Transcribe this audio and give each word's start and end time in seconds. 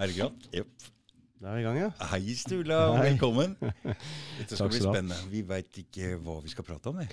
Er 0.00 0.08
det 0.08 0.14
greit? 0.16 0.44
Jepp. 0.56 0.84
Da 1.40 1.50
er 1.50 1.58
vi 1.58 1.60
i 1.60 1.64
gang, 1.66 1.76
ja. 1.76 1.88
Hei, 2.08 2.34
Stula. 2.36 2.76
Hei. 2.96 3.10
Velkommen. 3.10 3.52
Dette 4.38 4.56
skal 4.56 4.70
bli 4.72 4.80
spennende. 4.80 5.18
Vi 5.28 5.42
veit 5.44 5.76
ikke 5.82 6.14
hva 6.24 6.38
vi 6.40 6.52
skal 6.52 6.64
prate 6.64 6.88
om. 6.88 7.02
vi. 7.02 7.08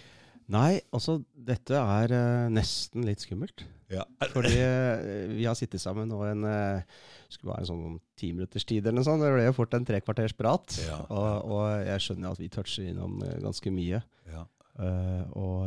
Nei, 0.55 0.78
altså, 0.96 1.18
dette 1.36 1.76
er 1.76 2.13
uh, 2.15 2.46
nesten 2.47 3.04
litt 3.04 3.26
skummelt. 3.26 3.65
Ja. 3.92 4.05
Fordi 4.31 4.54
uh, 4.55 5.34
vi 5.34 5.44
har 5.44 5.58
sittet 5.60 5.84
sammen 5.84 6.08
nå 6.08 6.21
en 6.29 6.47
uh, 6.47 7.04
skulle 7.28 7.51
være 7.51 7.65
en 7.65 7.69
sånn 7.73 7.99
ti 8.15 8.31
minutters 8.31 8.63
tid 8.63 8.85
eller 8.85 9.01
noe 9.01 9.10
sånt. 9.10 9.26
Det 9.26 9.33
ble 9.35 9.49
jo 9.49 9.58
fort 9.60 9.76
en 9.76 9.90
tre 9.92 9.99
kvarters 10.06 10.38
prat. 10.40 10.79
Ja. 10.88 11.01
Og, 11.12 11.51
og 11.58 11.65
jeg 11.90 12.08
skjønner 12.08 12.31
at 12.31 12.40
vi 12.40 12.47
toucher 12.56 12.88
innom 12.88 13.19
ganske 13.44 13.74
mye. 13.76 13.99
ja. 14.31 14.47
Eh, 14.78 15.24
og 15.33 15.65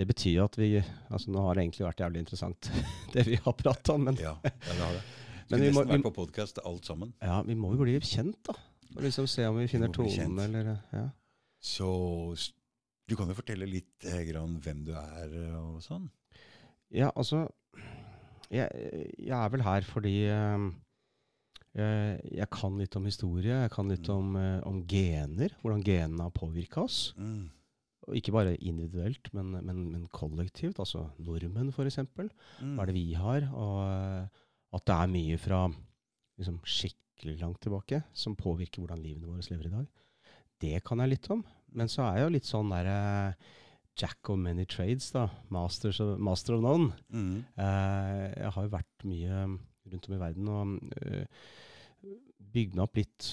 det 0.00 0.06
betyr 0.08 0.38
jo 0.38 0.44
at 0.48 0.54
vi 0.56 0.70
Altså, 0.80 1.28
nå 1.28 1.42
har 1.44 1.58
det 1.58 1.66
egentlig 1.66 1.84
vært 1.84 2.00
jævlig 2.00 2.22
interessant, 2.22 2.70
det 3.12 3.26
vi 3.28 3.36
har 3.44 3.58
pratet 3.58 3.92
om, 3.92 4.06
men 4.08 4.16
ja. 4.16 4.38
ja 4.40 4.54
det 4.72 4.80
har 4.80 4.94
det. 4.96 5.02
Men 5.50 5.58
Skulle 5.58 5.66
vi 5.66 5.74
må- 5.74 5.82
nesten 5.84 5.96
vært 6.02 6.06
på 6.06 6.14
podkast 6.14 6.58
alt 6.64 6.84
sammen. 6.86 7.12
ja, 7.22 7.42
vi 7.42 7.54
må 7.58 7.72
jo 7.74 7.82
bli 7.82 7.98
kjent, 8.00 8.36
da. 8.46 8.54
Og 8.96 9.02
liksom 9.02 9.26
se 9.28 9.44
om 9.46 9.56
vi 9.58 9.66
finner 9.70 9.88
tonen, 9.94 10.38
eller 10.38 10.78
ja. 10.92 11.08
Så 11.60 12.52
du 13.08 13.16
kan 13.16 13.28
jo 13.28 13.34
fortelle 13.34 13.66
litt 13.68 14.04
eh, 14.06 14.24
grann 14.30 14.60
hvem 14.62 14.84
du 14.86 14.92
er 14.94 15.28
eh, 15.34 15.56
og 15.58 15.80
sånn. 15.82 16.08
Ja, 16.90 17.10
altså 17.16 17.48
Jeg, 18.50 18.68
jeg 19.18 19.30
er 19.36 19.48
vel 19.52 19.62
her 19.62 19.80
fordi 19.86 20.14
eh, 20.26 20.70
jeg, 22.34 22.48
kan 22.50 22.78
litt 22.80 22.96
om 22.98 23.04
historie. 23.06 23.60
Jeg 23.62 23.70
kan 23.70 23.88
litt 23.88 24.08
Mm. 24.08 24.16
om, 24.16 24.36
eh, 24.36 24.60
om 24.66 24.82
gener. 24.86 25.50
Hvordan 25.62 25.84
genene 25.84 26.20
har 26.22 26.30
påvirka 26.30 26.82
oss. 26.82 27.12
Mm. 27.16 27.50
Og 28.08 28.14
ikke 28.16 28.32
bare 28.32 28.56
individuelt, 28.56 29.32
men, 29.32 29.52
men, 29.64 29.90
men 29.92 30.08
kollektivt. 30.08 30.78
Altså 30.80 31.10
nordmenn, 31.20 31.68
f.eks. 31.70 31.98
Mm. 31.98 32.74
Hva 32.74 32.82
er 32.82 32.86
det 32.86 32.94
vi 32.94 33.12
har? 33.14 33.46
Og 33.54 33.78
eh, 33.86 34.26
at 34.72 34.84
det 34.86 34.96
er 34.96 35.10
mye 35.14 35.38
fra 35.40 35.60
liksom, 36.38 36.60
skikkelig 36.64 37.38
langt 37.40 37.60
tilbake 37.64 38.02
som 38.16 38.36
påvirker 38.38 38.80
hvordan 38.82 39.02
livene 39.02 39.26
våre 39.28 39.42
lever 39.50 39.66
i 39.66 39.74
dag. 39.74 39.86
Det 40.60 40.76
kan 40.86 40.98
jeg 41.02 41.12
litt 41.14 41.30
om. 41.32 41.42
Men 41.72 41.88
så 41.90 42.02
er 42.06 42.16
jeg 42.18 42.24
jo 42.26 42.34
litt 42.36 42.48
sånn 42.48 42.70
der 42.72 42.86
eh, 42.90 43.34
Jack 44.00 44.30
of 44.32 44.38
many 44.40 44.64
trades, 44.70 45.10
da. 45.12 45.26
Masters 45.52 46.00
master 46.18 46.54
of 46.56 46.62
none. 46.64 46.92
Mm. 47.12 47.44
Eh, 47.58 48.24
jeg 48.38 48.52
har 48.56 48.62
jo 48.66 48.72
vært 48.72 49.04
mye 49.10 49.44
rundt 49.90 50.06
om 50.08 50.14
i 50.14 50.20
verden 50.20 50.48
og 50.52 50.74
uh, 51.02 51.24
bygd 52.54 52.76
meg 52.76 52.84
opp 52.84 52.96
litt 53.00 53.30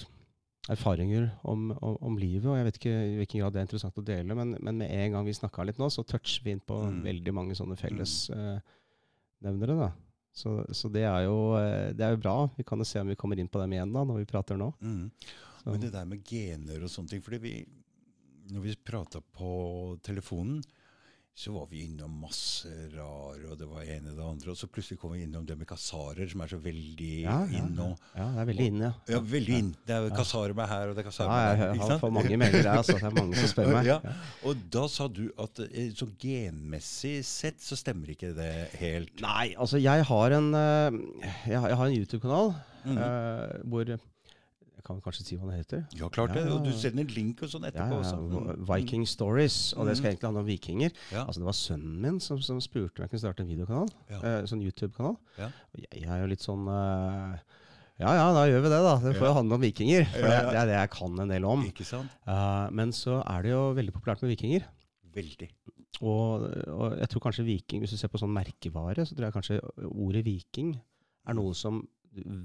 erfaringer 0.68 1.28
om, 1.48 1.70
om, 1.76 1.94
om 2.04 2.16
livet. 2.20 2.48
Og 2.50 2.56
jeg 2.58 2.66
vet 2.66 2.78
ikke 2.80 2.94
i 2.96 3.16
hvilken 3.20 3.40
grad 3.42 3.52
det 3.54 3.60
er 3.62 3.66
interessant 3.68 4.00
å 4.00 4.04
dele, 4.04 4.34
men, 4.36 4.56
men 4.58 4.80
med 4.82 4.90
en 4.90 5.12
gang 5.14 5.24
vi 5.28 5.36
snakka 5.36 5.64
litt 5.68 5.78
nå, 5.80 5.86
så 5.92 6.02
toucher 6.08 6.42
vi 6.44 6.50
inn 6.56 6.64
på 6.64 6.76
Mm. 6.88 6.98
veldig 7.06 7.32
mange 7.36 7.54
sånne 7.56 7.76
fellesnevnere. 7.78 8.62
da. 9.78 9.88
Så, 10.38 10.52
så 10.70 10.90
det, 10.94 11.02
er 11.02 11.24
jo, 11.26 11.38
eh, 11.58 11.90
det 11.98 12.04
er 12.06 12.14
jo 12.14 12.22
bra. 12.22 12.36
Vi 12.54 12.64
kan 12.66 12.78
jo 12.78 12.86
se 12.86 13.02
om 13.02 13.10
vi 13.10 13.18
kommer 13.18 13.40
inn 13.40 13.50
på 13.50 13.58
dem 13.58 13.74
igjen 13.74 13.94
da, 13.94 14.04
når 14.06 14.20
vi 14.20 14.28
prater 14.30 14.58
nå. 14.60 14.70
Mm. 14.78 15.08
Men 15.64 15.82
det 15.82 15.90
der 15.92 16.06
med 16.08 16.22
gener 16.24 16.84
og 16.86 16.92
sånne 16.92 17.10
ting 17.10 17.22
fordi 17.24 17.40
vi, 17.42 17.54
Når 18.48 18.62
vi 18.64 18.76
prata 18.80 19.20
på 19.20 19.50
telefonen, 20.06 20.62
så 21.38 21.52
var 21.54 21.68
vi 21.70 21.84
innom 21.84 22.10
masse 22.18 22.68
rare, 22.90 23.44
og 23.46 23.58
det 23.60 23.66
var 23.70 23.84
ene 23.86 24.10
og 24.10 24.16
det 24.18 24.24
andre. 24.26 24.50
Og 24.50 24.58
så 24.58 24.66
plutselig 24.66 24.98
kom 24.98 25.12
vi 25.14 25.20
innom 25.22 25.44
det 25.46 25.54
med 25.60 25.68
kasarer, 25.70 26.26
som 26.32 26.40
er 26.42 26.50
så 26.50 26.58
veldig 26.64 27.10
ja, 27.20 27.36
ja, 27.46 27.60
inn 27.60 27.76
nå. 27.76 27.86
ja, 28.16 28.24
det 28.34 28.42
er 28.42 28.48
veldig 28.48 28.66
inne, 28.72 28.88
ja. 28.88 29.12
Ja, 29.14 29.20
veldig 29.34 29.54
inn. 29.60 29.68
Det 29.86 29.94
er 29.94 30.08
kasarer 30.18 30.56
meg 30.58 30.66
her, 30.72 30.90
og 30.90 30.98
det 30.98 31.04
er 31.04 31.06
Ja, 31.06 31.12
kasarer 31.12 31.30
meg 31.30 31.44
jeg, 31.44 31.60
der. 31.60 31.62
jeg 31.62 31.78
ikke 31.78 31.84
har 31.84 31.92
sant? 31.92 32.02
fått 32.02 32.16
mange 32.16 32.40
meldinger 32.42 32.66
der, 32.66 32.80
altså. 32.82 32.96
Det 32.98 33.06
er 33.06 33.14
mange 33.20 33.38
som 33.38 33.52
spør 33.52 33.70
meg. 33.76 33.92
Ja. 33.92 34.16
Og 34.50 34.66
da 34.78 34.84
sa 34.96 35.06
du 35.20 35.22
at 35.46 35.62
eh, 35.68 35.88
så 36.02 36.10
genmessig 36.26 37.14
sett 37.30 37.62
så 37.62 37.78
stemmer 37.78 38.10
ikke 38.16 38.34
det 38.34 38.50
helt. 38.82 39.14
Nei, 39.22 39.46
altså 39.54 39.78
jeg 39.78 40.10
har 40.10 40.38
en, 40.40 40.50
eh, 40.58 41.00
jeg, 41.54 41.62
har- 41.62 41.86
en 41.86 41.98
YouTube-kanal 42.00 42.50
mm 42.82 42.96
-hmm. 42.96 42.98
uh, 42.98 43.68
hvor 43.70 43.94
Jeg 44.88 44.96
vi 44.96 45.02
kanskje 45.04 45.24
si 45.26 45.36
hva 45.36 45.48
den 45.50 45.58
heter? 45.60 45.82
Ja, 45.98 46.08
klart 46.08 46.32
det. 46.34 46.46
Og 46.48 46.64
du 46.64 46.70
sender 46.72 47.04
link 47.12 47.42
og 47.44 47.50
sånn 47.52 47.66
etterpå 47.68 47.98
ja, 47.98 48.00
også. 48.00 48.16
Mm. 48.24 48.64
Viking 48.70 49.04
Stories. 49.06 49.74
Og 49.76 49.86
det 49.86 49.96
skal 49.98 50.08
Mhm. 50.08 50.12
egentlig 50.14 50.28
handle 50.28 50.40
om 50.40 50.46
vikinger. 50.48 50.90
Ja. 51.12 51.24
Altså 51.26 51.40
Det 51.40 51.44
var 51.50 51.52
sønnen 51.58 52.00
min 52.00 52.20
som, 52.20 52.40
som 52.40 52.60
spurte 52.60 52.98
om 52.98 53.04
jeg 53.04 53.10
kunne 53.10 53.20
starte 53.20 53.40
en 53.44 53.48
videokanal. 53.52 53.88
Ja. 54.10 54.18
eh, 54.22 54.42
sånn 54.48 54.62
YouTube-kanal. 54.64 55.16
Ja. 55.38 55.46
Og 55.74 55.80
jeg, 55.84 56.02
jeg 56.02 56.08
er 56.10 56.20
jo 56.22 56.26
litt 56.32 56.40
sånn 56.40 56.64
eh, 56.68 57.38
Ja 58.00 58.12
ja, 58.14 58.26
da 58.32 58.44
gjør 58.46 58.62
vi 58.62 58.68
det, 58.70 58.80
da. 58.86 58.94
Det 59.02 59.14
får 59.18 59.26
jo 59.26 59.32
Ja. 59.32 59.34
handle 59.34 59.54
om 59.54 59.60
vikinger. 59.60 60.04
For 60.06 60.18
Ja, 60.20 60.30
ja. 60.30 60.40
Det, 60.40 60.52
det 60.52 60.60
er 60.62 60.66
det 60.66 60.76
jeg 60.78 60.90
kan 60.90 61.20
en 61.20 61.28
del 61.28 61.44
om. 61.44 61.64
Ikke 61.66 61.84
sant? 61.84 62.10
Uh, 62.26 62.70
men 62.70 62.90
så 62.92 63.22
er 63.26 63.42
det 63.42 63.50
jo 63.50 63.74
veldig 63.74 63.92
populært 63.92 64.22
med 64.22 64.30
vikinger. 64.36 64.64
Veldig. 65.12 65.48
Og, 66.00 66.42
og 66.68 66.98
jeg 67.00 67.08
tror 67.10 67.20
kanskje 67.26 67.44
viking, 67.44 67.80
hvis 67.82 67.90
du 67.90 67.96
ser 67.98 68.08
på 68.08 68.20
sånn 68.22 68.30
merkevare, 68.32 69.02
så 69.04 69.16
tror 69.16 69.26
jeg 69.26 69.34
kanskje 69.34 69.60
ordet 69.90 70.24
viking 70.24 70.76
er 71.26 71.34
noe 71.34 71.52
som 71.58 71.82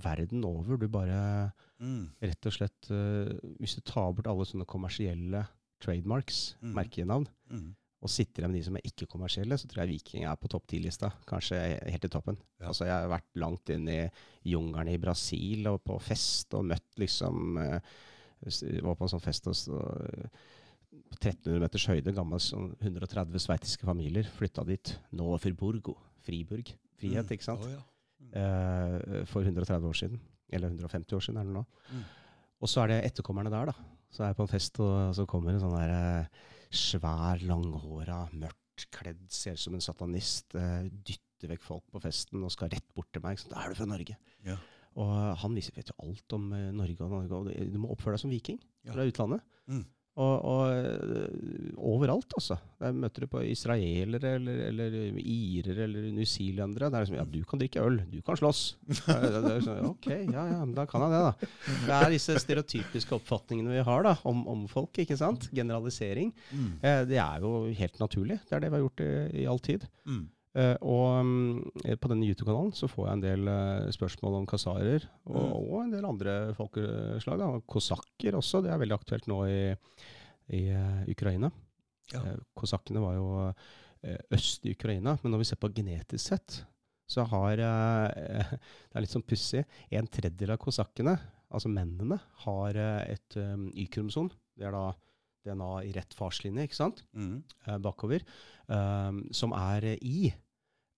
verden 0.03 0.44
over 0.46 0.78
du 0.78 0.88
bare 0.88 1.51
Mm. 1.84 2.09
rett 2.22 2.46
og 2.46 2.53
slett 2.53 2.90
uh, 2.91 3.28
Hvis 3.59 3.75
du 3.75 3.81
tar 3.81 4.13
bort 4.13 4.28
alle 4.28 4.46
sånne 4.46 4.66
kommersielle 4.66 5.46
trademarks, 5.81 6.56
mm. 6.62 6.74
merkenavn, 6.74 7.25
Mm. 7.51 7.75
og 8.02 8.09
sitter 8.09 8.41
igjen 8.44 8.52
med 8.52 8.59
de 8.62 8.63
som 8.66 8.75
er 8.78 8.85
ikke-kommersielle, 8.88 9.57
så 9.57 9.68
tror 9.68 9.84
jeg 9.84 9.90
Viking 9.97 10.23
er 10.25 10.35
på 10.35 10.47
topp 10.50 10.66
ti-lista. 10.68 11.12
Kanskje 11.28 11.59
helt 11.90 12.06
i 12.06 12.09
toppen. 12.09 12.38
Ja. 12.59 12.68
Altså 12.68 12.85
Jeg 12.85 12.94
har 12.94 13.09
vært 13.09 13.35
langt 13.35 13.69
inn 13.69 13.88
i 13.90 14.09
jungelen 14.46 14.88
i 14.94 14.97
Brasil 14.97 15.68
og 15.68 15.84
på 15.84 16.00
fest 16.02 16.53
og 16.53 16.66
møtt 16.66 16.97
liksom 17.00 17.57
uh, 17.57 17.79
Var 18.44 18.96
på 18.96 19.03
en 19.06 19.12
sånn 19.13 19.22
fest 19.23 19.47
og 19.47 19.56
så, 19.56 19.78
uh, 19.79 20.28
på 20.91 21.16
1300 21.19 21.59
meters 21.63 21.85
høyde, 21.88 22.13
gammel 22.13 22.40
sånn 22.40 22.75
130 22.81 23.40
sveitiske 23.40 23.85
familier 23.88 24.23
flytta 24.23 24.66
dit. 24.68 24.97
Nå 25.12 25.38
for 25.40 25.52
Burgo. 25.53 25.96
Friburg. 26.23 26.73
Frihet, 27.00 27.25
Mm. 27.25 27.31
ikke 27.34 27.44
sant? 27.44 27.62
Oh, 27.63 27.69
ja. 27.72 27.81
Eh, 28.34 29.24
for 29.30 29.46
130 29.46 29.88
år 29.90 29.98
siden. 29.98 30.20
Eller 30.54 30.70
150 30.74 31.18
år 31.18 31.24
siden 31.26 31.40
er 31.42 31.48
det 31.50 31.56
nå. 31.56 31.64
Mm. 31.92 32.04
Og 32.64 32.70
så 32.72 32.84
er 32.84 32.92
det 32.94 33.00
etterkommerne 33.10 33.52
der, 33.54 33.72
da. 33.72 33.74
Så 34.14 34.24
er 34.24 34.32
jeg 34.32 34.38
på 34.38 34.46
en 34.46 34.52
fest, 34.54 34.80
og 34.84 35.16
så 35.18 35.26
kommer 35.30 35.54
en 35.56 35.64
sånn 35.64 35.74
der 35.78 35.94
eh, 35.96 36.44
svær, 36.74 37.42
langhåra, 37.50 38.20
mørkt 38.38 38.88
kledd, 38.94 39.24
ser 39.34 39.58
ut 39.58 39.64
som 39.64 39.76
en 39.78 39.84
satanist, 39.84 40.54
eh, 40.60 40.86
dytter 40.90 41.52
vekk 41.54 41.66
folk 41.66 41.84
på 41.92 42.02
festen 42.04 42.44
og 42.46 42.54
skal 42.54 42.72
rett 42.74 42.88
bort 42.96 43.10
til 43.14 43.24
meg. 43.26 43.42
Sånn, 43.42 43.52
da 43.56 43.64
er 43.66 43.74
du 43.74 43.80
fra 43.82 43.90
Norge. 43.90 44.16
Ja. 44.48 44.56
Og 45.02 45.12
han 45.42 45.58
viser, 45.58 45.74
vet 45.76 45.90
jo 45.90 45.98
alt 46.06 46.36
om 46.38 46.48
eh, 46.54 46.70
Norge 46.76 47.02
og 47.06 47.12
Norge, 47.18 47.42
og 47.42 47.74
du 47.74 47.80
må 47.82 47.90
oppføre 47.94 48.16
deg 48.18 48.24
som 48.26 48.34
viking 48.34 48.62
Ja. 48.86 48.94
fra 48.94 49.06
utlandet. 49.10 49.42
Mm. 49.72 49.84
Og, 50.13 50.46
og 50.46 51.79
overalt, 51.90 52.35
altså. 52.38 52.59
Der 52.78 52.94
møter 52.94 53.24
du 53.24 53.31
på 53.31 53.41
israelere 53.50 54.35
eller, 54.38 54.59
eller 54.68 54.97
irer 55.18 55.79
eller 55.88 56.06
newzealendere. 56.13 56.91
Det 56.94 57.00
er 57.00 57.07
liksom 57.07 57.18
Ja, 57.18 57.25
du 57.25 57.40
kan 57.50 57.62
drikke 57.63 57.81
øl. 57.81 57.97
Du 58.12 58.19
kan 58.22 58.38
slåss. 58.38 58.62
Det 58.94 59.16
er, 59.16 59.40
det 59.41 59.56
er 59.56 59.66
sånn, 59.66 59.81
ok, 59.90 60.09
ja 60.35 60.46
ja, 60.52 60.59
men 60.62 60.75
da 60.78 60.85
kan 60.90 61.02
jeg 61.07 61.16
det, 61.16 61.23
da. 61.25 61.50
Det 61.88 61.97
er 61.97 62.13
disse 62.13 62.38
stereotypiske 62.44 63.18
oppfatningene 63.18 63.73
vi 63.73 63.81
har 63.90 64.06
da, 64.06 64.13
om, 64.29 64.46
om 64.53 64.68
folk. 64.69 65.02
ikke 65.02 65.18
sant? 65.18 65.50
Generalisering. 65.56 66.29
Mm. 66.52 66.69
Eh, 66.78 67.02
det 67.09 67.18
er 67.23 67.41
jo 67.41 67.56
helt 67.73 68.00
naturlig. 68.03 68.38
Det 68.46 68.57
er 68.57 68.66
det 68.68 68.69
vi 68.69 68.78
har 68.78 68.85
gjort 68.85 69.06
i, 69.07 69.12
i 69.41 69.50
all 69.50 69.62
tid. 69.66 69.90
Mm. 70.06 70.28
Eh, 70.53 70.75
og 70.86 71.25
mm, 71.25 71.97
på 71.97 72.09
denne 72.12 72.28
YouTube-kanalen 72.30 72.75
så 72.78 72.86
får 72.91 73.08
jeg 73.08 73.18
en 73.18 73.24
del 73.24 73.47
eh, 73.50 73.88
spørsmål 73.96 74.36
om 74.41 74.50
kasarer, 74.50 75.08
og, 75.25 75.40
Mm. 75.40 75.53
og 75.58 75.78
en 75.81 75.94
del 75.96 76.06
andre 76.06 76.34
folkeslag. 76.58 77.40
da, 77.41 77.47
Kosakker 77.66 78.38
også, 78.38 78.62
det 78.62 78.69
er 78.74 78.81
veldig 78.84 78.97
aktuelt 79.00 79.30
nå 79.31 79.40
i, 79.50 79.62
i 80.53 80.68
eh, 80.69 81.00
Ukraina. 81.09 81.50
Ja. 82.14 82.22
Kosakkene 82.53 83.02
var 83.02 83.16
jo 83.18 83.53
øst 84.36 84.66
i 84.68 84.74
Ukraina, 84.75 85.16
men 85.24 85.31
når 85.31 85.40
vi 85.41 85.46
ser 85.47 85.58
på 85.62 85.72
genetisk 85.74 86.25
sett, 86.28 86.59
så 87.09 87.24
har 87.31 87.56
Det 87.64 88.94
er 88.94 89.02
litt 89.02 89.14
sånn 89.14 89.24
pussig. 89.25 89.64
En 89.96 90.08
tredjedel 90.12 90.52
av 90.53 90.59
kosakkene, 90.62 91.16
altså 91.50 91.72
mennene, 91.72 92.20
har 92.44 92.75
et 92.75 93.38
Y-kromosom. 93.74 94.28
Det 94.59 94.68
er 94.68 94.75
da 94.75 94.90
DNA 95.47 95.72
i 95.88 95.94
rett 95.96 96.14
farslinje, 96.14 96.68
ikke 96.68 96.75
sant? 96.84 97.03
Mm. 97.16 97.41
bakover, 97.81 98.22
Um, 98.68 99.25
som 99.35 99.52
er 99.52 99.97
I. 100.00 100.31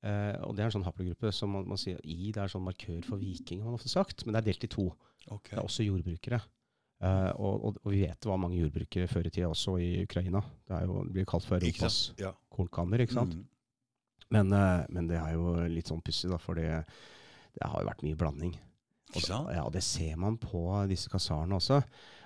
Eh, 0.04 0.36
og 0.46 0.56
det 0.56 0.64
er 0.64 0.68
en 0.70 0.76
sånn 0.76 0.86
haplogruppe 0.86 1.32
som 1.34 1.54
man, 1.56 1.66
man 1.70 1.80
sier 1.82 2.02
I, 2.04 2.32
det 2.36 2.44
er 2.44 2.52
sånn 2.52 2.66
markør 2.66 3.00
for 3.08 3.22
viking, 3.22 3.62
har 3.64 3.72
man 3.72 3.80
ofte 3.80 3.90
sagt, 3.90 4.26
men 4.26 4.36
det 4.36 4.44
er 4.44 4.50
delt 4.52 4.68
i 4.68 4.72
to. 4.76 4.90
Okay. 5.26 5.56
Det 5.56 5.62
er 5.62 5.66
også 5.66 5.86
jordbrukere. 5.88 6.42
Uh, 7.04 7.32
og, 7.44 7.56
og, 7.68 7.80
og 7.84 7.92
vi 7.92 8.06
vet 8.06 8.20
det 8.24 8.30
var 8.30 8.40
mange 8.40 8.56
jordbrukere 8.60 9.08
før 9.12 9.28
i 9.28 9.32
tida 9.34 9.50
også 9.50 9.74
i 9.84 9.90
Ukraina. 10.06 10.40
Det, 10.64 10.78
er 10.78 10.86
jo, 10.88 11.02
det 11.08 11.16
blir 11.18 11.28
kalt 11.28 11.44
for 11.48 11.60
Europas? 11.60 11.98
Ja. 12.22 12.32
kornkammer, 12.56 13.04
ikke 13.04 13.18
sant? 13.18 13.36
Mm. 13.36 13.48
Men, 14.36 14.54
uh, 14.56 14.86
men 14.96 15.10
det 15.10 15.18
er 15.20 15.34
jo 15.36 15.58
litt 15.70 15.90
sånn 15.92 16.04
pussig, 16.06 16.30
da, 16.32 16.40
for 16.42 16.58
det, 16.58 16.70
det 17.58 17.68
har 17.68 17.84
jo 17.84 17.90
vært 17.90 18.06
mye 18.06 18.20
blanding. 18.20 18.56
Og, 19.16 19.20
da- 19.28 19.44
ja, 19.58 19.66
det 19.74 19.84
ser 19.86 20.16
man 20.22 20.38
på 20.42 20.62
disse 20.90 21.12
kasarene 21.12 21.58
også. 21.60 21.82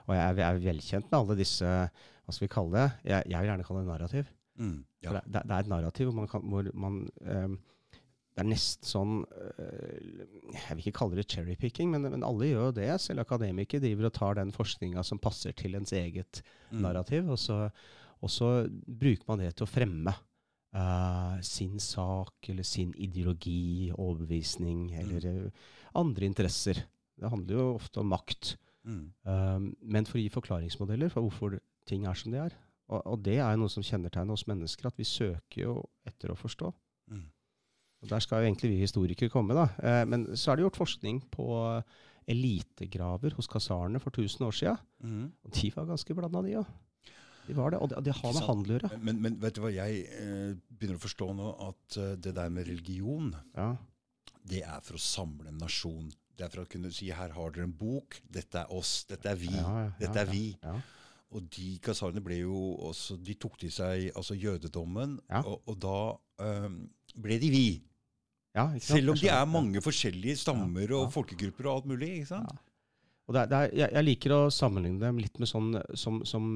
Og 0.08 0.14
jeg 0.16 0.22
er, 0.24 0.40
jeg 0.42 0.48
er 0.48 0.62
velkjent 0.70 1.10
med 1.10 1.18
alle 1.20 1.36
disse, 1.40 1.66
hva 1.66 2.34
skal 2.36 2.46
vi 2.48 2.54
kalle 2.54 2.76
det? 2.78 2.86
Jeg, 3.10 3.26
jeg 3.30 3.42
vil 3.42 3.50
gjerne 3.52 3.66
kalle 3.68 3.84
det 3.84 3.92
narrativ. 3.92 4.30
Mm. 4.60 4.78
Ja. 5.06 5.16
Det, 5.16 5.42
det 5.48 5.56
er 5.56 5.64
et 5.64 5.72
narrativ 5.72 6.10
hvor 6.10 6.18
man, 6.20 6.28
kan, 6.28 6.44
hvor 6.52 6.68
man 6.76 6.96
ehm, 7.24 7.54
Det 8.36 8.44
er 8.44 8.50
nesten 8.52 8.88
sånn 8.88 9.14
øh, 9.24 10.26
Jeg 10.52 10.76
vil 10.76 10.84
ikke 10.84 10.98
kalle 11.00 11.16
det 11.16 11.28
cherrypicking, 11.32 11.94
men, 11.94 12.10
men 12.12 12.26
alle 12.28 12.50
gjør 12.50 12.70
jo 12.70 12.76
det. 12.76 12.90
Selv 13.02 13.24
akademikere 13.24 13.84
driver 13.84 14.10
og 14.10 14.16
tar 14.18 14.40
den 14.42 14.52
forskninga 14.56 15.04
som 15.08 15.22
passer 15.24 15.56
til 15.56 15.80
ens 15.80 15.96
eget 15.96 16.44
Mm. 16.70 16.84
narrativ, 16.86 17.30
og 17.34 17.40
så, 17.42 17.72
og 18.22 18.30
så 18.30 18.70
bruker 18.86 19.26
man 19.26 19.40
det 19.42 19.56
til 19.58 19.66
å 19.66 19.70
fremme 19.72 20.12
eh, 20.76 21.40
sin 21.42 21.80
sak 21.82 22.50
eller 22.52 22.68
sin 22.68 22.92
ideologi, 22.94 23.90
overbevisning 23.96 24.92
eller 25.02 25.26
mm. 25.26 25.52
andre 25.98 26.28
interesser. 26.30 26.84
Det 27.20 27.32
handler 27.32 27.58
jo 27.58 27.68
ofte 27.80 28.04
om 28.04 28.12
makt. 28.14 28.54
Mm. 28.86 29.02
Um, 29.26 29.66
men 29.82 30.06
for 30.08 30.20
å 30.20 30.22
gi 30.22 30.30
forklaringsmodeller 30.32 31.10
for 31.12 31.26
hvorfor 31.26 31.58
ting 31.90 32.06
er 32.08 32.14
som 32.18 32.32
de 32.32 32.44
er. 32.46 32.56
Og, 32.90 33.02
og 33.06 33.20
det 33.26 33.38
er 33.44 33.58
noe 33.60 33.70
som 33.72 33.86
kjennetegner 33.86 34.34
oss 34.34 34.48
mennesker, 34.50 34.90
at 34.90 34.98
vi 34.98 35.06
søker 35.08 35.62
jo 35.62 35.76
etter 36.10 36.34
å 36.34 36.38
forstå. 36.40 36.72
Mm. 37.14 37.26
Og 38.00 38.12
Der 38.14 38.24
skal 38.24 38.42
jo 38.42 38.50
egentlig 38.50 38.72
vi 38.72 38.82
historikere 38.82 39.32
komme, 39.34 39.54
da. 39.58 39.68
Eh, 39.84 40.04
men 40.10 40.30
så 40.40 40.52
er 40.52 40.58
det 40.60 40.66
gjort 40.68 40.80
forskning 40.80 41.20
på 41.34 41.50
elitegraver 42.30 43.34
hos 43.38 43.50
kasarene 43.50 44.00
for 44.02 44.14
1000 44.14 44.46
år 44.48 44.56
sia. 44.56 44.76
Mm. 45.04 45.26
Og 45.46 45.56
de 45.58 45.72
var 45.76 45.90
ganske 45.90 46.16
blanda, 46.18 46.44
de 46.46 46.56
òg. 46.62 46.70
De 47.50 47.56
var 47.58 47.74
det. 47.74 47.80
Og 47.82 47.90
det, 47.90 48.04
det 48.06 48.16
har 48.20 48.34
med 48.36 48.46
handel 48.46 48.76
å 48.76 48.78
gjøre. 48.78 49.00
Men, 49.02 49.22
men 49.26 49.38
vet 49.42 49.58
du 49.58 49.64
hva, 49.64 49.72
jeg 49.74 50.04
eh, 50.06 50.52
begynner 50.70 51.00
å 51.00 51.04
forstå 51.06 51.30
nå 51.38 51.52
at 51.70 51.98
eh, 52.02 52.16
det 52.22 52.36
der 52.38 52.54
med 52.54 52.70
religion, 52.70 53.32
Ja. 53.58 53.72
det 54.50 54.62
er 54.66 54.84
for 54.86 55.00
å 55.00 55.02
samle 55.02 55.50
en 55.50 55.62
nasjon. 55.62 56.12
Det 56.38 56.46
er 56.46 56.54
for 56.54 56.64
å 56.64 56.70
kunne 56.72 56.92
si 56.96 57.10
her 57.12 57.34
har 57.36 57.56
dere 57.56 57.66
en 57.68 57.76
bok, 57.76 58.22
dette 58.32 58.62
er 58.62 58.70
oss, 58.72 59.02
dette 59.10 59.28
er 59.34 59.40
vi, 59.42 59.50
Ja, 59.58 59.74
ja, 59.88 59.92
dette 60.00 60.22
ja, 60.22 60.28
er 60.28 60.30
vi. 60.32 60.46
Ja. 61.30 61.36
Og 61.38 61.50
de 61.54 61.78
kasarene 61.86 62.22
ble 62.26 62.40
jo 62.42 62.56
også, 62.90 63.18
de 63.22 63.34
tok 63.38 63.60
til 63.62 63.70
seg 63.72 64.08
altså 64.18 64.34
jødedommen, 64.34 65.20
Ja. 65.30 65.42
og, 65.46 65.62
og 65.70 65.78
da 65.80 65.98
um, 66.66 66.80
ble 67.16 67.38
de 67.40 67.50
vi. 67.54 67.66
Ja? 68.56 68.72
Selv 68.81 69.12
om 69.14 69.16
de 69.22 69.28
er 69.30 69.46
mange 69.46 69.81
forskjellige 69.81 70.38
stammer 70.42 70.81
Ja, 70.88 70.96
ja. 70.96 71.04
og 71.06 71.14
folkegrupper 71.14 71.68
og 71.70 71.76
alt 71.76 71.86
mulig. 71.92 72.10
ikke 72.20 72.31
sant? 72.34 72.50
Ja. 72.50 72.58
Og 73.30 73.36
det 73.36 73.42
er, 73.44 73.46
det 73.52 73.58
er, 73.60 73.76
jeg, 73.78 73.92
jeg 73.94 74.04
liker 74.08 74.34
å 74.34 74.40
sammenligne 74.50 75.00
dem 75.04 75.20
litt 75.22 75.38
med 75.38 75.48
sånn 75.52 75.76
som, 75.94 76.24
som 76.26 76.48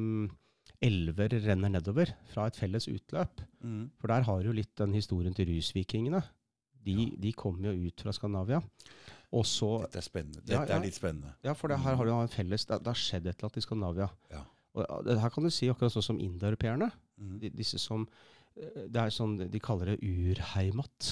elver 0.84 1.30
renner 1.46 1.70
nedover 1.70 2.10
fra 2.34 2.48
et 2.50 2.58
felles 2.58 2.88
utløp. 2.90 3.44
Mm. 3.62 3.92
For 4.02 4.10
der 4.10 4.26
har 4.26 4.42
du 4.44 4.50
litt 4.58 4.74
den 4.82 4.96
historien 4.98 5.36
til 5.38 5.52
rusvikingene. 5.54 6.24
De, 6.84 6.96
Ja. 6.98 7.06
de 7.28 7.32
kom 7.38 7.62
jo 7.64 7.72
ut 7.72 8.02
fra 8.02 8.12
Skandinavia. 8.12 8.58
Og 9.34 9.46
så 9.46 9.70
Dette 9.86 10.02
er 10.02 10.06
spennende. 10.10 10.42
Ja, 10.50 10.60
Dette 10.64 10.74
ja. 10.74 10.80
er 10.80 10.84
litt 10.84 10.98
spennende. 10.98 11.32
Ja, 11.46 11.54
for 11.54 11.70
det, 11.72 11.78
her 11.86 11.96
har 11.96 12.06
du 12.06 12.12
en 12.12 12.28
felles 12.34 12.66
Det, 12.66 12.82
det 12.84 12.90
har 12.92 13.00
skjedd 13.00 13.30
et 13.30 13.38
eller 13.38 13.48
annet 13.52 13.62
i 13.62 13.66
Skandinavia. 13.68 14.10
Og 14.74 15.06
det, 15.06 15.20
her 15.22 15.34
kan 15.34 15.46
du 15.46 15.52
si 15.54 15.70
akkurat 15.70 15.94
sånn 15.94 16.08
som 16.14 16.22
indoeuropeerne. 16.22 16.90
Mm. 17.22 17.36
De, 17.42 17.52
disse 17.54 17.78
som 17.82 18.08
eh, 18.58 18.88
Det 18.90 19.00
er 19.04 19.14
sånn 19.14 19.38
De 19.52 19.62
kaller 19.62 19.94
det 19.94 20.02
urheimat. 20.02 21.12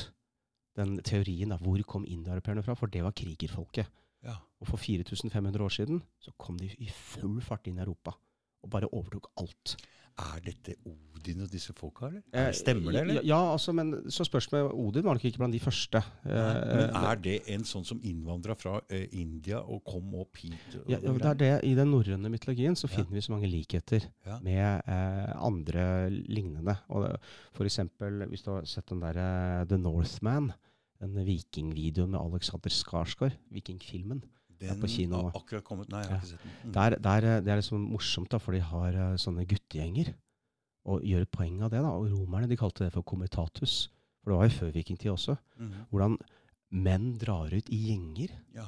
Den 0.80 0.98
teorien 1.06 1.54
av 1.54 1.62
hvor 1.66 1.82
kom 1.86 2.08
indoeuropeerne 2.08 2.64
fra, 2.66 2.78
for 2.80 2.92
det 2.92 3.04
var 3.06 3.16
krigerfolket. 3.18 3.90
Ja. 4.26 4.38
Og 4.62 4.70
for 4.70 4.82
4500 4.82 5.66
år 5.66 5.74
siden 5.74 6.02
så 6.22 6.34
kom 6.40 6.58
de 6.62 6.70
i 6.80 6.90
full 6.94 7.42
fart 7.44 7.68
inn 7.68 7.80
i 7.80 7.84
Europa 7.84 8.14
og 8.62 8.70
bare 8.70 8.90
overtok 8.94 9.32
alt. 9.42 9.76
Er 10.20 10.40
dette 10.44 10.76
Odin 10.86 11.42
og 11.42 11.50
disse 11.52 11.74
folka, 11.74 12.08
eller? 12.08 12.22
Eh, 12.34 12.52
Stemmer 12.52 12.92
det, 12.92 13.02
eller? 13.02 13.22
Ja, 13.24 13.38
altså, 13.54 13.72
men 13.74 13.94
så 14.10 14.26
spørsmålet 14.26 14.74
Odin 14.74 15.04
var 15.06 15.14
nok 15.16 15.24
ikke 15.26 15.38
blant 15.38 15.54
de 15.54 15.60
første. 15.60 16.02
Nei, 16.26 16.32
Eh, 16.32 16.76
Men 16.92 16.96
er 17.04 17.16
det 17.16 17.36
en 17.48 17.62
sånn 17.64 17.86
som 17.86 18.00
innvandra 18.04 18.56
fra 18.58 18.82
eh, 18.90 19.08
India 19.14 19.60
og 19.62 19.84
kom 19.86 20.14
opp 20.16 20.38
hit? 20.38 20.54
og- 20.76 20.90
ja, 20.90 20.98
ja, 21.02 21.12
det 21.14 21.26
er 21.26 21.34
det, 21.36 21.64
I 21.66 21.76
den 21.76 21.92
norrøne 21.92 22.30
mytologien 22.30 22.76
så 22.76 22.90
Ja. 22.90 22.96
finner 22.98 23.12
vi 23.12 23.22
så 23.22 23.30
mange 23.32 23.48
likheter 23.52 24.02
Ja. 24.26 24.40
med 24.40 24.82
eh, 24.88 25.34
andre 25.38 26.10
lignende. 26.10 26.78
Og 26.90 27.18
for 27.54 27.64
eksempel, 27.66 28.26
hvis 28.28 28.44
du 28.44 28.52
har 28.52 28.66
sett 28.66 28.86
den 28.88 29.00
derre 29.00 29.66
The 29.68 29.78
Northman, 29.78 30.54
den 31.00 31.14
vikingvideoen 31.26 32.10
med 32.12 32.20
Alexander 32.20 32.70
Skarsgård, 32.70 33.34
vikingfilmen. 33.52 34.22
Den 34.70 34.82
på 34.82 34.90
kino 34.92 35.22
har 35.24 35.40
akkurat 35.40 35.66
kommet. 35.66 35.90
Nei, 35.92 36.04
jeg 36.04 36.12
har 36.12 36.20
ikke 36.20 36.32
sett 36.34 36.44
den. 36.44 36.58
Mm. 36.62 36.74
Der, 36.78 36.98
der, 37.08 37.30
eh, 37.30 37.40
det 37.46 37.54
er 37.54 37.62
liksom 37.62 37.88
morsomt, 37.94 38.30
da, 38.34 38.40
for 38.42 38.58
de 38.58 38.62
har 38.66 39.00
eh, 39.06 39.16
sånne 39.22 39.48
guttegjenger. 39.50 40.14
Og 40.92 41.06
gjør 41.06 41.26
et 41.26 41.34
poeng 41.34 41.62
av 41.62 41.74
det. 41.74 41.82
da, 41.82 41.94
Og 41.94 42.12
romerne 42.14 42.50
de 42.50 42.60
kalte 42.60 42.86
det 42.86 42.94
for 42.94 43.06
comitatus. 43.06 43.88
For 44.22 44.34
det 44.34 44.38
var 44.38 44.50
jo 44.50 44.58
før 44.60 44.76
vikingtid 44.76 45.12
også. 45.14 45.38
Mm. 45.58 45.74
Hvordan 45.90 46.20
menn 46.72 47.10
drar 47.22 47.52
ut 47.54 47.74
i 47.74 47.80
gjenger. 47.90 48.36
Ja. 48.56 48.68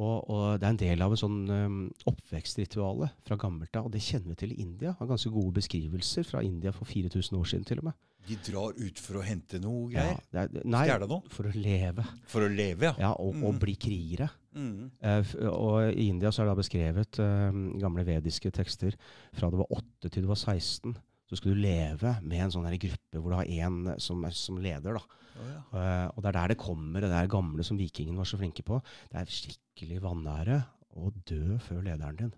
Og, 0.00 0.30
og 0.32 0.44
det 0.58 0.66
er 0.66 0.72
en 0.72 0.80
del 0.80 1.04
av 1.04 1.12
en 1.12 1.20
sånn 1.20 1.40
um, 1.52 1.80
oppvekstrituale 2.08 3.10
fra 3.26 3.36
gammelt 3.40 3.76
av. 3.76 3.88
Og 3.88 3.94
det 3.94 4.02
kjenner 4.04 4.32
vi 4.32 4.38
til 4.40 4.54
i 4.54 4.60
India. 4.64 4.94
Har 4.98 5.10
ganske 5.10 5.32
gode 5.32 5.52
beskrivelser 5.58 6.26
fra 6.26 6.42
India 6.46 6.72
for 6.74 6.88
4000 6.88 7.38
år 7.38 7.50
siden 7.50 7.68
til 7.68 7.82
og 7.82 7.90
med. 7.90 7.98
De 8.22 8.36
drar 8.46 8.76
ut 8.78 9.00
for 9.02 9.18
å 9.18 9.22
hente 9.26 9.58
noe 9.58 9.88
greier? 9.90 10.18
Ja, 10.30 10.44
er, 10.44 10.52
nei, 10.64 10.84
noe? 11.10 11.22
for 11.32 11.48
å 11.48 11.52
leve. 11.56 12.04
For 12.30 12.44
å 12.46 12.50
leve, 12.50 12.92
ja. 12.92 12.94
Ja, 13.08 13.10
og, 13.18 13.34
og 13.42 13.56
Mm. 13.56 13.60
bli 13.64 13.74
krigere. 13.82 14.28
Mm. 14.54 14.90
Uh, 15.02 15.32
og 15.50 15.76
i 15.96 16.06
India 16.12 16.30
så 16.30 16.42
er 16.42 16.46
det 16.46 16.52
da 16.52 16.60
beskrevet 16.60 17.18
uh, 17.24 17.50
gamle 17.82 18.04
vediske 18.06 18.52
tekster 18.54 18.94
fra 19.34 19.50
du 19.50 19.56
var 19.58 19.72
8 19.74 20.08
til 20.12 20.22
du 20.22 20.28
var 20.30 20.38
16. 20.38 20.94
Så 21.32 21.38
skulle 21.40 21.56
du 21.56 21.64
leve 21.64 22.14
med 22.22 22.44
en 22.44 22.52
sånn 22.52 22.66
her 22.68 22.76
gruppe 22.76 23.18
hvor 23.18 23.32
du 23.32 23.38
har 23.40 23.48
én 23.48 23.94
som, 23.98 24.22
som 24.36 24.58
leder. 24.62 24.98
da. 25.00 25.20
Oh, 25.32 25.48
ja. 25.48 25.60
uh, 25.72 26.06
og 26.12 26.22
det 26.22 26.28
er 26.30 26.38
der 26.38 26.52
det 26.52 26.60
kommer, 26.60 27.00
det 27.00 27.10
der 27.10 27.30
gamle 27.32 27.64
som 27.64 27.80
vikingen 27.80 28.18
var 28.20 28.28
så 28.28 28.38
flinke 28.38 28.62
på. 28.62 28.78
Det 29.10 29.22
er 29.22 29.32
skikkelig 29.32 30.02
vanære 30.04 30.60
å 31.00 31.10
dø 31.26 31.56
før 31.64 31.82
lederen 31.88 32.18
din. 32.20 32.34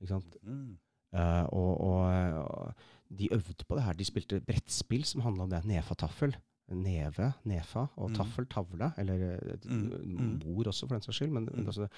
Ikke 0.00 0.14
sant? 0.16 0.38
Mm. 0.42 0.78
Og, 1.12 1.72
og, 1.82 2.04
og 2.46 2.84
de 3.18 3.28
øvde 3.32 3.64
på 3.68 3.74
det 3.76 3.82
her. 3.84 3.92
De 3.98 4.04
spilte 4.04 4.40
brettspill 4.40 5.04
som 5.04 5.20
handla 5.20 5.42
om 5.42 5.50
det. 5.50 5.64
Nefa-taffel. 5.64 6.36
Neve, 6.70 7.32
nefa, 7.44 7.86
og 7.96 8.10
Mm. 8.10 8.14
taffel, 8.14 8.46
tavle. 8.46 8.92
Eller 8.98 9.32
eh, 9.34 9.56
Mm, 9.64 9.90
mm. 10.04 10.38
bord 10.38 10.66
også, 10.70 10.86
for 10.86 10.94
den 10.94 11.02
saks 11.02 11.16
skyld. 11.18 11.30
Men 11.32 11.48
Mm. 11.52 11.66
altså, 11.66 11.88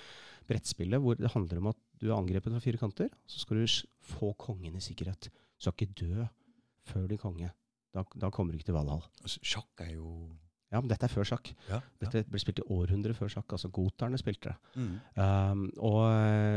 brettspillet 0.49 1.01
hvor 1.01 1.15
det 1.15 1.31
handler 1.35 1.59
om 1.59 1.67
at 1.67 1.77
du 2.01 2.11
er 2.11 2.17
angrepet 2.17 2.53
fra 2.53 2.59
fire 2.59 2.79
kanter. 2.79 3.09
Så 3.27 3.39
skal 3.41 3.57
du 3.57 3.67
få 4.01 4.33
kongen 4.39 4.75
i 4.77 4.81
sikkerhet. 4.81 5.29
Du 5.29 5.31
skal 5.61 5.73
ikke 5.79 5.93
dø 6.01 6.25
før 6.87 7.07
din 7.09 7.19
konge. 7.19 7.51
Da, 7.95 8.03
da 8.19 8.31
kommer 8.31 8.53
du 8.53 8.59
ikke 8.59 8.65
til 8.71 8.75
Valhall. 8.75 9.03
Altså, 9.23 9.39
Sjakk 9.43 9.81
er 9.81 9.93
jo 9.95 10.31
Ja, 10.73 10.81
men 10.81 10.89
dette 10.91 11.07
er 11.07 11.13
før 11.13 11.29
sjakk. 11.29 11.53
Ja. 11.69 11.79
ja. 11.79 11.83
Dette 12.07 12.25
ble 12.31 12.41
spilt 12.41 12.63
i 12.63 12.67
århundrer 12.73 13.17
før 13.17 13.31
sjakk. 13.33 13.53
altså 13.53 13.71
Goterne 13.73 14.21
spilte 14.21 14.53
det. 14.53 14.81
Mm. 14.81 14.95
Um, 15.21 15.67
og, 15.79 16.01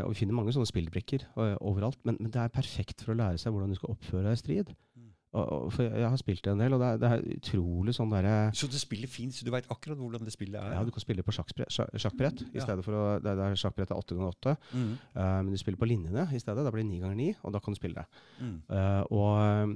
og 0.05 0.13
vi 0.13 0.21
finner 0.21 0.37
mange 0.37 0.55
sånne 0.55 0.69
spillbrikker 0.69 1.27
uh, 1.35 1.55
overalt. 1.59 1.99
Men, 2.07 2.19
men 2.21 2.31
det 2.31 2.41
er 2.41 2.53
perfekt 2.53 3.03
for 3.03 3.13
å 3.13 3.19
lære 3.19 3.41
seg 3.41 3.55
hvordan 3.55 3.73
du 3.73 3.79
skal 3.79 3.95
oppføre 3.95 4.29
deg 4.29 4.37
i 4.37 4.41
strid. 4.41 4.71
Mm. 4.95 5.11
Og, 5.35 5.43
og, 5.51 5.71
for 5.75 5.83
jeg, 5.83 6.07
har 6.07 6.19
spilt 6.19 6.45
det 6.45 6.53
en 6.53 6.61
del, 6.63 6.73
og 6.77 6.79
det 6.79 6.87
er, 6.87 6.99
det 7.01 7.09
er 7.11 7.25
utrolig 7.35 7.95
sånn 7.97 8.13
derre 8.13 8.35
Så 8.55 8.69
det 8.71 9.09
fint, 9.11 9.35
så 9.35 9.43
Du 9.43 9.51
veit 9.51 9.67
akkurat 9.67 9.99
hvordan 9.99 10.23
det 10.23 10.31
spillet 10.31 10.55
er? 10.61 10.77
ja, 10.77 10.83
Du 10.87 10.93
kan 10.95 11.03
spille 11.03 11.25
på 11.27 11.35
sjakkbrett. 11.35 11.73
sja- 11.75 11.89
sjakkbrett 11.91 12.45
i 12.53 12.63
stedet 12.63 12.85
for 12.85 12.95
å, 12.95 13.03
det, 13.19 13.35
det 13.35 13.49
er 13.49 13.59
sjakkbrett 13.59 13.91
er 13.91 13.99
åtte 13.99 14.15
ganger 14.15 14.31
åtte. 14.31 14.55
Mm. 14.71 14.93
Uh, 15.11 15.39
men 15.43 15.51
du 15.51 15.59
spiller 15.59 15.81
på 15.81 15.89
linjene 15.91 16.27
i 16.31 16.39
stedet. 16.39 16.63
Da 16.63 16.71
blir 16.71 16.85
det 16.85 16.91
ni 16.93 17.01
ganger 17.03 17.19
ni, 17.19 17.29
og 17.43 17.51
da 17.55 17.59
kan 17.59 17.75
du 17.75 17.79
spille 17.81 17.99
det. 17.99 18.23
Mm. 18.39 18.57
Uh, 18.71 19.03
og 19.11 19.75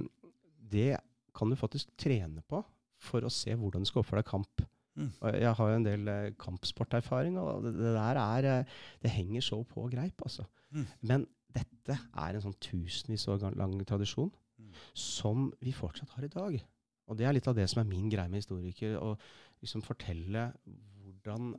det 0.72 0.94
kan 1.36 1.52
du 1.52 1.58
faktisk 1.60 1.92
trene 2.00 2.40
på 2.48 2.62
for 3.00 3.24
å 3.24 3.32
se 3.32 3.54
hvordan 3.56 3.84
du 3.84 3.88
skal 3.88 4.02
oppføre 4.04 4.22
deg 4.22 4.30
kamp. 4.30 4.64
Mm. 4.98 5.10
Og 5.22 5.36
jeg 5.40 5.54
har 5.56 5.70
jo 5.70 5.78
en 5.78 5.86
del 5.86 6.08
eh, 6.12 6.32
kampsporterfaring, 6.40 7.38
og 7.40 7.64
det, 7.64 7.74
det 7.78 7.92
der 7.96 8.18
er 8.20 8.48
eh, 8.50 8.78
Det 9.00 9.12
henger 9.14 9.44
så 9.46 9.60
på 9.64 9.86
greip, 9.92 10.20
altså. 10.26 10.44
Mm. 10.74 10.86
Men 11.08 11.26
dette 11.54 11.96
er 11.96 12.36
en 12.36 12.44
sånn 12.44 12.58
tusenvis 12.62 13.26
år 13.32 13.48
lang 13.58 13.78
tradisjon 13.88 14.30
Mm. 14.60 14.72
som 14.92 15.46
vi 15.64 15.72
fortsatt 15.72 16.10
har 16.16 16.26
i 16.26 16.32
dag. 16.32 16.58
Og 17.08 17.18
det 17.18 17.26
er 17.26 17.32
litt 17.32 17.48
av 17.50 17.56
det 17.56 17.66
som 17.70 17.80
er 17.82 17.88
min 17.88 18.10
greie 18.12 18.28
med 18.28 18.42
historikere, 18.42 19.00
å 19.00 19.16
liksom 19.62 19.82
fortelle 19.82 20.50
hvordan 21.00 21.54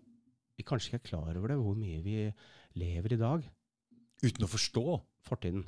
vi 0.58 0.66
kanskje 0.68 0.92
ikke 0.92 1.00
er 1.01 1.08
klar 1.10 1.39
over 1.39 1.51
det, 1.51 1.58
hvor 1.60 1.77
mye 1.80 2.01
vi 2.06 2.16
lever 2.80 3.16
i 3.16 3.20
dag. 3.22 3.48
Uten 4.22 4.46
å 4.46 4.51
forstå, 4.51 4.86
Fortiden. 5.25 5.66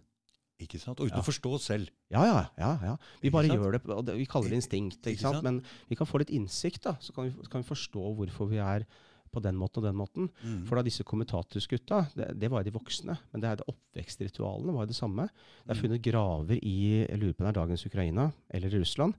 Ikke 0.61 0.79
sant? 0.79 0.99
Og 0.99 1.07
uten 1.07 1.17
Ja. 1.17 1.21
å 1.21 1.25
forstå 1.25 1.59
selv. 1.59 1.89
Ja, 2.11 2.23
ja. 2.25 2.41
ja, 2.57 2.71
ja. 2.83 2.97
Vi 3.21 3.29
bare 3.33 3.47
gjør 3.49 3.71
det, 3.77 3.81
og 3.89 4.05
det, 4.05 4.17
vi 4.17 4.25
kaller 4.25 4.49
det 4.49 4.59
instinkt. 4.61 4.99
Ikke 5.01 5.11
Ikke 5.17 5.21
sant? 5.21 5.35
sant? 5.41 5.43
Men 5.43 5.61
vi 5.89 5.95
kan 5.95 6.07
få 6.07 6.19
litt 6.19 6.29
innsikt, 6.29 6.83
da. 6.83 6.95
Så 7.01 7.11
kan 7.13 7.25
vi, 7.29 7.47
kan 7.49 7.61
vi 7.63 7.67
forstå 7.67 8.03
hvorfor 8.15 8.49
vi 8.49 8.57
er 8.57 8.85
på 9.33 9.41
den 9.41 9.55
måten 9.57 9.81
og 9.81 9.87
den 9.89 9.95
måten. 9.97 10.29
Mm. 10.45 10.65
For 10.69 10.75
da 10.77 10.83
disse 10.85 11.03
kommentatusgutta, 11.03 12.03
det, 12.15 12.27
det 12.39 12.51
var 12.53 12.61
jo 12.61 12.69
de 12.69 12.75
voksne. 12.77 13.15
Men 13.33 13.41
det 13.41 13.49
er 13.49 13.55
det 13.57 13.65
oppvekstritualene 13.67 14.75
var 14.75 14.85
jo 14.85 14.91
det 14.93 14.95
samme. 14.99 15.25
Det 15.65 15.71
er 15.73 15.75
Mm. 15.75 15.81
funnet 15.81 16.01
graver 16.05 16.59
i 16.61 17.05
jeg 17.09 17.17
lurer 17.19 17.33
på 17.33 17.41
om 17.41 17.47
det 17.47 17.55
er 17.57 17.61
dagens 17.61 17.85
Ukraina 17.85 18.31
eller 18.53 18.69
Russland, 18.69 19.15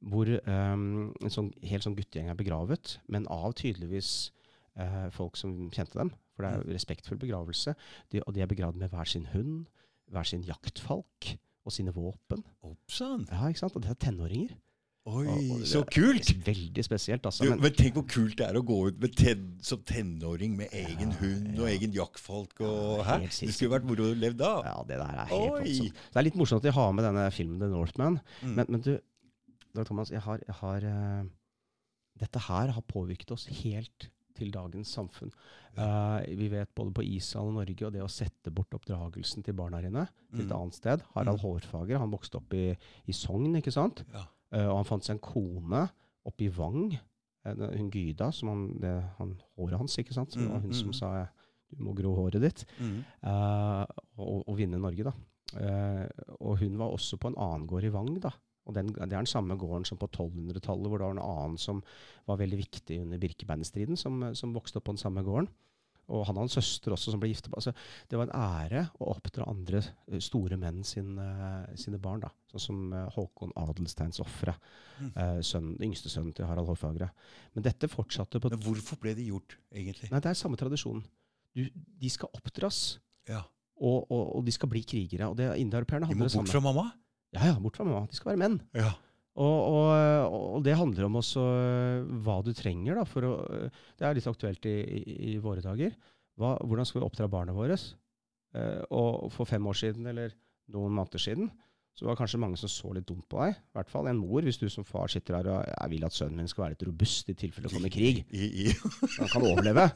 hvor 0.00 0.26
um, 0.46 1.12
en 1.20 1.30
sånn, 1.34 1.52
helt 1.66 1.82
sånn 1.82 1.96
guttegjeng 1.98 2.28
er 2.30 2.38
begravet, 2.38 2.98
men 3.08 3.26
av 3.26 3.52
tydeligvis 3.58 4.30
uh, 4.78 5.10
folk 5.10 5.34
som 5.36 5.70
kjente 5.74 5.98
dem. 5.98 6.12
For 6.36 6.44
det 6.46 6.52
er 6.54 6.72
respektfull 6.76 7.18
begravelse. 7.18 7.74
De, 8.12 8.22
og 8.22 8.32
de 8.34 8.42
er 8.42 8.46
begravd 8.46 8.76
med 8.78 8.90
hver 8.92 9.04
sin 9.10 9.26
hund, 9.34 9.66
hver 10.12 10.24
sin 10.28 10.42
jaktfalk 10.46 11.34
og 11.68 11.72
sine 11.74 11.92
våpen. 11.92 12.42
Oppsann! 12.64 13.26
Ja, 13.30 13.48
ikke 13.50 13.60
sant? 13.66 13.76
Og 13.76 13.82
det 13.84 13.90
er 13.92 13.98
tenåringer. 14.08 14.54
Oi, 15.08 15.24
Og- 15.24 15.52
og 15.54 15.60
så 15.64 15.80
kult! 15.88 16.28
Veldig 16.44 16.82
spesielt, 16.84 17.24
altså. 17.24 17.44
jo, 17.46 17.50
Men, 17.54 17.62
men 17.64 17.72
tenk 17.72 17.94
hvor 17.96 18.04
kult 18.12 18.36
det 18.36 18.44
er 18.48 18.58
å 18.58 18.62
gå 18.64 18.76
ut 18.90 18.98
med 19.00 19.14
ten, 19.16 19.44
som 19.64 19.80
tenåring 19.88 20.56
med 20.56 20.68
egen 20.72 21.10
Ja, 21.14 21.16
hund 21.22 21.54
og 21.58 21.64
ja. 21.68 21.74
egen 21.78 21.92
jaktfalk. 21.96 22.60
Og, 22.60 22.98
Ja? 23.06 23.16
Det 23.24 23.54
skulle 23.54 23.72
vært 23.78 23.86
moro 23.88 24.10
å 24.10 24.14
leve 24.18 24.36
da. 24.36 24.50
ja, 24.66 24.74
det 24.88 24.98
der 25.00 25.14
er 25.22 25.30
helt 25.32 25.54
voldsomt. 25.54 25.94
Det 26.12 26.20
er 26.20 26.26
litt 26.28 26.36
morsomt 26.36 26.60
at 26.60 26.68
de 26.68 26.74
har 26.76 26.92
med 26.92 27.04
denne 27.08 27.30
filmen 27.32 27.58
The 27.60 27.68
Northman. 27.72 28.20
Mm. 28.42 28.54
Men, 28.54 28.66
men 28.68 28.80
du, 28.84 28.98
Dag 29.74 29.86
Thomas, 29.86 30.10
jeg 30.10 30.20
har, 30.24 30.40
jeg 30.46 30.54
har 30.60 30.84
uh, 30.84 31.24
Dette 32.18 32.38
her 32.48 32.68
har 32.74 32.82
påvirket 32.82 33.30
oss 33.30 33.46
helt 33.62 34.08
til 34.38 34.52
dagens 34.54 34.92
samfunn. 34.96 35.30
Uh, 35.78 36.22
vi 36.38 36.48
vet 36.52 36.70
både 36.74 36.94
på 36.96 37.04
Island 37.06 37.50
og 37.52 37.58
Norge, 37.60 37.86
og 37.86 37.92
det 37.94 38.02
å 38.02 38.08
sette 38.10 38.50
bort 38.54 38.72
oppdragelsen 38.78 39.44
til 39.46 39.54
barna 39.58 39.82
dine 39.84 40.06
til 40.32 40.44
et 40.46 40.50
Mm. 40.50 40.56
annet 40.60 40.74
sted. 40.78 41.02
Harald 41.14 41.38
Mm. 41.38 41.44
Hårfager 41.44 41.98
han 42.02 42.10
vokste 42.14 42.36
opp 42.40 42.54
i, 42.54 42.64
i 43.06 43.12
Sogn, 43.12 43.54
ikke 43.60 43.72
sant? 43.74 44.04
Ja. 44.14 44.24
Uh, 44.54 44.68
og 44.70 44.76
han 44.80 44.84
fant 44.88 45.04
seg 45.04 45.16
en 45.18 45.22
kone 45.22 45.84
oppe 46.26 46.44
i 46.46 46.48
Vang. 46.48 46.98
eh, 47.46 47.54
hun 47.78 47.90
Gyda, 47.90 48.30
som 48.32 48.48
han, 48.50 48.62
det, 48.80 48.90
han, 49.18 49.36
håret 49.56 49.78
hans, 49.78 49.94
ikke 49.98 50.12
sant? 50.12 50.32
Som 50.32 50.42
det 50.42 50.50
var 50.50 50.60
hun 50.60 50.70
Mm, 50.70 50.74
som 50.74 50.88
mm. 50.88 50.94
sa 50.98 51.28
du 51.70 51.82
må 51.84 51.94
gro 51.94 52.14
håret 52.16 52.40
ditt. 52.42 52.64
Eh, 53.22 53.84
og, 54.18 54.42
og 54.48 54.56
vinne 54.58 54.78
Norge, 54.80 55.04
da. 55.04 55.12
Og 56.40 56.58
hun 56.60 56.76
var 56.78 56.92
også 56.92 57.16
på 57.20 57.28
en 57.30 57.38
annen 57.40 57.66
gård 57.70 57.84
i 57.84 57.92
Vang, 57.94 58.10
da. 58.20 58.30
Og 58.68 58.74
den, 58.76 58.90
det 58.92 59.06
er 59.08 59.14
den 59.16 59.26
samme 59.30 59.56
gården 59.56 59.86
som 59.88 59.98
på 59.98 60.06
1200-tallet, 60.12 60.86
hvor 60.92 61.00
det 61.00 61.06
var 61.08 61.16
en 61.16 61.24
annen 61.24 61.56
som 61.60 61.80
var 62.28 62.36
veldig 62.40 62.58
viktig 62.60 63.00
under 63.06 63.18
Birkebeinerstriden, 63.22 63.96
som, 63.96 64.20
som 64.36 64.52
vokste 64.52 64.78
opp 64.78 64.84
på 64.90 64.94
den 64.94 65.00
samme 65.00 65.24
gården. 65.24 65.48
Og 66.08 66.22
han 66.24 66.38
hadde 66.38 66.48
en 66.48 66.62
søster 66.62 66.92
også 66.94 67.12
som 67.12 67.20
ble 67.20 67.28
gifta. 67.28 67.50
Altså, 67.52 67.74
det 68.08 68.16
var 68.16 68.30
en 68.30 68.38
ære 68.40 68.82
å 68.96 69.10
oppdra 69.12 69.44
andre 69.50 69.82
eh, 70.08 70.20
store 70.24 70.56
menn 70.56 70.78
sin, 70.88 71.10
eh, 71.20 71.66
sine 71.76 71.98
barn. 72.00 72.22
da. 72.22 72.30
Sånn 72.48 72.62
som 72.64 72.78
eh, 72.96 73.10
Håkon 73.12 73.52
Adelsteins 73.60 74.20
ofre. 74.24 74.54
Mm. 74.98 75.10
sønnen- 75.44 75.82
yngste 75.84 76.08
sønnen 76.10 76.32
til 76.34 76.48
Harald 76.48 76.66
Hårfagre. 76.66 77.10
Men 77.54 77.62
dette 77.66 77.86
fortsatte 77.92 78.40
på 78.40 78.48
Men 78.50 78.64
hvorfor 78.64 78.96
ble 79.02 79.12
det 79.14 79.26
gjort, 79.28 79.58
egentlig? 79.70 80.08
Nei, 80.10 80.20
det 80.24 80.32
er 80.32 80.38
samme 80.40 80.56
tradisjonen. 80.58 81.04
Du, 81.54 81.66
de 82.00 82.08
skal 82.10 82.32
oppdras, 82.34 82.98
Ja. 83.28 83.42
og, 83.78 84.08
og, 84.10 84.24
og 84.38 84.44
de 84.48 84.52
skal 84.56 84.68
bli 84.72 84.82
krigere. 84.88 85.28
Og 85.28 85.36
det 85.36 85.50
indoeuropeerne 85.60 86.08
De 86.08 86.14
hadde 86.14 86.18
må 86.18 86.24
det 86.24 86.32
samme. 86.32 86.48
bort 86.48 86.56
fra 86.56 86.64
mamma? 86.64 86.88
Ja, 87.36 87.50
ja, 87.50 87.58
bort 87.60 87.76
fra 87.76 87.84
mamma. 87.86 88.06
De 88.08 88.16
skal 88.16 88.32
være 88.32 88.40
menn. 88.40 88.58
Ja. 88.76 88.94
Og, 89.38 89.58
og, 89.70 90.36
og 90.56 90.64
det 90.66 90.74
handler 90.74 91.06
om 91.06 91.20
også 91.20 91.42
øh, 91.44 92.08
hva 92.24 92.40
du 92.42 92.50
trenger 92.56 92.98
da, 92.98 93.04
for 93.06 93.26
å 93.28 93.34
øh, 93.54 93.82
Det 93.98 94.06
er 94.06 94.16
litt 94.16 94.26
aktuelt 94.26 94.66
i, 94.66 94.74
i, 94.98 95.02
i 95.30 95.36
våre 95.42 95.62
dager. 95.62 95.94
Hva, 96.38 96.56
hvordan 96.64 96.88
skal 96.88 97.02
vi 97.02 97.06
oppdra 97.06 97.28
barna 97.30 97.54
våre? 97.54 97.76
Eh, 97.78 98.82
og 98.90 99.28
for 99.34 99.46
fem 99.46 99.66
år 99.70 99.78
siden, 99.78 100.08
eller 100.10 100.34
noen 100.74 100.94
måneder 100.96 101.22
siden, 101.22 101.50
så 101.98 102.06
var 102.06 102.14
det 102.14 102.22
kanskje 102.22 102.38
mange 102.42 102.58
som 102.60 102.70
så 102.70 102.92
litt 102.94 103.06
dumt 103.08 103.26
på 103.30 103.40
deg. 103.42 103.56
I 103.58 103.78
hvert 103.78 103.90
fall 103.90 104.06
en 104.10 104.20
mor, 104.20 104.42
hvis 104.46 104.60
du 104.60 104.68
som 104.70 104.86
far 104.86 105.10
sitter 105.10 105.38
her 105.38 105.48
og 105.50 105.64
jeg 105.66 105.92
vil 105.94 106.06
at 106.06 106.14
sønnen 106.14 106.38
min 106.38 106.50
skal 106.50 106.64
være 106.64 106.76
litt 106.76 106.84
robust 106.86 107.32
i 107.32 107.34
tilfelle 107.38 107.66
det 107.66 107.74
kommer 107.74 107.94
krig. 107.94 108.20
I, 108.38 108.50
i. 108.66 108.74
Han 109.18 109.32
kan 109.32 109.46
overleve. 109.48 109.88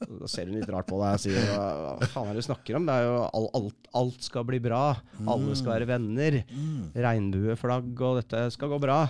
Da 0.00 0.28
ser 0.30 0.48
hun 0.48 0.56
litt 0.56 0.70
rart 0.72 0.88
på 0.88 0.96
deg 1.00 1.16
og 1.18 1.20
sier 1.20 1.50
hva, 1.50 2.08
faen 2.08 2.30
er 2.30 2.38
det 2.38 2.44
du 2.44 2.46
snakker 2.46 2.78
om? 2.78 2.86
Det 2.88 2.94
er 2.94 3.04
jo 3.04 3.18
alt, 3.58 3.90
alt 4.00 4.24
skal 4.24 4.46
bli 4.48 4.60
bra. 4.64 4.84
Alle 5.28 5.56
skal 5.58 5.74
være 5.74 5.90
venner. 5.90 6.38
Mm. 6.48 6.86
Regnbueflagg 6.96 8.00
og 8.08 8.22
dette 8.22 8.46
skal 8.54 8.72
gå 8.72 8.78
bra. 8.80 9.02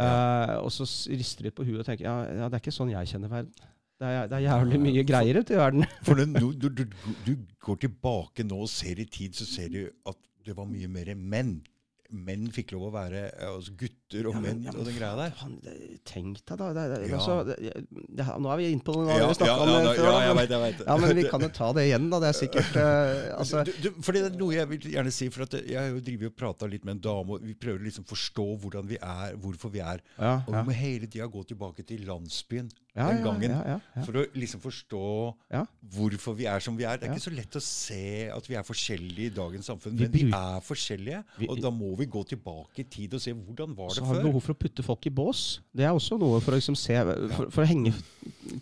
Eh, 0.00 0.54
og 0.62 0.70
så 0.72 0.86
rister 1.12 1.48
de 1.48 1.52
på 1.52 1.66
huet 1.66 1.82
og 1.82 1.86
tenker 1.88 2.06
ja, 2.06 2.14
ja, 2.28 2.48
det 2.48 2.56
er 2.56 2.62
ikke 2.62 2.74
sånn 2.74 2.92
jeg 2.94 3.10
kjenner 3.10 3.32
verden. 3.32 3.68
Det 4.00 4.08
er, 4.08 4.28
det 4.30 4.36
er 4.38 4.46
jævlig 4.46 4.78
mye 4.80 5.02
greier 5.04 5.40
ute 5.42 5.52
i 5.52 5.60
verden. 5.60 5.84
For 6.06 6.16
du, 6.16 6.38
du, 6.56 6.68
du, 6.72 6.84
du 7.26 7.32
går 7.60 7.82
tilbake 7.84 8.46
nå 8.48 8.62
og 8.64 8.70
ser 8.72 9.02
i 9.02 9.08
tid, 9.10 9.36
så 9.36 9.44
ser 9.44 9.68
du 9.74 9.82
at 10.08 10.16
det 10.46 10.56
var 10.56 10.70
mye 10.70 10.88
mer 10.88 11.12
menn. 11.18 11.58
Menn 12.10 12.48
fikk 12.54 12.72
lov 12.72 12.88
å 12.88 12.94
være 12.94 13.26
altså 13.44 13.76
gutter 14.10 14.26
og 14.28 14.34
Ja, 14.34 14.40
men- 14.40 14.50
menn 14.56 14.64
ja, 14.64 14.72
men 14.72 14.80
og 14.80 14.86
den 14.86 14.94
greia 14.94 15.16
der. 15.16 15.32
Det- 15.62 16.04
Tenk 16.04 16.44
deg, 16.44 16.58
da. 16.58 16.72
Det, 16.72 16.98
det, 17.00 17.10
Ja. 17.10 17.16
altså, 17.16 17.44
det, 17.46 17.86
det, 18.16 18.26
nå 18.26 18.50
er 18.52 18.56
vi 18.56 18.72
inne 18.72 18.82
på 18.82 18.94
noe 18.94 19.06
Ja, 19.06 19.28
vi 19.28 19.34
snakka 19.34 19.46
ja, 19.46 19.58
om 19.62 19.68
ja, 19.68 19.78
det 19.78 19.84
ja, 19.84 20.02
før. 20.02 20.10
da, 20.10 20.20
jeg 20.20 20.36
vet, 20.36 20.50
jeg 20.50 20.60
vet. 20.78 20.86
Ja, 20.86 20.96
men 20.96 21.16
vi 21.16 21.22
kan 21.28 21.40
jo 21.40 21.48
ta 21.48 21.72
det 21.72 21.82
igjen, 21.88 22.10
da. 22.10 22.18
Det 22.20 22.28
er 22.28 22.38
sikkert 22.40 22.76
eh, 22.76 23.38
altså, 23.40 23.64
du, 23.64 23.72
du, 23.82 23.90
fordi 24.02 24.18
det 24.24 24.32
er 24.32 24.38
noe 24.38 24.54
jeg 24.54 24.68
vil 24.68 24.78
gjerne 24.80 25.12
si, 25.12 25.28
for 25.30 25.46
jeg 25.46 25.78
har 25.78 25.88
jo 25.90 26.00
drevet 26.00 26.26
og 26.26 26.36
prata 26.36 26.66
litt 26.66 26.84
med 26.84 26.96
en 26.96 27.00
dame, 27.00 27.30
og 27.30 27.42
vi 27.42 27.54
prøver 27.54 27.80
liksom 27.86 28.04
forstå 28.04 28.58
hvordan 28.60 28.86
vi 28.86 28.96
er, 29.00 29.36
hvorfor 29.36 29.70
vi 29.70 29.78
er. 29.80 30.00
ja, 30.18 30.34
Og 30.46 30.52
vi 30.52 30.58
ja. 30.58 30.62
må 30.64 30.72
hele 30.72 31.06
tida 31.06 31.26
gå 31.30 31.44
tilbake 31.46 31.86
til 31.86 32.00
landsbyen 32.06 32.70
Ja, 32.96 33.06
den 33.12 33.22
gangen. 33.22 33.50
ja, 33.50 33.62
ja, 33.64 33.80
ja. 33.96 34.02
For 34.02 34.12
å 34.18 34.26
liksom 34.34 34.60
forstå 34.60 35.34
Ja. 35.52 35.64
hvorfor 35.94 36.34
vi 36.34 36.44
er 36.46 36.58
som 36.58 36.76
vi 36.76 36.82
er. 36.84 36.96
Det 36.96 37.04
er 37.08 37.12
Ja. 37.12 37.14
ikke 37.14 37.30
så 37.30 37.34
lett 37.36 37.54
å 37.54 37.62
se 37.62 38.28
at 38.28 38.46
vi 38.48 38.54
er 38.56 38.62
forskjellige 38.64 39.26
i 39.26 39.28
dagens 39.30 39.66
samfunn, 39.66 39.94
Vi 39.96 40.02
men 40.08 40.10
vi 40.10 40.22
er 40.30 40.60
forskjellige. 40.60 41.24
Og 41.48 41.60
da 41.60 41.70
må 41.70 41.96
vi 41.96 42.06
gå 42.06 42.24
tilbake 42.26 42.80
i 42.80 42.82
tid 42.90 43.14
og 43.14 43.20
se 43.20 43.32
hvordan 43.32 43.76
var 43.76 43.90
Så 43.90 43.99
det 44.00 44.08
har 44.08 44.22
behov 44.24 44.40
for 44.42 44.54
å 44.54 44.58
putte 44.58 44.82
folk 44.86 45.06
i 45.06 45.12
bås. 45.12 45.60
Det 45.76 45.84
er 45.84 45.92
også 45.94 46.16
noe 46.18 46.40
for 46.40 46.54
å 46.54 46.58
liksom 46.58 46.76
se 46.78 46.96
For, 47.36 47.50
for 47.52 47.62
å 47.62 47.68
henge 47.68 47.92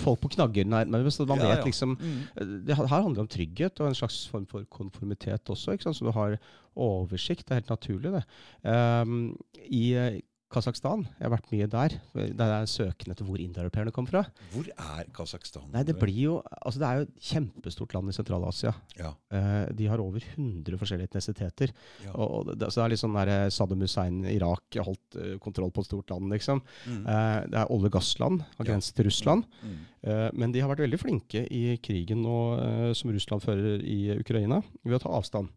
folk 0.02 0.20
på 0.24 0.32
knagger 0.34 0.66
nærmest. 0.68 1.22
Man 1.26 1.38
vet 1.40 1.64
liksom 1.64 1.96
Mm. 1.98 2.64
det, 2.66 2.76
Her 2.76 2.86
handler 2.90 3.14
det 3.14 3.24
om 3.24 3.30
trygghet 3.32 3.80
og 3.80 3.88
en 3.88 3.94
slags 3.94 4.26
form 4.28 4.46
for 4.46 4.64
konformitet 4.70 5.48
også. 5.48 5.78
Så 5.80 6.04
du 6.04 6.10
har 6.12 6.36
oversikt. 6.76 7.46
Det 7.46 7.54
er 7.54 7.60
helt 7.62 7.70
naturlig, 7.72 8.12
det. 8.12 8.24
Um, 8.62 9.36
I 9.70 9.84
eh, 9.94 10.20
Kasakhstan, 10.48 11.02
jeg 11.18 11.26
har 11.26 11.32
vært 11.34 11.50
mye 11.52 11.66
der, 11.68 11.94
Det 12.14 12.40
er 12.40 12.68
søken 12.70 13.12
etter 13.12 13.26
hvor 13.28 13.36
indoeuropeerne 13.36 13.92
kom 13.92 14.06
fra. 14.08 14.22
Hvor 14.54 14.64
er 14.72 15.10
Kasakhstan? 15.12 15.66
Nei, 15.74 15.82
Det 15.84 15.98
blir 16.00 16.16
jo, 16.22 16.36
altså 16.64 16.80
det 16.80 16.86
er 16.88 16.96
jo 16.96 17.04
et 17.04 17.18
kjempestort 17.28 17.92
land 17.92 18.08
i 18.08 18.14
Sentral-Asia. 18.16 18.72
Ja, 18.96 19.10
Eh, 19.28 19.66
de 19.76 19.84
har 19.86 20.00
over 20.00 20.20
100 20.24 20.78
forskjellige 20.80 21.10
etnisiteter. 21.10 21.68
ja. 22.02 22.12
Og, 22.14 22.48
og 22.48 22.56
det, 22.58 22.70
så 22.72 22.80
det 22.80 22.84
er 22.86 22.92
litt 22.94 23.02
sånn 23.02 23.12
der 23.18 23.28
eh, 23.28 23.50
Saddam 23.52 23.82
Hussein 23.84 24.24
Irak 24.24 24.78
holdt 24.80 25.18
eh, 25.20 25.34
kontroll 25.38 25.70
på 25.70 25.84
et 25.84 25.90
stort 25.90 26.08
land, 26.14 26.30
liksom. 26.32 26.62
Mm. 26.86 27.02
Eh, 27.04 27.40
det 27.52 27.58
er 27.60 27.68
olje- 27.74 27.90
og 27.92 27.92
gassland, 27.98 28.40
har 28.56 28.64
grense 28.70 28.94
til 28.96 29.04
Russland. 29.10 29.44
Mm. 29.60 29.76
Eh, 30.08 30.30
men 30.32 30.52
de 30.56 30.60
har 30.64 30.72
vært 30.72 30.80
veldig 30.86 30.98
flinke 31.02 31.44
i 31.52 31.76
krigen 31.76 32.22
nå, 32.24 32.94
som 32.96 33.12
Russland 33.12 33.44
fører 33.44 33.84
i 33.84 34.16
Ukraina, 34.16 34.62
ved 34.82 34.96
å 34.96 35.02
ta 35.04 35.12
avstand. 35.12 35.52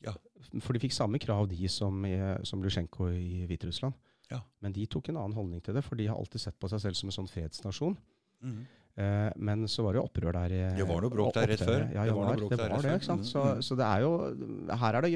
Ja. 0.00 0.16
For 0.64 0.72
de 0.72 0.80
fikk 0.80 0.96
samme 0.96 1.20
krav, 1.20 1.46
de, 1.52 1.68
som, 1.68 2.00
som 2.48 2.62
Lusjenko 2.64 3.10
i 3.12 3.44
Hviterussland. 3.50 3.92
Ja. 4.30 4.40
Men 4.64 4.72
de 4.72 4.86
tok 4.90 5.10
en 5.12 5.18
annen 5.20 5.36
holdning 5.36 5.60
til 5.64 5.76
det, 5.76 5.84
for 5.84 6.00
de 6.00 6.06
har 6.08 6.16
alltid 6.16 6.40
sett 6.46 6.56
på 6.60 6.70
seg 6.72 6.80
selv 6.86 6.98
som 6.98 7.10
en 7.10 7.16
sånn 7.18 7.30
fredsnasjon. 7.30 7.96
Mm. 8.44 8.58
Eh, 8.94 9.30
men 9.36 9.64
så 9.68 9.82
var 9.84 9.94
det 9.94 10.00
jo 10.00 10.06
opprør 10.08 10.36
der. 10.36 10.56
Det 10.78 10.86
var 10.88 11.02
noe 11.02 11.12
bråk 11.12 11.34
der 11.36 11.50
rett 11.50 11.64
før. 11.64 11.86
Ja, 11.92 12.04
Det 12.06 12.14
var 12.14 12.36
det, 12.38 12.58
var 12.60 12.82
det 12.86 12.94
ikke 13.00 13.08
sant? 13.10 13.26
Mm, 13.26 13.30
Så, 13.32 13.44
så 13.66 13.78
det 13.78 13.88
er 13.88 14.04
jo 14.06 14.12
Her 14.84 14.98
er 15.00 15.06
det 15.06 15.12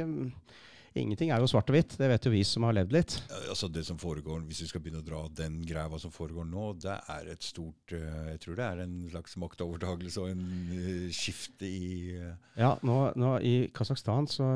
Ingenting 0.96 1.30
er 1.30 1.40
jo 1.42 1.46
svart 1.50 1.68
og 1.70 1.76
hvitt. 1.76 1.96
Det 2.00 2.08
vet 2.10 2.24
jo 2.26 2.30
vi 2.32 2.40
som 2.48 2.64
har 2.64 2.72
levd 2.74 2.92
litt. 2.96 3.16
Altså 3.50 3.68
Det 3.70 3.84
som 3.86 3.98
foregår, 4.00 4.40
Hvis 4.48 4.62
vi 4.62 4.68
skal 4.70 4.80
begynne 4.80 5.02
å 5.02 5.06
dra 5.06 5.20
den 5.28 5.60
greia 5.66 5.88
hva 5.88 5.98
som 6.00 6.10
foregår 6.14 6.46
nå, 6.48 6.72
det 6.80 6.96
er 7.12 7.28
et 7.34 7.42
stort 7.44 7.92
eh, 7.92 8.32
Jeg 8.32 8.40
tror 8.44 8.56
det 8.58 8.64
er 8.66 8.82
en 8.84 8.96
slags 9.12 9.36
maktovertagelse 9.36 10.20
og 10.24 10.30
en 10.32 10.42
eh, 10.72 11.06
skifte 11.14 11.68
i 11.68 12.16
eh, 12.16 12.34
Ja, 12.58 12.72
nå, 12.82 12.98
nå 13.20 13.34
i 13.44 13.54
Kasakhstan, 13.74 14.26
så 14.32 14.48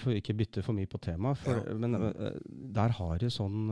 får 0.00 0.12
vi 0.12 0.20
ikke 0.20 0.36
bytte 0.38 0.62
for 0.66 0.76
mye 0.76 0.86
på 0.90 1.00
temaet, 1.02 1.42
Ja. 1.48 1.74
men 1.74 1.96
der 2.76 2.94
har 3.00 3.18
de 3.18 3.30
sånn 3.32 3.66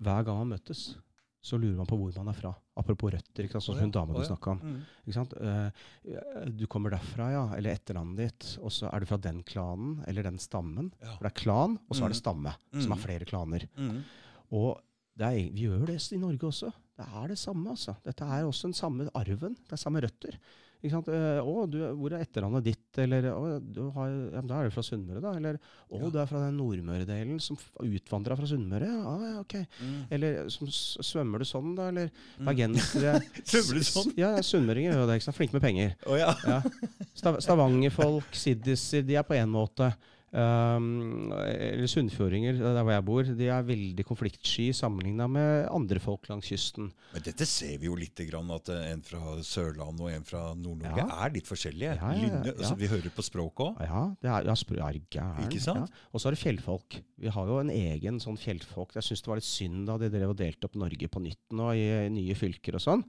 Hver 0.00 0.24
gang 0.24 0.38
man 0.44 0.54
møtes, 0.54 0.94
så 1.42 1.56
lurer 1.58 1.76
man 1.76 1.86
på 1.88 1.96
hvor 1.96 2.12
man 2.18 2.28
er 2.34 2.36
fra. 2.36 2.50
Apropos 2.76 3.12
røtter, 3.14 3.44
ikke 3.46 3.52
sant? 3.56 3.64
sånn 3.64 3.76
som 3.78 3.84
hun 3.86 3.90
dama 3.94 4.12
du 4.18 4.24
snakka 4.28 4.50
om. 4.52 4.58
mm. 4.60 4.80
Ikke 5.06 5.14
sant? 5.16 5.32
Eh, 5.40 6.50
du 6.52 6.66
kommer 6.66 6.90
derfra, 6.90 7.30
ja, 7.32 7.44
eller 7.56 7.72
etternavnet 7.74 8.16
ditt, 8.16 8.58
og 8.60 8.70
så 8.70 8.90
er 8.92 9.00
du 9.00 9.06
fra 9.06 9.16
den 9.18 9.42
klanen 9.42 10.02
eller 10.06 10.22
den 10.28 10.38
stammen. 10.38 10.92
Ja. 11.00 11.14
For 11.16 11.24
det 11.28 11.32
er 11.32 11.40
klan, 11.40 11.78
og 11.88 11.96
så 11.96 12.04
er 12.04 12.08
Mm. 12.08 12.12
det 12.12 12.20
stamme, 12.22 12.54
som 12.72 12.90
Mm. 12.90 12.92
er 12.92 13.02
flere 13.06 13.24
klaner. 13.24 13.68
Mm. 13.76 14.02
Og 14.52 14.80
det 15.16 15.26
er, 15.26 15.52
vi 15.52 15.66
gjør 15.66 15.86
det 15.86 16.12
i 16.12 16.16
Norge 16.18 16.46
også. 16.48 16.72
Det 16.96 17.06
er 17.14 17.28
det 17.28 17.38
samme, 17.38 17.70
altså. 17.70 17.96
Dette 18.04 18.22
er 18.24 18.44
også 18.44 18.62
den 18.68 18.74
samme 18.74 19.08
arven. 19.14 19.54
Det 19.56 19.72
er 19.72 19.76
samme 19.76 20.00
røtter. 20.02 20.36
Ikke 20.82 20.90
sant? 20.94 21.08
Eh, 21.12 21.40
'Å, 21.44 21.66
du, 21.68 21.76
hvor 21.94 22.12
er 22.16 22.22
etternavnet 22.24 22.64
ditt?' 22.64 22.98
Eller 22.98 23.22
har, 23.30 24.08
ja, 24.32 24.40
'Da 24.40 24.60
er 24.60 24.64
du 24.64 24.70
fra 24.70 24.80
Sunnmøre', 24.82 25.20
da. 25.20 25.32
Eller 25.36 25.58
'Å, 25.92 26.00
Ja. 26.00 26.08
du 26.10 26.18
er 26.18 26.26
fra 26.26 26.38
den 26.46 26.56
Nordmøre-delen 26.56 27.38
som 27.40 27.56
utvandra 27.84 28.36
fra 28.36 28.46
Sunnmøre'. 28.48 28.88
Ja, 28.88 29.18
ja, 29.20 29.40
ok. 29.40 29.54
Mm. 29.82 30.06
Eller 30.10 30.48
som, 30.48 30.66
'Svømmer 30.68 31.38
du 31.38 31.44
sånn', 31.44 31.74
da? 31.76 31.88
Eller 31.88 32.10
Mm. 32.38 32.46
bergensere 32.46 33.20
Svømmer 33.44 33.74
du 33.74 33.84
sånn? 33.84 34.12
Ja, 34.16 34.36
ja, 34.36 34.40
sunnmøringer 34.42 34.94
gjør 34.94 35.06
det. 35.06 35.16
ikke 35.20 35.28
sant? 35.28 35.36
Flinke 35.36 35.52
med 35.52 35.62
penger. 35.62 35.96
Oh, 36.06 36.16
ja. 36.16 36.34
Ja. 36.46 36.62
Stav 37.14 37.36
Stavangerfolk, 37.44 38.32
siddiser, 38.32 39.02
de 39.06 39.16
er 39.16 39.22
på 39.22 39.34
én 39.36 39.48
måte. 39.50 39.94
Um, 40.30 41.32
eller 41.34 41.88
sunnfjordinger, 41.90 42.60
der 42.62 42.84
hvor 42.86 42.94
jeg 42.94 43.04
bor, 43.08 43.30
de 43.40 43.46
er 43.50 43.64
veldig 43.66 44.04
konfliktsky 44.06 44.68
sammenligna 44.78 45.26
med 45.26 45.64
andre 45.74 45.98
folk 46.02 46.28
langs 46.30 46.46
kysten. 46.52 46.92
Men 47.10 47.24
dette 47.26 47.46
ser 47.50 47.80
vi 47.82 47.88
jo 47.88 47.96
litt, 47.98 48.14
grann, 48.28 48.50
at 48.54 48.68
eh, 48.70 48.92
en 48.92 49.02
fra 49.02 49.40
Sørlandet 49.42 50.04
og 50.04 50.12
en 50.12 50.26
fra 50.28 50.42
Nord-Norge 50.54 51.02
Ja. 51.02 51.08
er 51.24 51.34
litt 51.34 51.50
forskjellige. 51.50 51.96
Ja, 51.98 52.12
ja, 52.14 52.20
Lynne, 52.20 52.52
altså, 52.54 52.76
vi 52.78 52.90
hører 52.92 53.10
på 53.16 53.24
språket 53.26 53.64
òg. 53.64 53.80
Ja, 53.82 54.02
det 54.22 54.30
er, 54.30 54.50
er 54.52 55.00
gæren? 55.10 55.88
Og 56.12 56.22
så 56.22 56.30
er 56.30 56.36
det 56.36 56.42
fjellfolk. 56.44 57.00
Vi 57.20 57.32
har 57.34 57.50
jo 57.50 57.58
en 57.64 57.72
egen 57.74 58.20
sånn 58.22 58.38
fjellfolk. 58.38 58.94
Jeg 59.00 59.08
syns 59.08 59.24
det 59.24 59.32
var 59.32 59.40
litt 59.40 59.48
synd 59.48 59.90
da 59.90 59.98
de 59.98 60.12
drev 60.14 60.30
og 60.34 60.38
delte 60.38 60.70
opp 60.70 60.78
Norge 60.78 61.10
på 61.10 61.24
nytt 61.24 61.56
nå 61.58 61.72
i 61.74 61.88
nye 62.14 62.36
fylker 62.38 62.78
og 62.78 62.84
sånn. 62.86 63.02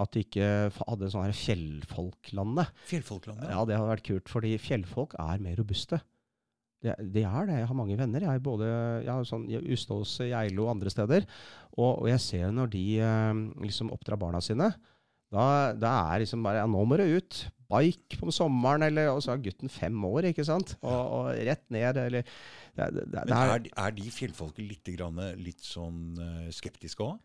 At 0.00 0.16
de 0.16 0.24
ikke 0.24 0.48
hadde 0.78 1.04
en 1.08 1.14
sånn 1.18 1.28
her 1.28 1.36
fjellfolklandet. 1.36 2.72
Fjellfolklandet. 2.88 3.52
Ja, 3.52 3.60
det 3.68 3.76
hadde 3.76 3.92
vært 3.92 4.08
kult, 4.08 4.32
fordi 4.32 4.56
fjellfolk 4.62 5.18
er 5.20 5.44
mer 5.44 5.60
robuste. 5.60 6.00
Det, 6.82 6.94
det 7.14 7.22
er 7.22 7.48
det. 7.48 7.58
Jeg 7.60 7.68
har 7.70 7.78
mange 7.78 7.96
venner. 7.98 8.24
Jeg 8.26 8.40
er 8.40 8.42
både 8.42 8.68
jeg 9.04 9.12
har 9.12 9.26
sånn, 9.28 9.46
i 9.50 9.60
Ustadås, 9.74 10.16
Geilo 10.26 10.66
og 10.66 10.74
andre 10.74 10.90
steder. 10.92 11.26
Og, 11.76 12.02
og 12.02 12.08
jeg 12.10 12.22
ser 12.24 12.54
når 12.54 12.72
de 12.72 12.86
eh, 13.06 13.42
liksom 13.62 13.92
oppdrar 13.94 14.20
barna 14.20 14.42
sine, 14.44 14.72
da, 15.32 15.72
da 15.72 15.90
er 16.12 16.22
liksom 16.22 16.42
bare 16.44 16.60
Ja, 16.60 16.68
nå 16.68 16.82
må 16.84 16.98
du 17.00 17.06
ut. 17.08 17.42
Bike 17.72 18.18
på 18.20 18.32
sommeren, 18.34 18.84
eller 18.84 19.14
Og 19.14 19.22
så 19.24 19.32
er 19.32 19.44
gutten 19.46 19.70
fem 19.72 19.96
år, 20.04 20.28
ikke 20.28 20.44
sant? 20.44 20.74
Og, 20.84 20.92
og 20.92 21.30
rett 21.48 21.64
ned, 21.72 21.96
eller 21.96 22.26
det, 22.76 22.88
det, 22.98 23.06
det, 23.14 23.26
Men 23.30 23.36
er, 23.38 23.68
er, 23.70 23.94
de 23.96 24.12
fjellfolket 24.12 24.66
litt, 24.66 24.90
grann, 24.96 25.20
litt 25.40 25.64
sånn 25.64 26.18
eh, 26.20 26.48
skeptiske 26.52 27.06
òg? 27.06 27.20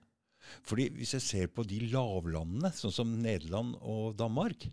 Fordi 0.67 0.87
hvis 0.95 1.17
jeg 1.17 1.25
ser 1.25 1.49
på 1.51 1.65
de 1.67 1.81
lavlandene, 1.91 2.71
sånn 2.75 2.93
som 2.95 3.11
Nederland 3.19 3.75
og 3.81 4.13
Danmark, 4.19 4.69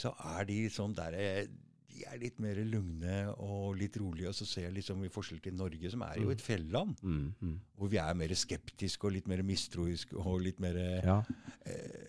så 0.00 0.14
er 0.38 0.46
de 0.48 0.62
sånn 0.72 0.96
der 0.96 1.16
eh, 1.18 1.42
De 2.00 2.06
er 2.08 2.20
litt 2.22 2.38
mer 2.40 2.56
lugne 2.64 3.16
og 3.44 3.74
litt 3.76 3.96
rolige. 4.00 4.30
Og 4.30 4.36
så 4.38 4.46
ser 4.48 4.62
jeg 4.68 4.76
liksom 4.78 5.02
i 5.04 5.10
forskjell 5.12 5.42
til 5.44 5.52
Norge, 5.58 5.90
som 5.92 6.00
er 6.06 6.16
jo 6.16 6.28
Mm. 6.30 6.32
et 6.32 6.40
fjelland, 6.44 6.94
Mm, 7.02 7.34
mm. 7.40 7.56
hvor 7.76 7.90
vi 7.92 7.98
er 8.00 8.14
mer 8.14 8.28
skeptiske 8.32 9.04
og 9.04 9.12
litt 9.12 9.28
mer 9.28 9.42
mistroiske 9.44 10.16
og 10.16 10.40
litt 10.40 10.60
mer 10.60 10.76
eh, 10.76 11.04
Ja. 11.04 11.22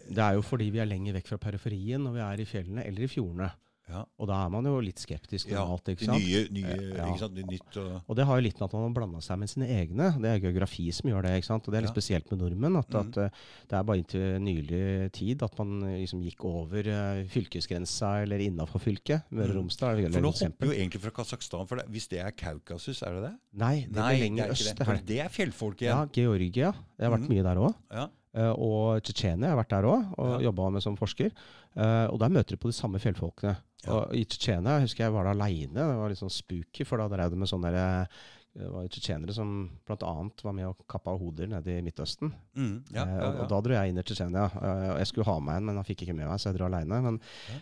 Det 0.08 0.18
er 0.24 0.34
jo 0.38 0.42
fordi 0.42 0.70
vi 0.72 0.80
er 0.80 0.86
lenger 0.88 1.14
vekk 1.20 1.28
fra 1.28 1.38
periferien 1.38 2.02
når 2.04 2.14
vi 2.14 2.20
er 2.24 2.40
i 2.42 2.46
fjellene 2.46 2.86
eller 2.88 3.04
i 3.04 3.08
fjordene. 3.12 3.52
Ja, 3.92 4.02
Og 4.22 4.28
da 4.30 4.38
er 4.46 4.52
man 4.54 4.68
jo 4.68 4.78
litt 4.84 5.02
skeptisk 5.02 5.52
ja, 5.52 5.64
alt. 5.68 5.90
ikke 5.92 6.08
sant? 6.08 6.24
nye, 6.24 6.46
nye 6.54 6.76
Ja. 6.96 7.08
ikke 7.10 7.22
sant? 7.26 7.40
Nytt 7.52 7.78
og 7.82 7.90
Og 8.08 8.18
det 8.18 8.26
har 8.30 8.40
jo 8.40 8.46
litt 8.46 8.60
med 8.60 8.68
at 8.68 8.76
man 8.78 8.86
har 8.86 8.94
blanda 8.96 9.22
seg 9.26 9.40
med 9.42 9.52
sine 9.52 9.68
egne. 9.68 10.08
Det 10.22 10.30
er 10.32 10.44
geografi 10.46 10.86
som 10.96 11.10
gjør 11.12 11.28
det. 11.28 11.34
ikke 11.40 11.50
sant? 11.50 11.68
Og 11.68 11.74
det 11.74 11.80
er 11.80 11.86
litt 11.88 11.94
spesielt 11.96 12.32
med 12.32 12.42
nordmenn. 12.44 12.78
At, 12.80 12.90
mm. 12.90 13.02
at 13.02 13.20
eh, 13.26 13.42
det 13.72 13.78
er 13.78 13.88
bare 13.90 14.02
inntil 14.02 14.28
nylig 14.46 15.12
tid 15.18 15.44
at 15.48 15.58
man 15.60 15.84
eh, 15.90 15.98
liksom 16.04 16.24
gikk 16.24 16.46
over 16.48 16.92
eh, 16.94 17.26
fylkesgrensa 17.32 18.14
eller 18.24 18.46
innafor 18.48 18.84
fylket. 18.84 19.28
Møre 19.30 19.52
og. 19.52 19.60
Romsdal 19.62 20.00
er 20.00 20.16
For 20.16 20.28
nå 20.28 20.34
hopper 20.40 20.72
jo 20.72 20.78
egentlig 20.78 21.04
fra 21.04 21.14
Kasakhstan, 21.22 21.68
for 21.68 21.82
det, 21.82 21.88
hvis 21.92 22.08
det 22.12 22.24
er 22.24 22.32
Kaukasus, 22.32 23.04
er 23.04 23.20
det 23.20 23.28
det? 23.28 23.36
Nei, 23.62 23.76
det 23.92 24.08
er 24.08 24.24
lenger 24.24 24.56
øst. 24.56 24.72
det. 24.72 24.78
Det 24.80 24.88
For 24.88 25.06
det 25.12 25.22
er 25.26 25.36
fjellfolk 25.36 25.84
igjen. 25.84 26.00
Ja. 26.00 26.10
Georgia. 26.16 26.74
Jeg 26.98 27.08
har 27.10 27.16
vært 27.18 27.28
mm. 27.28 27.36
mye 27.36 27.48
der 27.50 27.62
òg. 27.68 27.78
Ja. 27.92 28.08
og 28.56 29.02
Tsjetsjenia. 29.04 29.50
Jeg 29.50 29.52
har 29.52 29.60
vært 29.60 29.74
der 29.74 29.90
òg, 29.90 30.14
og 30.18 30.30
Ja. 30.32 30.46
jobba 30.48 30.70
med 30.72 30.84
som 30.84 30.96
forsker. 30.96 31.34
Uh, 31.72 32.12
og 32.12 32.20
der 32.20 32.32
møter 32.32 32.56
du 32.56 32.60
på 32.60 32.68
de 32.68 32.76
samme 32.76 33.00
fjellfolkene. 33.00 33.56
Ja. 33.86 33.96
Og 33.96 34.12
I 34.14 34.26
Tsjetsjenia 34.30 34.80
husker 34.84 35.08
jeg 35.08 35.14
var 35.16 35.26
det 35.26 35.34
aleine. 35.38 35.74
Det 35.74 35.98
var 35.98 36.12
litt 36.14 36.20
sånn 36.22 36.30
spooky, 36.34 36.86
for 36.86 37.02
da 37.02 37.08
drev 37.10 37.32
de 37.34 37.40
med 37.42 37.50
sånne 37.50 37.72
der, 37.74 38.06
eh, 38.06 38.22
det 38.62 38.68
var 38.68 38.88
tsjetsjenere 38.92 39.34
som 39.34 39.52
bl.a. 39.88 40.12
var 40.44 40.54
med 40.54 40.68
og 40.68 40.82
kappa 40.92 41.14
hoder 41.16 41.48
nede 41.48 41.78
i 41.78 41.82
Midtøsten. 41.86 42.34
Mm, 42.60 42.74
ja, 42.92 43.06
ja, 43.06 43.06
ja, 43.16 43.28
og, 43.30 43.38
og 43.46 43.50
da 43.54 43.62
dro 43.64 43.78
jeg 43.78 43.94
inn 43.94 44.02
i 44.02 44.04
Tsjetsjenia. 44.04 44.44
Eh, 44.60 44.88
jeg 45.00 45.08
skulle 45.08 45.28
ha 45.32 45.38
med 45.40 45.56
en, 45.62 45.70
men 45.70 45.80
han 45.80 45.88
fikk 45.88 46.04
ikke 46.06 46.18
med 46.18 46.28
meg, 46.28 46.38
så 46.44 46.52
jeg 46.52 46.60
dro 46.60 46.68
aleine. 46.68 47.00
Men 47.08 47.22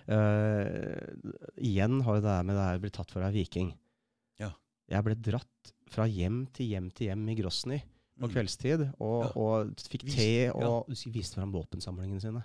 eh, 0.10 1.14
igjen 1.70 2.02
har 2.06 2.18
jo 2.18 2.24
det 2.24 2.32
der 2.34 2.48
med 2.50 2.58
det 2.58 2.66
her 2.68 2.82
blitt 2.84 2.98
tatt 2.98 3.14
for 3.14 3.26
ei 3.28 3.32
viking. 3.36 3.72
Ja. 4.42 4.52
Jeg 4.92 5.06
ble 5.06 5.16
dratt 5.30 5.74
fra 5.94 6.06
hjem 6.10 6.44
til 6.54 6.72
hjem 6.74 6.90
til 6.98 7.10
hjem 7.12 7.28
i 7.32 7.38
Grosny 7.40 7.80
på 8.20 8.28
Mm. 8.28 8.32
kveldstid, 8.34 8.82
og, 9.00 9.30
og 9.40 9.70
fikk 9.88 10.02
te 10.12 10.50
og 10.52 10.90
viste 10.92 11.38
fram 11.40 11.54
våpensamlingene 11.56 12.20
sine. 12.20 12.42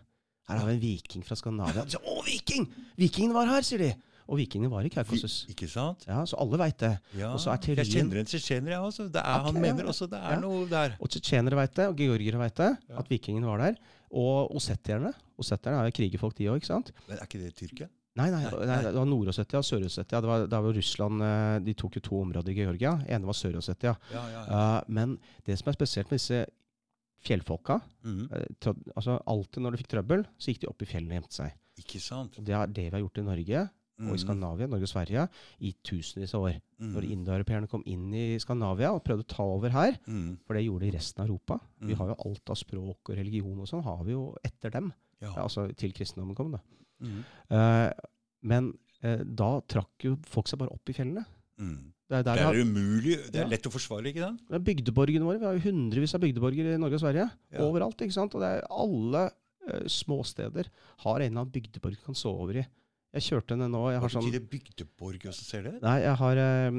Her 0.49 0.59
har 0.61 0.67
vi 0.69 0.75
en 0.75 0.81
viking 0.81 1.23
fra 1.25 1.37
Skandinavia. 1.37 1.87
Sier, 1.89 2.01
'Å, 2.05 2.25
viking! 2.27 2.67
Vikingen 2.99 3.33
var 3.33 3.47
her', 3.47 3.63
sier 3.65 3.79
de. 3.79 3.95
Og 4.29 4.39
vikingen 4.39 4.71
var 4.71 4.81
i 4.85 4.89
Kaukasus. 4.89 5.45
Vi- 5.47 5.53
Ikke 5.55 5.69
sant? 5.69 6.05
Ja, 6.09 6.23
så 6.25 6.37
alle 6.41 6.57
veit 6.57 6.79
det. 6.79 6.99
Ja. 7.17 7.33
Og 7.33 7.39
så 7.41 7.51
er 7.53 7.75
Jeg 7.77 7.87
kjenner 7.87 8.17
en 8.21 8.25
tsjetsjener, 8.27 8.71
jeg 8.73 8.81
også. 8.81 9.11
Det 9.13 9.21
er, 9.21 9.41
okay, 9.41 9.53
han 9.53 9.61
mener 9.61 9.85
også 9.85 10.09
det 10.09 10.19
er 10.19 10.31
Ja. 10.33 10.41
noe 10.41 10.67
der. 10.69 10.97
Og 11.01 11.09
tsjetsjenere 11.11 11.55
veit 11.55 11.75
det, 11.75 11.89
og 11.89 11.97
georgiere 11.97 12.39
veit 12.39 12.55
det, 12.55 12.79
at 12.97 13.09
vikingen 13.09 13.45
var 13.45 13.59
der. 13.59 13.75
Og 14.13 14.55
ossetierne. 14.57 15.13
Ossetierne 15.39 15.77
er 15.81 15.91
jo 15.91 15.93
krigerfolk, 15.93 16.35
de 16.37 16.45
òg, 16.49 16.57
ikke 16.57 16.67
sant? 16.67 16.93
Men 17.09 17.19
er 17.19 17.23
ikke 17.27 17.39
det 17.41 17.55
Tyrkia? 17.57 17.89
Nei, 18.17 18.31
nei, 18.31 18.43
Nei, 18.45 18.51
nei, 18.51 18.67
nei. 18.67 18.83
det 18.83 18.95
var 18.95 19.05
Nord-Ossetia 19.07 19.59
og 19.59 19.65
Sør-Ossetia. 19.65 20.21
Det 20.21 20.25
var, 20.25 20.47
det 20.47 20.51
var 20.51 20.73
Russland 20.73 21.21
eh, 21.23 21.59
De 21.59 21.75
tok 21.75 21.95
jo 21.97 22.01
to 22.01 22.21
områder 22.23 22.49
i 22.49 22.55
Georgia. 22.55 22.93
ene 23.09 23.25
var 23.27 23.33
Sør-Ossetia. 23.35 23.97
Ja, 24.13 24.29
ja, 24.29 24.47
ja. 24.47 24.79
uh, 24.79 24.83
men 24.89 25.19
det 25.45 25.59
som 25.59 25.69
er 25.69 25.73
spesielt 25.75 26.09
med 26.11 26.19
disse 26.21 26.47
fjellfolka 27.25 27.81
Mm. 28.05 28.29
eh, 28.33 28.75
altså 28.97 29.19
Alltid 29.27 29.63
når 29.63 29.71
de 29.73 29.79
fikk 29.83 29.89
trøbbel, 29.95 30.27
så 30.39 30.51
gikk 30.53 30.61
de 30.61 30.69
opp 30.69 30.83
i 30.83 30.87
fjellene 30.87 31.15
og 31.17 31.23
gjemte 31.23 31.39
seg. 31.39 31.53
Ikke 31.81 32.01
sant? 32.01 32.39
Og 32.39 32.45
Det 32.45 32.55
er 32.55 32.67
det 32.67 32.85
vi 32.85 32.91
har 32.91 33.01
gjort 33.01 33.19
i 33.19 33.23
Norge 33.23 33.63
og 33.97 34.09
i 34.09 34.11
Mhm. 34.11 34.19
Skandinavia, 34.19 34.67
Norge 34.67 34.83
og 34.83 34.89
Sverige, 34.91 35.29
i 35.61 35.73
tusenvis 35.85 36.35
av 36.35 36.43
år. 36.43 36.61
Når 36.81 37.03
Mhm. 37.03 37.13
indoeuropeerne 37.13 37.69
kom 37.71 37.83
inn 37.87 38.13
i 38.13 38.39
Skandinavia 38.39 38.93
og 38.93 39.05
prøvde 39.05 39.25
å 39.25 39.29
ta 39.29 39.43
over 39.45 39.69
her, 39.71 39.93
Mhm. 40.07 40.39
for 40.45 40.55
det 40.55 40.65
gjorde 40.67 40.81
de 40.81 40.87
i 40.89 40.91
resten 40.99 41.21
av 41.23 41.29
Europa. 41.31 41.61
Vi 41.81 41.95
Mhm. 41.95 41.97
har 41.99 42.09
jo 42.09 42.17
alt 42.27 42.51
av 42.51 42.57
språk 42.57 42.97
og 43.09 43.17
religion 43.17 43.59
og 43.61 43.67
sånn, 43.69 43.83
har 43.85 44.05
vi 44.05 44.11
jo 44.13 44.37
etter 44.45 44.71
dem. 44.71 44.93
Ja. 45.21 45.33
Altså 45.37 45.75
til 45.77 45.93
kristendommen 45.93 46.35
kom, 46.35 46.51
da. 46.53 46.59
Eh, 47.51 47.93
men 48.43 48.79
uh, 49.03 49.17
da 49.25 49.61
trakk 49.61 49.99
jo 50.01 50.17
folk 50.25 50.47
seg 50.49 50.59
bare 50.59 50.71
opp 50.73 50.89
i 50.89 50.93
fjellene. 50.93 51.25
Mhm. 51.61 51.93
Det 52.11 52.19
er 52.21 52.23
Det 52.27 52.43
er 52.45 52.61
umulig. 52.61 53.17
Det 53.33 53.41
Ja. 53.41 53.45
er 53.47 53.51
lett 53.51 53.65
å 53.67 53.73
forsvare, 53.73 54.11
ikke 54.13 54.21
sant? 54.21 54.41
det 54.49 54.55
er 54.59 54.65
bygdeborgene 54.67 55.25
våre. 55.25 55.39
Vi 55.41 55.47
har 55.47 55.55
jo 55.57 55.65
hundrevis 55.71 56.15
av 56.15 56.21
bygdeborger 56.21 56.75
i 56.75 56.79
Norge 56.79 56.95
og 56.95 57.01
Sverige. 57.01 57.31
Ja. 57.51 57.61
Overalt. 57.65 57.97
ikke 57.97 58.13
sant? 58.13 58.35
Og 58.35 58.41
det 58.45 58.51
er 58.59 58.67
alle 58.71 59.31
uh, 59.65 59.85
småsteder 59.89 60.69
har 61.05 61.17
en 61.21 61.23
eller 61.25 61.41
annen 61.41 61.53
bygdeborg 61.53 61.97
du 61.97 62.05
kan 62.05 62.15
sove 62.15 62.43
over 62.45 62.61
i. 62.61 62.67
Jeg 63.15 63.23
kjørte 63.31 63.55
henne 63.55 63.69
nå 63.71 63.81
jeg 63.93 64.01
Hva 64.03 64.09
har 64.09 64.11
sånn, 64.11 64.25
betyr 64.27 64.41
det 64.41 64.51
bygdeborg 64.51 65.27
også, 65.31 65.45
ser 65.47 65.63
det? 65.63 65.75
Nei, 65.85 66.01
jeg 66.03 66.17
har 66.19 66.37
eh, 66.43 66.79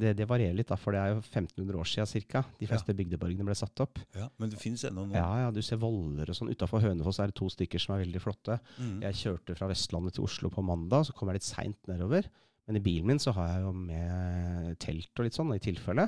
det, 0.00 0.12
det 0.16 0.26
varierer 0.30 0.56
litt, 0.56 0.70
da, 0.70 0.78
for 0.80 0.96
det 0.96 1.00
er 1.02 1.10
jo 1.12 1.18
1500 1.20 1.76
år 1.76 1.84
siden 1.90 2.24
ca. 2.32 2.40
De 2.56 2.68
fleste 2.70 2.94
bygdeborgene 2.96 3.44
ble 3.44 3.54
satt 3.58 3.82
opp. 3.84 4.00
Ja, 4.16 4.30
Men 4.40 4.48
det 4.48 4.58
finnes 4.62 4.80
ennå 4.88 5.04
nå. 5.04 5.12
Ja, 5.12 5.28
ja, 5.44 5.50
Du 5.52 5.60
ser 5.60 5.76
voller 5.76 6.24
og 6.32 6.38
sånn. 6.38 6.48
Utafor 6.48 6.80
Hønefoss 6.80 7.20
er 7.20 7.28
det 7.28 7.36
to 7.36 7.50
stykker 7.52 7.78
som 7.78 7.98
er 7.98 8.06
veldig 8.06 8.22
flotte. 8.24 8.56
Mm. 8.80 9.02
Jeg 9.04 9.20
kjørte 9.20 9.58
fra 9.58 9.68
Vestlandet 9.68 10.16
til 10.16 10.24
Oslo 10.24 10.48
på 10.48 10.64
mandag, 10.64 11.04
så 11.04 11.12
kom 11.12 11.28
jeg 11.28 11.42
litt 11.42 11.50
seint 11.50 11.76
nedover. 11.86 12.30
Men 12.64 12.78
i 12.78 12.84
bilen 12.84 13.10
min 13.10 13.20
så 13.20 13.34
har 13.36 13.50
jeg 13.50 13.64
jo 13.66 13.72
med 13.76 14.78
telt 14.82 15.20
og 15.20 15.26
litt 15.26 15.36
sånn, 15.36 15.52
i 15.54 15.62
tilfelle. 15.62 16.06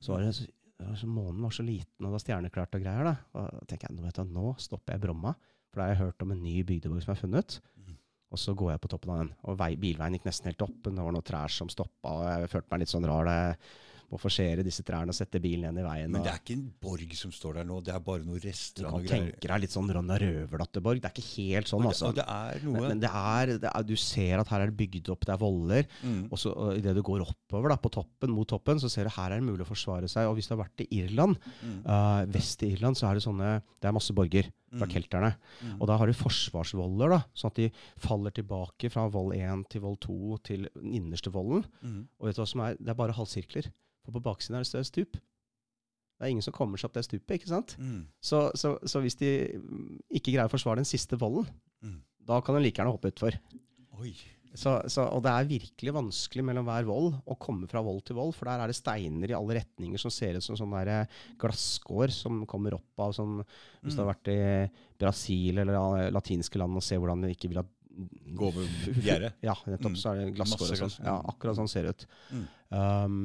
Så 0.00 0.14
var 0.14 0.24
det 0.24 0.32
så, 0.36 0.46
det 0.78 1.10
Månen 1.10 1.42
var 1.42 1.54
så 1.54 1.64
liten, 1.66 1.98
og 2.00 2.08
det 2.08 2.14
var 2.14 2.22
stjerneklart 2.22 2.76
og 2.78 2.84
greier. 2.84 3.08
da. 3.10 3.14
Og 3.34 3.48
da 3.58 3.66
tenker 3.68 3.90
jeg, 3.90 4.14
du, 4.14 4.22
nå 4.32 4.52
stopper 4.62 4.94
jeg 4.94 5.02
Bromma, 5.04 5.34
for 5.68 5.80
da 5.80 5.88
har 5.88 5.96
jeg 5.96 6.04
hørt 6.04 6.24
om 6.24 6.32
en 6.32 6.44
ny 6.44 6.62
bygdeborg 6.68 7.04
som 7.04 7.14
er 7.14 7.20
funnet. 7.20 7.58
Mhm. 7.76 7.98
Og 8.28 8.40
så 8.40 8.54
går 8.56 8.74
jeg 8.74 8.82
på 8.84 8.90
toppen 8.92 9.12
av 9.12 9.20
den. 9.22 9.34
Og 9.48 9.58
vei, 9.58 9.72
bilveien 9.80 10.16
gikk 10.16 10.28
nesten 10.28 10.50
helt 10.50 10.64
opp. 10.64 10.78
men 10.84 10.96
Det 10.96 11.04
var 11.04 11.14
noen 11.16 11.28
trær 11.28 11.52
som 11.52 11.70
stoppa, 11.72 12.14
og 12.14 12.24
jeg 12.28 12.50
følte 12.54 12.72
meg 12.72 12.84
litt 12.84 12.92
sånn 12.92 13.08
rar. 13.08 13.30
jeg 13.32 13.56
må 14.08 14.18
forsere 14.20 14.64
disse 14.64 14.84
trærne 14.86 15.12
og 15.12 15.16
sette 15.16 15.40
bilen 15.42 15.66
igjen 15.66 15.80
i 15.82 15.84
veien. 15.84 16.12
Men 16.14 16.24
det 16.24 16.30
er 16.32 16.40
ikke 16.40 16.56
en 16.56 16.66
borg 16.80 17.10
som 17.18 17.32
står 17.34 17.58
der 17.60 17.68
nå, 17.68 17.80
det 17.84 17.92
er 17.92 18.04
bare 18.04 18.24
noen 18.24 18.40
du 18.40 18.46
rester 18.48 18.86
kan 18.86 18.90
av 18.90 18.96
noe 18.96 19.04
greier. 19.04 19.26
tenke 19.34 19.50
deg 19.50 19.62
litt 19.64 19.74
sånn 19.74 19.90
Ronna 19.96 20.18
Røverdatterborg. 20.22 21.02
Det 21.02 21.10
er 21.10 21.16
ikke 21.16 21.32
helt 21.34 21.70
sånn, 21.70 21.84
Og 21.84 21.90
det, 21.90 21.94
altså. 21.94 22.12
Det 22.16 22.26
er 22.34 22.64
noe 22.64 22.76
Men, 22.78 22.86
men 22.94 23.02
det 23.04 23.12
er, 23.20 23.54
det 23.64 23.72
er, 23.72 23.88
du 23.88 23.94
ser 24.00 24.40
at 24.40 24.52
her 24.54 24.64
er 24.64 24.72
det 24.72 24.78
bygd 24.80 25.12
opp, 25.12 25.26
det 25.28 25.34
er 25.34 25.42
voller. 25.42 25.90
Mm. 26.02 26.22
Og 26.30 26.40
så 26.40 26.54
og 26.58 26.78
idet 26.80 26.96
du 26.96 27.02
går 27.06 27.26
oppover 27.26 27.74
da, 27.74 27.78
på 27.80 27.92
toppen, 27.98 28.32
mot 28.34 28.48
toppen, 28.48 28.80
så 28.80 28.90
ser 28.92 29.08
du 29.08 29.14
her 29.14 29.34
er 29.34 29.42
det 29.42 29.48
mulig 29.48 29.66
å 29.66 29.68
forsvare 29.68 30.08
seg. 30.10 30.30
Og 30.30 30.38
hvis 30.38 30.48
du 30.48 30.56
har 30.56 30.64
vært 30.64 30.86
i 30.86 30.88
Irland, 31.02 31.36
mm. 31.60 31.80
uh, 31.84 32.22
vest 32.32 32.64
i 32.64 32.72
Irland, 32.74 32.98
så 32.98 33.10
er 33.10 33.18
det 33.18 33.26
sånne 33.26 33.58
Det 33.76 33.90
er 33.90 33.94
masse 33.94 34.16
borger 34.16 34.48
fra 34.74 34.86
mm. 34.86 34.92
kelterne. 34.92 35.30
Mm. 35.62 35.76
Og 35.80 35.86
da 35.88 35.96
har 36.00 36.10
de 36.10 36.16
forsvarsvoller, 36.18 37.14
da, 37.14 37.20
sånn 37.32 37.52
at 37.52 37.60
de 37.60 37.68
faller 38.04 38.34
tilbake 38.36 38.90
fra 38.92 39.06
vold 39.12 39.34
1 39.36 39.64
til 39.72 39.84
vold 39.84 40.00
2 40.04 40.38
til 40.50 40.68
den 40.74 40.94
innerste 40.98 41.32
volden. 41.32 41.64
Mm. 41.80 42.02
Og 42.18 42.28
vet 42.28 42.36
du 42.36 42.42
hva 42.42 42.48
som 42.50 42.64
er? 42.66 42.76
Det 42.80 42.92
er 42.92 42.98
bare 43.00 43.16
halvsirkler. 43.16 43.70
For 44.04 44.16
på 44.16 44.24
baksiden 44.24 44.58
er 44.58 44.64
det 44.66 44.70
større 44.70 44.88
stup. 44.88 45.16
Det 46.18 46.26
er 46.26 46.32
ingen 46.34 46.42
som 46.42 46.52
kommer 46.56 46.80
seg 46.80 46.88
opp 46.90 46.96
det 46.98 47.04
stupet, 47.06 47.36
ikke 47.38 47.52
sant? 47.52 47.76
Mhm. 47.78 48.00
Så, 48.20 48.48
så, 48.58 48.74
så 48.82 49.00
hvis 49.04 49.14
de 49.20 49.30
mm, 49.54 50.00
ikke 50.18 50.32
greier 50.32 50.48
å 50.48 50.52
forsvare 50.52 50.82
den 50.82 50.88
siste 50.88 51.18
volden, 51.20 51.46
Mhm. 51.84 52.00
da 52.26 52.40
kan 52.42 52.56
de 52.56 52.62
like 52.64 52.80
gjerne 52.80 52.90
hoppe 52.90 53.12
utfor. 53.12 53.36
Oi. 54.00 54.12
Så, 54.56 54.72
så, 54.90 55.04
og 55.12 55.22
det 55.24 55.32
er 55.32 55.48
virkelig 55.50 55.92
vanskelig 55.94 56.44
mellom 56.48 56.66
hver 56.68 56.86
vold 56.88 57.10
å 57.28 57.36
komme 57.40 57.68
fra 57.70 57.82
vold 57.84 58.00
til 58.08 58.16
vold, 58.18 58.32
for 58.36 58.48
der 58.48 58.64
er 58.64 58.70
det 58.70 58.78
steiner 58.78 59.30
i 59.30 59.36
alle 59.36 59.58
retninger 59.60 60.00
som 60.00 60.12
ser 60.14 60.38
ut 60.38 60.44
som 60.44 60.56
sånne 60.58 61.02
glasskår 61.40 62.14
som 62.14 62.44
kommer 62.48 62.78
opp 62.78 63.04
av 63.04 63.12
sånn 63.16 63.40
Hvis 63.82 63.96
du 63.96 64.02
har 64.02 64.12
vært 64.12 64.30
i 64.32 64.40
Brasil 64.98 65.60
eller 65.62 66.08
latinske 66.14 66.60
land 66.60 66.80
og 66.80 66.84
ser 66.84 67.02
hvordan 67.02 67.26
de 67.26 67.34
ikke 67.36 67.52
vil 67.52 67.62
ha 67.62 67.66
Gå 68.38 68.50
over 68.52 68.68
gjerdet. 69.02 69.32
Ja, 69.48 69.56
nettopp. 69.66 69.94
Mm. 69.94 69.98
Så 69.98 70.12
er 70.12 70.20
det 70.20 70.34
glasskår 70.36 70.68
og 70.70 70.80
sånn. 70.84 70.92
Ja, 71.02 71.16
akkurat 71.32 71.58
sånn 71.58 71.70
ser 71.70 71.88
det 71.88 71.96
ut. 71.96 72.04
Mm. 72.30 72.44
Um, 72.68 73.16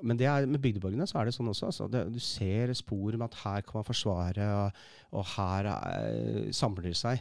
men 0.00 0.20
det 0.20 0.28
er, 0.30 0.46
med 0.48 0.62
bygdeborgene 0.62 1.04
så 1.10 1.20
er 1.20 1.28
det 1.28 1.34
sånn 1.36 1.50
også. 1.52 1.68
Altså, 1.68 1.88
det, 1.92 2.06
du 2.14 2.16
ser 2.22 2.72
spor 2.78 3.18
med 3.18 3.26
at 3.26 3.36
her 3.42 3.66
kan 3.66 3.80
man 3.80 3.88
forsvare, 3.88 4.46
og, 4.62 4.80
og 5.18 5.26
her 5.34 5.68
er, 5.74 6.48
samler 6.56 6.88
de 6.88 6.94
seg. 6.96 7.20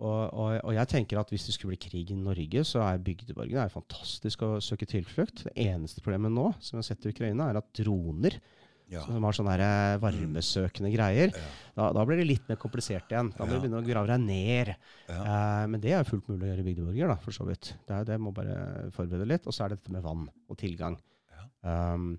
Og, 0.00 0.34
og, 0.34 0.56
og 0.64 0.72
jeg 0.74 0.88
tenker 0.90 1.20
at 1.20 1.30
hvis 1.30 1.44
det 1.46 1.54
skulle 1.54 1.76
bli 1.76 1.88
krig 1.88 2.10
i 2.10 2.16
Norge, 2.18 2.64
så 2.66 2.82
er 2.82 2.98
bygdeborgene 2.98 3.62
er 3.62 3.70
fantastisk 3.70 4.42
å 4.42 4.56
søke 4.64 4.86
tilflukt. 4.90 5.44
Det 5.46 5.54
eneste 5.68 6.02
problemet 6.02 6.32
nå, 6.34 6.48
som 6.58 6.76
vi 6.76 6.82
har 6.82 6.88
sett 6.88 7.06
i 7.06 7.12
Ukraina, 7.14 7.50
er 7.52 7.60
at 7.62 7.72
droner, 7.78 8.40
Ja. 8.90 9.00
som 9.06 9.22
har 9.24 9.32
sånne 9.32 9.54
varmesøkende 10.02 10.90
greier, 10.92 11.30
Ja. 11.32 11.44
da, 11.74 11.92
da 11.92 12.04
blir 12.04 12.18
det 12.18 12.26
litt 12.26 12.48
mer 12.50 12.56
komplisert 12.60 13.08
igjen. 13.08 13.30
Da 13.36 13.44
må 13.46 13.54
Ja. 13.54 13.60
du 13.60 13.68
begynne 13.68 13.80
å 13.80 13.86
grave 13.86 14.06
deg 14.06 14.20
ned. 14.20 14.74
Ja. 15.08 15.22
Eh, 15.62 15.66
men 15.68 15.80
det 15.80 15.92
er 15.92 16.04
fullt 16.04 16.26
mulig 16.28 16.42
å 16.44 16.50
gjøre 16.52 16.60
i 16.60 16.68
bygdeborger, 16.74 17.08
da, 17.08 17.16
for 17.16 17.30
så 17.32 17.46
vidt. 17.46 17.72
Det, 17.86 17.94
er, 17.94 18.04
det 18.04 18.18
må 18.20 18.34
bare 18.34 18.90
forberede 18.92 19.26
litt. 19.26 19.46
Og 19.46 19.52
så 19.54 19.64
er 19.64 19.68
det 19.70 19.78
dette 19.82 19.92
med 19.94 20.02
vann 20.02 20.28
og 20.50 20.56
tilgang. 20.58 20.98
Um, 21.64 22.18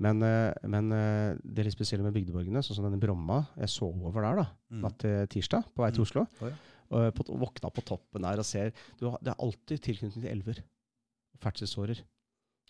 men 0.00 0.22
eh, 0.22 0.54
men 0.64 0.90
eh, 0.92 1.34
det 1.44 1.66
litt 1.66 1.74
spesielle 1.76 2.02
med 2.04 2.14
bygdeborgene, 2.16 2.62
sånn 2.64 2.76
som 2.78 2.84
denne 2.86 3.00
Bromma 3.00 3.42
Jeg 3.58 3.68
sov 3.68 4.00
over 4.08 4.22
der 4.22 4.36
da, 4.36 4.46
Mm. 4.72 4.80
natt 4.82 4.98
til 4.98 5.26
tirsdag 5.28 5.64
på 5.76 5.84
vei 5.84 5.90
til 5.92 6.00
Mm. 6.02 6.06
Oslo. 6.08 6.26
Å, 6.40 6.48
ja. 6.48 6.56
På, 6.88 7.24
våkna 7.40 7.70
på 7.74 7.82
toppen 7.86 8.22
der 8.26 8.38
og 8.42 8.46
ser 8.46 8.70
du, 9.00 9.08
har- 9.10 9.18
Det 9.22 9.32
er 9.32 9.40
alltid 9.42 9.80
tilknytning 9.82 10.22
til 10.22 10.30
elver. 10.32 10.62
Ferdselsårer. 11.42 12.02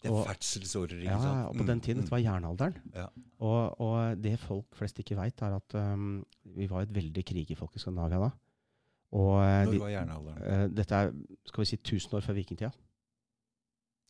Det 0.02 0.10
er 0.10 0.24
ferdselsårer, 0.28 0.98
ikke 1.00 1.18
sant? 1.22 1.38
Ja, 1.38 1.44
og 1.48 1.54
på 1.56 1.64
den 1.66 1.80
tiden, 1.80 2.00
Mm, 2.00 2.02
dette 2.04 2.12
var 2.12 2.20
jernalderen. 2.20 2.74
Ja. 2.94 3.06
Og, 3.40 3.80
og 3.80 4.22
det 4.22 4.38
folk 4.38 4.74
flest 4.76 4.98
ikke 4.98 5.16
veit, 5.16 5.40
er 5.42 5.56
at 5.56 5.74
um, 5.74 6.24
vi 6.56 6.66
var 6.68 6.82
et 6.84 6.92
veldig 6.94 7.24
krigerfolk 7.24 7.76
i 7.76 7.78
Skandinavia 7.80 8.18
da. 8.26 8.30
Og 9.16 9.32
eh, 9.40 9.64
mm. 9.66 9.72
Når 9.72 9.78
var 9.80 9.88
jernalderen? 9.94 10.42
Uh, 10.42 10.76
dette 10.76 10.94
er 10.94 11.12
skal 11.46 11.62
vi 11.62 11.68
si 11.70 11.76
1000 11.76 12.14
år 12.18 12.20
før 12.26 12.36
vikingtida. 12.36 12.70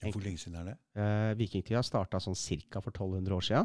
Hvor 0.02 0.20
lenge 0.22 0.38
siden 0.38 0.58
er 0.60 0.64
det? 0.72 0.76
Uh, 0.98 1.32
vikingtida 1.38 1.82
starta 1.86 2.18
sånn 2.20 2.36
ca. 2.36 2.80
for 2.80 2.90
1200 2.90 3.36
år 3.36 3.44
sia. 3.46 3.62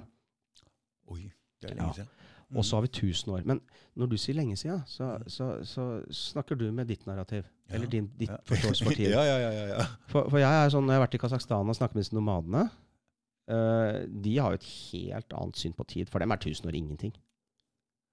Oi, 1.12 1.32
det 1.62 1.72
er 1.72 1.76
lenge 1.76 1.94
siden. 2.00 2.10
Og 2.56 2.66
så 2.68 2.76
har 2.76 2.84
vi 2.84 2.90
1000 2.92 3.32
år. 3.34 3.46
Men 3.48 3.62
når 3.96 4.10
du 4.12 4.18
sier 4.20 4.36
lenge 4.36 4.58
siden, 4.60 4.82
så, 4.88 5.18
Mm. 5.18 5.30
så, 5.30 5.46
så 5.64 5.86
snakker 6.12 6.56
du 6.60 6.66
med 6.72 6.88
ditt 6.88 7.06
narrativ. 7.08 7.46
Ja, 7.70 7.76
Eller 7.76 7.88
din, 7.88 8.10
ditt 8.20 8.30
ja. 8.30 8.38
forståelse 8.50 8.84
for 8.84 8.98
tid. 8.98 9.10
ja, 9.14 9.24
ja, 9.24 9.38
ja, 9.40 9.52
ja, 9.52 9.66
ja. 9.78 9.86
For, 10.12 10.28
for 10.30 10.38
jeg 10.42 10.52
er 10.66 10.70
sånn, 10.74 10.84
når 10.86 10.94
jeg 10.94 11.00
har 11.00 11.06
vært 11.08 11.16
i 11.16 11.22
Kasakhstan 11.24 11.70
og 11.72 11.78
snakket 11.78 11.96
med 11.96 12.04
disse 12.04 12.16
nomadene, 12.18 12.66
uh, 13.52 14.04
de 14.26 14.36
har 14.38 14.52
jo 14.56 14.60
et 14.60 14.70
helt 14.92 15.34
annet 15.40 15.58
syn 15.64 15.74
på 15.78 15.88
tid. 15.88 16.12
For 16.12 16.20
dem 16.20 16.32
er 16.36 16.42
1000 16.42 16.68
år 16.72 16.78
ingenting. 16.82 17.14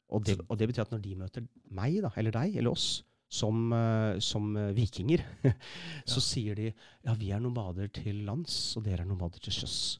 Og 0.08 0.24
det, 0.24 0.38
og 0.48 0.56
det 0.56 0.70
betyr 0.70 0.86
at 0.86 0.92
når 0.94 1.02
de 1.04 1.16
møter 1.20 1.44
meg, 1.76 1.98
da, 2.00 2.08
eller 2.16 2.32
deg, 2.32 2.54
eller 2.56 2.72
oss, 2.72 3.02
som, 3.28 3.66
eh, 3.76 4.16
som 4.24 4.54
eh, 4.56 4.70
vikinger, 4.72 5.20
så 6.08 6.22
sier 6.24 6.56
de 6.56 6.70
ja, 6.70 7.12
vi 7.12 7.28
er 7.36 7.42
nomader 7.44 7.90
til 7.92 8.22
lands, 8.24 8.54
og 8.78 8.86
dere 8.86 9.04
er 9.04 9.10
nomader 9.10 9.42
til 9.44 9.52
sjøs. 9.52 9.98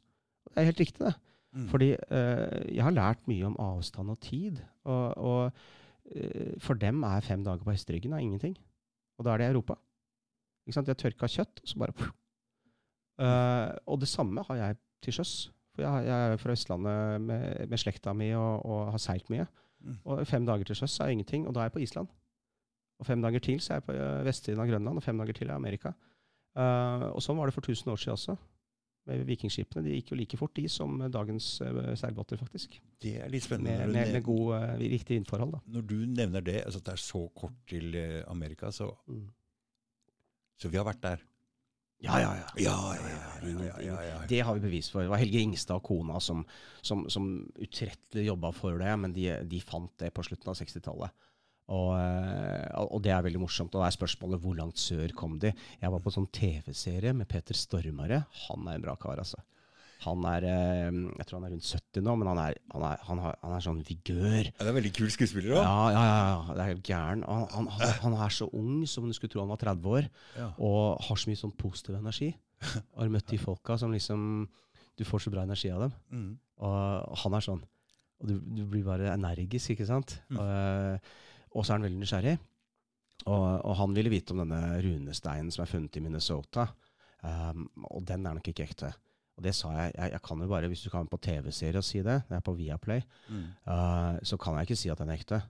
Det 0.49 0.63
er 0.63 0.71
helt 0.71 0.81
riktig, 0.81 1.03
det. 1.05 1.13
Mm. 1.55 1.67
Fordi 1.71 1.91
eh, 1.95 2.75
jeg 2.75 2.85
har 2.85 2.95
lært 2.95 3.27
mye 3.31 3.47
om 3.49 3.57
avstand 3.63 4.13
og 4.13 4.21
tid. 4.21 4.61
Og, 4.85 5.05
og 5.17 6.15
eh, 6.15 6.55
for 6.63 6.79
dem 6.79 7.03
er 7.09 7.25
fem 7.25 7.45
dager 7.47 7.65
på 7.65 7.75
hesteryggen 7.75 8.13
er 8.13 8.25
ingenting. 8.25 8.57
Og 9.19 9.27
da 9.27 9.35
er 9.35 9.43
det 9.43 9.51
Europa. 9.53 9.79
Ikke 10.67 10.77
sant? 10.77 10.91
Jeg 10.91 11.01
tørka 11.01 11.31
kjøtt, 11.33 11.63
og 11.63 11.71
så 11.71 11.81
bare 11.81 12.11
Eh, 13.19 13.71
Og 13.87 14.01
det 14.01 14.09
samme 14.09 14.45
har 14.47 14.57
jeg 14.57 14.77
til 15.03 15.13
sjøs. 15.19 15.33
For 15.75 15.83
jeg, 15.83 16.07
jeg 16.07 16.33
er 16.33 16.37
fra 16.37 16.55
Østlandet 16.55 17.21
med, 17.21 17.67
med 17.71 17.79
slekta 17.79 18.13
mi 18.15 18.31
og, 18.35 18.67
og 18.67 18.93
har 18.95 19.03
seilt 19.03 19.31
mye. 19.31 19.47
Mm. 19.81 19.97
Og 20.05 20.27
fem 20.27 20.47
dager 20.47 20.65
til 20.69 20.79
sjøs 20.79 20.99
er 21.01 21.13
ingenting, 21.15 21.47
og 21.47 21.55
da 21.55 21.61
er 21.65 21.71
jeg 21.71 21.77
på 21.77 21.83
Island. 21.83 22.09
Og 22.99 23.07
fem 23.07 23.23
dager 23.23 23.43
til 23.43 23.61
så 23.63 23.75
er 23.75 23.81
jeg 23.81 23.87
på 23.87 23.95
eh, 23.95 24.25
vestsiden 24.27 24.63
av 24.63 24.71
Grønland, 24.71 24.99
og 24.99 25.03
fem 25.03 25.19
dager 25.19 25.39
til 25.39 25.51
er 25.51 25.59
Amerika. 25.59 25.93
Eh, 26.59 27.07
og 27.13 27.23
sånn 27.23 27.39
var 27.39 27.51
det 27.51 27.55
for 27.55 27.67
1000 27.67 27.93
år 27.93 28.01
siden 28.03 28.17
også. 28.17 28.37
Vikingskipene. 29.29 29.85
De 29.87 29.95
gikk 29.97 30.13
jo 30.13 30.19
like 30.21 30.37
fort, 30.41 30.53
de, 30.59 30.67
som 30.69 30.99
dagens 31.11 31.47
uh, 31.65 31.95
seilbåter, 31.99 32.37
faktisk. 32.41 32.77
Det 33.01 33.15
er 33.25 33.33
litt 33.33 33.45
spennende. 33.47 33.79
Med, 33.87 33.95
med, 33.95 33.95
med 33.97 34.15
nev- 34.19 34.27
god, 34.27 34.53
eh, 34.59 34.77
riktig 34.93 35.17
vindforhold, 35.19 35.53
da. 35.57 35.61
Når 35.79 35.87
du 35.89 35.97
nevner 36.07 36.45
det, 36.45 36.59
altså 36.65 36.83
at 36.83 36.91
det 36.91 36.95
er 36.99 37.03
så 37.07 37.25
kort 37.37 37.57
til 37.71 37.95
eh, 37.99 38.23
Amerika, 38.29 38.71
så, 38.75 38.91
Mm. 39.09 39.27
så 40.59 40.69
vi 40.73 40.77
har 40.81 40.87
vært 40.89 41.03
der. 41.05 41.21
Ja, 42.03 42.19
ja, 42.23 42.31
ja. 42.39 42.49
Ja, 42.63 42.75
ja, 42.95 43.09
ja, 43.11 43.53
ja, 43.59 43.79
ja, 43.83 44.03
ja. 44.07 44.19
Det 44.31 44.39
har 44.47 44.55
vi 44.55 44.61
bevis 44.69 44.87
for. 44.93 45.03
Det 45.03 45.11
var 45.11 45.19
Helge 45.19 45.41
Ingstad 45.43 45.81
og 45.81 45.83
kona 45.89 46.21
som, 46.23 46.45
som, 46.87 47.09
som 47.11 47.25
utrettelig 47.59 48.29
jobba 48.29 48.53
for 48.55 48.79
det, 48.79 48.93
men 49.03 49.13
de, 49.17 49.25
de 49.51 49.59
fant 49.67 49.91
det 49.99 50.13
på 50.15 50.23
slutten 50.23 50.53
av 50.53 50.55
60-tallet. 50.61 51.11
Og, 51.69 51.91
eh, 52.01 52.81
og 52.81 53.03
det 53.05 53.13
er 53.13 53.25
veldig 53.27 53.43
morsomt. 53.43 53.75
Og 53.75 53.83
da 53.83 53.91
er 53.91 53.97
spørsmålet 53.97 54.41
hvor 54.41 54.57
langt 54.57 54.81
sør 54.81 55.13
kom 55.17 55.37
de? 55.43 55.53
Jeg 55.83 55.93
var 55.93 56.01
på 56.01 56.13
sånn 56.15 56.29
TV-serie 56.33 57.13
med 57.17 57.29
Peter 57.29 57.57
Stormare. 57.59 58.23
Han 58.49 58.67
er 58.71 58.79
en 58.79 58.87
bra 58.87 58.97
kar, 59.01 59.21
altså. 59.21 59.41
Han 60.05 60.23
er 60.31 60.45
eh, 60.47 60.95
Jeg 61.19 61.27
tror 61.27 61.41
han 61.41 61.49
er 61.49 61.53
rundt 61.57 61.67
70 61.75 62.05
nå, 62.07 62.13
men 62.21 62.29
han 62.31 62.41
er, 62.45 62.59
han 62.73 62.85
er, 62.87 63.01
han 63.09 63.23
har, 63.25 63.39
han 63.43 63.57
er 63.57 63.65
sånn 63.67 63.83
vigør. 63.85 64.47
Ja, 64.47 64.55
det 64.63 64.71
er 64.71 64.77
veldig 64.79 64.93
kul 64.97 65.11
skuespiller 65.13 65.57
òg. 65.59 65.63
Ja, 65.67 65.87
ja, 65.93 66.03
ja, 66.09 66.19
ja. 66.23 66.41
Det 66.55 66.63
er 66.65 66.71
helt 66.73 66.87
gæren. 66.87 67.25
Han, 67.29 67.47
han, 67.53 67.71
han, 67.77 67.95
han 68.05 68.19
er 68.27 68.37
så 68.39 68.49
ung 68.57 68.85
som 68.89 69.09
du 69.11 69.17
skulle 69.17 69.35
tro 69.35 69.43
han 69.45 69.51
var 69.53 69.61
30 69.65 69.91
år, 69.99 70.09
Ja. 70.39 70.53
og 70.63 71.03
har 71.09 71.21
så 71.21 71.29
mye 71.33 71.41
sånn 71.43 71.57
positiv 71.59 71.99
energi. 71.99 72.31
Har 72.97 73.11
møtt 73.13 73.29
de 73.31 73.39
folka 73.39 73.77
som 73.79 73.93
liksom 73.95 74.49
Du 74.99 75.05
får 75.07 75.21
så 75.23 75.31
bra 75.31 75.45
energi 75.47 75.69
av 75.71 75.85
dem. 75.85 75.93
Mm. 76.11 76.31
Og 76.67 77.19
han 77.23 77.37
er 77.39 77.45
sånn. 77.45 77.61
Og 78.19 78.27
du, 78.27 78.39
du 78.57 78.65
blir 78.67 78.83
bare 78.83 79.13
energisk, 79.13 79.77
ikke 79.77 79.87
sant? 79.87 80.17
Mm. 80.27 80.41
Og, 80.43 81.13
og 81.53 81.65
så 81.65 81.73
er 81.73 81.79
han 81.79 81.87
veldig 81.89 82.01
nysgjerrig. 82.03 82.37
Og, 83.27 83.47
og 83.67 83.75
han 83.81 83.95
ville 83.97 84.11
vite 84.13 84.31
om 84.35 84.39
denne 84.45 84.61
runesteinen 84.85 85.51
som 85.53 85.65
er 85.65 85.71
funnet 85.71 85.97
i 85.99 86.03
Minnesota. 86.05 86.69
Um, 87.27 87.67
og 87.91 88.05
den 88.07 88.27
er 88.29 88.37
nok 88.39 88.47
ikke 88.53 88.63
ekte. 88.69 88.93
Og 89.39 89.43
det 89.47 89.55
sa 89.59 89.73
jeg. 89.75 89.93
Jeg, 89.97 90.13
jeg 90.15 90.23
kan 90.23 90.41
jo 90.43 90.49
bare, 90.51 90.69
Hvis 90.71 90.85
du 90.87 90.91
kan 90.91 91.07
på 91.11 91.19
TV-serie 91.23 91.79
og 91.83 91.87
si 91.87 91.99
det, 92.03 92.21
det 92.29 92.37
er 92.39 92.45
på 92.47 92.55
Viaplay, 92.59 93.03
Mm. 93.29 93.45
uh, 93.67 94.19
så 94.23 94.39
kan 94.41 94.55
jeg 94.59 94.69
ikke 94.69 94.77
si 94.79 94.89
at 94.91 94.99
den 95.03 95.11
er 95.11 95.19
ekte. 95.19 95.43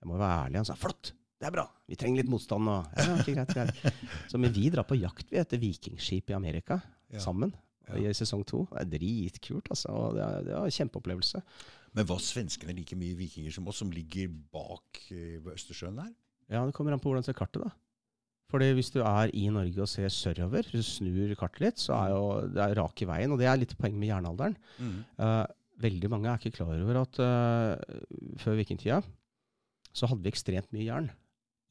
Jeg 0.00 0.08
må 0.10 0.18
være 0.20 0.44
ærlig. 0.46 0.56
Han 0.60 0.64
sa 0.68 0.74
'flott, 0.76 1.12
det 1.40 1.46
er 1.48 1.50
bra, 1.50 1.64
vi 1.88 1.96
trenger 1.96 2.22
litt 2.22 2.30
motstand 2.30 2.64
nå'. 2.64 2.76
Ja, 2.96 3.16
ikke 3.20 3.34
greit, 3.34 3.54
greit. 3.54 3.94
Så 4.30 4.38
men 4.38 4.52
vi 4.52 4.68
drar 4.70 4.84
på 4.84 4.96
jakt 5.00 5.30
vi 5.30 5.36
etter 5.40 5.58
vikingskip 5.58 6.30
i 6.30 6.34
Amerika 6.36 6.80
Ja. 7.12 7.18
sammen. 7.18 7.54
Ja. 7.88 7.96
I 7.96 8.12
sesong 8.14 8.44
to. 8.46 8.66
Det 8.72 8.80
er 8.80 8.98
dritkult, 8.98 9.66
altså. 9.70 9.88
Og 9.92 10.14
det, 10.14 10.22
er, 10.22 10.42
det 10.44 10.54
var 10.54 10.64
en 10.64 10.70
kjempeopplevelse. 10.70 11.42
Men 11.94 12.06
var 12.08 12.18
svenskene 12.22 12.74
like 12.74 12.96
mye 12.98 13.14
vikinger 13.18 13.52
som 13.54 13.68
oss, 13.70 13.78
som 13.82 13.90
ligger 13.94 14.28
bak 14.52 14.98
eh, 15.14 15.38
Østersjøen 15.54 15.96
der? 16.00 16.12
Ja, 16.50 16.64
det 16.66 16.74
kommer 16.74 16.92
an 16.92 17.00
på 17.00 17.08
hvordan 17.12 17.22
du 17.22 17.28
ser 17.30 17.38
kartet, 17.38 17.62
da. 17.62 17.70
Fordi 18.50 18.72
hvis 18.76 18.90
du 18.92 19.00
er 19.00 19.30
i 19.34 19.46
Norge 19.50 19.80
og 19.82 19.88
ser 19.88 20.10
sørover, 20.12 20.66
hvis 20.68 20.84
du 20.84 20.90
snur 20.98 21.34
kartet 21.38 21.62
litt, 21.64 21.78
så 21.80 21.94
er 21.96 22.10
jo 22.12 22.24
det 22.54 22.60
er 22.62 22.74
rak 22.78 23.00
i 23.02 23.06
veien. 23.08 23.32
Og 23.32 23.38
det 23.40 23.46
er 23.48 23.56
litt 23.58 23.72
poenget 23.78 23.98
med 24.02 24.10
jernalderen. 24.10 24.56
Mm. 24.78 24.98
Uh, 25.18 25.46
veldig 25.82 26.10
mange 26.12 26.28
er 26.30 26.38
ikke 26.42 26.52
klar 26.58 26.74
over 26.76 27.00
at 27.00 27.18
uh, 27.24 28.36
før 28.42 28.58
vikingtida 28.60 29.00
så 29.94 30.06
hadde 30.10 30.22
vi 30.26 30.30
ekstremt 30.34 30.70
mye 30.74 30.84
jern 30.86 31.08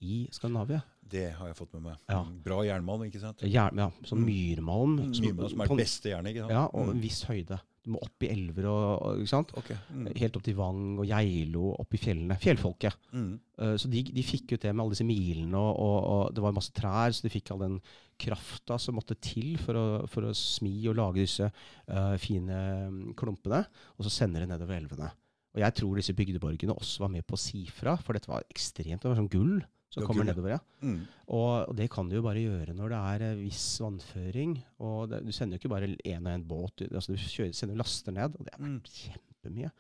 i 0.04 0.24
Skandinavia. 0.36 0.82
Det 1.14 1.30
har 1.38 1.48
jeg 1.52 1.58
fått 1.60 1.74
med 1.78 1.86
meg. 1.92 2.00
Ja. 2.10 2.24
Mm. 2.26 2.40
Bra 2.44 2.58
jernmalm, 2.68 3.04
ikke 3.08 3.22
sant? 3.22 3.44
Jern, 3.48 3.80
ja, 3.80 3.90
sånn 4.08 4.24
Mm. 4.24 4.28
myrmalm. 4.32 4.96
Myrmalm 5.14 5.50
som 5.52 5.62
er 5.64 5.72
det 5.72 5.78
beste 5.84 6.10
jernet, 6.12 6.32
ikke 6.34 6.48
sant? 6.48 6.56
Ja, 6.58 6.66
og 6.74 6.90
en 6.90 6.98
Mm. 6.98 7.04
viss 7.04 7.22
høyde. 7.30 7.60
Du 7.84 7.92
må 7.92 8.00
opp 8.00 8.24
i 8.24 8.30
elver 8.32 8.70
og, 8.72 9.20
ikke 9.20 9.32
sant? 9.34 9.50
Okay. 9.60 9.76
Mm. 9.92 10.06
Helt 10.16 10.38
opp 10.40 10.46
til 10.46 10.56
Vang 10.56 11.02
og 11.02 11.08
Geilo, 11.10 11.74
opp 11.82 11.98
i 11.98 12.00
fjellene. 12.00 12.38
Fjellfolket. 12.40 13.10
Mm. 13.12 13.34
Uh, 13.60 13.74
Så 13.82 13.92
de, 13.92 14.06
de 14.08 14.24
fikk 14.24 14.54
ut 14.54 14.64
det 14.64 14.72
med 14.72 14.86
alle 14.86 14.96
disse 14.96 15.08
milene, 15.08 15.60
og, 15.60 15.74
og, 15.84 15.98
og 16.14 16.38
det 16.38 16.46
var 16.46 16.56
masse 16.56 16.72
trær, 16.76 17.12
så 17.12 17.26
de 17.26 17.34
fikk 17.34 17.52
all 17.52 17.66
den 17.66 17.76
krafta 18.24 18.78
som 18.80 18.96
måtte 18.96 19.18
til 19.20 19.58
for 19.60 19.76
å, 19.76 19.86
for 20.08 20.30
å 20.30 20.36
smi 20.38 20.78
og 20.88 20.96
lage 21.02 21.26
disse 21.26 21.50
uh, 21.50 22.16
fine 22.22 22.62
mm, 22.88 23.04
klumpene, 23.20 23.66
og 23.98 24.08
så 24.08 24.14
sende 24.22 24.40
det 24.40 24.52
nedover 24.54 24.80
elvene. 24.80 25.12
Og 25.54 25.62
jeg 25.62 25.78
tror 25.78 26.00
disse 26.00 26.16
bygdeborgene 26.18 26.74
også 26.74 27.04
var 27.04 27.12
med 27.14 27.28
på 27.28 27.36
å 27.36 27.42
si 27.42 27.66
fra, 27.70 27.98
for 28.00 28.16
dette 28.16 28.32
var 28.32 28.48
ekstremt. 28.50 29.04
Det 29.04 29.12
var 29.12 29.20
sånn 29.20 29.34
gull 29.34 29.60
som 29.94 30.02
Det 30.02 30.08
kommer 30.10 30.26
nedover. 30.26 30.56
ja. 30.56 30.60
Mm. 30.82 30.98
Og, 31.38 31.76
det 31.78 31.86
kan 31.94 32.10
du 32.10 32.16
jo 32.18 32.24
bare 32.26 32.42
gjøre 32.42 32.74
når 32.76 32.90
det 32.94 33.02
er 33.14 33.26
eh, 33.30 33.36
viss 33.44 33.68
vannføring. 33.84 34.56
Og 34.82 35.10
det, 35.12 35.22
du 35.28 35.32
sender 35.36 35.56
jo 35.58 35.62
ikke 35.62 35.72
bare 35.76 35.92
én 35.94 36.26
og 36.26 36.32
én 36.34 36.46
båt, 36.50 36.74
du, 36.82 36.88
altså 36.98 37.14
du 37.14 37.22
kjører, 37.22 37.54
sender 37.54 37.78
laster 37.80 38.16
ned, 38.16 38.36
og 38.40 38.48
det 38.50 38.54
er 38.58 38.64
Mm. 38.66 38.80
kjempemye. 38.90 39.72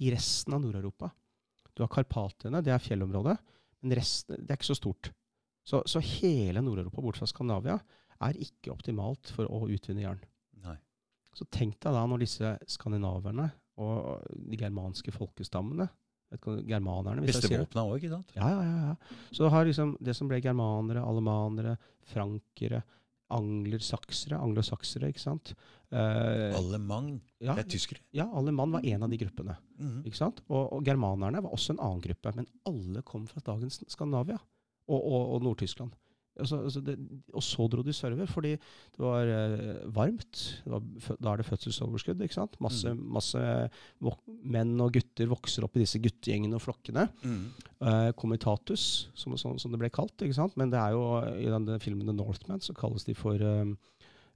I 0.00 0.10
resten 0.14 0.54
av 0.56 0.60
Nord-Europa. 0.64 1.12
Du 1.76 1.84
har 1.84 1.88
Karpatiene, 1.94 2.62
det 2.66 2.72
er 2.74 2.82
fjellområdet, 2.82 3.38
men 3.82 3.96
resten 3.96 4.36
det 4.42 4.50
er 4.50 4.58
ikke 4.58 4.72
så 4.74 4.76
stort. 4.80 5.12
Så, 5.64 5.82
så 5.86 6.00
hele 6.02 6.60
Nord-Europa 6.64 7.00
bortsett 7.04 7.28
fra 7.28 7.30
Skandinavia 7.30 7.78
er 8.26 8.36
ikke 8.42 8.72
optimalt 8.74 9.30
for 9.32 9.46
å 9.48 9.68
utvinne 9.70 10.02
jern. 10.02 10.20
Nei. 10.64 10.74
Så 11.36 11.46
tenk 11.52 11.78
deg 11.80 11.94
da 11.94 12.02
når 12.10 12.24
disse 12.24 12.56
skandinaverne 12.68 13.52
og 13.80 14.24
de 14.50 14.58
germanske 14.60 15.12
folkestammene 15.14 15.86
Germanerne, 16.38 17.24
Beste 17.26 17.50
våpna 17.50 17.82
òg, 17.88 17.98
ikke 17.98 18.12
sant? 18.12 18.32
Ja, 18.36 18.48
ja, 18.52 18.62
ja, 18.62 18.92
ja. 18.92 19.18
Så 19.34 19.44
du 19.44 19.50
har 19.50 19.64
liksom 19.66 19.96
det 20.00 20.14
som 20.14 20.28
ble 20.30 20.38
germanere, 20.44 21.02
alemanere, 21.02 21.76
frankere, 22.12 22.82
anglersaksere, 23.30 24.38
anglosaksere, 24.38 25.10
ikke 25.10 25.22
sant? 25.22 25.52
Eh, 25.90 26.54
Alemann? 26.58 27.20
ja, 27.42 27.54
Det 27.54 27.64
er 27.64 27.70
tyskere. 27.70 28.00
ja, 28.14 28.26
alemann 28.30 28.72
var 28.72 28.84
en 28.86 29.02
av 29.02 29.10
de 29.10 29.18
gruppene. 29.18 29.56
Mm. 29.78 30.02
ikke 30.06 30.16
sant? 30.18 30.42
Og, 30.48 30.72
og 30.76 30.84
germanerne 30.86 31.42
var 31.42 31.54
også 31.54 31.74
en 31.74 31.82
annen 31.82 32.02
gruppe, 32.04 32.32
men 32.36 32.46
alle 32.66 33.02
kom 33.02 33.26
fra 33.30 33.42
dagens 33.44 33.82
Skandinavia 33.88 34.38
og, 34.38 35.00
og, 35.00 35.34
og 35.34 35.42
Nord-Tyskland. 35.46 35.94
Altså, 36.42 36.58
altså 36.66 36.82
det, 36.84 36.96
og 37.36 37.44
så 37.44 37.66
dro 37.70 37.84
de 37.86 37.94
sørover, 37.96 38.28
fordi 38.30 38.52
det 38.56 39.02
var 39.04 39.30
eh, 39.30 39.82
varmt. 39.94 40.40
Det 40.64 40.72
var, 40.72 41.16
da 41.20 41.32
er 41.32 41.42
det 41.42 41.48
fødselsoverskudd. 41.48 42.24
ikke 42.24 42.38
sant? 42.38 42.58
Masse, 42.64 42.94
masse 42.96 43.44
vok 44.02 44.20
menn 44.42 44.74
og 44.80 44.94
gutter 44.96 45.30
vokser 45.30 45.66
opp 45.66 45.76
i 45.78 45.84
disse 45.84 46.00
guttegjengene 46.02 46.58
og 46.58 46.64
flokkene. 46.64 47.06
Mm. 47.22 47.44
Eh, 47.80 48.10
comitatus, 48.20 48.84
som, 49.14 49.36
som, 49.40 49.58
som 49.60 49.72
det 49.72 49.80
ble 49.82 49.92
kalt. 49.94 50.16
ikke 50.18 50.38
sant? 50.40 50.56
Men 50.60 50.72
det 50.72 50.80
er 50.80 50.96
jo 50.96 51.04
i 51.36 51.48
den 51.52 51.70
filmen 51.82 52.08
The 52.08 52.16
Northman 52.16 52.64
så 52.64 52.76
kalles 52.76 53.06
de 53.08 53.16
for 53.18 53.40
eh, 53.40 53.76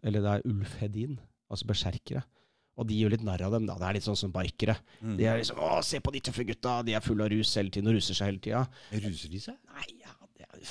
Eller 0.04 0.20
det 0.20 0.32
er 0.32 0.48
ulfhedin, 0.50 1.18
altså 1.48 1.66
berserkere. 1.70 2.24
Og 2.74 2.88
de 2.88 2.96
gjør 2.98 3.14
litt 3.14 3.24
narr 3.26 3.44
av 3.46 3.54
dem. 3.54 3.68
da, 3.68 3.76
Det 3.78 3.86
er 3.86 3.96
litt 3.98 4.06
sånn 4.06 4.18
som 4.18 4.32
bikere. 4.34 4.74
Mm. 5.00 5.16
De 5.20 5.26
er 5.30 5.38
liksom 5.38 5.60
'Å, 5.62 5.78
se 5.86 6.00
på 6.02 6.12
de 6.12 6.20
tøffe 6.26 6.44
gutta! 6.48 6.82
De 6.82 6.94
er 6.94 7.04
fulle 7.04 7.22
av 7.24 7.30
rus 7.30 7.54
hele 7.54 7.70
tiden 7.70 7.88
og 7.88 7.94
ruser 7.98 8.18
seg 8.18 8.32
hele 8.32 8.42
tida'. 8.42 8.66
Ruser 9.04 9.30
de 9.30 9.40
seg? 9.40 9.58
Nei, 9.70 9.86
ja, 10.02 10.14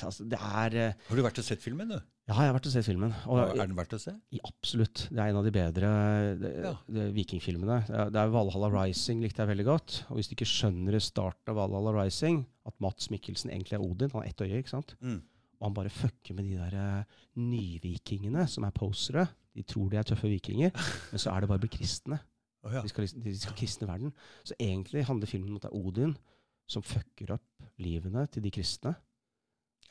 altså, 0.01 0.25
det 0.29 0.39
er 0.39 0.75
eh, 0.79 1.05
Har 1.09 1.19
du 1.19 1.23
vært 1.25 1.39
og 1.41 1.45
sett 1.45 1.63
filmen, 1.63 1.91
du? 1.93 1.99
Ja, 2.23 2.37
jeg 2.39 2.47
har 2.47 2.55
vært 2.55 2.67
og 2.69 2.73
sett 2.73 2.85
filmen. 2.87 3.11
Og, 3.27 3.39
er 3.51 3.67
den 3.67 3.75
verdt 3.75 3.93
å 3.97 3.99
se? 3.99 4.13
i, 4.31 4.39
absolutt. 4.47 5.09
Det 5.11 5.19
er 5.19 5.33
en 5.33 5.39
av 5.41 5.43
de 5.43 5.51
bedre 5.51 5.89
Ja. 6.63 6.71
det, 6.87 7.09
vikingfilmene. 7.17 7.81
Det 7.89 8.21
er, 8.21 8.31
Valhalla 8.31 8.69
Rising 8.71 9.19
likte 9.25 9.43
jeg 9.43 9.51
veldig 9.51 9.65
godt. 9.67 9.97
Og 10.07 10.17
hvis 10.17 10.31
du 10.31 10.37
ikke 10.37 10.47
skjønner 10.47 10.95
i 10.95 11.03
starten 11.03 11.51
av 11.51 11.59
Valhalla 11.59 11.91
Rising 11.97 12.45
at 12.69 12.79
Mats 12.83 13.11
Mikkelsen 13.11 13.51
egentlig 13.51 13.75
er 13.75 13.83
Odin, 13.83 14.13
han 14.13 14.23
har 14.23 14.29
ett 14.31 14.43
øye, 14.45 14.61
ikke 14.63 14.71
sant? 14.71 14.95
Mm. 15.03 15.19
Og 15.59 15.67
han 15.67 15.75
bare 15.75 15.91
fucker 15.91 16.37
med 16.37 16.47
de 16.47 16.57
der 16.61 16.77
eh, 16.79 17.19
nyvikingene 17.43 18.47
som 18.51 18.63
er 18.67 18.75
posere. 18.75 19.27
De 19.53 19.65
tror 19.67 19.91
de 19.91 19.99
er 19.99 20.07
tøffe 20.07 20.31
vikinger, 20.31 20.71
men 21.11 21.21
så 21.21 21.33
er 21.33 21.43
det 21.43 21.51
bare 21.51 21.59
å 21.61 21.65
bli 21.65 21.75
kristne. 21.75 22.21
Oh, 22.63 22.71
ja. 22.71 22.81
De 22.83 22.91
skal, 22.91 23.09
de 23.19 23.35
skal 23.35 23.57
kristne 23.59 23.89
verden. 23.89 24.13
Så 24.47 24.55
egentlig 24.55 25.03
handler 25.09 25.27
filmen 25.27 25.51
om 25.51 25.59
at 25.59 25.67
det 25.67 25.73
er 25.73 25.79
Odin 25.83 26.15
som 26.71 26.85
fucker 26.85 27.35
opp 27.35 27.67
livene 27.83 28.23
til 28.31 28.45
de 28.45 28.51
kristne. 28.55 28.95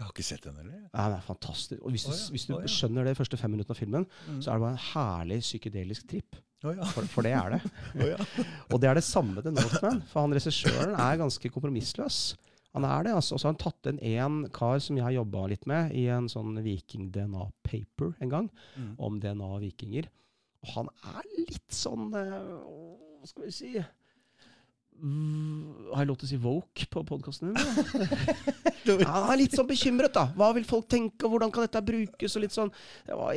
Jeg 0.02 0.08
har 0.08 0.14
ikke 0.16 0.24
sett 0.26 0.46
den 0.48 0.56
heller. 0.58 0.78
Ja, 0.90 1.04
det 1.12 1.16
er 1.20 1.26
fantastisk. 1.28 1.82
Og 1.86 1.92
hvis 1.94 2.04
du, 2.08 2.10
oh, 2.10 2.16
ja, 2.18 2.30
hvis 2.34 2.46
du 2.48 2.54
oh, 2.56 2.62
ja. 2.64 2.70
skjønner 2.74 3.06
det 3.06 3.12
de 3.14 3.18
første 3.20 3.38
fem 3.38 3.52
minuttene 3.54 3.76
av 3.76 3.78
filmen, 3.78 4.06
Mm. 4.26 4.40
så 4.42 4.50
er 4.50 4.58
det 4.58 4.64
bare 4.64 4.74
en 4.74 4.86
herlig 4.90 5.38
psykedelisk 5.46 6.08
tripp. 6.10 6.38
Oh, 6.64 6.72
ja. 6.74 6.88
For, 6.90 7.06
for 7.10 7.22
det 7.26 7.32
er 7.38 7.54
det. 7.54 7.60
Og 8.72 8.80
det 8.82 8.90
er 8.90 8.98
det 8.98 9.04
samme 9.06 9.42
til 9.46 9.54
Northman. 9.54 10.02
For 10.10 10.26
han 10.26 10.34
regissøren 10.34 10.96
er 10.98 11.20
ganske 11.22 11.52
kompromissløs. 11.54 12.18
Han 12.74 12.84
er 12.88 13.06
det, 13.06 13.14
altså. 13.14 13.36
Og 13.36 13.40
så 13.40 13.46
har 13.48 13.54
han 13.54 13.62
tatt 13.62 13.90
inn 13.92 14.02
en 14.16 14.42
kar 14.50 14.78
som 14.82 14.96
jeg 14.98 15.04
har 15.06 15.14
jobba 15.20 15.46
litt 15.52 15.66
med 15.70 15.94
i 15.94 16.08
en 16.10 16.26
sånn 16.32 16.58
viking-DNA-paper 16.66 18.14
en 18.20 18.32
gang, 18.32 18.50
Mm. 18.76 18.94
om 18.98 19.20
DNA 19.20 19.52
og 20.62 20.74
han 20.76 20.88
er 21.16 21.22
litt 21.38 21.74
sånn 21.74 22.12
eh, 22.14 22.36
Hva 23.18 23.26
skal 23.26 23.44
vi 23.48 23.50
si 23.54 23.72
Har 25.02 26.04
jeg 26.04 26.08
lov 26.12 26.18
til 26.20 26.28
å 26.28 26.30
si 26.30 26.36
woke 26.42 26.86
på 26.92 27.02
podkasten 27.08 27.50
din? 27.52 27.58
Ja, 28.82 29.30
litt 29.38 29.52
sånn 29.54 29.68
bekymret, 29.68 30.10
da. 30.14 30.24
Hva 30.34 30.48
vil 30.56 30.64
folk 30.66 30.88
tenke, 30.90 31.22
og 31.28 31.36
hvordan 31.36 31.52
kan 31.54 31.62
dette 31.62 31.78
brukes? 31.86 32.34
og 32.34 32.42
litt 32.42 32.54
sånn. 32.54 32.70
Det 33.06 33.14
var 33.14 33.36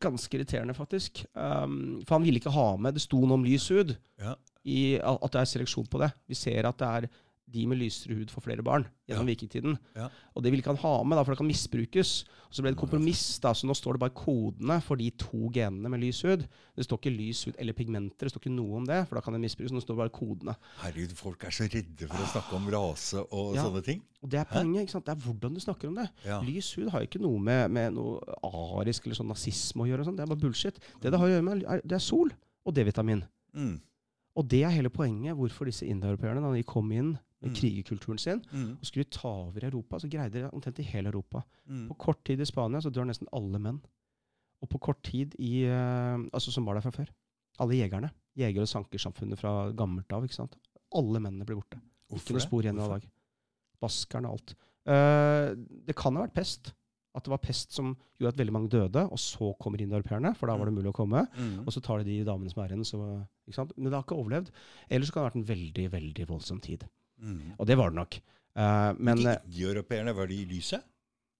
ganske 0.00 0.38
irriterende, 0.38 0.72
faktisk. 0.76 1.26
Um, 1.36 1.98
for 2.08 2.16
han 2.16 2.24
ville 2.24 2.40
ikke 2.40 2.54
ha 2.54 2.70
med 2.80 2.96
Det 2.96 3.02
sto 3.04 3.20
noe 3.20 3.36
om 3.36 3.44
lys 3.44 3.66
hud, 3.68 3.92
Ja. 4.20 4.32
i, 4.64 4.96
at 4.96 5.28
det 5.34 5.42
er 5.42 5.50
seleksjon 5.52 5.90
på 5.92 6.00
det. 6.00 6.08
Vi 6.28 6.38
ser 6.40 6.64
at 6.70 6.80
det 6.80 6.88
er 6.88 7.08
de 7.50 7.66
med 7.66 7.78
lysere 7.80 8.14
hud 8.18 8.28
får 8.30 8.42
flere 8.44 8.62
barn 8.62 8.84
gjennom 9.08 9.24
Ja. 9.26 9.34
vikingtiden. 9.34 9.78
Ja. 9.96 10.08
Og 10.36 10.42
det 10.42 10.50
ville 10.52 10.60
ikke 10.62 10.74
han 10.74 10.82
ha 10.82 11.02
med, 11.02 11.16
da, 11.16 11.22
for 11.24 11.32
det 11.32 11.38
kan 11.38 11.46
misbrukes. 11.48 12.24
Og 12.48 12.52
så 12.54 12.62
ble 12.62 12.70
det 12.70 12.76
et 12.76 12.80
kompromiss, 12.82 13.38
da, 13.40 13.52
så 13.56 13.64
nå 13.68 13.74
står 13.76 13.96
det 13.96 14.00
bare 14.00 14.14
kodene 14.16 14.82
for 14.84 14.96
de 14.96 15.10
to 15.16 15.48
genene 15.52 15.88
med 15.88 16.00
lys 16.00 16.20
hud. 16.22 16.44
Det 16.76 16.84
står 16.84 16.98
ikke 17.00 17.12
lys 17.16 17.44
hud 17.48 17.54
eller 17.58 17.72
pigmenter, 17.72 18.28
det 18.28 18.32
står 18.32 18.40
ikke 18.44 18.52
noe 18.56 18.76
om 18.76 18.84
det, 18.88 19.00
for 19.08 19.16
da 19.16 19.20
kan 19.24 19.32
det 19.32 19.40
misbrukes. 19.40 19.72
Nå 19.72 19.80
står 19.80 19.96
det 19.96 20.02
bare 20.04 20.14
kodene. 20.20 20.56
Herregud, 20.82 21.12
folk 21.16 21.44
er 21.44 21.50
så 21.56 21.68
redde 21.72 22.06
for 22.08 22.16
å 22.20 22.30
snakke 22.32 22.54
om 22.56 22.68
rase 22.72 23.24
og 23.32 23.54
Ja. 23.56 23.64
sånne 23.64 23.82
ting. 23.84 24.02
Og 24.22 24.28
det 24.30 24.40
er 24.40 24.44
poenget. 24.44 24.82
ikke 24.82 24.90
sant? 24.92 25.04
Det 25.06 25.16
er 25.16 25.24
hvordan 25.24 25.54
du 25.54 25.60
snakker 25.60 25.88
om 25.88 25.94
det. 25.94 26.08
Lys 26.44 26.72
hud 26.76 26.88
har 26.90 27.00
ikke 27.02 27.20
noe 27.20 27.38
med, 27.38 27.70
med 27.70 27.92
noe 27.94 28.20
arisk 28.44 29.06
eller 29.06 29.16
sånn 29.16 29.28
nazisme 29.32 29.82
å 29.84 29.88
gjøre. 29.88 30.04
sånn. 30.04 30.16
Det 30.16 30.22
er 30.24 30.34
bare 30.34 30.40
bullshit. 30.40 30.78
Det 31.00 31.10
det 31.12 31.18
har 31.18 31.26
å 31.26 31.32
gjøre 31.32 31.44
med, 31.44 31.62
er, 31.64 31.80
det 31.84 31.92
er 31.96 31.98
sol 32.04 32.30
og 32.66 32.74
D-vitamin. 32.74 33.22
Mm. 33.56 33.80
Og 34.36 34.46
det 34.48 34.62
er 34.62 34.70
hele 34.70 34.88
poenget 34.90 35.34
hvorfor 35.34 35.66
disse 35.66 35.82
indoeuropeerne, 35.86 36.40
da 36.40 36.52
de 36.52 36.62
kom 36.62 36.90
inn 36.92 37.18
med 37.42 37.50
Mm. 37.50 37.54
krigerkulturen 37.56 38.18
sin 38.18 38.42
Mm. 38.52 38.76
og 38.80 38.84
skulle 38.84 39.04
ta 39.10 39.28
over 39.28 39.64
Europa, 39.64 39.98
så 39.98 40.08
greide 40.10 40.32
de 40.42 40.50
omtrent 40.50 40.78
i 40.78 40.82
hele 40.82 41.08
Europa. 41.08 41.42
Mm. 41.68 41.88
På 41.88 41.94
kort 41.98 42.24
tid 42.24 42.40
i 42.40 42.44
Spania 42.44 42.80
så 42.80 42.90
dør 42.90 43.06
nesten 43.06 43.28
alle 43.32 43.58
menn. 43.58 43.80
Og 44.62 44.68
på 44.68 44.78
kort 44.80 45.02
tid 45.04 45.34
i 45.38 45.64
uh, 45.66 46.18
Altså 46.34 46.50
som 46.50 46.64
var 46.66 46.74
der 46.74 46.80
fra 46.80 46.90
før. 46.90 47.08
Alle 47.60 47.74
jegerne. 47.78 48.10
Jeger- 48.36 48.60
og 48.62 48.66
sankersamfunnet 48.68 49.38
fra 49.38 49.70
gammelt 49.72 50.12
av. 50.12 50.24
ikke 50.24 50.34
sant? 50.34 50.56
Alle 50.94 51.20
mennene 51.20 51.44
blir 51.46 51.56
borte. 51.60 51.80
Hvorfor 52.10 52.24
Ikke 52.24 52.32
noe 52.32 52.40
spor 52.40 52.62
igjen 52.62 52.76
i 52.80 52.88
dag. 52.88 53.02
Baskerne 53.80 54.26
og 54.26 54.32
alt. 54.38 54.54
Uh, 54.88 55.54
det 55.86 55.94
kan 55.96 56.16
ha 56.16 56.24
vært 56.26 56.34
pest. 56.34 56.72
At 57.14 57.24
det 57.24 57.30
var 57.30 57.38
pest 57.42 57.72
som 57.72 57.96
gjorde 58.20 58.34
at 58.34 58.38
veldig 58.38 58.52
mange 58.52 58.68
døde, 58.70 59.02
og 59.10 59.18
så 59.18 59.52
kommer 59.58 59.78
indoeuropeerne, 59.80 60.36
for 60.36 60.46
da 60.46 60.56
var 60.56 60.66
det 60.66 60.74
mulig 60.74 60.90
å 60.92 60.94
komme. 60.94 61.26
Mm. 61.36 61.64
Og 61.66 61.72
så 61.72 61.80
tar 61.82 61.98
de 61.98 62.04
de 62.04 62.24
damene 62.24 62.50
som 62.50 62.62
er 62.62 62.74
igjen. 62.76 63.70
Men 63.76 63.90
det 63.90 63.92
har 63.96 64.02
ikke 64.04 64.18
overlevd. 64.18 64.50
Ellers 64.90 65.08
så 65.08 65.12
kan 65.12 65.22
det 65.22 65.24
ha 65.24 65.30
vært 65.30 65.40
en 65.40 65.56
veldig, 65.56 65.90
veldig 65.90 66.26
voldsom 66.28 66.60
tid. 66.62 66.84
Mm. 67.20 67.54
Og 67.58 67.66
det 67.66 67.76
var 67.78 67.90
det 67.90 67.96
nok. 68.00 68.20
Uh, 68.58 68.92
men 68.98 69.16
De 69.22 69.28
eh, 69.32 69.42
indieeuropeerne, 69.46 70.14
var 70.16 70.26
de 70.30 70.34
i 70.42 70.46
lyset? 70.46 70.84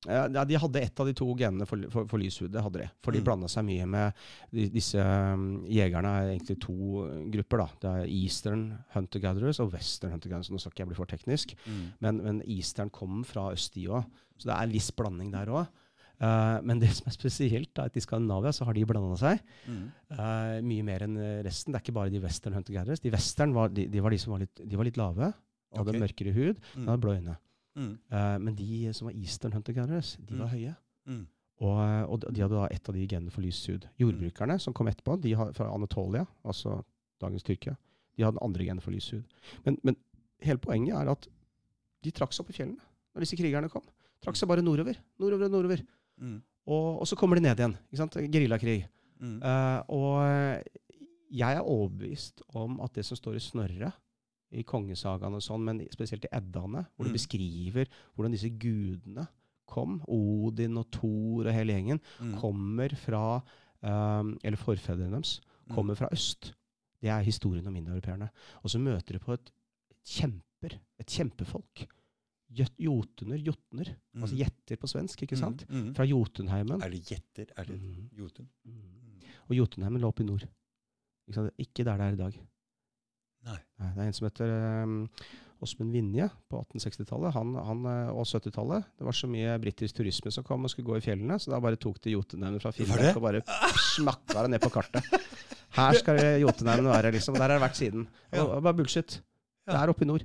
ja, 0.06 0.28
de 0.46 0.54
hadde 0.54 0.78
ett 0.80 1.00
av 1.02 1.08
de 1.08 1.12
to 1.18 1.26
genene 1.34 1.66
for, 1.66 1.80
for, 1.90 2.06
for 2.06 2.18
lyshud. 2.22 2.52
Det 2.54 2.62
hadde 2.62 2.78
de. 2.84 2.86
For 3.02 3.10
de 3.10 3.18
Mm. 3.18 3.24
blanda 3.26 3.48
seg 3.50 3.64
mye 3.66 3.86
med 3.90 4.12
de, 4.54 4.68
disse 4.70 4.94
um, 5.02 5.64
jegerne. 5.66 6.12
er 6.20 6.28
egentlig 6.36 6.54
to 6.62 6.76
uh, 7.02 7.24
grupper. 7.34 7.58
da. 7.58 7.66
Det 7.82 7.90
er 8.04 8.12
Eastern 8.20 8.62
hunter-gatherers 8.94 9.58
og 9.60 9.72
Western 9.74 10.12
hunter-gatherers. 10.14 10.52
Nå 10.54 10.60
skal 10.62 10.70
ikke 10.70 10.84
jeg 10.84 10.90
bli 10.92 11.00
for 11.00 11.10
teknisk, 11.10 11.56
Mm. 11.66 11.82
men, 12.00 12.22
men 12.22 12.42
Eastern 12.46 12.90
kom 12.94 13.24
fra 13.26 13.48
øst, 13.52 13.74
de 13.74 13.88
òg. 13.90 14.06
Så 14.38 14.46
det 14.46 14.54
er 14.54 14.62
en 14.68 14.72
viss 14.78 14.90
blanding 14.94 15.32
der 15.34 15.50
òg. 15.50 15.66
men 16.62 16.78
det 16.80 16.88
som 16.94 17.06
er 17.06 17.14
spesielt, 17.14 17.70
da, 17.74 17.84
at 17.86 17.96
i 17.96 18.00
Skandinavia 18.00 18.50
så 18.54 18.64
har 18.66 18.74
de 18.74 18.84
blanda 18.86 19.16
seg 19.18 19.38
Mm. 19.66 19.90
uh, 20.14 20.60
mye 20.62 20.82
mer 20.84 21.02
enn 21.02 21.18
resten. 21.44 21.72
Det 21.72 21.78
er 21.80 21.84
ikke 21.84 21.94
bare 21.98 22.10
de 22.10 22.20
Western 22.22 22.54
hunter-gatherers. 22.54 23.00
De 23.02 23.10
Western 23.10 23.52
var 23.54 23.68
de, 23.68 23.86
de 23.90 24.00
var 24.00 24.10
de 24.10 24.18
som 24.18 24.32
var 24.32 24.40
litt, 24.46 24.54
de 24.64 24.76
var 24.76 24.84
litt 24.84 24.96
lave. 24.96 25.34
Hadde 25.76 25.92
Ok. 25.94 26.00
mørkere 26.00 26.32
hud, 26.32 26.60
Mm. 26.76 26.86
hadde 26.86 27.00
blå 27.02 27.12
øyne. 27.18 27.36
Mm. 27.76 27.98
Uh, 28.12 28.38
men 28.38 28.54
de 28.56 28.92
som 28.92 29.06
var 29.08 29.14
Eastern 29.14 29.52
hunter-gatherers, 29.52 30.16
de 30.24 30.34
var 30.38 30.46
Mm. 30.46 30.52
høye. 30.54 30.76
Mm. 31.06 31.26
Og, 31.60 32.10
og 32.12 32.20
de 32.34 32.40
hadde 32.40 32.54
da 32.54 32.68
et 32.70 32.88
av 32.88 32.94
de 32.94 33.06
genene 33.06 33.30
for 33.30 33.40
lys 33.42 33.66
hud. 33.66 33.86
Jordbrukerne 33.98 34.60
som 34.60 34.72
kom 34.72 34.86
etterpå, 34.86 35.20
de 35.20 35.32
har, 35.34 35.52
fra 35.52 35.72
Anatolia, 35.74 36.24
altså 36.44 36.84
dagens 37.20 37.42
Tyrkia, 37.42 37.76
de 38.16 38.22
hadde 38.24 38.38
andre 38.42 38.64
gener 38.64 38.80
for 38.80 38.90
lys 38.92 39.10
hud. 39.10 39.24
Men, 39.66 39.78
men 39.82 39.96
hele 40.40 40.58
poenget 40.58 40.94
er 40.94 41.10
at 41.10 41.26
de 42.02 42.10
trakk 42.12 42.32
seg 42.32 42.44
opp 42.44 42.50
i 42.50 42.52
fjellene 42.52 42.78
når 43.14 43.20
disse 43.26 43.36
krigerne 43.36 43.68
kom. 43.70 43.82
Trakk 44.22 44.36
seg 44.36 44.48
bare 44.48 44.62
nordover. 44.62 44.96
Nordover 45.18 45.44
og 45.46 45.50
nordover. 45.50 45.82
Mm. 46.20 46.42
Og, 46.66 47.00
og 47.00 47.06
så 47.06 47.16
kommer 47.16 47.34
de 47.36 47.42
ned 47.42 47.56
igjen. 47.58 47.76
ikke 47.90 47.96
sant? 47.96 48.12
Geriljakrig. 48.30 48.86
Mm. 49.20 49.42
Uh, 49.42 49.82
og 49.88 50.62
jeg 51.30 51.56
er 51.56 51.62
overbevist 51.66 52.42
om 52.54 52.80
at 52.80 52.92
det 52.94 53.04
som 53.04 53.16
står 53.18 53.34
i 53.36 53.42
Snorre, 53.42 53.92
i 54.52 54.62
kongesagaen 54.62 55.34
og 55.34 55.42
sånn, 55.42 55.64
men 55.64 55.80
spesielt 55.92 56.24
i 56.24 56.28
Eddaene, 56.32 56.86
hvor 56.96 57.06
Mm. 57.06 57.12
beskriver 57.12 57.86
hvordan 58.16 58.32
disse 58.32 58.50
gudene 58.50 59.26
kom, 59.66 60.00
Odin 60.08 60.76
og 60.78 60.90
Thor 60.90 61.46
og 61.46 61.52
hele 61.52 61.72
gjengen, 61.74 62.00
Mm. 62.20 62.34
kommer 62.40 62.88
fra 62.96 63.42
um, 63.82 64.38
Eller 64.42 64.56
forfedrene 64.56 65.10
deres 65.12 65.40
Mm. 65.68 65.74
kommer 65.74 65.94
fra 65.94 66.08
øst. 66.10 66.52
Det 67.00 67.10
er 67.10 67.22
historien 67.22 67.66
om 67.66 67.76
indoeuropeerne. 67.76 68.28
Og 68.64 68.70
så 68.70 68.78
møter 68.80 69.12
de 69.12 69.18
på 69.20 69.32
et 69.34 69.50
kjemper, 70.04 70.78
et 70.98 71.06
kjempefolk. 71.06 71.86
Jotuner, 72.78 73.36
jotner. 73.38 73.94
Mm. 74.14 74.22
Altså 74.24 74.36
gjetter 74.36 74.76
på 74.80 74.88
svensk, 74.88 75.22
ikke 75.22 75.36
sant? 75.38 75.64
Mm. 75.68 75.88
Mm. 75.90 75.94
Fra 75.94 76.04
Jotunheimen. 76.08 76.82
Er 76.82 76.88
det 76.90 77.02
gjetter? 77.04 77.46
Er 77.56 77.64
det 77.64 77.78
Mm. 77.80 78.08
Jotun? 78.18 78.48
Mm. 78.64 78.72
Mm. 78.72 79.20
Og 79.50 79.56
Jotunheimen 79.56 80.00
lå 80.00 80.08
oppe 80.08 80.22
i 80.22 80.26
nord. 80.26 80.46
Ikke, 81.28 81.50
ikke 81.58 81.84
der 81.84 81.96
det 81.98 82.00
er 82.00 82.12
i 82.12 82.16
dag. 82.16 82.40
Nei. 83.46 83.58
Nei, 83.78 83.90
det 83.94 84.02
er 84.02 84.08
en 84.08 84.16
som 84.16 84.26
heter 84.26 84.54
um, 84.82 84.96
Vinje 85.92 86.28
på 86.50 86.60
1860-tallet 86.62 87.34
han, 87.34 87.54
han, 87.66 87.86
eh, 87.90 88.10
og 88.12 88.26
70-tallet. 88.26 88.88
Det 88.98 89.06
var 89.08 89.16
så 89.16 89.30
mye 89.30 89.56
britisk 89.62 89.98
turisme 89.98 90.30
som 90.34 90.46
kom 90.46 90.66
og 90.66 90.72
skulle 90.72 90.86
gå 90.86 90.98
i 90.98 91.04
fjellene, 91.04 91.38
så 91.42 91.50
da 91.52 91.60
bare 91.62 91.80
tok 91.80 91.98
de 92.04 92.14
Jotunheimen 92.14 92.62
fra 92.62 92.70
Var? 92.70 92.78
Finnmark 92.78 93.18
og 93.18 93.24
bare 93.24 93.42
smakka 93.94 94.44
det 94.46 94.52
ned 94.54 94.62
på 94.62 94.72
kartet. 94.74 95.14
Her 95.78 95.98
skal 95.98 96.18
det 96.20 96.28
Jotunheimen 96.44 96.90
være, 96.90 97.12
liksom. 97.14 97.36
Der 97.38 97.46
har 97.46 97.56
det 97.56 97.64
vært 97.66 97.78
siden. 97.78 98.06
Og, 98.32 98.44
og 98.44 98.62
bare 98.66 98.78
bullshit. 98.78 99.18
Det 99.68 99.76
er 99.76 99.92
oppe 99.92 100.06
i 100.06 100.10
nord. 100.10 100.24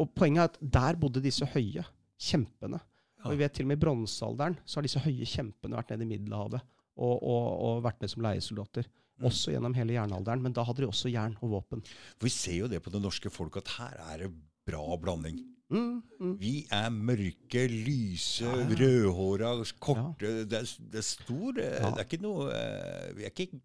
Og 0.00 0.08
poenget 0.16 0.42
er 0.42 0.48
at 0.50 0.72
der 0.78 0.98
bodde 1.00 1.22
disse 1.24 1.46
høye 1.52 1.84
kjempene. 2.20 2.80
Og 3.24 3.34
vi 3.34 3.42
vet 3.42 3.52
til 3.56 3.66
og 3.66 3.70
med 3.70 3.78
i 3.78 3.82
bronsealderen 3.84 4.56
så 4.64 4.78
har 4.78 4.86
disse 4.86 5.02
høye 5.04 5.28
kjempene 5.28 5.76
vært 5.76 5.92
nede 5.92 6.06
i 6.06 6.10
Middelhavet 6.14 6.62
og, 7.00 7.16
og, 7.20 7.46
og 7.66 7.82
vært 7.84 8.00
med 8.00 8.12
som 8.12 8.24
leiesoldater. 8.24 8.88
Også 9.26 9.52
gjennom 9.54 9.74
hele 9.76 9.96
jernalderen. 9.96 10.42
Men 10.44 10.54
da 10.56 10.64
hadde 10.64 10.84
de 10.84 10.88
også 10.90 11.12
jern 11.12 11.36
og 11.40 11.56
våpen. 11.58 11.82
For 12.16 12.28
vi 12.28 12.34
ser 12.34 12.58
jo 12.62 12.68
det 12.72 12.80
på 12.84 12.92
det 12.94 13.02
norske 13.04 13.32
folk, 13.32 13.60
at 13.60 13.72
her 13.78 13.96
er 14.12 14.24
det 14.24 14.30
bra 14.68 14.84
blanding. 15.00 15.40
Mm, 15.70 16.00
mm. 16.18 16.30
Vi 16.40 16.54
er 16.74 16.88
mørke, 16.90 17.60
lyse, 17.70 18.42
Ja, 18.42 18.56
ja. 18.58 18.78
rødhåra, 18.80 19.50
korte 19.78 20.32
det, 20.50 20.58
er, 20.64 20.70
det 20.90 20.98
er 20.98 21.06
stor 21.06 21.60
eh, 21.62 21.76
Ja. 21.78 21.92
Det 21.94 22.02
er 22.02 22.08
ikke 22.08 22.18
noe 22.24 22.48
eh, 22.50 23.12
Vi 23.14 23.22
er 23.28 23.30
ikke 23.30 23.60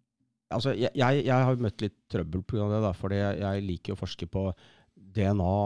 Altså, 0.54 0.70
jeg, 0.78 0.92
jeg, 0.94 1.24
jeg 1.26 1.46
har 1.48 1.58
møtt 1.58 1.82
litt 1.82 1.96
trøbbel 2.12 2.44
pga. 2.46 2.68
det, 2.70 2.78
da, 2.84 2.92
fordi 2.94 3.16
jeg, 3.18 3.40
jeg 3.42 3.64
liker 3.66 3.96
å 3.96 3.98
forske 3.98 4.28
på 4.30 4.44
DNA, 4.94 5.56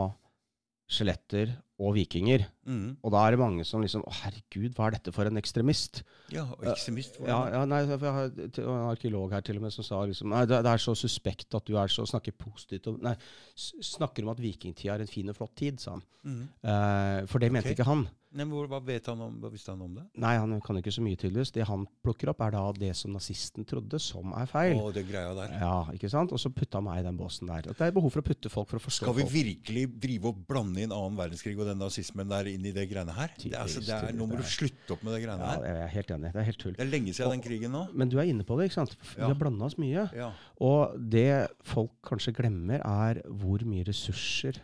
skjeletter 0.89 1.53
og 1.81 1.95
vikinger. 1.97 2.45
mm, 2.69 2.99
Og 3.03 3.13
da 3.15 3.23
er 3.25 3.33
det 3.35 3.41
mange 3.41 3.65
som 3.65 3.81
liksom 3.81 4.03
Å, 4.05 4.13
herregud, 4.21 4.75
hva 4.77 4.91
er 4.91 4.99
dette 4.99 5.15
for 5.17 5.25
en 5.25 5.41
ekstremist? 5.41 6.03
Ja, 6.35 6.45
og 6.45 6.67
ekstremist. 6.75 7.17
Ja, 7.25 7.41
ja 7.55 7.65
nei, 7.65 7.81
jeg 7.89 7.99
har 8.05 8.29
en 8.37 8.91
arkeolog 8.91 9.33
her 9.33 9.41
til 9.47 9.57
og 9.57 9.65
med 9.65 9.73
som 9.75 9.87
sa 9.87 10.03
liksom 10.05 10.29
Nei, 10.35 10.45
det, 10.51 10.61
det 10.67 10.75
er 10.75 10.85
så 10.85 10.95
suspekt 10.99 11.57
at 11.57 11.65
du 11.67 11.79
er 11.81 11.89
så 11.89 12.05
snakker 12.09 12.37
positivt 12.37 12.91
om 12.93 13.01
Nei, 13.03 13.17
snakker 13.57 14.25
om 14.27 14.35
at 14.35 14.45
vikingtida 14.45 14.95
er 14.99 15.05
en 15.07 15.11
fin 15.11 15.33
og 15.33 15.37
flott 15.41 15.57
tid, 15.57 15.81
sa 15.81 15.97
han. 15.97 16.07
Mm. 16.21 16.41
Eh, 16.63 17.21
for 17.31 17.41
det 17.41 17.53
mente 17.55 17.73
ikke 17.75 17.89
han. 17.89 18.05
Nei, 18.31 18.45
men 18.47 18.69
hva 18.71 18.79
vet 18.87 19.09
han 19.11 19.23
om, 19.25 19.33
visste 19.51 19.73
han 19.73 19.81
om 19.83 19.95
det? 19.97 20.05
Nei, 20.23 20.37
han 20.39 20.53
kan 20.63 20.79
ikke 20.79 20.93
så 20.95 21.03
mye, 21.03 21.19
tydeligvis. 21.19 21.51
Det 21.57 21.65
han 21.67 21.83
plukker 22.05 22.31
opp, 22.31 22.45
er 22.47 22.53
da 22.55 22.61
det 22.77 22.93
som 22.95 23.11
nazisten 23.17 23.67
trodde, 23.67 23.99
som 23.99 24.31
er 24.39 24.47
feil. 24.51 24.77
Å, 24.79 24.93
det 24.95 25.03
greia 25.09 25.33
der. 25.35 25.57
Ja, 25.59 25.73
ikke 25.97 26.11
sant? 26.13 26.31
Og 26.37 26.39
så 26.39 26.53
putta 26.55 26.79
han 26.79 26.87
meg 26.87 27.01
i 27.03 27.07
den 27.09 27.19
båsen 27.19 27.51
der. 27.51 27.67
At 27.73 27.81
det 27.81 27.89
er 27.89 27.97
behov 27.97 28.15
for 28.15 28.23
å 28.23 28.27
putte 28.29 28.53
folk 28.53 28.71
for 28.71 28.79
å 28.79 28.85
forstå 28.85 29.09
Skal 29.09 29.17
vi 29.19 29.27
folk. 29.27 29.35
virkelig 29.35 29.85
drive 30.07 30.31
og 30.31 30.45
blande 30.47 30.85
inn 30.85 30.95
annen 30.95 31.19
verdenskrig 31.19 31.57
og 31.59 31.70
den 31.71 31.81
nazismen 31.81 32.29
der 32.31 32.51
inn 32.51 32.67
i 32.69 32.73
det 32.77 32.87
greiene 32.91 33.15
her? 33.17 33.33
Det, 33.39 33.53
er, 33.55 33.59
altså, 33.65 33.81
det 33.87 33.97
er, 33.97 34.13
nå 34.19 34.27
må 34.31 34.39
du 34.41 34.47
slutte 34.47 34.97
opp 34.97 35.05
med 35.07 35.17
det 35.17 35.23
greiene 35.25 35.47
Ja, 35.47 35.53
her. 35.57 35.69
jeg 35.71 35.85
er 35.87 35.93
helt 35.97 36.15
enig. 36.19 36.33
Det 36.35 36.43
er 36.45 36.49
helt 36.51 36.63
tull. 36.65 36.75
Det 36.79 36.85
er 36.87 36.91
lenge 36.93 37.15
siden 37.17 37.37
den 37.39 37.45
krigen 37.47 37.75
nå. 37.77 37.85
Men 37.95 38.11
du 38.13 38.19
er 38.21 38.31
inne 38.33 38.47
på 38.47 38.59
det, 38.61 38.71
ikke 38.71 38.81
sant? 38.83 38.97
Vi 39.15 39.23
har 39.25 39.39
blanda 39.41 39.69
oss 39.71 39.79
mye. 39.81 40.09
Ja. 40.17 40.33
Og 40.61 40.99
det 41.15 41.29
folk 41.67 41.95
kanskje 42.11 42.35
glemmer, 42.37 42.83
er 42.85 43.23
hvor 43.29 43.63
mye 43.67 43.87
ressurser 43.89 44.61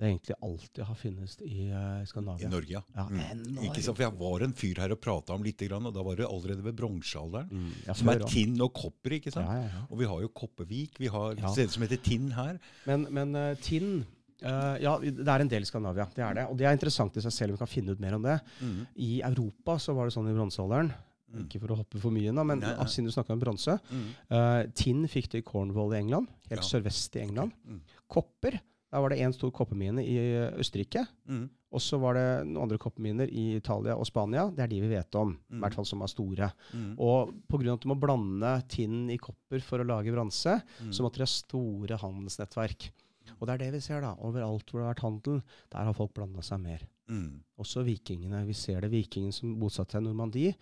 det 0.00 0.08
egentlig 0.08 0.36
alltid 0.40 0.78
har 0.88 0.96
funnes 0.96 1.34
i 1.44 1.66
uh, 1.76 2.00
I 2.40 2.48
Norge, 2.48 2.72
ja. 2.72 2.80
Ja, 2.96 3.04
Mm. 3.10 3.58
Ikke 3.66 3.82
sant, 3.84 3.98
for 3.98 4.04
Jeg 4.06 4.14
var 4.16 4.44
en 4.46 4.54
fyr 4.56 4.78
her 4.80 4.94
og 4.94 5.00
prata 5.04 5.34
om 5.34 5.42
litt, 5.44 5.60
og 5.68 5.90
da 5.92 6.02
var 6.06 6.16
det 6.16 6.24
allerede 6.24 6.64
ved 6.64 6.72
bronsealderen. 6.78 7.50
Mm, 7.52 7.74
ja, 7.86 7.92
Som 7.98 8.08
er 8.08 8.24
tinn 8.24 8.56
og 8.64 8.72
kopper, 8.72 9.18
ikke 9.18 9.30
sant? 9.34 9.50
Ja. 9.52 9.82
Og 9.90 9.98
vi 10.00 10.08
har 10.08 10.22
jo 10.24 10.28
Koppevik. 10.32 10.96
vi 10.98 11.06
har 11.12 11.34
Ja. 11.36 11.52
sted 11.52 11.68
som 11.70 11.82
heter 11.84 12.00
Tinn 12.00 12.30
her. 12.32 12.56
Men, 12.86 13.06
men 13.12 13.36
uh, 13.36 13.54
tinn 13.60 14.06
eh, 14.42 14.76
Ja, 14.82 14.98
det 14.98 15.26
er 15.28 15.40
en 15.44 15.48
del 15.48 15.62
i 15.62 15.68
Skandinavia. 15.68 16.06
Det 16.14 16.24
er 16.24 16.34
det. 16.34 16.46
Og 16.50 16.56
det 16.56 16.66
er 16.66 16.72
interessant 16.76 17.16
i 17.16 17.20
seg 17.20 17.32
selv 17.32 17.50
om 17.52 17.56
vi 17.58 17.64
kan 17.64 17.70
finne 17.74 17.92
ut 17.92 18.00
mer 18.00 18.14
om 18.14 18.22
det. 18.22 18.40
Mm. 18.62 18.86
I 18.96 19.20
Europa 19.22 19.78
så 19.78 19.94
var 19.94 20.06
det 20.08 20.14
sånn 20.16 20.28
i 20.30 20.34
bronsealderen 20.36 20.92
Mm. 21.30 21.44
Ikke 21.46 21.60
for 21.62 21.70
å 21.70 21.76
hoppe 21.78 22.00
for 22.02 22.10
mye, 22.10 22.32
nå, 22.34 22.42
men 22.44 22.58
Nei, 22.58 22.72
nei. 22.74 22.84
siden 22.90 23.04
du 23.06 23.12
snakka 23.14 23.30
om 23.36 23.38
bronse. 23.38 23.76
Mm. 23.92 24.06
Uh, 24.32 24.64
Tinn 24.74 25.04
fikk 25.06 25.28
det 25.30 25.38
i 25.38 25.42
Cornwall 25.46 25.92
i 25.94 25.98
England, 26.00 26.26
helt 26.50 26.58
Ja. 26.60 26.66
sørvest 26.66 27.14
i 27.14 27.20
England. 27.22 27.52
Mm. 27.64 27.80
Kopper, 28.10 28.50
der 28.90 28.98
var 29.00 29.08
det 29.10 29.18
én 29.22 29.32
stor 29.32 29.52
koppermine 29.52 30.02
i 30.02 30.16
eh, 30.18 30.50
Østerrike. 30.58 31.06
Mm. 31.28 31.48
Og 31.70 31.78
så 31.80 32.00
var 32.00 32.14
det 32.14 32.48
noen 32.48 32.64
andre 32.64 32.78
kopperminer 32.82 33.30
i 33.30 33.54
Italia 33.60 33.94
og 33.94 34.04
Spania. 34.10 34.50
Det 34.50 34.58
er 34.64 34.66
de 34.66 34.80
vi 34.80 34.88
vet 34.88 35.14
om, 35.14 35.30
i 35.38 35.54
Mm. 35.54 35.60
hvert 35.62 35.74
fall 35.78 35.84
som 35.86 36.02
er 36.02 36.08
store. 36.08 36.52
Mm. 36.74 36.96
Og 36.98 37.32
pga. 37.48 37.74
at 37.74 37.80
du 37.80 37.88
må 37.88 37.94
blande 38.00 38.66
tinn 38.68 39.08
i 39.08 39.16
kopper 39.16 39.62
for 39.62 39.78
å 39.78 39.86
lage 39.86 40.10
bronse, 40.12 40.60
så 40.90 41.00
måtte 41.00 41.14
de 41.18 41.20
ha 41.22 41.26
store 41.26 41.96
handelsnettverk. 41.96 42.90
Og 43.40 43.48
det 43.48 43.54
er 43.54 43.62
det 43.64 43.70
vi 43.78 43.82
ser, 43.84 44.04
da. 44.04 44.12
Overalt 44.20 44.68
hvor 44.68 44.82
det 44.82 44.86
har 44.86 44.94
vært 44.94 45.06
handel, 45.06 45.40
der 45.72 45.88
har 45.88 45.96
folk 45.96 46.12
blanda 46.16 46.44
seg 46.44 46.60
mer. 46.62 46.84
Mm. 47.10 47.40
Også 47.60 47.82
vikingene. 47.86 48.44
Vi 48.46 48.56
ser 48.56 48.84
det. 48.84 48.92
Vikingene 48.92 49.34
som 49.34 49.56
bosatte 49.60 49.96
seg 49.96 50.04
i 50.04 50.08
Normandie, 50.10 50.58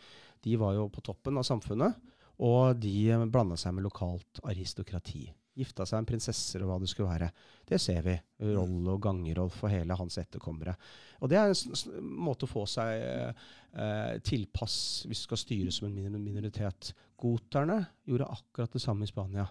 de 0.46 0.54
var 0.60 0.76
jo 0.76 0.86
på 0.92 1.02
toppen 1.04 1.40
av 1.40 1.46
samfunnet. 1.46 1.98
Og 2.46 2.78
de 2.78 3.10
blanda 3.26 3.58
seg 3.58 3.74
med 3.74 3.88
lokalt 3.88 4.40
aristokrati. 4.46 5.26
Gifta 5.58 5.82
seg 5.88 6.04
med 6.04 6.10
prinsesser 6.12 6.62
og 6.62 6.70
hva 6.70 6.78
det 6.78 6.88
skulle 6.92 7.10
være. 7.10 7.32
Det 7.66 7.80
ser 7.82 8.04
vi. 8.06 8.14
Roll 8.54 8.86
og 8.92 9.00
Gangerolf 9.02 9.58
og 9.64 9.72
hele 9.72 9.96
hans 9.98 10.20
etterkommere. 10.22 10.76
Og 11.18 11.32
det 11.32 11.40
er 11.40 11.50
en 11.50 12.12
måte 12.28 12.46
å 12.46 12.50
få 12.52 12.62
seg 12.70 13.02
eh, 13.02 14.12
tilpass 14.22 14.78
hvis 15.08 15.24
du 15.24 15.26
skal 15.26 15.42
styre 15.42 15.74
som 15.74 15.90
en 15.90 16.20
minoritet. 16.22 16.92
Goterne 17.18 17.80
gjorde 18.06 18.30
akkurat 18.38 18.78
det 18.78 18.84
samme 18.84 19.02
i 19.02 19.10
Spania. 19.10 19.48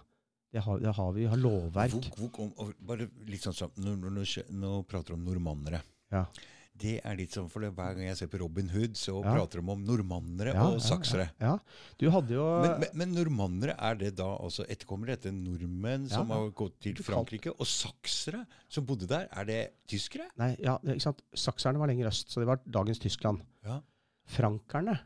Det 0.52 0.62
har, 0.64 0.78
det 0.80 0.92
har 0.96 1.10
vi. 1.12 1.24
Vi 1.26 1.30
har 1.32 1.40
lovverk. 1.40 1.92
Hvor, 2.16 2.30
hvor 2.30 2.30
kom, 2.32 2.76
bare 2.88 3.08
litt 3.28 3.44
sånn 3.44 3.56
sånn, 3.56 3.74
nå, 3.84 3.96
nå, 4.00 4.22
nå, 4.62 4.70
prater 4.88 5.12
du 5.12 5.18
om 5.18 5.26
normannere. 5.28 5.82
Ja. 6.12 6.24
Det 6.78 7.00
er 7.02 7.16
litt 7.18 7.34
sånn, 7.34 7.48
for 7.50 7.64
det, 7.64 7.72
Hver 7.74 7.96
gang 7.96 8.06
jeg 8.06 8.16
ser 8.20 8.28
på 8.30 8.38
Robin 8.38 8.68
Hood, 8.70 8.94
så 8.96 9.16
Ja. 9.18 9.32
prater 9.34 9.58
de 9.60 9.72
om 9.74 9.80
normannere 9.84 10.52
Ja, 10.54 10.68
og 10.70 10.78
saksere. 10.80 11.32
Ja, 11.42 11.56
ja. 11.56 11.58
Du 11.98 12.06
hadde 12.14 12.36
jo 12.36 12.44
Men, 12.62 12.78
men, 12.80 12.88
men 12.94 13.14
normannere, 13.16 13.74
er 13.76 13.98
det 13.98 14.12
da 14.20 14.28
altså 14.38 14.62
etterkommere 14.70 15.16
etter 15.18 15.34
nordmenn 15.34 16.06
som 16.08 16.30
har 16.30 16.48
gått 16.54 16.78
til 16.86 16.94
Frankrike? 17.02 17.50
Og 17.58 17.66
saksere 17.66 18.44
som 18.70 18.86
bodde 18.86 19.08
der, 19.10 19.26
er 19.32 19.44
det 19.44 19.60
tyskere? 19.90 20.30
Nei, 20.38 20.52
ja, 20.62 20.78
ikke 20.86 21.02
sant? 21.02 21.22
Sakserne 21.34 21.82
var 21.82 21.90
lenger 21.90 22.12
øst, 22.12 22.30
så 22.30 22.40
det 22.40 22.46
var 22.46 22.62
dagens 22.64 23.02
Tyskland. 23.02 23.42
Ja. 23.66 23.80
Frankerne 24.30 25.00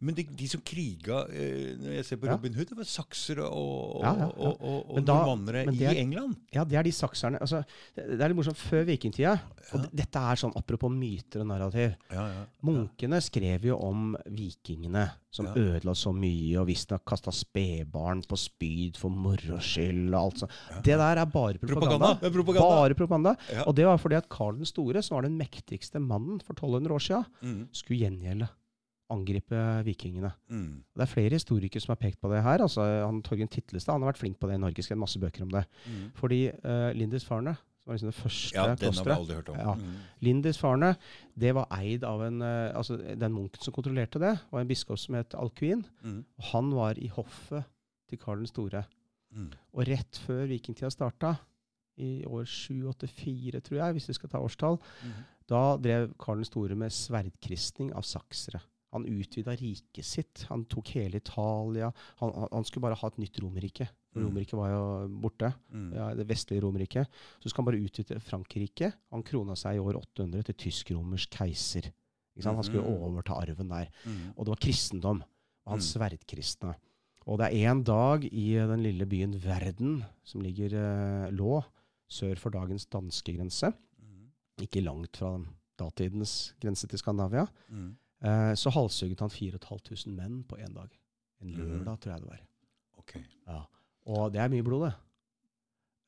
Men 0.00 0.14
de, 0.16 0.22
de 0.24 0.46
som 0.48 0.60
kriga 0.64 1.26
eh, 1.28 1.74
Når 1.76 1.92
jeg 1.98 2.04
ser 2.08 2.16
på. 2.22 2.28
Robin 2.30 2.54
Hood, 2.56 2.70
det 2.70 2.76
var 2.78 2.86
saksere 2.88 3.44
og, 3.44 3.98
Ja, 4.00 4.12
ja, 4.16 4.28
ja. 4.28 4.28
og, 4.48 4.62
og, 4.64 4.94
og 4.96 5.02
normannere 5.04 5.66
i 5.74 5.84
er- 5.84 6.00
England. 6.00 6.36
Ja, 6.56 6.64
det 6.64 6.78
er 6.80 6.86
de 6.88 6.92
sakserne 6.96 7.40
altså, 7.40 7.60
det, 7.96 8.06
det 8.14 8.20
er 8.24 8.32
litt 8.32 8.38
morsomt. 8.38 8.56
Før 8.60 8.86
vikingtida 8.88 9.34
Og 9.76 9.84
dette 9.92 10.22
er 10.32 10.40
sånn 10.40 10.54
apropos 10.56 10.90
myter 10.90 11.42
og 11.44 11.50
narrativ. 11.52 11.92
Ja, 12.10 12.24
ja. 12.32 12.44
Munkene 12.66 13.20
skrev 13.22 13.68
jo 13.68 13.76
om 13.76 14.14
vikingene 14.32 15.04
som 15.30 15.46
ødela 15.54 15.92
så 15.94 16.10
mye, 16.16 16.56
og 16.58 16.66
visstnok 16.66 17.04
kasta 17.06 17.30
spedbarn 17.30 18.24
på 18.26 18.34
spyd 18.40 18.96
for 18.98 19.14
moro 19.14 19.60
skyld 19.62 20.08
og 20.10 20.16
alt 20.24 20.40
sånt. 20.42 20.56
Det 20.82 20.96
der 20.98 21.20
er 21.22 21.28
bare 21.30 21.60
propaganda. 21.62 22.16
Propaganda! 22.18 22.30
Propaganda. 22.34 22.64
Bare 22.80 22.96
propaganda. 22.98 23.34
Og 23.66 23.76
det 23.78 23.86
var 23.86 24.00
fordi 24.02 24.18
at 24.18 24.26
Karl 24.32 24.56
den 24.58 24.66
store, 24.66 25.04
som 25.06 25.20
var 25.20 25.28
den 25.28 25.36
mektigste 25.38 26.02
mannen 26.02 26.40
for 26.42 26.56
1200 26.58 26.96
år 26.98 27.04
sia, 27.06 27.20
Mm, 27.44 27.68
skulle 27.72 28.00
gjengjelde. 28.08 28.48
Angripe 29.10 29.60
vikingene. 29.86 30.32
mm, 30.48 30.84
Det 30.96 31.02
er 31.02 31.10
flere 31.10 31.36
historikere 31.38 31.80
som 31.82 31.92
har 31.94 32.00
pekt 32.00 32.20
på 32.20 32.30
det 32.32 32.42
her. 32.42 32.58
altså 32.62 32.82
han, 33.06 33.22
Torgen 33.22 33.48
Titlestad 33.48 33.94
han 33.94 34.02
har 34.02 34.12
vært 34.12 34.18
flink 34.22 34.38
på 34.38 34.46
det 34.48 34.54
i 34.58 34.62
Norge, 34.62 34.82
skrevet 34.82 35.00
masse 35.02 35.18
bøker 35.20 35.42
om 35.42 35.50
det. 35.50 35.64
mm. 35.86 36.06
Fordi 36.14 36.40
uh, 36.64 36.92
Lindisfarne, 36.94 37.56
som 37.80 37.90
var 37.90 37.96
liksom 37.98 38.10
det 38.12 38.18
første 38.20 38.54
Ja, 38.56 38.66
den 38.74 38.92
har 38.94 39.04
vi 39.04 39.10
aldri 39.16 39.34
hørt 39.40 39.48
om. 39.48 39.56
Ja. 39.56 39.74
Mm. 39.74 39.98
Lindisfarne, 40.20 40.94
det 41.38 41.54
var 41.54 41.66
eid 41.80 42.04
av 42.04 42.22
en 42.26 42.42
uh, 42.42 42.76
altså 42.76 42.96
Den 43.16 43.32
munken 43.32 43.62
som 43.62 43.72
kontrollerte 43.74 44.20
det, 44.20 44.34
var 44.52 44.60
en 44.60 44.68
biskop 44.68 44.98
som 44.98 45.14
het 45.18 45.34
Alcuin. 45.34 45.84
Mm. 46.04 46.24
Og 46.38 46.44
han 46.52 46.70
var 46.76 46.98
i 46.98 47.08
hoffet 47.08 47.64
til 48.08 48.18
Karl 48.18 48.38
den 48.44 48.46
store. 48.50 48.84
Mm. 49.32 49.50
Og 49.74 49.86
rett 49.86 50.18
før 50.26 50.46
vikingtida 50.50 50.90
starta, 50.90 51.36
i 52.00 52.24
år 52.24 52.46
784, 52.48 53.60
tror 53.60 53.76
jeg, 53.76 53.92
hvis 53.92 54.08
vi 54.08 54.14
skal 54.16 54.30
ta 54.32 54.38
årstall, 54.40 54.78
Mm. 55.04 55.12
da 55.50 55.76
drev 55.76 56.14
Karl 56.18 56.36
den 56.40 56.44
store 56.48 56.74
med 56.74 56.90
sverdkristning 56.90 57.92
av 57.94 58.02
saksere. 58.02 58.60
Han 58.92 59.04
utvida 59.06 59.54
riket 59.56 60.04
sitt. 60.04 60.44
Han 60.48 60.64
tok 60.64 60.88
hele 60.96 61.16
Italia. 61.20 61.92
Han, 62.18 62.32
han, 62.52 62.64
skulle 62.64 62.82
bare 62.88 62.98
ha 62.98 63.06
et 63.08 63.18
nytt 63.18 63.38
Romerrike. 63.40 63.86
romerike 63.86 63.96
Mm. 64.16 64.24
Romerriket 64.26 64.58
var 64.58 64.70
jo 64.72 65.08
borte. 65.22 65.52
Mm. 65.70 65.92
Ja, 65.94 66.08
det 66.18 66.26
vestlige 66.26 66.62
Romerriket. 66.64 67.06
Så 67.38 67.48
skal 67.52 67.62
han 67.62 67.68
bare 67.72 67.82
utvide 67.84 68.18
Frankrike. 68.20 68.92
Han 69.12 69.22
krona 69.22 69.54
seg 69.54 69.76
i 69.76 69.78
år 69.78 69.94
800 70.00 70.42
til 70.48 70.54
tysk-romersk 70.64 71.30
keiser. 71.30 71.92
Han 72.42 72.62
skulle 72.64 72.82
Mhm. 72.82 73.02
overta 73.04 73.34
arven 73.34 73.68
der. 73.68 73.86
Mm. 74.06 74.32
Og 74.36 74.44
det 74.44 74.48
var 74.48 74.56
kristendom. 74.66 75.22
Og 75.66 75.72
han 75.76 75.80
sverdkristne. 75.80 76.74
Og 77.26 77.38
det 77.38 77.46
er 77.52 77.68
én 77.70 77.84
dag 77.84 78.24
i 78.24 78.54
den 78.56 78.82
lille 78.82 79.06
byen 79.06 79.34
Verden, 79.38 80.04
som 80.24 80.40
ligger 80.40 80.72
eh, 80.74 81.30
lå 81.30 81.62
sør 82.08 82.34
for 82.38 82.50
dagens 82.50 82.86
danskegrense, 82.86 83.72
Mm. 84.00 84.30
ikke 84.62 84.82
langt 84.82 85.16
fra 85.18 85.38
datidens 85.78 86.54
grense 86.60 86.88
til 86.88 86.98
Skandinavia, 86.98 87.46
Mm. 87.70 87.96
Eh, 88.22 88.52
så 88.54 88.70
halshugget 88.74 89.20
han 89.24 89.30
4500 89.32 90.14
menn 90.16 90.42
på 90.44 90.56
én 90.58 90.74
dag. 90.74 90.90
En 91.42 91.52
Mhm. 91.54 91.60
lørdag, 91.84 92.00
tror 92.00 92.12
jeg 92.12 92.20
det 92.20 92.28
var. 92.28 92.40
Ok. 92.98 93.14
Ja. 93.46 93.60
Og 94.06 94.32
det 94.32 94.40
er 94.40 94.48
mye 94.48 94.62
blod, 94.66 94.88
det. 94.88 94.94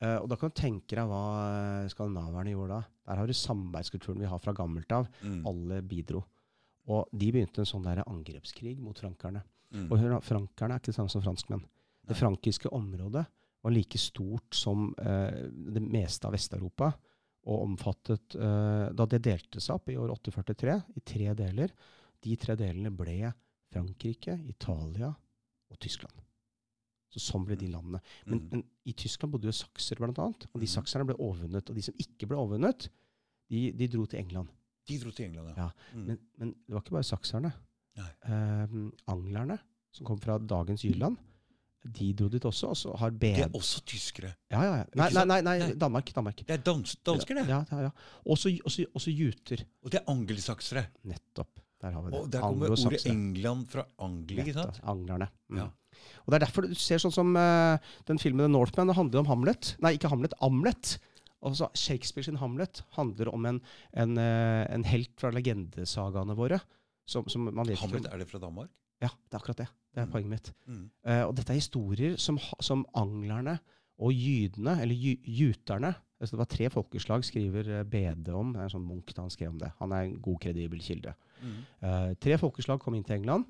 Eh, 0.03 0.17
og 0.19 0.29
da 0.29 0.37
kan 0.37 0.51
du 0.51 0.55
tenke 0.59 0.97
deg 0.97 1.07
hva 1.07 1.23
eh, 1.85 1.89
skandinaverne 1.93 2.51
gjorde 2.53 2.69
da. 2.81 2.83
Der 3.07 3.17
har 3.21 3.27
du 3.27 3.33
samarbeidskulturen 3.33 4.19
vi 4.21 4.27
har 4.27 4.39
fra 4.43 4.53
gammelt 4.53 4.91
av. 4.93 5.07
Mm. 5.23 5.47
Alle 5.47 5.83
bidro. 5.83 6.25
Og 6.89 7.09
de 7.15 7.31
begynte 7.31 7.63
en 7.63 7.69
sånn 7.69 7.85
der 7.87 8.03
angrepskrig 8.05 8.81
mot 8.83 8.99
frankerne. 8.99 9.45
Mm. 9.73 9.87
Og 9.93 10.23
frankerne 10.27 10.75
er 10.75 10.81
ikke 10.83 10.91
det 10.91 10.97
samme 10.99 11.13
som 11.13 11.23
franskmenn. 11.23 11.63
Det 12.05 12.17
frankiske 12.19 12.69
området 12.75 13.25
var 13.63 13.71
like 13.71 13.97
stort 13.99 14.53
som 14.59 14.93
eh, 14.99 15.47
det 15.71 15.81
meste 15.83 16.27
av 16.27 16.33
Vest-Europa. 16.35 16.93
Og 17.47 17.63
omfattet 17.65 18.35
eh, 18.35 18.91
Da 18.95 19.07
det 19.07 19.23
delte 19.23 19.61
seg 19.63 19.75
opp 19.79 19.89
i 19.89 19.97
år 19.99 20.11
843 20.11 20.77
i 20.97 21.01
tre 21.07 21.33
deler, 21.35 21.71
de 22.23 22.37
tre 22.37 22.57
delene 22.57 22.91
ble 22.95 23.33
Frankrike, 23.73 24.39
Italia 24.49 25.09
og 25.71 25.79
Tyskland. 25.81 26.15
Så 27.13 27.21
sånn 27.21 27.45
ble 27.45 27.57
de 27.61 27.67
landene. 27.69 28.01
Men, 28.27 28.39
Mm. 28.41 28.49
men 28.51 28.65
i 28.87 28.93
Tyskland 28.97 29.33
bodde 29.33 29.45
jo 29.51 29.53
saksere, 29.53 29.99
blant 29.99 30.19
annet. 30.19 30.47
Og 30.55 30.61
de 30.61 30.67
Mhm. 30.67 30.75
sakserne 30.75 31.07
ble 31.07 31.15
overvunnet. 31.19 31.69
Og 31.69 31.75
de 31.77 31.83
som 31.83 31.95
ikke 31.99 32.27
ble 32.29 32.37
overvunnet, 32.37 32.89
de, 33.51 33.71
de 33.73 33.87
dro 33.89 34.07
til 34.07 34.19
England. 34.21 34.49
De 34.89 34.99
dro 34.99 35.11
til 35.11 35.27
England, 35.27 35.55
Ja, 35.57 35.69
Mm. 35.95 36.07
Men, 36.07 36.19
men 36.39 36.49
det 36.53 36.69
var 36.75 36.81
ikke 36.81 36.91
bare 36.91 37.03
sakserne. 37.05 37.53
Eh, 37.97 38.67
anglerne, 39.09 39.59
som 39.93 40.07
kom 40.07 40.19
fra 40.19 40.39
dagens 40.39 40.83
Jylland, 40.85 41.17
de 41.85 42.13
dro 42.15 42.29
dit 42.29 42.43
også. 42.45 42.69
Og 42.69 42.77
så 42.77 42.97
har 42.97 43.11
De 43.11 43.19
Det 43.19 43.39
er 43.39 43.49
også 43.49 43.83
tyskere. 43.85 44.35
ja, 44.51 44.63
ja, 44.63 44.77
ja. 44.77 44.85
Nei, 44.95 45.11
nei, 45.25 45.41
nei, 45.43 45.59
Nei. 45.59 45.73
Danmark. 45.75 46.07
Danmark. 46.15 46.37
Det 46.37 46.51
er 46.51 46.57
dans 46.63 46.97
dansker, 47.05 47.35
det. 47.35 47.47
Ja, 47.49 47.65
ja, 47.71 47.81
ja. 47.83 47.91
Også, 48.27 48.49
også, 48.65 48.87
også 48.95 49.11
juter. 49.15 49.65
Og 49.85 49.91
det 49.91 50.01
er 50.01 50.05
angelsaksere. 50.11 50.87
Nettopp. 51.05 51.59
Der 51.83 51.95
har 51.95 52.03
vi 52.05 52.11
det. 52.13 52.19
Og 52.21 52.29
der 52.33 52.41
kommer 52.45 52.73
ordet 52.75 53.07
England 53.11 53.65
fra 53.73 53.85
Anglia, 53.99 54.45
ikke 54.45 54.55
sant? 54.55 54.81
Anglerne. 54.87 55.29
Mm. 55.51 55.59
Ja. 55.59 55.69
Og 56.25 56.31
det 56.33 56.39
er 56.39 56.45
derfor 56.47 56.67
du 56.67 56.75
ser 56.79 57.01
sånn 57.03 57.15
som 57.15 57.33
uh, 57.37 57.79
den 58.09 58.21
filmen 58.23 58.47
The 58.47 58.53
Northman, 58.53 58.91
det 58.91 58.97
handler 58.97 59.23
om 59.25 59.31
Hamlet. 59.31 59.73
Nei, 59.83 59.97
ikke 59.99 60.11
Hamlet, 60.13 60.37
Amlet. 60.41 60.95
Altså, 61.43 61.67
Shakespeare 61.75 62.25
sin 62.29 62.39
Hamlet 62.39 62.85
handler 62.95 63.33
om 63.35 63.49
en, 63.51 63.59
en, 63.99 64.15
uh, 64.19 64.63
en 64.71 64.87
helt 64.87 65.13
fra 65.21 65.33
legendesagaene 65.35 66.39
våre. 66.39 66.61
Som, 67.09 67.27
som 67.29 67.49
man 67.51 67.67
Hamlet, 67.67 68.07
er 68.07 68.23
det 68.23 68.29
fra 68.31 68.39
Danmark? 68.43 68.71
Ja, 69.03 69.11
det 69.11 69.35
er 69.35 69.41
akkurat 69.43 69.65
det. 69.65 69.69
Det 69.93 70.01
er 70.01 70.07
Mm. 70.07 70.13
poenget 70.13 70.31
mitt. 70.31 70.53
Mm. 70.67 70.85
Uh, 71.05 71.25
og 71.27 71.35
dette 71.37 71.53
er 71.53 71.59
historier 71.59 72.17
som, 72.17 72.39
som 72.63 72.87
anglerne 72.95 73.59
og 73.99 74.15
jydene, 74.15 74.79
eller 74.81 74.95
ju, 74.95 75.17
juterne 75.27 75.95
altså 76.23 76.37
Det 76.37 76.39
var 76.39 76.51
tre 76.53 76.71
folkeslag 76.71 77.25
skriver 77.27 77.85
Bede 77.85 78.31
om. 78.33 78.53
Det 78.55 78.61
er 78.61 78.69
en 78.69 78.71
sånn 78.77 78.87
Munch 78.87 79.11
da 79.11 79.25
han 79.25 79.33
skrev 79.35 79.51
om 79.51 79.59
det. 79.59 79.73
Han 79.81 79.91
er 79.93 80.05
en 80.07 80.21
god, 80.23 80.39
kredibel 80.45 80.79
kilde. 80.79 81.17
Mm. 81.43 81.59
Eh, 81.83 82.13
tre 82.23 82.39
folkeslag 82.41 82.81
kom 82.81 82.97
inn 82.97 83.05
til 83.07 83.19
England, 83.19 83.49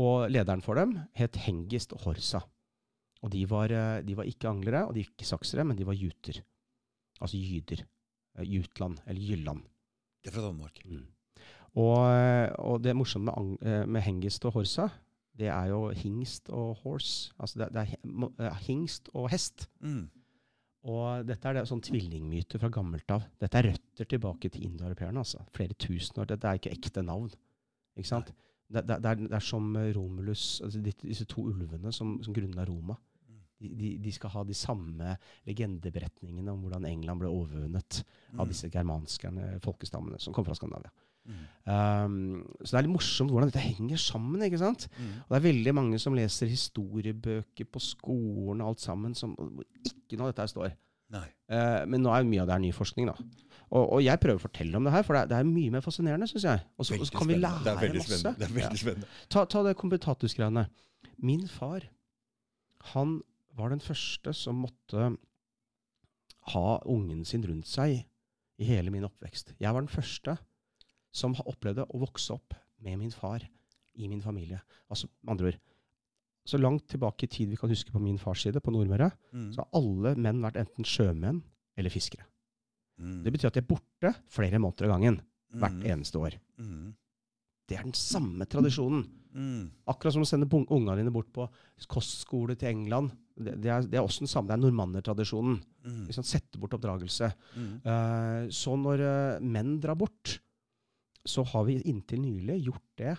og 0.00 0.30
lederen 0.30 0.62
for 0.64 0.78
dem 0.78 0.96
het 1.18 1.36
Hengist 1.46 1.94
og 1.96 2.06
Horsa. 2.06 2.42
Og 3.20 3.32
de 3.34 3.44
var, 3.50 3.70
eh, 3.70 4.02
de 4.06 4.16
var 4.16 4.24
ikke 4.24 4.48
anglere, 4.48 4.86
og 4.86 4.94
de 4.94 5.04
var 5.04 5.12
ikke 5.12 5.28
saksere, 5.28 5.64
men 5.64 5.76
de 5.76 5.86
var 5.86 5.98
juter. 5.98 6.40
Altså 7.20 7.36
jyder. 7.36 7.84
Eh, 8.38 8.44
Jutland, 8.44 8.98
eller 9.06 9.20
Jylland. 9.20 9.62
Det 10.22 10.30
er 10.30 10.36
fra 10.36 10.46
Danmark. 10.46 10.80
Og, 11.74 11.96
eh, 12.12 12.50
og 12.58 12.82
det 12.82 12.96
morsomme 12.96 13.32
med, 13.60 13.86
med 13.86 14.00
hengist 14.00 14.44
og 14.44 14.52
horsa, 14.52 14.88
det 15.38 15.48
er 15.48 15.70
jo 15.70 15.90
hingst 15.90 16.48
og 16.50 16.76
horse. 16.82 17.32
Altså 17.38 17.58
det, 17.58 17.68
det 17.72 18.46
er 18.46 18.54
hingst 18.66 19.08
og 19.14 19.30
hest. 19.30 19.68
Mm. 19.80 20.10
Og 20.88 21.26
dette 21.28 21.48
er 21.50 21.58
en 21.60 21.68
sånn 21.68 21.82
tvillingmyte 21.84 22.58
fra 22.60 22.70
gammelt 22.72 23.10
av. 23.12 23.26
Dette 23.40 23.58
er 23.60 23.66
røtter 23.68 24.08
tilbake 24.08 24.48
til 24.48 24.64
indoeuropeerne. 24.64 25.20
Altså. 25.20 25.42
Flere 25.52 25.76
tusen 25.76 26.22
år. 26.22 26.30
Dette 26.30 26.48
er 26.48 26.60
ikke 26.60 26.72
ekte 26.72 27.02
navn. 27.04 27.28
Ikke 27.98 28.08
sant? 28.08 28.30
Det, 28.70 28.86
det, 28.88 28.96
det, 29.02 29.10
er, 29.10 29.20
det 29.26 29.36
er 29.36 29.44
som 29.44 29.74
Romulus, 29.96 30.60
altså 30.64 30.80
disse 30.80 31.26
to 31.28 31.44
ulvene 31.50 31.92
som, 31.92 32.14
som 32.24 32.32
grunnla 32.32 32.64
Roma. 32.68 32.96
De, 33.60 33.68
de, 33.76 33.90
de 34.00 34.12
skal 34.14 34.32
ha 34.32 34.44
de 34.48 34.54
samme 34.56 35.16
legendeberetningene 35.44 36.48
om 36.48 36.62
hvordan 36.64 36.86
England 36.88 37.20
ble 37.20 37.28
overvunnet 37.28 38.02
av 38.38 38.46
Mm. 38.46 38.48
disse 38.48 38.68
germanske 38.70 39.30
folkestammene 39.64 40.20
som 40.22 40.32
kom 40.32 40.44
fra 40.46 40.54
Skandinavia. 40.54 40.92
Mm. 41.28 41.40
Um, 41.70 42.14
så 42.64 42.72
det 42.72 42.78
er 42.78 42.86
litt 42.86 42.94
morsomt 42.96 43.30
hvordan 43.30 43.50
dette 43.50 43.62
henger 43.62 44.00
sammen. 44.02 44.42
ikke 44.46 44.60
sant? 44.62 44.88
Mm. 44.96 45.10
Og 45.22 45.34
det 45.34 45.40
er 45.40 45.48
veldig 45.48 45.74
mange 45.76 46.00
som 46.02 46.16
leser 46.16 46.50
historiebøker 46.50 47.68
på 47.70 47.82
skolen 47.84 48.62
og 48.64 48.72
alt 48.72 48.84
sammen, 48.84 49.14
som 49.18 49.36
ikke 49.38 50.18
noe 50.18 50.28
av 50.28 50.32
dette 50.32 50.46
her 50.46 50.54
står. 50.54 50.78
Eh, 51.50 51.84
men 51.90 52.04
nå 52.04 52.10
er 52.14 52.22
jo 52.22 52.28
mye 52.30 52.42
av 52.42 52.50
det 52.50 52.56
her 52.56 52.62
ny 52.62 52.74
forskning, 52.74 53.08
da. 53.10 53.46
Og, 53.70 53.84
og 53.84 54.02
jeg 54.02 54.18
prøver 54.22 54.38
å 54.38 54.42
fortelle 54.42 54.78
om 54.78 54.86
det 54.86 54.92
her, 54.94 55.04
for 55.06 55.16
det 55.16 55.22
er, 55.22 55.30
det 55.30 55.38
er 55.38 55.48
mye 55.48 55.72
mer 55.74 55.82
fascinerende, 55.84 56.26
syns 56.30 56.46
jeg. 56.46 56.62
Og 56.74 56.86
så 56.86 56.98
kan 57.14 57.30
vi 57.30 57.38
lære 57.38 57.62
det 57.66 57.72
er 57.72 57.94
masse. 57.94 58.06
spennende. 58.06 58.34
Det 58.38 58.46
er 58.46 58.54
veldig 58.56 58.82
spennende. 58.82 59.10
Ta, 59.30 59.44
ta 59.50 59.62
det 59.66 59.76
kompetatusgreiene. 59.78 60.64
Min 61.22 61.44
far, 61.50 61.86
han 62.94 63.18
var 63.58 63.74
den 63.74 63.82
første 63.84 64.34
som 64.34 64.62
måtte 64.64 65.10
ha 66.54 66.68
ungen 66.88 67.24
sin 67.28 67.44
rundt 67.46 67.68
seg 67.68 68.00
i 68.60 68.68
hele 68.68 68.90
min 68.94 69.06
oppvekst. 69.06 69.54
Jeg 69.60 69.74
var 69.74 69.84
den 69.84 69.92
første 69.92 70.36
som 71.12 71.34
opplevde 71.44 71.86
å 71.90 72.00
vokse 72.00 72.34
opp 72.36 72.54
med 72.80 72.98
min 72.98 73.10
far 73.14 73.42
i 74.00 74.08
min 74.08 74.22
familie. 74.22 74.60
Altså, 74.90 75.08
med 75.22 75.34
andre 75.34 75.52
ord, 75.52 75.58
så 76.48 76.58
langt 76.58 76.86
tilbake 76.88 77.26
i 77.26 77.30
tid 77.30 77.50
vi 77.52 77.56
kan 77.60 77.70
huske 77.70 77.92
på 77.92 78.00
min 78.02 78.18
fars 78.18 78.42
side, 78.46 78.60
på 78.62 78.72
Nordmøre, 78.72 79.10
Mm. 79.32 79.52
så 79.52 79.60
har 79.62 79.68
alle 79.74 80.14
menn 80.16 80.40
vært 80.40 80.56
enten 80.56 80.84
sjømenn 80.84 81.42
eller 81.76 81.90
fiskere. 81.90 82.24
Mm. 82.98 83.22
Det 83.24 83.32
betyr 83.32 83.46
at 83.48 83.54
de 83.54 83.60
er 83.60 83.68
borte 83.68 84.14
flere 84.28 84.58
måneder 84.58 84.88
av 84.88 84.96
gangen 84.98 85.20
hvert 85.52 85.72
Mm. 85.72 85.86
eneste 85.92 86.18
år. 86.18 86.34
Mm. 86.58 86.94
Det 87.68 87.78
er 87.78 87.82
den 87.82 87.92
samme 87.92 88.46
tradisjonen. 88.46 89.04
Mm. 89.32 89.70
Akkurat 89.86 90.12
som 90.12 90.22
å 90.22 90.26
sende 90.26 90.48
ungene 90.50 90.96
dine 90.96 91.12
bort 91.12 91.30
på 91.32 91.48
kostskole 91.86 92.56
til 92.58 92.68
England. 92.68 93.12
Det, 93.38 93.60
det, 93.62 93.70
er, 93.70 93.82
det 93.82 93.94
er 93.94 94.02
også 94.02 94.24
den 94.24 94.28
samme. 94.28 94.48
Det 94.48 94.54
er 94.58 94.70
normannertradisjonen. 94.70 95.62
Mm. 95.84 96.06
Liksom 96.08 96.24
sette 96.24 96.58
bort 96.58 96.72
oppdragelse. 96.74 97.32
Eh, 97.56 98.48
så 98.50 98.74
når 98.76 99.00
uh, 99.00 99.40
menn 99.40 99.78
drar 99.80 99.94
bort, 99.94 100.40
så 101.26 101.44
har 101.52 101.66
vi 101.68 101.80
inntil 101.88 102.22
nylig 102.22 102.58
gjort 102.68 102.86
det 103.00 103.14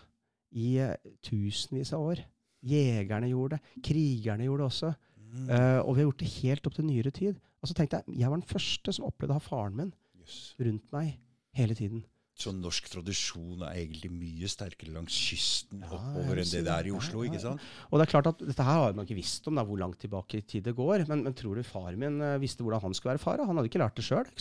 i 0.58 0.76
eh, 0.84 0.97
tusenvis 1.24 1.93
av 1.95 2.06
år. 2.12 2.24
Jegerne 2.68 3.30
gjorde 3.32 3.58
det. 3.58 3.82
Krigerne 3.86 4.45
gjorde 4.47 4.64
det 4.64 4.70
også. 4.70 4.93
Mm. 5.32 5.47
Uh, 5.47 5.80
og 5.86 5.93
vi 5.95 6.02
har 6.02 6.08
gjort 6.10 6.22
det 6.22 6.32
helt 6.41 6.66
opp 6.68 6.78
til 6.78 6.88
nyere 6.89 7.12
tid. 7.16 7.38
Og 7.62 7.70
så 7.70 7.76
tenkte 7.78 8.02
jeg, 8.02 8.20
jeg 8.22 8.32
var 8.32 8.41
den 8.41 8.49
første 8.49 8.93
som 8.93 9.08
opplevde 9.08 9.38
å 9.38 9.39
ha 9.39 9.43
faren 9.43 9.78
min 9.78 9.93
yes. 10.20 10.39
rundt 10.60 10.89
meg 10.93 11.14
hele 11.58 11.78
tiden. 11.78 12.04
Så 12.41 12.54
norsk 12.56 12.88
tradisjon 12.89 13.62
er 13.68 13.76
egentlig 13.84 14.10
mye 14.14 14.49
sterkere 14.49 14.93
langs 14.95 15.14
kysten 15.14 15.84
Ja, 15.84 15.91
oppover 15.97 16.39
enn 16.41 16.49
det 16.49 16.62
det 16.66 16.74
er 16.74 16.88
i 16.89 16.93
Oslo, 16.95 17.26
ikke 17.28 17.38
ja. 17.38 17.43
sant? 17.52 17.66
Og 17.91 17.99
det 17.99 18.06
er 18.06 18.14
klart 18.14 18.30
at 18.32 18.39
dette 18.41 18.66
her 18.66 18.80
har 18.80 18.95
man 18.97 19.06
ikke 19.06 19.20
visst 19.20 19.49
om, 19.52 19.60
da, 19.60 19.66
hvor 19.68 19.78
langt 19.82 19.99
tilbake 20.02 20.39
i 20.39 20.45
tid 20.47 20.66
det 20.70 20.74
går. 20.78 21.06
Men, 21.12 21.26
men 21.28 21.36
tror 21.38 21.60
du 21.60 21.68
far 21.68 21.93
min 21.99 22.18
eh, 22.24 22.39
visste 22.41 22.66
hvordan 22.66 22.82
han 22.88 22.97
skulle 22.97 23.16
være 23.16 23.24
far? 23.24 23.38
da? 23.41 23.47
Han 23.49 23.60
hadde 23.60 23.70
ikke 23.70 23.84
lært 23.84 23.99
det 23.99 24.08
sjøl. 24.08 24.32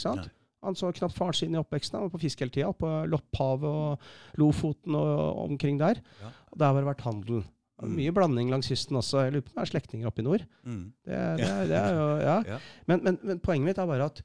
Han 0.65 0.77
så 0.77 0.91
knapt 0.93 1.17
faren 1.17 1.37
sin 1.37 1.55
i 1.57 1.61
oppveksten. 1.61 1.97
Han 1.97 2.09
var 2.09 2.15
på 2.15 2.23
fiske 2.25 2.45
hele 2.45 2.53
tida. 2.55 2.73
På 2.77 2.91
Lopphavet 3.09 3.71
og 3.71 4.41
Lofoten 4.41 4.99
og 4.99 5.41
omkring 5.47 5.81
der. 5.81 6.03
Ja. 6.21 6.33
Og 6.53 6.61
der 6.61 6.71
har 6.71 6.81
det 6.81 6.91
vært 6.91 7.07
handel. 7.07 7.43
Mm. 7.81 7.95
Mye 7.97 8.13
blanding 8.13 8.51
langs 8.53 8.69
kysten 8.69 8.99
også. 9.01 9.25
Jeg 9.25 9.35
lurer 9.35 9.47
på 9.47 9.55
om 9.55 9.61
det 9.61 9.65
er 9.65 9.73
slektninger 9.73 10.11
oppe 10.11 10.21
i 10.21 10.27
nord. 10.27 10.45
Mm. 10.69 10.83
Det, 11.09 11.21
det, 11.41 11.53
det 11.73 11.85
jo, 11.97 12.09
ja. 12.21 12.37
Ja. 12.55 12.59
Men, 12.91 13.05
men, 13.07 13.21
men 13.25 13.41
poenget 13.41 13.71
mitt 13.71 13.81
er 13.81 13.89
bare 13.89 14.11
at 14.13 14.21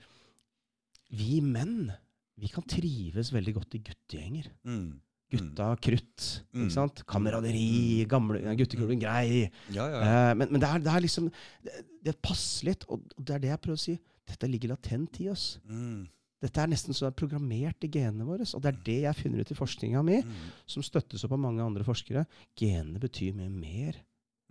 vi 1.16 1.40
menn 1.46 1.94
vi 2.36 2.50
kan 2.52 2.66
trives 2.68 3.32
veldig 3.32 3.54
godt 3.56 3.78
i 3.78 3.84
guttegjenger. 3.86 4.50
Mm. 4.68 4.98
Gutta 5.32 5.70
krutt. 5.82 6.26
Mm. 6.52 6.66
ikke 6.66 6.76
sant? 6.76 7.04
Kameraderi, 7.10 8.04
gamle 8.12 8.42
gutteklubben 8.60 9.00
grei. 9.02 9.46
Ja, 9.74 9.88
ja. 9.88 10.02
Eh, 10.02 10.34
men 10.38 10.52
men 10.52 10.62
det, 10.62 10.68
er, 10.70 10.84
det 10.84 10.92
er 10.92 11.06
liksom 11.06 11.30
det, 11.64 11.80
det 12.06 12.18
passer 12.24 12.72
litt, 12.72 12.84
og 12.92 13.08
det 13.16 13.38
er 13.38 13.46
det 13.46 13.54
jeg 13.54 13.64
prøver 13.64 13.80
å 13.80 13.86
si. 13.86 13.96
Dette 14.26 14.50
ligger 14.50 14.74
latent 14.74 15.22
i 15.24 15.30
oss. 15.32 15.46
Mm. 15.70 16.06
Dette 16.42 16.62
er 16.62 16.68
nesten 16.68 16.94
så 16.94 17.06
det 17.08 17.14
er 17.14 17.20
programmert 17.28 17.84
i 17.84 17.88
genene 17.90 18.26
våre. 18.28 18.46
Og 18.56 18.62
det 18.62 18.74
er 18.74 18.82
det 18.86 18.98
jeg 19.06 19.16
finner 19.16 19.40
ut 19.42 19.52
i 19.52 19.56
forskninga 19.58 20.02
mi, 20.04 20.22
Mm. 20.22 20.34
som 20.68 20.84
støttes 20.84 21.24
opp 21.26 21.32
av 21.32 21.40
mange 21.40 21.62
andre 21.64 21.84
forskere. 21.84 22.26
Genene 22.60 23.00
betyr 23.00 23.34
mye 23.34 23.50
mer 23.50 23.96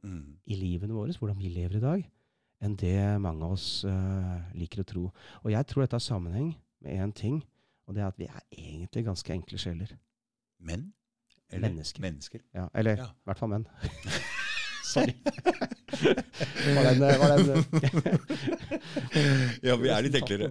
Mm. 0.02 0.36
i 0.46 0.54
livene 0.56 0.92
våre, 0.92 1.12
hvordan 1.16 1.38
vi 1.38 1.48
lever 1.48 1.76
i 1.76 1.80
dag, 1.80 2.10
enn 2.60 2.76
det 2.76 3.20
mange 3.20 3.42
av 3.44 3.52
oss 3.52 3.84
uh, 3.84 4.40
liker 4.54 4.82
å 4.82 4.86
tro. 4.86 5.12
Og 5.44 5.50
jeg 5.50 5.66
tror 5.66 5.82
dette 5.82 5.94
har 5.96 6.00
sammenheng 6.00 6.54
med 6.82 6.92
én 7.00 7.12
ting, 7.14 7.42
og 7.86 7.94
det 7.94 8.02
er 8.02 8.06
at 8.08 8.18
vi 8.18 8.24
er 8.26 8.40
egentlig 8.52 9.04
ganske 9.04 9.32
enkle 9.32 9.58
sjeler. 9.58 9.88
Menn? 10.60 10.92
Eller 11.50 11.68
Mennesker. 11.68 12.00
mennesker. 12.00 12.40
Ja, 12.54 12.68
eller 12.74 12.96
Ja. 12.96 13.04
i 13.04 13.24
hvert 13.30 13.38
fall 13.38 13.48
menn. 13.50 13.66
Sorry. 14.84 15.14
var 16.76 16.84
den, 16.84 17.00
var 17.00 17.28
den 17.36 17.64
Ja, 19.62 19.76
vi 19.80 19.88
er 19.88 20.02
litt 20.04 20.18
enklere. 20.20 20.50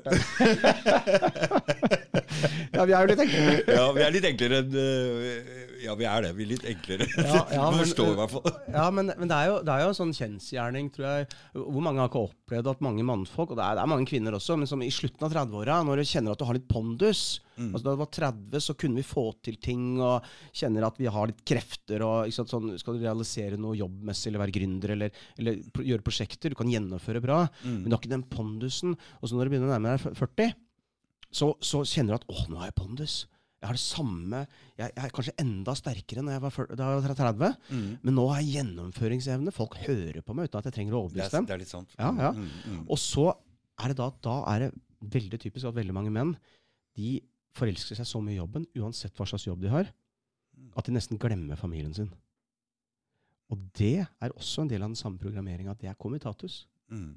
Ja, 2.73 2.85
vi 2.85 2.93
er 2.93 3.03
jo 3.05 3.11
litt 3.13 3.23
enklere. 3.25 3.59
Ja, 3.77 3.85
vi 3.95 4.01
er 4.05 4.11
litt 4.15 4.25
enklere 4.29 4.59
enn 4.63 4.75
øh, 4.79 5.61
Ja, 5.83 5.93
vi 5.99 6.05
er 6.07 6.21
det. 6.23 6.31
Vi 6.37 6.45
er 6.45 6.51
litt 6.53 6.65
enklere. 6.69 7.07
Ja, 7.17 7.41
ja, 7.51 7.65
men- 7.71 7.79
Forstår 7.83 8.13
i 8.13 8.17
hvert 8.21 8.31
fall. 8.35 8.57
Ja, 8.71 8.85
men, 8.95 9.11
men 9.19 9.27
det, 9.31 9.37
er 9.37 9.49
jo, 9.51 9.57
det 9.67 9.73
er 9.73 9.83
jo 9.83 9.91
en 9.91 9.97
sånn 9.99 10.13
kjensgjerning, 10.15 10.91
tror 10.95 11.07
jeg. 11.09 11.27
Hvor 11.57 11.83
mange 11.83 11.99
har 12.03 12.11
ikke 12.11 12.23
opplevd 12.29 12.69
at 12.73 12.83
mange 12.85 13.03
mannfolk, 13.07 13.51
og 13.53 13.59
det 13.59 13.65
er, 13.67 13.77
det 13.79 13.83
er 13.83 13.91
mange 13.93 14.07
kvinner 14.09 14.37
også, 14.37 14.55
men 14.61 14.69
som 14.69 14.83
i 14.85 14.91
slutten 14.93 15.27
av 15.27 15.33
30-åra, 15.35 15.81
når 15.87 15.99
du 16.03 16.07
kjenner 16.13 16.35
at 16.35 16.39
du 16.43 16.47
har 16.49 16.59
litt 16.59 16.69
pondus 16.71 17.25
Mm. 17.53 17.67
altså 17.77 17.83
Da 17.85 17.91
du 17.93 17.99
var 17.99 18.07
30, 18.09 18.61
så 18.65 18.73
kunne 18.81 18.97
vi 18.97 19.03
få 19.05 19.27
til 19.45 19.59
ting, 19.61 19.99
og 20.01 20.23
kjenner 20.57 20.87
at 20.87 20.95
vi 20.97 21.05
har 21.05 21.27
litt 21.29 21.43
krefter. 21.45 22.01
og 22.01 22.31
sant, 22.33 22.49
sånn, 22.49 22.71
Skal 22.81 22.97
du 22.97 23.03
realisere 23.05 23.59
noe 23.61 23.77
jobbmessig, 23.77 24.31
eller 24.31 24.41
være 24.41 24.55
gründer, 24.55 24.89
eller, 24.95 25.11
eller 25.37 25.59
gjøre 25.85 26.01
prosjekter, 26.01 26.49
du 26.49 26.57
kan 26.57 26.71
gjennomføre 26.73 27.21
bra, 27.21 27.43
men 27.61 27.83
Mm. 27.83 27.85
du 27.85 27.93
har 27.93 28.01
ikke 28.01 28.09
den 28.15 28.23
pondusen. 28.25 28.95
Og 29.21 29.29
så 29.29 29.37
når 29.37 29.45
du 29.45 29.53
begynner 29.53 29.69
å 29.69 29.75
nærme 29.77 29.93
deg 29.93 30.17
40, 30.17 30.49
så, 31.33 31.53
så 31.65 31.81
kjenner 31.87 32.13
du 32.13 32.19
at 32.21 32.27
'å, 32.29 32.49
nå 32.49 32.59
har 32.61 32.69
jeg 32.69 32.75
pondus'. 32.79 33.23
Jeg 33.63 33.69
har 33.69 33.77
det 33.77 33.79
samme 33.79 34.39
Jeg, 34.77 34.91
jeg 34.91 35.05
er 35.05 35.11
kanskje 35.15 35.33
enda 35.39 35.71
sterkere 35.79 36.21
når 36.25 36.33
jeg 36.35 36.41
var 36.43 36.51
fyr- 36.51 36.71
da 36.75 36.87
jeg 36.91 37.03
var 37.05 37.15
30. 37.15 37.51
Mm. 37.71 37.85
Men 38.03 38.15
nå 38.17 38.25
har 38.29 38.41
jeg 38.41 38.49
gjennomføringsevne. 38.57 39.53
Folk 39.55 39.77
hører 39.85 40.21
på 40.21 40.33
meg 40.35 40.49
uten 40.49 40.59
at 40.59 40.65
jeg 40.67 40.73
trenger 40.75 40.93
å 40.97 41.03
overbevise 41.05 41.29
er, 41.31 41.37
dem. 41.37 41.45
det 41.47 41.53
er 41.55 41.61
litt 41.63 41.71
sant. 41.71 41.93
Ja, 41.97 42.09
ja. 42.11 42.31
Mm, 42.35 42.49
mm, 42.67 42.81
Og 42.89 42.97
så 42.99 43.29
er 43.79 43.87
det 43.93 43.97
da, 43.97 44.09
da 44.21 44.35
er 44.53 44.59
det 44.65 44.71
veldig 45.13 45.39
typisk 45.39 45.65
at 45.69 45.75
veldig 45.77 45.93
mange 45.95 46.11
menn 46.11 46.35
de 46.97 47.21
forelsker 47.55 47.95
seg 47.95 48.05
så 48.09 48.19
mye 48.21 48.35
i 48.35 48.41
jobben, 48.41 48.65
uansett 48.75 49.15
hva 49.15 49.25
slags 49.29 49.45
jobb 49.47 49.61
de 49.61 49.69
har, 49.71 49.87
at 50.75 50.85
de 50.85 50.91
nesten 50.91 51.17
glemmer 51.21 51.55
familien 51.55 51.93
sin. 51.93 52.11
Og 53.53 53.59
det 53.77 54.01
er 54.03 54.29
også 54.35 54.63
en 54.63 54.71
del 54.71 54.81
av 54.83 54.89
den 54.91 54.99
samme 54.99 55.19
programmeringa, 55.21 55.71
at 55.71 55.79
det 55.81 55.89
er 55.89 55.93
komitatus. 55.99 56.65
mm, 56.89 57.15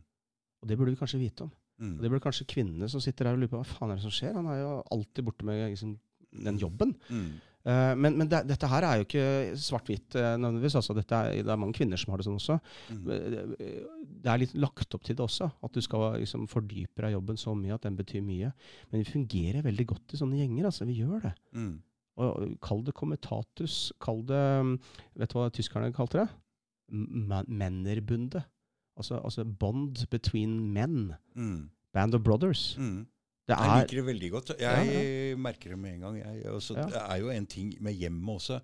Og 0.62 0.68
det 0.68 0.76
burde 0.78 0.90
vi 0.94 0.96
kanskje 1.00 1.18
vite 1.20 1.42
om. 1.44 1.50
Mm. 1.80 1.96
Det 2.02 2.10
blir 2.12 2.20
kanskje 2.24 2.46
kvinnene 2.48 2.88
som 2.88 3.00
sitter 3.04 3.26
her 3.28 3.34
og 3.36 3.42
lurer 3.44 3.52
på 3.54 3.60
hva 3.62 3.66
faen 3.68 3.90
er 3.92 3.98
det 4.00 4.06
som 4.06 4.14
skjer. 4.14 4.34
Han 4.38 4.46
er 4.52 4.62
jo 4.62 4.70
alltid 4.96 5.24
borte 5.26 5.44
med 5.48 5.64
liksom, 5.70 5.98
den 6.46 6.58
jobben. 6.62 6.94
Mm. 7.10 7.28
Uh, 7.66 7.96
men 7.98 8.14
men 8.20 8.28
det, 8.30 8.44
dette 8.46 8.68
her 8.70 8.84
er 8.86 9.00
jo 9.00 9.04
ikke 9.08 9.22
svart-hvitt 9.58 10.14
uh, 10.14 10.36
nødvendigvis. 10.38 10.76
Altså, 10.78 10.94
er, 10.94 11.32
det 11.42 11.50
er 11.50 11.58
mange 11.58 11.74
kvinner 11.74 11.98
som 11.98 12.12
har 12.14 12.20
det 12.22 12.26
sånn 12.28 12.36
også. 12.38 12.58
Mm. 12.94 13.08
Eh, 13.10 13.80
Det 14.22 14.30
er 14.30 14.38
litt 14.38 14.54
lagt 14.54 14.94
opp 14.94 15.02
til 15.06 15.16
det 15.18 15.24
også. 15.24 15.48
At 15.66 15.74
du 15.74 15.80
skal 15.82 16.14
liksom, 16.22 16.44
fordype 16.50 17.02
deg 17.02 17.10
i 17.10 17.16
jobben 17.16 17.36
så 17.42 17.56
mye 17.58 17.74
at 17.74 17.82
den 17.88 17.96
betyr 17.98 18.22
mye. 18.22 18.52
Men 18.92 19.02
vi 19.02 19.10
fungerer 19.10 19.66
veldig 19.66 19.86
godt 19.90 20.14
i 20.14 20.20
sånne 20.22 20.38
gjenger. 20.38 20.68
altså, 20.70 20.86
Vi 20.86 21.00
gjør 21.00 21.26
det. 21.26 21.34
Mm. 21.58 21.74
Og 22.22 22.54
Kall 22.64 22.84
det 22.86 22.94
komitatus. 22.96 23.92
Kall 24.00 24.22
det 24.30 24.44
um, 24.62 24.76
Vet 25.18 25.34
du 25.34 25.36
hva 25.40 25.50
tyskerne 25.52 25.90
kalte 25.92 26.22
det? 26.22 26.28
M- 26.94 27.50
Mennerbundet. 27.50 28.46
Altså, 28.96 29.20
altså 29.24 29.44
bond 29.44 30.06
between 30.10 30.58
men. 30.72 31.14
Mm. 31.34 31.68
Band 31.92 32.14
of 32.14 32.24
brothers. 32.24 32.76
Mm. 32.78 33.06
Det 33.46 33.54
Jeg 33.54 33.70
er 33.70 33.82
liker 33.82 34.00
det 34.00 34.06
veldig 34.06 34.30
godt. 34.32 34.52
Jeg 34.58 35.38
merker 35.38 35.70
det 35.70 35.78
med 35.78 35.94
en 35.94 36.00
gang. 36.00 36.16
Jeg, 36.18 36.46
også, 36.50 36.74
Ja. 36.76 36.86
Det 36.90 37.02
er 37.02 37.16
jo 37.22 37.30
en 37.30 37.46
ting 37.46 37.74
med 37.80 37.92
hjemmet 37.94 38.34
også. 38.40 38.60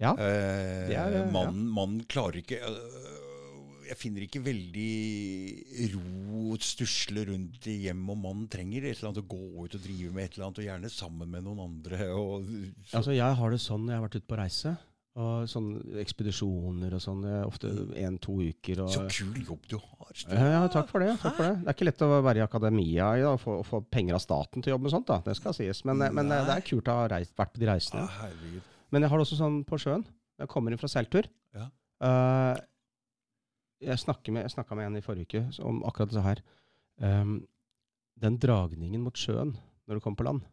Ja. 0.00 0.12
Eh, 0.12 0.92
er, 0.92 1.10
ja. 1.10 1.30
mannen, 1.32 1.66
mannen 1.72 2.02
klarer 2.04 2.36
ikke 2.42 2.58
øh, 2.60 3.86
Jeg 3.88 3.96
finner 3.96 4.26
ikke 4.26 4.42
veldig 4.44 5.92
ro 5.94 6.50
og 6.52 6.60
stusle 6.60 7.24
rundt 7.30 7.66
i 7.70 7.78
hjemmet, 7.86 8.10
og 8.12 8.18
mannen 8.18 8.48
trenger 8.52 8.84
et 8.84 8.98
eller 8.98 9.12
annet 9.12 9.22
å 9.22 9.30
gå 9.30 9.64
ut 9.64 9.76
og 9.78 9.82
drive 9.82 10.12
med 10.12 10.24
et 10.24 10.36
eller 10.36 10.48
annet, 10.48 10.60
og 10.60 10.66
gjerne 10.68 10.90
sammen 10.92 11.30
med 11.32 11.46
noen 11.46 11.62
andre. 11.64 12.10
Og, 12.12 12.44
Altså, 12.92 13.14
jeg 13.16 13.38
har 13.40 13.54
det 13.54 13.60
sånn 13.62 13.86
når 13.86 13.94
jeg 13.94 14.00
har 14.00 14.06
vært 14.08 14.18
ute 14.20 14.30
på 14.30 14.38
reise. 14.42 14.74
Og 15.16 15.46
sånne 15.48 15.96
ekspedisjoner 16.02 16.92
og 16.92 17.00
sånn. 17.00 17.22
Ofte 17.46 17.70
én-to 17.96 18.34
uker. 18.50 18.82
Og, 18.84 18.90
så 18.92 19.06
kul 19.08 19.38
jobb 19.40 19.62
du 19.70 19.78
har. 19.80 20.10
Stu. 20.12 20.28
Ja, 20.34 20.50
ja, 20.52 20.64
takk 20.72 20.90
for 20.90 21.00
det. 21.00 21.14
takk 21.22 21.38
for 21.38 21.46
Det 21.48 21.62
Det 21.62 21.70
er 21.70 21.76
ikke 21.78 21.88
lett 21.88 22.04
å 22.04 22.10
være 22.18 22.42
i 22.42 22.44
akademia 22.44 23.06
i, 23.16 23.22
dag 23.24 23.32
og 23.32 23.40
få, 23.40 23.54
få 23.64 23.80
penger 23.88 24.18
av 24.18 24.22
staten 24.24 24.60
til 24.60 24.72
å 24.72 24.74
jobbe 24.74 24.88
med 24.88 24.92
sånt. 24.92 25.08
da, 25.08 25.22
Det 25.24 25.36
skal 25.38 25.56
sies. 25.56 25.80
Men, 25.88 26.04
eh, 26.04 26.12
men 26.12 26.28
eh, 26.28 26.44
det 26.44 26.58
er 26.58 26.66
kult 26.68 26.90
å 26.92 26.98
ha 27.00 27.06
reist, 27.14 27.32
vært 27.38 27.54
på 27.54 27.62
de 27.62 27.70
reisene. 27.70 28.04
Ah. 28.04 28.28
Men 28.92 29.06
jeg 29.06 29.12
har 29.12 29.22
det 29.22 29.26
også 29.26 29.38
sånn 29.40 29.60
på 29.68 29.80
sjøen. 29.80 30.04
Jeg 30.36 30.52
kommer 30.52 30.74
inn 30.74 30.80
fra 30.80 30.90
seiltur. 30.92 31.28
Ja. 31.56 31.70
Uh, 31.96 32.60
jeg 33.80 34.02
snakka 34.02 34.32
med, 34.36 34.52
med 34.52 34.84
en 34.84 34.98
i 35.00 35.04
forrige 35.04 35.40
uke 35.40 35.64
om 35.64 35.80
akkurat 35.88 36.12
det 36.12 36.26
her. 36.26 36.42
Um, 37.00 37.38
den 38.20 38.36
dragningen 38.40 39.00
mot 39.04 39.16
sjøen 39.16 39.54
når 39.86 39.96
du 39.96 40.04
kommer 40.04 40.20
på 40.20 40.28
land, 40.28 40.44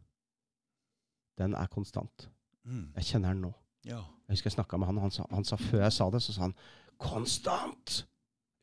den 1.39 1.55
er 1.57 1.71
konstant. 1.71 2.29
Mm. 2.63 2.93
Jeg 2.99 3.09
kjenner 3.11 3.35
den 3.35 3.45
nå. 3.47 3.51
Ja. 3.85 3.99
Jeg 4.27 4.37
husker 4.37 4.49
jeg 4.51 4.57
snakka 4.57 4.79
med 4.79 4.87
han, 4.87 4.97
og 4.97 5.01
han 5.03 5.11
sa, 5.11 5.25
han 5.31 5.43
sa 5.43 5.55
før 5.57 5.83
jeg 5.83 5.91
sa 5.93 6.09
det, 6.09 6.21
så 6.23 6.33
sa 6.33 6.41
han 6.47 6.55
'konstant'! 6.99 8.03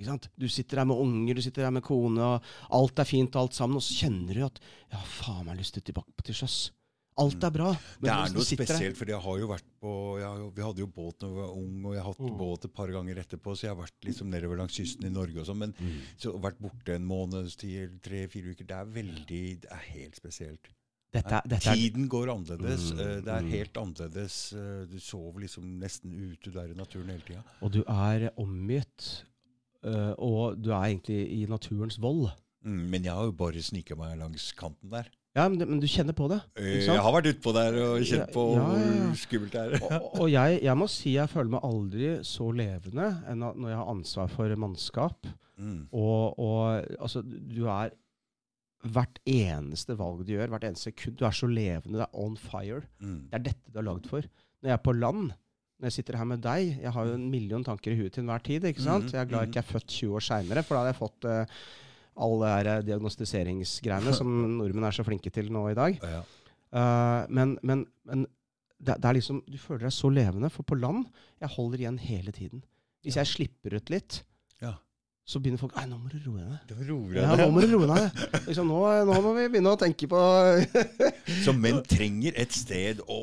Ikke 0.01 0.09
sant? 0.09 0.29
Du 0.41 0.49
sitter 0.49 0.77
der 0.81 0.85
med 0.89 0.97
unger, 0.97 1.35
du 1.37 1.43
sitter 1.45 1.63
der 1.67 1.71
med 1.77 1.83
kone, 1.85 2.23
og 2.25 2.43
alt 2.73 2.99
er 2.99 3.05
fint 3.05 3.35
og 3.37 3.43
alt 3.43 3.55
sammen, 3.59 3.77
og 3.77 3.83
så 3.85 3.95
kjenner 4.07 4.35
du 4.35 4.45
at 4.47 4.61
'ja, 4.91 4.99
faen, 5.05 5.45
jeg 5.45 5.53
har 5.55 5.57
lyst 5.61 5.75
til 5.75 5.83
tilbake 5.83 6.13
på 6.17 6.23
til 6.25 6.35
sjøs'. 6.35 6.71
Alt 7.19 7.45
er 7.45 7.51
bra. 7.51 7.67
men 8.01 8.09
Det 8.09 8.11
er 8.11 8.33
noe 8.33 8.45
spesielt, 8.45 8.97
for 8.97 9.05
jeg 9.05 9.21
har 9.21 9.39
jo 9.39 9.47
vært 9.49 9.65
på 9.83 10.19
jeg, 10.21 10.55
Vi 10.57 10.63
hadde 10.63 10.79
jo 10.79 10.87
båt 10.87 11.19
da 11.19 11.27
vi 11.27 11.35
var 11.35 11.51
ung, 11.53 11.85
og 11.85 11.93
jeg 11.95 12.03
har 12.03 12.13
hatt 12.13 12.19
Mm. 12.21 12.39
båt 12.39 12.65
et 12.65 12.73
par 12.75 12.87
ganger 12.87 13.15
etterpå, 13.19 13.53
så 13.53 13.61
jeg 13.67 13.77
har 13.77 13.83
vært 13.85 14.01
liksom 14.05 14.31
nedover 14.31 14.57
langs 14.57 14.73
kysten 14.79 15.05
i 15.05 15.11
Norge 15.11 15.37
og 15.41 15.45
sånn. 15.47 15.59
Men 15.59 15.73
Mm. 15.79 16.01
så 16.17 16.41
vært 16.41 16.59
borte 16.61 16.95
en 16.95 17.05
måneds 17.05 17.57
tid, 17.57 18.01
tre-fire 18.01 18.55
uker. 18.55 18.65
Det 18.67 18.71
er 18.71 18.85
veldig 18.87 19.61
Det 19.61 19.71
er 19.71 19.77
helt 19.93 20.17
spesielt. 20.17 20.69
Dette, 21.11 21.41
dette 21.51 21.75
Tiden 21.75 22.07
går 22.11 22.31
annerledes. 22.31 22.91
Mm, 22.95 23.01
eh, 23.03 23.17
Det 23.25 23.33
er 23.35 23.47
mm. 23.47 23.51
helt 23.51 23.81
annerledes. 23.81 24.37
eh, 24.53 24.85
Du 24.91 24.99
sover 25.03 25.41
liksom 25.41 25.65
nesten 25.81 26.13
ute 26.15 26.53
der 26.55 26.71
i 26.71 26.77
naturen 26.79 27.11
hele 27.11 27.25
tida. 27.27 27.43
Og 27.61 27.73
du 27.75 27.83
er 27.83 28.29
omgitt, 28.39 29.25
øh, 29.85 30.13
og 30.19 30.61
du 30.63 30.71
er 30.71 30.85
egentlig 30.93 31.25
i 31.41 31.47
naturens 31.51 31.99
vold. 32.01 32.29
Mm, 32.63 32.85
men 32.93 33.05
jeg 33.05 33.13
har 33.13 33.25
jo 33.25 33.33
bare 33.33 33.63
snika 33.63 33.97
meg 33.97 34.19
langs 34.21 34.53
kanten 34.53 34.91
der. 34.93 35.09
Ja, 35.37 35.49
men, 35.49 35.63
men 35.63 35.81
du 35.81 35.87
kjenner 35.87 36.13
på 36.13 36.27
det. 36.29 36.41
Eh? 36.59 36.81
Jeg 36.85 36.99
har 36.99 37.13
vært 37.15 37.29
utpå 37.31 37.53
der 37.55 37.77
og 37.85 38.03
kjent 38.03 38.33
på 38.35 38.45
ja, 38.57 38.65
ja, 38.67 38.79
ja. 38.83 39.05
hvor 39.07 39.19
skummelt 39.21 39.55
det 39.55 39.61
er. 39.63 39.77
Og, 39.87 40.09
og 40.25 40.31
jeg, 40.33 40.59
jeg 40.67 40.79
må 40.79 40.89
si 40.91 41.15
jeg 41.15 41.31
føler 41.31 41.53
meg 41.55 41.67
aldri 41.69 42.09
så 42.27 42.49
levende 42.51 43.07
enn 43.31 43.45
når 43.47 43.69
jeg 43.71 43.79
har 43.79 43.93
ansvar 43.95 44.33
for 44.33 44.57
mannskap. 44.59 45.31
Mm. 45.61 45.85
Og, 45.93 46.39
og 46.39 46.83
altså, 46.99 47.23
du 47.23 47.63
er 47.71 47.95
Hvert 48.81 49.19
eneste 49.29 49.97
valg 49.99 50.23
du 50.25 50.33
gjør, 50.33 50.49
hvert 50.55 50.65
eneste 50.71 50.89
sekund, 50.89 51.19
du 51.21 51.27
er 51.29 51.37
så 51.37 51.49
levende. 51.51 51.99
Det 52.01 52.07
er 52.07 52.23
on 52.23 52.39
fire. 52.41 52.81
Mm. 53.03 53.19
Det 53.29 53.39
er 53.39 53.45
dette 53.51 53.73
du 53.75 53.79
er 53.81 53.87
lagd 53.91 54.09
for. 54.09 54.25
Når 54.61 54.73
jeg 54.73 54.77
er 54.79 54.85
på 54.87 54.95
land, 54.97 55.31
når 55.81 55.89
jeg 55.89 55.97
sitter 55.97 56.19
her 56.21 56.27
med 56.29 56.43
deg 56.45 56.75
Jeg 56.83 56.93
har 56.93 57.07
jo 57.09 57.13
en 57.17 57.29
million 57.33 57.63
tanker 57.65 57.95
i 57.95 57.97
huet 57.97 58.13
til 58.13 58.25
enhver 58.25 58.43
tid. 58.45 58.65
ikke 58.69 58.85
sant? 58.85 59.07
Mhm, 59.07 59.15
Jeg 59.15 59.21
er 59.21 59.31
glad 59.31 59.41
mhm. 59.41 59.49
ikke 59.49 59.61
jeg 59.61 59.65
er 59.65 59.73
født 59.73 59.87
20 59.89 60.17
år 60.19 60.27
seinere, 60.27 60.65
for 60.65 60.77
da 60.77 60.81
hadde 60.83 60.93
jeg 60.93 61.01
fått 61.01 61.29
uh, 61.29 61.63
alle 62.21 62.51
de 62.67 62.75
diagnostiseringsgreiene 62.91 64.13
som 64.17 64.35
nordmenn 64.61 64.89
er 64.89 64.97
så 64.97 65.07
flinke 65.07 65.33
til 65.33 65.49
nå 65.53 65.69
i 65.71 65.79
dag. 65.79 66.01
Ja. 66.05 66.21
Uh, 66.71 67.23
men 67.33 67.57
men, 67.63 67.87
men 68.05 68.27
det, 68.81 68.97
det 68.97 69.09
er 69.09 69.17
liksom, 69.17 69.43
du 69.49 69.59
føler 69.61 69.87
deg 69.89 69.95
så 69.97 70.09
levende, 70.13 70.51
for 70.53 70.65
på 70.69 70.79
land 70.79 71.07
jeg 71.41 71.53
holder 71.57 71.85
igjen 71.85 72.01
hele 72.01 72.33
tiden. 72.33 72.65
Hvis 73.05 73.17
jeg 73.17 73.29
slipper 73.29 73.77
ut 73.77 73.93
litt. 73.93 74.23
Så 75.31 75.39
begynner 75.43 75.61
folk 75.63 75.77
Nei, 75.79 75.87
nå 75.91 75.99
må 76.03 76.11
du 76.11 76.17
roe 76.25 76.41
deg 76.41 76.49
ned. 76.51 76.71
Ja, 77.23 77.37
nå 77.39 77.51
må 77.55 77.63
du 77.63 77.71
roe 77.77 77.87
deg. 77.91 78.25
Liksom, 78.49 78.67
nå, 78.73 78.81
nå 79.07 79.19
må 79.23 79.35
vi 79.37 79.45
begynne 79.53 79.77
å 79.77 79.79
tenke 79.79 80.09
på 80.11 80.23
Så 81.45 81.55
menn 81.55 81.85
trenger 81.87 82.35
et 82.41 82.57
sted 82.57 83.05
å 83.07 83.21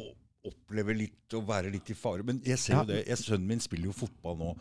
oppleve 0.48 0.94
litt 0.96 1.34
og 1.36 1.44
være 1.50 1.68
litt 1.74 1.90
i 1.92 1.96
fare. 1.98 2.24
Men 2.24 2.38
jeg 2.48 2.56
ser 2.62 2.78
jo 2.78 2.84
det, 2.88 3.02
jeg, 3.10 3.20
sønnen 3.20 3.50
min 3.50 3.60
spiller 3.60 3.90
jo 3.90 3.96
fotball 3.98 4.38
nå, 4.40 4.52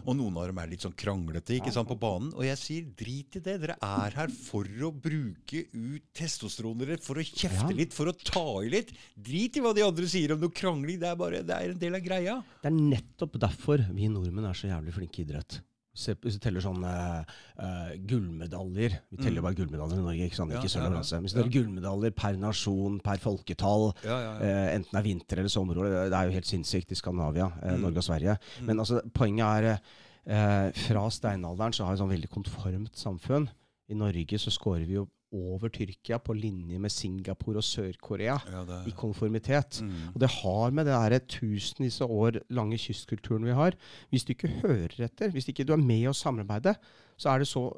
og 0.00 0.16
noen 0.18 0.40
av 0.40 0.48
dem 0.50 0.58
er 0.58 0.72
litt 0.72 0.82
sånn 0.82 0.96
kranglete 0.98 1.54
ikke 1.60 1.70
sant, 1.74 1.86
på 1.86 1.94
banen. 2.02 2.32
Og 2.34 2.42
jeg 2.48 2.58
sier 2.58 2.88
drit 2.98 3.38
i 3.38 3.42
det, 3.44 3.54
dere 3.62 3.76
er 3.78 4.16
her 4.18 4.32
for 4.34 4.66
å 4.66 4.90
bruke 4.90 5.62
ut 5.70 6.08
testosteronet 6.18 7.04
for 7.06 7.22
å 7.22 7.26
kjefte 7.28 7.70
Ja. 7.70 7.78
litt, 7.78 7.94
for 7.94 8.10
å 8.10 8.16
ta 8.18 8.42
i 8.66 8.72
litt. 8.74 8.90
Drit 9.14 9.60
i 9.60 9.62
hva 9.62 9.70
de 9.76 9.86
andre 9.86 10.10
sier 10.10 10.34
om 10.34 10.42
noe 10.42 10.50
krangling, 10.50 10.98
det 10.98 11.12
er 11.12 11.22
bare 11.22 11.44
det 11.46 11.54
er 11.54 11.76
en 11.76 11.78
del 11.86 11.94
av 12.00 12.02
greia. 12.10 12.36
Det 12.64 12.72
er 12.72 12.78
nettopp 12.80 13.38
derfor 13.46 13.86
vi 13.94 14.10
nordmenn 14.10 14.50
er 14.50 14.58
så 14.58 14.66
jævlig 14.72 14.98
flinke 14.98 15.22
i 15.22 15.28
idrett. 15.28 15.60
Hvis 15.96 16.36
du 16.36 16.38
teller 16.44 16.60
sånn 16.60 16.82
eh, 16.84 17.24
eh, 17.58 17.96
gullmedaljer 18.06 18.98
Vi 19.10 19.16
teller 19.22 19.40
Mm. 19.40 19.46
bare 19.46 19.54
gullmedaljer 19.58 19.98
i 19.98 20.04
Norge, 20.04 20.26
ikke? 20.28 20.48
Ja, 20.50 20.60
ikke 20.60 20.68
sølv 20.72 20.86
og 20.86 20.92
bronse. 20.92 21.20
Hvis 21.24 21.32
du 21.34 21.38
teller 21.40 21.54
gullmedaljer 21.56 22.14
per 22.14 22.36
nasjon, 22.36 23.00
per 23.00 23.16
folketall, 23.22 23.94
Ja, 24.04 24.18
ja, 24.20 24.32
uh, 24.36 24.74
enten 24.76 24.92
det 24.92 25.00
er 25.00 25.08
vinter- 25.08 25.38
eller 25.38 25.48
sommer 25.48 25.74
det 25.74 26.12
er 26.12 26.24
jo 26.28 26.32
helt 26.36 26.46
sinnssykt 26.46 26.92
i 26.92 26.94
Skandinavia, 26.94 27.50
eh, 27.62 27.76
Mm. 27.76 27.80
Norge 27.80 27.96
og 27.98 28.04
Sverige. 28.04 28.38
Mm. 28.60 28.66
Men 28.66 28.76
altså, 28.78 29.00
poenget 29.12 29.44
er 29.64 30.72
fra 30.74 31.08
steinalderen 31.08 31.72
så 31.72 31.84
har 31.86 31.94
vi 31.94 32.02
sånn 32.02 32.10
veldig 32.10 32.28
konformt 32.30 32.94
samfunn. 32.98 33.48
I 33.88 33.94
Norge 33.94 34.38
så 34.38 34.50
scorer 34.50 34.84
vi 34.86 34.94
jo 34.94 35.08
over 35.34 35.70
Tyrkia 35.74 36.18
på 36.22 36.36
linje 36.36 36.78
med 36.78 36.92
Singapore 36.92 37.58
og 37.58 37.66
Sør-Korea 37.66 38.36
ja, 38.46 38.62
i 38.86 38.92
konformitet. 38.96 39.80
mm. 39.82 40.14
Og 40.14 40.20
det 40.22 40.30
har 40.30 40.70
med 40.70 40.86
det 40.86 40.94
der 40.94 41.26
tusenvis 41.26 42.00
av 42.04 42.12
år 42.12 42.40
lange 42.54 42.78
kystkulturen 42.78 43.44
vi 43.44 43.56
har 43.56 43.74
Hvis 44.10 44.24
du 44.24 44.32
ikke 44.32 44.52
hører 44.62 44.94
etter, 45.08 45.30
hvis 45.34 45.48
ikke 45.48 45.66
du 45.66 45.72
er 45.74 45.82
med 45.82 46.06
å 46.08 46.14
samarbeide, 46.16 46.76
så 47.18 47.32
er 47.32 47.42
det 47.42 47.50
så 47.50 47.68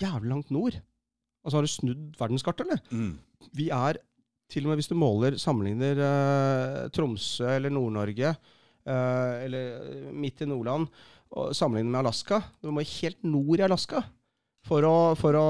jævlig 0.00 0.30
langt 0.30 0.50
nord. 0.50 0.80
Altså 1.44 1.58
har 1.58 1.66
du 1.66 1.70
snudd 1.70 2.16
verdenskartet, 2.18 2.66
eller? 2.66 2.80
Mm. 2.90 3.18
Vi 3.54 3.68
er 3.70 4.00
til 4.50 4.66
og 4.66 4.72
med 4.72 4.80
hvis 4.80 4.90
du 4.90 4.96
måler, 4.98 5.36
sammenligner 5.42 6.00
eh, 6.06 6.82
Tromsø 6.94 7.48
eller 7.56 7.72
Nord-Norge 7.74 8.30
eh, 8.30 9.44
eller 9.44 10.12
midt 10.14 10.42
i 10.42 10.48
Nordland 10.48 10.86
og 11.36 11.54
sammenligner 11.56 11.90
med 11.90 12.04
Alaska 12.04 12.38
Du 12.62 12.70
må 12.70 12.84
helt 12.86 13.24
nord 13.26 13.58
i 13.58 13.66
Alaska 13.66 14.04
for 14.66 14.86
å, 14.86 14.96
for 15.18 15.38
å 15.38 15.48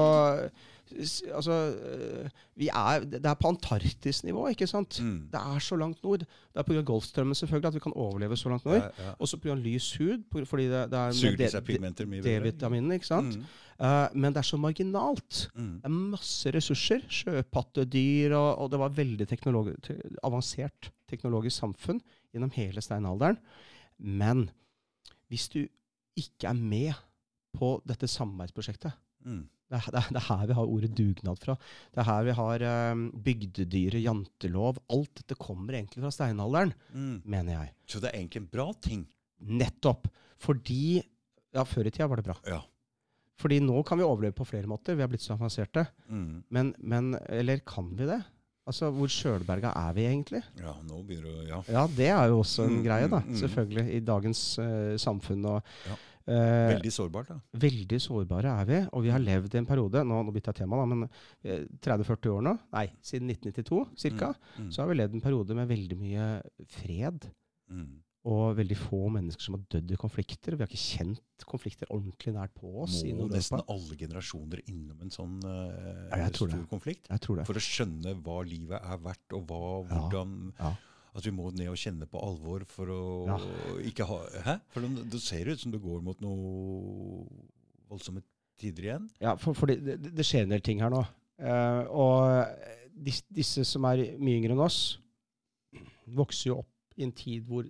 Altså 1.35 1.55
eh, 1.73 2.29
vi 2.55 2.67
er, 2.69 3.05
Det 3.05 3.25
er 3.25 3.37
på 3.39 3.51
Antarktis-nivå, 3.51 4.47
ikke 4.53 4.67
sant? 4.67 4.99
Mm. 5.03 5.29
Det 5.33 5.39
er 5.39 5.59
så 5.63 5.77
langt 5.79 6.03
nord. 6.03 6.19
Det 6.19 6.61
er 6.61 6.67
pga. 6.67 6.81
Golfstrømmen 6.87 7.35
selvfølgelig 7.35 7.67
at 7.67 7.77
vi 7.77 7.83
kan 7.83 7.95
overleve 7.95 8.37
så 8.37 8.49
langt 8.49 8.65
nord. 8.65 8.79
Ja, 8.81 8.89
ja. 9.05 9.13
Også 9.19 9.37
pga. 9.41 9.55
lys 9.55 9.89
hud, 9.97 10.23
fordi 10.45 10.67
det, 10.71 10.83
det 10.91 10.99
er 10.99 11.11
Suger 11.11 11.37
til 11.37 11.49
seg 11.55 11.65
pigmenter 11.67 12.09
mye 12.09 12.21
bedre. 12.21 12.39
D-vitaminene, 12.43 12.99
ikke 12.99 13.09
sant? 13.09 13.37
Mm. 13.37 13.47
Uh, 13.77 14.07
men 14.17 14.33
det 14.33 14.41
er 14.41 14.49
så 14.49 14.57
marginalt. 14.57 15.41
Mm. 15.55 15.73
Det 15.81 15.89
er 15.91 15.95
masse 16.17 16.53
ressurser. 16.55 17.03
Sjøpattedyr, 17.09 18.33
og, 18.37 18.51
og 18.63 18.71
det 18.71 18.79
var 18.81 18.95
veldig 18.97 19.27
teknologi, 19.29 19.75
te, 19.85 19.97
avansert 20.23 20.91
teknologisk 21.09 21.59
samfunn 21.59 21.99
gjennom 22.33 22.53
hele 22.55 22.81
steinalderen. 22.81 23.37
Men 23.97 24.47
hvis 25.27 25.49
du 25.53 25.61
ikke 26.17 26.49
er 26.49 26.57
med 26.57 26.93
på 27.57 27.77
dette 27.87 28.07
samarbeidsprosjektet 28.09 28.95
Mm. 29.27 29.47
Det 29.69 29.77
er, 29.81 29.91
det 29.91 29.99
er- 29.99 30.15
er 30.15 30.25
her 30.27 30.45
vi 30.47 30.53
har 30.53 30.65
ordet 30.65 30.95
dugnad 30.95 31.39
fra. 31.39 31.55
Det 31.93 31.99
er 31.99 32.07
her 32.07 32.23
vi 32.23 32.31
har 32.37 32.91
um, 32.93 33.11
bygdedyret, 33.11 34.01
jantelov. 34.03 34.77
Alt 34.89 35.13
dette 35.15 35.35
kommer 35.35 35.73
egentlig 35.73 36.01
fra 36.03 36.11
steinalderen, 36.11 36.73
Mm. 36.93 37.21
mener 37.25 37.53
jeg. 37.59 37.73
Så 37.87 37.99
det 37.99 38.11
er 38.13 38.19
egentlig 38.19 38.41
en 38.43 38.49
bra 38.51 38.71
ting. 38.81 39.05
Nettopp. 39.41 40.07
Fordi 40.39 41.03
Ja, 41.53 41.63
før 41.63 41.85
i 41.87 41.89
tida 41.91 42.07
var 42.07 42.17
det 42.17 42.25
bra. 42.25 42.35
Ja. 42.45 42.61
Fordi 43.39 43.59
nå 43.61 43.83
kan 43.85 43.97
vi 43.97 44.03
overleve 44.03 44.33
på 44.35 44.45
flere 44.45 44.67
måter. 44.67 44.95
Vi 44.95 45.01
har 45.01 45.07
blitt 45.09 45.21
så 45.21 45.35
avanserte. 45.37 45.87
Mm. 46.09 46.43
Men, 46.49 46.73
men 46.79 47.15
Eller 47.29 47.59
kan 47.65 47.89
vi 47.95 48.05
det? 48.05 48.23
Altså, 48.67 48.89
Hvor 48.91 49.07
sjølberga 49.07 49.71
er 49.75 49.93
vi 49.93 50.03
egentlig? 50.05 50.43
Ja, 50.59 50.73
nå 50.83 51.01
begynner 51.07 51.23
du, 51.41 51.47
Ja. 51.47 51.61
Ja, 51.71 51.87
det 51.87 52.07
er 52.09 52.27
jo 52.27 52.39
også 52.41 52.65
en 52.65 52.77
Mm, 52.79 52.83
greie, 52.83 53.07
da. 53.07 53.19
mm, 53.19 53.29
mm. 53.29 53.35
Selvfølgelig. 53.39 53.85
I 53.95 53.99
dagens 53.99 54.59
uh, 54.59 54.97
samfunn. 54.97 55.45
Og, 55.45 55.63
Ja. 55.87 55.95
Eh, 56.27 56.69
Veldig 56.73 56.91
sårbart, 56.93 57.27
da. 57.33 57.37
veldig 57.59 57.99
sårbare 58.03 58.53
er 58.61 58.65
vi. 58.69 58.79
Og 58.93 59.03
vi 59.03 59.09
har 59.13 59.19
levd 59.23 59.55
i 59.55 59.61
en 59.61 59.69
periode 59.69 60.03
Nå, 60.07 60.23
nå 60.27 60.33
bytter 60.35 60.53
jeg 60.53 60.61
tema, 60.63 60.79
da, 60.81 60.85
men 60.85 61.05
eh, 61.43 61.63
30-40 61.81 62.33
år 62.37 62.41
nå, 62.47 62.57
nei, 62.73 62.87
siden 63.01 63.31
1992 63.31 63.85
ca., 64.17 64.33
Mm. 64.57 64.71
så 64.73 64.81
har 64.83 64.89
vi 64.91 64.95
levd 64.99 65.13
en 65.15 65.21
periode 65.23 65.55
med 65.55 65.67
veldig 65.69 65.97
mye 65.99 66.27
fred. 66.73 67.27
Mm. 67.69 67.87
Og 68.27 68.57
veldig 68.57 68.75
få 68.75 68.97
mennesker 69.13 69.39
som 69.45 69.55
har 69.55 69.61
dødd 69.71 69.91
i 69.93 69.95
konflikter. 70.01 70.55
Vi 70.57 70.63
har 70.65 70.67
ikke 70.67 70.97
kjent 70.97 71.45
konflikter 71.47 71.87
ordentlig 71.95 72.33
nært 72.35 72.51
på 72.57 72.67
oss 72.83 72.97
i 73.07 73.13
Må 73.15 73.29
nesten 73.31 73.61
alle 73.71 73.95
generasjoner 73.95 74.59
innom 74.67 74.99
en 75.05 75.13
sånn 75.13 75.37
uh, 75.45 76.09
Ja, 76.11 76.27
stor 76.33 76.49
det. 76.51 76.59
konflikt? 76.67 77.07
For 77.47 77.55
å 77.55 77.63
skjønne 77.63 78.17
hva 78.25 78.41
livet 78.43 78.81
er 78.83 78.97
verdt, 79.05 79.31
og 79.37 79.45
hva, 79.47 79.61
Ja, 79.87 80.01
hvordan 80.01 80.33
ja. 80.59 80.73
At 81.17 81.25
vi 81.25 81.33
må 81.33 81.49
ned 81.49 81.71
og 81.71 81.79
kjenne 81.81 82.05
på 82.09 82.21
alvor 82.21 82.63
for 82.69 82.93
å 82.93 83.03
Ja. 83.25 83.37
ikke 83.89 84.05
ha 84.05 84.17
Hæ? 84.45 84.57
For 84.73 84.85
det 84.85 85.21
ser 85.23 85.49
ut 85.49 85.59
som 85.59 85.73
det 85.73 85.81
går 85.81 86.03
mot 86.05 86.19
noe 86.21 87.25
voldsomme 87.89 88.21
tider 88.57 88.89
igjen. 88.89 89.09
Ja, 89.21 89.35
for, 89.39 89.57
for 89.57 89.69
det, 89.69 89.97
det, 90.03 90.25
skjer 90.25 90.45
en 90.45 90.53
del 90.53 90.63
ting 90.65 90.81
her 90.83 90.93
nå. 90.93 91.03
Uh, 91.37 91.83
og 91.93 93.01
disse, 93.05 93.25
disse 93.33 93.65
som 93.69 93.85
er 93.89 94.03
mye 94.17 94.39
yngre 94.39 94.55
enn 94.55 94.63
oss, 94.65 94.99
vokser 96.17 96.51
jo 96.51 96.61
opp 96.63 96.97
i 96.97 97.05
en 97.05 97.13
tid 97.13 97.45
hvor 97.45 97.67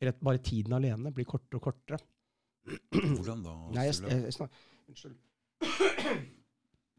rett, 0.00 0.20
bare 0.24 0.40
tiden 0.44 0.76
alene 0.76 1.12
blir 1.14 1.28
kortere 1.28 1.60
og 1.60 1.66
kortere. 1.68 2.00
Hvordan 2.92 3.44
da? 3.44 3.56
Nei, 3.76 3.86
jeg, 3.90 4.00
jeg, 4.08 4.22
jeg, 4.26 4.36
snak, 4.36 4.62
unnskyld. 4.90 5.18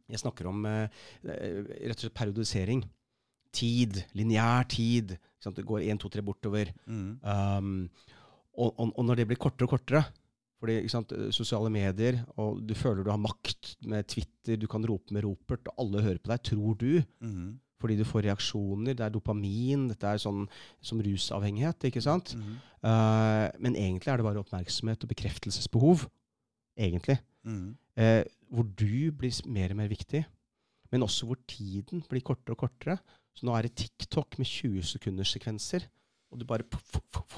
Jeg 0.07 0.21
snakker 0.21 0.47
om 0.47 0.61
eh, 0.69 1.01
rett 1.27 1.97
og 1.97 2.05
slett 2.05 2.15
periodisering. 2.15 2.85
Tid. 3.55 3.99
Lineær 4.15 4.67
tid. 4.71 5.17
Det 5.43 5.65
går 5.65 5.85
én, 5.85 5.99
to, 6.01 6.09
tre 6.09 6.23
bortover. 6.25 6.71
Mm. 6.85 7.19
Um, 7.21 7.89
og, 8.57 8.71
og, 8.73 8.89
og 8.97 9.05
når 9.05 9.21
det 9.21 9.27
blir 9.29 9.39
kortere 9.39 9.67
og 9.67 9.77
kortere 9.77 10.05
fordi 10.57 10.79
sant, 10.89 11.11
eh, 11.13 11.29
Sosiale 11.35 11.69
medier, 11.69 12.23
og 12.41 12.63
du 12.65 12.73
føler 12.73 13.05
du 13.05 13.11
har 13.13 13.21
makt 13.21 13.75
med 13.85 14.07
Twitter, 14.09 14.57
du 14.57 14.65
kan 14.69 14.85
rope 14.89 15.13
med 15.13 15.21
ropert, 15.21 15.67
og 15.69 15.83
alle 15.83 16.01
hører 16.01 16.21
på 16.23 16.31
deg, 16.31 16.43
tror 16.49 16.77
du. 16.81 17.03
Mm. 17.21 17.59
Fordi 17.77 17.97
du 17.99 18.01
får 18.09 18.25
reaksjoner. 18.25 18.95
Det 18.97 19.05
er 19.05 19.13
dopamin. 19.13 19.83
Dette 19.91 20.09
er 20.09 20.17
sånn 20.17 20.47
som 20.81 21.01
rusavhengighet. 21.05 21.85
ikke 21.85 22.01
sant? 22.01 22.33
Mhm. 22.33 22.55
Uh, 22.81 23.45
men 23.61 23.75
egentlig 23.77 24.09
er 24.09 24.17
det 24.17 24.25
bare 24.25 24.41
oppmerksomhet 24.41 25.03
og 25.05 25.11
bekreftelsesbehov. 25.11 26.07
Egentlig. 26.77 27.19
Eh, 27.97 28.23
hvor 28.53 28.65
du 28.77 29.11
blir 29.17 29.33
mer 29.49 29.73
og 29.73 29.79
mer 29.79 29.89
viktig. 29.91 30.23
Men 30.91 31.03
også 31.03 31.27
hvor 31.27 31.39
tiden 31.49 32.03
blir 32.09 32.23
kortere 32.25 32.55
og 32.55 32.61
kortere. 32.65 32.97
Så 33.37 33.45
nå 33.45 33.53
er 33.53 33.67
det 33.67 33.75
TikTok 33.77 34.39
med 34.41 34.47
20 34.49 34.81
sekunders 34.95 35.31
sekvenser. 35.37 35.85
og 36.29 36.39
du 36.41 36.43
bare 36.43 36.65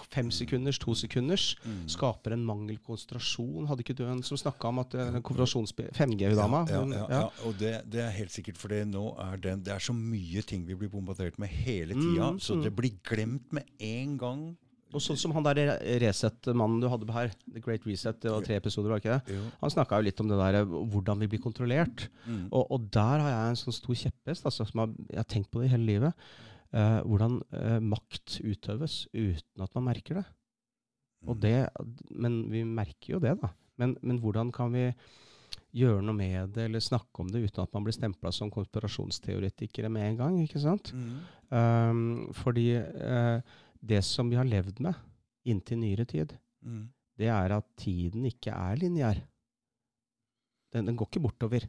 fem 0.09 0.31
sekunders, 0.33 0.79
to 0.81 0.95
sekunders, 0.97 1.55
Mm. 1.63 1.83
skaper 1.87 2.33
en 2.33 2.43
mangel 2.43 2.79
konsentrasjon. 2.81 3.67
Hadde 3.67 3.83
ikke 3.83 3.93
du 3.93 4.03
en 4.09 4.23
som 4.23 4.35
snakka 4.35 4.67
om 4.71 4.79
at 4.79 4.95
uh, 4.95 5.19
konfrontasjonsspill 5.21 5.91
5G-dama? 5.93 6.63
Ja, 6.71 6.79
ja, 6.89 7.05
ja, 7.09 7.19
og 7.45 7.53
det, 7.59 7.83
det 7.85 8.01
er 8.01 8.09
helt 8.15 8.31
sikkert, 8.33 8.57
for 8.57 8.67
det 8.73 8.87
nå 8.87 9.11
er 9.21 9.37
den, 9.37 9.61
det 9.61 9.75
er 9.75 9.79
så 9.79 9.93
mye 9.93 10.41
ting 10.41 10.65
vi 10.65 10.73
blir 10.73 10.89
bombardert 10.89 11.37
med 11.37 11.49
hele 11.49 11.93
tida, 11.93 12.31
Mm, 12.31 12.39
så 12.41 12.55
mm. 12.57 12.63
det 12.63 12.75
blir 12.75 12.97
glemt 13.05 13.53
med 13.53 13.63
en 13.79 14.17
gang. 14.17 14.57
Og 14.93 15.01
sånn 15.05 15.17
som 15.21 15.33
han 15.35 15.43
der 15.45 15.59
re- 15.59 15.99
Resett-mannen 16.01 16.79
du 16.81 16.87
hadde 16.89 17.05
på 17.05 17.13
her, 17.13 17.29
The 17.53 17.61
Great 17.61 17.83
Reset, 17.85 18.17
det 18.23 18.31
var 18.33 18.41
tre 18.41 18.55
episoder, 18.57 18.89
var 18.89 19.01
ikke 19.03 19.19
det? 19.19 19.35
Jo. 19.37 19.43
Han 19.61 19.69
snakka 19.75 19.99
jo 19.99 20.07
litt 20.07 20.19
om 20.23 20.31
det 20.31 20.39
der, 20.39 20.57
hvordan 20.65 21.19
vi 21.21 21.27
blir 21.29 21.41
kontrollert. 21.43 22.07
Mm. 22.25 22.47
Og, 22.49 22.63
og 22.73 22.87
der 22.95 23.21
har 23.21 23.29
jeg 23.35 23.51
en 23.53 23.59
sånn 23.61 23.77
stor 23.77 23.99
kjepphest, 24.01 24.47
altså, 24.49 24.65
som 24.65 24.81
har, 24.85 24.95
jeg 25.11 25.21
har 25.21 25.29
tenkt 25.29 25.51
på 25.53 25.61
det 25.61 25.69
hele 25.75 25.85
livet. 25.91 26.25
Eh, 26.73 26.99
hvordan 27.05 27.37
eh, 27.53 27.77
makt 27.81 28.39
utøves 28.45 29.03
uten 29.13 29.65
at 29.65 29.73
man 29.77 29.87
merker 29.91 30.21
det. 30.21 30.25
Og 31.27 31.35
Mm. 31.35 31.39
det. 31.43 31.55
Men 32.15 32.35
vi 32.49 32.63
merker 32.63 33.13
jo 33.17 33.19
det, 33.19 33.35
da. 33.41 33.49
Men, 33.77 33.97
men 34.01 34.19
hvordan 34.23 34.51
kan 34.55 34.71
vi 34.73 34.87
gjøre 35.75 36.01
noe 36.01 36.15
med 36.17 36.53
det, 36.55 36.65
eller 36.65 36.81
snakke 36.81 37.21
om 37.21 37.27
det 37.29 37.43
uten 37.45 37.61
at 37.61 37.73
man 37.75 37.83
blir 37.85 37.93
stempla 37.93 38.31
som 38.33 38.49
konspirasjonsteoretikere 38.51 39.89
med 39.91 40.07
en 40.13 40.17
gang? 40.17 40.37
ikke 40.43 40.61
sant? 40.63 40.93
Mm. 40.93 41.19
Um, 41.49 42.01
fordi 42.37 42.67
eh, 42.77 43.41
det 43.81 44.01
som 44.03 44.29
vi 44.29 44.35
har 44.35 44.45
levd 44.47 44.79
med 44.83 44.95
inntil 45.45 45.79
nyere 45.79 46.05
tid, 46.05 46.37
Mm. 46.61 46.89
det 47.17 47.27
er 47.27 47.51
at 47.55 47.65
tiden 47.77 48.25
ikke 48.25 48.51
er 48.51 48.75
lineær. 48.75 49.21
Den, 50.73 50.85
den 50.85 50.95
går 50.97 51.07
ikke 51.07 51.21
bortover. 51.23 51.65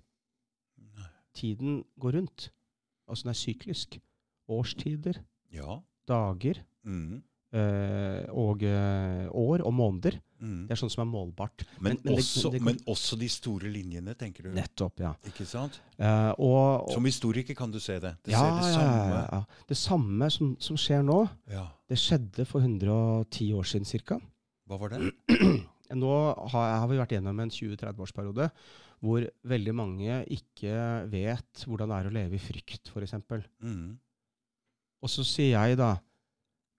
Nei. 0.79 1.07
Tiden 1.35 1.85
går 1.99 2.13
rundt. 2.19 2.51
Altså 3.09 3.25
den 3.25 3.31
er 3.31 3.39
syklisk. 3.39 3.99
Årstider, 4.51 5.23
Ja. 5.53 5.81
dager 6.09 6.65
Mm. 6.85 7.23
Eh, 7.53 8.27
og 8.37 8.63
eh, 8.67 9.27
år 9.31 9.65
og 9.67 9.75
måneder. 9.75 10.19
Mm. 10.41 10.65
Det 10.69 10.75
er 10.75 10.81
sånn 10.81 10.93
som 10.93 11.03
er 11.05 11.09
målbart. 11.11 11.65
Men, 11.79 11.99
men 12.01 12.15
men, 12.15 12.19
også, 12.19 12.49
det 12.49 12.61
det, 12.61 12.67
men 12.71 12.79
også 12.89 13.19
de 13.21 13.29
store 13.33 13.71
linjene, 13.73 14.15
tenker 14.19 14.49
du? 14.49 14.53
Nettopp, 14.57 15.03
ja. 15.05 15.13
Ikke 15.29 15.45
sant? 15.49 15.81
Uh, 15.99 16.33
og, 16.39 16.87
og 16.87 16.95
Som 16.97 17.09
historiker 17.11 17.59
kan 17.59 17.73
du 17.73 17.81
se 17.83 17.99
det. 18.01 18.15
Du 18.25 18.33
ja, 18.33 18.41
ser 18.41 18.57
det 18.57 18.71
samme. 18.73 19.11
ja, 19.13 19.25
ja. 19.27 19.65
Det 19.69 19.79
samme 19.79 20.31
som, 20.33 20.55
som 20.63 20.79
skjer 20.81 21.05
nå, 21.07 21.21
Ja. 21.53 21.67
det 21.91 22.01
skjedde 22.01 22.47
for 22.49 22.65
110 22.65 23.51
år 23.59 23.69
siden 23.69 23.91
ca. 24.07 24.21
Hva 24.71 24.81
var 24.81 24.95
det? 24.97 25.13
Nå 26.01 26.15
har, 26.53 26.69
har 26.79 26.87
vi 26.87 27.01
vært 27.01 27.17
gjennom 27.17 27.41
en 27.43 27.51
20-30-årsperiode 27.51 28.47
hvor 29.01 29.25
veldig 29.49 29.73
mange 29.75 30.21
ikke 30.37 30.75
vet 31.11 31.65
hvordan 31.67 31.91
det 31.91 31.99
er 31.99 32.09
å 32.09 32.15
leve 32.15 32.37
i 32.37 32.43
frykt, 32.43 32.91
f.eks. 32.93 33.17
Mm. 33.65 33.97
Og 35.01 35.09
så 35.11 35.25
sier 35.25 35.57
jeg 35.57 35.79
da 35.81 35.95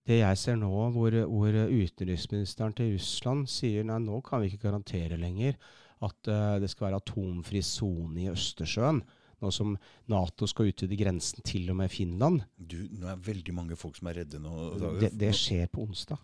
det 0.07 0.17
jeg 0.21 0.37
ser 0.41 0.55
nå, 0.57 0.71
hvor, 0.95 1.13
hvor 1.29 1.55
utenriksministeren 1.69 2.73
til 2.77 2.95
Russland 2.95 3.47
sier 3.51 3.85
nei, 3.85 3.99
nå 4.01 4.21
kan 4.25 4.41
vi 4.41 4.49
ikke 4.49 4.65
garantere 4.69 5.19
lenger 5.21 5.57
at 6.01 6.29
uh, 6.31 6.55
det 6.61 6.71
skal 6.71 6.87
være 6.87 7.01
atomfri 7.03 7.61
sone 7.61 8.23
i 8.23 8.29
Østersjøen. 8.31 9.03
Nå 9.41 9.49
som 9.53 9.75
Nato 10.09 10.45
skal 10.49 10.69
utvide 10.71 10.97
grensen 10.97 11.41
til 11.45 11.69
og 11.73 11.77
med 11.79 11.89
Finland. 11.93 12.41
Du, 12.57 12.79
nå 12.93 13.07
er 13.09 13.21
veldig 13.25 13.53
mange 13.57 13.77
folk 13.77 13.97
som 13.97 14.09
er 14.09 14.19
redde 14.21 14.41
nå. 14.41 14.51
Det, 15.01 15.11
det 15.17 15.31
skjer 15.37 15.69
på 15.73 15.85
onsdag. 15.85 16.17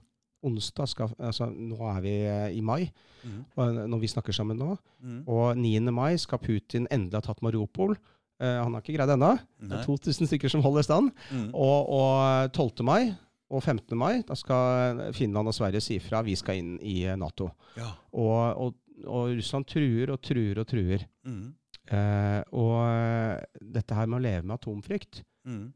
Onsdag 0.45 0.89
skal, 0.91 1.13
altså, 1.17 1.47
nå 1.49 1.77
er 1.89 2.01
vi 2.05 2.15
eh, 2.29 2.57
i 2.57 2.61
mai, 2.61 2.89
Mm. 3.25 3.39
og 3.57 3.77
når 3.89 3.99
vi 3.99 4.07
snakker 4.11 4.31
sammen 4.31 4.59
nå. 4.61 4.75
Mm. 5.01 5.23
Og 5.33 5.57
9. 5.57 5.79
mai 5.91 6.13
skal 6.21 6.37
Putin 6.39 6.85
endelig 6.93 7.17
ha 7.17 7.23
tatt 7.25 7.41
Mariupol. 7.43 7.95
Uh, 8.37 8.59
han 8.61 8.75
har 8.77 8.83
ikke 8.83 8.93
greid 8.93 9.09
det 9.09 9.15
ennå. 9.17 9.31
Det 9.57 9.73
er 9.79 9.87
2000 9.87 10.29
stykker 10.29 10.53
som 10.53 10.61
holder 10.61 10.85
stand. 10.85 11.09
Mm. 11.33 11.47
Og, 11.57 11.89
og 11.97 12.53
12. 12.53 12.85
mai 12.85 13.09
og 13.49 13.63
15. 13.63 13.95
mai 13.97 14.23
da 14.27 14.35
skal 14.35 15.05
Finland 15.15 15.47
og 15.47 15.55
Sverige 15.55 15.81
si 15.83 15.99
fra 16.03 16.19
vi 16.25 16.35
skal 16.35 16.59
inn 16.59 16.73
i 16.83 16.97
eh, 17.07 17.15
Nato. 17.19 17.47
Ja. 17.77 17.93
Og, 18.11 18.65
og, 18.65 18.75
og 19.05 19.31
Russland 19.37 19.67
truer 19.69 20.11
og 20.11 20.19
truer 20.25 20.59
og 20.59 20.67
truer. 20.67 21.05
Mm. 21.27 21.45
Eh, 21.87 22.41
og 22.59 22.75
eh, 22.89 23.61
dette 23.77 23.95
her 23.95 24.09
med 24.11 24.19
å 24.19 24.25
leve 24.27 24.43
med 24.47 24.57
atomfrykt, 24.59 25.23
Mm. 25.47 25.69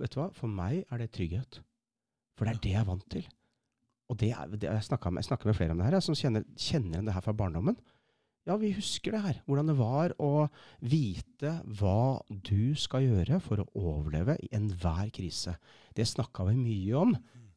vet 0.00 0.10
du 0.10 0.16
hva? 0.18 0.24
for 0.34 0.50
meg 0.50 0.80
er 0.90 0.98
det 0.98 1.12
trygghet. 1.14 1.60
For 2.34 2.48
det 2.48 2.56
er 2.56 2.62
det 2.64 2.70
jeg 2.72 2.80
er 2.80 2.88
vant 2.88 3.04
til. 3.12 3.28
Og 4.10 4.16
det 4.18 4.32
er, 4.34 4.48
det, 4.50 4.66
jeg, 4.66 4.82
snakker 4.88 5.12
med, 5.14 5.28
med 5.44 5.54
flere 5.54 5.70
om 5.70 5.78
det 5.78 5.86
her, 5.86 5.94
jeg, 5.94 6.02
som 6.08 6.16
kjenner, 6.18 6.42
kjenner 6.58 7.04
det 7.06 7.14
her 7.14 7.22
fra 7.22 7.32
barndommen. 7.36 7.76
Ja, 8.44 8.58
vi 8.60 8.74
husker 8.76 9.14
det 9.14 9.22
her. 9.24 9.36
Hvordan 9.46 9.70
det 9.70 9.76
var 9.78 10.12
å 10.20 10.48
vite 10.84 11.54
hva 11.78 12.20
du 12.28 12.76
skal 12.76 13.06
gjøre 13.06 13.38
for 13.40 13.62
å 13.62 13.70
overleve 13.72 14.36
i 14.44 14.50
enhver 14.52 15.08
krise. 15.16 15.56
Det 15.96 16.04
snakka 16.08 16.44
vi 16.50 16.58
mye 16.60 16.98
om. 17.00 17.14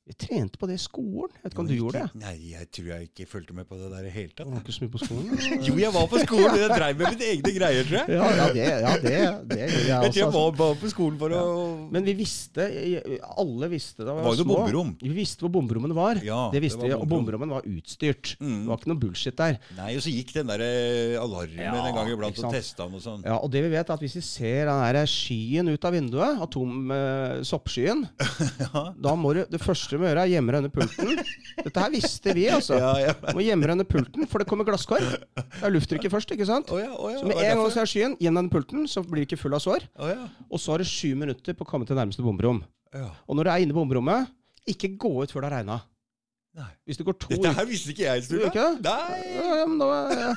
Vi 0.07 0.13
trente 0.15 0.55
på 0.61 0.67
det 0.69 0.77
i 0.77 0.81
skolen. 0.81 1.31
Jeg 1.35 1.43
vet 1.43 1.51
ikke 1.53 1.59
om 1.63 1.67
du 1.67 1.73
Ja, 1.73 1.79
gjorde 1.81 2.01
det? 2.05 2.19
Nei, 2.21 2.35
jeg 2.53 2.67
tror 2.71 2.85
jeg 2.93 3.07
ikke 3.09 3.25
fulgte 3.27 3.53
med 3.57 3.65
på 3.67 3.75
det 3.75 3.89
der 3.91 4.05
i 4.07 4.11
hele 4.13 4.29
Du 4.31 4.37
tatt. 4.39 4.47
var 4.53 4.61
ikke 4.63 4.75
så 4.77 4.83
mye 4.85 4.93
på 4.93 5.01
skolen? 5.03 5.41
Jo, 5.67 5.73
jeg 5.81 5.91
var 5.93 6.05
på 6.07 6.21
skolen, 6.23 6.55
jeg 6.61 6.69
dreiv 6.71 7.01
med 7.01 7.11
mine 7.11 7.27
egne 7.33 7.51
greier, 7.57 7.83
tror 7.89 7.97
jeg. 7.99 8.15
Ja, 8.15 8.29
ja, 8.37 8.45
det, 8.55 8.67
ja, 8.67 8.93
det, 9.03 9.11
det 9.51 9.59
gjorde 9.67 9.83
jeg 9.83 9.87
Jeg 9.87 10.13
tror 10.13 10.21
jeg 10.21 10.29
var 10.31 10.45
altså. 10.47 10.57
bare 10.63 10.77
på 10.83 10.91
skolen 10.93 11.17
for 11.19 11.35
å 11.35 11.43
Men 11.91 12.07
vi 12.07 12.13
visste, 12.21 12.67
alle 13.37 13.69
visste 13.71 14.05
da 14.07 14.15
vi 14.15 14.23
Var 14.23 14.27
var 14.29 14.37
det 14.39 14.45
små. 14.47 14.55
bomberom? 14.61 14.93
Vi 15.01 15.11
visste 15.17 15.43
hvor 15.45 15.53
bomberommene 15.57 15.97
var. 15.97 16.21
Ja, 16.25 16.39
det 16.53 16.61
visste 16.63 16.81
det 16.87 16.93
vi, 16.93 16.97
og 17.01 17.07
bomberommene 17.11 17.57
var 17.59 17.67
utstyrt. 17.67 18.35
Mm. 18.39 18.55
Det 18.63 18.71
var 18.71 18.79
ikke 18.81 18.91
noe 18.93 19.01
bullshit 19.03 19.37
der. 19.39 19.59
Nei, 19.77 19.89
og 19.99 20.03
så 20.07 20.13
gikk 20.13 20.33
den 20.37 20.51
der 20.53 20.63
eh, 20.65 21.17
alarmen 21.19 21.59
Ja, 21.67 21.75
en 21.83 21.95
gang 21.99 22.11
iblant 22.13 22.39
og 22.43 22.55
testa 22.55 22.87
den 22.87 22.95
og 22.99 23.03
sånn. 23.03 23.27
Ja, 23.27 23.37
og 23.43 23.51
det 23.53 23.65
vi 23.67 23.73
vet 23.75 23.89
er 23.91 23.97
at 23.97 24.03
Hvis 24.07 24.15
vi 24.19 24.23
ser 24.25 24.71
den 24.71 24.81
der 24.87 25.11
skyen 25.11 25.71
ut 25.73 25.87
av 25.87 25.95
vinduet, 25.99 26.41
atom 26.47 26.91
eh, 26.95 27.43
soppskyen, 27.47 28.05
Ja. 28.67 28.87
da 28.95 29.15
må 29.19 29.33
du, 29.35 29.43
det 29.51 29.59
første 29.63 29.96
du 29.97 30.03
må 30.03 30.07
gjøre, 30.09 30.23
er 30.23 30.31
gjemme 30.35 30.53
deg 30.53 30.63
under 30.63 30.73
pulten. 30.75 31.21
Dette 31.65 31.83
her 31.83 31.91
visste 31.93 32.35
vi, 32.37 32.45
altså. 32.53 32.77
Ja, 32.79 32.93
ja. 33.01 33.15
Må 33.35 33.43
gjemme 33.45 33.67
deg 33.67 33.75
under 33.77 33.89
pulten, 33.89 34.29
for 34.29 34.43
det 34.43 34.47
kommer 34.49 34.67
glasskår. 34.67 35.03
Det 35.35 35.65
er 35.65 35.73
lufttrykket 35.73 36.13
først, 36.13 36.31
ikke 36.37 36.47
sant? 36.49 36.71
Oh, 36.73 36.79
ja, 36.81 36.93
oh, 36.93 37.11
ja. 37.11 37.19
Så 37.19 37.27
med 37.29 37.41
en 37.41 37.51
gang 37.51 37.65
du 37.65 37.75
ser 37.75 37.91
skyen, 37.91 38.15
gjennom 38.23 38.49
pulten, 38.53 38.87
så 38.89 39.03
blir 39.05 39.25
du 39.25 39.27
ikke 39.27 39.41
full 39.41 39.57
av 39.57 39.65
sår. 39.65 39.89
Oh, 39.99 40.09
ja. 40.13 40.29
Og 40.47 40.61
så 40.61 40.75
har 40.75 40.85
du 40.85 40.87
sju 40.87 41.11
minutter 41.19 41.57
på 41.57 41.67
å 41.67 41.69
komme 41.69 41.89
til 41.89 41.99
nærmeste 41.99 42.25
bomrom. 42.25 42.63
ja. 42.95 43.11
Og 43.27 43.37
når 43.37 43.49
du 43.49 43.53
er 43.53 43.65
inne 43.65 43.75
på 43.75 43.81
bomberommet, 43.83 44.33
ikke 44.67 44.95
gå 44.99 45.13
ut 45.23 45.33
før 45.33 45.43
det 45.45 45.51
har 45.51 45.59
regna. 45.61 45.81
Hvis 46.85 46.97
det 46.97 47.05
går 47.05 47.17
to 47.21 47.29
Dette 47.35 47.51
her 47.53 47.65
visste 47.69 47.91
ikke 47.93 48.05
jeg, 48.07 48.23
Sture. 48.25 48.47
ikke 48.49 48.63
det? 48.81 48.93
Nei. 49.77 50.31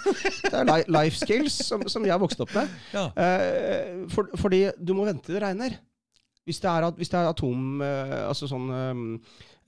Det 0.44 0.58
er 0.60 0.90
life 0.92 1.16
skills 1.16 1.54
som, 1.64 1.84
som 1.88 2.04
jeg 2.04 2.12
har 2.12 2.20
vokst 2.20 2.42
opp 2.44 2.52
med. 2.54 2.74
Ja. 2.92 3.06
Eh, 3.16 4.02
for, 4.12 4.28
fordi 4.40 4.66
du 4.76 4.92
må 4.98 5.06
vente 5.08 5.24
til 5.30 5.38
det 5.38 5.44
regner. 5.46 5.78
Hvis 6.44 6.60
det 6.60 6.68
er, 6.70 6.88
hvis 6.98 7.12
det 7.12 7.18
er 7.20 7.28
atom 7.30 7.82
eh, 7.84 8.14
Altså 8.24 8.48
sånn 8.48 8.68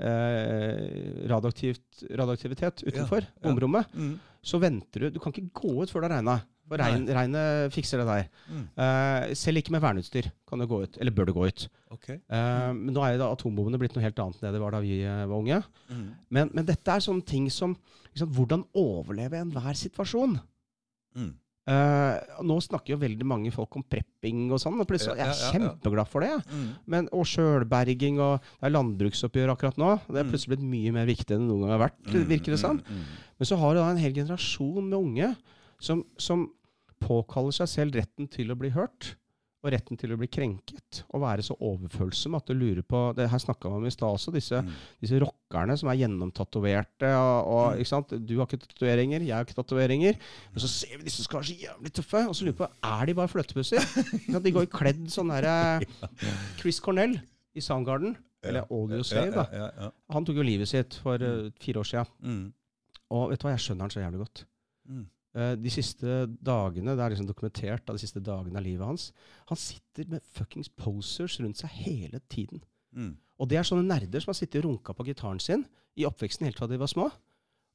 eh, 0.02 1.28
radioaktivitet 1.30 2.82
utenfor 2.86 3.20
Ja, 3.22 3.28
ja. 3.28 3.42
bomrommet, 3.48 3.86
Mm. 3.94 4.18
så 4.42 4.58
venter 4.60 5.00
du 5.00 5.10
Du 5.10 5.20
kan 5.20 5.32
ikke 5.32 5.50
gå 5.52 5.82
ut 5.82 5.90
før 5.90 6.02
det 6.02 6.10
har 6.10 6.18
regna. 6.18 6.40
For 6.68 6.78
regn, 6.78 7.06
regnet 7.06 7.72
fikser 7.74 7.98
det 8.00 8.06
der. 8.06 8.28
Mm. 8.48 8.68
Eh, 8.80 9.34
selv 9.34 9.58
ikke 9.60 9.72
med 9.74 9.82
verneutstyr 9.82 10.30
kan 10.48 10.58
du 10.62 10.66
gå 10.66 10.82
ut. 10.84 10.96
Eller 11.02 11.10
bør 11.12 11.26
du 11.26 11.32
gå 11.34 11.46
ut. 11.50 11.68
Ok. 11.90 12.08
Eh, 12.08 12.72
men 12.72 12.94
nå 12.94 13.02
er 13.04 13.16
jo 13.16 13.18
da 13.18 13.32
atombombene 13.34 13.78
blitt 13.78 13.94
noe 13.94 14.02
helt 14.06 14.16
annet 14.22 14.38
enn 14.40 14.46
det 14.46 14.52
det 14.54 14.60
var 14.62 14.70
da 14.72 14.80
vi 14.80 15.02
eh, 15.04 15.26
var 15.26 15.36
unge. 15.42 15.58
Mm. 15.90 16.06
Men, 16.30 16.50
men 16.54 16.64
dette 16.64 16.88
er 16.94 17.00
sånne 17.04 17.26
ting 17.26 17.50
som 17.50 17.76
liksom, 18.14 18.30
Hvordan 18.32 18.64
overleve 18.74 19.36
enhver 19.42 19.74
situasjon? 19.76 20.38
Mm. 21.18 21.34
Eh, 21.62 22.14
nå 22.42 22.56
snakker 22.58 22.96
jo 22.96 22.98
veldig 22.98 23.26
mange 23.28 23.52
folk 23.54 23.76
om 23.78 23.84
prepping 23.86 24.48
og 24.50 24.58
sånn, 24.58 24.80
og 24.82 24.88
plutselig, 24.90 25.14
jeg 25.20 25.28
er 25.30 25.52
kjempeglad 25.52 26.08
for 26.10 26.20
det. 26.26 26.32
Mm. 26.50 26.64
Men, 26.90 27.08
og 27.14 27.22
sjølberging, 27.30 28.18
og 28.18 28.40
det 28.58 28.66
er 28.66 28.74
landbruksoppgjør 28.74 29.52
akkurat 29.54 29.78
nå. 29.78 29.92
Det 30.08 30.18
er 30.18 30.24
Mm. 30.24 30.32
plutselig 30.32 30.56
blitt 30.56 30.66
mye 30.72 30.92
mer 30.92 31.06
viktig 31.06 31.30
enn 31.36 31.46
det 31.46 31.50
noen 31.52 31.60
gang 31.68 31.70
har 31.78 31.84
vært, 31.88 32.02
Mm, 32.10 32.26
virker 32.26 32.50
det 32.56 32.58
som. 32.58 32.78
mm. 32.78 33.04
Men 33.38 33.46
så 33.46 33.56
har 33.58 33.74
du 33.74 33.80
da 33.80 33.90
en 33.90 33.96
hel 33.96 34.12
generasjon 34.12 34.88
med 34.90 34.98
unge 34.98 35.36
som, 35.78 36.04
som 36.18 36.50
påkaller 37.00 37.52
seg 37.52 37.68
selv 37.68 37.94
retten 37.94 38.28
til 38.28 38.50
å 38.50 38.58
bli 38.58 38.70
hørt. 38.70 39.14
Og 39.62 39.70
retten 39.70 39.94
til 39.96 40.10
å 40.10 40.16
bli 40.18 40.26
krenket. 40.26 41.04
Og 41.14 41.20
være 41.22 41.44
så 41.46 41.54
overfølsom 41.62 42.34
at 42.34 42.48
du 42.50 42.54
lurer 42.58 42.82
på 42.82 43.00
det 43.14 43.28
Her 43.30 43.38
snakka 43.38 43.70
vi 43.70 43.76
om 43.78 43.84
i 43.86 43.92
stad 43.94 44.08
også, 44.10 44.32
disse, 44.34 44.58
Mm. 44.58 44.72
disse 45.00 45.20
rockerne 45.22 45.76
som 45.78 45.88
er 45.92 46.00
gjennomtatoverte. 46.00 47.12
Og, 47.14 47.46
og, 47.46 47.78
Mm. 47.78 48.26
Du 48.26 48.36
har 48.38 48.46
ikke 48.46 48.58
tatoveringer, 48.66 49.20
jeg 49.22 49.34
har 49.36 49.44
ikke 49.46 49.54
tatoveringer. 49.62 50.18
Og 50.54 50.60
så 50.64 50.68
ser 50.68 50.98
vi 50.98 51.04
disse 51.04 51.22
som 51.22 51.28
skal 51.30 51.40
være 51.40 51.50
så 51.52 51.58
jævlig 51.62 51.92
tøffe, 51.92 52.24
og 52.28 52.34
så 52.34 52.44
lurer 52.44 52.56
vi 52.56 52.64
på 52.64 52.70
er 52.82 53.06
de 53.06 53.14
bare 53.14 53.28
fløtepusser. 53.28 53.86
De 54.42 54.50
går 54.52 54.66
kledd 54.66 55.06
sånn 55.14 55.30
derre 55.30 55.86
Chris 56.58 56.80
Cornell 56.80 57.20
i 57.54 57.60
Soundgarden, 57.60 58.16
eller 58.42 58.66
Audio 58.70 59.02
Save, 59.06 59.30
da. 59.30 59.90
Han 60.10 60.24
tok 60.26 60.36
jo 60.36 60.42
livet 60.42 60.66
sitt 60.68 60.94
for 61.04 61.22
uh, 61.22 61.50
fire 61.62 61.78
år 61.78 61.86
siden. 61.86 62.06
Mm. 62.26 62.52
Og 63.12 63.30
vet 63.30 63.38
du 63.38 63.46
hva, 63.46 63.52
jeg 63.54 63.62
skjønner 63.62 63.86
han 63.86 63.90
så 63.94 64.00
jævlig 64.02 64.18
godt. 64.24 64.44
Mm. 64.88 65.06
Eh, 65.34 65.54
de 65.56 65.70
siste 65.72 66.26
dagene, 66.44 66.92
det 66.96 67.00
er 67.06 67.14
liksom 67.14 67.28
dokumentert 67.28 67.88
av 67.88 67.96
de 67.96 68.02
siste 68.04 68.20
dagene 68.20 68.58
av 68.60 68.64
livet 68.66 68.84
hans, 68.84 69.06
han 69.48 69.56
sitter 69.56 70.10
med 70.12 70.24
fuckings 70.36 70.68
posers 70.68 71.38
rundt 71.40 71.56
seg 71.62 71.70
hele 71.86 72.20
tiden. 72.28 72.60
Mm. 72.92 73.14
Og 73.40 73.48
det 73.48 73.56
er 73.58 73.64
sånne 73.64 73.86
nerder 73.88 74.20
som 74.20 74.30
har 74.34 74.36
sittet 74.38 74.60
og 74.60 74.68
runka 74.70 74.92
på 74.94 75.06
gitaren 75.08 75.40
sin 75.40 75.64
i 75.96 76.04
oppveksten 76.08 76.44
helt 76.46 76.58
fra 76.60 76.68
de 76.68 76.76
var 76.80 76.90
små. 76.92 77.06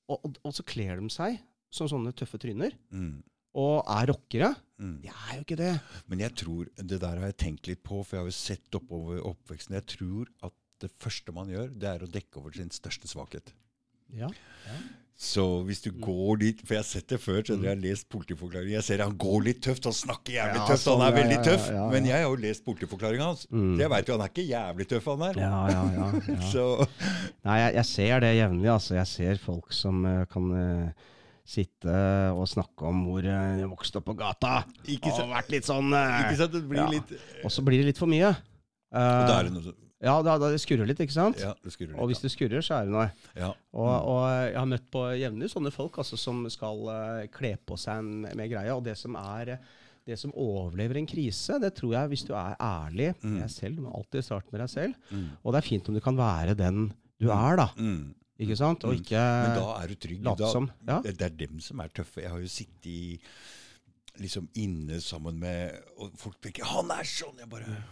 Og, 0.08 0.20
og, 0.24 0.38
og 0.46 0.54
så 0.56 0.64
kler 0.64 1.02
de 1.02 1.10
seg 1.12 1.40
som 1.74 1.90
sånne 1.92 2.14
tøffe 2.16 2.38
tryner, 2.40 2.78
Mm. 2.94 3.24
og 3.58 3.82
er 3.90 4.06
rockere. 4.14 4.52
Mm. 4.80 4.94
De 5.02 5.10
er 5.10 5.34
jo 5.36 5.42
ikke 5.44 5.58
det. 5.60 5.74
Men 6.08 6.22
jeg 6.22 6.36
tror, 6.38 6.70
det 6.78 7.00
der 7.02 7.18
har 7.20 7.26
jeg 7.32 7.38
tenkt 7.42 7.68
litt 7.68 7.82
på, 7.84 8.04
for 8.06 8.16
jeg 8.16 8.22
har 8.22 8.30
jo 8.30 8.38
sett 8.38 8.78
oppover 8.78 9.20
oppveksten. 9.26 9.74
Jeg 9.76 9.88
tror 9.98 10.30
at 10.46 10.54
det 10.80 10.92
første 11.02 11.34
man 11.34 11.50
gjør, 11.50 11.74
det 11.74 11.90
er 11.90 12.06
å 12.06 12.12
dekke 12.14 12.38
over 12.40 12.54
sin 12.54 12.70
største 12.70 13.10
svakhet. 13.10 13.50
Ja, 14.14 14.30
Ja. 14.70 14.78
Så 15.18 15.44
hvis 15.66 15.80
du 15.82 15.88
går 15.98 16.38
dit 16.44 16.60
For 16.62 16.76
jeg 16.76 16.84
har 16.84 16.86
sett 16.86 17.08
det 17.10 17.18
før, 17.18 17.40
så 17.42 17.56
jeg 17.58 17.72
har 17.72 17.80
lest 17.82 18.06
politiforklaringen. 18.14 18.76
Jeg 18.76 18.86
ser 18.86 19.02
han 19.02 19.16
går 19.18 19.48
litt 19.48 19.64
tøft, 19.66 19.88
han 19.90 19.96
snakker 19.98 20.36
jævlig 20.36 20.62
tøft, 20.70 20.84
sånn, 20.84 21.02
han 21.02 21.08
er 21.08 21.16
ja, 21.16 21.18
veldig 21.24 21.38
tøff. 21.48 21.70
Men 21.94 22.10
jeg 22.10 22.18
har 22.20 22.28
jo 22.28 22.40
lest 22.44 22.66
politiforklaringen 22.68 23.26
hans. 23.26 23.48
Mm. 23.50 23.72
Så 23.72 23.86
jeg 23.86 23.94
veit 23.96 24.12
jo 24.12 24.18
han 24.18 24.26
er 24.28 24.34
ikke 24.34 24.46
jævlig 24.46 24.88
tøff, 24.94 25.10
han 25.10 25.24
der. 25.26 25.40
Ja, 25.42 25.62
ja, 25.74 25.84
ja, 25.98 26.10
ja. 26.36 26.40
Så 26.52 26.66
Nei, 27.48 27.58
jeg, 27.64 27.76
jeg 27.80 27.90
ser 27.90 28.26
det 28.28 28.34
jevnlig. 28.38 28.70
Altså. 28.76 28.98
Jeg 29.00 29.12
ser 29.16 29.42
folk 29.42 29.74
som 29.74 30.06
uh, 30.06 30.20
kan 30.30 30.52
uh, 30.54 31.08
sitte 31.48 31.98
og 32.36 32.46
snakke 32.52 32.92
om 32.92 33.02
hvor 33.08 33.26
uh, 33.26 33.66
vokste 33.72 34.04
opp 34.04 34.12
på 34.12 34.18
gata. 34.22 34.60
Ikke 34.86 35.16
og 35.16 35.34
vært 35.34 35.50
litt 35.56 35.66
sånn 35.66 35.90
eh, 35.98 36.20
Ikke 36.28 36.38
sant? 36.44 36.54
Det 36.54 36.64
blir 36.70 36.94
litt 36.94 37.18
Og 37.42 37.52
så 37.54 37.66
blir 37.66 37.82
det 37.82 37.90
litt 37.90 38.02
for 38.02 38.12
mye. 38.12 38.36
Og 38.36 38.58
Eh, 38.88 39.28
da 39.28 39.40
er 39.40 39.48
det 39.48 39.56
noe 39.56 39.66
som 39.66 39.87
ja, 40.04 40.14
da, 40.22 40.36
da 40.38 40.52
det 40.54 40.60
skurrer 40.62 40.86
litt, 40.86 41.00
ikke 41.02 41.16
sant? 41.16 41.40
Ja, 41.42 41.56
det 41.64 41.74
skurrer 41.74 41.96
litt, 41.96 42.02
Og 42.04 42.12
hvis 42.12 42.22
det 42.22 42.30
skurrer, 42.30 42.62
så 42.62 42.78
er 42.78 42.86
det 42.86 42.94
noe. 42.94 43.08
Ja. 43.34 43.50
Og, 43.74 43.90
og 44.12 44.22
jeg 44.30 44.58
har 44.60 44.70
møtt 44.70 44.86
på 44.94 45.04
jevnlig 45.18 45.50
sånne 45.54 45.72
folk 45.74 45.98
altså, 46.04 46.20
som 46.22 46.44
skal 46.54 46.84
uh, 46.86 47.26
kle 47.34 47.56
på 47.66 47.78
seg 47.82 48.04
en, 48.04 48.28
med 48.38 48.52
greia. 48.52 48.76
Og 48.78 48.86
det 48.86 48.94
som 49.00 49.18
er 49.18 49.58
det 50.08 50.16
som 50.22 50.32
overlever 50.40 51.02
en 51.02 51.10
krise, 51.10 51.58
det 51.60 51.74
tror 51.76 51.98
jeg, 51.98 52.12
hvis 52.14 52.24
du 52.30 52.32
er 52.38 52.54
ærlig 52.64 53.10
med 53.26 53.42
deg 53.42 53.52
selv, 53.52 53.76
du 53.76 53.88
må 53.88 53.96
alltid 53.98 54.24
starte 54.24 54.54
med 54.54 54.62
deg 54.64 54.72
selv. 54.72 55.10
Mm. 55.12 55.26
Og 55.42 55.52
det 55.52 55.60
er 55.60 55.68
fint 55.68 55.90
om 55.92 55.98
du 55.98 56.04
kan 56.06 56.20
være 56.20 56.56
den 56.56 56.86
du 57.18 57.28
er, 57.34 57.58
da. 57.60 57.68
Mm. 57.76 58.14
Ikke 58.38 58.56
sant? 58.56 58.86
Og 58.86 58.94
Mm. 58.94 59.02
ikke 59.02 59.18
Men 59.20 59.56
da 59.58 59.70
er 59.82 59.88
du 59.88 59.96
trygg. 59.96 60.22
Da, 60.24 60.52
som, 60.54 60.70
ja. 60.88 61.02
det 61.02 61.22
er 61.26 61.34
dem 61.34 61.60
som 61.60 61.82
er 61.82 61.90
tøffe. 61.90 62.22
Jeg 62.22 62.30
har 62.30 62.40
jo 62.40 62.48
sittet 62.48 62.86
i, 62.86 63.18
liksom 64.22 64.48
inne 64.56 65.02
sammen 65.02 65.40
med 65.42 65.74
Og 65.98 66.14
folk 66.18 66.40
tenker 66.42 66.64
'Han 66.66 66.92
er 66.92 67.04
sånn!' 67.04 67.40
Jeg 67.40 67.50
bare 67.50 67.84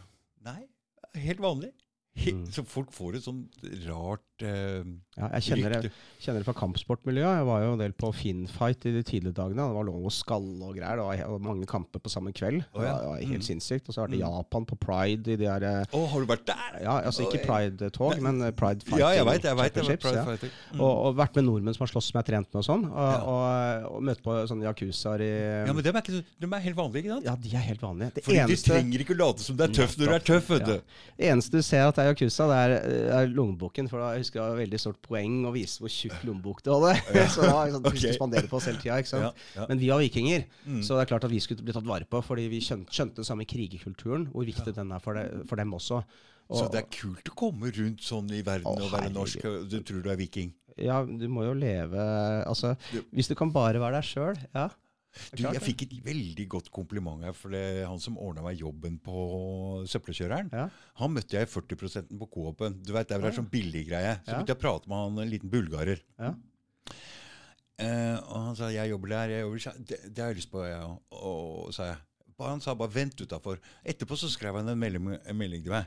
Nei, 0.45 0.67
helt 1.15 1.41
vanlig. 1.41 1.71
Mm. 2.15 2.45
Så 2.51 2.63
folk 2.63 2.93
får 2.95 3.17
et 3.17 3.25
sånt 3.25 3.57
rart 3.89 4.34
eh, 4.43 4.83
Ja, 5.15 5.29
jeg 5.37 5.45
kjenner 5.47 5.71
det, 5.81 5.91
kjenner 6.19 6.41
det 6.43 6.45
fra 6.49 6.53
kampsportmiljøet. 6.59 7.37
Jeg 7.39 7.45
var 7.47 7.61
jo 7.63 7.69
en 7.75 7.79
del 7.79 7.93
på 7.95 8.09
Finfight 8.11 8.83
i 8.89 8.91
de 8.91 9.03
tidlige 9.07 9.31
dagene. 9.37 9.63
Det 9.63 9.75
var 9.77 9.85
lov 9.87 10.03
å 10.09 10.11
skalle 10.11 10.59
og 10.67 10.75
greier. 10.75 10.99
Det 10.99 11.27
var 11.31 11.39
mange 11.39 11.65
kamper 11.71 12.01
på 12.03 12.11
samme 12.11 12.33
kveld. 12.35 12.65
Oh, 12.75 12.83
ja. 12.83 12.97
Det 12.99 13.07
var 13.07 13.21
helt 13.21 13.45
Mm. 13.45 13.45
sinnssykt. 13.47 13.87
Og 13.87 13.95
så 13.95 14.01
har 14.03 14.07
det 14.11 14.17
i 14.19 14.23
Japan 14.25 14.65
på 14.67 14.75
Pride 14.77 15.31
i 15.31 15.37
de 15.39 15.45
der 15.45 15.63
eh, 15.63 15.85
Å, 15.95 16.01
har 16.11 16.19
du 16.19 16.27
vært 16.27 16.45
der? 16.49 16.81
Ja, 16.83 16.97
altså 17.07 17.23
ikke 17.29 17.45
Pride-tog, 17.45 18.19
men 18.21 18.41
eh, 18.41 18.51
Pride 18.51 18.83
Fighting 18.83 18.99
Ja, 18.99 19.13
jeg 19.15 19.25
vet, 19.25 19.43
jeg 19.47 19.55
vet, 19.61 19.75
jeg 19.79 19.87
vet 19.87 20.01
Pride 20.03 20.19
ja. 20.19 20.51
Mm. 20.75 20.81
Og, 20.81 20.91
og 21.05 21.15
vært 21.15 21.35
med 21.39 21.47
nordmenn 21.47 21.77
som 21.77 21.85
har 21.85 21.93
slåss 21.93 22.11
som 22.11 22.19
jeg 22.19 22.23
har 22.25 22.29
trent 22.33 22.51
med 22.51 22.59
og 22.59 22.67
sånn. 22.67 22.85
Og, 22.91 23.29
og, 23.31 23.87
og 23.95 24.03
møtt 24.09 24.21
på 24.25 24.35
sånne 24.51 24.67
yakuzaer 24.67 25.23
i 25.23 25.31
ja, 25.69 25.71
men 25.73 25.83
dem 25.85 25.95
er, 25.95 26.03
ikke, 26.03 26.19
så- 26.19 26.51
er 26.51 26.65
helt 26.67 26.75
vanlige, 26.77 27.05
ikke 27.05 27.15
sant? 27.15 27.25
Ja, 27.31 27.35
de 27.39 27.55
er 27.55 27.65
helt 27.71 27.81
vanlige. 27.87 28.11
Det 28.19 28.23
Fordi 28.27 28.39
eneste, 28.43 28.67
de 28.67 28.75
trenger 28.75 29.05
ikke 29.05 29.15
å 29.15 29.19
late 29.23 29.45
som 29.47 29.55
det 29.59 29.69
er 29.69 29.73
tøff 29.79 29.95
når 29.99 30.11
du 30.11 30.15
er 30.19 30.27
tøff, 30.27 30.49
vet 30.51 30.65
du. 30.67 30.75
Det 31.15 31.31
eneste 31.31 31.51
du 31.55 31.61
ser 31.65 31.87
at 31.87 31.97
er 32.03 32.11
yakuza, 32.11 32.47
det 32.51 32.59
er, 32.65 32.75
er 33.21 33.31
lommeboken. 33.31 33.87
For 33.91 34.03
da, 34.03 34.11
jeg 34.19 34.24
husker 34.25 34.41
det 34.41 34.45
var 34.49 34.57
et 34.57 34.61
veldig 34.65 34.79
stort 34.83 34.99
poeng 35.05 35.37
å 35.47 35.53
vise 35.55 35.79
hvor 35.79 35.93
tjukk 35.93 36.25
lommebok 36.27 36.61
du 36.65 36.71
hadde. 36.73 36.97
så 37.35 37.45
det 37.45 37.53
liksom, 37.69 37.85
Ok. 37.85 37.93
Vi 37.93 38.01
skulle 38.03 38.17
spandere 38.19 38.49
på 38.51 38.57
oss 38.59 38.65
hele 38.67 38.81
tida. 38.83 38.99
Ja, 39.21 39.31
ja. 39.55 39.65
Men 39.69 39.79
vi 39.79 39.89
var 39.93 40.01
vikinger, 40.03 40.45
Mm. 40.65 40.81
så 40.83 40.97
det 40.97 41.05
er 41.05 41.11
klart 41.13 41.23
at 41.29 41.31
vi 41.31 41.39
skulle 41.45 41.63
bli 41.63 41.73
tatt 41.77 41.85
vare 41.87 42.05
på. 42.09 42.19
Fordi 42.25 42.47
vi 42.51 42.59
skjønte, 42.65 42.91
skjønte 42.91 43.21
den 43.21 43.27
samme 43.31 43.45
krigerkulturen, 43.47 44.27
hvor 44.33 44.45
viktig 44.49 44.73
den 44.75 44.91
er 44.91 44.99
for, 44.99 45.13
det, 45.15 45.45
for 45.47 45.55
dem 45.61 45.71
også. 45.77 46.01
Og, 46.49 46.57
Så 46.59 46.67
det 46.73 46.83
er 46.83 46.89
kult 46.93 47.25
å 47.31 47.35
komme 47.37 47.71
rundt 47.73 48.03
sånn 48.05 48.27
i 48.35 48.43
verden 48.45 48.67
Å, 48.69 48.75
og 48.77 48.91
være 48.91 49.07
herregud. 49.07 49.15
norsk. 49.17 49.69
Du 49.71 49.79
tror 49.81 50.03
du 50.05 50.09
er 50.13 50.19
viking. 50.19 50.51
ja, 50.77 50.99
du 51.05 51.27
må 51.31 51.45
jo 51.45 51.53
leve 51.55 51.95
Altså, 52.45 52.75
Du- 52.91 53.01
hvis 53.15 53.27
du 53.29 53.35
kan 53.35 53.49
bare 53.51 53.79
være 53.79 54.01
deg 54.01 54.03
sjøl, 54.03 54.35
ja. 54.53 54.67
Du, 55.35 55.43
jeg 55.43 55.61
fikk 55.63 55.81
et 55.85 55.93
veldig 56.03 56.47
godt 56.51 56.71
kompliment 56.71 57.23
her, 57.23 57.31
for 57.33 57.49
det 57.49 57.85
han 57.87 57.99
som 57.99 58.17
ordna 58.17 58.41
meg 58.43 58.57
jobben 58.59 58.97
på 58.99 59.85
søppelkjøreren. 59.87 60.49
Ja. 60.51 60.65
Han 61.01 61.13
møtte 61.15 61.37
jeg 61.37 61.47
i 61.47 61.51
40% 61.51 62.11
på 62.19 62.27
Coop-en. 62.33 62.81
Du 62.83 62.91
vet, 62.93 63.07
Det 63.07 63.15
er 63.15 63.23
Ah. 63.23 63.27
en 63.27 63.33
sånn 63.39 63.49
billiggreie. 63.49 64.19
Så 64.25 64.27
Ja. 64.27 64.33
begynte 64.35 64.47
jeg 64.53 64.57
å 64.57 64.63
prate 64.65 64.87
med 64.87 64.97
han, 64.97 65.19
en 65.19 65.29
liten 65.31 65.49
bulgarer. 65.49 66.01
Ja. 66.19 66.33
Eh, 67.77 68.17
og 68.31 68.35
han 68.45 68.55
sa 68.55 68.69
'jeg 68.71 68.89
jobber 68.89 69.07
der', 69.09 69.29
jeg 69.29 69.41
jobber 69.41 69.59
der. 69.59 69.83
Det, 69.83 70.13
det 70.15 70.21
har 70.23 70.29
jeg 70.33 70.37
lyst 70.37 70.51
på, 70.51 70.63
jeg 70.63 70.79
òg. 70.79 70.99
Og 71.11 71.73
sa 71.73 71.83
jeg. 71.83 71.97
Han 72.39 72.61
sa 72.61 72.73
bare 72.73 72.89
'vent 72.89 73.15
utafor'. 73.15 73.59
Etterpå 73.85 74.15
så 74.17 74.29
skrev 74.29 74.55
han 74.55 74.67
en 74.69 74.79
melding, 74.79 75.19
en 75.25 75.37
melding 75.37 75.63
til 75.63 75.71
meg. 75.71 75.85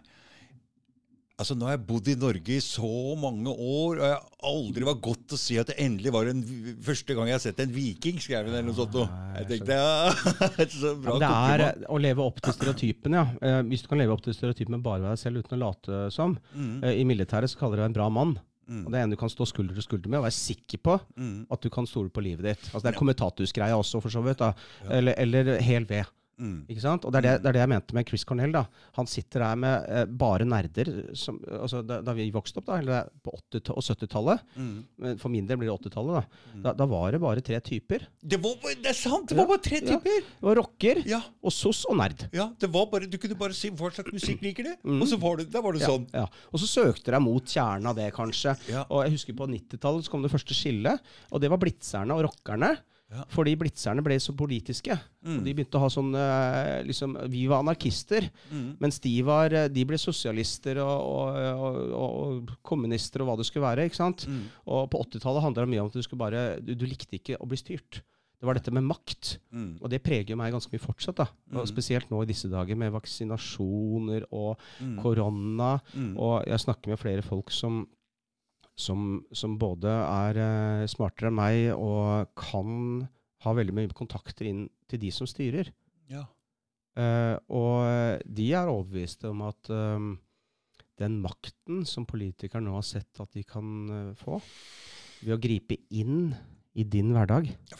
Altså, 1.39 1.55
Nå 1.55 1.68
har 1.68 1.76
jeg 1.76 1.84
bodd 1.86 2.09
i 2.11 2.14
Norge 2.18 2.51
i 2.57 2.62
så 2.64 2.89
mange 3.22 3.47
år, 3.53 4.01
og 4.01 4.07
jeg 4.09 4.16
aldri 4.49 4.86
var 4.89 4.97
godt 5.05 5.34
å 5.36 5.39
si 5.39 5.55
at 5.61 5.68
det 5.70 5.76
endelig 5.84 6.11
var 6.11 6.26
en 6.32 6.41
første 6.82 7.14
gang 7.14 7.28
jeg 7.30 7.36
har 7.36 7.45
sett 7.45 7.61
en 7.62 7.70
viking, 7.76 8.18
skrev 8.18 8.49
hun 8.49 8.57
eller 8.57 8.66
noe 8.66 8.74
sånt. 8.74 8.97
Jeg 9.39 9.47
tenkte 9.53 9.76
ja, 9.78 10.11
så 10.80 10.93
bra 10.99 11.14
Ja, 11.14 11.20
det 11.22 11.30
er 11.55 11.64
eh, 11.68 11.86
å 11.95 12.01
leve 12.03 12.26
opp 12.26 12.43
til 12.43 12.57
stereotypen, 12.57 13.14
ja. 13.20 13.22
Eh, 13.39 13.61
hvis 13.70 13.86
du 13.86 13.89
kan 13.93 14.03
leve 14.03 14.16
opp 14.16 14.24
til 14.26 14.34
stereotypen 14.34 14.74
med 14.74 14.82
bare 14.82 15.05
være 15.07 15.14
deg 15.14 15.22
selv 15.22 15.45
uten 15.45 15.61
å 15.61 15.62
late 15.68 16.03
som. 16.18 16.34
Mm, 16.59 16.74
Eh, 16.82 16.99
I 17.05 17.07
militæret 17.07 17.55
så 17.55 17.62
kaller 17.62 17.78
de 17.78 17.84
deg 17.86 17.93
en 17.93 17.99
bra 18.01 18.09
mann. 18.18 18.34
mm, 18.66 18.82
Og 18.86 18.91
det 18.93 18.99
er 18.99 19.07
en 19.07 19.14
du 19.14 19.16
kan 19.22 19.30
stå 19.30 19.47
skulder 19.47 19.78
til 19.78 19.86
skulder 19.86 20.11
med 20.11 20.18
og 20.18 20.26
være 20.26 20.34
sikker 20.43 20.82
på 20.91 20.99
mm, 21.14 21.47
at 21.55 21.62
du 21.62 21.70
kan 21.70 21.86
stole 21.86 22.11
på 22.11 22.20
livet 22.26 22.51
ditt. 22.51 22.66
Altså 22.74 22.82
Det 22.82 22.91
er 22.91 22.99
Ja. 22.99 23.03
kommentatusgreia 23.05 23.78
også, 23.78 24.03
for 24.03 24.11
så 24.11 24.26
vidt. 24.26 24.43
da. 24.43 24.51
Ja. 24.82 24.91
Eller, 24.99 25.14
eller 25.22 25.61
hel 25.62 25.86
ved. 25.86 26.11
Mm. 26.39 26.66
Ikke 26.70 26.80
sant? 26.84 27.05
Og 27.05 27.12
det 27.12 27.18
er 27.20 27.26
det, 27.26 27.32
det 27.43 27.49
er 27.51 27.57
det 27.59 27.61
jeg 27.64 27.70
mente 27.74 27.95
med 27.99 28.09
Chris 28.09 28.24
Cornell. 28.24 28.53
da. 28.53 28.64
Han 28.99 29.07
sitter 29.07 29.41
der 29.45 29.57
med 29.57 29.86
eh, 29.89 30.05
bare 30.07 30.45
nerder. 30.49 30.91
Som, 31.18 31.41
altså 31.51 31.82
da, 31.86 32.01
da 32.03 32.12
vi 32.16 32.30
vokste 32.34 32.59
opp, 32.62 32.66
da, 32.70 32.78
eller 32.78 33.09
på 33.24 33.32
80- 33.53 33.70
og 33.74 33.82
70-tallet 33.82 34.45
Mm. 34.59 35.16
For 35.18 35.28
min 35.30 35.47
del 35.47 35.57
blir 35.61 35.68
det 35.70 35.76
80-tallet. 35.91 36.14
Da. 36.18 36.53
Mm. 36.55 36.62
da 36.62 36.72
Da 36.78 36.86
var 36.86 37.12
det 37.12 37.20
bare 37.20 37.41
tre 37.45 37.61
typer. 37.61 38.07
Det, 38.22 38.39
var, 38.43 38.55
det 38.62 38.91
er 38.91 38.97
sant! 38.99 39.28
Det 39.28 39.36
var 39.39 39.45
Ja, 39.47 39.53
bare 39.53 39.62
tre 39.68 39.80
ja. 39.82 39.86
typer! 39.99 40.20
Det 40.28 40.47
var 40.49 40.57
rocker 40.61 41.03
Ja, 41.09 41.20
og 41.43 41.53
sos 41.55 41.84
og 41.89 41.97
nerd. 42.01 42.26
ja, 42.32 42.49
det 42.59 42.70
var 42.72 42.86
bare, 42.91 43.07
Du 43.11 43.18
kunne 43.18 43.39
bare 43.39 43.55
si 43.55 43.70
hva 43.70 43.91
slags 43.95 44.12
musikk 44.12 44.43
liker 44.43 44.64
du, 44.64 44.74
Mm. 44.89 45.03
og 45.03 45.09
så 45.09 45.18
var 45.20 45.36
det, 45.43 45.49
var 45.55 45.72
det 45.72 45.80
Ja, 45.82 45.89
sånn. 45.89 46.07
ja. 46.14 46.26
Og 46.53 46.61
så 46.61 46.66
søkte 46.70 47.12
de 47.14 47.20
mot 47.20 47.45
kjernen 47.45 47.86
av 47.86 47.97
det, 47.97 48.12
kanskje. 48.14 48.57
Ja. 48.68 48.84
Og 48.91 49.05
jeg 49.05 49.12
husker 49.16 49.34
på 49.34 49.47
90-tallet 49.49 50.05
så 50.05 50.11
kom 50.11 50.22
det 50.22 50.30
første 50.32 50.55
skillet, 50.55 51.01
og 51.32 51.41
det 51.41 51.51
var 51.51 51.59
blitzerne 51.59 52.14
og 52.14 52.24
rockerne. 52.28 52.76
Ja. 53.11 53.22
Fordi 53.32 53.54
blitzerne 53.56 54.02
ble 54.04 54.18
så 54.20 54.34
politiske. 54.36 54.92
Mm. 55.24 55.38
Og 55.38 55.44
de 55.46 55.54
begynte 55.56 55.78
å 55.78 55.80
ha 55.80 55.88
sånn 55.88 56.11
eh, 56.14 56.82
liksom, 56.84 57.14
Vi 57.32 57.46
var 57.48 57.62
anarkister, 57.64 58.28
Mm. 58.52 58.76
mens 58.80 58.98
de, 59.00 59.14
var, 59.22 59.50
eh, 59.52 59.68
de 59.72 59.84
ble 59.88 59.96
sosialister 59.96 60.76
og, 60.76 61.00
og, 61.09 61.38
og, 61.56 61.78
og 62.02 62.52
kommunister 62.62 63.22
og 63.24 63.28
hva 63.30 63.36
det 63.40 63.46
skulle 63.48 63.64
være. 63.64 63.86
ikke 63.88 63.96
sant? 63.96 64.26
Mm. 64.28 64.42
Og 64.66 64.90
på 64.92 65.00
80-tallet 65.06 65.42
handla 65.42 65.64
det 65.64 65.72
mye 65.72 65.80
om 65.80 65.88
at 65.88 65.96
du 65.96 66.02
skulle 66.02 66.20
bare 66.20 66.61
du, 66.61 66.74
du 66.74 66.84
likte 66.86 67.16
ikke 67.16 67.40
å 67.40 67.48
bli 67.48 67.56
styrt. 67.56 68.02
Det 68.38 68.46
var 68.46 68.54
dette 68.54 68.70
med 68.70 68.84
makt. 68.86 69.38
Mm. 69.50 69.78
Og 69.82 69.88
det 69.90 69.98
preger 70.04 70.36
meg 70.38 70.52
ganske 70.54 70.70
mye 70.70 70.84
fortsatt. 70.84 71.16
da. 71.16 71.24
Og 71.56 71.64
Mm. 71.64 71.66
Spesielt 71.72 72.11
nå 72.12 72.20
i 72.22 72.26
disse 72.28 72.46
dager 72.52 72.76
med 72.76 72.92
vaksinasjoner 72.92 74.24
og 74.30 74.59
Mm. 74.80 74.98
korona. 75.02 75.80
Og 76.16 76.44
jeg 76.46 76.59
snakker 76.61 76.88
med 76.88 76.98
flere 76.98 77.22
folk 77.22 77.50
som, 77.50 77.86
som, 78.79 79.24
som 79.35 79.57
både 79.59 79.91
er 79.91 80.39
eh, 80.43 80.87
smartere 80.91 81.33
enn 81.33 81.39
meg 81.39 81.61
og 81.74 82.31
kan 82.39 83.09
ha 83.45 83.55
veldig 83.55 83.74
mye 83.74 83.95
kontakter 83.97 84.49
inn 84.51 84.64
til 84.91 85.01
de 85.03 85.11
som 85.14 85.29
styrer. 85.31 85.70
Ja. 86.11 86.24
Uh, 86.99 87.37
og 87.55 88.24
de 88.26 88.49
er 88.59 88.66
overbeviste 88.70 89.29
om 89.31 89.45
at 89.47 89.68
um, 89.70 90.16
den 90.99 91.20
makten 91.22 91.85
som 91.87 92.07
politikere 92.11 92.62
nå 92.64 92.72
har 92.74 92.87
sett 92.87 93.20
at 93.22 93.31
de 93.37 93.45
kan 93.47 93.68
uh, 93.87 94.14
få, 94.18 94.41
ved 95.22 95.37
å 95.37 95.39
gripe 95.43 95.76
inn 95.95 96.33
i 96.79 96.85
din 96.87 97.12
hverdag, 97.14 97.47
ja, 97.70 97.79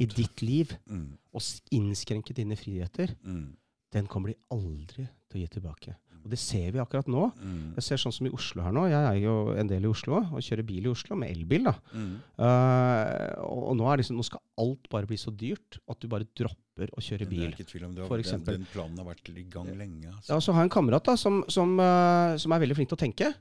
i 0.00 0.08
ditt 0.08 0.40
liv, 0.44 0.72
Mm. 0.88 1.16
og 1.32 1.44
innskrenke 1.72 2.34
dine 2.36 2.56
friheter, 2.60 3.14
Mm. 3.24 3.56
den 3.92 4.06
kommer 4.08 4.32
de 4.32 4.38
aldri 4.52 5.06
til 5.28 5.38
å 5.38 5.42
gi 5.44 5.52
tilbake. 5.58 5.94
Og 6.24 6.32
det 6.32 6.38
ser 6.40 6.70
vi 6.72 6.80
akkurat 6.80 7.08
nå. 7.10 7.26
Mm. 7.36 7.74
Jeg 7.76 7.84
ser 7.84 8.00
sånn 8.00 8.14
som 8.16 8.28
i 8.28 8.32
Oslo 8.32 8.64
her 8.64 8.72
nå. 8.72 8.86
Jeg 8.88 9.08
er 9.10 9.18
jo 9.20 9.34
en 9.60 9.68
del 9.68 9.84
i 9.84 9.90
Oslo 9.90 10.22
og 10.22 10.40
kjører 10.44 10.64
bil 10.66 10.88
i 10.88 10.92
Oslo 10.92 11.18
med 11.20 11.34
elbil. 11.34 11.68
da. 11.68 11.74
Mm. 11.92 12.12
Uh, 12.40 13.42
og, 13.44 13.62
og 13.70 13.76
nå, 13.80 13.90
liksom, 14.00 14.16
nå 14.16 14.24
skal 14.24 14.40
alt 14.64 14.88
bare 14.92 15.10
bli 15.10 15.18
så 15.20 15.34
dyrt 15.34 15.78
at 15.84 16.00
du 16.00 16.08
bare 16.08 16.28
dropper 16.32 16.94
å 16.96 17.04
kjøre 17.04 17.28
Men 17.28 17.34
Det 17.34 17.44
er 17.44 17.56
ikke 17.58 17.70
tvil 17.74 17.88
om 17.90 17.96
det. 17.96 18.08
Har, 18.08 18.24
Den, 18.24 18.46
den 18.48 18.68
planen 18.72 19.02
har 19.02 19.10
vært 19.12 19.28
i 19.28 19.44
gang 19.52 19.68
lenge. 19.76 20.14
Altså. 20.14 20.32
Ja, 20.32 20.40
så 20.40 20.56
har 20.56 20.64
jeg 20.64 20.72
en 20.72 20.76
kamerat 20.78 21.12
da, 21.12 21.18
som, 21.20 21.42
som, 21.52 21.76
uh, 21.76 22.38
som 22.40 22.56
er 22.56 22.64
veldig 22.64 22.78
flink 22.80 22.94
til 22.94 22.98
å 22.98 23.04
tenke. 23.04 23.34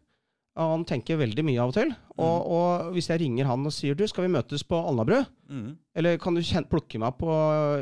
Han 0.53 0.83
tenker 0.85 1.17
veldig 1.17 1.41
mye 1.47 1.61
av 1.63 1.71
og 1.71 1.73
til. 1.73 1.91
Og, 2.21 2.49
og 2.53 2.89
hvis 2.93 3.07
jeg 3.09 3.23
ringer 3.23 3.47
han 3.49 3.65
og 3.65 3.73
sier 3.73 3.97
du, 3.97 4.03
skal 4.05 4.27
vi 4.27 4.33
møtes 4.35 4.61
på 4.69 4.77
Alnabru? 4.77 5.23
Mm. 5.49 5.71
Eller 5.97 6.19
kan 6.21 6.37
du 6.37 6.41
plukke 6.69 7.01
meg 7.01 7.15
på 7.17 7.37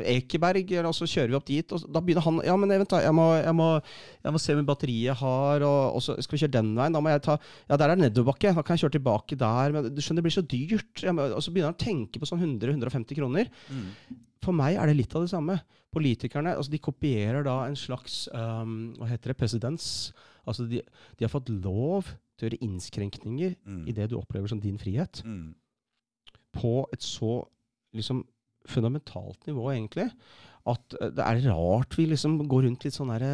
Ekeberg, 0.08 0.72
eller, 0.72 0.88
og 0.88 0.96
så 0.96 1.08
kjører 1.08 1.34
vi 1.34 1.36
opp 1.36 1.46
dit? 1.50 1.74
Og 1.76 1.84
da 1.92 2.00
begynner 2.00 2.24
han 2.24 2.40
Ja, 2.48 2.56
men 2.56 2.72
vent, 2.72 2.88
da. 2.88 3.02
Jeg 3.04 3.12
må, 3.16 3.26
jeg 3.36 3.52
må, 3.58 3.68
jeg 4.24 4.32
må 4.32 4.40
se 4.40 4.56
hvor 4.56 4.66
batteriet 4.72 5.20
har, 5.20 5.66
og, 5.68 5.98
og 5.98 6.06
så 6.06 6.16
skal 6.24 6.38
vi 6.38 6.42
kjøre 6.46 6.56
den 6.56 6.72
veien. 6.78 6.96
Da 6.96 7.04
må 7.04 7.12
jeg 7.12 7.24
ta 7.28 7.36
Ja, 7.68 7.76
der 7.76 7.92
er 7.92 8.00
nedoverbakke. 8.00 8.54
Da 8.56 8.64
kan 8.64 8.80
jeg 8.80 8.86
kjøre 8.86 8.96
tilbake 8.96 9.40
der. 9.44 9.76
Men 9.76 9.92
du 9.92 10.00
skjønner, 10.00 10.22
det 10.22 10.28
blir 10.30 10.38
så 10.38 10.46
dyrt. 10.56 11.06
Må, 11.12 11.28
og 11.28 11.44
så 11.44 11.52
begynner 11.52 11.74
han 11.74 11.78
å 11.78 11.84
tenke 11.84 12.24
på 12.24 12.32
sånn 12.32 12.40
100-150 12.40 13.20
kroner. 13.20 13.52
Mm. 13.68 14.18
For 14.42 14.56
meg 14.56 14.80
er 14.80 14.88
det 14.88 14.96
litt 14.96 15.12
av 15.12 15.28
det 15.28 15.34
samme. 15.34 15.60
Politikerne 15.92 16.56
altså 16.56 16.72
de 16.72 16.80
kopierer 16.80 17.44
da 17.44 17.66
en 17.68 17.76
slags 17.76 18.24
um, 18.32 18.94
Hva 18.96 19.12
heter 19.12 19.34
det? 19.34 19.40
Presedens. 19.44 19.86
Altså 20.48 20.64
de, 20.64 20.80
de 21.18 21.26
har 21.28 21.30
fått 21.36 21.52
lov 21.52 22.08
til 22.42 22.48
å 22.48 22.50
gjøre 22.50 22.62
innskrenkninger 22.66 23.54
Mm. 23.64 23.84
i 23.88 23.92
det 23.96 24.10
du 24.10 24.16
opplever 24.18 24.48
som 24.50 24.60
din 24.60 24.78
frihet 24.82 25.22
Mm. 25.24 25.54
på 26.52 26.74
et 26.92 27.00
så 27.06 27.44
liksom 27.94 28.24
fundamentalt 28.68 29.46
nivå, 29.46 29.70
egentlig, 29.72 30.10
at 30.66 30.94
eh, 31.00 31.10
det 31.10 31.24
er 31.24 31.40
rart 31.50 31.96
vi 31.98 32.06
liksom 32.06 32.36
går 32.46 32.62
rundt 32.68 32.84
litt 32.84 32.94
sånn 32.94 33.10
derre 33.10 33.32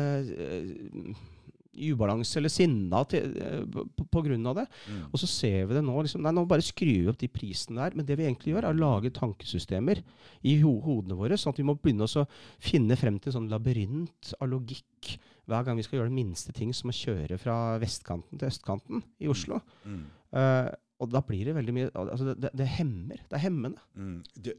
i 1.78 1.92
ubalanse 1.92 2.40
eller 2.40 2.50
sinna 2.50 3.04
til, 3.06 3.36
eh, 3.38 3.60
på, 3.70 4.06
på 4.10 4.22
grunn 4.24 4.46
av 4.50 4.56
det. 4.58 4.64
Mm. 4.90 5.02
Og 5.12 5.20
så 5.22 5.28
ser 5.30 5.66
vi 5.68 5.76
det 5.76 5.82
nå. 5.86 5.94
Liksom, 6.02 6.24
nei, 6.24 6.32
nå 6.34 6.42
bare 6.48 6.64
skrur 6.64 7.04
vi 7.04 7.10
opp 7.12 7.20
de 7.20 7.28
prisene 7.30 7.78
der. 7.84 7.94
Men 7.94 8.08
det 8.08 8.16
vi 8.18 8.24
egentlig 8.26 8.54
gjør, 8.54 8.64
er 8.66 8.74
å 8.74 8.80
lage 8.80 9.12
tankesystemer 9.14 10.00
i 10.42 10.56
ho 10.62 10.72
hodene 10.82 11.14
våre. 11.18 11.38
Sånn 11.38 11.52
at 11.54 11.60
vi 11.60 11.66
må 11.68 11.76
begynne 11.78 12.08
å 12.08 12.24
finne 12.58 12.96
frem 12.98 13.20
til 13.20 13.30
en 13.30 13.36
sånn 13.38 13.52
labyrint 13.52 14.32
av 14.40 14.48
logikk 14.50 15.18
hver 15.48 15.64
gang 15.66 15.78
vi 15.78 15.86
skal 15.86 16.00
gjøre 16.00 16.10
den 16.10 16.18
minste 16.18 16.52
ting, 16.56 16.74
som 16.76 16.92
å 16.92 16.96
kjøre 16.96 17.38
fra 17.40 17.56
vestkanten 17.80 18.40
til 18.40 18.50
østkanten 18.50 19.02
i 19.24 19.30
Oslo. 19.32 19.62
Mm. 19.84 20.04
Uh, 20.34 20.68
og 20.98 21.12
da 21.12 21.22
blir 21.22 21.46
det 21.46 21.54
veldig 21.54 21.74
mye 21.76 21.90
altså 21.94 22.26
det, 22.32 22.36
det, 22.42 22.50
det 22.58 22.66
hemmer. 22.74 23.20
Det 23.30 23.38
er 23.38 23.44
hemmende. 23.44 23.84
Mm. 23.94 24.16
Det, 24.34 24.54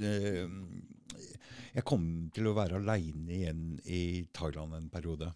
det, 0.00 0.14
jeg 1.76 1.84
kom 1.88 2.06
til 2.34 2.48
å 2.48 2.54
være 2.56 2.80
aleine 2.80 3.36
igjen 3.36 3.66
i 3.84 4.02
Thailand 4.34 4.78
en 4.78 4.88
periode. 4.92 5.28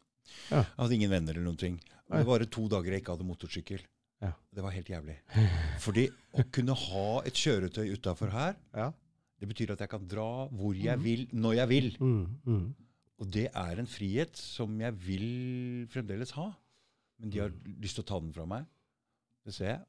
Ja. 0.50 0.62
Jeg 0.62 0.80
hadde 0.80 0.96
ingen 0.96 1.12
venner 1.12 1.36
eller 1.36 1.46
noen 1.46 1.60
ting. 1.60 1.76
Det 2.06 2.24
var 2.26 2.44
to 2.50 2.66
dager 2.72 2.94
jeg 2.94 3.02
ikke 3.02 3.16
hadde 3.16 3.28
motorsykkel. 3.28 3.84
Ja. 4.24 4.32
Det 4.54 4.64
var 4.64 4.72
helt 4.72 4.88
jævlig. 4.88 5.18
Fordi 5.84 6.06
å 6.32 6.46
kunne 6.54 6.76
ha 6.86 7.06
et 7.28 7.36
kjøretøy 7.36 7.92
utafor 7.92 8.32
her, 8.32 8.56
Ja. 8.76 8.90
det 9.40 9.48
betyr 9.50 9.74
at 9.74 9.84
jeg 9.84 9.92
kan 9.92 10.08
dra 10.08 10.48
hvor 10.48 10.72
jeg 10.74 11.02
vil, 11.04 11.26
når 11.32 11.58
jeg 11.60 11.68
vil. 11.68 11.88
Mm, 12.00 12.26
mm. 12.46 12.66
Og 13.20 13.30
det 13.32 13.46
er 13.54 13.78
en 13.80 13.86
frihet 13.88 14.36
som 14.36 14.74
jeg 14.80 14.92
vil 15.06 15.86
fremdeles 15.88 16.34
ha. 16.36 16.50
Men 17.18 17.30
de 17.32 17.38
har 17.40 17.52
lyst 17.80 17.96
til 17.96 18.04
å 18.04 18.08
ta 18.10 18.18
den 18.20 18.32
fra 18.36 18.44
meg. 18.46 18.66
Det 19.46 19.54
ser 19.56 19.70
jeg. 19.70 19.80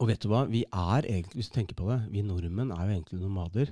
Og 0.00 0.08
vet 0.10 0.24
du 0.24 0.28
hva? 0.32 0.40
Vi 0.50 0.64
er 0.66 1.06
egentlig, 1.06 1.38
hvis 1.38 1.50
du 1.52 1.54
tenker 1.60 1.76
på 1.78 1.86
det, 1.86 2.00
vi 2.10 2.22
nordmenn 2.26 2.72
er 2.74 2.88
jo 2.88 2.96
egentlig 2.96 3.20
nomader. 3.22 3.70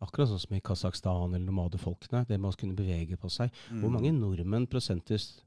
Akkurat 0.00 0.30
sånn 0.30 0.40
som 0.40 0.56
i 0.56 0.60
Kasakhstan 0.64 1.34
eller 1.34 1.44
nomadefolkene. 1.44 2.22
Det 2.26 2.38
med 2.40 2.54
å 2.54 2.56
kunne 2.56 2.78
bevege 2.78 3.18
på 3.20 3.28
seg. 3.28 3.50
Hvor 3.68 3.90
Mm. 3.90 3.92
mange 3.92 4.12
nordmenn 4.16 4.66
prosentvis 4.66 5.42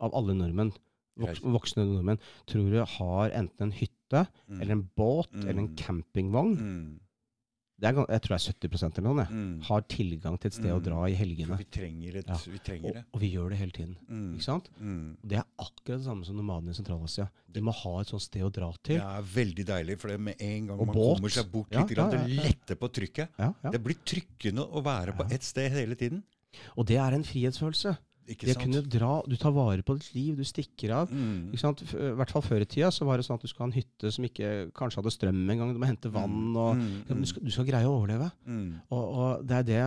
av 0.00 0.14
alle 0.14 0.32
nordmenn, 0.32 0.72
vok 1.18 1.36
voksne 1.44 1.84
nordmenn, 1.84 2.18
tror 2.46 2.70
du 2.70 2.80
har 2.84 3.30
enten 3.30 3.60
en 3.68 3.72
hytte 3.72 4.26
Mm. 4.48 4.60
eller 4.62 4.72
en 4.72 4.90
båt 4.96 5.30
Mm. 5.32 5.48
eller 5.48 5.58
en 5.60 5.76
campingvogn? 5.76 7.00
Er, 7.84 7.92
jeg 8.08 8.22
tror 8.22 8.34
det 8.34 8.40
er 8.40 8.68
70 8.68 8.98
eller 8.98 9.04
noe. 9.14 9.24
jeg. 9.24 9.30
Mm. 9.34 9.60
Har 9.68 9.80
tilgang 9.82 10.38
til 10.40 10.48
et 10.48 10.54
sted 10.54 10.70
å 10.72 10.78
Mm. 10.80 10.84
dra 10.84 11.04
i 11.08 11.12
For 11.14 11.24
helgene. 11.24 11.58
vi 11.58 11.64
trenger, 11.64 12.16
et, 12.16 12.26
Ja. 12.26 12.36
vi 12.46 12.58
trenger 12.58 12.92
det. 12.94 13.04
og 13.12 13.20
vi 13.20 13.30
gjør 13.34 13.48
det 13.50 13.58
hele 13.58 13.70
tiden. 13.72 13.96
Mm. 14.08 14.34
Ikke 14.34 14.42
sant? 14.44 14.68
Mm. 14.80 15.16
Det 15.26 15.38
er 15.38 15.44
akkurat 15.58 15.98
det 15.98 16.04
samme 16.06 16.24
som 16.24 16.36
nomadene 16.36 16.70
i 16.70 16.74
Sentral-Asia. 16.74 17.28
De 17.52 17.60
må 17.60 17.72
ha 17.72 18.00
et 18.00 18.06
sånt 18.08 18.22
sted 18.22 18.42
å 18.42 18.50
dra 18.52 18.72
til. 18.82 18.96
Det 18.98 19.02
er 19.02 19.22
veldig 19.22 19.64
deilig, 19.66 19.98
for 20.00 20.08
det 20.08 20.20
med 20.20 20.36
en 20.40 20.66
gang 20.66 20.78
Og 20.80 20.86
man 20.86 20.94
båt. 20.96 21.16
kommer 21.18 21.28
seg 21.30 21.50
bort 21.52 21.70
litt, 21.70 21.90
ja, 21.96 22.04
ja, 22.04 22.10
ja, 22.10 22.24
det 22.26 22.30
letter 22.44 22.74
på 22.76 22.88
trykket. 22.90 23.28
Det 23.70 23.82
blir 23.82 23.96
trykkende 24.04 24.66
å 24.72 24.82
være 24.82 25.12
på 25.16 25.30
ett 25.30 25.42
sted 25.42 25.70
hele 25.72 25.94
tiden. 25.94 26.22
Og 26.76 26.86
det 26.86 26.96
er 26.96 27.12
en 27.12 27.24
frihetsfølelse. 27.24 27.96
Ikke 28.24 28.46
Det 28.48 28.54
å 28.56 28.60
kunne 28.62 28.80
dra, 28.88 29.10
Du 29.28 29.34
tar 29.36 29.52
vare 29.52 29.82
på 29.84 29.94
ditt 29.98 30.14
liv, 30.14 30.36
du 30.38 30.44
stikker 30.48 30.94
av. 30.96 31.10
Mm. 31.12 31.52
Sant? 31.60 31.82
I 31.92 32.12
hvert 32.16 32.30
fall 32.32 32.44
før 32.46 32.62
i 32.64 32.68
tida 32.68 32.88
så 32.94 33.04
var 33.04 33.20
det 33.20 33.26
sånn 33.26 33.36
at 33.36 33.44
du 33.44 33.50
skulle 33.50 33.66
ha 33.66 33.68
en 33.68 33.76
hytte 33.76 34.12
som 34.14 34.24
ikke 34.24 34.52
kanskje 34.72 35.02
hadde 35.02 35.12
strøm 35.12 35.42
engang. 35.52 35.74
Du 35.74 35.80
må 35.82 35.90
hente 35.90 36.12
vann. 36.12 36.54
og 36.56 36.78
Mm, 36.80 37.04
ja, 37.08 37.14
du, 37.18 37.26
skal, 37.28 37.44
du 37.44 37.50
skal 37.52 37.66
greie 37.68 37.84
å 37.88 37.98
overleve. 37.98 38.30
mm, 38.46 38.70
Og, 38.96 39.04
og 39.04 39.44
det 39.46 39.58
er 39.58 39.66
det 39.68 39.82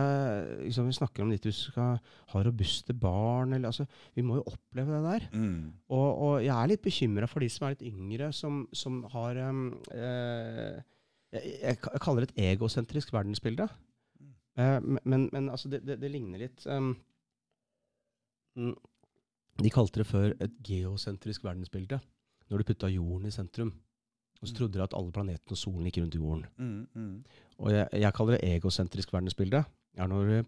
liksom, 0.68 0.86
vi 0.86 0.98
snakker 1.00 1.22
om 1.26 1.32
litt. 1.34 1.42
Du 1.42 1.50
skal 1.52 1.98
ha 2.34 2.42
robuste 2.46 2.94
barn. 2.94 3.52
Eller, 3.58 3.72
altså, 3.72 3.88
vi 4.14 4.22
må 4.22 4.38
jo 4.38 4.46
oppleve 4.52 4.94
det 4.94 5.02
der. 5.10 5.28
mm, 5.34 5.58
Og, 5.90 6.08
og 6.28 6.36
jeg 6.44 6.54
er 6.54 6.70
litt 6.70 6.82
bekymra 6.86 7.26
for 7.26 7.40
de 7.40 7.50
som 7.50 7.66
er 7.66 7.74
litt 7.74 7.86
yngre, 7.90 8.30
som, 8.32 8.68
som 8.72 9.02
har 9.16 9.42
um, 9.50 9.66
eh, 9.90 10.78
jeg, 11.34 11.58
jeg 11.62 12.00
kaller 12.00 12.24
det 12.24 12.30
et 12.36 12.54
egosentrisk 12.54 13.12
verdensbilde. 13.12 13.66
Eh, 14.58 14.78
men, 15.04 15.28
men, 15.32 15.50
altså, 15.50 15.68
det, 15.70 15.82
det, 15.86 15.98
det 16.02 16.10
ligner 16.10 16.40
litt 16.46 16.64
um, 16.66 16.88
mm, 16.92 16.96
De 19.58 19.70
kalte 19.74 20.02
det 20.02 20.06
før 20.06 20.34
et 20.40 20.54
geosentrisk 20.66 21.44
verdensbilde. 21.46 22.00
Når 22.50 22.58
du 22.62 22.64
putta 22.70 22.88
jorden 22.92 23.26
i 23.28 23.34
sentrum. 23.34 23.72
Og 24.40 24.46
så 24.48 24.52
Mm. 24.54 24.58
trodde 24.58 24.72
de 24.78 24.82
at 24.84 24.94
alle 24.94 25.10
planetene 25.12 25.50
og 25.50 25.58
solen 25.58 25.84
gikk 25.88 25.98
rundt 26.02 26.14
jorden. 26.14 26.44
mm, 26.58 26.86
mm. 26.94 27.24
Og 27.58 27.70
jeg, 27.72 27.88
jeg 27.92 28.12
kaller 28.14 28.36
det 28.38 28.50
egosentrisk 28.56 29.12
verdensbilde. 29.12 29.64
er 29.98 30.06
når 30.06 30.24
du 30.28 30.44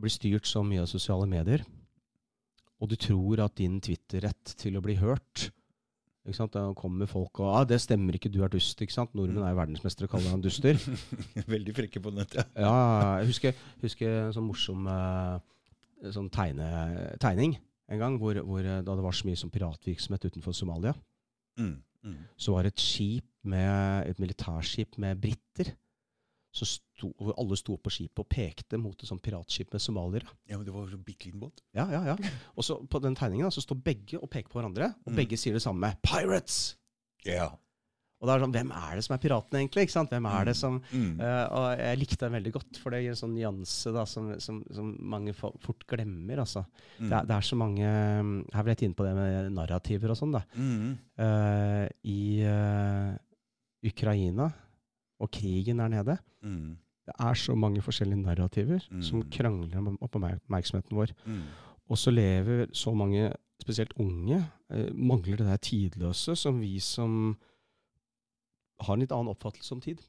blir 0.00 0.10
styrt 0.10 0.46
så 0.48 0.62
mye 0.64 0.80
av 0.80 0.86
sosiale 0.88 1.26
medier, 1.28 1.60
og 2.80 2.88
du 2.88 2.96
tror 2.96 3.44
at 3.44 3.54
din 3.56 3.80
Twitter-rett 3.80 4.54
til 4.56 4.76
å 4.78 4.80
bli 4.82 4.94
hørt 4.96 5.50
ikke 6.24 6.36
sant? 6.38 6.52
Da 6.54 6.72
kommer 6.72 7.06
folk 7.06 7.38
og 7.40 7.54
ah, 7.54 7.64
'Det 7.64 7.80
stemmer 7.80 8.14
ikke, 8.14 8.30
du 8.32 8.42
er 8.42 8.48
dust.' 8.48 8.80
ikke 8.80 8.92
sant? 8.94 9.12
Nordmenn 9.14 9.44
er 9.44 9.50
jo 9.52 9.60
verdensmestere 9.60 10.04
og 10.04 10.10
kaller 10.10 10.30
han 10.30 10.40
duster. 10.40 10.74
Veldig 11.54 11.74
frekke 11.74 12.00
på 12.00 12.10
nettet. 12.14 12.46
Ja, 12.56 13.18
jeg 13.18 13.26
husker, 13.26 13.52
husker 13.82 14.26
en 14.28 14.32
sånn 14.32 14.46
morsom 14.46 14.86
eh, 14.86 15.38
sånn 16.10 16.30
tegne, 16.34 17.16
tegning 17.22 17.58
en 17.92 17.98
gang, 18.00 18.18
hvor, 18.18 18.34
hvor 18.46 18.64
eh, 18.64 18.80
da 18.82 18.94
det 18.96 19.04
var 19.04 19.12
så 19.12 19.26
mye 19.28 19.36
som 19.38 19.50
piratvirksomhet 19.52 20.24
utenfor 20.30 20.52
Somalia, 20.56 20.94
Mm, 21.60 21.82
mm. 22.04 22.18
så 22.40 22.54
var 22.54 22.62
det 22.64 22.70
et 22.72 22.80
skip 22.80 23.26
med, 23.44 24.06
et 24.08 24.18
militærskip 24.18 24.96
med 24.98 25.18
briter. 25.20 25.74
Så 26.52 26.64
sto, 26.64 27.10
hvor 27.20 27.34
alle 27.40 27.56
sto 27.56 27.76
på 27.76 27.90
skipet 27.92 28.18
og 28.24 28.28
pekte 28.28 28.78
mot 28.80 28.96
et 28.96 29.08
sånt 29.08 29.22
piratskip 29.24 29.70
med 29.72 29.80
somaliere. 29.80 30.28
Ja, 30.48 30.56
men 30.56 30.64
det 30.66 30.72
var 30.74 30.88
en 30.88 31.02
bitte 31.04 31.26
liten 31.28 31.40
båt. 31.40 31.60
Ja, 31.76 31.86
ja, 31.92 32.02
ja. 32.10 32.16
Og 32.56 32.64
så 32.64 32.78
på 32.88 33.00
den 33.04 33.14
tegningen 33.16 33.44
da, 33.44 33.50
så 33.52 33.60
står 33.64 33.80
begge 33.84 34.18
og 34.20 34.28
peker 34.32 34.48
på 34.52 34.60
hverandre, 34.60 34.94
og 35.04 35.12
Mm. 35.12 35.16
begge 35.16 35.36
sier 35.36 35.52
det 35.56 35.62
samme. 35.64 35.92
Pirates! 36.02 36.76
Ja. 37.24 37.50
Og 38.22 38.28
da 38.28 38.34
er 38.36 38.38
det 38.38 38.44
sånn, 38.46 38.52
hvem 38.54 38.68
er 38.78 38.92
det 38.94 39.02
som 39.02 39.14
er 39.16 39.20
piratene 39.24 39.58
egentlig? 39.58 39.82
ikke 39.88 39.94
sant? 39.96 40.12
Hvem 40.14 40.26
er 40.30 40.44
det 40.46 40.52
som... 40.54 40.76
Mm. 40.94 41.18
uh, 41.18 41.46
og 41.58 41.64
jeg 41.80 41.98
likte 41.98 42.20
den 42.22 42.36
veldig 42.36 42.52
godt, 42.54 42.78
for 42.78 42.94
det 42.94 43.00
gir 43.02 43.10
en 43.16 43.18
sånn 43.18 43.34
nyanse 43.34 43.92
da, 43.96 44.04
som, 44.06 44.28
som, 44.38 44.60
som 44.70 44.92
mange 45.14 45.34
fort 45.34 45.82
glemmer. 45.90 46.38
altså. 46.44 46.62
Mm. 47.00 47.08
Det, 47.08 47.16
er, 47.18 47.26
det 47.26 47.34
er 47.36 47.48
så 47.48 47.58
mange 47.58 47.82
Her 48.54 48.62
ble 48.68 48.76
jeg 48.76 48.86
inne 48.86 48.94
på 49.00 49.08
det 49.08 49.14
med 49.18 49.50
narrativer 49.58 50.14
og 50.14 50.20
sånn. 50.22 50.36
da. 50.38 50.44
Mm. 50.54 50.94
Uh, 51.18 51.84
I 52.14 52.20
uh, 52.46 53.10
Ukraina 53.90 54.50
og 55.22 55.30
krigen 55.34 55.78
der 55.82 55.88
nede, 55.92 56.18
Mm. 56.42 56.76
det 57.06 57.14
er 57.18 57.34
så 57.38 57.54
mange 57.54 57.82
forskjellige 57.82 58.22
narrativer 58.22 58.82
Mm. 58.90 59.02
som 59.02 59.22
krangler 59.30 59.78
om 59.78 59.88
om 59.92 59.98
oppmerksomheten 60.02 60.96
vår. 60.96 61.12
Mm. 61.26 61.42
Og 61.90 61.96
så 61.98 62.10
lever 62.10 62.66
så 62.72 62.94
mange, 62.94 63.32
spesielt 63.62 63.92
unge, 63.98 64.44
mangler 64.94 65.36
det 65.36 65.46
der 65.46 65.56
tidløse 65.62 66.34
som 66.36 66.60
vi 66.60 66.78
som 66.80 67.36
har 68.86 68.94
en 68.98 69.00
litt 69.04 69.12
annen 69.14 69.32
oppfattelse 69.32 69.72
om 69.76 69.80
tid. 69.84 70.02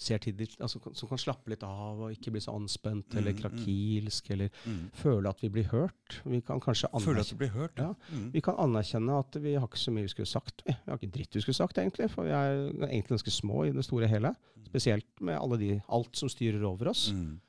Ser 0.00 0.16
tid 0.24 0.38
altså, 0.64 0.78
som 0.96 1.08
kan 1.10 1.18
slappe 1.20 1.50
litt 1.52 1.62
av 1.66 1.98
og 2.06 2.12
ikke 2.14 2.32
bli 2.32 2.40
så 2.40 2.54
anspent 2.56 3.12
eller 3.18 3.34
Mm, 3.34 3.36
mm. 3.36 3.42
krakilsk, 3.42 4.30
eller 4.32 4.48
Mm. 4.64 4.90
føle 4.96 5.28
at 5.28 5.42
vi 5.42 5.50
blir 5.52 5.66
hørt. 5.68 6.20
Vi 6.24 6.40
kan 6.40 6.60
kanskje 6.60 6.88
føle 7.04 7.20
at 7.20 7.32
vi 7.32 7.36
blir 7.36 7.52
hørt. 7.52 7.76
Ja. 7.76 7.92
Mm. 8.10 8.30
vi 8.32 8.40
kan 8.40 8.56
anerkjenne 8.56 9.18
at 9.18 9.36
vi 9.42 9.54
har 9.54 9.66
ikke 9.68 9.76
så 9.82 9.92
mye 9.92 10.06
vi 10.08 10.14
skulle 10.14 10.26
sagt. 10.30 10.62
Vi 10.66 10.74
har 10.88 10.96
ikke 10.96 11.12
dritt 11.18 11.34
vi 11.36 11.40
skulle 11.42 11.54
sagt, 11.60 11.76
egentlig, 11.76 12.08
for 12.10 12.24
vi 12.24 12.30
er 12.30 12.70
egentlig 12.88 13.18
ganske 13.18 13.30
små 13.30 13.66
i 13.66 13.72
det 13.76 13.84
store 13.84 14.04
og 14.04 14.10
hele. 14.10 14.34
Spesielt 14.64 15.20
med 15.20 15.36
alle 15.36 15.58
de, 15.58 15.82
alt 15.88 16.16
som 16.16 16.28
styrer 16.28 16.64
over 16.64 16.88
oss. 16.88 17.10
Mm. 17.12 17.40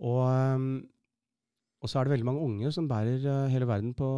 Og, 0.00 0.54
um, 0.54 0.88
og 1.80 1.88
så 1.88 1.96
er 1.96 2.04
det 2.04 2.12
veldig 2.12 2.26
mange 2.28 2.42
unge 2.44 2.70
som 2.76 2.88
bærer 2.88 3.22
uh, 3.24 3.46
hele 3.48 3.64
verden 3.68 3.94
på, 3.96 4.08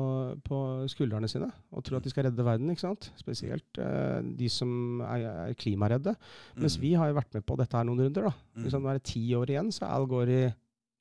på 0.43 0.57
skuldrene 0.91 1.29
sine 1.31 1.47
og 1.71 1.85
tror 1.87 2.01
at 2.01 2.07
de 2.07 2.11
skal 2.11 2.27
redde 2.27 2.47
verden. 2.47 2.73
ikke 2.73 2.83
sant? 2.83 3.13
Spesielt 3.21 3.79
uh, 3.79 4.19
de 4.19 4.49
som 4.51 5.01
er, 5.07 5.29
er 5.51 5.55
klimaredde. 5.55 6.17
Mens 6.57 6.75
Mm. 6.79 6.83
vi 6.83 6.93
har 6.99 7.13
jo 7.13 7.19
vært 7.21 7.39
med 7.39 7.47
på 7.47 7.57
dette 7.61 7.79
her 7.79 7.87
noen 7.87 8.03
runder. 8.03 8.27
da. 8.27 8.35
Mm. 8.57 8.65
Hvis 8.65 8.75
nå 8.75 8.91
er 8.91 8.99
ti 8.99 9.23
år 9.39 9.55
igjen, 9.55 9.71
så 9.71 9.87
Al 9.87 10.09
går 10.11 10.35
i 10.35 10.43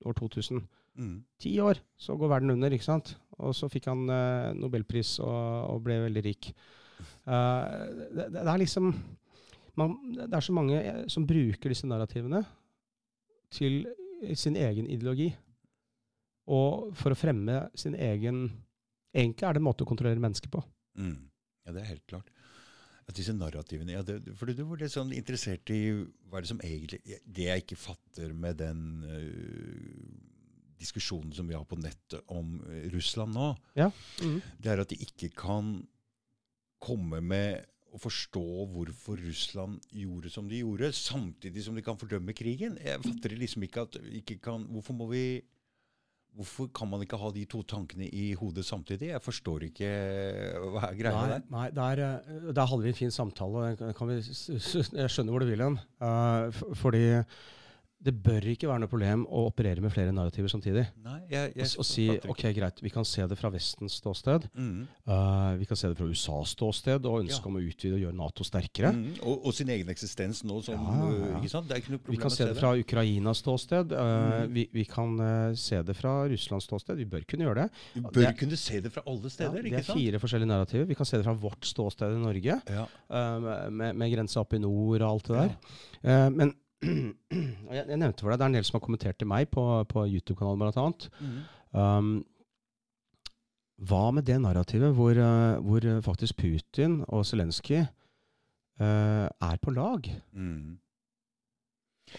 år 0.05 0.13
2000. 0.21 0.61
Mm. 1.01 1.17
Ti 1.41 1.55
år, 1.65 1.81
så 1.97 2.17
går 2.19 2.29
verden 2.29 2.53
under. 2.53 2.69
ikke 2.69 2.85
sant? 2.85 3.15
Og 3.41 3.55
så 3.57 3.69
fikk 3.71 3.89
han 3.89 4.05
uh, 4.09 4.53
nobelpris 4.53 5.17
og, 5.19 5.73
og 5.73 5.83
ble 5.85 5.97
veldig 6.05 6.23
rik. 6.29 6.53
Uh, 7.25 7.89
det, 8.13 8.29
det 8.37 8.45
er 8.45 8.61
liksom 8.61 8.93
man, 9.79 9.95
Det 10.13 10.33
er 10.33 10.43
så 10.45 10.53
mange 10.53 10.77
eh, 10.77 11.05
som 11.09 11.25
bruker 11.25 11.71
disse 11.71 11.87
narrativene 11.87 12.43
til 13.49 13.87
sin 14.37 14.55
egen 14.59 14.85
ideologi. 14.91 15.31
Og 16.49 16.91
for 16.97 17.13
å 17.13 17.17
fremme 17.17 17.67
sin 17.77 17.95
egen 17.95 18.49
Egentlig 19.11 19.43
er 19.43 19.57
det 19.57 19.59
en 19.59 19.65
måte 19.65 19.83
å 19.83 19.87
kontrollere 19.89 20.23
mennesker 20.23 20.47
på. 20.47 20.61
Mm. 20.95 21.17
Ja, 21.67 21.73
det 21.75 21.81
er 21.81 21.89
helt 21.89 22.05
klart. 22.07 22.29
At 23.09 23.17
disse 23.17 23.33
narrativene 23.35 23.97
ja, 23.97 24.03
det, 24.07 24.21
For 24.39 24.47
du 24.47 24.61
var 24.63 24.79
litt 24.79 24.93
sånn 24.93 25.11
interessert 25.11 25.67
i 25.73 25.81
hva 25.91 26.39
er 26.39 26.45
det 26.45 26.51
som 26.53 26.61
egentlig 26.63 27.17
Det 27.25 27.47
jeg 27.49 27.65
ikke 27.65 27.79
fatter 27.81 28.31
med 28.31 28.61
den 28.61 28.85
uh, 29.03 30.29
diskusjonen 30.79 31.33
som 31.35 31.49
vi 31.49 31.57
har 31.57 31.65
på 31.67 31.77
nettet 31.77 32.23
om 32.33 32.55
øh, 32.65 32.87
Russland 32.89 33.35
nå, 33.35 33.51
det 34.57 34.71
er 34.71 34.79
at 34.81 34.89
de 34.89 34.97
ikke 35.05 35.27
kan 35.37 35.75
komme 36.81 37.19
med 37.21 37.67
å 37.93 37.99
forstå 38.01 38.43
hvorfor 38.71 39.19
Russland 39.21 39.83
gjorde 39.93 40.31
som 40.33 40.47
de 40.49 40.63
gjorde, 40.63 40.89
samtidig 40.95 41.65
som 41.67 41.77
de 41.77 41.83
kan 41.85 41.99
fordømme 42.01 42.33
krigen. 42.33 42.79
Jeg 42.81 43.03
fatter 43.03 43.35
liksom 43.37 43.67
ikke 43.67 43.85
at 43.85 43.99
ikke 44.23 44.39
kan 44.41 44.65
Hvorfor 44.71 44.97
må 44.97 45.09
vi 45.11 45.25
Hvorfor 46.31 46.69
kan 46.71 46.87
man 46.87 47.01
ikke 47.03 47.19
ha 47.19 47.29
de 47.35 47.43
to 47.51 47.59
tankene 47.67 48.07
i 48.07 48.31
hodet 48.39 48.63
samtidig? 48.63 49.09
Jeg 49.11 49.21
forstår 49.21 49.65
ikke 49.67 49.87
hva 50.71 50.85
er 50.87 50.95
greia 50.95 51.11
Nei, 51.17 51.31
der. 51.33 51.41
nei 51.51 51.65
der, 51.75 52.01
eh, 52.05 52.51
der 52.55 52.69
hadde 52.71 52.85
vi 52.85 52.93
en 52.93 52.99
fin 53.01 53.11
samtale. 53.11 53.75
kan 53.97 54.07
vi, 54.07 54.21
jeg 54.21 55.11
skjønner 55.11 55.35
hvor 55.35 55.43
du 55.43 55.49
vil 55.49 55.65
hen. 55.65 55.75
Uh, 55.99 56.75
fordi 56.79 57.03
det 58.01 58.13
bør 58.25 58.41
ikke 58.49 58.65
være 58.65 58.81
noe 58.81 58.89
problem 58.89 59.23
å 59.29 59.43
operere 59.51 59.81
med 59.83 59.91
flere 59.93 60.09
narrativer 60.11 60.49
samtidig. 60.49 60.87
Nei, 61.05 61.19
jeg, 61.29 61.51
jeg 61.55 61.67
Og, 61.69 61.79
og 61.83 61.85
si 61.85 62.05
ok, 62.09 62.41
greit, 62.57 62.79
vi 62.81 62.89
kan 62.89 63.05
se 63.05 63.27
det 63.29 63.37
fra 63.37 63.51
Vestens 63.53 63.99
ståsted. 64.01 64.47
Mm. 64.57 64.87
uh, 65.07 65.51
vi 65.59 65.65
kan 65.69 65.77
se 65.77 65.87
det 65.91 65.97
fra 65.99 66.07
USAs 66.09 66.55
ståsted 66.55 67.05
og 67.05 67.19
ønske 67.21 67.43
Ja. 67.45 67.51
om 67.51 67.59
å 67.59 67.61
utvide 67.61 67.93
og 67.99 68.01
gjøre 68.01 68.17
Nato 68.17 68.43
sterkere. 68.47 68.89
Mm. 68.97 69.19
Og, 69.21 69.45
og 69.45 69.53
sin 69.53 69.69
egen 69.69 69.87
eksistens 69.93 70.41
nå 70.43 70.57
som 70.65 70.81
Ja, 70.81 71.11
ja. 71.13 71.37
Ikke 71.43 71.51
sant? 71.53 71.67
Det 71.69 71.77
er 71.77 71.83
ikke 71.83 71.93
noe 71.93 72.01
Vi 72.01 72.05
problem 72.07 72.23
kan 72.25 72.31
å 72.33 72.37
se 72.39 72.47
det 72.49 72.57
fra 72.57 72.73
Ukrainas 72.81 73.43
ståsted. 73.45 73.91
uh, 73.93 74.07
Mm. 74.41 74.53
vi, 74.53 74.63
vi 74.73 74.83
kan 74.85 75.13
uh, 75.19 75.53
se 75.55 75.81
det 75.83 75.95
fra 75.95 76.15
Russlands 76.31 76.65
ståsted. 76.65 76.97
Vi 76.97 77.05
bør 77.05 77.23
kunne 77.29 77.45
gjøre 77.45 77.67
det. 77.67 77.69
Vi 77.93 78.01
det 78.01 78.13
bør 78.17 78.27
er- 78.31 78.37
kunne 78.41 78.57
se 78.57 78.79
det 78.81 78.91
fra 78.91 79.03
alle 79.05 79.29
steder, 79.29 79.51
Ja, 79.51 79.61
sant? 79.61 79.63
det 79.63 79.71
ikke 79.71 79.79
er 79.83 79.89
sant? 79.91 79.99
fire 80.01 80.19
forskjellige 80.25 80.47
narrativer. 80.51 80.85
Vi 80.89 80.95
kan 80.95 81.05
se 81.05 81.17
det 81.17 81.25
fra 81.25 81.33
vårt 81.37 81.65
ståsted 81.69 82.17
i 82.17 82.21
Norge, 82.25 82.61
Ja. 82.69 82.87
med, 83.69 83.95
med 83.95 84.11
grensa 84.13 84.41
opp 84.41 84.53
i 84.53 84.59
nord 84.59 85.01
og 85.01 85.07
alt 85.11 85.27
det 85.29 85.37
der. 85.37 86.29
Men 86.33 86.53
jeg, 86.81 87.85
jeg 87.87 87.97
nevnte 88.01 88.23
for 88.23 88.31
deg, 88.31 88.39
det 88.39 88.45
er 88.45 88.51
en 88.51 88.57
del 88.57 88.67
som 88.67 88.77
har 88.79 88.85
kommentert 88.85 89.19
til 89.21 89.29
meg 89.29 89.49
på, 89.53 89.63
på 89.91 90.05
YouTube-kanalen 90.09 90.61
bl.a. 90.61 90.85
Mm. 91.21 91.41
Um, 91.77 92.13
hva 93.89 94.03
med 94.13 94.27
det 94.29 94.37
narrativet 94.41 94.93
hvor, 94.93 95.17
eh, 95.17 95.57
hvor 95.65 95.85
faktisk 96.05 96.37
Putin 96.37 96.99
og 97.07 97.25
Zelenskyj 97.25 97.81
uh, 97.81 99.27
er 99.29 99.57
på 99.61 99.73
lag? 99.73 100.09
Mm. 100.37 100.77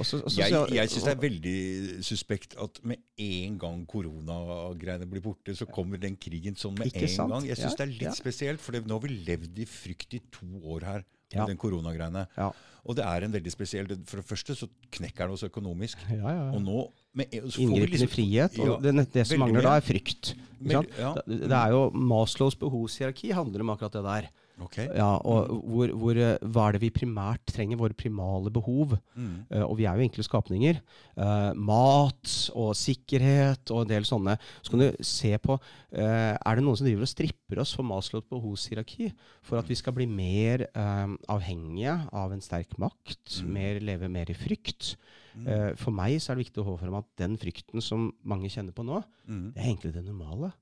Også, 0.00 0.22
også, 0.24 0.40
Jeg, 0.40 0.50
jeg 0.72 0.88
syns 0.88 1.04
det 1.04 1.12
er 1.12 1.20
veldig 1.20 2.04
suspekt 2.06 2.54
at 2.62 2.78
med 2.88 3.02
en 3.20 3.58
gang 3.60 3.82
koronagreiene 3.88 5.08
blir 5.10 5.20
borte, 5.24 5.54
så 5.56 5.66
kommer 5.68 6.00
den 6.00 6.16
krigen 6.16 6.56
sånn 6.56 6.78
med 6.78 6.94
en 6.96 7.08
sant? 7.12 7.34
gang. 7.34 7.48
Jeg 7.50 7.60
syns 7.60 7.74
Ja, 7.76 7.78
det 7.82 7.84
er 7.84 7.92
litt 7.92 8.08
ja. 8.08 8.14
spesielt, 8.16 8.60
for 8.60 8.72
det- 8.72 8.86
nå 8.86 8.96
har 8.96 9.04
vi 9.04 9.18
levd 9.26 9.58
i 9.58 9.66
frykt 9.68 10.14
i 10.16 10.22
to 10.32 10.48
år 10.64 10.86
her. 10.88 11.04
Med 11.35 11.41
Ja. 11.43 11.47
den 11.47 11.57
koronagreiene. 11.59 12.26
Ja. 12.37 12.51
Og 12.85 12.97
det 12.99 13.05
er 13.07 13.22
en 13.24 13.33
veldig 13.33 13.53
spesiell 13.53 13.87
For 14.07 14.18
det 14.18 14.26
første 14.26 14.57
så 14.59 14.66
knekker 14.91 15.28
det 15.28 15.37
oss 15.37 15.45
økonomisk. 15.47 15.99
ja, 16.11 16.16
ja. 16.16 16.51
Og 16.53 16.61
nå 16.62 16.91
vi 17.14 17.24
Inngripende 17.33 17.89
liksom- 17.91 18.09
frihet. 18.09 18.59
Og 18.59 18.83
det, 18.83 19.12
det 19.12 19.26
som 19.26 19.39
mangler 19.39 19.62
da, 19.62 19.76
er 19.76 19.80
frykt. 19.85 20.35
Det, 20.59 20.87
det 21.26 21.53
er 21.53 21.70
jo 21.70 21.91
Maslows 21.91 22.55
behovshierarki 22.57 23.30
handler 23.33 23.61
om 23.61 23.70
akkurat 23.70 23.93
det 23.93 24.03
der. 24.05 24.28
Ok. 24.61 24.76
Ja, 24.84 25.16
og 25.24 25.48
hvor, 25.64 25.92
hvor, 25.96 26.18
eh, 26.20 26.36
hva 26.53 26.66
er 26.68 26.76
det 26.76 26.82
vi 26.82 26.90
primært 26.94 27.44
trenger? 27.48 27.78
Våre 27.80 27.96
primale 27.96 28.50
behov. 28.53 28.92
Mm. 29.16 29.46
Uh, 29.50 29.64
og 29.64 29.78
vi 29.78 29.86
er 29.88 29.96
jo 29.96 30.05
enkle 30.05 30.24
skapninger. 30.26 30.80
Uh, 31.16 31.53
mat 31.57 32.34
og 32.55 32.74
sikkerhet 32.76 33.72
og 33.72 33.82
en 33.82 33.88
del 33.94 34.05
sånne. 34.09 34.36
Så 34.61 34.74
kan 34.74 34.84
du 34.84 34.88
se 35.00 35.32
på 35.42 35.57
uh, 35.57 36.34
Er 36.36 36.59
det 36.59 36.64
noen 36.64 36.76
som 36.78 36.86
driver 36.86 37.07
og 37.07 37.11
stripper 37.11 37.62
oss 37.64 37.72
for 37.74 37.86
Maslows 37.88 38.28
behovshierarki? 38.28 39.11
For 39.42 39.59
at 39.59 39.70
vi 39.70 39.78
skal 39.78 39.96
bli 39.96 40.07
mer 40.07 40.66
avhengige 40.76 41.94
av 42.12 42.32
en 42.34 42.40
sterk 42.44 42.76
makt, 42.78 43.40
Mm. 43.42 43.53
mer, 43.53 43.80
leve 43.80 44.09
mer 44.09 44.30
i 44.30 44.34
frykt. 44.36 44.96
Mm. 45.34 45.76
For 45.80 45.90
meg 45.90 46.18
så 46.20 46.32
er 46.32 46.36
det 46.36 46.44
viktig 46.46 46.61
å 46.62 46.66
holde 46.66 46.82
frem 46.82 46.94
at 46.98 47.09
den 47.18 47.36
frykten 47.40 47.82
som 47.82 48.11
mange 48.24 48.50
kjenner 48.53 48.72
på 48.76 48.84
nå, 48.84 49.03
Mm. 49.28 49.53
det 49.55 49.62
er 49.62 49.68
egentlig 49.68 49.92
det 49.94 50.05
normale. 50.05 50.53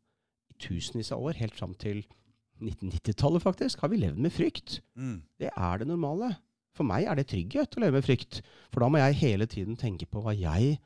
I 0.50 0.54
tusenvis 0.58 1.12
av 1.12 1.20
år, 1.22 1.34
helt 1.34 1.54
fram 1.54 1.74
til 1.74 2.04
1990-tallet 2.60 3.44
faktisk, 3.44 3.82
har 3.82 3.92
vi 3.92 4.00
levd 4.02 4.20
med 4.20 4.34
frykt. 4.34 4.78
Mm. 4.98 5.18
Det 5.40 5.50
er 5.50 5.80
det 5.80 5.88
normale. 5.88 6.34
For 6.76 6.86
meg 6.86 7.08
er 7.08 7.18
det 7.18 7.28
trygghet 7.32 7.76
å 7.76 7.82
leve 7.82 7.98
med 7.98 8.06
frykt. 8.06 8.40
For 8.70 8.84
da 8.84 8.90
må 8.92 9.00
jeg 9.02 9.18
hele 9.20 9.48
tiden 9.50 9.78
tenke 9.80 10.06
på 10.08 10.22
hva 10.24 10.36
jeg 10.36 10.78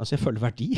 Altså, 0.00 0.14
jeg 0.16 0.22
føler 0.22 0.40
verdi. 0.40 0.68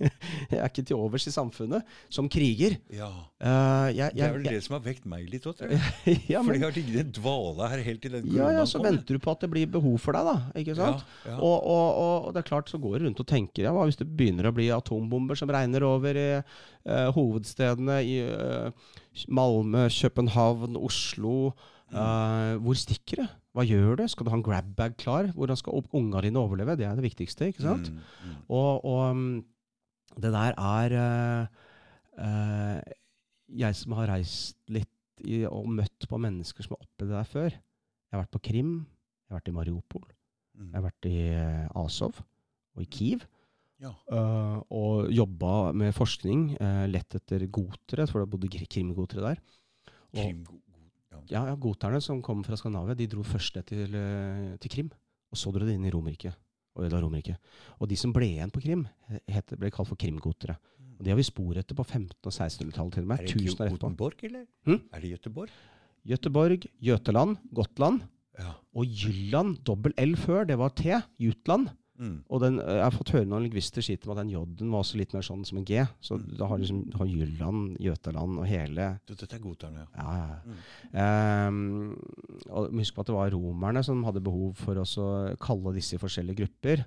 jeg 0.52 0.58
er 0.60 0.68
ikke 0.68 0.84
til 0.86 0.96
overs 0.96 1.26
i 1.26 1.32
samfunnet 1.34 1.96
som 2.14 2.28
kriger. 2.30 2.76
Ja. 2.94 3.08
Uh, 3.42 3.88
jeg, 3.90 4.12
Det 4.14 4.22
er 4.22 4.36
vel 4.36 4.46
jeg, 4.46 4.54
det 4.54 4.66
som 4.68 4.76
har 4.76 4.84
vekt 4.84 5.08
meg 5.10 5.24
litt 5.32 5.48
òg, 5.50 5.56
tror 5.58 5.72
jeg. 5.74 5.80
ja, 6.32 6.42
For 6.46 6.54
jeg 6.54 6.62
har 6.62 6.76
ligget 6.76 7.00
i 7.00 7.16
dvale 7.18 7.70
her 7.72 7.82
helt 7.88 8.02
til 8.04 8.14
den 8.14 8.28
ja, 8.36 8.52
ja, 8.54 8.62
så 8.70 8.82
venter 8.84 9.18
du 9.18 9.22
på 9.24 9.34
at 9.34 9.42
det 9.42 9.50
blir 9.50 9.72
behov 9.74 9.96
for 10.02 10.14
deg, 10.14 10.30
da. 10.30 10.60
Ikke 10.62 10.76
sant? 10.78 11.02
Ja, 11.24 11.32
ja. 11.32 11.38
Og, 11.40 11.56
og, 11.58 11.88
og, 11.88 12.28
og 12.28 12.36
det 12.36 12.44
er 12.44 12.50
klart 12.52 12.70
så 12.70 12.78
går 12.82 13.00
du 13.00 13.08
rundt 13.08 13.24
og 13.24 13.30
tenker 13.34 13.66
ja, 13.66 13.74
hva 13.74 13.88
hvis 13.88 13.98
det 13.98 14.06
begynner 14.06 14.46
å 14.46 14.54
bli 14.54 14.70
atombomber 14.74 15.38
som 15.38 15.50
regner 15.50 15.86
over 15.88 16.20
i 16.22 16.28
uh, 16.38 17.08
hovedstedene 17.18 17.98
i 18.06 18.20
uh, 18.30 18.94
Malmö, 19.26 19.88
København, 19.90 20.78
Oslo. 20.78 21.50
Mm. 21.88 22.58
hvor 22.60 22.76
stikker 22.76 23.22
det? 23.22 23.26
Hva 23.58 23.64
gjør 23.66 23.96
du? 23.98 24.04
Skal 24.06 24.26
du 24.28 24.30
ha 24.30 24.36
en 24.38 24.44
grabbag 24.46 24.92
klar? 25.02 25.32
Hvordan 25.34 25.58
skal 25.58 25.80
ungene 25.98 26.20
dine 26.28 26.38
overleve? 26.38 26.76
Det 26.78 26.86
er 26.86 26.94
det 26.94 27.02
viktigste. 27.08 27.48
ikke 27.50 27.64
sant? 27.64 27.88
Mm, 27.90 28.04
mm. 28.28 28.36
Og, 28.54 28.84
og 28.86 29.16
mm, 29.18 29.40
det 30.22 30.30
der 30.34 30.54
er 30.62 30.94
uh, 30.94 31.64
uh, 32.22 32.78
Jeg 33.58 33.74
som 33.80 33.96
har 33.98 34.12
reist 34.12 34.56
litt 34.70 35.24
i, 35.26 35.40
og 35.50 35.66
møtt 35.74 36.06
på 36.06 36.20
mennesker 36.22 36.62
som 36.62 36.76
har 36.76 36.84
opplevd 36.86 37.10
det 37.10 37.18
der 37.18 37.32
før. 37.32 37.48
Jeg 37.58 38.14
har 38.14 38.22
vært 38.22 38.36
på 38.36 38.44
Krim, 38.46 38.70
jeg 39.26 39.34
har 39.34 39.40
vært 39.42 39.50
i 39.52 39.56
Mariupol, 39.58 40.06
Mm. 40.58 40.72
jeg 40.72 40.74
har 40.80 40.82
vært 40.88 41.06
i 41.06 41.18
eh, 41.38 41.66
Azov 41.78 42.16
og 42.74 42.80
i 42.82 42.86
Kiev. 42.90 43.20
Ja. 43.78 43.92
Uh, 44.10 44.56
og 44.74 45.10
jobba 45.14 45.70
med 45.70 45.92
forskning, 45.94 46.48
lett 46.90 47.14
etter 47.14 47.44
gotere, 47.46 48.08
for 48.10 48.24
det 48.24 48.30
bodde 48.32 48.50
kri- 48.50 48.66
krimgotere 48.66 49.22
der. 49.22 49.42
Og, 50.18 50.48
ja. 51.30 51.44
ja, 51.48 51.54
Goterne 51.60 52.00
som 52.04 52.22
kom 52.24 52.42
fra 52.46 52.58
Skandinavia, 52.58 52.96
de 52.98 53.08
dro 53.10 53.24
først 53.26 53.58
ned 53.58 53.68
til, 53.68 53.94
eh, 53.98 54.56
til 54.62 54.72
Krim. 54.72 54.90
Og 55.28 55.38
så 55.40 55.52
dro 55.52 55.66
de 55.66 55.76
inn 55.76 55.86
i 55.86 55.92
Romerike. 55.92 56.32
Og 56.78 56.86
ødela 56.86 57.02
Romerike. 57.02 57.36
Og 57.78 57.88
de 57.90 57.96
som 57.98 58.12
ble 58.14 58.28
igjen 58.30 58.52
på 58.54 58.62
Krim, 58.64 58.86
het, 59.28 59.54
ble 59.58 59.70
kalt 59.74 59.90
for 59.90 59.98
krimgotere. 60.00 60.56
Og 60.98 61.04
det 61.06 61.12
har 61.12 61.18
vi 61.18 61.26
spor 61.26 61.58
etter 61.58 61.76
på 61.78 61.84
1500- 61.86 62.26
og 62.26 62.32
1600-tallet 62.34 62.94
til 62.94 63.04
og 63.04 63.10
med. 63.10 63.20
Er 63.20 63.26
det 63.26 63.34
Tusen. 63.34 63.74
Gotenborg, 63.74 64.22
eller? 64.26 64.46
Hm? 64.66 64.80
Er 64.92 65.02
det 65.04 65.10
Göteborg? 65.14 65.52
Göteborg, 66.08 66.66
Jøteland, 66.82 67.36
Gotland. 67.54 68.06
Ja. 68.38 68.54
Og 68.74 68.86
Jylland, 68.86 69.58
dobbel 69.66 69.94
L 69.98 70.16
før, 70.18 70.46
det 70.46 70.58
var 70.58 70.74
T. 70.78 70.98
Jutland. 71.22 71.70
Mm. 71.98 72.22
Og 72.30 72.40
den, 72.40 72.60
eh, 72.62 72.76
jeg 72.78 72.84
har 72.84 72.94
fått 72.94 73.10
høre 73.16 73.26
noen 73.26 73.42
lingvister 73.48 73.82
si 73.82 73.96
til 73.96 74.08
meg 74.10 74.18
at 74.18 74.22
den 74.22 74.30
J-en 74.32 74.70
var 74.70 74.84
også 74.84 75.00
litt 75.00 75.12
mer 75.16 75.26
sånn 75.26 75.44
som 75.44 75.58
en 75.58 75.64
G. 75.66 75.82
Så 76.00 76.18
Mm. 76.18 76.36
da 76.38 76.46
har 76.46 76.58
liksom 76.58 76.80
har 76.94 77.06
Jylland, 77.06 77.76
Jøtaland 77.82 78.38
og 78.38 78.46
hele 78.46 79.00
Du, 79.06 79.14
Dette 79.14 79.34
er 79.34 79.42
goterne, 79.42 79.84
ja. 79.84 79.86
Ja, 79.98 80.16
ja. 80.22 80.38
Mm. 80.46 81.48
Um, 81.48 81.98
og 82.50 82.70
Husk 82.72 82.94
på 82.94 83.00
at 83.02 83.06
det 83.10 83.14
var 83.18 83.30
romerne 83.34 83.82
som 83.84 84.04
hadde 84.06 84.22
behov 84.24 84.54
for 84.56 84.74
å 84.80 85.36
kalle 85.40 85.74
disse 85.74 85.94
i 85.96 85.98
forskjellige 86.02 86.42
grupper. 86.44 86.84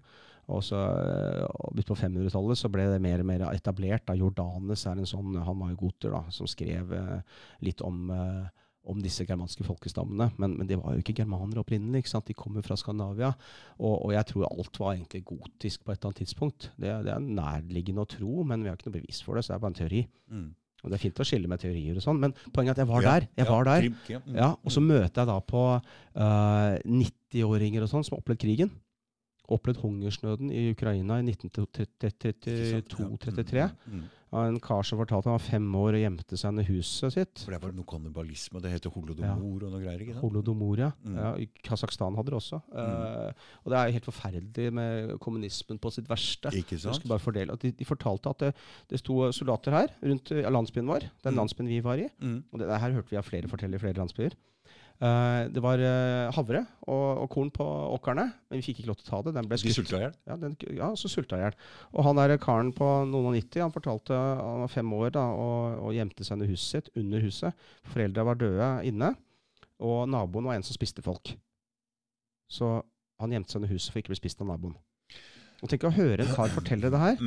Og 0.52 0.64
så 0.66 0.76
eh, 0.76 1.84
på 1.88 1.96
500-tallet 1.96 2.58
så 2.60 2.70
ble 2.72 2.88
det 2.92 3.02
mer 3.04 3.22
og 3.22 3.28
mer 3.30 3.44
etablert. 3.52 4.06
da 4.08 4.16
Jordanes 4.18 4.86
er 4.90 4.98
en 4.98 5.08
sånn, 5.08 5.36
han 5.44 5.60
var 5.60 5.70
jo 5.72 5.78
goter, 5.88 6.12
da, 6.12 6.24
som 6.34 6.48
skrev 6.50 6.92
eh, 6.98 7.22
litt 7.62 7.82
om, 7.86 8.10
eh, 8.12 8.50
om 8.90 9.02
disse 9.02 9.26
germanske 9.30 9.66
folkestammene. 9.66 10.32
Men, 10.42 10.56
men 10.58 10.70
de 10.70 10.78
var 10.80 10.96
jo 10.96 11.04
ikke 11.04 11.20
germanere 11.22 11.62
opprinnelig. 11.62 12.02
ikke 12.02 12.14
sant? 12.14 12.28
De 12.28 12.38
kommer 12.38 12.66
fra 12.66 12.78
Skandinavia. 12.80 13.30
Og, 13.78 14.08
og 14.08 14.16
jeg 14.16 14.28
tror 14.32 14.48
alt 14.50 14.80
var 14.82 14.96
egentlig 14.96 15.24
gotisk 15.30 15.84
på 15.84 15.94
et 15.94 16.00
eller 16.00 16.10
annet 16.10 16.24
tidspunkt. 16.24 16.72
Det, 16.78 16.96
det 17.06 17.14
er 17.14 17.30
nærliggende 17.42 18.06
å 18.06 18.10
tro, 18.10 18.48
men 18.48 18.64
vi 18.64 18.72
har 18.72 18.80
ikke 18.80 18.90
noe 18.90 19.00
bevis 19.00 19.22
for 19.26 19.38
det, 19.38 19.46
så 19.46 19.54
det 19.54 19.60
er 19.60 19.64
bare 19.66 19.74
en 19.76 19.82
teori. 19.84 20.02
Mm. 20.34 20.50
Og 20.82 20.90
Det 20.90 20.96
er 20.98 21.04
fint 21.04 21.20
å 21.22 21.26
skille 21.28 21.50
med 21.50 21.62
teorier 21.62 21.98
og 21.98 22.04
sånn, 22.04 22.20
men 22.22 22.32
poenget 22.54 22.74
er 22.74 22.80
at 22.80 22.82
jeg 22.82 22.90
var 22.90 23.02
Ja, 23.04 23.12
der. 23.12 23.24
Jeg 23.38 23.46
ja, 23.46 23.52
var 23.52 23.64
der. 23.68 23.82
Krim, 23.86 23.96
mm, 24.26 24.36
Ja, 24.40 24.50
og 24.58 24.70
så 24.74 24.80
mm. 24.82 24.88
møter 24.90 25.18
jeg 25.22 25.28
da 25.30 25.38
på 25.52 25.62
uh, 25.78 26.74
90-åringer 27.02 27.82
og 27.86 27.90
sånn 27.92 28.06
som 28.08 28.14
har 28.16 28.22
opplevd 28.24 28.42
krigen. 28.42 28.70
Opplevd 29.52 29.80
hungersnøden 29.84 30.48
i 30.50 30.52
Ukraina 30.74 31.14
i 31.22 31.24
1932-33. 31.28 33.66
Mm, 33.86 33.94
mm. 33.94 34.06
Av 34.32 34.46
en 34.48 34.60
kar 34.64 34.86
som 34.88 34.96
fortalte 35.02 35.28
han 35.28 35.36
var 35.36 35.44
fem 35.44 35.66
år 35.76 35.98
og 35.98 36.02
gjemte 36.06 36.38
seg 36.40 36.54
under 36.54 36.64
huset 36.70 37.12
sitt. 37.18 37.42
For 37.44 37.52
det 37.52 37.58
var 37.66 37.74
noe 37.76 37.84
kannibalisme, 37.90 38.62
det 38.64 38.72
heter 38.72 38.94
holodomor 38.96 39.66
og 39.68 39.74
noe 39.74 39.82
greier. 39.84 40.00
ikke 40.06 40.14
sant? 40.16 40.24
Holodomor, 40.24 40.80
ja. 40.80 40.88
Mm. 41.04 41.18
ja. 41.20 41.32
I 41.44 41.50
Kasakhstan 41.68 42.16
hadde 42.16 42.32
det 42.32 42.38
også. 42.40 42.62
Eh, 42.72 43.42
og 43.66 43.74
det 43.74 43.82
er 43.82 43.92
helt 43.98 44.08
forferdelig 44.08 44.70
med 44.78 45.12
kommunismen 45.20 45.82
på 45.84 45.92
sitt 45.92 46.08
verste. 46.08 46.54
Ikke 46.56 46.80
sant? 46.80 47.04
bare 47.12 47.20
fordele. 47.20 47.58
De, 47.60 47.74
de 47.76 47.90
fortalte 47.90 48.32
at 48.32 48.46
det, 48.46 48.54
det 48.94 49.02
sto 49.04 49.20
soldater 49.36 49.76
her 49.76 49.92
rundt 50.00 50.32
landsbyen 50.32 50.88
vår, 50.88 51.10
den 51.28 51.34
Mm. 51.36 51.42
landsbyen 51.44 51.68
vi 51.68 51.82
var 51.84 52.00
i. 52.00 52.08
Mm. 52.24 52.40
Og 52.54 52.60
det, 52.64 52.68
det 52.72 52.80
her 52.86 52.96
hørte 52.96 53.12
vi 53.12 53.20
av 53.20 53.28
flere 53.28 53.52
fortelle 53.52 53.76
i 53.76 53.84
flere 53.84 54.00
landsbyer. 54.00 54.40
Eh, 55.02 55.48
det 55.50 55.62
var 55.66 55.82
eh, 55.82 56.28
havre 56.36 56.60
og, 56.86 57.24
og 57.24 57.30
korn 57.34 57.50
på 57.54 57.66
åkrene, 57.96 58.28
men 58.52 58.60
vi 58.60 58.66
fikk 58.68 58.84
ikke 58.84 58.92
lov 58.92 59.00
til 59.00 59.08
å 59.08 59.10
ta 59.10 59.22
det. 59.26 59.34
Den 59.40 59.48
ble 59.50 59.58
De 59.58 59.64
skutt. 59.64 59.80
sulta 59.80 59.98
i 59.98 60.04
hjel? 60.04 60.14
Ja, 60.30 60.36
den, 60.44 60.54
ja, 60.78 60.90
så 61.00 61.10
sulta 61.10 61.40
i 61.40 61.42
hjel. 61.42 61.58
Og 61.96 62.06
han 62.06 62.20
der 62.20 62.36
karen 62.42 62.70
på 62.78 62.90
noen 63.10 63.32
og 63.32 63.34
nitti, 63.34 63.64
han 63.64 63.74
fortalte 63.74 64.14
han 64.14 64.62
var 64.62 64.70
fem 64.70 64.94
år 64.94 65.16
da, 65.18 65.26
og, 65.34 65.80
og 65.88 65.96
gjemte 65.98 66.28
seg 66.28 66.38
under 66.38 66.52
huset 66.54 66.76
sitt. 66.76 66.92
Under 67.02 67.26
huset. 67.26 67.66
Foreldra 67.90 68.28
var 68.30 68.38
døde 68.44 68.70
inne, 68.92 69.16
og 69.82 70.06
naboen 70.14 70.52
var 70.52 70.60
en 70.60 70.68
som 70.68 70.78
spiste 70.78 71.02
folk. 71.02 71.34
Så 72.52 72.70
han 73.22 73.34
gjemte 73.34 73.54
seg 73.56 73.64
under 73.64 73.74
huset 73.74 73.90
for 73.90 74.04
ikke 74.04 74.12
å 74.12 74.16
bli 74.16 74.22
spist 74.22 74.46
av 74.46 74.52
naboen. 74.54 74.78
Og 75.62 75.70
Tenk 75.70 75.84
å 75.86 75.94
høre 75.94 76.26
en 76.26 76.32
kar 76.34 76.50
fortelle 76.54 76.90
det 76.90 77.02
her. 77.02 77.20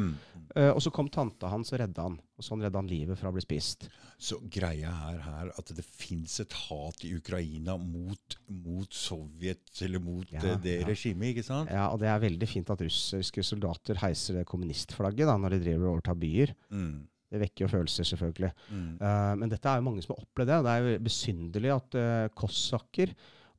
Eh, 0.54 0.70
og 0.70 0.80
så 0.82 0.90
kom 0.94 1.08
tanta 1.10 1.48
hans 1.50 1.72
og 1.72 1.80
redda 1.80 2.06
han. 2.06 2.16
Og 2.38 2.46
sånn 2.46 2.62
redda 2.62 2.80
han 2.80 2.90
livet 2.90 3.18
fra 3.18 3.30
å 3.30 3.34
bli 3.34 3.42
spist. 3.42 3.88
Så 4.18 4.40
greia 4.52 4.90
er 5.10 5.20
her 5.22 5.50
at 5.54 5.72
det 5.74 5.84
fins 5.86 6.36
et 6.42 6.54
hat 6.66 7.06
i 7.06 7.12
Ukraina 7.16 7.76
mot, 7.80 8.36
mot 8.50 8.94
Sovjet, 8.94 9.64
eller 9.86 10.02
mot 10.02 10.30
Ja, 10.34 10.42
eh, 10.42 10.60
det 10.62 10.76
ja. 10.80 10.86
regimet, 10.88 11.32
ikke 11.32 11.46
sant? 11.46 11.72
Ja, 11.74 11.88
Og 11.94 12.00
det 12.02 12.10
er 12.10 12.22
veldig 12.22 12.50
fint 12.50 12.70
at 12.70 12.84
russiske 12.86 13.46
soldater 13.46 13.98
heiser 14.02 14.40
det 14.40 14.46
kommunistflagget 14.50 15.30
da, 15.30 15.38
når 15.38 15.56
de 15.56 15.64
driver 15.68 15.88
og 15.88 15.96
overtar 15.98 16.18
byer. 16.18 16.54
Mm. 16.70 17.06
Det 17.34 17.40
vekker 17.42 17.64
jo 17.64 17.70
følelser, 17.72 18.06
selvfølgelig. 18.06 18.52
Mm. 18.70 18.90
Uh, 19.00 19.32
men 19.40 19.50
dette 19.50 19.66
er 19.70 19.80
jo 19.80 19.86
mange 19.88 20.04
som 20.04 20.14
har 20.14 20.22
opplevd 20.22 20.52
det. 20.52 20.58
og 20.58 20.66
Det 20.66 20.74
er 20.74 20.84
jo 20.84 21.06
besynderlig 21.08 21.72
at 21.74 21.96
uh, 21.98 22.28
kossakker 22.38 23.14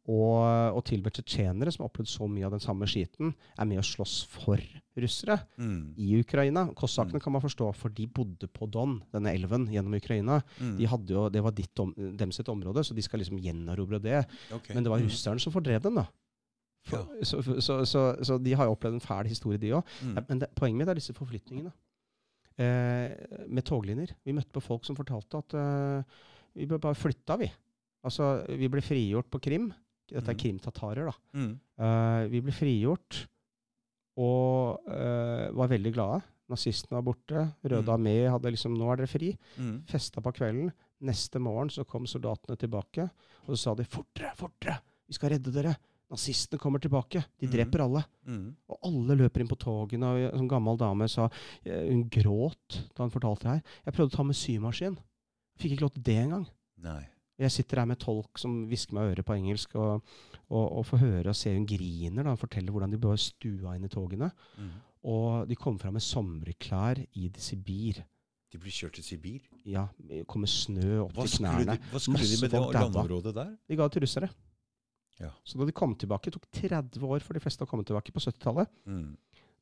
og, 0.06 0.76
og 0.78 0.84
til 0.86 1.00
og 1.02 1.08
med 1.08 1.16
tsjetsjenere, 1.18 1.72
som 1.74 1.84
har 1.84 1.90
opplevd 1.90 2.10
så 2.12 2.28
mye 2.30 2.46
av 2.46 2.52
den 2.54 2.62
samme 2.64 2.86
skiten, 2.90 3.32
er 3.58 3.66
med 3.66 3.80
å 3.82 3.86
slåss 3.86 4.18
for 4.30 4.62
russere 4.96 5.40
Mm. 5.58 5.94
i 5.98 6.12
Ukraina. 6.22 6.68
Kossakene 6.78 7.20
kan 7.20 7.34
man 7.34 7.42
forstå, 7.44 7.72
for 7.76 7.90
de 7.90 8.06
bodde 8.08 8.48
på 8.48 8.70
Don, 8.72 9.00
denne 9.12 9.34
elven, 9.34 9.66
gjennom 9.68 9.96
Ukraina. 9.98 10.42
Mm. 10.62 10.76
De 10.78 10.86
jo, 11.14 11.30
det 11.30 11.42
var 11.44 11.52
ditt 11.58 11.80
om, 11.80 11.94
dem 11.98 12.32
sitt 12.32 12.48
område, 12.50 12.84
så 12.86 12.94
de 12.96 13.02
skal 13.02 13.20
liksom 13.20 13.40
gjenerobre 13.42 14.00
det. 14.00 14.22
Okay. 14.54 14.76
Men 14.76 14.84
det 14.84 14.90
var 14.94 15.00
Mm. 15.00 15.08
russerne 15.10 15.40
som 15.42 15.52
fordrev 15.52 15.82
dem, 15.82 15.96
da. 15.96 16.06
For, 16.86 17.02
så, 17.26 17.42
så, 17.66 17.80
så, 17.86 18.02
så 18.24 18.38
de 18.38 18.54
har 18.54 18.66
jo 18.70 18.76
opplevd 18.76 18.94
en 19.00 19.02
fæl 19.02 19.26
historie, 19.28 19.58
de 19.58 19.72
òg. 19.74 19.84
Mm. 20.06 20.20
Men 20.30 20.40
det, 20.40 20.52
poenget 20.56 20.78
mitt 20.78 20.88
er 20.94 20.94
disse 21.02 21.14
forflytningene. 21.18 21.74
Eh, 22.58 23.12
med 23.52 23.66
toglinjer. 23.68 24.14
Vi 24.24 24.32
møtte 24.38 24.54
på 24.56 24.62
folk 24.64 24.86
som 24.88 24.96
fortalte 24.96 25.42
at 25.42 25.56
eh, 25.60 26.04
vi 26.56 26.68
bare 26.70 26.96
flytta, 26.96 27.36
vi. 27.42 27.50
Altså, 28.06 28.46
vi 28.48 28.70
ble 28.72 28.84
frigjort 28.86 29.28
på 29.34 29.42
Krim. 29.44 29.74
Dette 30.08 30.30
er 30.30 30.34
Mhm. 30.36 30.42
krimtatarer, 30.44 31.06
da. 31.06 31.14
Mm. 31.34 31.60
Uh, 31.80 32.28
vi 32.30 32.42
ble 32.42 32.52
frigjort 32.52 33.26
og 34.18 34.80
uh, 34.88 35.52
var 35.58 35.68
veldig 35.72 35.94
glade. 35.96 36.22
Nazistene 36.50 37.00
var 37.00 37.06
borte. 37.08 37.42
Røde 37.66 37.84
Mm. 37.90 37.96
armé 37.96 38.30
hadde 38.30 38.52
liksom 38.54 38.78
Nå 38.78 38.92
er 38.92 38.98
dere 39.02 39.08
fri. 39.10 39.32
Mm. 39.58 39.84
Festa 39.90 40.22
på 40.22 40.32
kvelden. 40.32 40.72
Neste 41.02 41.40
morgen 41.42 41.70
så 41.70 41.84
kom 41.86 42.06
soldatene 42.06 42.56
tilbake, 42.58 43.10
og 43.48 43.56
så 43.56 43.58
sa 43.58 43.74
de 43.76 43.84
fortere, 43.84 44.32
fortere! 44.38 44.78
Vi 45.08 45.14
skal 45.14 45.30
redde 45.32 45.52
dere! 45.52 45.76
Nazistene 46.10 46.60
kommer 46.62 46.80
tilbake! 46.80 47.26
De 47.40 47.48
Mhm. 47.48 47.52
dreper 47.52 47.82
alle! 47.84 48.06
Mm. 48.28 48.56
Og 48.70 48.80
alle 48.84 49.18
løper 49.18 49.42
inn 49.42 49.48
på 49.50 49.58
togene, 49.58 50.04
og 50.06 50.34
en 50.34 50.40
sånn 50.40 50.50
gammel 50.50 50.78
dame 50.78 51.08
sa 51.10 51.28
eh, 51.66 51.90
Hun 51.90 52.08
gråt 52.10 52.86
da 52.96 53.04
hun 53.04 53.10
fortalte 53.12 53.42
det 53.44 53.52
her. 53.52 53.64
Jeg 53.86 53.94
prøvde 53.94 54.14
å 54.14 54.16
ta 54.18 54.24
med 54.24 54.36
symaskin. 54.36 54.98
Fikk 55.60 55.72
ikke 55.74 55.82
lov 55.82 55.94
til 55.94 56.04
det 56.04 56.16
engang. 56.24 56.48
Nei. 56.78 57.08
Jeg 57.42 57.52
sitter 57.52 57.82
her 57.82 57.90
med 57.90 58.00
tolk 58.00 58.40
som 58.40 58.62
hvisker 58.70 58.96
meg 58.96 59.10
i 59.10 59.14
øret 59.16 59.28
på 59.28 59.36
engelsk, 59.36 59.76
og, 59.76 60.06
og, 60.48 60.66
og 60.80 60.86
får 60.88 61.02
høre 61.04 61.34
og 61.34 61.36
se 61.38 61.52
hun 61.52 61.68
griner 61.68 62.24
da 62.24 62.32
hun 62.32 62.40
forteller 62.40 62.72
hvordan 62.72 62.96
de 62.96 63.02
bare 63.02 63.20
stua 63.20 63.76
inn 63.76 63.88
i 63.88 63.92
togene. 63.92 64.30
Mm. 64.56 64.74
Og 65.12 65.50
de 65.50 65.58
kom 65.60 65.78
fram 65.82 65.98
med 65.98 66.06
sommerklær 66.06 67.04
i 67.14 67.28
Sibir. 67.38 68.00
De 68.54 68.62
blir 68.62 68.72
kjørt 68.72 68.96
til 68.98 69.06
Sibir. 69.06 69.44
Ja, 69.68 69.88
det 70.00 70.24
kommer 70.32 70.50
snø 70.50 71.02
opp 71.04 71.16
Hva 71.18 71.28
til 71.28 71.42
knærne. 71.44 71.76
de, 71.76 71.92
hva 71.92 72.02
skulle 72.02 72.24
de 72.24 72.40
med 72.40 72.56
det 72.56 72.64
landområdet 72.78 73.36
der? 73.36 73.52
De 73.68 73.78
ga 73.78 73.90
til 73.92 74.06
russere. 74.06 74.32
Ja. 75.20 75.32
Så 75.48 75.60
da 75.60 75.68
de 75.68 75.76
kom 75.76 75.96
tilbake, 76.00 76.32
det 76.32 76.40
tok 76.40 76.48
30 76.56 77.04
år 77.08 77.24
for 77.24 77.36
de 77.36 77.44
fleste 77.44 77.64
å 77.64 77.70
komme 77.70 77.86
tilbake 77.88 78.16
på 78.16 78.24
70-tallet. 78.24 78.72
Mm. 78.88 79.14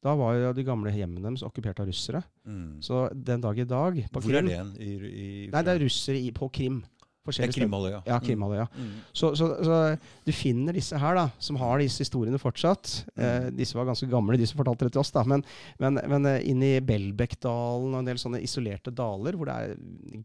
Da 0.04 0.14
var 0.20 0.36
jo 0.36 0.50
de 0.58 0.66
gamle 0.68 0.92
hjemmene 0.92 1.24
deres 1.30 1.46
okkupert 1.48 1.80
av 1.80 1.88
russere. 1.88 2.20
Mm. 2.44 2.82
Så 2.84 3.06
den 3.16 3.44
dag 3.44 3.60
i 3.60 3.68
dag 3.68 4.00
på 4.12 4.24
Hvor 4.26 4.36
er 4.36 4.44
det 4.44 4.52
igjen? 4.58 4.74
I, 4.76 4.90
i, 5.10 5.28
Nei, 5.54 5.62
det 5.64 5.76
er 5.76 5.84
russere 5.86 6.20
i, 6.20 6.32
på 6.36 6.50
Krim. 6.54 6.82
Det 7.24 7.56
er. 7.56 7.62
Krimhalvøya. 7.62 8.00
Ja, 8.06 8.18
Krimhalvøya. 8.20 8.66
Mm. 8.76 8.90
Så, 9.16 9.30
så, 9.40 9.48
så 9.64 9.98
du 10.26 10.32
finner 10.36 10.74
disse 10.76 10.98
her, 11.00 11.16
da, 11.16 11.30
som 11.40 11.56
har 11.62 11.80
disse 11.80 12.04
historiene 12.04 12.38
fortsatt. 12.42 13.06
Eh, 13.16 13.50
Mm. 13.50 13.56
disse 13.58 13.76
var 13.78 13.86
ganske 13.86 14.10
gamle, 14.12 14.38
de 14.38 14.46
som 14.46 14.58
fortalte 14.60 14.86
det 14.86 14.92
til 14.92 15.00
oss, 15.00 15.12
da. 15.16 15.24
Men, 15.24 15.44
men, 15.80 16.00
men 16.10 16.26
eh, 16.26 16.42
inn 16.52 16.62
i 16.64 16.80
Belbekdalen 16.84 17.94
og 17.94 18.00
en 18.02 18.06
del 18.12 18.18
sånne 18.20 18.42
isolerte 18.44 18.92
daler 18.92 19.34
hvor 19.40 19.48
det 19.48 19.56
er, 19.56 19.78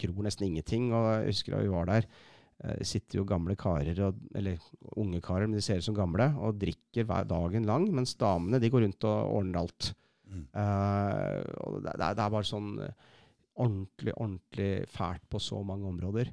gror 0.02 0.24
nesten 0.26 0.48
ingenting. 0.48 0.90
Og 0.92 1.06
jeg 1.22 1.30
husker 1.36 1.54
da 1.54 1.62
vi 1.62 1.68
var 1.76 1.86
der, 1.86 2.08
Det 2.58 2.86
sitter 2.90 3.20
jo 3.20 3.24
gamle 3.24 3.54
karer, 3.54 3.94
og, 4.02 4.16
eller 4.34 4.58
unge 4.98 5.20
karer, 5.22 5.46
men 5.46 5.54
de 5.54 5.62
ser 5.62 5.78
ut 5.78 5.84
som 5.86 5.94
gamle, 5.94 6.26
og 6.42 6.56
drikker 6.58 7.04
hver 7.06 7.22
dagen 7.30 7.62
lang, 7.68 7.84
mens 7.94 8.16
damene 8.18 8.58
de 8.58 8.68
går 8.74 8.82
rundt 8.82 9.04
og 9.06 9.36
ordner 9.38 9.60
alt. 9.60 9.92
Mm. 10.26 10.42
Eh, 10.58 11.44
og 11.62 11.76
det, 11.84 11.92
det 11.94 12.02
er- 12.08 12.18
er 12.26 12.32
bare 12.34 12.42
sånn 12.50 12.72
eh, 12.82 12.90
ordentlig, 13.62 14.12
ordentlig 14.18 14.88
fælt 14.90 15.22
på 15.30 15.38
så 15.40 15.62
mange 15.64 15.86
områder. 15.86 16.32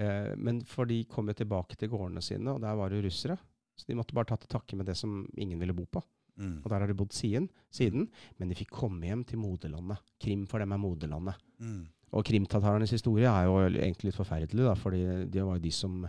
Eh, 0.00 0.32
men 0.36 0.62
for 0.68 0.88
de 0.88 1.02
kom 1.10 1.28
jo 1.28 1.36
tilbake 1.36 1.76
til 1.78 1.90
gårdene 1.92 2.22
sine, 2.24 2.54
og 2.54 2.62
der 2.62 2.76
var 2.78 2.92
det 2.92 3.02
russere. 3.04 3.36
Så 3.76 3.88
de 3.88 3.96
måtte 3.98 4.16
bare 4.16 4.32
ta 4.32 4.38
til 4.40 4.50
takke 4.52 4.78
med 4.78 4.88
det 4.88 4.96
som 4.98 5.22
ingen 5.36 5.60
ville 5.60 5.76
bo 5.76 5.86
på. 5.88 6.02
Mm. 6.40 6.60
Og 6.62 6.68
der 6.70 6.82
har 6.82 6.88
de 6.88 6.96
bodd 6.96 7.12
siden, 7.16 7.48
siden. 7.72 8.06
Men 8.38 8.50
de 8.50 8.56
fikk 8.56 8.72
komme 8.82 9.08
hjem 9.08 9.24
til 9.28 9.40
moderlandet. 9.40 10.00
Krim 10.20 10.46
for 10.48 10.62
dem 10.62 10.72
er 10.72 10.80
moderlandet. 10.80 11.40
Mm. 11.60 11.82
Og 12.16 12.24
krimtatarenes 12.26 12.92
historie 12.96 13.28
er 13.30 13.46
jo 13.46 13.58
egentlig 13.68 14.08
litt 14.08 14.18
forferdelig, 14.18 14.64
da, 14.66 14.72
fordi 14.74 15.02
det 15.30 15.44
var 15.46 15.58
jo 15.58 15.62
de 15.62 15.74
som 15.74 16.00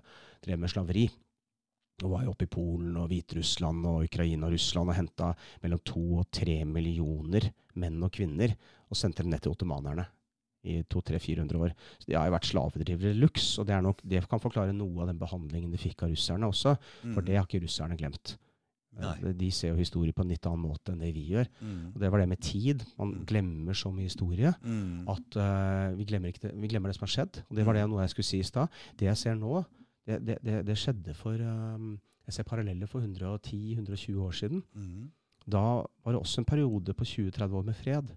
drev 0.41 0.61
med 0.61 0.71
slaveri. 0.71 1.05
Og 2.01 2.15
var 2.15 2.23
jo 2.25 2.31
oppe 2.31 2.47
i 2.47 2.49
Polen 2.49 2.95
og 2.97 3.11
Hviterussland 3.11 3.85
og 3.85 4.07
Ukraina 4.07 4.47
og 4.47 4.55
Russland 4.55 4.89
og 4.89 4.97
henta 4.97 5.27
mellom 5.61 5.83
to 5.85 6.01
og 6.23 6.31
tre 6.33 6.63
millioner 6.65 7.51
menn 7.77 8.01
og 8.01 8.09
kvinner 8.15 8.55
og 8.89 8.97
sendte 8.97 9.21
dem 9.21 9.29
ned 9.29 9.43
til 9.43 9.53
ottomanerne 9.53 10.07
i 10.63 10.83
200-400 10.83 11.55
år. 11.57 11.73
Så 11.99 12.05
de 12.07 12.13
har 12.17 12.27
jo 12.29 12.35
vært 12.35 12.49
slavedrivere 12.51 13.15
lux, 13.17 13.57
og 13.59 13.65
det, 13.67 13.73
er 13.75 13.81
nok, 13.81 14.01
det 14.03 14.27
kan 14.29 14.39
forklare 14.39 14.73
noe 14.73 15.01
av 15.01 15.07
den 15.07 15.17
behandlingen 15.21 15.71
de 15.71 15.77
fikk 15.81 16.03
av 16.03 16.09
russerne 16.13 16.45
også, 16.47 16.75
for 17.01 17.21
Mm. 17.21 17.25
det 17.25 17.35
har 17.37 17.45
ikke 17.47 17.63
russerne 17.65 17.97
glemt. 17.97 18.37
Nei. 18.93 19.15
Eh, 19.23 19.31
De 19.33 19.49
ser 19.51 19.69
jo 19.71 19.77
historie 19.79 20.11
på 20.11 20.21
en 20.21 20.27
litt 20.29 20.45
annen 20.45 20.67
måte 20.67 20.91
enn 20.91 20.99
det 20.99 21.13
vi 21.15 21.29
gjør. 21.31 21.47
Mm. 21.63 21.95
Og 21.95 21.99
det 22.01 22.11
var 22.11 22.19
det 22.19 22.27
med 22.29 22.39
tid. 22.41 22.83
Man 22.99 23.13
Mm. 23.13 23.25
glemmer 23.25 23.73
så 23.73 23.89
mye 23.93 24.03
historie 24.09 24.53
Mm. 24.63 25.07
at 25.07 25.35
uh, 25.37 25.95
vi, 25.95 26.03
glemmer 26.05 26.27
ikke 26.27 26.41
det, 26.49 26.53
vi 26.61 26.67
glemmer 26.67 26.89
det 26.89 26.95
som 26.97 27.07
har 27.07 27.13
skjedd. 27.15 27.43
Og 27.49 27.55
det 27.55 27.65
var 27.65 27.73
det 27.73 27.87
noe 27.89 28.01
jeg 28.01 28.09
skulle 28.09 28.25
si 28.25 28.39
i 28.39 28.43
stad. 28.43 28.67
Det 28.97 29.05
jeg 29.07 29.17
ser 29.17 29.35
nå, 29.35 29.65
det, 30.05 30.25
det, 30.25 30.37
det, 30.43 30.65
det 30.65 30.75
skjedde 30.77 31.15
for 31.15 31.33
um, 31.39 31.99
Jeg 32.27 32.33
ser 32.33 32.43
paralleller 32.43 32.85
for 32.87 32.99
110-120 33.01 34.19
år 34.21 34.31
siden. 34.35 34.63
Da 35.49 35.61
var 36.05 36.11
det 36.13 36.21
også 36.21 36.39
en 36.39 36.45
periode 36.45 36.93
på 36.93 37.03
20-30 37.05 37.53
år 37.57 37.63
med 37.65 37.75
fred. 37.75 38.11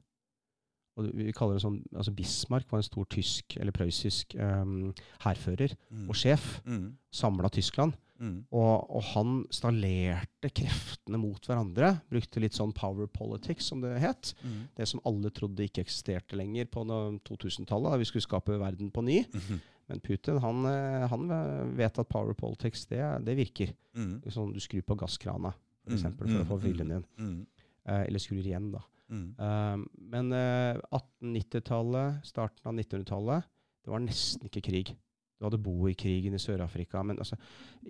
Og 0.97 1.09
vi 1.15 1.33
kaller 1.35 1.57
det 1.59 1.65
sånn, 1.65 1.81
altså 1.95 2.13
Bismarck 2.15 2.69
var 2.71 2.79
en 2.79 2.87
stor 2.87 3.05
tysk 3.11 3.57
eller 3.59 3.73
prøyssisk 3.75 4.37
um, 4.39 4.93
hærfører 5.25 5.75
Mm. 5.91 6.09
og 6.09 6.15
sjef. 6.15 6.61
Mm. 6.67 6.97
Samla 7.11 7.49
Tyskland. 7.51 7.97
Mm. 8.21 8.45
Og, 8.55 8.91
og 8.95 9.03
han 9.11 9.33
stallerte 9.51 10.51
kreftene 10.55 11.19
mot 11.19 11.43
hverandre. 11.49 11.97
Brukte 12.13 12.39
litt 12.41 12.55
sånn 12.55 12.73
power 12.73 13.09
politics, 13.11 13.67
som 13.73 13.81
det 13.83 13.97
het. 14.01 14.31
Mm. 14.45 14.61
Det 14.79 14.87
som 14.89 15.03
alle 15.05 15.31
trodde 15.35 15.67
ikke 15.67 15.83
eksisterte 15.83 16.39
lenger 16.39 16.71
på 16.71 16.85
2000-tallet. 16.87 17.91
da 17.91 17.99
Vi 17.99 18.05
skulle 18.05 18.23
skape 18.29 18.59
verden 18.61 18.91
på 18.95 19.03
ny. 19.03 19.25
Mhm. 19.35 19.61
Men 19.89 20.01
Putin 20.01 20.39
han, 20.41 20.65
eh, 20.65 21.07
han 21.11 21.29
vet 21.77 21.99
at 21.99 22.09
power 22.09 22.33
politics 22.33 22.87
det, 22.87 23.03
det 23.27 23.35
virker. 23.37 23.75
Mm. 23.95 24.23
Sånn 24.33 24.55
du 24.55 24.61
skrur 24.61 24.81
på 24.87 24.97
gasskrana 24.97 25.53
for, 25.85 25.93
Mm, 25.93 26.17
for 26.17 26.25
å 26.25 26.29
mm, 26.31 26.47
få 26.49 26.57
viljen 26.63 26.89
din. 26.89 27.05
Mm. 27.19 27.47
Eh, 27.87 28.07
eller 28.07 28.19
skrur 28.19 28.41
igjen, 28.41 28.71
da. 28.73 28.81
Mm. 29.11 29.35
Eh, 29.39 29.85
men 30.15 30.33
eh, 30.33 30.79
1890-tallet, 30.95 32.25
starten 32.27 32.69
av 32.71 32.75
1900-tallet, 32.79 33.49
det 33.85 33.93
var 33.93 34.01
nesten 34.05 34.49
ikke 34.49 34.63
krig. 34.65 34.93
Du 35.39 35.47
hadde 35.49 35.61
boerkrigen 35.61 36.37
i 36.37 36.41
Sør-Afrika, 36.41 37.03
men 37.05 37.19
altså 37.21 37.37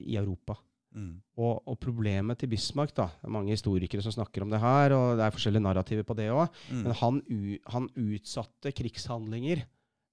i 0.01 0.17
Europa. 0.19 0.57
Mm. 0.95 1.17
Og, 1.43 1.62
og 1.69 1.79
problemet 1.83 2.39
til 2.39 2.51
Bismarck, 2.53 2.95
da, 2.97 3.09
det 3.21 3.29
er 3.29 3.35
mange 3.35 3.55
historikere 3.55 4.03
som 4.05 4.15
snakker 4.15 4.45
om 4.45 4.51
det 4.55 4.61
her, 4.62 4.95
og 4.95 5.17
det 5.19 5.25
er 5.27 5.35
forskjellige 5.35 5.65
narrativer 5.67 6.07
på 6.07 6.17
det 6.19 6.29
òg, 6.31 6.49
Mm. 6.71 6.83
men 6.87 6.99
han, 7.01 7.23
han 7.75 7.89
utsatte 7.99 8.73
krigshandlinger 8.75 9.65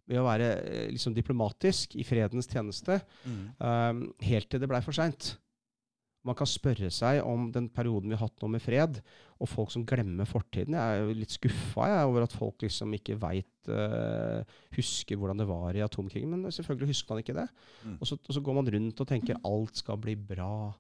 ved 0.10 0.18
å 0.20 0.26
være 0.26 0.48
eh, 0.66 0.88
liksom 0.92 1.14
diplomatisk 1.16 1.96
i 2.02 2.04
fredens 2.08 2.50
tjeneste, 2.50 3.00
Mm. 3.26 3.44
um, 3.62 4.02
helt 4.26 4.50
til 4.50 4.60
det 4.60 4.70
blei 4.70 4.82
for 4.82 4.92
seint. 4.98 5.36
Man 6.28 6.38
kan 6.38 6.50
spørre 6.50 6.92
seg 6.94 7.24
om 7.26 7.48
den 7.54 7.68
perioden 7.74 8.12
vi 8.12 8.18
har 8.18 8.28
hatt 8.28 8.44
nå 8.44 8.52
med 8.54 8.62
fred, 8.62 9.00
og 9.42 9.50
folk 9.50 9.72
som 9.74 9.86
glemmer 9.90 10.30
fortiden. 10.30 10.76
Jeg 10.78 10.98
er 10.98 11.02
jo 11.02 11.16
litt 11.18 11.34
skuffa 11.34 11.88
over 12.06 12.28
at 12.28 12.36
folk 12.36 12.62
liksom 12.62 12.94
ikke 12.98 13.18
veit 13.22 13.48
Husker 14.74 15.20
hvordan 15.22 15.38
det 15.38 15.46
var 15.46 15.78
i 15.78 15.84
atomkrigen. 15.86 16.32
Men 16.34 16.54
selvfølgelig 16.54 16.96
husker 16.96 17.14
man 17.14 17.22
ikke 17.22 17.36
det. 17.38 17.46
Mm. 17.86 17.98
Og, 18.00 18.08
så, 18.10 18.18
og 18.18 18.34
så 18.34 18.42
går 18.42 18.58
man 18.58 18.72
rundt 18.74 19.04
og 19.04 19.10
tenker 19.10 19.38
alt 19.46 19.78
skal 19.78 20.00
bli 20.02 20.16
bra. 20.18 20.72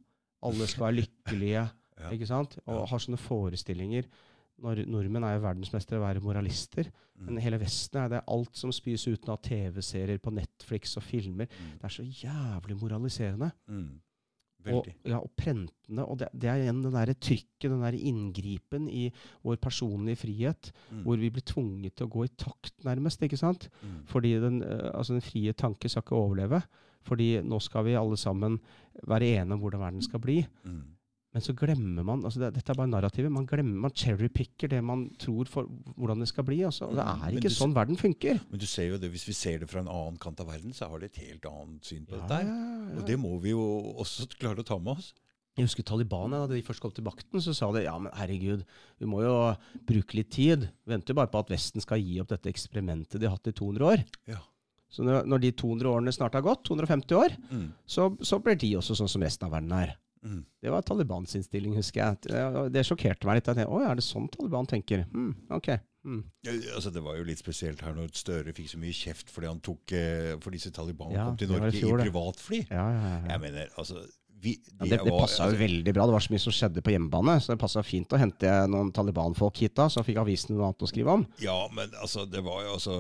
Alle 0.50 0.70
skal 0.70 0.88
være 0.88 1.00
lykkelige. 1.04 1.68
Ja. 2.02 2.10
ikke 2.16 2.26
sant? 2.26 2.56
Og 2.66 2.88
har 2.90 3.02
sånne 3.04 3.20
forestillinger. 3.22 4.08
Når, 4.62 4.80
nordmenn 4.90 5.26
er 5.28 5.36
jo 5.36 5.44
verdensmestere 5.44 6.00
i 6.00 6.02
å 6.02 6.06
være 6.08 6.24
moralister. 6.26 6.88
Mm. 7.14 7.28
Men 7.28 7.42
hele 7.44 7.60
Vesten 7.62 8.00
er 8.02 8.08
det 8.10 8.24
alt 8.34 8.58
som 8.58 8.74
spys 8.74 9.08
uten 9.10 9.30
av 9.34 9.42
TV-serier 9.46 10.22
på 10.22 10.34
Netflix 10.34 10.96
og 10.98 11.06
filmer. 11.06 11.50
Mm. 11.52 11.76
Det 11.78 11.86
er 11.86 11.94
så 11.94 12.06
jævlig 12.24 12.78
moraliserende. 12.82 13.52
Mm. 13.70 14.00
Og, 14.70 14.88
ja, 15.06 15.18
og 15.18 15.32
prentende. 15.38 16.06
Og 16.06 16.20
det, 16.20 16.28
det 16.38 16.50
er 16.50 16.62
igjen 16.62 16.84
den 16.84 16.94
der 16.94 17.14
trykket, 17.14 17.70
den 17.72 17.82
der 17.82 17.98
inngripen 17.98 18.88
i 18.90 19.08
vår 19.44 19.56
personlige 19.58 20.16
frihet, 20.22 20.72
Mm. 20.92 21.04
hvor 21.04 21.18
vi 21.18 21.30
blir 21.30 21.42
tvunget 21.46 21.96
til 21.96 22.06
å 22.06 22.10
gå 22.12 22.26
i 22.26 22.32
takt, 22.38 22.74
nærmest. 22.84 23.22
ikke 23.24 23.38
sant? 23.38 23.70
Mm. 23.82 24.06
Fordi 24.06 24.34
den, 24.40 24.62
eh, 24.64 24.92
altså 24.94 25.14
den 25.14 25.22
frie 25.22 25.54
tanke 25.54 25.90
skal 25.90 26.02
ikke 26.04 26.16
overleve. 26.16 26.62
Fordi 27.04 27.42
nå 27.42 27.60
skal 27.60 27.86
vi 27.86 27.96
alle 27.98 28.18
sammen 28.18 28.60
være 29.08 29.42
enige 29.42 29.54
om 29.54 29.60
hvordan 29.60 29.80
verden 29.82 30.02
skal 30.02 30.20
bli. 30.20 30.46
Mm. 30.66 30.84
Men 31.32 31.42
så 31.46 31.54
glemmer 31.56 32.04
man 32.04 32.26
altså 32.28 32.42
det, 32.42 32.50
Dette 32.58 32.74
er 32.74 32.76
bare 32.76 32.92
narrativet. 32.92 33.32
Man 33.32 33.46
glemmer, 33.48 33.78
man 33.88 33.94
cherrypicker 33.96 34.68
det 34.74 34.82
man 34.84 35.06
tror 35.22 35.48
for 35.48 35.70
hvordan 35.96 36.20
det 36.20 36.28
skal 36.28 36.44
bli. 36.44 36.58
Altså. 36.68 36.90
Og 36.90 36.98
det 37.00 37.06
Mm, 37.06 37.22
er 37.24 37.32
ikke 37.38 37.48
du 37.48 37.56
sånn 37.56 37.74
verden 37.78 37.96
funker. 37.96 38.42
Men 38.52 38.60
du 38.60 38.66
ser 38.68 38.90
jo 38.90 38.98
det, 39.00 39.10
hvis 39.14 39.24
vi 39.30 39.34
ser 39.34 39.60
det 39.60 39.70
fra 39.72 39.80
en 39.80 39.88
annen 39.88 40.18
kant 40.20 40.40
av 40.44 40.48
verden, 40.52 40.74
så 40.76 40.90
har 40.92 41.00
det 41.00 41.14
et 41.14 41.22
helt 41.24 41.46
annet 41.48 41.86
syn 41.88 42.06
på 42.06 42.18
Ja, 42.20 42.28
dette. 42.28 42.42
ja, 42.48 42.92
ja. 42.92 43.00
Og 43.00 43.06
det 43.08 43.18
må 43.18 43.40
vi 43.42 43.54
jo 43.54 43.64
også 43.98 44.28
klare 44.38 44.60
å 44.60 44.66
ta 44.68 44.78
med 44.78 44.98
oss. 44.98 45.14
Jeg 45.58 45.66
husker 45.68 45.84
Taliban, 45.84 46.32
da 46.32 46.48
de 46.48 46.62
først 46.64 46.80
kom 46.80 46.92
til 46.92 47.04
makten, 47.04 47.40
så 47.44 47.54
sa 47.56 47.72
de 47.72 47.84
ja, 47.84 47.98
men 48.00 48.12
herregud, 48.16 48.64
vi 49.00 49.06
må 49.06 49.22
jo 49.24 49.56
bruke 49.88 50.16
litt 50.16 50.32
tid. 50.32 50.70
Venter 50.88 51.12
jo 51.14 51.20
bare 51.20 51.28
på 51.32 51.40
at 51.40 51.50
Vesten 51.52 51.82
skal 51.84 52.00
gi 52.00 52.20
opp 52.22 52.28
dette 52.32 52.48
eksperimentet 52.52 53.20
de 53.20 53.28
har 53.28 53.36
hatt 53.36 53.48
i 53.48 53.52
200 53.56 53.84
år. 53.88 54.04
Ja. 54.28 54.40
Så 54.90 55.04
når, 55.04 55.26
når 55.26 55.40
de 55.40 55.52
200 55.52 55.88
årene 55.92 56.12
snart 56.12 56.34
har 56.36 56.42
gått, 56.44 56.64
250 56.68 57.16
år, 57.16 57.36
Mm. 57.52 57.72
så, 57.88 58.10
så 58.22 58.40
blir 58.44 58.56
de 58.60 58.76
også 58.76 58.96
sånn 59.00 59.08
som 59.12 59.22
resten 59.24 59.46
av 59.48 59.52
verden 59.56 59.72
er. 59.72 59.96
Mm. 60.22 60.42
Det 60.62 60.74
var 60.74 60.84
Talibans 60.86 61.36
innstilling, 61.38 61.74
husker 61.80 62.04
jeg. 62.04 62.20
Det, 62.28 62.66
det 62.76 62.86
sjokkerte 62.86 63.28
meg 63.30 63.40
litt. 63.40 63.50
Jeg 63.50 63.62
tenkte, 63.62 63.74
Å, 63.74 63.82
er 63.90 63.98
det 63.98 64.06
sånn 64.06 64.30
Taliban 64.34 64.70
tenker? 64.70 65.08
Hmm, 65.14 65.34
ok. 65.54 65.74
Mm. 66.06 66.22
Altså, 66.48 66.90
det 66.94 67.04
var 67.06 67.20
jo 67.20 67.26
litt 67.28 67.42
spesielt 67.42 67.82
her 67.86 67.94
når 67.94 68.10
Støre 68.18 68.56
fikk 68.58 68.72
så 68.72 68.80
mye 68.82 68.96
kjeft 68.96 69.30
fordi 69.30 69.50
han 69.52 69.60
tok 69.62 69.94
eh, 69.94 70.32
for 70.42 70.50
disse 70.56 70.72
Taliban 70.74 71.14
Ja, 71.14 71.28
kom 71.30 71.38
til 71.38 71.52
Norge 71.54 71.76
fjor, 71.76 72.00
i 72.02 72.08
privatfly. 72.08 72.64
Ja, 72.72 72.88
ja, 72.90 73.04
ja. 73.12 73.20
Jeg 73.36 73.44
mener, 73.44 73.70
altså 73.78 74.02
vi, 74.42 74.56
Ja, 74.80 74.88
det 74.88 74.98
det 75.06 75.14
passa 75.14 75.46
jo 75.46 75.52
altså, 75.52 75.60
veldig 75.60 75.94
bra. 75.94 76.08
Det 76.10 76.16
var 76.16 76.24
så 76.26 76.34
mye 76.34 76.42
som 76.42 76.56
skjedde 76.58 76.82
på 76.82 76.94
hjemmebane. 76.96 77.36
Så 77.42 77.54
det 77.54 77.60
passa 77.62 77.84
fint 77.86 78.16
å 78.16 78.18
hente 78.18 78.56
noen 78.74 78.90
Taliban-folk 78.96 79.62
hit 79.62 79.76
da, 79.78 79.86
så 79.92 80.02
fikk 80.06 80.18
avisen 80.24 80.56
noe 80.56 80.72
annet 80.72 80.82
å 80.82 80.90
skrive 80.90 81.14
om. 81.20 81.26
Ja, 81.44 81.60
men 81.76 81.94
altså, 82.02 82.26
det 82.26 82.42
var 82.46 82.64
jo 82.66 82.74
altså 82.80 82.96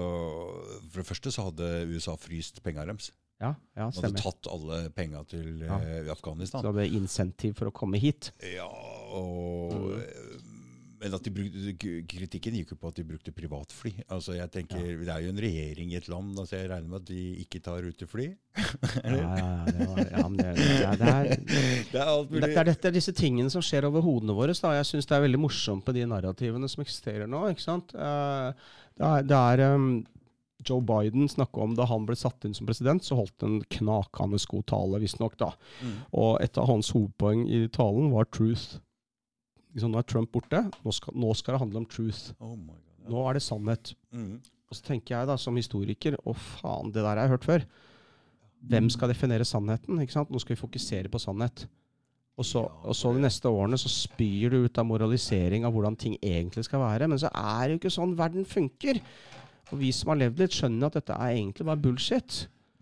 For 0.91 1.02
det 1.02 1.07
første 1.10 1.34
så 1.34 1.48
hadde 1.49 1.72
USA 1.89 2.14
fryst 2.22 2.61
penga 2.65 2.85
deres. 2.85 3.10
Ja, 3.41 3.55
ja 3.76 3.89
De 3.89 4.01
hadde 4.05 4.22
tatt 4.22 4.47
alle 4.53 4.84
penga 4.93 5.23
til 5.27 5.63
Ja. 5.65 5.80
Afghanistan. 6.13 6.61
Så 6.61 6.69
det 6.72 6.85
hadde 6.85 7.01
insentiv 7.01 7.55
for 7.57 7.72
å 7.72 7.73
komme 7.73 7.97
hit. 7.97 8.31
Ja, 8.53 8.68
og 9.11 9.73
Mm. 9.73 9.99
eh, 10.01 10.47
Men 11.01 11.15
at 11.18 11.23
de 11.26 11.31
brukte, 11.34 11.72
kritikken 12.05 12.53
gikk 12.59 12.69
jo 12.69 12.76
på 12.77 12.89
at 12.91 12.93
de 12.99 13.03
brukte 13.03 13.31
privatfly. 13.34 14.03
Altså 14.13 14.35
jeg 14.38 14.51
tenker, 14.53 14.77
Det 15.01 15.07
er 15.09 15.23
jo 15.23 15.30
en 15.31 15.39
regjering 15.41 15.89
i 15.93 15.95
et 15.97 16.07
land, 16.07 16.38
altså 16.38 16.59
jeg 16.59 16.69
regner 16.69 16.88
med 16.91 17.01
at 17.01 17.05
de 17.09 17.23
ikke 17.43 17.59
tar 17.65 17.81
rutefly. 17.81 18.27
Ja, 19.03 19.09
ja, 19.09 19.65
ja, 19.65 20.27
det, 20.30 20.51
ja 20.77 20.91
er, 20.93 21.34
det, 21.41 21.89
Det 21.89 22.41
det, 22.53 22.65
dette, 22.69 22.91
disse 22.93 23.11
tingene 23.18 23.49
som 23.49 23.63
skjer 23.65 23.88
over 23.89 24.05
hodene 24.05 24.35
våre. 24.38 24.53
Da. 24.53 24.76
Jeg 24.77 24.85
syns 24.91 25.07
det 25.09 25.18
er 25.18 25.26
veldig 25.26 25.41
morsomt 25.41 25.88
med 25.89 25.95
de 25.97 26.05
narrativene 26.05 26.69
som 26.69 26.84
eksisterer 26.85 27.26
nå. 27.27 27.47
ikke 27.49 27.65
sant? 27.65 27.95
Eh, 27.97 28.53
Det 29.01 29.07
er, 29.07 29.23
det 29.23 29.38
er 29.41 29.73
um, 29.73 30.05
Joe 30.67 30.83
Biden 30.85 31.29
snakka 31.29 31.63
om 31.63 31.73
da 31.77 31.88
han 31.89 32.05
ble 32.07 32.15
satt 32.19 32.45
inn 32.47 32.55
som 32.57 32.67
president, 32.69 33.03
så 33.05 33.17
holdt 33.19 33.43
han 33.45 33.57
en 33.57 33.67
knakende 33.77 34.39
god 34.51 34.65
tale, 34.71 35.01
visstnok. 35.03 35.35
Mm. 35.81 35.97
Og 36.21 36.31
et 36.43 36.57
av 36.61 36.69
hans 36.69 36.91
hovedpoeng 36.95 37.47
i 37.49 37.65
talen 37.73 38.11
var 38.13 38.29
truth. 38.29 38.79
Liksom, 39.75 39.93
nå 39.93 40.01
er 40.01 40.07
Trump 40.07 40.31
borte. 40.33 40.63
Nå 40.83 40.95
skal, 40.95 41.15
nå 41.15 41.33
skal 41.38 41.55
det 41.55 41.63
handle 41.63 41.83
om 41.83 41.89
truth. 41.89 42.33
Oh 42.39 42.55
my 42.55 42.75
God. 42.75 43.05
ja. 43.05 43.11
Nå 43.13 43.27
er 43.27 43.38
det 43.38 43.45
sannhet. 43.45 43.93
Mm. 44.11 44.33
Og 44.71 44.77
så 44.77 44.88
tenker 44.88 45.17
jeg 45.17 45.27
da, 45.27 45.38
som 45.39 45.57
historiker, 45.59 46.15
å 46.23 46.35
faen, 46.38 46.91
det 46.93 47.01
der 47.03 47.13
har 47.15 47.25
jeg 47.25 47.35
hørt 47.35 47.47
før. 47.47 47.69
Hvem 48.71 48.89
skal 48.93 49.09
definere 49.11 49.47
sannheten? 49.47 49.99
ikke 50.03 50.15
sant? 50.15 50.31
Nå 50.31 50.39
skal 50.39 50.55
vi 50.55 50.61
fokusere 50.61 51.11
på 51.11 51.19
sannhet. 51.21 51.65
Og 52.39 52.47
så, 52.47 52.63
og 52.63 52.95
så 52.95 53.11
de 53.13 53.21
neste 53.21 53.49
årene 53.51 53.77
så 53.77 53.89
spyr 53.91 54.53
du 54.53 54.63
ut 54.65 54.79
av 54.79 54.88
moralisering 54.88 55.65
av 55.67 55.75
hvordan 55.75 55.97
ting 55.99 56.15
egentlig 56.23 56.63
skal 56.65 56.81
være. 56.83 57.09
Men 57.11 57.19
så 57.21 57.29
er 57.33 57.65
det 57.65 57.75
jo 57.75 57.81
ikke 57.81 57.93
sånn 57.93 58.15
verden 58.17 58.47
funker. 58.47 59.01
Og 59.71 59.77
vi 59.79 59.91
som 59.95 60.11
har 60.11 60.19
levd 60.25 60.41
litt, 60.41 60.55
skjønner 60.57 60.89
at 60.89 60.97
dette 60.99 61.15
er 61.15 61.35
egentlig 61.38 61.67
bare 61.69 61.79
bullshit. 61.83 62.41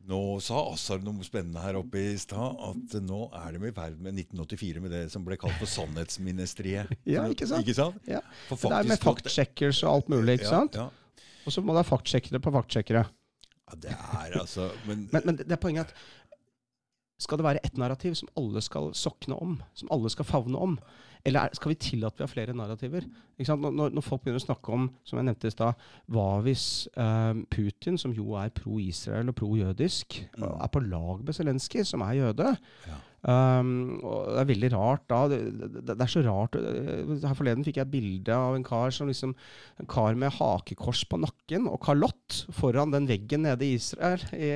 Nå 0.10 0.19
sa 0.41 0.64
Assar 0.72 1.03
noe 1.06 1.22
spennende 1.26 1.61
her 1.61 1.77
oppe 1.77 2.01
i 2.01 2.15
stad, 2.18 2.56
at 2.65 2.95
nå 3.06 3.19
er 3.38 3.53
de 3.53 3.69
i 3.69 3.73
ferd 3.76 3.99
med 4.01 4.15
1984 4.18 4.81
med 4.81 4.93
det 4.95 5.01
som 5.14 5.26
ble 5.27 5.38
kalt 5.38 5.60
for 5.60 5.69
Sannhetsministeriet. 5.69 6.95
Ja, 7.14 7.27
ikke 7.30 7.45
sant? 7.49 7.61
Ikke 7.61 7.77
sant? 7.77 7.99
Ja. 8.10 8.23
Det 8.49 8.72
er 8.73 8.89
med 8.89 9.03
faktsjekkers 9.03 9.84
og 9.85 9.91
alt 9.91 10.10
mulig, 10.10 10.39
ikke 10.39 10.49
sant? 10.49 10.80
Ja, 10.80 10.88
Og 11.45 11.53
så 11.53 11.61
må 11.61 11.76
det 11.77 11.84
ha 11.84 11.89
faktsjekkere 11.91 12.41
på 12.41 12.56
faktsjekkere. 12.57 13.03
ja, 13.06 13.77
det 13.84 13.93
er 13.93 14.39
altså 14.39 14.72
Men, 14.88 15.06
Men, 15.14 15.22
men 15.26 15.38
det 15.38 15.45
det 15.45 15.53
er 15.60 15.61
poenget 15.61 15.91
at 15.91 15.93
skal 17.19 17.38
det 17.38 17.43
være 17.45 17.61
ett 17.68 17.77
narrativ 17.77 18.14
som 18.15 18.30
alle 18.39 18.61
skal 18.64 18.93
sokne 18.95 19.35
om? 19.35 19.57
Som 19.76 19.91
alle 19.91 20.10
skal 20.10 20.26
favne 20.26 20.57
om? 20.57 20.77
Eller 21.26 21.40
er, 21.41 21.50
skal 21.54 21.70
vi 21.70 21.76
tillate 21.76 22.18
vi 22.18 22.24
har 22.24 22.28
flere 22.32 22.54
narrativer? 22.56 23.02
Ikke 23.38 23.46
sant? 23.50 23.62
Når, 23.62 23.72
når- 23.76 23.94
når 23.94 24.02
folk 24.02 24.22
begynner 24.24 24.40
å 24.40 24.46
snakke 24.46 24.70
om, 24.74 24.90
som 25.04 25.18
jeg 25.20 25.26
nevnte 25.26 25.48
i 25.48 25.52
sted, 25.52 25.74
hva 26.16 26.28
hvis 26.46 26.88
eh, 26.98 27.34
Putin, 27.52 27.98
som 27.98 28.14
jo 28.16 28.34
er 28.40 28.50
pro-Israel 28.50 29.28
og 29.30 29.36
pro-jødisk, 29.36 30.22
Mm. 30.38 30.44
er 30.64 30.68
på 30.68 30.80
lag 30.80 31.24
med 31.26 31.34
Zelenskyj, 31.36 31.84
som 31.86 32.02
er 32.02 32.14
jøde? 32.14 32.58
Ja. 32.88 32.96
Um, 33.20 34.00
og 34.00 34.30
det 34.32 34.40
er 34.44 34.48
veldig 34.54 34.70
rart 34.72 35.04
da. 35.12 35.18
Det, 35.28 35.40
det, 35.60 35.84
det 35.90 35.96
er 36.06 36.12
så 36.12 36.22
rart. 36.24 36.56
Her 36.56 37.36
forleden 37.36 37.66
fikk 37.68 37.80
jeg 37.82 37.88
et 37.88 37.91
bilde 37.91 38.36
av 38.36 38.56
en 38.56 38.64
kar 38.64 38.94
som 38.96 39.10
liksom 39.12 39.34
En 39.80 39.88
kar 39.91 40.16
med 40.20 40.32
hakekors 40.38 41.02
på 41.10 41.20
nakken 41.20 41.68
og 41.68 41.82
kalott 41.84 42.38
foran 42.56 42.94
den 42.94 43.08
veggen 43.10 43.44
nede 43.48 43.66
i 43.68 43.74
Israel. 43.76 44.24
I, 44.36 44.50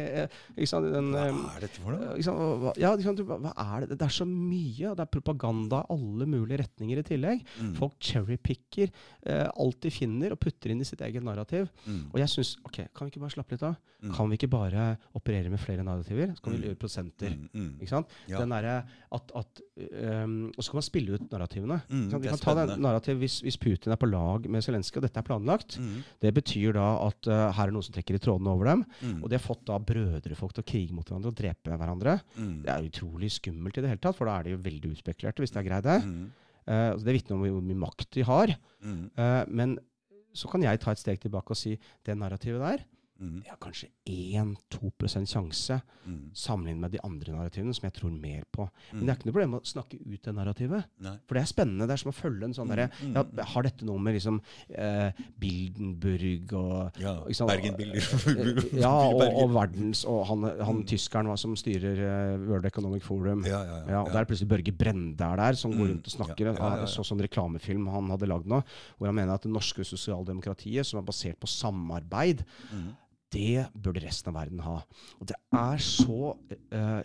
i, 0.56 0.68
sant? 0.70 0.88
Den, 0.94 1.12
hva 1.16 1.26
eh, 1.28 1.58
er 1.58 1.66
dette 1.66 1.84
for 1.84 1.96
noe? 1.96 2.16
sant? 2.24 2.40
Hva- 2.64 2.76
Ja, 2.80 2.94
sant? 3.04 3.24
Hva 3.28 3.54
er 3.54 3.86
det? 3.88 3.98
Det 4.00 4.08
er 4.08 4.16
så 4.16 4.28
mye. 4.30 4.94
Det 4.96 5.06
er 5.06 5.12
propaganda 5.12 5.84
i 5.84 5.98
alle 5.98 6.28
mulige 6.30 6.62
retninger 6.64 7.02
i 7.04 7.08
tillegg. 7.08 7.44
Mm. 7.60 7.74
Folk 7.80 7.98
cherrypicker 8.04 8.92
eh, 9.28 9.48
alt 9.48 9.80
de 9.84 9.92
finner 9.94 10.36
og 10.36 10.40
putter 10.44 10.72
inn 10.74 10.84
i 10.84 10.88
sitt 10.88 11.04
eget 11.04 11.24
narrativ. 11.26 11.68
Mm. 11.88 12.06
Og 12.14 12.20
jeg 12.24 12.32
syns 12.36 12.56
OK, 12.68 12.84
kan 12.94 13.08
vi 13.08 13.14
ikke 13.16 13.24
bare 13.26 13.36
slappe 13.36 13.56
litt 13.58 13.68
av? 13.68 13.76
Mm. 14.04 14.12
Kan 14.18 14.30
vi 14.32 14.38
ikke 14.40 14.52
bare 14.52 14.88
operere 15.16 15.52
med 15.52 15.62
flere 15.64 15.84
narrativer? 15.88 16.34
Så 16.36 16.44
kan 16.44 16.58
vi 16.58 16.68
gjøre 16.68 16.80
prosenter. 16.82 17.36
Mm. 17.38 17.50
Mm. 17.54 17.70
Ikke 17.80 17.94
sant? 17.96 18.18
Ja. 18.30 18.42
Den 18.44 18.53
derre 18.54 18.76
at, 19.14 19.32
at 19.40 19.62
um, 20.24 20.36
Og 20.54 20.60
så 20.60 20.72
kan 20.72 20.80
man 20.80 20.86
spille 20.86 21.18
ut 21.18 21.26
narrativene. 21.32 21.78
Mm, 21.90 22.06
er 22.18 22.26
kan 22.28 22.42
ta 22.42 22.56
den 22.60 22.74
narrativ 22.84 23.20
hvis, 23.22 23.40
hvis 23.46 23.60
Putin 23.62 23.94
er 23.96 24.00
på 24.00 24.10
lag 24.10 24.48
med 24.50 24.66
Zelenskyj, 24.66 25.00
og 25.02 25.06
dette 25.08 25.22
er 25.22 25.28
planlagt. 25.28 25.78
Mm. 25.82 25.98
Det 26.26 26.34
betyr 26.38 26.78
da 26.78 26.88
at 27.08 27.32
uh, 27.32 27.46
her 27.58 27.70
er 27.70 27.76
noen 27.76 27.86
som 27.86 27.96
trekker 27.96 28.18
i 28.18 28.24
trådene 28.24 28.54
over 28.54 28.72
dem. 28.72 28.86
Mm. 29.02 29.20
Og 29.22 29.30
de 29.30 29.40
har 29.40 29.46
fått 29.46 29.66
da 29.70 29.80
brødrefolk 29.92 30.58
til 30.58 30.66
å 30.66 30.70
krige 30.74 30.98
mot 30.98 31.08
hverandre 31.08 31.34
og 31.34 31.40
drepe 31.40 31.80
hverandre. 31.82 32.18
Mm. 32.38 32.54
Det 32.66 32.74
er 32.74 32.90
utrolig 32.90 33.32
skummelt 33.38 33.80
i 33.80 33.86
det 33.86 33.94
hele 33.94 34.04
tatt, 34.04 34.20
for 34.20 34.30
da 34.30 34.40
er 34.40 34.48
de 34.48 34.56
jo 34.56 34.64
veldig 34.66 34.94
utspekulerte, 34.96 35.44
hvis 35.44 35.56
de 35.56 35.62
har 35.62 35.70
greid 35.70 35.90
det. 35.90 36.00
Uh, 36.64 36.92
det 37.04 37.18
vitner 37.20 37.38
om 37.38 37.48
hvor 37.48 37.66
mye 37.66 37.84
makt 37.88 38.14
de 38.18 38.28
har. 38.28 38.56
Uh, 38.84 39.42
men 39.50 39.78
så 40.34 40.50
kan 40.50 40.64
jeg 40.66 40.82
ta 40.82 40.94
et 40.94 41.02
steg 41.02 41.22
tilbake 41.22 41.54
og 41.54 41.60
si 41.60 41.76
det 42.06 42.18
narrativet 42.18 42.62
der, 42.64 42.84
Mm. 43.24 43.40
det 43.44 43.50
har 43.50 43.58
kanskje 43.64 43.88
1-2 44.06 44.92
sjanse 45.26 45.82
Mm. 46.06 46.32
sammenlignet 46.36 46.82
med 46.82 46.92
de 46.92 47.00
andre 47.08 47.32
narrativene, 47.32 47.74
som 47.74 47.86
jeg 47.88 47.94
tror 47.96 48.12
mer 48.12 48.44
på. 48.52 48.66
Men 48.92 49.02
Mm. 49.02 49.06
det 49.06 49.10
er 49.10 49.16
ikke 49.16 49.26
noe 49.30 49.34
problem 49.38 49.54
å 49.56 49.62
snakke 49.64 49.96
ut 50.14 50.22
det 50.24 50.34
narrativet. 50.36 50.84
Nei. 51.00 51.14
For 51.26 51.34
det 51.36 51.44
er 51.44 51.54
spennende. 51.54 51.88
Det 51.88 51.94
er 51.94 52.02
som 52.04 52.12
å 52.12 52.16
følge 52.16 52.44
en 52.44 52.54
sånn 52.54 52.68
derre 52.68 52.90
Mm, 53.02 53.14
ja, 53.16 53.24
mm. 53.24 53.40
Har 53.54 53.64
dette 53.64 53.86
noe 53.86 53.98
med 54.00 54.14
liksom 54.16 54.42
eh, 54.76 55.12
Bildenburg 55.40 56.54
og 56.54 57.00
Ja, 57.00 57.14
ikke 57.30 57.48
Bergen 57.48 57.78
Bergenbilder. 57.78 58.74
Ja, 58.84 58.92
og, 59.14 59.22
og 59.22 59.54
verdens 59.56 60.04
Og 60.10 60.26
han, 60.28 60.44
han 60.60 60.82
Mm. 60.84 60.86
tyskeren 60.90 61.28
hva, 61.30 61.38
som 61.40 61.56
styrer 61.56 62.00
uh, 62.04 62.48
World 62.50 62.66
Economic 62.66 63.04
Forum. 63.06 63.44
Ja, 63.46 63.62
ja, 63.64 63.78
ja. 63.84 63.92
Ja, 63.94 64.02
og 64.04 64.12
Der 64.12 64.20
er 64.24 64.26
plutselig 64.26 64.50
Børge 64.50 64.74
Brende 64.76 65.22
er 65.22 65.38
der, 65.38 65.54
som 65.60 65.72
går 65.72 65.84
Mm, 65.84 65.92
rundt 65.94 66.08
og 66.08 66.14
snakker. 66.18 66.52
Jeg 66.54 66.90
så 66.90 67.04
sånn 67.06 67.22
reklamefilm 67.22 67.88
han 67.92 68.10
hadde 68.10 68.28
lagd 68.28 68.46
nå, 68.50 68.64
hvor 68.98 69.06
han 69.08 69.16
mener 69.16 69.34
at 69.36 69.42
det 69.44 69.52
norske 69.52 69.84
sosialdemokratiet, 69.86 70.86
som 70.86 71.00
er 71.00 71.04
basert 71.08 71.40
på 71.40 71.48
samarbeid, 71.48 72.44
Mm. 72.74 72.96
Det 73.34 73.66
burde 73.74 74.02
resten 74.06 74.30
av 74.32 74.38
verden 74.42 74.60
ha. 74.64 74.76
Og 75.20 75.28
det 75.30 75.36
er 75.58 75.82
så 75.82 76.34
uh, 76.38 77.02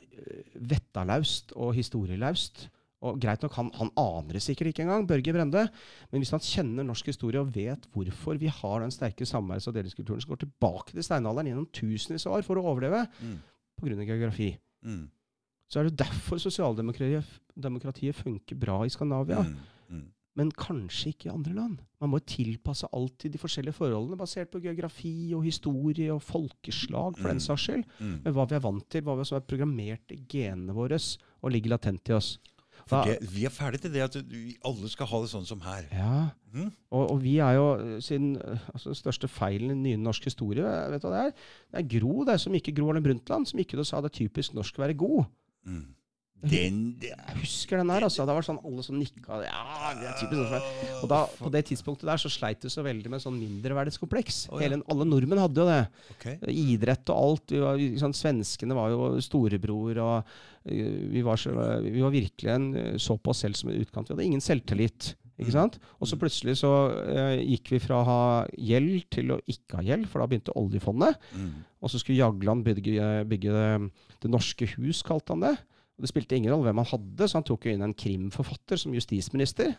vettalaust 0.54 1.54
og 1.56 1.72
historielaust. 1.76 2.68
Og 3.06 3.20
greit 3.22 3.44
nok, 3.44 3.52
han, 3.54 3.68
han 3.78 3.90
aner 4.00 4.34
det 4.34 4.42
sikkert 4.42 4.72
ikke 4.72 4.82
engang, 4.82 5.04
Børge 5.06 5.30
Brende. 5.34 5.60
Men 6.10 6.18
hvis 6.22 6.32
han 6.34 6.42
kjenner 6.42 6.86
norsk 6.88 7.06
historie 7.12 7.38
og 7.38 7.52
vet 7.54 7.84
hvorfor 7.94 8.40
vi 8.40 8.50
har 8.50 8.82
den 8.82 8.90
sterke 8.90 9.26
samværs- 9.28 9.68
og 9.70 9.76
delingskulturen 9.76 10.20
som 10.24 10.32
går 10.32 10.40
tilbake 10.42 10.96
til 10.96 11.06
steinalderen 11.06 11.46
gjennom 11.52 11.68
tusenvis 11.78 12.26
av 12.26 12.40
år 12.40 12.46
for 12.48 12.58
å 12.58 12.66
overleve, 12.72 13.04
Mm. 13.22 13.36
pga. 13.78 14.02
geografi, 14.02 14.50
Mm. 14.82 15.04
så 15.70 15.78
er 15.80 15.84
det 15.90 15.96
derfor 16.02 16.38
sosialdemokratiet 16.42 18.14
funker 18.18 18.58
bra 18.58 18.80
i 18.84 18.88
Skandinavia. 18.90 19.44
Mm. 19.46 19.56
Men 20.38 20.52
kanskje 20.54 21.10
ikke 21.12 21.26
i 21.26 21.32
andre 21.34 21.54
land. 21.56 21.78
Man 22.00 22.12
må 22.12 22.20
tilpasse 22.22 22.86
alt 22.94 23.16
til 23.18 23.32
de 23.34 23.38
forskjellige 23.42 23.74
forholdene, 23.74 24.16
basert 24.20 24.52
på 24.52 24.60
geografi 24.62 25.32
og 25.34 25.42
historie 25.48 26.12
og 26.14 26.22
folkeslag, 26.22 27.16
for 27.18 27.26
den 27.32 27.40
Mm. 27.40 27.46
saks 27.48 27.64
skyld. 27.66 27.84
Mm. 27.98 28.20
Men 28.24 28.34
hva 28.36 28.44
vi 28.48 28.54
er 28.54 28.62
vant 28.62 28.86
til, 28.88 29.02
hva 29.02 29.16
vi 29.18 29.26
er 29.34 29.40
programmert 29.50 30.14
i 30.14 30.20
genene 30.30 30.72
våre 30.76 31.00
og 31.42 31.50
ligger 31.50 31.70
latent 31.74 32.08
i 32.08 32.12
oss. 32.14 32.38
Da- 32.88 33.02
det, 33.04 33.18
vi 33.28 33.44
er 33.44 33.50
ferdig 33.50 33.80
til 33.82 33.90
det 33.92 34.00
at 34.06 34.14
vi 34.30 34.56
alle 34.64 34.88
skal 34.88 35.06
ha 35.10 35.20
det 35.20 35.28
sånn 35.30 35.44
som 35.44 35.60
her. 35.60 35.82
Ja, 35.92 36.30
Mm. 36.54 36.70
og, 36.92 37.10
og 37.10 37.20
vi 37.22 37.36
er 37.38 37.52
jo, 37.58 37.74
eh, 37.74 37.98
siden 38.00 38.36
eh, 38.40 38.58
altså, 38.72 38.94
den 38.94 38.94
største 39.02 39.28
feilen 39.28 39.70
i 39.72 39.74
nye 39.74 39.96
norsk 39.98 40.24
historie, 40.24 40.62
vet 40.62 41.02
du 41.02 41.08
hva 41.08 41.12
det 41.12 41.26
er? 41.26 41.32
Det 41.72 41.78
er 41.82 41.98
Gro, 42.00 42.24
det 42.24 42.32
er 42.34 42.38
som 42.38 42.54
ikke 42.54 42.72
Gro 42.74 42.86
Harlem 42.86 43.02
Brundtland, 43.02 43.46
som 43.46 43.58
gikk 43.58 43.74
ut 43.74 43.80
og 43.80 43.86
sa 43.86 44.00
det 44.00 44.12
er 44.14 44.28
typisk 44.28 44.54
norsk 44.54 44.78
å 44.78 44.86
være 44.86 44.96
god. 44.96 45.26
Mm. 45.66 45.94
Den 46.40 46.94
det 47.00 47.08
Jeg 47.10 47.36
husker 47.40 47.80
den 47.80 47.88
der, 47.90 48.04
altså. 48.06 48.22
Det 48.26 48.34
var 48.36 48.44
sånn 48.46 48.60
alle 48.64 48.82
som 48.86 48.94
nikka. 48.98 49.40
Ja, 49.42 49.92
det 49.98 50.06
er 50.06 50.18
typisk 50.20 50.52
sånn. 50.52 50.66
Og 51.02 51.08
da, 51.10 51.24
på 51.34 51.50
det 51.50 51.64
tidspunktet 51.66 52.06
der 52.06 52.20
så 52.22 52.30
sleit 52.30 52.60
du 52.62 52.68
så 52.70 52.84
veldig 52.86 53.10
med 53.10 53.20
sånn 53.24 53.38
mindreverdighetskompleks. 53.40 54.44
Oh, 54.54 54.60
ja. 54.62 54.70
Alle 54.88 55.04
nordmenn 55.08 55.40
hadde 55.42 55.58
jo 55.64 55.66
det. 55.66 55.80
Okay. 56.14 56.36
Idrett 56.54 57.10
og 57.10 57.18
alt. 57.18 57.50
Vi 57.50 57.58
var, 57.64 57.82
sånn, 57.98 58.14
svenskene 58.14 58.76
var 58.78 58.90
jo 58.94 59.08
storebror, 59.24 59.98
og 59.98 60.30
eh, 60.70 61.08
vi 61.10 61.22
var, 61.26 61.36
så, 61.42 61.54
vi 61.82 62.00
var 62.04 62.14
virkelig 62.14 62.52
en, 62.54 62.68
så 63.02 63.16
på 63.18 63.34
oss 63.34 63.42
selv 63.42 63.58
som 63.58 63.70
en 63.72 63.80
utkant. 63.82 64.06
Vi 64.08 64.14
hadde 64.14 64.28
ingen 64.30 64.44
selvtillit. 64.44 65.14
Ikke 65.38 65.52
Mm. 65.52 65.54
sant? 65.54 65.76
Og 66.00 66.06
så 66.10 66.16
Mm. 66.16 66.20
plutselig 66.22 66.54
så 66.58 66.70
eh, 67.06 67.38
gikk 67.46 67.70
vi 67.70 67.78
fra 67.78 68.00
å 68.00 68.04
ha 68.06 68.46
gjeld 68.58 69.04
til 69.10 69.28
å 69.30 69.40
ikke 69.46 69.76
ha 69.78 69.82
gjeld, 69.86 70.08
for 70.10 70.18
da 70.18 70.26
begynte 70.26 70.54
oljefondet. 70.58 71.14
Mm. 71.34 71.52
Og 71.82 71.90
så 71.90 71.98
skulle 72.00 72.18
Jagland 72.18 72.64
bygge, 72.66 73.24
bygge 73.30 73.52
det, 73.54 73.90
det 74.20 74.30
norske 74.30 74.66
hus, 74.76 75.02
kalte 75.06 75.30
han 75.34 75.40
det. 75.46 75.56
Og 75.98 76.04
Det 76.06 76.12
spilte 76.12 76.36
ingen 76.38 76.52
rolle 76.54 76.68
hvem 76.70 76.78
han 76.78 76.86
hadde, 76.92 77.26
så 77.28 77.40
han 77.40 77.46
tok 77.48 77.64
jo 77.66 77.72
inn 77.74 77.82
en 77.82 77.94
krimforfatter 77.94 78.78
som 78.78 78.92
justisminister. 78.94 79.72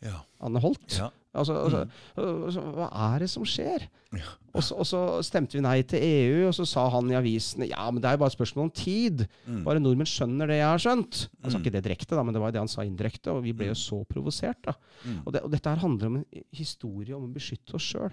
Ja. 0.00 0.20
Anne 0.46 0.60
Holt. 0.62 0.94
ja. 0.98 1.10
Altså, 1.38 1.54
altså, 1.54 1.80
altså, 2.18 2.62
hva 2.74 2.86
er 3.14 3.18
det 3.22 3.28
som 3.30 3.44
skjer? 3.46 3.82
Ja. 4.16 4.30
Og, 4.56 4.62
så, 4.64 4.74
og 4.80 4.86
så 4.88 5.00
stemte 5.22 5.54
vi 5.58 5.60
nei 5.62 5.82
til 5.86 6.00
EU, 6.02 6.48
og 6.48 6.54
så 6.56 6.64
sa 6.66 6.86
han 6.90 7.10
i 7.12 7.14
avisene 7.18 7.68
ja, 7.68 7.84
men 7.92 8.00
det 8.02 8.08
er 8.08 8.16
jo 8.16 8.22
bare 8.22 8.32
et 8.32 8.36
spørsmål 8.38 8.64
om 8.64 8.72
tid. 8.74 9.22
Mm. 9.46 9.60
Bare 9.66 9.82
nordmenn 9.82 10.08
skjønner 10.08 10.50
det 10.50 10.56
jeg 10.58 10.66
har 10.70 10.82
skjønt. 10.82 11.20
Han 11.44 11.50
sa 11.52 11.58
Mm. 11.58 11.62
ikke 11.66 11.74
det 11.76 11.84
direkte, 11.84 12.16
da, 12.16 12.22
men 12.26 12.34
det 12.34 12.42
var 12.42 12.50
det 12.56 12.62
han 12.62 12.70
sa 12.72 12.82
indirekte. 12.82 13.30
Og 13.36 13.42
vi 13.44 13.52
ble 13.52 13.68
jo 13.68 13.76
Mm. 13.76 13.82
så 13.84 14.00
provosert. 14.08 14.62
da. 14.64 14.74
Mm. 15.04 15.20
Og, 15.26 15.32
det, 15.32 15.42
og 15.44 15.50
dette 15.52 15.68
her 15.74 15.76
handler 15.84 16.06
om 16.06 16.16
en 16.16 16.26
historie 16.52 17.14
om 17.14 17.28
å 17.28 17.34
beskytte 17.34 17.74
oss 17.74 17.86
sjøl. 17.92 18.10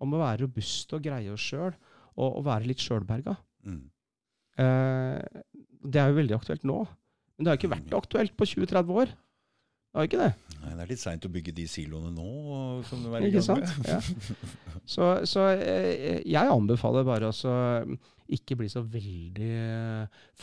Om 0.00 0.12
å 0.12 0.18
være 0.24 0.42
robuste 0.42 0.96
og 0.98 1.02
greie 1.06 1.32
oss 1.32 1.40
sjøl, 1.40 1.72
og, 2.18 2.36
og 2.36 2.44
være 2.44 2.66
litt 2.68 2.78
sjølberga. 2.84 3.36
Mm. 3.64 3.82
Eh, 4.58 5.22
det 5.82 6.00
er 6.02 6.10
jo 6.10 6.18
veldig 6.20 6.36
aktuelt 6.38 6.64
nå. 6.68 6.78
Men 7.36 7.44
det 7.44 7.52
har 7.52 7.60
ikke 7.60 7.72
vært 7.72 7.94
aktuelt 7.98 8.34
på 8.38 8.48
20-30 8.48 8.96
år. 9.02 9.12
Det 9.92 10.00
har 10.00 10.08
ikke 10.08 10.22
det. 10.22 10.56
Nei, 10.62 10.72
det 10.72 10.84
er 10.84 10.90
litt 10.92 11.02
seint 11.02 11.26
å 11.26 11.30
bygge 11.32 11.52
de 11.56 11.66
siloene 11.68 12.12
nå. 12.14 12.28
Som 12.88 13.02
du 13.04 13.10
er 13.12 13.26
i 13.26 13.32
gang 13.34 13.60
med. 13.60 13.88
Ja. 13.90 13.98
Så, 14.88 15.08
så 15.28 15.46
eh, 15.52 16.22
jeg 16.24 16.52
anbefaler 16.54 17.04
bare 17.06 17.28
altså 17.28 17.52
ikke 18.30 18.56
bli 18.56 18.68
så 18.68 18.82
veldig 18.82 19.50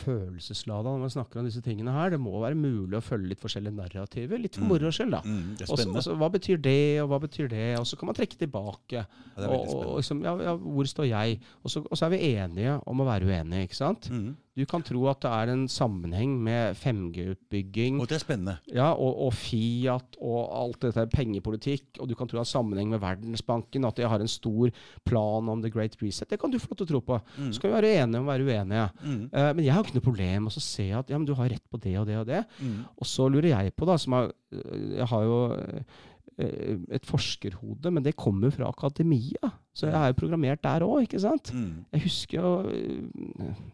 følelseslada 0.00 0.90
når 0.92 1.00
man 1.04 1.12
snakker 1.12 1.40
om 1.40 1.46
disse 1.48 1.62
tingene 1.64 1.92
her. 1.94 2.10
Det 2.14 2.20
må 2.20 2.32
være 2.42 2.56
mulig 2.58 2.96
å 2.98 3.02
følge 3.04 3.28
litt 3.32 3.40
forskjellige 3.42 3.74
narrativer. 3.76 4.38
Litt 4.40 4.54
for 4.56 4.64
Mm. 4.64 4.68
moro 4.68 4.90
skyld, 4.90 5.10
da. 5.10 5.20
Mm, 5.24 5.56
også, 5.56 5.60
er 5.60 5.62
Og 5.62 5.66
så- 5.68 5.76
spennende. 5.76 5.96
og 5.96 6.02
så, 6.04 6.16
hva 6.16 6.30
betyr 6.30 6.62
det, 6.62 7.00
og 7.02 7.08
hva 7.08 7.20
betyr 7.20 7.48
det? 7.48 7.78
Og 7.78 7.86
så 7.86 7.96
kan 7.98 8.06
man 8.06 8.14
trekke 8.14 8.36
tilbake. 8.38 8.92
Ja, 8.92 9.04
er 9.38 9.48
Og, 9.48 9.68
og 9.74 9.96
liksom, 10.02 10.22
ja, 10.22 10.36
ja, 10.42 10.56
hvor 10.56 10.84
står 10.84 11.08
jeg? 11.08 11.40
Og 11.64 11.70
så, 11.70 11.80
og 11.90 11.96
så 11.96 12.06
er 12.06 12.10
vi 12.10 12.36
enige 12.36 12.80
om 12.86 12.98
å 13.00 13.04
være 13.04 13.26
uenige, 13.26 13.62
ikke 13.68 13.74
sant? 13.76 14.10
Mm. 14.10 14.36
Du 14.56 14.66
kan 14.66 14.82
tro 14.82 15.06
at 15.08 15.20
det 15.20 15.30
er 15.30 15.52
en 15.52 15.66
sammenheng 15.68 16.36
med 16.42 16.74
5G-utbygging 16.76 18.00
Og 18.00 18.08
det 18.08 18.16
er 18.16 18.24
spennende. 18.24 18.58
ja, 18.74 18.92
og, 18.92 19.16
og 19.26 19.32
Fiat 19.32 20.16
og 20.20 20.50
alt 20.52 20.80
dette 20.80 20.96
er 21.00 21.06
pengepolitikk, 21.06 22.00
og 22.00 22.08
du 22.08 22.14
kan 22.14 22.26
tro 22.28 22.36
det 22.38 22.46
har 22.46 22.62
sammenheng 22.62 22.90
med 22.90 23.00
Verdensbanken, 23.00 23.86
at 23.86 23.96
de 23.96 24.02
har 24.08 24.20
en 24.20 24.28
stor 24.28 24.70
plan 25.06 25.48
om 25.48 25.62
The 25.62 25.70
Great 25.70 25.96
Reset. 26.02 26.28
Det 26.28 26.38
kan 26.40 26.50
du 26.50 26.58
få 26.58 26.68
lov 26.70 26.76
til 26.76 26.86
å 26.86 26.90
tro 26.90 27.00
på. 27.00 27.20
Mm. 27.38 27.52
Så 27.54 27.60
kan 27.60 27.70
vi 27.70 27.79
være 27.80 27.94
enige 28.04 28.20
om 28.20 28.28
å 28.28 28.32
være 28.32 28.46
uenige. 28.46 28.84
Mm. 29.02 29.24
Uh, 29.32 29.48
men 29.56 29.64
jeg 29.64 29.74
har 29.74 29.82
ikke 29.84 29.96
noe 29.98 30.06
problem 30.06 30.46
med 30.46 30.60
å 30.60 30.62
se 30.64 30.86
at 31.00 31.10
ja, 31.10 31.18
men 31.18 31.26
du 31.28 31.34
har 31.38 31.50
rett 31.50 31.66
på 31.72 31.80
det 31.82 31.96
og 32.00 32.06
det 32.08 32.20
og 32.20 32.28
det. 32.30 32.44
Mm. 32.60 32.78
Og 32.94 33.08
så 33.08 33.26
lurer 33.32 33.50
jeg 33.54 33.74
på, 33.76 33.88
da, 33.88 33.96
som 34.00 34.16
har, 34.18 34.30
øh, 34.54 34.96
jeg 35.00 35.10
har 35.10 35.26
jo 35.26 35.38
øh, 35.56 35.82
et 36.96 37.06
forskerhode, 37.08 37.90
men 37.92 38.04
det 38.06 38.16
kommer 38.16 38.52
fra 38.54 38.68
akademia. 38.70 39.50
Så 39.76 39.90
jeg 39.90 39.96
er 39.98 40.12
jo 40.12 40.18
programmert 40.22 40.62
der 40.64 40.84
òg, 40.86 41.02
ikke 41.04 41.20
sant? 41.20 41.52
Mm. 41.54 41.84
Jeg 41.92 42.04
husker 42.06 42.40
jo 42.40 42.52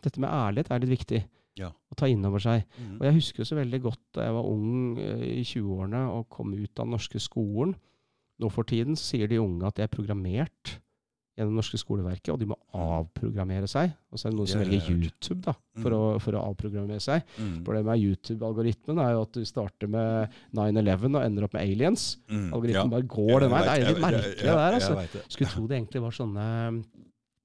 Dette 0.05 0.21
med 0.23 0.31
ærlighet 0.31 0.71
er 0.71 0.83
litt 0.83 0.95
viktig 0.97 1.21
Ja. 1.57 1.71
å 1.71 1.97
ta 1.97 2.09
inn 2.11 2.25
over 2.29 2.43
seg. 2.43 2.67
Mm. 2.77 2.97
Og 2.99 3.05
jeg 3.07 3.17
husker 3.21 3.41
jo 3.43 3.49
så 3.49 3.57
veldig 3.57 3.81
godt 3.87 4.03
da 4.19 4.27
jeg 4.27 4.35
var 4.37 4.49
ung 4.51 4.99
eh, 5.01 5.23
i 5.39 5.45
20-årene 5.47 6.03
og 6.13 6.27
kom 6.29 6.53
ut 6.53 6.73
av 6.79 6.85
den 6.85 6.93
norske 6.97 7.23
skolen. 7.23 7.77
Nå 8.43 8.51
for 8.53 8.69
tiden 8.69 8.99
sier 9.01 9.31
de 9.31 9.39
unge 9.41 9.65
at 9.65 9.79
de 9.79 9.87
er 9.87 9.93
programmert 9.93 10.75
gjennom 11.37 11.53
det 11.53 11.59
norske 11.61 11.79
skoleverket, 11.79 12.31
og 12.33 12.39
de 12.41 12.47
må 12.49 12.57
avprogrammere 12.73 13.69
seg. 13.69 13.93
Og 14.11 14.19
så 14.19 14.27
er 14.29 14.33
det 14.33 14.39
noen 14.39 14.49
som 14.49 14.63
velger. 14.63 14.89
YouTube 14.97 15.43
da, 15.45 15.53
for, 15.83 15.91
Mm. 15.91 15.97
å, 15.97 16.21
for 16.25 16.33
å 16.33 16.45
avprogrammere 16.49 17.01
seg. 17.05 17.23
Mm. 17.39 17.63
Problemet 17.65 17.91
med 17.93 18.01
YouTube-algoritmen 18.07 18.99
er 19.05 19.11
jo 19.13 19.23
at 19.27 19.33
du 19.37 19.45
starter 19.45 19.87
med 19.93 20.31
9-11 20.57 21.15
og 21.17 21.23
ender 21.27 21.45
opp 21.45 21.53
med 21.59 21.63
aliens. 21.69 22.17
Mm. 22.31 22.53
Algoritmen 22.53 22.83
Ja. 22.83 22.87
bare 22.97 23.03
går 23.03 23.41
den 23.41 23.51
veien. 23.51 23.65
Det 23.67 23.75
er 23.77 23.93
litt 23.93 24.03
merkelig 24.07 24.37
det 24.37 24.57
der. 24.57 24.73
altså. 24.81 25.23
Skulle 25.29 25.51
tro 25.51 25.67
det 25.67 25.77
egentlig 25.83 26.01
var 26.03 26.11
sånne 26.11 26.85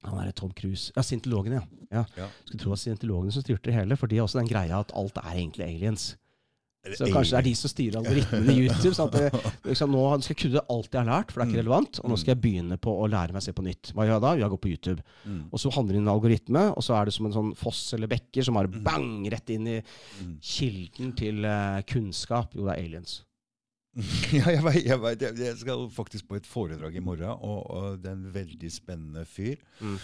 Han 0.04 0.18
er 0.26 0.32
Tom 0.32 0.50
Cruise. 0.50 0.90
Ja, 0.96 1.02
scientologene, 1.02 1.60
ja. 1.60 1.66
ja. 2.00 2.04
Ja. 2.16 2.26
Skulle 2.44 2.58
tro 2.64 2.72
at 2.72 2.78
scientologene 2.82 3.30
som 3.30 3.42
styrte 3.44 3.70
det 3.70 3.74
hele, 3.74 3.94
for 3.96 4.08
de 4.10 4.16
har 4.18 4.26
også 4.26 4.40
den 4.40 4.48
greia 4.48 4.80
at 4.80 4.90
alt 4.98 5.16
er 5.20 5.36
egentlig 5.36 5.62
aliens. 5.68 6.16
Så 6.82 7.06
kanskje 7.12 7.30
det 7.30 7.38
er 7.38 7.46
de 7.46 7.54
som 7.54 7.70
styrer 7.70 7.96
algoritmene 8.00 8.50
i 8.56 8.62
YouTube. 8.66 8.90
sånn 8.98 9.14
at 9.14 9.36
liksom, 9.68 9.92
Nå 9.94 10.00
skal 10.20 10.34
jeg 10.34 10.40
kunne 10.42 10.62
alt 10.74 10.88
jeg 10.90 10.98
har 10.98 11.06
lært, 11.12 11.30
for 11.30 11.38
det 11.38 11.44
er 11.46 11.50
ikke 11.52 11.60
Mm. 11.62 11.62
relevant. 11.62 12.00
Og 12.02 12.10
nå 12.10 12.16
skal 12.18 12.34
jeg 12.34 12.40
begynne 12.42 12.78
på 12.82 12.90
å 12.98 13.06
lære 13.08 13.32
meg 13.32 13.38
å 13.38 13.44
se 13.46 13.52
på 13.52 13.62
nytt. 13.62 13.92
Hva 13.94 14.02
gjør 14.08 14.16
jeg 14.16 14.20
da? 14.26 14.32
Jeg 14.42 14.50
går 14.50 14.60
på 14.64 14.72
YouTube. 14.72 15.02
Mm. 15.24 15.44
Og 15.52 15.58
så 15.62 15.70
handler 15.72 15.92
det 15.92 16.00
inn 16.02 16.08
en 16.08 16.14
algoritme, 16.16 16.64
og 16.76 16.82
så 16.82 16.96
er 17.00 17.04
det 17.04 17.14
som 17.14 17.26
en 17.26 17.32
sånn 17.32 17.52
foss 17.56 17.92
eller 17.94 18.08
bekker 18.08 18.42
som 18.44 18.54
bare 18.58 18.66
Mm. 18.68 18.82
bang 18.82 19.30
rett 19.30 19.50
inn 19.50 19.66
i 19.68 19.82
Mm. 20.22 20.38
kilden 20.42 21.12
til 21.16 21.44
uh, 21.44 21.82
kunnskap. 21.86 22.52
Jo, 22.54 22.66
det 22.66 22.78
er 22.78 22.82
aliens. 22.82 23.22
Ja, 24.32 24.46
jeg 24.50 24.62
vet, 24.64 24.84
jeg 24.84 25.00
vet. 25.00 25.20
Jeg 25.38 25.56
skal 25.58 25.88
faktisk 25.92 26.26
på 26.26 26.36
et 26.36 26.46
foredrag 26.48 26.96
i 26.96 27.00
morgen, 27.04 27.28
og, 27.28 27.70
og 27.70 28.02
det 28.02 28.08
er 28.10 28.16
en 28.16 28.32
veldig 28.32 28.70
spennende 28.72 29.24
fyr. 29.28 29.56
Mm. 29.80 29.98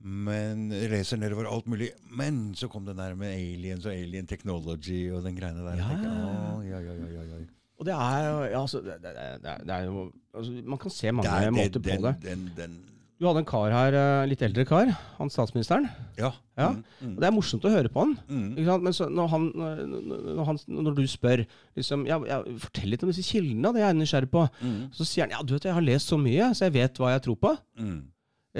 Men 0.00 0.70
racer 0.90 1.16
nedover 1.20 1.46
alt 1.50 1.66
mulig. 1.70 1.90
Men 2.10 2.54
så 2.58 2.68
kom 2.72 2.84
den 2.86 2.96
der 2.98 3.14
med 3.18 3.34
aliens 3.36 3.86
og 3.86 3.92
alien 3.94 4.26
technology 4.26 5.10
og 5.12 5.22
den 5.26 5.36
greiene 5.38 5.62
der. 5.66 5.76
Ja. 5.78 5.90
Jeg 5.96 6.12
«Å, 6.12 6.62
ja, 6.66 6.80
ja, 6.80 6.94
ja, 7.02 7.10
ja, 7.18 7.26
ja. 7.34 7.42
Og 7.82 7.86
det 7.88 7.94
er 7.98 8.56
altså, 8.60 8.78
det, 8.84 8.96
det, 9.02 9.12
det, 9.42 9.52
det 9.66 9.74
er 9.74 9.84
jo 9.88 10.12
altså, 10.34 10.52
Man 10.64 10.78
kan 10.78 10.90
se 10.94 11.10
mange 11.12 11.26
Det 11.26 11.46
er- 11.48 11.50
måter 11.56 11.80
den, 11.82 11.96
på 11.98 12.06
det. 12.06 12.16
Den, 12.22 12.50
den, 12.56 12.76
Du 13.22 13.26
hadde 13.28 13.38
en 13.42 13.46
kar 13.46 13.70
her, 13.70 13.94
eh, 13.94 14.26
litt 14.26 14.40
eldre 14.42 14.64
kar, 14.66 14.88
han 15.18 15.30
statsministeren. 15.30 15.88
ja. 16.18 16.32
Ja. 16.58 16.68
Mm, 16.74 16.82
mm, 17.00 17.12
det 17.16 17.24
er 17.26 17.32
morsomt 17.32 17.64
å 17.64 17.70
høre 17.72 17.88
på 17.88 18.02
han. 18.02 18.18
mm. 18.28 18.80
Men 18.82 18.92
så, 18.92 19.06
når, 19.08 19.28
han, 19.32 19.44
når, 19.56 20.44
han, 20.44 20.58
når 20.68 20.94
du 20.98 21.02
spør 21.08 21.46
liksom, 21.78 22.02
ja, 22.06 22.18
ja, 22.28 22.42
Fortell 22.60 22.90
litt 22.92 23.02
om 23.02 23.08
disse 23.08 23.24
kildene, 23.24 23.72
det 23.72 23.80
er 23.80 23.86
jeg 23.88 23.96
nysgjerrig 24.02 24.30
på. 24.30 24.42
Mm, 24.60 24.90
Så 24.92 25.06
sier 25.08 25.24
han 25.24 25.30
ja, 25.32 25.40
du 25.42 25.54
vet, 25.54 25.64
jeg 25.64 25.72
har 25.78 25.86
lest 25.86 26.10
så 26.12 26.18
mye, 26.20 26.50
så 26.54 26.66
jeg 26.68 26.74
vet 26.76 26.98
hva 27.00 27.14
jeg 27.14 27.22
tror 27.24 27.38
på. 27.40 27.54
mm, 27.80 28.00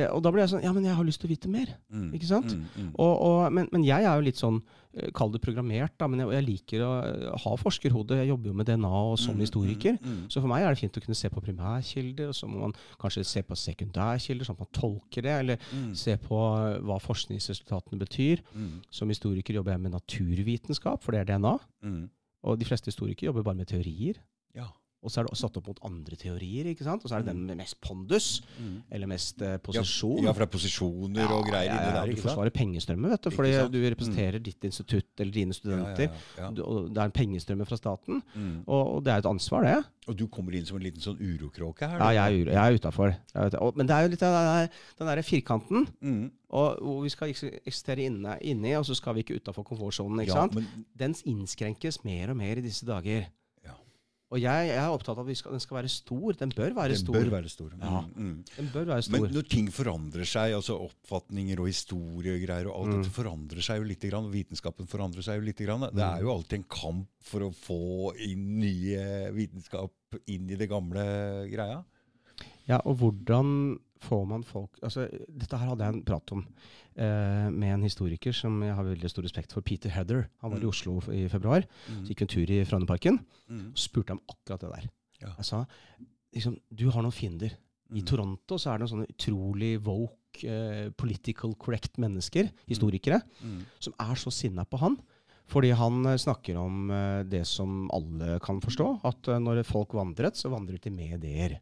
og 0.08 0.22
da 0.24 0.30
blir 0.32 0.40
jeg 0.40 0.48
sånn 0.54 0.62
Ja, 0.64 0.72
men 0.72 0.84
jeg 0.88 0.94
har 0.96 1.04
lyst 1.04 1.20
til 1.20 1.28
å 1.28 1.34
vite 1.34 1.48
mer. 1.52 1.68
mm, 1.92 2.12
Ikke 2.16 2.24
sant? 2.30 2.54
Mm, 2.56 2.62
mm. 2.76 2.92
Og, 2.96 3.12
og, 3.28 3.52
men, 3.52 3.68
men 3.72 3.82
jeg 3.84 4.06
er 4.08 4.14
jo 4.16 4.24
litt 4.24 4.38
sånn 4.40 4.62
eh, 4.96 5.10
Kall 5.12 5.30
det 5.34 5.42
programmert, 5.44 5.92
da, 6.00 6.06
men 6.08 6.20
jeg, 6.22 6.30
jeg 6.32 6.46
liker 6.46 6.84
å 6.86 6.92
eh, 7.04 7.26
ha 7.44 7.52
forskerhode. 7.60 8.16
Jeg 8.22 8.30
jobber 8.30 8.48
jo 8.48 8.54
med 8.56 8.66
DNA 8.70 8.88
og 8.88 9.18
som 9.20 9.34
Mm, 9.36 9.42
historiker. 9.44 9.98
mm, 10.00 10.08
mm. 10.14 10.22
Så 10.32 10.40
for 10.40 10.48
meg 10.48 10.64
er 10.64 10.72
det 10.72 10.80
fint 10.80 10.96
å 10.96 11.02
kunne 11.04 11.18
se 11.20 11.28
på 11.28 11.42
primærkilder, 11.44 12.28
og 12.32 12.34
så 12.38 12.48
må 12.48 12.60
man 12.64 12.74
kanskje 13.00 13.24
se 13.28 13.42
på 13.44 13.56
sekundærkilder, 13.56 14.48
sånn 14.48 14.56
at 14.56 14.64
man 14.64 14.72
tolker 14.80 15.22
det, 15.28 15.36
eller 15.44 15.58
Mm, 15.72 15.92
se 15.94 16.16
på 16.16 16.40
eh, 16.40 16.78
hva 16.88 16.96
forskningsresultatene 17.00 18.00
betyr. 18.00 18.40
mm, 18.54 18.72
Som 18.90 19.08
historiker 19.12 19.54
jobber 19.60 19.72
jeg 19.76 19.80
med 19.84 19.92
naturvitenskap, 19.92 21.02
for 21.04 21.12
det 21.12 21.20
er 21.20 21.32
DNA. 21.36 21.58
mm. 21.84 22.02
Og 22.44 22.58
de 22.58 22.64
fleste 22.66 22.88
historikere 22.90 23.28
jobber 23.30 23.44
bare 23.46 23.54
med 23.60 23.68
teorier. 23.70 24.16
Ja. 24.56 24.66
Og 25.02 25.10
så 25.10 25.18
er 25.20 25.26
det 25.26 25.36
satt 25.36 25.56
opp 25.58 25.66
mot 25.66 25.80
andre 25.82 26.14
teorier, 26.14 26.68
ikke 26.70 26.84
sant? 26.86 27.02
Og 27.02 27.10
så 27.10 27.16
er 27.16 27.24
det 27.24 27.32
den 27.32 27.40
med 27.46 27.56
mest 27.58 27.80
pondus, 27.82 28.40
Mm. 28.60 28.82
eller 28.92 29.06
mest 29.10 29.42
eh, 29.42 29.56
posisjon. 29.58 30.22
Ja, 30.22 30.32
fra 30.32 30.46
posisjoner 30.46 31.26
og 31.34 31.44
greier 31.48 31.66
ja, 31.66 31.74
inni 31.74 31.88
ja, 31.90 32.04
der. 32.06 32.12
Du 32.14 32.20
forsvarer 32.22 32.50
pengestrømmer, 32.54 33.10
vet 33.10 33.22
du, 33.22 33.30
fordi 33.34 33.50
du 33.72 33.78
representerer 33.90 34.38
ditt 34.38 34.62
institutt 34.64 35.18
eller 35.18 35.32
dine 35.32 35.52
studenter. 35.52 36.08
Du- 36.54 36.62
Og 36.62 36.94
det 36.94 36.98
er 37.02 37.04
en 37.04 37.10
pengestrømme 37.10 37.66
fra 37.66 37.76
staten, 37.76 38.22
Mm. 38.36 38.62
og, 38.66 38.94
og 38.94 39.04
det 39.04 39.12
er 39.12 39.18
et 39.18 39.26
ansvar, 39.26 39.62
det. 39.64 39.84
Og 40.08 40.16
du 40.16 40.26
kommer 40.28 40.54
inn 40.54 40.64
som 40.66 40.76
en 40.76 40.82
liten 40.82 41.00
sånn 41.00 41.18
urokråke 41.18 41.88
her? 41.88 41.98
Ja, 41.98 42.10
jeg 42.28 42.46
er, 42.46 42.52
jeg 42.52 42.72
er 42.72 42.78
utafor. 42.78 43.16
Men 43.76 43.86
det 43.86 43.94
er 43.96 44.02
jo 44.02 44.08
litt 44.14 44.22
av 44.22 44.32
den 44.38 44.46
der, 44.54 44.70
den 44.98 45.06
der 45.16 45.22
firkanten, 45.22 45.88
Mm. 46.00 46.30
og 46.50 46.78
hvor 46.80 47.02
vi 47.02 47.08
skal 47.08 47.28
eksistere 47.28 48.06
inne, 48.06 48.38
inni, 48.42 48.74
og 48.76 48.84
så 48.84 48.94
skal 48.94 49.14
vi 49.14 49.22
ikke 49.24 49.40
utafor 49.42 49.64
komfortsonen. 49.64 50.20
ikke 50.22 50.32
sant? 50.32 50.54
men, 50.54 50.66
Den 50.96 51.14
innskrenkes 51.26 52.04
mer 52.04 52.30
og 52.30 52.36
mer 52.36 52.56
i 52.58 52.60
disse 52.62 52.86
dager. 52.86 53.26
Og 54.32 54.40
jeg, 54.40 54.68
jeg 54.70 54.78
er 54.80 54.88
opptatt 54.94 55.18
av 55.18 55.26
at 55.26 55.28
vi 55.28 55.34
skal, 55.36 55.52
den 55.52 55.60
skal 55.60 55.76
være 55.76 55.90
stor. 55.92 56.32
Den 56.40 56.52
bør 56.56 56.72
være 56.78 56.94
den 56.94 57.00
stor. 57.02 57.16
bør 57.18 57.30
være 57.34 57.50
stor. 57.52 57.74
Ja. 57.76 57.98
Mm, 58.00 58.14
mm. 58.16 58.44
Den 58.56 58.70
bør 58.72 58.86
være 58.88 59.12
Men 59.12 59.26
når 59.34 59.48
ting 59.52 59.68
forandrer 59.74 60.24
seg, 60.24 60.54
altså 60.56 60.78
oppfatninger 60.86 61.60
og 61.60 61.68
historie 61.68 62.32
og 62.38 62.46
greier, 62.46 62.70
og 62.70 62.78
alt 62.78 62.92
Mm. 62.92 63.02
dette 63.02 63.12
forandrer 63.12 63.60
seg 63.66 63.82
jo 63.82 63.88
litt, 63.90 64.06
og 64.16 64.30
vitenskapen 64.32 64.88
forandrer 64.88 65.22
seg 65.26 65.36
jo 65.36 65.44
litt, 65.50 65.60
grann. 65.60 65.80
Det 65.84 65.92
Mm. 66.00 66.16
er 66.16 66.20
jo 66.24 66.32
alltid 66.32 66.58
en 66.62 66.64
kamp 66.72 67.08
for 67.20 67.40
å 67.40 67.52
få 67.52 68.16
inn 68.18 68.58
nye 68.58 69.32
vitenskap 69.36 69.92
inn 70.26 70.48
i 70.50 70.56
det 70.56 70.68
gamle 70.70 71.04
greia. 71.52 71.84
Ja, 72.68 72.80
og 72.86 72.96
hvordan 72.98 73.78
får 74.02 74.24
man 74.28 74.42
folk 74.46 74.78
altså, 74.82 75.06
Dette 75.28 75.58
her 75.58 75.70
hadde 75.72 75.86
jeg 75.86 75.94
en 75.94 76.04
prat 76.04 76.32
om 76.34 76.42
eh, 76.96 77.48
med 77.50 77.74
en 77.76 77.82
historiker 77.86 78.34
som 78.36 78.60
jeg 78.62 78.74
har 78.76 78.84
veldig 78.84 79.10
stor 79.10 79.22
respekt 79.26 79.52
for, 79.54 79.62
Peter 79.62 79.90
Heather. 79.94 80.26
Han 80.42 80.50
var 80.52 80.58
Mm. 80.60 80.64
i 80.64 80.70
Oslo 80.70 80.96
i 81.12 81.28
februar. 81.32 81.64
Så 81.88 82.08
gikk 82.10 82.20
vi 82.20 82.26
en 82.26 82.34
tur 82.36 82.50
i 82.50 82.64
Frognerparken 82.68 83.20
Mm. 83.48 83.68
og 83.72 83.78
spurte 83.78 84.12
ham 84.14 84.20
akkurat 84.28 84.60
det 84.60 84.72
der. 84.74 84.88
Ja. 85.22 85.34
Jeg 85.38 85.44
sa 85.44 85.64
liksom, 86.34 86.58
du 86.74 86.90
har 86.90 87.02
noen 87.02 87.12
fiender. 87.12 87.52
I 87.92 88.00
Mm. 88.00 88.06
Toronto 88.06 88.56
så 88.58 88.72
er 88.72 88.78
det 88.78 88.86
noen 88.88 88.92
sånne 88.92 89.10
utrolig 89.12 89.78
woke, 89.84 90.44
eh, 90.44 90.90
political 90.96 91.54
correct 91.54 91.98
mennesker, 91.98 92.50
historikere, 92.66 93.20
Mm. 93.42 93.64
som 93.80 93.92
er 94.00 94.14
så 94.16 94.32
sinna 94.32 94.64
på 94.64 94.78
han. 94.78 94.96
Fordi 95.46 95.72
han 95.74 96.06
eh, 96.06 96.16
snakker 96.16 96.56
om 96.56 96.90
eh, 96.90 97.22
det 97.24 97.46
som 97.46 97.90
alle 97.92 98.38
kan 98.40 98.60
forstå, 98.60 99.00
at 99.04 99.28
eh, 99.28 99.38
når 99.38 99.62
folk 99.66 99.88
vandret, 99.92 100.34
så 100.36 100.48
vandret 100.48 100.80
de 100.82 100.90
med 100.90 101.18
ideer. 101.22 101.60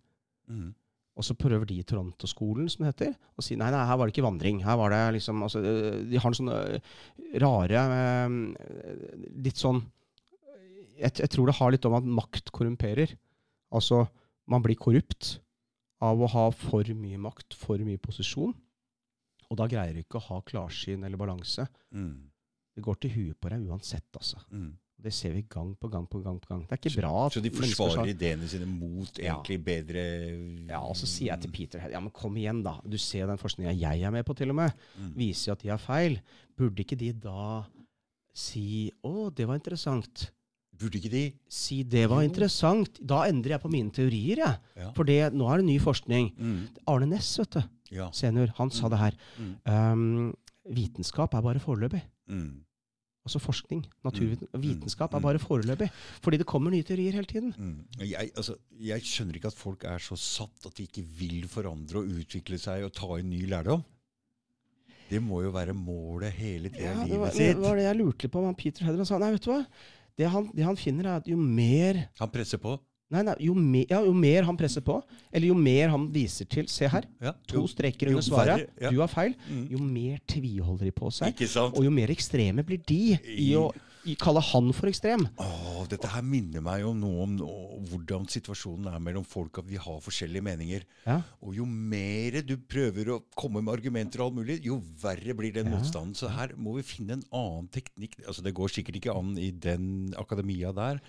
Mm. 0.49 0.75
Og 1.19 1.27
så 1.27 1.35
prøver 1.37 1.67
de 1.69 1.83
Toronto-skolen, 1.85 2.69
som 2.71 2.85
det 2.85 2.93
heter, 2.93 3.15
å 3.37 3.45
si 3.45 3.57
nei, 3.59 3.69
nei, 3.75 3.83
her 3.85 3.99
var 3.99 4.09
det 4.09 4.15
ikke 4.15 4.25
vandring. 4.25 4.63
Her 4.65 4.79
var 4.81 4.95
det 4.95 5.01
liksom 5.19 5.43
altså, 5.45 5.61
øh, 5.61 5.99
De 6.09 6.21
har 6.21 6.31
en 6.31 6.39
sånne 6.39 6.59
øh, 6.77 6.95
rare 7.43 7.83
øh, 7.97 8.37
Litt 9.45 9.61
sånn 9.61 9.83
jeg, 11.01 11.17
jeg 11.17 11.31
tror 11.33 11.49
det 11.49 11.57
har 11.59 11.73
litt 11.73 11.87
om 11.89 11.97
at 11.97 12.09
makt 12.21 12.51
korrumperer. 12.55 13.15
Altså, 13.73 14.05
man 14.51 14.65
blir 14.65 14.77
korrupt 14.77 15.39
av 16.05 16.21
å 16.21 16.29
ha 16.33 16.47
for 16.53 16.89
mye 16.97 17.21
makt, 17.21 17.57
for 17.57 17.81
mye 17.85 18.01
posisjon. 18.03 18.53
Og 19.51 19.59
da 19.59 19.67
greier 19.71 19.97
du 19.97 20.03
ikke 20.03 20.21
å 20.21 20.27
ha 20.29 20.43
klarsyn 20.47 21.05
eller 21.07 21.21
balanse. 21.21 21.67
Mm. 21.97 22.31
Det 22.77 22.85
går 22.85 23.01
til 23.03 23.15
huet 23.17 23.41
på 23.41 23.51
deg 23.53 23.67
uansett, 23.67 24.09
altså. 24.17 24.43
Mm. 24.53 24.75
Det 25.03 25.13
ser 25.17 25.33
vi 25.33 25.43
gang 25.49 25.75
på 25.81 25.89
gang 25.91 26.07
på 26.11 26.21
gang. 26.23 26.39
på 26.41 26.49
gang. 26.51 26.63
Det 26.69 26.73
er 26.77 26.81
ikke 26.91 27.01
bra 27.01 27.27
at 27.27 27.33
Så 27.33 27.41
de 27.43 27.51
forsvarer 27.51 27.93
skal... 27.93 28.09
ideene 28.13 28.49
sine 28.49 28.67
mot 28.69 29.19
Ja. 29.19 29.37
egentlig 29.39 29.59
bedre 29.65 30.03
Ja, 30.69 30.81
og 30.81 30.95
så 30.97 31.07
sier 31.09 31.33
jeg 31.33 31.41
til 31.47 31.51
Peter 31.51 31.89
Ja, 31.91 32.01
men 32.01 32.11
kom 32.11 32.37
igjen, 32.37 32.63
da. 32.63 32.79
Du 32.85 32.99
ser 32.99 33.27
den 33.27 33.39
forskninga 33.41 33.73
jeg 33.79 34.03
er 34.03 34.11
med 34.11 34.25
på, 34.27 34.35
til 34.37 34.51
og 34.51 34.57
med. 34.57 34.73
Mm. 34.99 35.15
Viser 35.17 35.51
jo 35.51 35.53
at 35.53 35.63
de 35.63 35.69
har 35.73 35.79
feil. 35.79 36.21
Burde 36.59 36.85
ikke 36.85 36.99
de 37.01 37.13
da 37.13 37.65
si 38.37 38.91
Å, 39.05 39.31
det 39.35 39.47
var 39.49 39.57
interessant. 39.59 40.31
Burde 40.81 40.97
ikke 41.01 41.11
de 41.13 41.25
Si 41.53 41.83
det 41.83 42.07
var 42.09 42.23
interessant. 42.25 43.01
Da 43.05 43.25
endrer 43.29 43.57
jeg 43.57 43.61
på 43.65 43.71
mine 43.73 43.91
teorier, 43.93 44.37
jeg. 44.45 44.59
Ja. 44.77 44.93
For 44.97 45.05
det, 45.05 45.33
nå 45.37 45.49
er 45.53 45.61
det 45.61 45.67
ny 45.67 45.79
forskning. 45.83 46.31
Mm. 46.39 46.61
Arne 46.89 47.07
Næss, 47.11 47.35
vet 47.43 47.51
du, 47.59 47.63
Ja. 47.91 48.11
senior, 48.13 48.53
han 48.57 48.71
sa 48.71 48.87
Mm. 48.87 48.91
det 48.91 48.99
her. 48.99 49.15
Mm. 49.39 49.55
Um, 49.67 50.35
vitenskap 50.71 51.35
er 51.35 51.43
bare 51.43 51.59
foreløpig. 51.61 52.03
Mm. 52.31 52.63
Altså 53.27 53.39
forskning, 53.39 53.85
naturviten, 54.05 54.49
Mm. 54.55 54.63
er 55.15 55.19
Mm. 55.21 55.23
bare 55.23 55.39
foreløpig. 55.39 55.91
Fordi 56.23 56.37
det 56.39 56.47
kommer 56.47 56.71
nye 56.71 56.83
teorier 56.83 57.13
hele 57.13 57.27
tiden. 57.27 57.55
Mm. 57.59 57.85
Jeg, 58.01 58.31
altså, 58.37 58.55
jeg 58.81 59.01
skjønner 59.03 59.35
ikke 59.37 59.47
at 59.53 59.55
folk 59.55 59.85
er 59.85 59.99
så 59.99 60.17
satt 60.17 60.67
at 60.67 60.75
de 60.77 60.87
ikke 60.87 61.05
vil 61.19 61.47
forandre 61.49 61.99
og 61.99 62.09
utvikle 62.09 62.59
seg 62.59 62.83
og 62.85 62.93
ta 62.95 63.19
inn 63.19 63.29
ny 63.31 63.47
lærdom. 63.47 63.85
Det 65.11 65.21
må 65.23 65.43
jo 65.43 65.51
være 65.51 65.75
målet 65.75 66.33
hele 66.33 66.71
tida 66.71 66.95
Ja, 66.95 67.03
i 67.05 67.09
livet 67.11 67.35
det 67.35 67.57
var 67.59 67.75
det 67.77 67.85
jeg 67.85 67.97
lurte 67.99 68.29
på. 68.31 68.45
Han 68.47 68.55
Peter 68.55 68.85
Hedren 68.87 69.05
sa 69.07 69.19
nei, 69.19 69.33
vet 69.33 69.43
du 69.45 69.51
hva? 69.51 69.67
Det 70.17 70.29
han, 70.31 70.51
det 70.55 70.65
han 70.65 70.77
finner, 70.77 71.05
er 71.07 71.17
at 71.17 71.27
jo 71.29 71.37
mer 71.37 72.09
Han 72.21 72.31
presser 72.31 72.59
på. 72.59 72.79
Nei, 73.11 73.23
nei, 73.27 73.35
jo, 73.43 73.55
mer, 73.59 73.87
ja, 73.91 74.01
jo 74.07 74.13
mer 74.15 74.45
han 74.47 74.57
presser 74.57 74.81
på, 74.87 75.01
eller 75.33 75.49
jo 75.51 75.55
mer 75.59 75.89
han 75.91 76.09
viser 76.15 76.47
til 76.49 76.69
Se 76.71 76.87
her, 76.87 77.03
Ja. 77.21 77.33
to 77.47 77.57
Jo, 77.59 77.67
streker 77.67 78.07
under 78.09 78.23
svaret. 78.23 78.69
verre. 78.79 78.91
Du 78.93 79.01
har 79.01 79.09
feil. 79.09 79.35
Mm. 79.51 79.69
Jo 79.71 79.79
mer 79.79 80.19
tviholder 80.29 80.85
de 80.85 80.93
på 80.93 81.11
seg, 81.13 81.35
og 81.75 81.83
jo 81.85 81.91
mer 81.91 82.09
ekstreme 82.09 82.63
blir 82.65 82.79
de 82.87 83.19
i 83.27 83.51
å 83.59 83.73
kalle 84.17 84.41
han 84.41 84.73
for 84.73 84.87
ekstrem. 84.89 85.27
Åh, 85.39 85.87
dette 85.89 86.07
her 86.09 86.23
minner 86.23 86.63
meg 86.63 86.81
jo 86.83 86.95
noe 86.95 87.23
om 87.25 87.35
nå, 87.37 87.49
hvordan 87.91 88.27
situasjonen 88.31 88.87
er 88.95 88.99
mellom 89.01 89.25
folk, 89.27 89.59
at 89.59 89.67
vi 89.67 89.77
har 89.77 89.99
forskjellige 90.01 90.43
meninger. 90.43 90.83
Ja. 91.05 91.21
Og 91.43 91.55
jo 91.57 91.67
mer 91.67 92.41
du 92.43 92.57
prøver 92.57 93.11
å 93.11 93.23
komme 93.37 93.61
med 93.61 93.75
argumenter 93.75 94.21
og 94.23 94.31
alt 94.31 94.39
mulig, 94.39 94.65
jo 94.65 94.79
verre 95.03 95.35
blir 95.37 95.53
den 95.53 95.67
Ja. 95.67 95.77
motstanden. 95.79 96.15
Så 96.15 96.31
her 96.31 96.55
må 96.57 96.77
vi 96.77 96.83
finne 96.83 97.11
en 97.19 97.25
annen 97.33 97.69
teknikk. 97.69 98.15
Altså 98.27 98.43
Det 98.43 98.55
går 98.55 98.69
sikkert 98.71 98.97
ikke 99.03 99.15
an 99.19 99.37
i 99.37 99.51
den 99.51 100.15
akademia 100.17 100.73
der, 100.73 101.01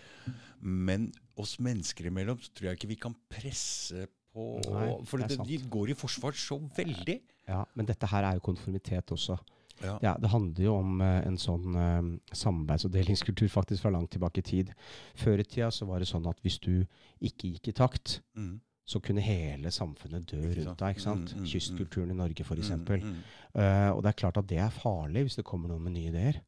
men 0.62 1.12
oss 1.42 1.58
mennesker 1.60 2.08
imellom 2.12 2.40
så 2.42 2.52
tror 2.56 2.70
jeg 2.72 2.80
ikke 2.80 2.92
vi 2.94 3.00
kan 3.02 3.16
presse 3.32 4.08
på 4.32 4.46
Nei, 4.72 4.92
For 5.10 5.20
det 5.20 5.38
de 5.44 5.58
går 5.70 5.92
i 5.92 5.96
forsvar 6.00 6.32
så 6.40 6.56
veldig. 6.78 7.18
Ja, 7.50 7.66
men 7.76 7.86
dette 7.90 8.08
her 8.08 8.24
er 8.30 8.38
jo 8.38 8.46
konformitet 8.46 9.12
også. 9.12 9.36
Ja. 9.82 9.98
Ja, 10.06 10.14
Det 10.22 10.30
handler 10.30 10.64
jo 10.64 10.76
om 10.78 11.02
uh, 11.02 11.20
en 11.26 11.36
sånn 11.42 11.74
uh, 11.76 12.10
samarbeids- 12.38 12.86
og 12.86 12.94
delingskultur 12.94 13.50
faktisk 13.50 13.82
fra 13.84 13.92
langt 13.92 14.12
tilbake 14.14 14.40
i 14.40 14.46
tid. 14.46 14.74
Før 15.18 15.42
i 15.42 15.44
tida 15.44 15.72
så 15.74 15.88
var 15.90 16.00
det 16.00 16.08
sånn 16.08 16.28
at 16.30 16.40
hvis 16.46 16.60
du 16.62 16.86
ikke 17.20 17.50
gikk 17.56 17.72
i 17.74 17.74
takt, 17.82 18.20
Mm. 18.38 18.60
så 18.88 19.02
kunne 19.02 19.22
hele 19.26 19.72
samfunnet 19.72 20.26
dø 20.32 20.40
rundt 20.42 20.78
deg. 20.80 20.96
ikke 20.96 21.02
sant? 21.04 21.34
Mm, 21.34 21.40
mm, 21.40 21.44
mm. 21.44 21.50
Kystkulturen 21.52 22.12
i 22.12 22.18
Norge, 22.18 22.44
f.eks. 22.46 22.72
Mm. 22.72 23.20
Uh, 23.56 23.90
og 23.96 24.04
det 24.04 24.10
er 24.14 24.20
klart 24.22 24.38
at 24.38 24.48
det 24.48 24.60
er 24.60 24.70
farlig 24.70 25.26
hvis 25.28 25.36
det 25.42 25.46
kommer 25.46 25.68
noen 25.74 25.84
med 25.84 25.94
nye 25.98 26.10
ideer. 26.14 26.42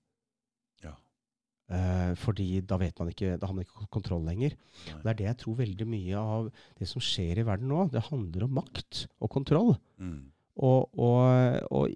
Eh, 1.71 2.11
fordi 2.19 2.59
da 2.67 2.75
vet 2.77 2.97
man 2.99 3.09
ikke, 3.13 3.37
da 3.39 3.47
har 3.47 3.55
man 3.55 3.63
ikke 3.63 3.87
kontroll 3.93 4.25
lenger. 4.27 4.53
Nei. 4.89 4.99
Det 5.01 5.09
er 5.13 5.19
det 5.21 5.27
jeg 5.29 5.37
tror 5.43 5.55
veldig 5.61 5.87
mye 5.87 6.19
av 6.19 6.49
det 6.79 6.89
som 6.91 7.01
skjer 7.03 7.39
i 7.39 7.45
verden 7.47 7.71
nå. 7.71 7.85
Det 7.93 8.03
handler 8.09 8.45
om 8.47 8.55
makt 8.59 9.05
og 9.23 9.31
kontroll. 9.31 9.73
Mm. 9.97 10.19
Og, 10.61 10.91
og, 10.99 11.63
og 11.73 11.95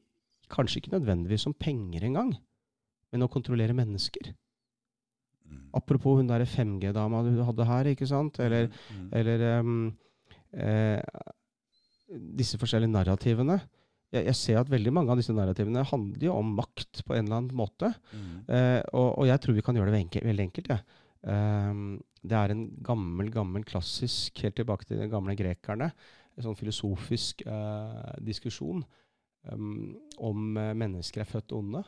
kanskje 0.49 0.79
ikke 0.81 0.95
nødvendigvis 0.95 1.45
om 1.49 1.53
penger 1.53 2.07
engang, 2.07 2.31
men 3.11 3.25
å 3.25 3.29
kontrollere 3.31 3.75
mennesker. 3.77 4.31
Mm. 5.47 5.67
Apropos 5.77 6.17
hun 6.19 6.27
der 6.31 6.47
5G-dama 6.47 7.21
du 7.27 7.43
hadde 7.45 7.67
her, 7.67 7.91
ikke 7.93 8.07
sant? 8.09 8.39
Eller, 8.43 8.71
Mm. 8.91 9.09
eller 9.19 9.45
um, 9.59 9.97
uh, 10.55 11.01
disse 12.39 12.57
forskjellige 12.59 12.91
narrativene. 12.95 13.59
Jeg, 14.13 14.23
jeg 14.29 14.37
ser 14.39 14.61
at 14.61 14.69
veldig 14.71 14.93
mange 14.95 15.11
av 15.11 15.19
disse 15.19 15.35
narrativene 15.35 15.83
handler 15.89 16.29
jo 16.29 16.37
om 16.37 16.53
makt 16.59 17.03
på 17.07 17.15
en 17.15 17.25
eller 17.25 17.41
annen 17.41 17.57
måte. 17.59 17.91
Mm. 18.13 18.29
Eh, 18.47 18.79
og, 18.93 19.09
og 19.23 19.27
jeg 19.27 19.43
tror 19.43 19.57
vi 19.57 19.65
kan 19.65 19.79
gjøre 19.79 19.93
det 19.95 20.03
enkel, 20.05 20.27
veldig 20.29 20.47
enkelt. 20.47 20.71
Ja. 20.71 20.79
Ehm, 21.27 21.97
det 22.27 22.37
er 22.37 22.53
en 22.53 22.63
gammel, 22.83 23.31
gammel 23.33 23.65
klassisk, 23.67 24.43
helt 24.43 24.57
tilbake 24.59 24.87
til 24.87 25.01
de 25.01 25.09
gamle 25.11 25.35
grekerne, 25.37 25.89
en 26.37 26.45
sånn 26.45 26.57
filosofisk 26.57 27.41
eh, 27.49 28.11
diskusjon 28.21 28.83
um, 29.49 29.95
om 30.21 30.59
eh, 30.59 30.73
mennesker 30.77 31.23
er 31.23 31.29
født 31.29 31.55
onde, 31.57 31.81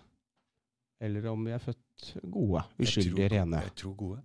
eller 1.05 1.29
om 1.31 1.45
vi 1.45 1.53
er 1.55 1.61
født 1.63 2.09
gode, 2.23 2.63
uskyldige, 2.81 3.29
rene. 3.35 3.61
Jeg 3.67 3.77
tror 3.83 3.95
gode. 3.99 4.23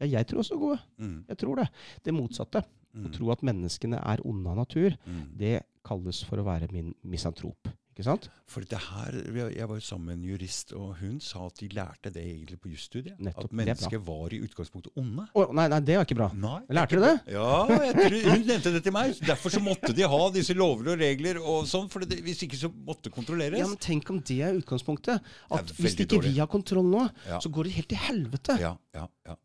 Ja, 0.00 0.08
jeg 0.18 0.28
tror 0.28 0.42
også 0.42 0.58
gode. 0.60 0.80
Mm. 1.00 1.18
Jeg 1.28 1.40
tror 1.40 1.60
det. 1.60 1.66
Det 2.04 2.14
motsatte. 2.14 2.62
Mm. 2.96 3.06
Å 3.06 3.12
tro 3.12 3.30
at 3.30 3.42
menneskene 3.44 3.98
er 4.02 4.18
onde 4.24 4.48
av 4.48 4.56
natur, 4.56 4.96
Mm. 5.06 5.24
det 5.36 5.62
kalles 5.84 6.22
for 6.24 6.38
å 6.38 6.44
være 6.44 6.72
min 6.72 6.94
misantrop. 7.04 7.68
Ikke 7.96 8.04
sant? 8.04 8.28
For 8.46 8.60
det 8.60 8.76
her, 8.76 9.12
jeg 9.56 9.66
var 9.68 9.76
jo 9.78 9.80
sammen 9.80 10.04
med 10.06 10.18
en 10.18 10.24
jurist, 10.28 10.72
og 10.76 10.96
hun 11.00 11.18
sa 11.18 11.46
at 11.46 11.54
de 11.62 11.68
lærte 11.72 12.10
det 12.12 12.20
egentlig 12.26 12.58
på 12.60 12.68
jusstudiet. 12.68 13.16
At 13.26 13.48
mennesker 13.50 13.98
var 14.04 14.28
i 14.36 14.40
utgangspunktet 14.44 14.92
onde. 15.00 15.24
Oh, 15.34 15.50
nei, 15.56 15.64
nei, 15.72 15.78
det 15.80 15.96
var 15.96 16.04
ikke 16.04 16.18
bra. 16.18 16.28
Nei. 16.36 16.60
Lærte 16.76 16.90
du 16.98 17.00
det? 17.00 17.14
Ja, 17.32 17.64
tror, 17.66 18.18
hun 18.34 18.44
nevnte 18.50 18.72
det 18.74 18.82
til 18.84 18.92
meg. 18.92 19.14
Derfor 19.24 19.48
så 19.48 19.62
måtte 19.64 19.94
de 19.96 20.02
ha 20.12 20.20
disse 20.30 20.52
lover 20.52 20.92
og 20.92 20.98
regler 21.00 21.40
og 21.40 21.64
sånn, 21.64 21.88
for 21.88 22.00
det, 22.04 22.20
hvis 22.26 22.42
ikke 22.44 22.60
så 22.60 22.68
måtte 22.70 23.08
kontrolleres. 23.10 23.58
Ja, 23.58 23.66
men 23.66 23.78
Tenk 23.80 24.10
om 24.12 24.20
det 24.20 24.42
er 24.44 24.60
utgangspunktet. 24.60 25.24
At 25.50 25.64
Det 25.66 25.78
er 25.78 25.82
hvis 25.86 25.96
ikke 25.96 26.16
dårlig. 26.18 26.34
vi 26.34 26.38
har 26.44 26.46
kontroll 26.52 26.84
nå, 26.84 27.10
Ja. 27.26 27.38
så 27.40 27.48
går 27.50 27.64
det 27.64 27.72
helt 27.80 27.88
til 27.88 27.98
helvete. 27.98 28.60
Ja, 28.60 28.76
ja, 28.92 29.06
ja. 29.24 29.36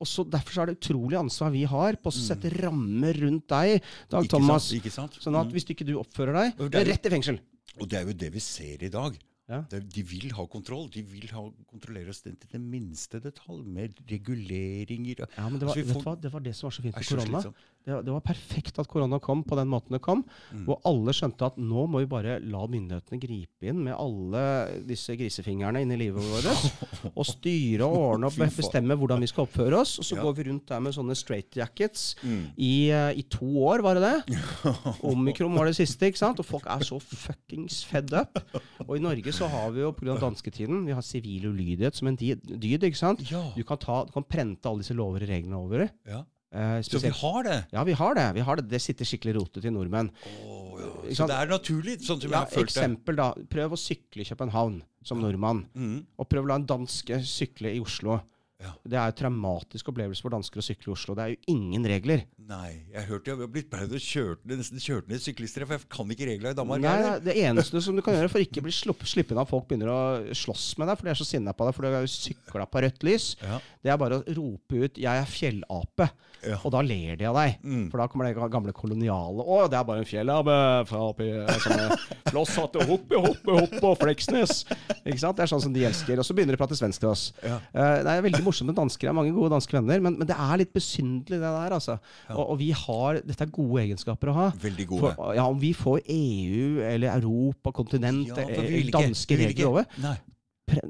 Og 0.00 0.06
så 0.06 0.24
Derfor 0.28 0.52
så 0.52 0.62
er 0.62 0.66
det 0.66 0.78
utrolig 0.80 1.16
ansvar 1.18 1.50
vi 1.52 1.64
har 1.64 1.96
på 1.96 2.10
å 2.10 2.14
Mm. 2.14 2.26
sette 2.28 2.50
rammer 2.62 3.14
rundt 3.14 3.46
deg, 3.48 3.82
Dag 4.10 4.24
Ikke 4.24 4.30
Thomas. 4.30 4.68
sant? 4.68 4.92
Sant? 4.92 5.12
Sånn 5.22 5.40
at 5.40 5.46
Mm. 5.46 5.52
hvis 5.52 5.64
ikke 5.72 5.86
du 5.86 5.94
oppfører 5.96 6.34
deg, 6.56 6.70
det 6.70 6.74
er 6.74 6.92
rett 6.92 7.06
i 7.06 7.10
fengsel. 7.10 7.38
Og 7.80 7.88
det 7.88 7.98
er 8.00 8.04
jo 8.06 8.12
det 8.12 8.32
vi 8.32 8.38
ser 8.40 8.82
i 8.82 8.88
dag. 8.88 9.16
Ja. 9.48 9.60
Det, 9.70 9.78
de 9.94 10.02
vil 10.02 10.32
ha 10.34 10.42
kontroll. 10.50 10.88
De 10.90 11.02
vil 11.06 11.28
ha, 11.30 11.44
kontrollere 11.70 12.10
oss 12.10 12.22
til 12.24 12.34
det 12.50 12.58
minste 12.60 13.20
detalj, 13.22 13.62
med 13.64 13.94
reguleringer. 14.10 15.24
Ja, 15.36 15.48
men 15.48 15.60
det 15.60 15.68
var, 15.68 15.76
Altså, 15.78 16.02
får- 16.02 16.20
det 16.20 16.32
var 16.32 16.40
det 16.40 16.54
som 16.56 16.66
var 16.66 16.72
så 16.74 16.82
fint 16.82 16.96
med 16.96 17.06
korona. 17.06 17.42
Det, 17.86 17.92
var- 17.94 18.02
det 18.02 18.10
var 18.10 18.20
perfekt 18.26 18.78
at 18.82 18.88
korona 18.90 19.20
kom 19.22 19.44
på 19.44 19.54
den 19.54 19.68
måten 19.70 19.94
det 19.94 20.00
kom. 20.02 20.24
Mm. 20.52 20.64
Hvor 20.66 20.80
alle 20.84 21.12
skjønte 21.14 21.46
at 21.46 21.56
nå 21.62 21.86
må 21.86 22.00
vi 22.02 22.06
bare 22.10 22.40
la 22.42 22.64
myndighetene 22.66 23.20
gripe 23.22 23.68
inn 23.70 23.84
med 23.84 23.94
alle 23.94 24.82
disse 24.88 25.14
grisefingrene 25.14 25.84
i 25.86 25.96
livet 25.96 26.18
vårt. 26.18 26.50
Og 27.16 27.24
styre 27.24 27.86
og 27.86 27.94
ordne 28.16 28.26
og 28.26 28.34
bestemme 28.56 28.96
hvordan 28.98 29.20
vi 29.22 29.28
skal 29.30 29.46
oppføre 29.46 29.78
oss. 29.78 29.98
Og 30.00 30.04
så 30.04 30.16
Ja. 30.16 30.22
går 30.26 30.34
vi 30.40 30.48
rundt 30.50 30.66
der 30.66 30.80
med 30.80 30.92
sånne 30.98 31.14
straight 31.14 31.54
jackets 31.54 32.16
Mm. 32.24 32.50
i, 32.58 32.90
eh, 32.90 33.12
i 33.14 33.22
to 33.22 33.46
år, 33.62 33.80
var 33.82 33.94
det 33.94 34.02
det? 34.02 34.40
Omikron 35.06 35.54
var 35.54 35.66
det 35.70 35.76
siste, 35.78 36.06
ikke 36.10 36.18
sant? 36.18 36.40
Og 36.42 36.44
folk 36.44 36.66
er 36.66 36.82
så 36.82 36.98
fuckings 36.98 37.84
fed 37.84 38.12
up. 38.18 38.42
Og 38.88 38.96
i 38.96 39.00
Norge 39.00 39.32
så 39.36 39.48
har 39.52 39.70
vi 39.74 39.82
jo 39.84 39.92
pga. 39.96 40.16
dansketiden 40.20 40.86
vi 40.88 40.94
har 40.96 41.04
sivil 41.04 41.50
ulydighet 41.52 41.94
som 41.98 42.08
en 42.08 42.16
dyd, 42.16 42.82
ikke 42.88 42.96
sant? 42.98 43.20
Ja. 43.30 43.42
Du 43.56 43.62
kan, 43.68 43.78
ta, 43.82 44.04
du 44.08 44.12
kan 44.16 44.24
prente 44.24 44.66
alle 44.70 44.82
disse 44.84 44.96
lover 44.96 45.22
og 45.26 45.28
reglene 45.30 45.60
over. 45.60 45.88
ja. 46.08 46.24
Eh, 46.56 46.78
Så 46.86 47.00
vi 47.02 47.10
har 47.10 47.42
det. 47.42 47.56
ja, 47.74 47.82
vi 47.84 47.92
har 47.92 48.14
det. 48.14 48.34
vi 48.36 48.40
har 48.40 48.56
Det 48.56 48.68
Det 48.70 48.80
sitter 48.80 49.04
skikkelig 49.04 49.34
rotet 49.34 49.64
i 49.66 49.68
nordmenn. 49.74 50.08
Oh, 50.46 50.78
ja. 50.80 51.14
Så 51.18 51.26
det 51.26 51.34
er 51.36 51.46
naturlig, 51.50 51.96
sånn 52.00 52.20
som 52.22 52.30
Ja, 52.30 52.38
jeg 52.38 52.46
har 52.46 52.46
følt 52.54 52.70
det. 52.72 52.76
eksempel 52.76 53.16
da. 53.16 53.26
Prøv 53.50 53.72
å 53.74 53.76
sykle 53.76 54.22
i 54.22 54.28
København 54.30 54.78
som 55.04 55.20
nordmann. 55.20 55.66
Mm. 55.74 56.06
Og 56.18 56.28
prøv 56.30 56.44
å 56.46 56.48
la 56.48 56.54
en 56.54 56.64
danske 56.70 57.18
sykle 57.26 57.74
i 57.74 57.80
Oslo. 57.82 58.20
Ja. 58.62 58.70
Det 58.88 58.96
er 58.96 59.10
jo 59.10 59.16
traumatisk 59.18 59.90
opplevelse 59.92 60.24
for 60.24 60.32
dansker 60.32 60.62
å 60.62 60.64
sykle 60.64 60.88
i 60.88 60.92
Oslo. 60.94 61.14
Det 61.18 61.24
er 61.26 61.32
jo 61.34 61.52
ingen 61.52 61.84
regler. 61.84 62.22
Nei, 62.46 62.86
jeg 62.94 63.04
hørte 63.10 63.28
jeg 63.32 63.40
har 63.42 63.50
blitt 63.52 63.68
pleid 63.68 63.92
å 63.92 64.00
kjøre 64.00 64.38
nesten 64.48 64.80
kjørt 64.80 65.10
ned 65.10 65.20
syklister, 65.20 65.66
for 65.66 65.76
jeg 65.76 65.88
kan 65.92 66.12
ikke 66.14 66.28
reglene 66.30 66.54
i 66.54 66.56
Danmark. 66.56 66.80
Nei, 66.80 66.94
heller. 66.96 67.20
det 67.26 67.34
eneste 67.42 67.82
som 67.84 67.98
du 67.98 68.00
kan 68.06 68.16
gjøre 68.16 68.30
for 68.32 68.40
ikke 68.40 68.62
å 68.62 68.66
bli 68.68 68.72
sluppet 68.72 69.36
av 69.36 69.50
folk 69.50 69.66
begynner 69.68 69.90
å 69.92 70.00
slåss 70.32 70.78
med 70.80 70.88
deg, 70.88 70.96
for 70.96 71.08
de 71.08 71.12
er 71.12 71.20
så 71.20 71.26
sinna 71.28 71.52
på 71.52 71.66
deg 71.68 71.76
for 71.76 71.84
du 71.84 71.96
har 71.98 72.08
sykla 72.08 72.68
på 72.70 72.84
rødt 72.86 73.04
lys, 73.04 73.26
Ja. 73.42 73.58
det 73.84 73.92
er 73.92 73.98
bare 74.00 74.22
å 74.22 74.36
rope 74.38 74.72
ut 74.86 74.94
'jeg 74.96 75.04
er 75.20 75.26
fjellape', 75.26 76.10
Ja. 76.46 76.56
og 76.64 76.70
da 76.70 76.80
ler 76.80 77.16
de 77.16 77.24
av 77.26 77.34
deg. 77.34 77.58
Mm. 77.64 77.90
For 77.90 77.98
da 77.98 78.06
kommer 78.06 78.24
det 78.32 78.50
gamle 78.52 78.72
koloniale 78.72 79.42
'Å, 79.42 79.68
det 79.68 79.76
er 79.78 79.84
bare 79.84 79.98
en 79.98 80.04
fjellape 80.04 80.86
fra 80.86 80.98
oppi 81.12 81.26
sånne 81.60 81.98
flosshatte, 82.30 82.86
hoppe, 82.86 83.16
hoppe, 83.18 83.50
hoppe 83.60 83.82
og 83.82 83.98
Fleksnes'. 83.98 84.64
Ikke 85.04 85.18
sant? 85.18 85.36
Det 85.36 85.42
er 85.42 85.50
sånn 85.52 85.62
som 85.62 85.72
de 85.72 85.84
elsker. 85.84 86.16
Og 86.18 86.24
så 86.24 86.32
begynner 86.34 86.56
de 86.56 86.62
å 86.62 86.64
prate 86.64 86.78
svensk 86.78 87.00
til 87.00 87.08
oss. 87.10 87.32
Ja. 87.42 87.56
Uh, 87.74 88.02
det 88.04 88.12
er 88.12 88.22
veldig 88.22 88.44
morsomt 88.46 88.70
med 88.70 88.76
dansker. 88.78 89.06
Jeg 89.08 89.12
har 89.12 89.16
mange 89.18 89.34
gode 89.36 89.50
danske 89.52 89.74
venner, 89.76 90.00
men, 90.04 90.16
men 90.20 90.28
det 90.30 90.36
er 90.38 90.60
litt 90.62 90.72
besynderlig, 90.74 91.40
det 91.42 91.50
der. 91.56 91.74
altså. 91.76 91.98
Og, 92.32 92.44
og 92.54 92.56
vi 92.62 92.70
har, 92.74 93.20
Dette 93.26 93.44
er 93.46 93.52
gode 93.54 93.82
egenskaper 93.82 94.30
å 94.32 94.36
ha. 94.38 94.46
Veldig 94.62 94.86
gode. 94.94 95.10
For, 95.18 95.34
ja, 95.36 95.44
Om 95.50 95.60
vi 95.62 95.72
får 95.76 96.00
EU 96.14 96.80
eller 96.86 97.12
Europa, 97.18 97.74
kontinent, 97.76 98.30
Ja, 98.32 98.46
vil 98.70 98.90
danske 98.94 99.36
vil 99.36 99.50
regler 99.52 99.68
over 99.74 99.86
Nei. 100.02 100.16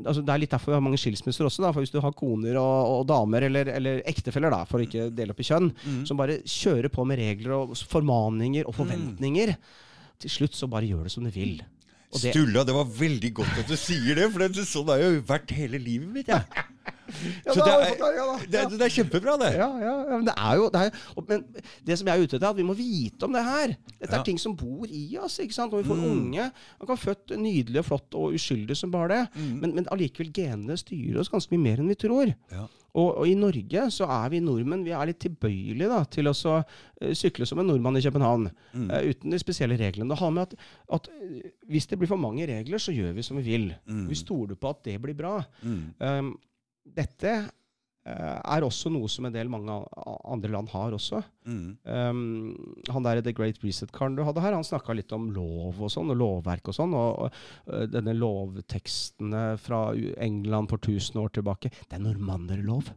altså 0.06 0.22
Det 0.24 0.32
er 0.32 0.40
litt 0.40 0.52
derfor 0.54 0.72
vi 0.72 0.76
har 0.78 0.84
mange 0.86 0.98
skilsmisser 1.00 1.44
også. 1.48 1.60
da, 1.66 1.70
for 1.76 1.84
Hvis 1.84 1.92
du 1.92 1.98
har 2.00 2.14
koner 2.16 2.56
og, 2.56 2.92
og 3.00 3.06
damer, 3.10 3.44
eller, 3.50 3.68
eller 3.76 4.00
ektefeller, 4.08 4.54
da, 4.54 4.62
for 4.68 4.80
å 4.80 4.86
ikke 4.86 5.10
dele 5.12 5.34
opp 5.34 5.42
i 5.44 5.48
kjønn, 5.50 5.72
Mm. 5.84 6.02
som 6.08 6.16
bare 6.20 6.38
kjører 6.48 6.88
på 6.94 7.04
med 7.06 7.20
regler 7.20 7.52
og 7.58 7.74
formaninger 7.76 8.64
og 8.70 8.74
forventninger, 8.78 9.52
til 10.22 10.32
slutt 10.32 10.54
så 10.56 10.68
bare 10.72 10.88
gjør 10.88 11.04
det 11.08 11.12
som 11.12 11.26
du 11.26 11.30
vil. 11.34 11.58
Og 12.14 12.22
det, 12.22 12.30
Stulla, 12.32 12.62
det 12.64 12.72
var 12.72 12.86
veldig 12.88 13.30
godt 13.36 13.58
at 13.60 13.68
du 13.68 13.76
sier 13.76 14.14
det, 14.16 14.30
for 14.32 14.40
det, 14.46 14.64
sånn 14.64 14.88
har 14.88 15.02
jeg 15.02 15.16
jo 15.18 15.24
vært 15.28 15.52
hele 15.58 15.80
livet 15.82 16.08
mitt. 16.14 16.30
Ja. 16.32 16.40
Ja, 17.46 17.52
det 17.54 17.62
er- 17.62 17.96
det. 17.96 18.50
Det, 18.50 18.60
er- 18.60 18.70
det 18.76 18.82
er 18.86 18.92
kjempebra, 18.96 19.36
det. 19.38 19.52
Ja, 19.56 19.68
ja, 19.78 19.92
ja, 20.10 20.16
men 20.18 20.24
det 20.26 20.34
er 20.36 20.56
jo 20.58 20.68
det 20.74 20.80
er, 20.82 20.90
Men 21.28 21.44
det 21.86 21.98
som 21.98 22.08
jeg 22.08 22.18
er 22.18 22.22
ute 22.26 22.36
etter, 22.36 22.46
er 22.46 22.50
at 22.50 22.56
vi 22.56 22.66
må 22.66 22.74
vite 22.76 23.22
om 23.28 23.32
det 23.36 23.44
her. 23.46 23.76
Dette 24.00 24.14
er 24.18 24.24
ting 24.26 24.38
som 24.42 24.56
bor 24.56 24.86
i 24.90 25.16
oss. 25.22 25.38
ikke 25.38 25.54
sant? 25.54 25.72
Når 25.72 25.82
vi 25.84 25.88
får 25.90 25.96
Mm. 25.96 26.10
unge 26.10 26.50
Man 26.80 26.86
kan 26.86 26.96
født 26.96 27.36
nydelig 27.38 27.78
og 27.78 27.84
flott 27.84 28.14
og 28.14 28.34
uskyldig 28.34 28.76
som 28.76 28.90
bare 28.90 29.08
det, 29.08 29.28
Mm. 29.36 29.60
men, 29.60 29.74
men 29.74 29.86
allikevel 29.92 30.32
genene 30.32 30.76
styrer 30.76 31.20
oss 31.20 31.28
ganske 31.28 31.50
mye 31.52 31.62
mer 31.62 31.78
enn 31.80 31.88
vi 31.88 31.94
tror. 31.94 32.34
Ja. 32.52 32.66
Og, 32.96 33.18
og 33.18 33.26
i 33.28 33.34
Norge 33.34 33.90
så 33.92 34.06
er 34.08 34.30
vi 34.32 34.40
nordmenn 34.40 34.82
vi 34.82 34.90
er 34.96 35.04
litt 35.06 35.18
tilbøyelige 35.20 35.88
da, 35.88 35.98
til 36.04 36.24
å 36.30 36.32
så, 36.32 36.64
uh, 37.02 37.12
sykle 37.12 37.44
som 37.46 37.58
en 37.60 37.66
nordmann 37.68 37.96
i 37.98 38.00
København. 38.00 38.50
Mm. 38.74 38.90
Uh, 38.90 39.02
uten 39.10 39.30
de 39.30 39.38
spesielle 39.38 39.76
reglene. 39.76 40.08
Det 40.08 40.18
har 40.18 40.30
med 40.30 40.42
at, 40.42 40.54
at 40.96 41.08
eh, 41.12 41.50
hvis 41.68 41.86
det 41.86 41.98
blir 41.98 42.08
for 42.08 42.16
mange 42.16 42.46
regler, 42.48 42.78
så 42.80 42.94
gjør 42.96 43.12
vi 43.14 43.22
som 43.22 43.36
vi 43.36 43.42
vil. 43.42 43.74
Mm. 43.86 44.06
Vi 44.08 44.14
stoler 44.14 44.56
på 44.56 44.70
at 44.70 44.82
det 44.84 44.96
blir 45.02 45.14
bra. 45.14 45.44
Um, 46.00 46.38
dette 46.96 47.32
uh, 48.06 48.40
er 48.40 48.66
også 48.66 48.92
noe 48.92 49.08
som 49.10 49.26
en 49.28 49.34
del 49.34 49.50
mange 49.52 49.78
andre 50.24 50.52
land 50.52 50.70
har 50.72 50.94
også. 50.96 51.22
Mm. 51.48 51.78
Um, 51.82 52.20
han 52.92 53.06
der 53.06 53.22
The 53.24 53.34
Great 53.36 53.62
Reset-karen 53.64 54.18
du 54.18 54.24
hadde 54.26 54.44
her, 54.44 54.56
han 54.56 54.66
snakka 54.66 54.96
litt 54.96 55.14
om 55.16 55.30
lov 55.34 55.80
og 55.80 55.92
sånn, 55.92 56.12
og 56.14 56.20
lovverk 56.22 56.70
og 56.70 56.78
sånn. 56.78 56.94
Og, 56.96 57.26
og 57.26 57.72
øh, 57.72 57.88
denne 57.90 58.14
lovtekstene 58.16 59.48
fra 59.62 59.88
England 60.22 60.72
for 60.72 60.82
1000 60.82 61.20
år 61.24 61.34
tilbake. 61.40 61.72
Det 61.86 61.98
er 61.98 62.06
normannerlov. 62.06 62.94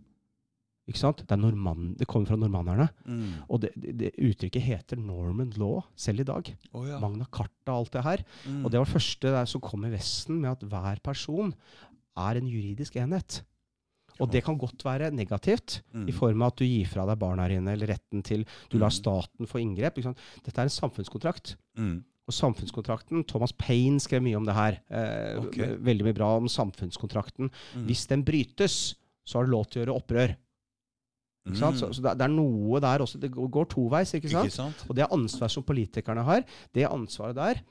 Ikke 0.90 1.02
sant? 1.04 1.22
Det, 1.22 1.36
er 1.36 1.42
normann, 1.42 1.92
det 2.00 2.08
kommer 2.10 2.32
fra 2.32 2.38
normannerne. 2.40 2.88
Mm. 3.06 3.46
Og 3.46 3.62
det, 3.62 3.70
det, 3.78 3.94
det 4.00 4.10
uttrykket 4.26 4.66
heter 4.66 4.98
Norman 4.98 5.52
law 5.62 5.84
selv 6.00 6.24
i 6.24 6.26
dag. 6.26 6.50
Oh, 6.74 6.88
ja. 6.88 6.98
Magna 7.02 7.28
Carta 7.30 7.76
og 7.76 7.84
alt 7.84 7.94
det 7.94 8.06
her. 8.08 8.24
Mm. 8.48 8.64
Og 8.64 8.72
det 8.72 8.82
var 8.82 8.90
det 8.90 8.96
første 8.96 9.36
der 9.36 9.52
som 9.52 9.62
kom 9.62 9.86
i 9.86 9.94
Vesten, 9.94 10.40
med 10.42 10.56
at 10.56 10.66
hver 10.72 11.04
person 11.06 11.54
er 12.18 12.40
en 12.40 12.50
juridisk 12.50 12.98
enhet. 12.98 13.44
Og 14.20 14.30
det 14.32 14.44
kan 14.44 14.58
godt 14.58 14.84
være 14.84 15.12
negativt, 15.16 15.82
Mm. 15.94 16.08
i 16.10 16.12
form 16.12 16.42
av 16.42 16.48
at 16.54 16.58
du 16.58 16.66
gir 16.66 16.86
fra 16.88 17.06
deg 17.06 17.18
barna 17.20 17.48
dine, 17.48 17.68
eller 17.72 17.88
retten 17.88 18.22
til 18.24 18.46
Du 18.70 18.78
lar 18.78 18.90
Mm. 18.90 18.98
staten 19.00 19.48
få 19.48 19.60
inngrep. 19.62 19.96
Dette 20.44 20.58
er 20.60 20.64
en 20.64 20.70
samfunnskontrakt. 20.70 21.56
Mm. 21.78 22.04
Og 22.28 22.34
samfunnskontrakten 22.34 23.24
Thomas 23.26 23.52
Paine 23.54 24.00
skrev 24.00 24.22
mye 24.22 24.36
om 24.38 24.46
det 24.46 24.54
her. 24.54 24.80
Eh, 24.92 25.40
okay. 25.40 25.78
Veldig 25.78 26.04
mye 26.06 26.14
bra 26.14 26.36
om 26.38 26.46
samfunnskontrakten. 26.48 27.50
Mm. 27.76 27.86
Hvis 27.88 28.08
den 28.08 28.24
brytes, 28.24 28.96
så 29.26 29.40
har 29.40 29.46
du 29.46 29.52
lov 29.52 29.66
til 29.70 29.82
å 29.82 29.86
gjøre 29.86 29.96
opprør. 30.04 30.36
Ikke 31.48 31.58
sant? 31.58 31.78
Så, 31.80 31.88
Mm. 31.88 31.94
så 31.94 32.02
det, 32.18 32.22
er 32.22 32.28
noe 32.28 32.80
der 32.80 33.00
også. 33.00 33.20
Det 33.20 33.32
går 33.32 33.66
toveis, 33.70 34.14
ikke 34.14 34.30
sant? 34.30 34.46
Ikke 34.52 34.54
sant? 34.60 34.86
Og 34.90 34.96
det 34.96 35.08
ansvaret 35.10 35.52
som 35.52 35.64
politikerne 35.64 36.24
har. 36.24 36.44
Det 36.74 36.86
ansvaret 36.86 37.36
der 37.36 37.62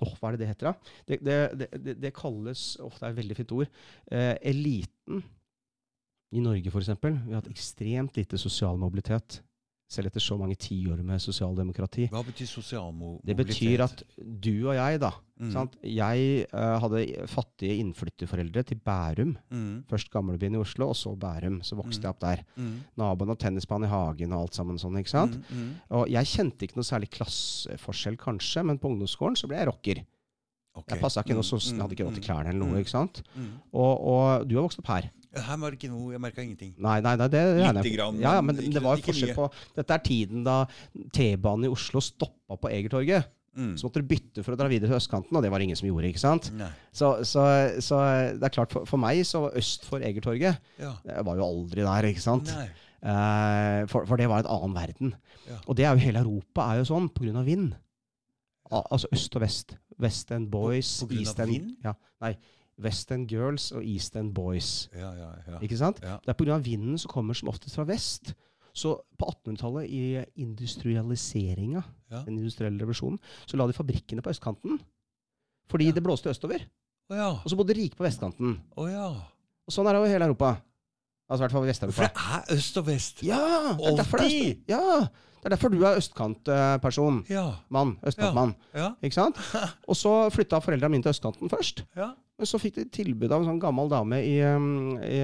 Åh, 0.00 0.14
hva 0.20 0.28
er 0.28 0.36
det 0.36 0.38
det 0.38 0.48
heter, 0.48 0.66
da? 0.68 0.74
Det, 1.08 1.24
det, 1.24 1.82
det, 1.84 2.00
det, 2.00 2.14
kalles 2.14 2.76
åh, 2.78 2.88
Det 2.88 3.02
er 3.02 3.08
et 3.10 3.16
veldig 3.16 3.36
fint 3.36 3.50
ord. 3.52 3.66
Eh, 4.12 4.36
eliten 4.46 5.24
i 6.32 6.40
Norge, 6.44 6.68
f.eks. 6.70 6.88
Vi 7.02 7.32
har 7.32 7.40
hatt 7.42 7.48
ekstremt 7.52 8.16
lite 8.20 8.38
sosial 8.38 8.76
mobilitet. 8.76 9.40
Selv 9.88 10.10
etter 10.10 10.20
så 10.20 10.36
mange 10.36 10.52
tiår 10.60 10.98
med 11.00 11.16
sosialdemokrati. 11.24 12.10
Hva 12.12 12.20
betyr 12.20 12.44
sosial 12.50 12.90
mo 12.92 13.14
Det 13.24 13.32
betyr 13.38 13.80
at 13.86 14.02
du 14.18 14.66
og 14.68 14.74
jeg, 14.76 15.00
da 15.00 15.12
Mm. 15.40 15.52
sant? 15.54 15.76
Jeg 15.86 16.46
uh, 16.52 16.76
hadde 16.82 17.00
fattige 17.30 17.78
innflytterforeldre 17.80 18.64
til 18.66 18.76
Bærum. 18.84 19.36
mm. 19.50 19.84
Først 19.88 20.10
gamlebyen 20.10 20.56
i 20.56 20.58
Oslo, 20.58 20.88
og 20.90 20.96
så 20.98 21.14
Bærum. 21.16 21.60
Så 21.62 21.76
vokste 21.78 22.00
Mm. 22.00 22.02
jeg 22.02 22.10
opp 22.10 22.20
der. 22.20 22.44
Mm. 22.58 22.80
Naboen 22.98 23.30
og 23.30 23.38
tennisbanen 23.38 23.84
i 23.88 23.88
hagen 23.88 24.32
og 24.34 24.40
alt 24.42 24.54
sammen 24.54 24.76
sånn. 24.76 24.98
ikke 24.98 25.08
sant? 25.14 25.38
Mm. 25.48 25.56
Mm. 25.56 25.74
Og 25.90 26.08
jeg 26.10 26.24
kjente 26.26 26.66
ikke 26.68 26.76
noe 26.76 26.84
særlig 26.90 27.08
klasseforskjell, 27.10 28.16
kanskje, 28.18 28.64
men 28.66 28.78
på 28.78 28.90
ungdomsskolen 28.90 29.36
så 29.38 29.48
ble 29.48 29.56
jeg 29.56 29.68
rocker. 29.68 30.04
Okay. 30.76 30.96
Jeg 30.96 31.00
passa 31.02 31.22
ikke 31.22 31.34
noe 31.34 31.42
Mm, 31.42 31.74
mm, 31.74 31.80
hadde 31.80 31.94
ikke 31.96 32.04
råd 32.06 32.14
til 32.14 32.22
klærne 32.28 32.48
eller 32.52 32.66
noe. 32.66 32.78
ikke 32.80 32.90
sant? 32.92 33.22
Og, 33.72 33.94
og 34.04 34.48
du 34.48 34.56
har 34.56 34.62
vokst 34.68 34.78
opp 34.80 34.86
her. 34.88 35.10
Her 35.46 35.56
var 35.62 35.70
det 35.70 35.78
ikke 35.78 35.90
noe 35.92 36.12
Jeg 36.12 36.20
merka 36.20 36.42
ingenting. 36.42 36.74
Nei, 36.78 37.00
nei, 37.00 37.14
nei 37.16 37.28
det 37.28 37.42
regner 37.56 37.82
Lite 37.82 37.88
jeg 37.90 37.96
grann, 37.98 38.20
Ja, 38.20 38.32
ja, 38.34 38.40
men 38.42 38.56
ikke- 38.56 38.72
det 38.74 38.82
var 38.82 38.96
jo 38.96 39.02
forskjell 39.02 39.34
på 39.36 39.50
Dette 39.76 39.90
er 39.94 39.98
tiden 39.98 40.44
da 40.44 40.66
T-banen 41.12 41.64
i 41.64 41.68
Oslo 41.72 42.00
stoppa 42.00 42.56
på 42.56 42.70
Egertorget. 42.70 43.24
Mm. 43.58 43.72
Så 43.76 43.88
måtte 43.88 44.02
du 44.02 44.06
bytte 44.06 44.44
for 44.44 44.54
å 44.54 44.56
dra 44.60 44.68
videre 44.70 44.86
til 44.88 44.96
østkanten, 45.00 45.34
og 45.34 45.42
det 45.42 45.50
var 45.50 45.58
det 45.58 45.64
ingen 45.66 45.76
som 45.80 45.88
gjorde. 45.88 46.04
ikke 46.12 46.20
sant? 46.22 46.52
Så, 46.94 47.24
så, 47.26 47.42
så 47.82 47.96
det 48.38 48.44
er 48.46 48.54
klart, 48.54 48.70
for, 48.70 48.84
for 48.86 48.98
meg 49.02 49.24
så 49.26 49.40
var 49.48 49.56
øst 49.58 49.84
for 49.88 49.98
Egertorget 49.98 50.58
Ja. 50.78 50.92
Jeg 51.04 51.24
var 51.26 51.34
jo 51.36 51.42
aldri 51.48 51.82
der, 51.82 52.06
ikke 52.12 52.22
sant? 52.22 52.52
Nei. 52.54 52.68
Eh, 53.02 53.86
for, 53.90 54.06
for 54.06 54.16
det 54.16 54.28
var 54.30 54.44
en 54.44 54.50
annen 54.54 54.74
verden. 54.74 55.14
Ja. 55.48 55.58
Og 55.66 55.74
det 55.78 55.84
er 55.86 55.94
jo 55.96 56.04
hele 56.06 56.22
Europa 56.22 56.68
er 56.72 56.78
jo 56.82 56.86
sånn 56.90 57.08
pga. 57.14 57.42
vind. 57.44 57.74
Al 58.70 58.82
altså 58.92 59.08
øst 59.14 59.34
og 59.38 59.42
vest. 59.42 59.76
West 59.98 60.30
End 60.30 60.50
Boys, 60.50 61.00
På- 61.00 61.06
på 61.08 61.14
grunn 61.14 61.18
av 61.18 61.26
East 61.26 61.40
End 61.40 61.50
vind? 61.50 61.76
Ja, 61.84 61.94
nei, 62.22 62.36
West 62.82 63.10
End 63.12 63.28
Girls 63.28 63.72
og 63.72 63.82
East 63.84 64.16
End 64.16 64.32
Boys. 64.34 64.88
Ja, 64.94 65.12
ja, 65.14 65.30
ja. 65.48 65.58
Ikke 65.60 65.76
sant? 65.80 65.98
Ja. 66.02 66.18
Det 66.24 66.28
er 66.28 66.38
pga. 66.38 66.58
vinden 66.62 66.98
som 66.98 67.10
kommer 67.10 67.34
som 67.34 67.48
oftest 67.48 67.74
fra 67.76 67.84
vest. 67.84 68.34
Så 68.74 68.92
på 69.18 69.26
1800-tallet, 69.26 69.88
i 69.90 70.24
industrialiseringa, 70.38 71.82
Ja. 72.10 72.22
den 72.24 72.38
industrielle 72.38 72.78
revolusjonen, 72.80 73.18
så 73.46 73.56
la 73.56 73.66
de 73.66 73.72
fabrikkene 73.72 74.22
på 74.22 74.30
østkanten. 74.30 74.78
Fordi 75.68 75.86
Ja. 75.86 75.92
det 75.92 76.02
blåste 76.02 76.30
østover. 76.30 76.60
Ja. 77.10 77.30
Og 77.30 77.44
så 77.50 77.56
bodde 77.56 77.74
de 77.74 77.80
rike 77.82 77.96
på 77.96 78.04
vestkanten. 78.04 78.60
Ja. 78.78 79.08
Og 79.08 79.70
sånn 79.72 79.86
er 79.88 79.92
det 79.92 79.96
over 80.00 80.08
hele 80.08 80.24
Europa. 80.24 80.60
Altså 81.30 81.44
i 81.44 81.48
hvert 81.48 81.52
fall 81.52 81.60
For 81.60 81.66
Vest-Europa. 81.66 82.02
det 82.02 82.12
er 82.16 82.56
øst 82.56 82.76
og 82.78 82.86
vest. 82.86 83.22
Ja! 83.22 83.74
Det 83.76 83.86
er 83.86 83.96
derfor 83.96 84.16
det 84.18 84.26
er, 84.26 84.54
øst- 84.54 84.64
ja, 84.68 85.00
det 85.00 85.44
er 85.44 85.48
derfor 85.50 85.68
du 85.68 85.82
er 85.84 85.96
østkantperson. 85.96 87.24
Ja. 87.28 87.52
Mann. 87.68 87.98
Østkantmann. 88.06 88.54
Ja. 88.74 88.94
Ikke 89.02 89.14
sant? 89.14 89.36
Og 89.88 89.94
så 89.96 90.30
flytta 90.30 90.58
foreldrene 90.60 90.88
mine 90.90 91.02
til 91.02 91.10
østkanten 91.10 91.50
først. 91.50 91.84
Men 92.38 92.46
så 92.46 92.58
fikk 92.62 92.76
de 92.78 92.84
tilbud 92.94 93.32
av 93.34 93.42
en 93.42 93.48
sånn 93.50 93.60
gammel 93.62 93.88
dame 93.90 94.20
i, 94.22 94.36
um, 94.46 94.96
i, 95.02 95.18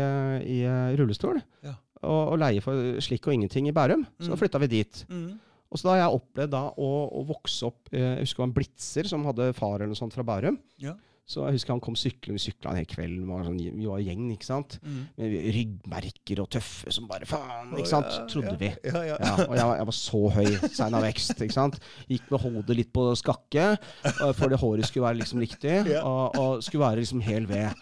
i, 0.51 0.61
uh, 0.67 0.93
rullestol. 0.99 1.39
Ja. 1.63 1.77
Og, 2.03 2.35
og 2.35 2.39
leie 2.43 2.61
for 2.61 2.99
slikk 3.05 3.29
og 3.31 3.37
ingenting 3.37 3.69
i 3.71 3.73
Bærum. 3.77 4.03
Så 4.21 4.33
Mm. 4.35 4.39
flytta 4.41 4.59
vi 4.61 4.67
dit. 4.75 5.05
Mm. 5.09 5.39
Og 5.71 5.79
så 5.81 5.87
da 5.89 5.95
har 5.95 6.01
jeg 6.05 6.19
opplevd 6.21 6.51
da 6.53 6.63
å, 6.77 6.89
å 7.19 7.23
vokse 7.27 7.65
opp 7.67 7.89
eh, 7.93 7.99
Jeg 8.19 8.27
husker 8.27 8.37
det 8.37 8.43
var 8.45 8.51
en 8.51 8.57
blitzer 8.59 9.09
som 9.11 9.25
hadde 9.27 9.47
far 9.57 9.77
eller 9.79 9.91
noe 9.95 9.99
sånt 9.99 10.15
fra 10.15 10.23
Bærum. 10.27 10.59
Ja. 10.79 10.93
Så 11.25 11.41
jeg 11.47 11.57
husker 11.57 11.73
han 11.73 11.81
kom 11.81 11.95
syklende. 11.97 12.37
Vi 12.37 12.43
sykla 12.51 12.73
en 12.75 12.79
hel 12.83 12.89
kveld. 12.89 13.15
Vi 13.23 13.29
var, 13.31 13.45
sånn, 13.47 13.57
vi 13.79 13.87
var 13.89 14.03
gjeng, 14.05 14.27
ikke 14.35 14.45
sant. 14.45 14.75
Mm. 14.85 14.99
Med 15.17 15.37
ryggmerker 15.57 16.43
og 16.45 16.51
tøffe 16.53 16.93
som 16.93 17.07
bare 17.09 17.29
faen, 17.29 17.71
ikke 17.79 17.89
sant. 17.95 18.11
ja, 18.13 18.27
Trodde 18.29 18.53
ja. 18.53 18.59
vi. 18.61 18.71
Ja, 18.91 19.03
ja. 19.09 19.17
Ja, 19.25 19.33
og 19.47 19.55
jeg 19.57 19.69
var, 19.71 19.79
jeg 19.81 19.89
var 19.89 19.97
så 19.97 20.21
høy, 20.37 20.51
sein 20.77 20.99
av 20.99 21.07
vekst. 21.07 21.33
ikke 21.41 21.57
sant? 21.57 21.79
Gikk 22.13 22.29
med 22.35 22.45
hodet 22.45 22.77
litt 22.77 22.93
på 22.93 23.07
skakke, 23.17 23.71
uh, 24.05 24.33
for 24.37 24.53
det 24.53 24.61
håret 24.61 24.91
skulle 24.91 25.09
være 25.09 25.23
liksom 25.23 25.41
riktig, 25.45 25.79
Ja. 25.95 26.03
og, 26.05 26.37
og 26.41 26.63
skulle 26.67 26.85
være 26.85 27.01
liksom 27.01 27.25
hel 27.25 27.49
ved. 27.49 27.73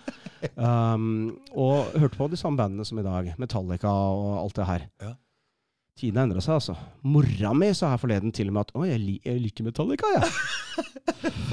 Um, 0.55 1.35
og 1.55 1.93
hørte 1.99 2.19
på 2.19 2.31
de 2.31 2.39
samme 2.39 2.59
bandene 2.63 2.87
som 2.87 2.99
i 3.03 3.07
dag. 3.07 3.35
Metallica 3.43 3.91
og 3.91 4.39
alt 4.45 4.59
det 4.63 4.71
her. 4.71 4.87
Ja. 5.93 6.01
Tidene 6.01 6.23
endra 6.25 6.41
seg, 6.41 6.55
altså. 6.57 6.75
Mora 7.05 7.53
mi 7.55 7.69
sa 7.77 7.91
her 7.93 7.99
forleden 8.01 8.33
til 8.33 8.49
og 8.49 8.55
med 8.57 8.61
at 8.65 8.73
'Å, 8.75 8.87
jeg, 8.89 8.99
li 9.01 9.21
jeg 9.25 9.41
liker 9.43 9.65
Metallica, 9.65 10.07
jeg'. 10.17 10.33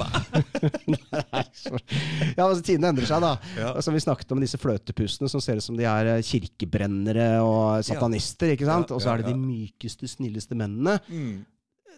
Nei, 0.88 1.44
ja, 2.38 2.46
altså, 2.46 2.62
tidene 2.64 2.88
endrer 2.90 3.06
seg, 3.06 3.20
da. 3.20 3.34
Ja. 3.58 3.74
Altså, 3.76 3.92
vi 3.92 4.00
snakket 4.00 4.32
om 4.32 4.40
disse 4.40 4.58
fløtepustene 4.60 5.28
som 5.28 5.40
ser 5.44 5.56
ut 5.60 5.64
som 5.66 5.76
de 5.76 5.84
er 5.84 6.06
eh, 6.16 6.22
kirkebrennere 6.24 7.40
og 7.44 7.84
satanister. 7.84 8.54
ikke 8.54 8.66
sant? 8.68 8.88
Ja, 8.90 8.96
Og 8.96 9.02
så 9.04 9.12
er 9.12 9.20
det 9.22 9.26
de 9.34 9.36
mykeste, 9.38 10.08
snilleste 10.08 10.56
mennene. 10.56 10.96
Mm. 11.08 11.44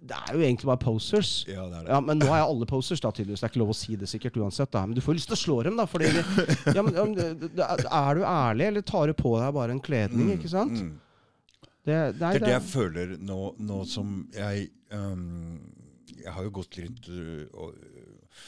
Det 0.02 0.16
er 0.18 0.34
jo 0.34 0.40
egentlig 0.42 0.66
bare 0.66 0.82
posers. 0.82 1.44
Ja, 1.46 1.62
det 1.70 1.78
er 1.78 1.84
det. 1.86 1.90
Ja, 1.94 2.00
Men 2.02 2.18
nå 2.18 2.26
er 2.34 2.42
alle 2.42 2.66
posers, 2.66 2.98
da, 3.00 3.12
tydeligvis. 3.14 3.38
Det 3.40 3.46
er 3.46 3.52
ikke 3.54 3.62
lov 3.62 3.70
å 3.70 3.78
si 3.78 3.94
det 3.96 4.08
sikkert 4.10 4.34
uansett. 4.42 4.72
da. 4.74 4.82
Men 4.84 4.96
du 4.98 5.00
får 5.00 5.14
jo 5.14 5.18
lyst 5.20 5.30
til 5.30 5.38
å 5.38 5.42
slå 5.44 5.62
dem, 5.62 5.76
da. 5.78 5.86
Fordi 5.86 6.10
ja, 6.74 6.82
men, 6.82 6.94
ja, 6.98 7.06
det- 7.38 7.86
Er 7.86 8.14
du 8.18 8.24
ærlig, 8.26 8.66
eller 8.66 8.82
tar 8.82 9.06
du 9.06 9.14
på 9.14 9.38
deg 9.38 9.54
bare 9.54 9.70
en 9.70 9.80
kledning? 9.80 10.26
Mm, 10.32 10.38
ikke 10.40 10.50
sant? 10.50 10.72
mm. 10.74 10.92
Det, 11.82 11.94
nei, 11.94 12.32
Det 12.34 12.38
er 12.38 12.44
det 12.44 12.52
jeg 12.54 12.66
føler 12.68 13.14
nå, 13.18 13.38
nå 13.58 13.80
som 13.90 14.20
jeg 14.36 14.68
um, 14.94 15.56
Jeg 16.14 16.30
har 16.30 16.46
jo 16.46 16.52
gått 16.60 16.78
litt 16.78 17.08
uh, 17.10 17.42
og 17.58 17.74
uh, 17.74 18.44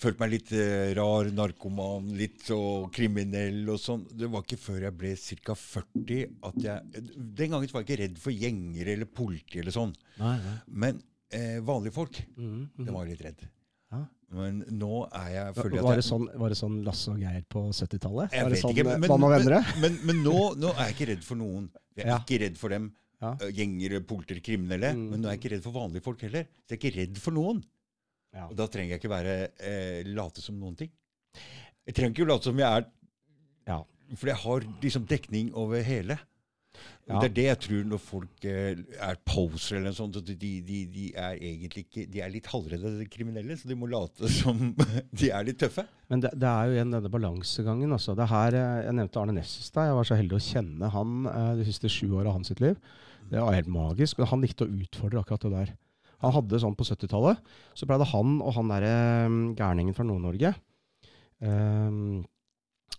Følt 0.00 0.20
meg 0.22 0.32
litt 0.32 0.52
uh, 0.56 0.94
rar, 0.96 1.28
narkoman, 1.36 2.06
litt 2.16 2.46
og 2.56 2.86
kriminell 2.96 3.66
og 3.68 3.76
sånn. 3.82 4.06
Det 4.16 4.30
var 4.32 4.46
ikke 4.46 4.56
før 4.56 4.86
jeg 4.86 4.96
ble 4.96 5.10
ca. 5.44 5.56
40 5.60 6.22
at 6.48 6.56
jeg 6.64 7.02
Den 7.04 7.52
gangen 7.52 7.68
var 7.68 7.82
jeg 7.82 7.84
ikke 7.84 8.00
redd 8.06 8.20
for 8.22 8.32
gjenger 8.32 8.94
eller 8.94 9.10
politi 9.20 9.60
eller 9.60 9.76
sånn. 9.76 9.92
Nei, 10.22 10.38
nei. 10.40 10.56
Men 10.86 11.02
uh, 11.36 11.58
vanlige 11.68 11.98
folk, 11.98 12.22
mm, 12.32 12.46
mhm. 12.48 12.86
det 12.86 12.96
var 12.96 13.04
jeg 13.04 13.12
litt 13.18 13.26
redd. 13.28 13.44
Men 14.30 14.60
nå 14.78 15.08
er 15.10 15.28
jeg 15.34 15.54
jeg 15.56 15.82
Var 15.82 15.96
det, 15.98 16.04
sånn, 16.06 16.26
var 16.38 16.52
det 16.52 16.56
sånn 16.60 16.76
Lasse 16.86 17.10
og 17.10 17.18
Geir 17.18 17.42
på 17.50 17.64
70-tallet? 17.74 18.36
Jeg 18.36 18.46
vet 18.46 18.60
sånn 18.62 18.76
ikke, 18.76 18.84
men, 18.86 19.02
men, 19.02 19.46
men, 19.82 19.96
men, 20.06 20.20
nå, 20.22 20.34
nå 20.60 20.70
er 20.76 20.90
jeg 20.90 20.94
ikke 20.96 21.08
redd 21.10 21.24
for 21.26 21.40
noen. 21.40 21.66
Jeg 21.98 22.04
er 22.06 22.12
Ja. 22.12 22.18
ikke 22.22 22.38
redd 22.44 22.60
for 22.60 22.70
dem. 22.70 22.86
Ja. 23.20 23.32
ø, 23.42 23.50
Gjenger, 23.52 23.96
polter, 24.06 24.38
kriminelle. 24.40 24.92
Mm. 24.96 25.02
Men 25.10 25.20
nå 25.24 25.28
er 25.28 25.34
jeg 25.34 25.42
ikke 25.42 25.52
redd 25.56 25.64
for 25.66 25.76
vanlige 25.76 26.06
folk 26.06 26.22
heller. 26.24 26.46
Så 26.62 26.72
jeg 26.72 26.78
er 26.78 26.82
ikke 26.84 26.96
redd 27.00 27.18
for 27.26 27.36
noen. 27.36 27.58
Ja. 28.32 28.46
Og 28.46 28.54
da 28.56 28.68
trenger 28.70 28.94
jeg 28.94 29.02
ikke 29.02 29.10
være 29.12 29.34
eh, 29.58 30.06
late 30.14 30.40
som 30.44 30.60
noen 30.62 30.78
ting. 30.78 30.92
Jeg 31.90 31.96
trenger 31.98 32.14
ikke 32.14 32.30
late 32.30 32.46
som 32.52 32.62
jeg 32.62 32.70
er 32.70 32.86
Ja. 33.66 33.80
For 34.14 34.26
jeg 34.30 34.40
har 34.42 34.64
liksom 34.82 35.04
dekning 35.10 35.50
over 35.58 35.82
hele. 35.86 36.16
Ja. 37.10 37.18
Det 37.18 37.30
er 37.30 37.34
det 37.34 37.44
jeg 37.46 37.60
tror 37.64 37.86
når 37.90 38.00
folk 38.02 38.44
eh, 38.46 38.82
er 39.02 39.16
poser 39.26 39.80
eller 39.80 39.90
noe 39.90 39.98
sånt. 39.98 40.18
at 40.20 40.28
De, 40.30 40.50
de, 40.62 40.80
de 40.94 41.06
er 41.18 41.40
egentlig 41.40 41.82
ikke 41.88 42.04
De 42.12 42.22
er 42.22 42.30
litt 42.30 42.46
halvredde 42.52 42.92
de 43.00 43.06
kriminelle, 43.10 43.56
så 43.58 43.70
de 43.70 43.78
må 43.78 43.88
late 43.90 44.30
som 44.40 44.60
de 44.70 45.30
er 45.34 45.46
litt 45.48 45.58
tøffe. 45.58 45.86
Men 46.12 46.22
det, 46.22 46.30
det 46.38 46.50
er 46.50 46.68
jo 46.68 46.76
igjen 46.76 46.94
denne 46.94 47.12
balansegangen. 47.12 47.96
Altså. 47.96 48.14
Det 48.18 48.30
her, 48.30 48.58
eh, 48.60 48.80
jeg 48.86 48.98
nevnte 49.00 49.22
Arne 49.22 49.36
Næss 49.40 49.58
i 49.58 49.66
stad. 49.66 49.90
Jeg 49.90 49.98
var 49.98 50.10
så 50.10 50.18
heldig 50.20 50.38
å 50.38 50.44
kjenne 50.46 50.92
han 50.94 51.30
eh, 51.34 51.52
de 51.60 51.68
siste 51.68 51.90
sju 51.90 52.06
åra 52.12 52.30
av 52.30 52.38
hans 52.38 52.52
sitt 52.52 52.62
liv. 52.62 52.78
Det 53.30 53.42
var 53.42 53.58
helt 53.58 53.70
magisk. 53.70 54.20
Men 54.20 54.30
han 54.30 54.44
likte 54.46 54.66
å 54.66 54.74
utfordre 54.84 55.24
akkurat 55.24 55.46
det 55.46 55.54
der. 55.56 55.72
Han 56.20 56.34
hadde 56.36 56.60
sånn 56.60 56.76
på 56.76 56.86
70-tallet. 56.86 57.40
Så 57.74 57.88
pleide 57.88 58.08
han 58.12 58.38
og 58.44 58.54
han 58.56 58.70
derre 58.70 58.94
um, 59.26 59.40
gærningen 59.58 59.96
fra 59.96 60.04
Nord-Norge 60.04 60.52
um, 61.40 62.20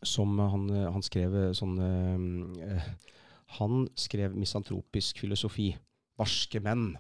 Som 0.02 0.40
han, 0.42 0.66
han 0.96 1.06
skrev 1.06 1.36
sånn 1.58 1.76
eh, 1.86 2.88
Han 3.60 3.88
skrev 4.00 4.36
misantropisk 4.40 5.20
filosofi. 5.20 5.72
Barske 6.20 6.60
menn. 6.64 6.94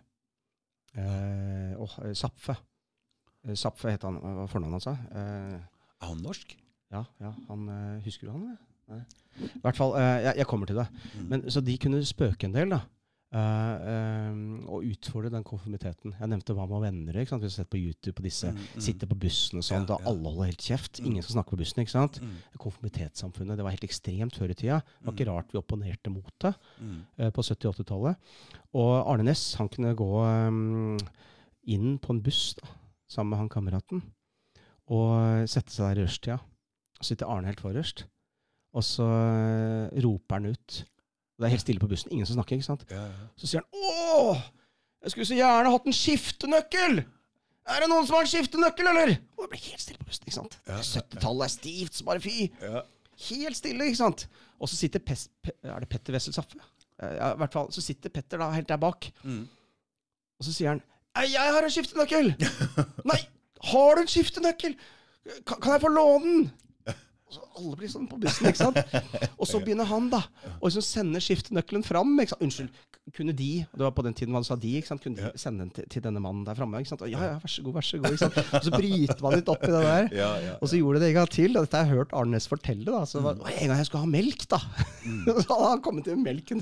Eh, 0.97 1.73
og 1.79 1.93
eh, 2.03 2.13
Zapfe. 2.17 2.55
Eh, 3.47 3.55
Zapfe 3.59 3.93
het 3.93 4.03
han. 4.07 4.17
Hva 4.19 4.33
var 4.41 4.49
fornavnet 4.51 4.83
hans? 4.87 5.05
Eh, 5.11 5.61
Er 6.01 6.09
han 6.09 6.23
norsk? 6.25 6.57
ja, 6.91 7.03
ja, 7.23 7.29
han 7.47 7.67
eh, 7.71 8.01
Husker 8.03 8.27
du 8.27 8.31
han? 8.33 8.41
eller? 8.49 8.57
Nei. 8.91 9.03
I 9.47 9.61
hvert 9.63 9.77
fall, 9.79 9.93
eh, 9.95 10.17
jeg, 10.25 10.33
jeg 10.41 10.47
kommer 10.49 10.67
til 10.67 10.75
det. 10.81 10.87
Mm. 11.15 11.27
Men, 11.31 11.45
så 11.53 11.61
de 11.63 11.77
kunne 11.79 12.01
spøke 12.05 12.49
en 12.49 12.55
del, 12.57 12.73
da. 12.73 12.81
Eh, 13.31 14.35
og 14.67 14.83
utfordre 14.87 15.31
den 15.33 15.43
konformiteten. 15.47 16.13
Jeg 16.19 16.29
nevnte 16.31 16.53
Hva 16.57 16.65
med 16.69 16.81
venner? 16.83 17.19
ikke 17.21 17.29
sant? 17.33 17.41
Vi 17.43 17.49
har 17.49 17.55
sett 17.55 17.69
på 17.71 17.79
YouTube 17.79 18.15
på 18.17 18.25
disse. 18.25 18.51
Mm, 18.51 18.57
mm. 18.75 18.81
Sitter 18.87 19.07
på 19.07 19.17
bussen 19.23 19.61
og 19.61 19.63
sånn, 19.67 19.85
Ja, 19.85 19.89
da 19.93 19.97
ja. 20.01 20.09
alle 20.11 20.23
holder 20.33 20.49
helt 20.51 20.65
kjeft. 20.67 20.99
Mm. 20.99 21.05
Ingen 21.11 21.23
skal 21.23 21.35
snakke 21.37 21.53
på 21.55 21.61
bussen. 21.61 21.81
ikke 21.83 21.95
sant? 21.95 22.19
Mm, 22.21 22.35
Konformitetssamfunnet 22.59 23.57
det 23.57 23.63
var 23.67 23.71
helt 23.75 23.87
ekstremt 23.87 24.35
før 24.37 24.49
i 24.51 24.57
tida. 24.59 24.81
Det 24.99 25.05
var 25.07 25.13
ikke 25.13 25.27
Mm. 25.27 25.33
rart 25.35 25.51
vi 25.51 25.59
opponerte 25.61 26.09
mot 26.11 26.33
det 26.39 26.53
eh, 27.19 27.29
på 27.31 27.41
70- 27.41 27.65
og 27.67 27.75
80-tallet. 27.75 28.15
Og 28.73 29.07
Arne 29.07 29.23
Næss 29.23 29.55
han 29.55 29.69
kunne 29.69 29.95
gå 29.95 30.11
um, 30.47 30.97
inn 31.67 31.97
på 31.99 32.09
en 32.11 32.21
buss 32.21 32.55
da, 32.55 32.67
sammen 33.07 33.29
med 33.31 33.37
han 33.39 33.49
kameraten 33.49 34.01
og 34.91 35.47
sette 35.47 35.71
seg 35.71 35.95
der 35.95 36.01
i 36.01 36.05
rushtida. 36.05 36.39
Så 37.01 37.13
sitter 37.15 37.27
Arne 37.27 37.47
helt 37.47 37.61
forrest, 37.61 38.05
og 38.73 38.83
så 38.83 39.03
uh, 39.03 40.01
roper 40.03 40.35
han 40.35 40.45
ut. 40.53 40.83
Det 41.41 41.47
er 41.47 41.53
helt 41.55 41.63
stille 41.65 41.81
på 41.81 41.89
bussen, 41.89 42.11
ingen 42.13 42.27
som 42.29 42.37
snakker. 42.37 42.59
ikke 42.59 42.67
sant? 42.69 42.83
ja, 42.93 43.01
ja. 43.09 43.27
Så 43.41 43.47
sier 43.49 43.63
han 43.65 43.69
'Å, 43.73 44.35
jeg 45.03 45.11
skulle 45.15 45.25
så 45.31 45.37
gjerne 45.39 45.71
hatt 45.73 45.87
en 45.89 45.97
skiftenøkkel'! 45.97 47.01
Er 47.71 47.79
det 47.83 47.87
noen 47.89 48.05
som 48.07 48.15
har 48.17 48.25
en 48.25 48.29
skiftenøkkel, 48.29 48.87
eller? 48.91 49.11
Og 49.37 49.43
det 49.45 49.49
ble 49.53 49.59
helt 49.71 49.81
stille 49.81 49.97
på 50.01 50.05
bussen. 50.09 50.23
ikke 50.27 50.35
sant? 50.37 50.57
Ja, 50.67 50.77
ja, 50.77 50.77
ja. 50.81 51.01
70-tallet 51.01 51.45
er 51.45 51.53
stivt 51.53 51.93
som 51.97 52.05
bare 52.09 52.21
fy. 52.21 52.51
ja. 52.61 52.81
Helt 53.29 53.57
stille, 53.57 53.85
ikke 53.85 53.97
sant? 53.99 54.27
Og 54.59 54.69
så 54.69 54.75
sitter 54.75 54.99
Pes 54.99 55.27
Pe 55.43 55.51
Er 55.63 55.79
det 55.79 55.89
Petter 55.89 56.13
Wessel 56.13 56.33
Saffe? 56.33 56.57
Ja, 57.01 57.33
i 57.33 57.37
hvert 57.37 57.53
fall. 57.53 57.67
Så 57.73 57.81
sitter 57.81 58.09
Petter 58.09 58.37
da 58.41 58.49
helt 58.51 58.67
der 58.69 58.77
bak, 58.81 59.11
Mm. 59.23 59.47
og 60.39 60.45
så 60.45 60.53
sier 60.53 60.69
han 60.69 60.81
'Jeg 61.15 61.53
har 61.53 61.61
en 61.63 61.69
skiftenøkkel!' 61.69 62.35
'Nei, 63.05 63.19
har 63.63 63.95
du 63.95 64.01
en 64.01 64.07
skiftenøkkel? 64.07 64.75
Kan, 65.45 65.61
kan 65.61 65.71
jeg 65.73 65.81
få 65.81 65.87
låne 65.87 66.25
den?' 66.25 66.51
Og 67.27 67.33
så 67.33 67.41
alle 67.61 67.77
blir 67.79 67.91
sånn 67.93 68.07
på 68.11 68.19
bussen, 68.21 68.47
ikke 68.51 68.63
sant? 68.65 68.77
Og 69.37 69.47
så 69.49 69.61
begynner 69.63 69.85
han, 69.89 70.09
da, 70.11 70.23
å 70.59 70.67
liksom 70.69 70.83
sende 70.85 71.21
skiftenøkkelen 71.23 71.85
fram. 71.85 72.15
Ikke 72.23 72.33
sant? 72.35 72.41
Unnskyld, 72.47 72.69
kunne 73.17 73.33
de 73.35 73.47
Det 73.65 73.81
var 73.81 73.91
på 73.97 74.03
den 74.05 74.13
tiden 74.17 74.31
man 74.35 74.43
sa 74.45 74.55
de. 74.55 74.75
ikke 74.77 74.91
sant? 74.91 75.01
Kunne 75.03 75.17
de 75.31 75.39
sende 75.41 75.63
den 75.65 75.71
til, 75.75 75.87
til 75.89 76.03
denne 76.05 76.21
mannen 76.21 76.43
der 76.47 76.57
framme? 76.57 76.81
Ja, 76.81 76.97
ja, 77.09 77.39
vær 77.41 77.49
så 77.51 77.63
god, 77.65 77.73
vær 77.79 77.85
så 77.87 77.97
god. 78.01 78.13
ikke 78.13 78.25
sant? 78.27 78.37
Og 78.59 78.67
så 78.67 78.73
bryter 78.75 79.23
man 79.25 79.35
litt 79.37 79.49
opp 79.51 79.63
i 79.65 79.71
det 79.73 79.81
der. 79.85 80.09
Ja, 80.19 80.29
ja, 80.43 80.53
Og 80.61 80.69
så 80.71 80.77
gjorde 80.79 81.01
det 81.01 81.09
en 81.11 81.17
gang 81.21 81.31
til. 81.33 81.57
og 81.57 81.65
Dette 81.65 81.77
har 81.81 81.89
jeg 81.89 81.97
hørt 82.01 82.13
Arnes 82.17 82.47
fortelle. 82.51 82.85
da. 82.89 83.03
Så 83.09 83.21
var, 83.25 83.35
Mm. 83.41 83.47
En 83.61 83.67
gang 83.71 83.77
jeg 83.81 83.85
skulle 83.89 84.03
ha 84.05 84.11
melk, 84.11 84.45
da. 84.51 84.59
så 85.45 85.47
hadde 85.49 85.69
han 85.71 85.81
kommet 85.85 86.05
til 86.07 86.17
melken. 86.21 86.61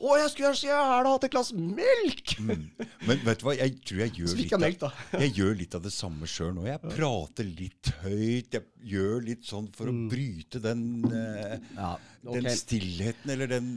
Å, 0.00 0.16
jeg 0.20 0.30
skulle 0.34 0.52
så 0.58 0.68
gjerne 0.68 1.10
hatt 1.14 1.24
et 1.26 1.32
glass 1.34 1.52
melk! 1.56 2.34
Mm. 2.40 2.66
Men 3.08 3.22
vet 3.24 3.40
du 3.40 3.46
hva, 3.46 3.54
jeg 3.56 3.76
tror 3.88 4.02
jeg 4.04 4.14
gjør 4.20 4.36
litt 4.40 4.54
melk, 4.62 4.84
av, 4.86 5.00
jeg 5.24 5.32
gjør 5.38 5.54
litt 5.58 5.74
av 5.78 5.82
det 5.84 5.92
samme 5.94 6.28
sjøl 6.30 6.52
nå. 6.56 6.66
Jeg 6.68 6.80
prater 6.84 7.48
litt 7.48 7.90
høyt. 8.04 8.56
Jeg 8.58 8.64
gjør 8.92 9.24
litt 9.26 9.44
sånn 9.48 9.68
for 9.76 9.88
å 9.90 9.94
Mm. 9.96 10.06
Bryte 10.30 10.60
den, 10.62 11.04
eh, 11.12 11.58
Ja, 11.76 11.96
den 12.24 12.44
stillheten, 12.56 13.30
eller 13.30 13.46
den 13.50 13.70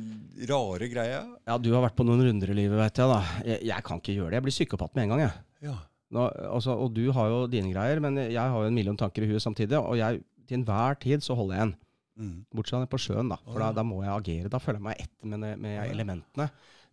rare 0.49 0.87
greia. 0.91 1.23
ja, 1.47 1.57
du 1.57 1.71
har 1.73 1.81
vært 1.89 1.95
på 1.97 2.05
noen 2.05 2.21
runder 2.27 2.49
i 2.49 2.53
livet, 2.53 2.77
veit 2.77 2.97
jeg. 2.97 3.07
da. 3.09 3.21
Jeg, 3.45 3.63
jeg 3.65 3.83
kan 3.83 3.99
ikke 3.99 4.15
gjøre 4.15 4.29
det. 4.31 4.35
Jeg 4.39 4.43
blir 4.43 4.51
psykopat 4.57 4.95
med 4.95 5.03
en 5.03 5.09
gang. 5.09 5.19
jeg. 5.25 5.33
Ja. 5.69 5.77
Nå, 6.13 6.27
altså, 6.51 6.75
og 6.77 6.93
du 6.93 7.11
har 7.11 7.27
jo 7.29 7.47
dine 7.47 7.71
greier, 7.73 7.99
men 7.99 8.15
jeg 8.17 8.37
har 8.37 8.53
jo 8.53 8.67
en 8.69 8.75
million 8.75 8.97
tanker 8.97 9.23
i 9.23 9.27
huet 9.31 9.41
samtidig. 9.41 9.79
Og 9.79 9.97
jeg, 9.97 10.21
til 10.47 10.59
enhver 10.59 10.99
tid 11.01 11.23
så 11.25 11.35
holder 11.35 11.55
jeg 11.55 11.63
en. 11.69 11.75
Mm. 12.19 12.45
Bortsett 12.53 12.77
fra 12.83 12.85
på 12.91 12.99
sjøen, 13.01 13.29
da. 13.33 13.37
For 13.47 13.57
oh, 13.57 13.63
ja. 13.63 13.71
da, 13.71 13.79
da 13.81 13.83
må 13.83 14.03
jeg 14.03 14.13
agere. 14.13 14.49
Da 14.53 14.59
føler 14.61 14.77
jeg 14.77 14.85
meg 14.85 14.99
etter 15.01 15.25
med, 15.31 15.57
med 15.59 15.73
ja. 15.79 15.87
elementene. 15.89 16.49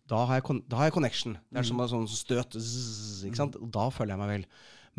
Da 0.09 0.25
har, 0.25 0.39
jeg 0.41 0.63
da 0.67 0.75
har 0.79 0.89
jeg 0.89 0.93
connection. 0.97 1.33
Det 1.51 1.59
er 1.59 1.61
Mm. 1.61 1.67
som 1.69 1.79
en 1.85 1.91
sånn 1.91 2.07
støt. 2.09 2.57
Zzz, 2.57 3.23
ikke 3.29 3.37
sant? 3.37 3.55
Og 3.61 3.69
da 3.71 3.89
føler 3.93 4.15
jeg 4.15 4.19
meg 4.23 4.31
vel. 4.33 4.45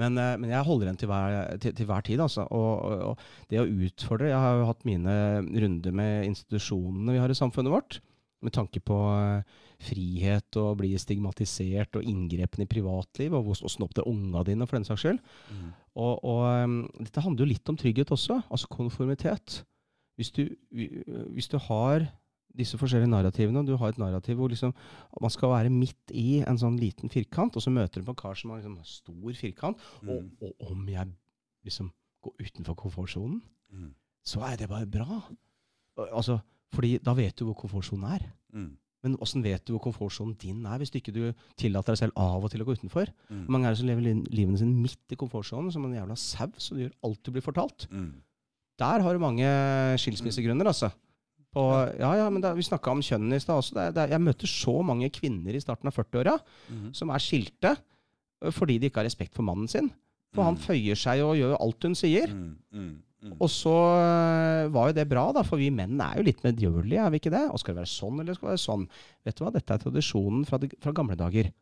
Men, 0.00 0.16
eh, 0.16 0.36
men 0.40 0.52
jeg 0.52 0.66
holder 0.66 0.88
igjen 0.88 1.00
til 1.02 1.10
hver, 1.10 1.58
til, 1.62 1.74
til 1.76 1.88
hver 1.88 2.06
tid. 2.06 2.22
Altså. 2.24 2.46
Og, 2.54 3.10
og, 3.10 3.26
det 3.50 3.60
å 3.60 3.68
utfordre 3.68 4.30
Jeg 4.30 4.40
har 4.44 4.60
jo 4.60 4.70
hatt 4.70 4.88
mine 4.88 5.18
runder 5.64 5.98
med 5.98 6.30
institusjonene 6.30 7.16
vi 7.16 7.20
har 7.22 7.32
i 7.32 7.38
samfunnet 7.38 7.74
vårt. 7.74 8.00
Med 8.42 8.54
tanke 8.56 8.82
på 8.82 8.98
eh, 9.14 9.60
frihet 9.82 10.58
og 10.60 10.72
å 10.72 10.78
bli 10.78 10.92
stigmatisert 10.98 11.98
og 11.98 12.06
inngrepen 12.06 12.64
i 12.64 12.70
privatliv, 12.70 13.34
og 13.34 13.52
åssen 13.54 13.86
til 13.90 14.08
unga 14.08 14.44
dine, 14.46 14.66
for 14.66 14.78
den 14.78 14.86
saks 14.86 15.04
skyld. 15.04 15.20
Mm. 15.50 15.68
Og, 16.02 16.24
og 16.24 16.42
um, 16.62 16.76
dette 17.02 17.22
handler 17.22 17.44
jo 17.44 17.52
litt 17.52 17.70
om 17.70 17.78
trygghet 17.78 18.12
også, 18.14 18.38
altså 18.48 18.70
konformitet. 18.72 19.60
Hvis 20.16 20.30
du, 20.34 20.44
hvis 20.70 21.50
du 21.50 21.56
har 21.66 22.06
disse 22.56 22.76
forskjellige 22.78 23.10
narrativene, 23.10 23.64
du 23.66 23.76
har 23.76 23.88
et 23.88 23.98
narrativ 23.98 24.36
hvor 24.36 24.48
liksom, 24.52 24.74
man 25.20 25.30
skal 25.30 25.48
være 25.50 25.70
midt 25.70 26.10
i 26.12 26.40
en 26.46 26.58
sånn 26.58 26.78
liten 26.80 27.08
firkant, 27.12 27.56
og 27.56 27.62
så 27.62 27.70
møter 27.72 28.00
du 28.00 28.04
på 28.04 28.10
en 28.14 28.20
kar 28.22 28.34
som 28.38 28.50
har 28.50 28.60
liksom, 28.60 28.78
stor 28.84 29.32
firkant, 29.38 29.78
og, 30.02 30.22
Mm. 30.22 30.30
og 30.42 30.70
om 30.70 30.86
jeg 30.88 31.08
liksom 31.64 31.90
går 32.22 32.34
utenfor 32.40 32.74
komfortsonen, 32.76 33.42
Mm. 33.72 33.94
så 34.24 34.40
er 34.52 34.56
det 34.56 34.68
bare 34.68 34.86
bra. 34.86 35.22
Altså, 36.12 36.38
fordi 36.72 36.98
da 37.02 37.12
vet 37.14 37.36
du 37.36 37.44
hvor 37.44 37.54
komfortsonen 37.54 38.04
er. 38.14 38.30
Mm. 38.52 38.76
Men 39.04 39.16
åssen 39.18 39.42
vet 39.42 39.64
du 39.66 39.72
hvor 39.76 39.82
komfortsonen 39.90 40.36
din 40.38 40.64
er, 40.64 40.78
hvis 40.78 40.90
du 40.90 40.98
ikke 41.00 41.12
du 41.12 41.32
tillater 41.58 41.92
deg 41.92 41.98
selv 41.98 42.12
av 42.16 42.44
og 42.44 42.50
til 42.52 42.60
å 42.62 42.64
gå 42.64 42.76
utenfor? 42.78 43.08
Mm. 43.30 43.46
Mange 43.48 43.66
er 43.66 43.70
det 43.74 43.78
som 43.78 43.86
lever 43.88 44.00
li- 44.02 44.26
livene 44.30 44.58
sine 44.58 44.72
midt 44.74 45.10
i 45.10 45.16
komfortsonen, 45.16 45.72
som 45.72 45.84
en 45.84 45.92
jævla 45.94 46.16
sau, 46.16 46.46
som 46.56 46.78
gjør 46.78 46.92
alt 47.02 47.22
du 47.24 47.32
blir 47.32 47.42
fortalt? 47.42 47.88
Mm. 47.90 48.12
Der 48.78 49.00
har 49.02 49.12
du 49.12 49.18
mange 49.18 49.42
skilsmissegrunner, 49.98 50.66
altså. 50.66 50.92
På, 51.52 51.64
ja, 52.00 52.14
ja, 52.16 52.30
men 52.32 52.40
da, 52.40 52.54
Vi 52.56 52.62
snakka 52.64 52.90
om 52.94 53.02
kjønn 53.04 53.32
i 53.36 53.38
stad 53.42 53.58
også. 53.60 53.74
Det 53.76 53.94
det 53.94 54.10
jeg 54.10 54.20
møter 54.24 54.48
så 54.48 54.74
mange 54.84 55.10
kvinner 55.12 55.52
i 55.54 55.60
starten 55.60 55.86
av 55.90 55.94
40-åra 55.94 56.38
Mm. 56.70 56.92
som 56.96 57.10
er 57.10 57.18
skilte 57.20 57.76
fordi 58.56 58.78
de 58.80 58.88
ikke 58.88 59.02
har 59.02 59.04
respekt 59.06 59.34
for 59.36 59.42
mannen 59.46 59.68
sin. 59.68 59.90
For 60.34 60.42
han 60.42 60.56
Mm. 60.56 60.62
føyer 60.64 60.96
seg 60.96 61.20
og 61.22 61.36
gjør 61.36 61.60
alt 61.60 61.82
hun 61.82 61.94
sier. 61.94 62.26
Mm. 62.26 62.56
Mm. 62.72 63.02
Mm. 63.22 63.32
Og 63.38 63.48
så 63.52 63.70
var 64.72 64.88
jo 64.88 64.92
det 64.96 65.08
bra, 65.08 65.30
da, 65.32 65.42
for 65.46 65.56
vi 65.60 65.68
menn 65.70 66.00
er 66.00 66.16
jo 66.18 66.24
litt 66.26 66.42
medgjørlige, 66.42 67.04
er 67.04 67.10
vi 67.10 67.20
ikke 67.20 67.30
det? 67.30 67.44
Og 67.52 67.60
skal 67.60 67.74
det 67.76 67.82
være 67.84 67.92
sånn, 67.92 68.18
eller 68.20 68.34
skal 68.34 68.48
det 68.48 68.54
være 68.56 68.64
sånn? 68.66 68.88
Vet 69.24 69.36
du 69.38 69.44
hva, 69.44 69.52
dette 69.52 69.74
er 69.76 69.78
tradisjonen 69.84 70.44
fra, 70.48 70.58
de, 70.58 70.70
fra 70.82 70.92
gamle 70.96 71.14
dager. 71.16 71.52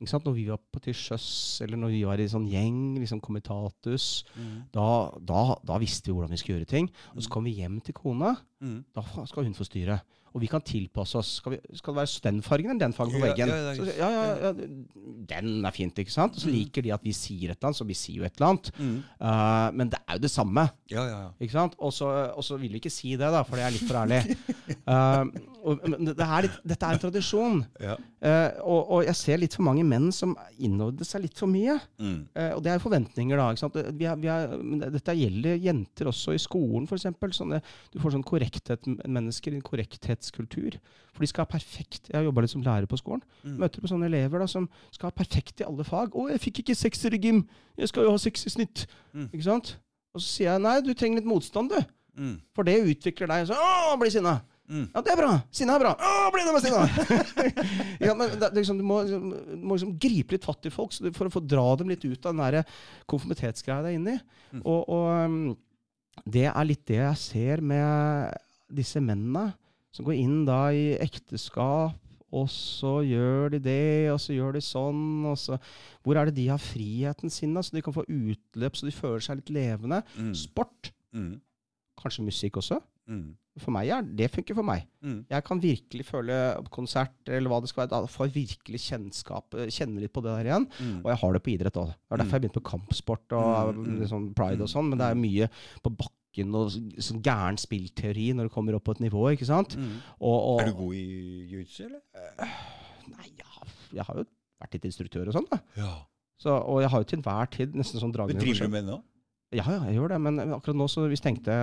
Når 0.00 0.34
vi 0.34 0.44
var 0.50 0.58
på 0.60 0.80
til 0.84 0.92
sjøs, 0.94 1.60
eller 1.64 1.76
når 1.80 1.88
vi 1.94 2.02
var 2.04 2.18
i 2.20 2.26
sånn 2.28 2.44
gjeng, 2.50 2.98
liksom 3.00 3.20
komitatus, 3.20 4.24
Mm. 4.36 4.64
da, 4.72 5.10
da, 5.24 5.54
da 5.64 5.78
visste 5.78 6.06
vi 6.10 6.12
hvordan 6.12 6.30
vi 6.30 6.36
skulle 6.36 6.58
gjøre 6.60 6.68
ting. 6.68 6.90
Og 7.14 7.22
så 7.22 7.30
kom 7.30 7.44
vi 7.44 7.54
hjem 7.56 7.80
til 7.82 7.94
kona, 7.94 8.36
Mm. 8.60 8.84
da 8.94 9.02
skal 9.26 9.44
hun 9.44 9.54
få 9.54 9.64
styre. 9.64 10.00
Og 10.34 10.40
vi 10.42 10.48
kan 10.48 10.60
tilpasse 10.60 11.16
oss. 11.16 11.36
Skal, 11.40 11.52
vi, 11.52 11.58
skal 11.78 11.94
det 11.94 12.00
være 12.02 12.20
den 12.30 12.42
fargen 12.42 12.70
eller 12.70 12.78
den 12.80 12.92
fargen 12.92 13.14
på 13.20 13.24
veggen? 13.24 13.48
ja, 13.48 13.56
ja, 13.96 14.10
ja, 14.10 14.34
ja, 14.44 14.52
den 15.32 15.64
er 15.64 15.70
fint, 15.72 15.96
ikke 15.96 16.12
sant? 16.12 16.34
Og 16.36 16.40
så 16.42 16.48
Mm. 16.48 16.52
liker 16.58 16.82
de 16.82 16.92
at 16.92 17.02
vi 17.02 17.12
sier 17.12 17.50
et 17.50 17.56
eller 17.56 17.68
annet, 17.70 17.76
så 17.80 17.86
vi 17.86 17.94
sier 17.94 18.16
jo 18.18 18.24
et 18.24 18.36
eller 18.36 18.48
annet. 18.52 18.70
Mm. 18.78 19.02
Uh, 19.20 19.70
men 19.72 19.88
det 19.88 19.98
er 20.06 20.12
jo 20.16 20.18
det 20.20 20.30
samme. 20.30 20.68
Ja, 20.90 21.04
ja, 21.06 21.20
ja. 21.24 21.30
Ikke 21.40 21.52
sant? 21.52 21.74
Og 21.78 21.90
så 21.92 22.58
vil 22.60 22.68
vi 22.72 22.80
ikke 22.80 22.90
si 22.92 23.10
det, 23.16 23.20
da, 23.32 23.42
for 23.44 23.56
det 23.56 23.64
er 23.64 23.70
litt 23.70 23.88
for 23.88 23.96
ærlig. 23.96 24.36
Eh, 24.86 25.24
og, 25.66 25.82
det 26.06 26.22
er 26.22 26.46
litt, 26.46 26.58
dette 26.62 26.86
er 26.86 26.96
en 26.96 27.00
tradisjon. 27.02 27.62
ja. 27.86 27.96
Uh, 28.22 28.60
og, 28.62 28.78
og 28.96 29.00
jeg 29.06 29.18
ser 29.18 29.40
litt 29.42 29.56
for 29.56 29.66
mange 29.66 29.84
menn 29.86 30.08
som 30.14 30.34
innordner 30.62 31.06
seg 31.06 31.24
litt 31.24 31.38
for 31.38 31.50
mye. 31.50 31.76
Mm. 31.98 32.20
Uh, 32.36 32.52
og 32.56 32.62
det 32.64 32.72
er 32.72 32.82
forventninger, 32.82 33.42
da. 33.42 33.70
Vi 33.98 34.06
er, 34.08 34.20
vi 34.22 34.30
er, 34.32 34.54
dette 34.94 35.16
gjelder 35.18 35.58
jenter 35.62 36.10
også 36.12 36.36
i 36.36 36.42
skolen, 36.42 36.86
f.eks. 36.86 37.08
Sånn, 37.36 37.56
du 37.92 37.98
får 38.02 38.14
sånn 38.14 38.26
korrekthet, 38.26 38.86
mennesker 39.04 39.54
i 39.54 39.58
en 39.58 39.66
korrekthetskultur. 39.66 40.78
For 41.16 41.24
de 41.24 41.30
skal 41.30 41.46
ha 41.46 41.48
perfekt 41.48 42.10
Jeg 42.10 42.18
har 42.18 42.26
jobba 42.26 42.44
litt 42.44 42.52
som 42.52 42.64
lærer 42.64 42.88
på 42.90 42.98
skolen. 43.00 43.24
Mm. 43.42 43.58
Møter 43.62 43.82
på 43.82 43.90
sånne 43.90 44.10
elever 44.10 44.42
da, 44.42 44.48
som 44.50 44.68
skal 44.94 45.10
ha 45.10 45.16
perfekt 45.16 45.64
i 45.64 45.68
alle 45.68 45.86
fag. 45.86 46.14
'Å, 46.14 46.28
jeg 46.34 46.44
fikk 46.46 46.62
ikke 46.62 46.78
sekser 46.78 47.16
i 47.16 47.22
gym! 47.22 47.46
Jeg 47.80 47.92
skal 47.92 48.06
jo 48.06 48.14
ha 48.14 48.20
seks 48.20 48.46
i 48.46 48.52
snitt!' 48.52 48.86
Mm. 49.16 49.30
Ikke 49.32 49.48
sant? 49.48 49.76
Og 50.14 50.22
så 50.22 50.28
sier 50.28 50.52
jeg 50.52 50.64
'nei, 50.64 50.80
du 50.84 50.92
trenger 50.94 51.22
litt 51.22 51.30
motstand, 51.30 51.72
du'. 51.72 51.94
Mm. 52.16 52.36
For 52.56 52.64
det 52.68 52.78
utvikler 52.84 53.32
deg. 53.32 53.48
Så, 53.48 53.56
'Å, 53.56 53.96
bli 54.00 54.12
sinna'. 54.12 54.38
Mm. 54.68 54.86
Ja, 54.94 55.02
det 55.06 55.12
er 55.12 55.18
bra! 55.20 55.32
Sinne 55.54 55.74
er 55.76 55.82
bra! 55.84 55.92
Å, 55.94 56.30
bli 56.34 56.46
med 56.46 56.64
Sinne! 56.64 56.86
ja, 58.06 58.14
men 58.18 58.32
det, 58.40 58.50
liksom, 58.56 58.80
du 58.80 58.86
må, 58.86 59.02
må 59.62 59.76
liksom 59.76 59.92
gripe 60.02 60.34
litt 60.36 60.46
fatt 60.46 60.66
i 60.66 60.72
folk 60.74 60.94
så 60.96 61.06
du, 61.06 61.12
for 61.16 61.28
å 61.28 61.34
få 61.36 61.42
dra 61.44 61.66
dem 61.80 61.92
litt 61.92 62.04
ut 62.06 62.26
av 62.26 62.34
den 62.34 62.42
der 62.42 62.80
konformitetsgreia 63.10 63.84
deg 63.86 63.98
er 64.00 64.16
i. 64.16 64.18
Mm. 64.56 64.64
Og, 64.64 64.80
og 64.96 65.06
um, 65.26 65.38
det 66.26 66.48
er 66.50 66.66
litt 66.68 66.82
det 66.88 66.98
jeg 67.02 67.22
ser 67.22 67.62
med 67.62 68.34
disse 68.72 68.98
mennene 69.04 69.52
Som 69.94 70.08
går 70.08 70.16
inn 70.18 70.42
da 70.48 70.66
i 70.74 70.96
ekteskap, 71.00 71.94
og 72.36 72.48
så 72.52 72.98
gjør 73.06 73.54
de 73.54 73.60
det, 73.64 74.10
og 74.12 74.18
så 74.20 74.34
gjør 74.34 74.58
de 74.58 74.60
sånn. 74.64 75.24
og 75.30 75.38
så... 75.40 75.56
Hvor 76.04 76.18
er 76.18 76.28
det 76.28 76.34
de 76.36 76.48
har 76.50 76.60
friheten 76.60 77.30
sin, 77.32 77.54
da, 77.56 77.62
så 77.64 77.72
de 77.76 77.80
kan 77.86 77.94
få 77.94 78.04
utløp, 78.04 78.76
så 78.76 78.88
de 78.88 78.92
føler 78.92 79.24
seg 79.24 79.38
litt 79.40 79.52
levende? 79.56 80.02
Mm. 80.18 80.34
Sport, 80.36 80.92
Mm. 81.16 81.38
kanskje 81.96 82.26
musikk 82.26 82.58
også. 82.60 82.76
Mm. 83.08 83.30
For 83.62 83.72
meg 83.72 83.88
er 83.88 84.04
det 84.18 84.28
funker 84.34 84.56
for 84.58 84.66
meg. 84.68 84.82
Mm. 85.00 85.20
Jeg 85.32 85.44
kan 85.46 85.60
virkelig 85.62 86.04
føle 86.08 86.36
konsert, 86.74 87.14
eller 87.28 87.48
hva 87.48 87.60
det 87.64 87.70
skal 87.70 87.84
være. 87.84 87.92
Da 87.94 88.10
får 88.12 88.28
jeg 88.28 88.34
virkelig 88.34 88.80
kjennskap, 88.84 89.56
kjenne 89.72 90.02
litt 90.02 90.12
på 90.12 90.20
det 90.24 90.34
der 90.34 90.50
igjen. 90.50 90.66
Mm. 90.76 90.98
Og 91.00 91.08
jeg 91.12 91.20
har 91.22 91.32
det 91.36 91.42
på 91.46 91.52
idrett 91.54 91.80
òg. 91.80 91.94
Det 91.94 92.16
er 92.16 92.22
derfor 92.22 92.36
jeg 92.36 92.44
begynte 92.44 92.60
på 92.60 92.70
kampsport 92.72 93.36
og 93.38 93.72
Mm, 93.76 93.80
mm, 93.86 93.98
liksom 94.02 94.28
pride 94.36 94.62
og 94.66 94.70
sånn. 94.70 94.90
Men 94.92 95.00
det 95.00 95.08
er 95.08 95.18
mye 95.18 95.48
på 95.82 95.94
bakken 95.96 96.54
og 96.60 96.76
sånn 97.00 97.22
gæren 97.24 97.56
spillteori 97.60 98.28
når 98.36 98.50
du 98.50 98.54
kommer 98.54 98.76
opp 98.76 98.84
på 98.84 98.96
et 98.98 99.04
nivå, 99.06 99.24
ikke 99.32 99.48
sant. 99.48 99.78
Mm. 99.80 99.96
Og, 100.20 100.36
og, 100.36 100.60
Er 100.60 100.70
du 100.70 100.76
god 100.82 100.94
i 100.98 101.06
jiu-jitsu, 101.54 101.86
eller? 101.88 102.02
Nei, 103.16 103.32
ja, 103.40 103.66
jeg 103.96 104.04
har 104.08 104.20
jo 104.20 104.26
vært 104.60 104.76
litt 104.76 104.88
instruktør 104.90 105.32
og 105.32 105.36
sånn, 105.38 105.48
da. 105.50 105.62
Ja. 105.80 105.92
Så, 106.36 106.52
og 106.52 106.82
jeg 106.84 106.92
har 106.92 107.00
jo 107.00 107.08
til 107.08 107.22
enhver 107.22 107.48
tid 107.56 107.76
nesten 107.78 108.02
sånn 108.02 108.12
dragning. 108.12 108.36
driver 108.42 108.68
du 108.68 108.74
med 108.74 108.84
det 108.84 108.92
nå? 108.92 109.00
Ja, 109.54 109.64
ja, 109.70 109.80
jeg 109.88 109.96
gjør 109.96 110.12
det. 110.12 110.20
Men 110.20 110.40
akkurat 110.58 110.76
nå 110.76 110.88
så 110.90 111.06
vi 111.08 111.16
stengte 111.16 111.54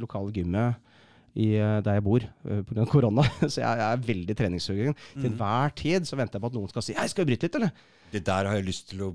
lokale 0.00 0.32
gymmet 0.32 0.78
i, 1.34 1.48
eh, 1.58 1.80
der 1.82 1.96
jeg 1.98 2.04
bor 2.06 2.22
uh, 2.22 2.60
pga. 2.68 2.84
korona. 2.94 3.24
Så 3.42 3.58
jeg, 3.60 3.66
jeg 3.80 3.88
er 3.92 3.96
veldig 4.06 4.36
treningssugen. 4.38 4.94
Til 5.14 5.24
Mm. 5.24 5.32
enhver 5.32 5.74
tid 5.74 6.06
så 6.06 6.16
venter 6.16 6.38
jeg 6.38 6.44
på 6.44 6.52
at 6.52 6.54
noen 6.60 6.68
skal 6.70 6.82
si 6.86 6.94
'Hei, 6.94 7.06
skal 7.10 7.26
bryte 7.26 7.48
litt', 7.48 7.56
eller? 7.58 7.70
Det 8.14 8.22
der 8.24 8.46
har 8.46 8.54
jeg 8.60 8.64
lyst 8.68 8.88
til 8.92 9.00
å 9.02 9.08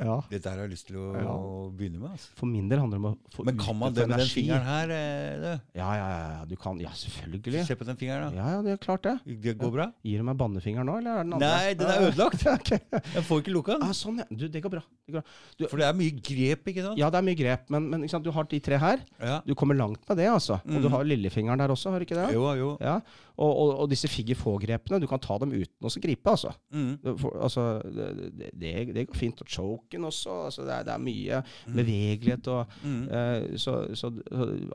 Ja. 0.00 0.16
Det 0.30 0.40
der 0.42 0.50
har 0.56 0.62
jeg 0.64 0.70
lyst 0.72 0.86
til 0.88 0.96
å 0.96 1.04
Ja. 1.14 1.34
begynne 1.76 2.00
med. 2.00 2.10
Altså. 2.16 2.30
For 2.40 2.46
min 2.48 2.68
del 2.70 2.78
handler 2.80 2.96
det 2.98 3.04
om 3.04 3.10
å 3.12 3.18
få 3.36 3.44
Men 3.44 3.58
kan 3.60 3.76
man 3.78 3.92
det 3.94 4.06
med 4.08 4.18
den 4.18 4.26
fingeren 4.32 4.64
her? 4.64 4.90
eh, 4.90 5.38
det? 5.44 5.60
Ja, 5.76 5.90
ja, 5.94 6.08
ja, 6.40 6.44
du 6.48 6.56
kan 6.56 6.80
Ja, 6.80 6.88
selvfølgelig. 6.90 7.66
Se 7.68 7.74
på 7.76 7.84
den 7.84 7.96
fingeren, 8.00 8.32
da. 8.32 8.36
Ja, 8.40 8.48
ja, 8.56 8.62
det 8.62 8.72
er 8.72 8.80
klart 8.82 9.02
det. 9.02 9.18
Det 9.42 9.58
går 9.58 9.70
bra? 9.72 9.86
Gir 10.02 10.18
du 10.18 10.24
meg 10.24 10.36
bannefingeren 10.40 10.86
nå, 10.88 10.96
eller 10.98 11.20
er 11.20 11.22
den 11.24 11.34
andre? 11.34 11.50
Nei, 11.52 11.74
den 11.74 11.86
er 11.86 12.10
ødelagt. 12.10 12.46
Ok. 12.54 12.70
Jeg 13.14 13.24
får 13.28 13.42
ikke 13.42 13.52
lukka 13.54 13.72
den. 13.78 13.82
ah, 13.84 13.92
sånn, 13.92 14.18
ja. 14.18 14.24
Du, 14.30 14.48
det 14.48 14.62
går 14.64 14.70
bra. 14.70 14.82
Det 15.06 15.12
går 15.14 15.20
bra. 15.20 15.24
Du, 15.58 15.66
For 15.68 15.76
det 15.76 15.86
er 15.86 15.92
mye 16.00 16.16
grep, 16.16 16.64
ikke 16.72 16.82
sant? 16.88 16.98
ja, 16.98 17.10
det 17.10 17.18
er 17.20 17.26
mye 17.28 17.36
grep, 17.38 17.68
men, 17.70 17.90
men 17.90 18.06
du 18.08 18.30
har 18.32 18.44
de 18.48 18.60
tre 18.60 18.78
her. 18.78 18.98
Ja. 19.20 19.40
Du 19.44 19.54
kommer 19.54 19.74
langt 19.76 20.00
med 20.08 20.16
det, 20.16 20.26
altså. 20.32 20.60
Og 20.64 20.80
du 20.82 20.88
Mm. 20.88 20.90
har 20.96 21.04
lillefingeren 21.04 21.58
der 21.58 21.68
også, 21.68 21.90
har 21.92 21.98
du 22.00 22.04
ikke 22.06 22.16
det? 22.16 22.32
Jo, 22.34 22.54
jo. 22.54 22.78
Ja. 22.80 23.00
Og, 23.36 23.50
og, 23.50 23.70
og 23.82 23.88
disse 23.90 24.06
figure 24.08 24.36
få-grepene, 24.38 25.00
du 25.02 25.08
kan 25.10 25.18
ta 25.18 25.34
dem 25.42 25.50
uten 25.50 25.88
å 25.88 25.90
gripe, 26.00 26.30
altså. 26.30 26.52
Mm. 26.70 27.16
For, 27.18 27.34
altså 27.42 27.64
det, 27.82 28.50
det, 28.54 28.72
det 28.94 29.06
går 29.10 29.18
fint. 29.18 29.40
Og 29.42 29.48
choken 29.50 30.04
også. 30.06 30.36
Altså 30.50 30.62
det, 30.68 30.76
er, 30.76 30.84
det 30.86 30.94
er 30.94 31.02
mye 31.02 31.40
Mm. 31.64 31.74
bevegelighet 31.78 32.48
og 32.52 32.66
Mm. 32.84 33.08
eh, 33.10 33.56
så, 33.58 33.74
så, 33.96 34.10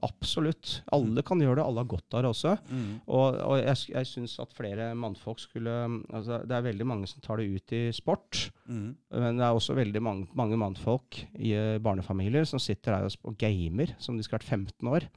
absolutt. 0.05 0.81
Alle 0.95 1.23
kan 1.25 1.39
gjøre 1.41 1.59
det. 1.59 1.65
Alle 1.65 1.83
har 1.83 1.89
godt 1.91 2.15
av 2.17 2.23
det 2.25 2.31
også. 2.33 2.55
Mm. 2.69 2.89
Og, 3.07 3.37
og 3.45 3.55
jeg, 3.61 3.77
jeg 3.93 4.09
syns 4.09 4.35
at 4.43 4.53
flere 4.57 4.89
mannfolk 4.97 5.39
skulle 5.43 5.75
altså 6.13 6.41
Det 6.47 6.55
er 6.57 6.65
veldig 6.65 6.87
mange 6.87 7.07
som 7.09 7.21
tar 7.25 7.39
det 7.41 7.49
ut 7.53 7.75
i 7.75 7.81
sport. 7.95 8.49
Mm. 8.69 8.89
Men 9.15 9.39
det 9.39 9.45
er 9.47 9.55
også 9.57 9.77
veldig 9.77 10.01
mange, 10.05 10.27
mange 10.37 10.59
mannfolk 10.59 11.21
i 11.39 11.53
eh, 11.57 11.77
barnefamilier 11.83 12.47
som 12.49 12.61
sitter 12.61 12.97
der 12.97 13.09
og 13.23 13.37
gamer 13.39 13.95
som 14.01 14.17
de 14.17 14.23
skal 14.25 14.37
ha 14.39 14.43
vært 14.43 14.49
15 14.79 14.91
år. 14.93 15.07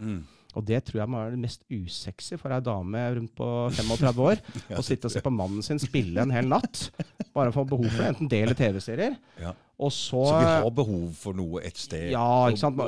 Og 0.54 0.64
det 0.68 0.82
tror 0.84 1.00
jeg 1.00 1.08
må 1.08 1.16
være 1.22 1.30
det 1.32 1.40
mest 1.40 1.62
usexy 1.72 2.36
for 2.40 2.52
ei 2.52 2.60
dame 2.60 3.02
rundt 3.16 3.32
på 3.38 3.46
35 3.72 4.22
år. 4.26 4.42
Å 4.78 4.82
sitte 4.84 5.08
og 5.08 5.14
se 5.14 5.22
på 5.24 5.32
mannen 5.32 5.62
sin 5.64 5.78
spille 5.80 6.20
en 6.20 6.30
hel 6.34 6.48
natt. 6.50 6.90
Bare 7.32 7.52
for 7.54 7.62
å 7.62 7.64
få 7.64 7.68
behov 7.70 7.88
for 7.88 8.02
det. 8.02 8.08
Enten 8.12 8.28
det 8.28 8.42
eller 8.44 8.58
TV-serier. 8.58 9.16
Ja. 9.40 9.54
Og 9.82 9.90
så, 9.90 10.20
Så 10.28 10.36
vi 10.38 10.44
har 10.50 10.70
behov 10.76 11.06
for 11.18 11.34
noe 11.34 11.62
et 11.64 11.80
sted? 11.80 12.10
Ja, 12.12 12.26
ikke 12.52 12.60
sant. 12.60 12.82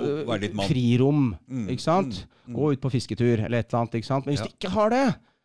Frirom. 0.69 1.23
Mm, 1.49 1.69
Ikke 1.73 1.82
sant? 1.82 2.20
mm, 2.27 2.51
mm. 2.53 2.59
Gå 2.59 2.73
ut 2.74 2.82
på 2.85 2.91
fisketur 2.93 3.41
eller 3.47 3.59
et 3.65 3.70
eller 3.73 3.81
annet. 3.81 3.97
ikke 3.99 4.07
sant? 4.12 4.27
Men 4.27 4.35
hvis 4.36 4.45
Ja. 4.45 4.47
du 4.47 4.55
ikke 4.61 4.70
har 4.77 4.91
det, 4.91 5.05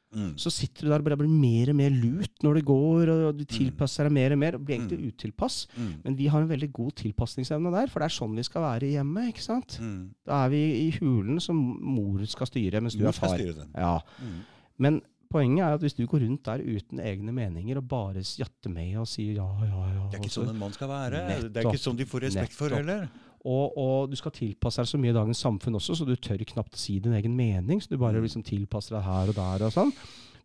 Mm. 0.09 0.31
så 0.41 0.49
sitter 0.49 0.87
du 0.87 0.89
der 0.89 1.03
og 1.03 1.05
bare 1.05 1.19
blir 1.21 1.29
mer 1.29 1.69
og 1.69 1.75
mer 1.77 1.93
lut 1.93 2.41
når 2.41 2.57
det 2.57 2.63
går, 2.65 3.11
og 3.13 3.37
du 3.37 3.43
tilpasser 3.45 4.07
deg 4.07 4.15
mer 4.15 4.33
og 4.33 4.39
mer, 4.41 4.55
og 4.57 4.63
blir 4.65 4.79
egentlig 4.79 5.11
utilpass. 5.13 5.67
Mm. 5.75 5.91
Men 6.05 6.17
vi 6.17 6.29
har 6.33 6.41
en 6.41 6.49
veldig 6.49 6.71
god 6.73 6.95
tilpasningsevne 7.03 7.73
der, 7.75 7.91
for 7.91 8.01
det 8.01 8.09
er 8.09 8.15
sånn 8.17 8.33
vi 8.39 8.47
skal 8.47 8.65
være 8.65 8.87
i 8.89 8.95
hjemmet. 8.95 9.29
ikke 9.35 9.45
sant? 9.45 9.77
Mm. 9.83 10.01
Da 10.25 10.41
er 10.47 10.49
vi 10.55 10.63
i 10.87 10.89
hulen 10.97 11.37
som 11.43 11.59
mor 11.59 12.25
skal 12.25 12.49
styre, 12.49 12.81
mens 12.81 12.97
du 12.97 13.05
Mor 13.05 13.13
er 13.13 13.21
far. 13.21 13.45
Ja. 13.77 13.93
Mm. 14.17 14.41
Men 14.79 15.01
poenget 15.29 15.61
er 15.61 15.77
at 15.77 15.83
hvis 15.85 15.93
du 15.93 16.05
går 16.09 16.23
rundt 16.25 16.47
der 16.47 16.63
uten 16.65 16.99
egne 17.05 17.33
meninger 17.35 17.77
og 17.77 17.87
bare 17.91 18.23
jatter 18.25 18.73
med 18.73 18.95
og 18.97 19.05
sier 19.09 19.37
ja, 19.37 19.45
ja, 19.61 19.81
ja 19.93 20.05
Det 20.09 20.17
er 20.17 20.23
ikke 20.25 20.37
sånn 20.39 20.53
en 20.55 20.61
mann 20.63 20.73
skal 20.73 20.89
være. 20.89 21.25
det 21.45 21.61
er 21.61 21.69
ikke 21.69 21.81
sånn 21.85 21.99
de 21.99 22.07
får 22.09 22.25
respekt 22.25 22.57
for 22.57 22.73
heller. 22.73 23.05
Og, 23.45 23.77
og 23.79 24.09
du 24.11 24.15
skal 24.19 24.31
tilpasse 24.35 24.81
deg 24.81 24.87
så 24.91 24.97
mye 24.99 25.13
i 25.13 25.15
dagens 25.15 25.39
samfunn 25.45 25.75
også, 25.79 25.95
så 25.95 26.05
du 26.05 26.15
tør 26.15 26.41
knapt 26.45 26.75
si 26.75 26.97
din 26.99 27.13
egen 27.13 27.35
mening. 27.37 27.79
Så 27.81 27.89
du 27.89 27.97
bare 27.97 28.19
Mm. 28.19 28.23
liksom 28.27 28.43
tilpasser 28.43 28.97
deg 28.97 29.03
her 29.05 29.29
og 29.29 29.35
der 29.35 29.65
og 29.67 29.71
sånn. 29.71 29.93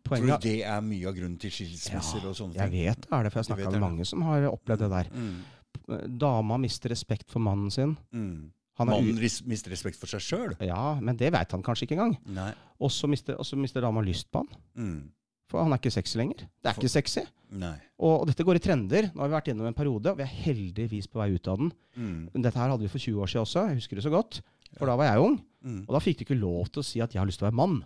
Tror 0.05 0.21
du 0.21 0.37
det 0.47 0.61
er 0.63 0.81
mye 0.85 1.07
av 1.09 1.15
grunnen 1.17 1.39
til 1.41 1.49
skilsmisser 1.51 2.23
og 2.29 2.35
sånne 2.37 2.53
ting? 2.53 2.61
Jeg 2.61 2.71
vet 2.71 3.01
det 3.01 3.11
er 3.11 3.23
det, 3.23 3.31
for 3.33 3.39
jeg 3.41 3.45
har 3.45 3.55
snakka 3.55 3.71
med 3.71 3.81
mange 3.81 4.05
som 4.05 4.21
har 4.21 4.47
opplevd 4.51 4.79
det 4.85 4.89
der. 4.91 5.09
Mm. 5.11 6.17
Dama 6.19 6.57
mister 6.61 6.89
respekt 6.93 7.31
for 7.31 7.39
mannen 7.43 7.71
sin. 7.71 7.97
Mm. 8.13 8.51
Han 8.77 8.87
Mannen 8.91 9.15
mister 9.47 9.71
respekt 9.71 9.95
for 9.97 10.07
seg 10.11 10.19
sjøl. 10.21 10.55
ja, 10.59 10.99
men 11.01 11.15
det 11.15 11.31
veit 11.31 11.51
han 11.51 11.63
kanskje 11.63 11.87
ikke 11.87 11.95
engang. 11.97 12.53
Og 12.79 12.91
så 12.91 13.07
mister, 13.07 13.35
mister 13.55 13.81
dama 13.81 14.01
lyst 14.03 14.27
på 14.31 14.41
han. 14.43 14.47
Mm. 14.75 15.09
For 15.51 15.61
han 15.61 15.73
er 15.75 15.77
ikke 15.81 15.93
sexy 15.93 16.17
lenger. 16.17 16.45
Det 16.63 16.71
er 16.71 16.77
ikke 16.79 16.89
sexy. 16.89 17.21
Nei. 17.55 17.75
Og, 18.01 18.21
og 18.21 18.27
dette 18.27 18.43
går 18.43 18.57
i 18.57 18.61
trender. 18.65 19.11
Nå 19.13 19.21
har 19.21 19.29
vi 19.29 19.35
vært 19.37 19.49
gjennom 19.51 19.67
en 19.69 19.77
periode, 19.77 20.11
og 20.11 20.17
vi 20.17 20.25
er 20.25 20.31
heldigvis 20.45 21.07
på 21.11 21.21
vei 21.21 21.27
ut 21.35 21.47
av 21.51 21.59
den. 21.61 21.69
Mm. 21.95 22.21
Men 22.33 22.45
dette 22.47 22.57
her 22.59 22.71
hadde 22.73 22.81
vi 22.87 22.89
for 22.91 23.03
20 23.03 23.21
år 23.21 23.29
siden 23.31 23.45
også, 23.45 23.65
jeg 23.69 23.79
husker 23.83 23.99
det 24.01 24.05
så 24.07 24.13
godt. 24.13 24.39
For 24.75 24.89
da 24.89 24.95
var 24.99 25.11
jeg 25.13 25.21
ung, 25.27 25.37
Mm. 25.65 25.79
og 25.87 25.95
da 25.95 25.99
fikk 26.03 26.19
du 26.19 26.23
ikke 26.27 26.35
lov 26.37 26.67
til 26.69 26.81
å 26.83 26.85
si 26.85 26.99
at 27.01 27.09
jeg 27.15 27.17
har 27.17 27.25
lyst 27.25 27.39
til 27.41 27.47
å 27.47 27.49
være 27.49 27.57
mann. 27.57 27.79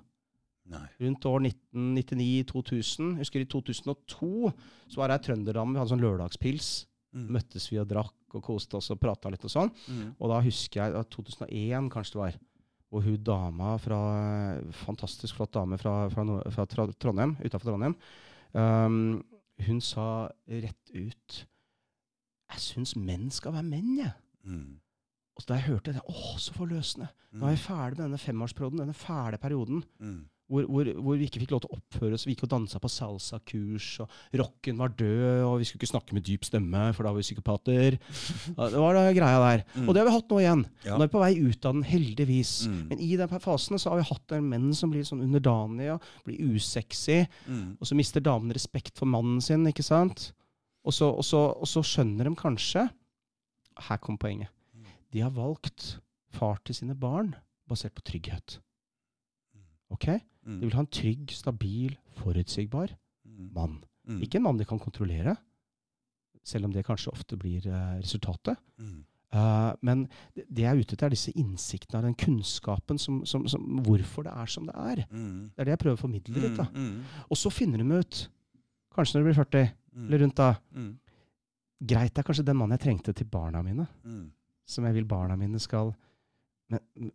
Nei. 0.68 0.82
Rundt 1.00 1.24
år 1.30 1.40
1999-2000. 1.48 3.14
Jeg 3.16 3.24
husker 3.24 3.44
i 3.44 3.48
2002 3.50 4.52
så 4.92 5.00
var 5.00 5.14
jeg 5.14 5.22
i 5.22 5.26
Trønderdam, 5.30 5.72
vi 5.74 5.80
hadde 5.80 5.92
sånn 5.94 6.04
lørdagspils. 6.04 6.70
Mm. 7.16 7.30
Møttes 7.38 7.70
vi 7.72 7.80
og 7.82 7.88
drakk 7.90 8.36
og 8.38 8.44
koste 8.46 8.78
oss 8.78 8.92
og 8.94 9.00
prata 9.02 9.32
litt 9.34 9.46
og 9.48 9.54
sånn. 9.54 9.72
Mm. 9.90 10.12
Og 10.20 10.30
da 10.30 10.42
husker 10.46 10.82
jeg 10.84 10.98
at 11.00 11.10
2001 11.16 11.88
kanskje 11.94 12.14
det 12.18 12.22
var, 12.22 12.36
hvor 12.90 13.06
hun 13.06 13.22
dama 13.24 13.76
fra 13.82 14.00
Fantastisk 14.84 15.38
flott 15.38 15.54
dame 15.54 15.78
fra, 15.78 16.08
fra, 16.10 16.26
fra, 16.26 16.66
fra 16.66 16.66
Trondheim, 16.98 17.36
utafor 17.44 17.72
Trondheim, 17.72 17.96
um, 18.58 19.20
hun 19.68 19.82
sa 19.84 20.30
rett 20.48 20.94
ut 20.96 21.40
Jeg 22.50 22.64
syns 22.64 22.96
menn 22.98 23.28
skal 23.34 23.54
være 23.54 23.68
menn, 23.68 23.92
jeg. 24.00 24.14
Mm. 24.48 24.80
Og 25.38 25.46
da 25.48 25.60
jeg 25.60 25.70
hørte 25.70 25.94
det, 25.96 26.02
åh, 26.10 26.36
så 26.42 26.56
forløsende. 26.56 27.12
Nå 27.38 27.46
er 27.46 27.54
jeg 27.54 27.62
ferdig 27.64 28.00
med 28.00 28.06
denne 28.08 28.20
femårsperioden, 28.20 28.82
denne 28.82 28.98
fæle 28.98 29.38
perioden. 29.40 29.84
Mm. 30.02 30.24
Hvor, 30.50 30.66
hvor, 30.66 30.88
hvor 30.98 31.18
vi 31.20 31.28
ikke 31.30 31.44
fikk 31.44 31.52
lov 31.54 31.60
til 31.62 31.70
å 31.70 31.76
oppføre 31.78 32.18
oss. 32.18 32.24
Vi 32.26 32.34
gikk 32.34 32.48
og 32.48 32.50
dansa 32.56 32.80
på 32.82 32.90
salsakurs, 32.90 33.88
og 34.02 34.38
rocken 34.42 34.80
var 34.82 34.90
død, 34.98 35.44
og 35.46 35.60
vi 35.62 35.68
skulle 35.70 35.84
ikke 35.84 35.92
snakke 35.92 36.16
med 36.18 36.24
dyp 36.26 36.48
stemme, 36.48 36.88
for 36.98 37.06
da 37.06 37.12
var 37.14 37.20
vi 37.22 37.26
psykopater. 37.28 37.98
Det 38.58 38.82
var 38.82 38.98
da 38.98 39.04
greia 39.14 39.38
der. 39.44 39.62
Mm. 39.76 39.86
Og 39.86 39.94
det 39.94 40.02
har 40.02 40.08
vi 40.10 40.16
hatt 40.16 40.34
nå 40.34 40.40
igjen. 40.42 40.64
Ja. 40.88 40.96
Nå 40.98 41.06
er 41.06 41.10
vi 41.12 41.14
på 41.14 41.22
vei 41.22 41.32
ut 41.38 41.68
av 41.70 41.76
den, 41.78 41.84
heldigvis. 41.86 42.54
Mm. 42.72 42.80
Men 42.90 43.04
i 43.06 43.12
den 43.22 43.36
fasen 43.46 43.78
så 43.82 43.92
har 43.94 44.02
vi 44.02 44.08
hatt 44.10 44.36
en 44.40 44.48
menn 44.50 44.70
som 44.78 44.90
blir 44.94 45.06
sånn 45.06 45.22
underdanige, 45.28 46.00
blir 46.26 46.56
usexy, 46.56 47.20
Mm. 47.50 47.78
og 47.80 47.86
så 47.88 47.96
mister 47.98 48.22
damene 48.24 48.54
respekt 48.58 48.98
for 49.00 49.10
mannen 49.10 49.42
sin, 49.42 49.64
ikke 49.70 49.86
sant? 49.86 50.32
Og 50.86 50.94
så, 50.96 51.10
og 51.14 51.26
så, 51.28 51.40
og 51.60 51.68
så 51.70 51.82
skjønner 51.86 52.26
de 52.30 52.34
kanskje 52.40 52.88
Her 53.90 53.98
kom 54.02 54.18
poenget. 54.20 54.50
Mm. 54.76 54.86
De 55.14 55.22
har 55.24 55.32
valgt 55.36 56.00
far 56.36 56.58
til 56.66 56.76
sine 56.76 56.96
barn 57.00 57.34
basert 57.70 57.94
på 57.96 58.04
trygghet. 58.08 58.58
Ok? 59.92 60.08
Mm. 60.46 60.60
De 60.60 60.66
vil 60.68 60.76
ha 60.78 60.84
en 60.86 60.94
trygg, 61.00 61.32
stabil, 61.36 61.98
forutsigbar 62.22 62.96
Mm. 63.30 63.52
mann. 63.54 63.76
Mm. 64.08 64.22
Ikke 64.26 64.36
en 64.40 64.44
mann 64.44 64.58
de 64.58 64.66
kan 64.66 64.80
kontrollere, 64.80 65.36
selv 66.44 66.66
om 66.66 66.72
det 66.74 66.86
kanskje 66.88 67.12
ofte 67.14 67.38
blir 67.38 67.66
eh, 67.68 68.00
resultatet. 68.02 68.58
Mm. 68.80 69.04
Uh, 69.32 69.76
men 69.86 70.08
det, 70.34 70.46
det 70.50 70.64
jeg 70.64 70.72
er 70.72 70.80
ute 70.82 70.96
etter, 70.96 71.06
er 71.06 71.14
disse 71.14 71.32
innsiktene, 71.38 72.02
den 72.08 72.16
kunnskapen 72.18 72.98
som, 72.98 73.20
som, 73.30 73.44
som 73.48 73.62
Hvorfor 73.86 74.24
det 74.26 74.34
er 74.34 74.50
som 74.50 74.66
det 74.66 74.74
er. 74.74 75.04
Mm. 75.12 75.52
Det 75.54 75.62
er 75.62 75.66
det 75.70 75.76
jeg 75.76 75.82
prøver 75.84 76.00
å 76.00 76.02
formidle 76.02 76.42
litt. 76.42 76.58
da. 76.58 76.66
Mm. 76.74 77.04
Og 77.30 77.38
så 77.38 77.52
finner 77.54 77.78
de 77.84 78.00
ut, 78.02 78.24
kanskje 78.96 79.16
når 79.20 79.22
de 79.22 79.30
blir 79.30 79.40
40, 79.44 79.70
Mm. 79.90 80.06
eller 80.08 80.20
rundt 80.22 80.36
da. 80.38 80.48
Greit, 81.82 82.14
det 82.14 82.20
er 82.22 82.28
kanskje 82.28 82.44
den 82.46 82.58
mannen 82.60 82.76
jeg 82.78 82.84
trengte 82.88 83.14
til 83.16 83.26
barna 83.32 83.62
mine. 83.66 83.88
Som 84.70 84.86
jeg 84.86 84.94
vil 85.00 85.06
barna 85.10 85.36
mine 85.40 85.60
skal 85.60 85.94
men, 86.70 87.12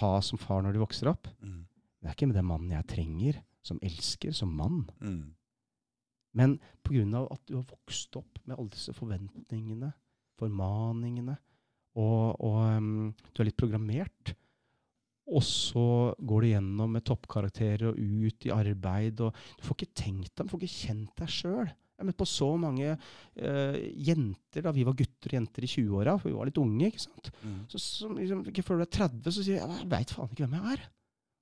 ha 0.00 0.10
som 0.22 0.38
far 0.38 0.62
når 0.62 0.72
de 0.76 0.82
vokser 0.84 1.08
opp. 1.10 1.26
Mm. 1.42 1.64
Det 2.00 2.10
er 2.10 2.16
ikke 2.16 2.30
den 2.34 2.48
mannen 2.48 2.74
jeg 2.74 2.88
trenger, 2.90 3.40
som 3.66 3.80
elsker, 3.84 4.34
som 4.36 4.52
mann. 4.54 4.84
Mm. 5.00 5.34
Men 6.36 6.58
pga. 6.84 7.22
at 7.24 7.42
du 7.48 7.56
har 7.56 7.68
vokst 7.68 8.16
opp 8.20 8.38
med 8.44 8.58
alle 8.58 8.72
disse 8.74 8.92
forventningene, 8.94 9.92
formaningene, 10.36 11.36
og, 11.96 12.36
og 12.44 12.58
um, 12.76 13.14
du 13.32 13.40
er 13.40 13.48
litt 13.48 13.56
programmert, 13.56 14.34
og 15.26 15.42
så 15.42 16.12
går 16.22 16.44
du 16.44 16.48
gjennom 16.52 16.92
med 16.94 17.06
toppkarakterer 17.08 17.88
og 17.90 17.96
ut 17.98 18.46
i 18.46 18.52
arbeid, 18.54 19.24
og 19.24 19.34
du 19.56 19.64
får 19.66 19.80
ikke 19.80 19.96
tenkt 20.04 20.34
deg, 20.36 20.44
du 20.44 20.52
får 20.52 20.62
ikke 20.62 20.84
kjent 20.84 21.16
deg 21.18 21.32
sjøl. 21.32 21.72
Jeg 21.96 22.04
har 22.04 22.08
møtt 22.10 22.18
på 22.20 22.28
så 22.28 22.50
mange 22.60 22.92
uh, 22.92 23.76
jenter 24.04 24.66
da 24.66 24.72
vi 24.76 24.84
var 24.84 24.98
gutter 24.98 25.32
og 25.32 25.38
jenter 25.38 25.64
i 25.64 25.70
20-åra, 25.72 26.18
for 26.20 26.28
vi 26.28 26.36
var 26.36 26.50
litt 26.50 26.60
unge. 26.60 26.90
ikke 26.90 27.06
sant? 27.06 27.32
Mm. 27.40 27.62
Så, 27.72 27.80
så 27.80 28.10
liksom, 28.12 28.44
ikke 28.52 28.66
før 28.66 28.82
du 28.82 28.84
er 28.84 28.92
30, 28.98 29.32
så 29.32 29.40
sier 29.40 29.56
jeg 29.56 29.78
jeg 29.80 29.88
veit 29.96 30.12
faen 30.12 30.36
ikke 30.36 30.44
hvem 30.44 30.58
jeg 30.58 30.76
er. 30.76 30.84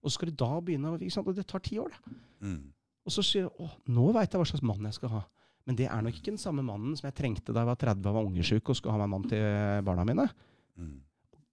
Og 0.05 0.11
så 0.13 0.19
skal 0.19 0.31
du 0.31 0.37
da 0.45 0.61
begynne, 0.61 0.93
og 0.93 1.35
det 1.35 1.47
tar 1.49 1.63
ti 1.65 1.79
år. 1.81 1.89
da. 1.91 2.17
Mm. 2.45 2.59
Og 3.07 3.13
så 3.13 3.23
sier 3.25 3.49
du 3.49 3.65
å, 3.65 3.71
nå 3.89 4.13
veit 4.13 4.31
jeg 4.33 4.41
hva 4.41 4.47
slags 4.49 4.63
mann 4.65 4.85
jeg 4.85 4.95
skal 4.99 5.09
ha. 5.17 5.23
Men 5.67 5.77
det 5.77 5.87
er 5.89 6.03
nok 6.05 6.13
ikke 6.19 6.33
den 6.35 6.39
samme 6.41 6.61
mannen 6.65 6.93
som 6.97 7.07
jeg 7.09 7.17
trengte 7.17 7.53
da 7.57 7.63
jeg 7.65 7.71
var 7.73 7.81
30 7.81 8.09
og 8.11 8.15
var 8.19 8.27
ungesjuk 8.29 8.69
og 8.69 8.77
skulle 8.77 8.93
ha 8.93 9.01
meg 9.01 9.13
mann 9.15 9.29
til 9.31 9.85
barna 9.87 10.05
mine. 10.05 10.27
Mm. 10.77 10.99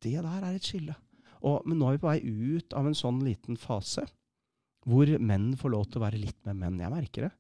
Det 0.03 0.17
der 0.19 0.43
er 0.43 0.55
et 0.57 0.67
skille. 0.67 0.95
Og, 1.41 1.61
men 1.65 1.79
nå 1.79 1.87
er 1.87 1.95
vi 1.95 2.01
på 2.03 2.09
vei 2.11 2.19
ut 2.59 2.73
av 2.77 2.85
en 2.89 2.97
sånn 2.97 3.21
liten 3.23 3.55
fase 3.57 4.03
hvor 4.89 5.07
menn 5.21 5.53
får 5.57 5.69
lov 5.71 5.85
til 5.91 6.01
å 6.01 6.05
være 6.07 6.19
litt 6.19 6.39
med 6.49 6.57
menn. 6.57 6.79
Jeg 6.81 6.91
merker 6.91 7.27
det. 7.27 7.31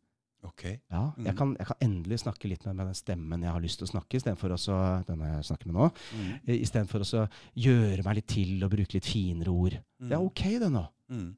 Ok. 0.45 0.63
Ja, 0.89 1.11
jeg, 1.17 1.33
Mm. 1.33 1.37
kan, 1.37 1.55
jeg 1.59 1.67
kan 1.67 1.77
endelig 1.85 2.19
snakke 2.23 2.49
litt 2.49 2.63
med, 2.65 2.75
med 2.79 2.85
den 2.89 2.95
stemmen 2.97 3.43
jeg 3.45 3.51
har 3.51 3.61
lyst 3.61 3.77
til 3.77 3.85
å 3.87 3.91
snakke, 3.91 4.17
istedenfor 4.17 4.53
å 4.55 5.05
denne 5.05 5.27
jeg 5.35 5.43
snakker 5.51 5.67
med 5.69 5.75
nå. 5.75 5.89
Mm. 6.17 6.31
eh, 6.47 6.55
Istedenfor 6.65 7.03
å 7.05 7.27
gjøre 7.53 8.03
meg 8.07 8.15
litt 8.17 8.27
til 8.27 8.63
og 8.65 8.71
bruke 8.73 8.93
litt 8.97 9.05
finere 9.05 9.49
ord. 9.53 9.75
Det 9.99 10.11
er 10.15 10.17
Mm. 10.17 10.25
ok, 10.25 10.41
det 10.63 10.71
nå. 10.71 10.87
Mm. 11.11 11.29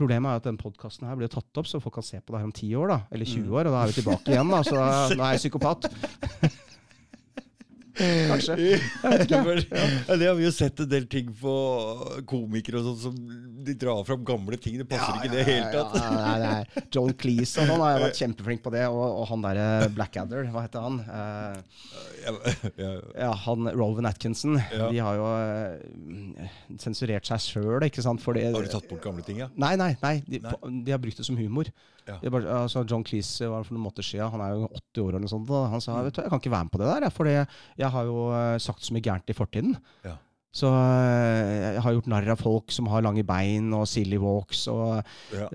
Problemet 0.00 0.30
er 0.32 0.40
at 0.40 0.46
den 0.48 0.56
podkasten 0.56 1.04
her 1.06 1.16
blir 1.20 1.28
tatt 1.28 1.58
opp, 1.60 1.66
så 1.68 1.76
folk 1.82 1.92
kan 1.98 2.06
se 2.06 2.20
på 2.24 2.32
det 2.32 2.38
her 2.40 2.48
om 2.48 2.52
ti 2.56 2.70
år, 2.74 2.88
da. 2.88 2.98
Eller 3.12 3.28
20 3.28 3.44
Mm. 3.44 3.52
år, 3.52 3.68
og 3.68 3.74
da 3.74 3.82
er 3.82 3.90
vi 3.92 3.96
tilbake 4.00 4.32
igjen, 4.32 4.48
da. 4.54 4.60
Så 4.64 4.74
da, 4.80 4.86
nå 5.14 5.24
er 5.26 5.34
jeg 5.36 5.42
psykopat. 5.44 5.90
Kanskje. 8.00 8.56
Det, 8.60 9.26
ja, 9.30 10.16
det 10.16 10.26
har 10.26 10.36
vi 10.38 10.44
jo 10.46 10.50
sett 10.54 10.80
en 10.82 10.88
del 10.90 11.06
ting 11.10 11.28
på 11.40 11.52
komikere 12.28 12.80
og 12.80 12.86
sånn 12.90 13.00
som 13.04 13.16
de 13.66 13.74
drar 13.78 14.00
fram 14.08 14.22
gamle 14.26 14.56
ting. 14.60 14.78
Det 14.80 14.86
passer 14.88 15.18
ikke 15.18 15.28
i 15.28 15.34
det 15.34 15.44
hele 15.48 15.68
tatt. 15.74 15.96
Ja, 16.00 16.10
nei, 16.14 16.38
nei. 16.42 16.84
John 16.94 17.12
Cleese 17.20 17.60
og 17.62 17.68
sånn 17.70 17.82
har 17.84 18.00
vært 18.02 18.18
kjempeflink 18.22 18.62
på 18.64 18.72
det. 18.74 18.86
Og, 18.88 19.04
og 19.20 19.26
han 19.30 19.44
derre 19.44 19.66
Blackadder, 19.96 20.48
hva 20.54 20.64
heter 20.66 20.86
han? 20.86 21.00
Eh, 21.04 21.60
Ja, 22.20 22.32
ja, 22.76 22.88
ja, 23.16 23.30
han 23.46 23.70
Rolvan 23.72 24.08
Atkinson. 24.08 24.58
Ja. 24.72 24.88
De 24.92 24.98
har 25.04 25.16
jo 25.20 25.28
eh, 25.40 26.50
sensurert 26.82 27.28
seg 27.28 27.40
sjøl, 27.44 27.86
ikke 27.86 28.04
sant? 28.04 28.20
Fordi, 28.24 28.44
Har 28.52 28.64
du 28.66 28.72
tatt 28.72 28.88
bort 28.90 29.04
gamle 29.04 29.24
ting, 29.26 29.40
ja? 29.44 29.48
Nei, 29.60 29.74
nei, 29.80 29.94
nei. 30.02 30.16
De, 30.28 30.40
de 30.40 30.92
har 30.94 31.00
brukt 31.02 31.20
det 31.20 31.26
som 31.28 31.38
humor. 31.40 31.70
Bare, 32.30 32.56
altså 32.62 32.82
John 32.88 33.04
Cleese 33.06 33.48
var 33.52 33.62
for 33.66 33.76
noen 33.76 33.84
måneder 33.88 34.06
siden, 34.06 34.30
han 34.32 34.40
er 34.46 34.56
jo 34.56 34.70
80 34.72 35.04
år 35.04 35.18
eller 35.20 35.30
sånt, 35.30 35.52
han 35.74 35.84
sa 35.84 36.00
vet 36.02 36.16
du, 36.16 36.22
jeg 36.24 36.30
kan 36.32 36.40
ikke 36.42 36.50
være 36.56 36.66
med 36.68 36.74
på 36.74 36.80
det 36.82 36.90
der, 36.94 37.10
for 37.14 37.30
jeg 37.30 37.92
har 37.94 38.10
jo 38.10 38.26
eh, 38.34 38.56
sagt 38.58 38.82
så 38.86 38.96
mye 38.96 39.04
gærent 39.06 39.30
i 39.30 39.36
fortiden. 39.36 39.76
Ja. 40.06 40.16
Så 40.50 40.66
eh, 40.66 41.76
jeg 41.76 41.82
har 41.84 41.92
gjort 41.94 42.08
narr 42.10 42.26
av 42.34 42.40
folk 42.42 42.72
som 42.74 42.88
har 42.90 43.04
lange 43.06 43.22
bein 43.22 43.68
og 43.76 43.84
silly 43.86 44.18
walks, 44.18 44.64
og 44.72 44.98
Ja. 45.30 45.46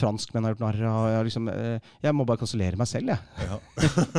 franskmenn 0.00 0.46
har 0.48 0.54
gjort 0.54 0.62
narr 0.64 0.78
av 0.88 1.08
jeg, 1.12 1.26
liksom, 1.28 1.50
eh, 1.52 1.90
jeg 2.06 2.16
må 2.16 2.24
bare 2.24 2.40
kansellere 2.40 2.80
meg 2.80 2.88
selv, 2.88 3.12
jeg. 3.12 3.20
Ja. 3.44 3.58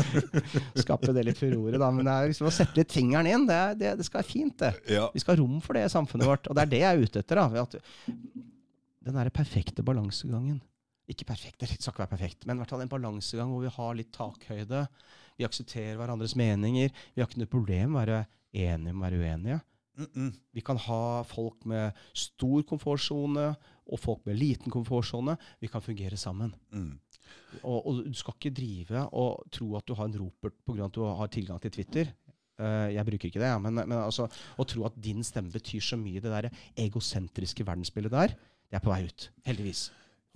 Skape 0.84 1.10
det 1.18 1.24
litt 1.26 1.41
furore, 1.41 1.80
da. 1.82 1.90
Men 1.90 2.06
det 2.06 2.14
er 2.14 2.30
liksom 2.36 2.52
å 2.52 2.53
sette 2.53 2.78
litt 2.78 2.94
fingeren 2.94 3.30
inn, 3.32 3.48
det, 3.49 3.62
det, 3.82 3.95
det 3.98 4.06
skal 4.06 4.22
være 4.22 4.30
fint, 4.30 4.58
det. 4.62 4.74
Ja. 4.94 5.08
Vi 5.16 5.24
skal 5.24 5.34
ha 5.36 5.41
rom 5.41 5.58
for 5.66 5.74
det 5.80 5.88
i 5.88 5.94
samfunnet 5.98 6.30
vårt. 6.30 6.45
Og 6.52 6.58
det 6.58 6.68
er 6.68 6.74
det 6.76 6.84
jeg 6.84 6.91
er 6.91 7.02
ute 7.08 7.24
etter. 7.26 7.41
da, 7.41 7.66
Den 9.02 9.18
derre 9.18 9.34
perfekte 9.34 9.82
balansegangen. 9.86 10.62
Ikke 11.10 11.26
perfekt, 11.28 11.60
det 11.60 11.69
skal 11.72 11.91
ikke 11.91 12.03
være 12.03 12.14
perfekt, 12.14 12.45
men 12.45 12.56
i 12.56 12.61
hvert 12.61 12.72
fall 12.72 12.84
en 12.84 12.91
balansegang 12.91 13.49
hvor 13.52 13.64
vi 13.65 13.73
har 13.73 13.98
litt 13.98 14.11
takhøyde. 14.15 14.86
Vi 15.40 15.48
aksepterer 15.48 15.98
hverandres 15.99 16.38
meninger. 16.38 16.94
Vi 17.15 17.22
har 17.22 17.28
ikke 17.28 17.41
noe 17.41 17.52
problem 17.52 17.95
med 17.95 17.98
å 17.98 18.02
være 18.03 18.22
enige 18.53 18.94
om 18.94 19.02
å 19.02 19.07
være 19.07 19.22
uenige. 19.22 19.60
Mm 19.98 20.07
-mm. 20.15 20.32
Vi 20.52 20.61
kan 20.61 20.78
ha 20.78 21.23
folk 21.23 21.65
med 21.65 21.94
stor 22.14 22.64
komfortsone 22.64 23.56
og 23.86 23.99
folk 23.99 24.26
med 24.26 24.40
liten 24.40 24.72
komfortsone. 24.72 25.38
Vi 25.60 25.68
kan 25.68 25.82
fungere 25.82 26.18
sammen. 26.18 26.56
Mm. 26.72 26.99
Og, 27.64 27.88
og 27.88 28.06
du 28.06 28.14
skal 28.14 28.34
ikke 28.34 28.56
drive 28.56 29.07
og 29.14 29.44
tro 29.52 29.76
at 29.76 29.88
du 29.88 29.94
har 29.94 30.06
en 30.06 30.19
ropert 30.19 30.53
pga. 30.65 30.86
at 30.86 30.94
du 30.94 31.03
har 31.03 31.28
tilgang 31.28 31.61
til 31.61 31.72
Twitter. 31.72 32.14
Uh, 32.60 32.94
jeg 32.94 33.06
bruker 33.06 33.26
ikke 33.26 33.40
det, 33.40 33.48
ja, 33.48 33.57
men, 33.57 33.73
men 33.73 33.98
altså, 33.98 34.28
å 34.57 34.64
tro 34.64 34.86
at 34.86 34.94
din 35.02 35.23
stemme 35.23 35.52
betyr 35.52 35.82
så 35.82 35.98
mye 35.98 36.19
i 36.19 36.19
det 36.19 36.30
der 36.30 36.49
egosentriske 36.78 37.65
verdensbildet 37.65 38.11
der, 38.11 38.36
det 38.69 38.78
er 38.78 38.84
på 38.84 38.91
vei 38.91 39.07
ut. 39.07 39.32
Heldigvis. 39.48 39.90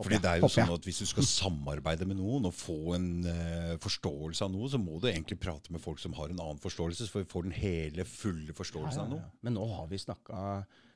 Fordi 0.03 0.17
det 0.19 0.27
er 0.27 0.41
jo 0.41 0.47
sånn 0.51 0.73
at 0.73 0.84
Hvis 0.84 0.97
du 0.99 1.05
skal 1.07 1.23
samarbeide 1.23 2.05
med 2.05 2.17
noen 2.19 2.45
og 2.49 2.53
få 2.53 2.95
en 2.97 3.05
uh, 3.23 3.77
forståelse 3.80 4.41
av 4.43 4.51
noe, 4.51 4.67
så 4.67 4.77
må 4.81 4.99
du 4.99 5.07
egentlig 5.07 5.39
prate 5.39 5.72
med 5.72 5.80
folk 5.80 5.99
som 6.03 6.11
har 6.17 6.30
en 6.34 6.39
annen 6.43 6.59
forståelse, 6.59 7.07
så 7.07 7.22
vi 7.22 7.30
får 7.31 7.43
den 7.47 7.55
hele, 7.55 8.03
fulle 8.03 8.51
forståelsen 8.57 9.05
av 9.05 9.07
Ja, 9.07 9.15
ja, 9.15 9.22
noe. 9.22 9.31
Men 9.41 9.55
nå 9.55 9.63
har 9.72 9.88
vi 9.88 9.97
snakka 10.03 10.41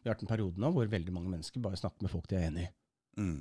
Vi 0.04 0.10
har 0.10 0.16
hatt 0.16 0.24
en 0.24 0.32
periode 0.34 0.60
nå 0.60 0.74
hvor 0.76 0.88
veldig 0.92 1.14
mange 1.16 1.32
mennesker 1.32 1.62
bare 1.64 1.80
snakker 1.80 2.04
med 2.04 2.12
folk 2.12 2.28
de 2.28 2.36
er 2.36 2.48
enig 2.50 2.68
i. 2.68 2.70
Mm. 3.20 3.40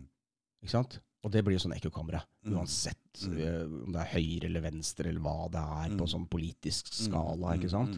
Ikke 0.63 0.71
sant? 0.77 1.01
Og 1.27 1.33
det 1.35 1.43
blir 1.45 1.57
jo 1.59 1.65
sånn 1.67 1.75
ekkokamera. 1.75 2.21
Mm. 2.47 2.55
Uansett 2.55 2.95
Mm. 3.19 3.35
eh, 3.43 3.63
om 3.67 3.91
det 3.91 3.99
er 4.05 4.13
høyre 4.15 4.47
eller 4.47 4.63
venstre 4.63 5.09
eller 5.11 5.19
hva 5.21 5.49
det 5.51 5.59
er 5.59 5.89
på 5.99 6.05
Mm. 6.07 6.11
sånn 6.13 6.29
politisk 6.31 6.93
skala. 6.95 7.49
Mm, 7.51 7.59
ikke 7.59 7.71
sant? 7.71 7.97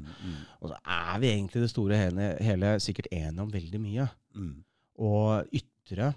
Og 0.63 0.71
så 0.71 0.77
er 0.87 1.19
vi 1.21 1.29
egentlig 1.29 1.61
det 1.61 1.69
store 1.75 1.97
hele, 2.01 2.29
hele 2.41 2.71
sikkert 2.81 3.11
enige 3.13 3.41
om 3.45 3.51
veldig 3.53 3.81
mye. 3.85 4.09
mm. 4.35 4.65
Og 5.05 5.45
ytre 5.53 6.15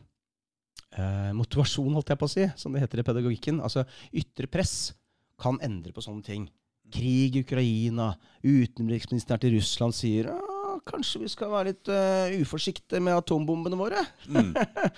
eh, 0.98 1.32
motivasjon, 1.38 1.94
holdt 1.98 2.14
jeg 2.14 2.20
på 2.22 2.30
å 2.30 2.34
si, 2.34 2.48
som 2.60 2.74
det 2.74 2.84
heter 2.84 3.02
i 3.04 3.08
pedagogikken. 3.08 3.62
Altså 3.64 3.86
ytre 4.12 4.50
press 4.52 4.94
kan 5.42 5.60
endre 5.66 5.94
på 5.96 6.04
sånne 6.06 6.24
ting. 6.26 6.48
Krig 6.94 7.38
i 7.40 7.42
Ukraina, 7.46 8.12
utenriksministeren 8.46 9.42
til 9.42 9.56
Russland 9.58 9.96
sier 9.98 10.30
«Ah, 10.34 10.76
kanskje 10.86 11.24
vi 11.24 11.30
skal 11.32 11.52
være 11.54 11.72
litt 11.72 11.90
uh, 11.90 12.34
uforsiktige 12.44 13.02
med 13.02 13.16
atombombene 13.18 13.78
våre. 13.80 14.04
Mm. 14.28 14.52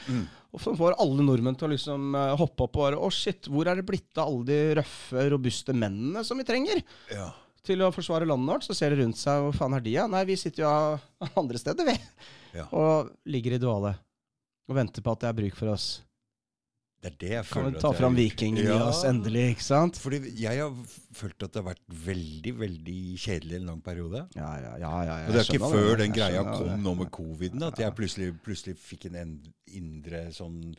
Mm. 0.09 0.26
Og 0.55 0.61
så 0.63 0.72
får 0.76 0.95
alle 1.03 1.23
nordmenn 1.27 1.57
til 1.59 1.67
å 1.67 1.72
liksom 1.73 2.15
uh, 2.15 2.34
hoppe 2.39 2.63
opp 2.65 2.77
og 2.77 2.84
bare 2.85 2.99
Å, 2.99 3.09
shit, 3.11 3.49
hvor 3.51 3.67
er 3.67 3.80
det 3.80 3.88
blitt 3.88 4.15
av 4.17 4.30
alle 4.31 4.47
de 4.47 4.59
røffe, 4.80 5.26
robuste 5.34 5.76
mennene 5.76 6.23
som 6.23 6.39
vi 6.39 6.45
trenger 6.47 6.80
Ja. 7.11 7.27
til 7.65 7.84
å 7.84 7.91
forsvare 7.95 8.27
landet 8.30 8.53
vårt? 8.53 8.67
Så 8.67 8.76
ser 8.77 8.95
de 8.95 9.01
rundt 9.03 9.19
seg, 9.19 9.43
hvor 9.43 9.55
faen 9.57 9.76
er 9.77 9.84
de, 9.84 9.97
ja? 9.97 10.07
Nei, 10.11 10.23
vi 10.30 10.39
sitter 10.39 10.63
jo 10.65 10.73
andre 11.43 11.59
steder, 11.61 11.91
vi. 11.91 11.97
Ja. 12.55 12.69
Og 12.72 13.11
ligger 13.27 13.57
i 13.57 13.61
dvale. 13.61 13.95
Og 14.69 14.75
venter 14.79 15.01
på 15.05 15.13
at 15.13 15.23
det 15.25 15.29
er 15.29 15.39
bruk 15.43 15.55
for 15.59 15.71
oss. 15.75 15.87
Det 17.05 17.11
er 17.11 17.17
det 17.21 17.29
jeg 17.35 17.45
Kan 17.45 17.51
føler 17.53 17.69
vi 17.69 17.75
at 17.77 17.81
ta 17.83 17.89
Kan 17.91 17.97
fram 17.99 18.15
ta 18.15 18.21
gjort. 18.21 18.31
vikingen 18.31 18.57
i 18.65 18.69
oss 18.81 19.03
endelig, 19.05 19.43
ikke 19.53 19.65
sant? 19.67 19.97
Fordi 20.01 20.19
jeg 20.41 20.61
har 20.63 20.73
følt 21.13 21.43
at 21.45 21.51
det 21.53 21.61
har 21.61 21.67
vært 21.67 21.83
veldig, 22.07 22.53
veldig 22.63 22.99
kjedelig 23.21 23.59
en 23.59 23.67
lang 23.69 23.81
periode. 23.85 24.23
Ja, 24.35 24.51
ja, 24.63 24.71
ja. 24.81 24.93
ja, 25.05 25.17
Og 25.27 25.33
det 25.35 25.43
er 25.43 25.49
ikke 25.53 25.69
før 25.75 25.97
den 26.01 26.15
greia 26.15 26.41
kom 26.47 26.69
det. 26.71 26.79
nå 26.81 26.93
med 27.03 27.11
coviden, 27.13 27.61
at 27.67 27.77
jeg 27.83 27.93
plutselig, 27.99 28.31
plutselig 28.41 28.77
fikk 28.81 29.05
en 29.11 29.19
en 29.21 29.35
indre 29.67 30.31
sånn 30.33 30.73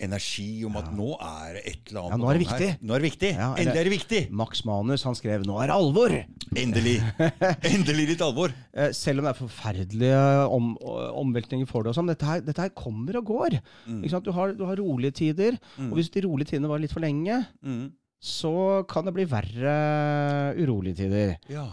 energi 0.00 0.64
om 0.64 0.76
at 0.78 0.84
Ja. 0.86 0.92
nå 0.94 1.08
er 1.20 1.54
det 1.54 1.62
et 1.66 1.88
eller 1.90 2.00
annet 2.02 2.10
Ja, 2.12 2.16
nå 2.22 2.28
er 2.30 2.38
det 2.38 2.46
her. 2.46 2.58
viktig. 2.58 2.86
Nå 2.86 2.94
er 2.94 2.98
det 3.00 3.10
viktig. 3.10 3.30
Ja, 3.34 3.54
eller- 3.54 3.58
Endelig 3.58 3.80
er 3.80 3.84
det 3.84 3.92
viktig. 3.98 4.30
Max 4.30 4.64
Manus 4.64 5.02
han 5.02 5.14
skrev 5.14 5.42
'Nå 5.44 5.56
er 5.62 5.66
det 5.66 5.74
alvor'. 5.74 6.24
Endelig. 6.54 6.98
Endelig 7.74 8.06
litt 8.08 8.20
alvor. 8.20 8.52
Eh, 8.74 8.90
selv 8.92 9.18
om 9.18 9.24
det 9.24 9.34
er 9.36 9.46
forferdelige 9.46 10.50
om, 10.50 10.76
omveltninger 10.78 11.66
for 11.66 11.82
det 11.82 11.90
og 11.90 11.96
sånn. 11.96 12.06
Dette, 12.06 12.44
dette 12.46 12.58
her 12.62 12.68
kommer 12.70 13.16
og 13.16 13.24
går. 13.26 13.60
Mm. 13.88 14.22
Du, 14.22 14.32
har, 14.32 14.52
du 14.52 14.64
har 14.64 14.76
rolige 14.76 15.12
tider, 15.12 15.58
Mm. 15.78 15.90
og 15.92 15.98
hvis 15.98 16.10
de 16.10 16.20
rolige 16.22 16.46
tidene 16.54 16.68
var 16.68 16.78
litt 16.78 16.92
for 16.92 17.00
lenge, 17.00 17.46
Mm. 17.64 17.92
så 18.22 18.86
kan 18.86 19.04
det 19.04 19.14
bli 19.14 19.24
verre 19.24 20.54
urolige 20.56 20.96
tider. 20.96 21.36
Ja. 21.48 21.66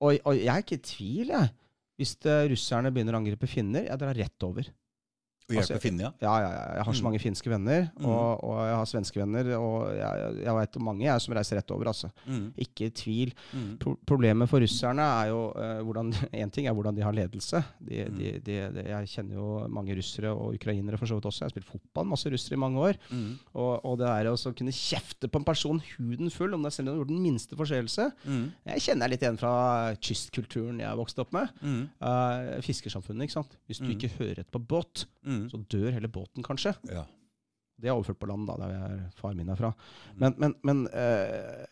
Og, 0.00 0.18
og 0.24 0.34
jeg 0.36 0.46
er 0.48 0.62
ikke 0.62 0.78
i 0.78 0.82
tvil, 0.82 1.26
jeg. 1.28 1.50
Hvis 1.98 2.16
det, 2.18 2.50
russerne 2.50 2.90
begynner 2.92 3.14
å 3.14 3.20
angripe 3.22 3.46
finner, 3.46 3.84
jeg 3.86 3.98
drar 3.98 4.14
rett 4.16 4.42
over. 4.42 4.64
Og 5.48 5.56
hjelpe 5.56 5.74
Altså, 5.74 5.80
finne, 5.82 6.00
ja. 6.06 6.10
Ja, 6.22 6.32
ja, 6.40 6.50
ja. 6.52 6.74
Jeg 6.78 6.84
har 6.86 6.92
så 6.94 7.02
Mm. 7.02 7.04
mange 7.10 7.20
finske 7.20 7.50
venner, 7.50 7.90
Mm. 7.98 8.06
og, 8.06 8.44
og 8.44 8.58
jeg 8.66 8.76
har 8.76 8.84
svenske 8.86 9.18
venner, 9.20 9.48
og 9.58 9.90
jeg, 9.96 10.44
jeg 10.44 10.54
om 10.76 10.84
mange 10.84 11.02
jeg 11.04 11.20
som 11.20 11.34
reiser 11.34 11.56
rett 11.58 11.70
over, 11.74 11.84
altså. 11.90 12.10
Mm. 12.26 12.52
Ikke 12.56 12.86
i 12.86 12.90
tvil. 12.90 13.32
Mm. 13.52 13.78
Pro 13.78 13.96
problemet 14.06 14.48
for 14.48 14.60
russerne 14.60 15.02
er 15.02 15.28
jo 15.28 15.52
uh, 15.56 15.82
hvordan 15.82 16.12
En 16.42 16.50
ting 16.50 16.66
er 16.66 16.72
hvordan 16.72 16.94
de 16.96 17.02
har 17.02 17.12
ledelse. 17.12 17.62
De, 17.80 18.04
Mm. 18.08 18.16
de, 18.18 18.32
de, 18.40 18.56
de, 18.72 18.82
jeg 18.88 19.08
kjenner 19.08 19.34
jo 19.34 19.68
mange 19.68 19.94
russere 19.96 20.30
og 20.32 20.54
ukrainere 20.54 20.96
for 20.98 21.06
så 21.06 21.14
vidt 21.18 21.24
også. 21.26 21.40
Jeg 21.42 21.50
har 21.50 21.54
spilt 21.56 21.70
fotball 21.72 22.06
masse 22.06 22.30
russere 22.30 22.54
i 22.56 22.62
mange 22.62 22.78
år. 22.78 22.94
Mm. 23.10 23.38
Og, 23.54 23.84
og 23.84 23.98
det 23.98 24.08
er 24.08 24.30
å 24.32 24.36
kunne 24.54 24.72
kjefte 24.72 25.28
på 25.28 25.38
en 25.38 25.44
person 25.44 25.82
huden 25.98 26.30
full, 26.30 26.54
om 26.54 26.62
det 26.62 26.72
er 26.72 26.76
selv 26.76 26.88
om 26.88 26.94
du 26.94 26.98
har 27.00 27.04
gjort 27.04 27.14
den 27.16 27.22
minste 27.22 27.56
forseelse 27.58 28.12
Mm. 28.26 28.52
Jeg 28.66 28.80
kjenner 28.80 29.08
litt 29.10 29.20
igjen 29.22 29.38
fra 29.38 29.52
kystkulturen 30.00 30.78
jeg 30.82 30.98
vokste 30.98 31.22
opp 31.24 31.32
med. 31.34 31.48
Mm. 31.62 31.82
Eh, 32.02 32.60
fiskersamfunnet, 32.64 33.26
ikke 33.26 33.36
sant. 33.38 33.56
Hvis 33.68 33.78
du 33.80 33.86
Mm. 33.88 33.94
ikke 33.96 34.10
hører 34.18 34.38
etter 34.42 34.52
på 34.52 34.60
båt, 34.66 35.04
Mm. 35.24 35.31
Så 35.52 35.60
dør 35.72 35.90
hele 35.94 36.10
båten, 36.12 36.44
kanskje. 36.46 36.74
Ja. 36.90 37.04
Det 37.82 37.90
er 37.90 37.96
overført 37.96 38.20
på 38.20 38.28
land, 38.30 38.46
da, 38.46 38.56
der 38.60 38.74
jeg, 38.74 38.98
far 39.18 39.36
min 39.36 39.50
er 39.50 39.58
fra. 39.58 39.72
Mm. 40.12 40.18
Men, 40.22 40.36
men, 40.38 40.56
men 40.68 40.82
uh, 40.92 41.62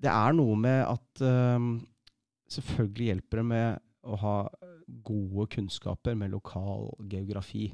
det 0.00 0.10
er 0.12 0.36
noe 0.36 0.58
med 0.60 0.84
at 0.88 1.24
uh, 1.24 1.70
Selvfølgelig 2.50 3.04
hjelper 3.12 3.38
det 3.38 3.46
med 3.46 3.82
å 4.10 4.16
ha 4.18 4.36
gode 5.06 5.44
kunnskaper 5.52 6.16
med 6.18 6.32
lokal 6.32 6.88
geografi. 7.12 7.68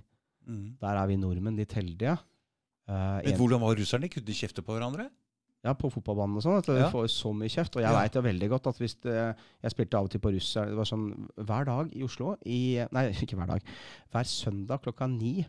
Mm. 0.44 0.74
Der 0.82 0.98
er 1.00 1.08
vi 1.08 1.16
nordmenn 1.16 1.56
litt 1.56 1.72
heldige. 1.78 2.18
Uh, 2.84 3.22
Men 3.24 3.30
en, 3.32 3.38
hvordan 3.40 3.62
var 3.62 3.78
russerne? 3.80 4.10
Kunne 4.12 4.28
de 4.28 4.36
kjefte 4.36 4.60
på 4.66 4.76
hverandre? 4.76 5.08
Ja, 5.66 5.74
på 5.74 5.90
fotballbanen 5.92 6.38
og 6.38 6.44
sånn. 6.46 6.58
At 6.62 6.70
du 6.70 6.76
Ja. 6.78 6.88
får 6.92 7.10
så 7.10 7.34
mye 7.34 7.50
kjeft. 7.50 7.76
Og 7.76 7.82
jeg 7.82 7.90
Ja. 7.92 7.98
veit 8.00 8.14
jo 8.14 8.22
veldig 8.22 8.48
godt 8.54 8.66
at 8.70 8.78
hvis 8.78 8.94
det, 9.02 9.36
Jeg 9.62 9.70
spilte 9.74 9.98
av 9.98 10.04
og 10.06 10.10
til 10.10 10.20
på 10.20 10.32
russer. 10.32 10.66
Det 10.70 10.76
var 10.78 10.84
sånn 10.88 11.28
hver 11.36 11.64
dag 11.66 11.92
i 11.96 12.02
Oslo 12.06 12.36
i, 12.46 12.86
Nei, 12.92 13.08
ikke 13.22 13.36
hver 13.36 13.46
dag. 13.48 13.62
Hver 14.12 14.24
søndag 14.24 14.82
klokka 14.82 15.08
ni 15.10 15.44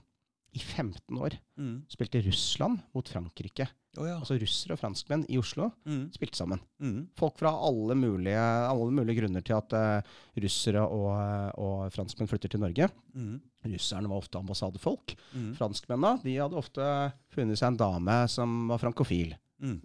i 0.55 0.59
15 0.59 1.17
år. 1.19 1.37
Mm. 1.59 1.83
Spilte 1.87 2.23
Russland 2.25 2.79
mot 2.95 3.05
Frankrike. 3.07 3.67
Oh, 3.99 4.05
ja. 4.05 4.17
Altså 4.19 4.37
russere 4.39 4.73
og 4.73 4.79
franskmenn 4.79 5.25
i 5.29 5.37
Oslo 5.37 5.71
Mm. 5.85 6.11
spilte 6.13 6.35
sammen. 6.37 6.59
Mm. 6.81 7.07
Folk 7.17 7.37
fra 7.37 7.49
alle 7.49 7.95
mulige, 7.95 8.37
alle 8.37 8.91
mulige 8.91 9.19
grunner 9.21 9.43
til 9.43 9.55
at 9.57 9.73
uh, 9.73 10.01
russere 10.39 10.81
og, 10.87 11.17
eh, 11.17 11.51
og 11.57 11.91
franskmenn 11.91 12.27
flytter 12.29 12.49
til 12.49 12.59
Norge. 12.61 12.89
Mm. 13.15 13.41
Russerne 13.65 14.07
var 14.07 14.17
ofte 14.21 14.37
ambassadefolk. 14.37 15.15
Mm. 15.35 15.55
Franskmennene 15.57 16.21
de 16.23 16.35
hadde 16.37 16.53
ofte 16.57 17.11
funnet 17.33 17.57
seg 17.57 17.67
en 17.73 17.77
dame 17.77 18.27
som 18.29 18.67
var 18.69 18.77
frankofil. 18.79 19.35
Mm. 19.61 19.79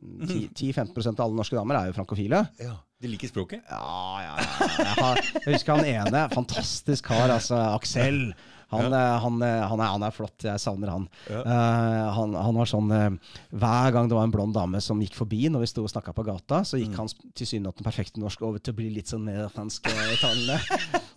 10-15 0.53 1.15
av 1.17 1.27
alle 1.27 1.39
norske 1.39 1.57
damer 1.57 1.79
er 1.81 1.91
jo 1.91 1.97
frankofile. 1.97 2.45
Ja. 2.61 2.77
De 3.03 3.11
liker 3.11 3.31
språket? 3.33 3.65
Ja, 3.67 4.23
ja, 4.23 4.35
ja. 4.39 4.67
Jeg, 4.79 4.97
har, 5.01 5.21
jeg 5.43 5.55
husker 5.57 5.79
han 5.81 5.89
ene. 5.91 6.27
Fantastisk 6.37 7.09
kar, 7.11 7.33
altså. 7.35 7.59
Aksel. 7.75 8.29
Han, 8.73 8.87
ja. 8.89 9.01
han, 9.21 9.43
eh, 9.45 9.63
han, 9.69 9.81
er, 9.85 9.89
han 9.93 10.05
er 10.07 10.15
flott. 10.15 10.45
Jeg 10.47 10.61
savner 10.63 10.89
han. 10.95 11.03
Ja. 11.29 11.43
Uh, 11.45 12.07
han, 12.17 12.37
han 12.41 12.57
var 12.57 12.69
sånn 12.71 12.89
uh, 12.89 13.35
Hver 13.53 13.91
gang 13.93 14.09
det 14.09 14.17
var 14.17 14.25
en 14.25 14.33
blond 14.33 14.55
dame 14.57 14.81
som 14.81 15.03
gikk 15.03 15.19
forbi 15.19 15.43
når 15.53 15.67
vi 15.67 15.69
sto 15.69 15.85
og 15.85 15.91
snakka 15.93 16.15
på 16.17 16.25
gata, 16.31 16.63
så 16.65 16.81
gikk 16.81 16.93
Mm. 16.93 17.01
han 17.03 17.11
tilsynelatende 17.37 17.85
perfekt 17.87 18.17
norsk 18.21 18.43
over 18.45 18.61
til 18.65 18.73
å 18.75 18.79
bli 18.79 18.89
litt 18.95 19.09
sånn 19.13 19.25
mer 19.25 19.51
fransk 19.53 19.87
eh. 19.89 20.15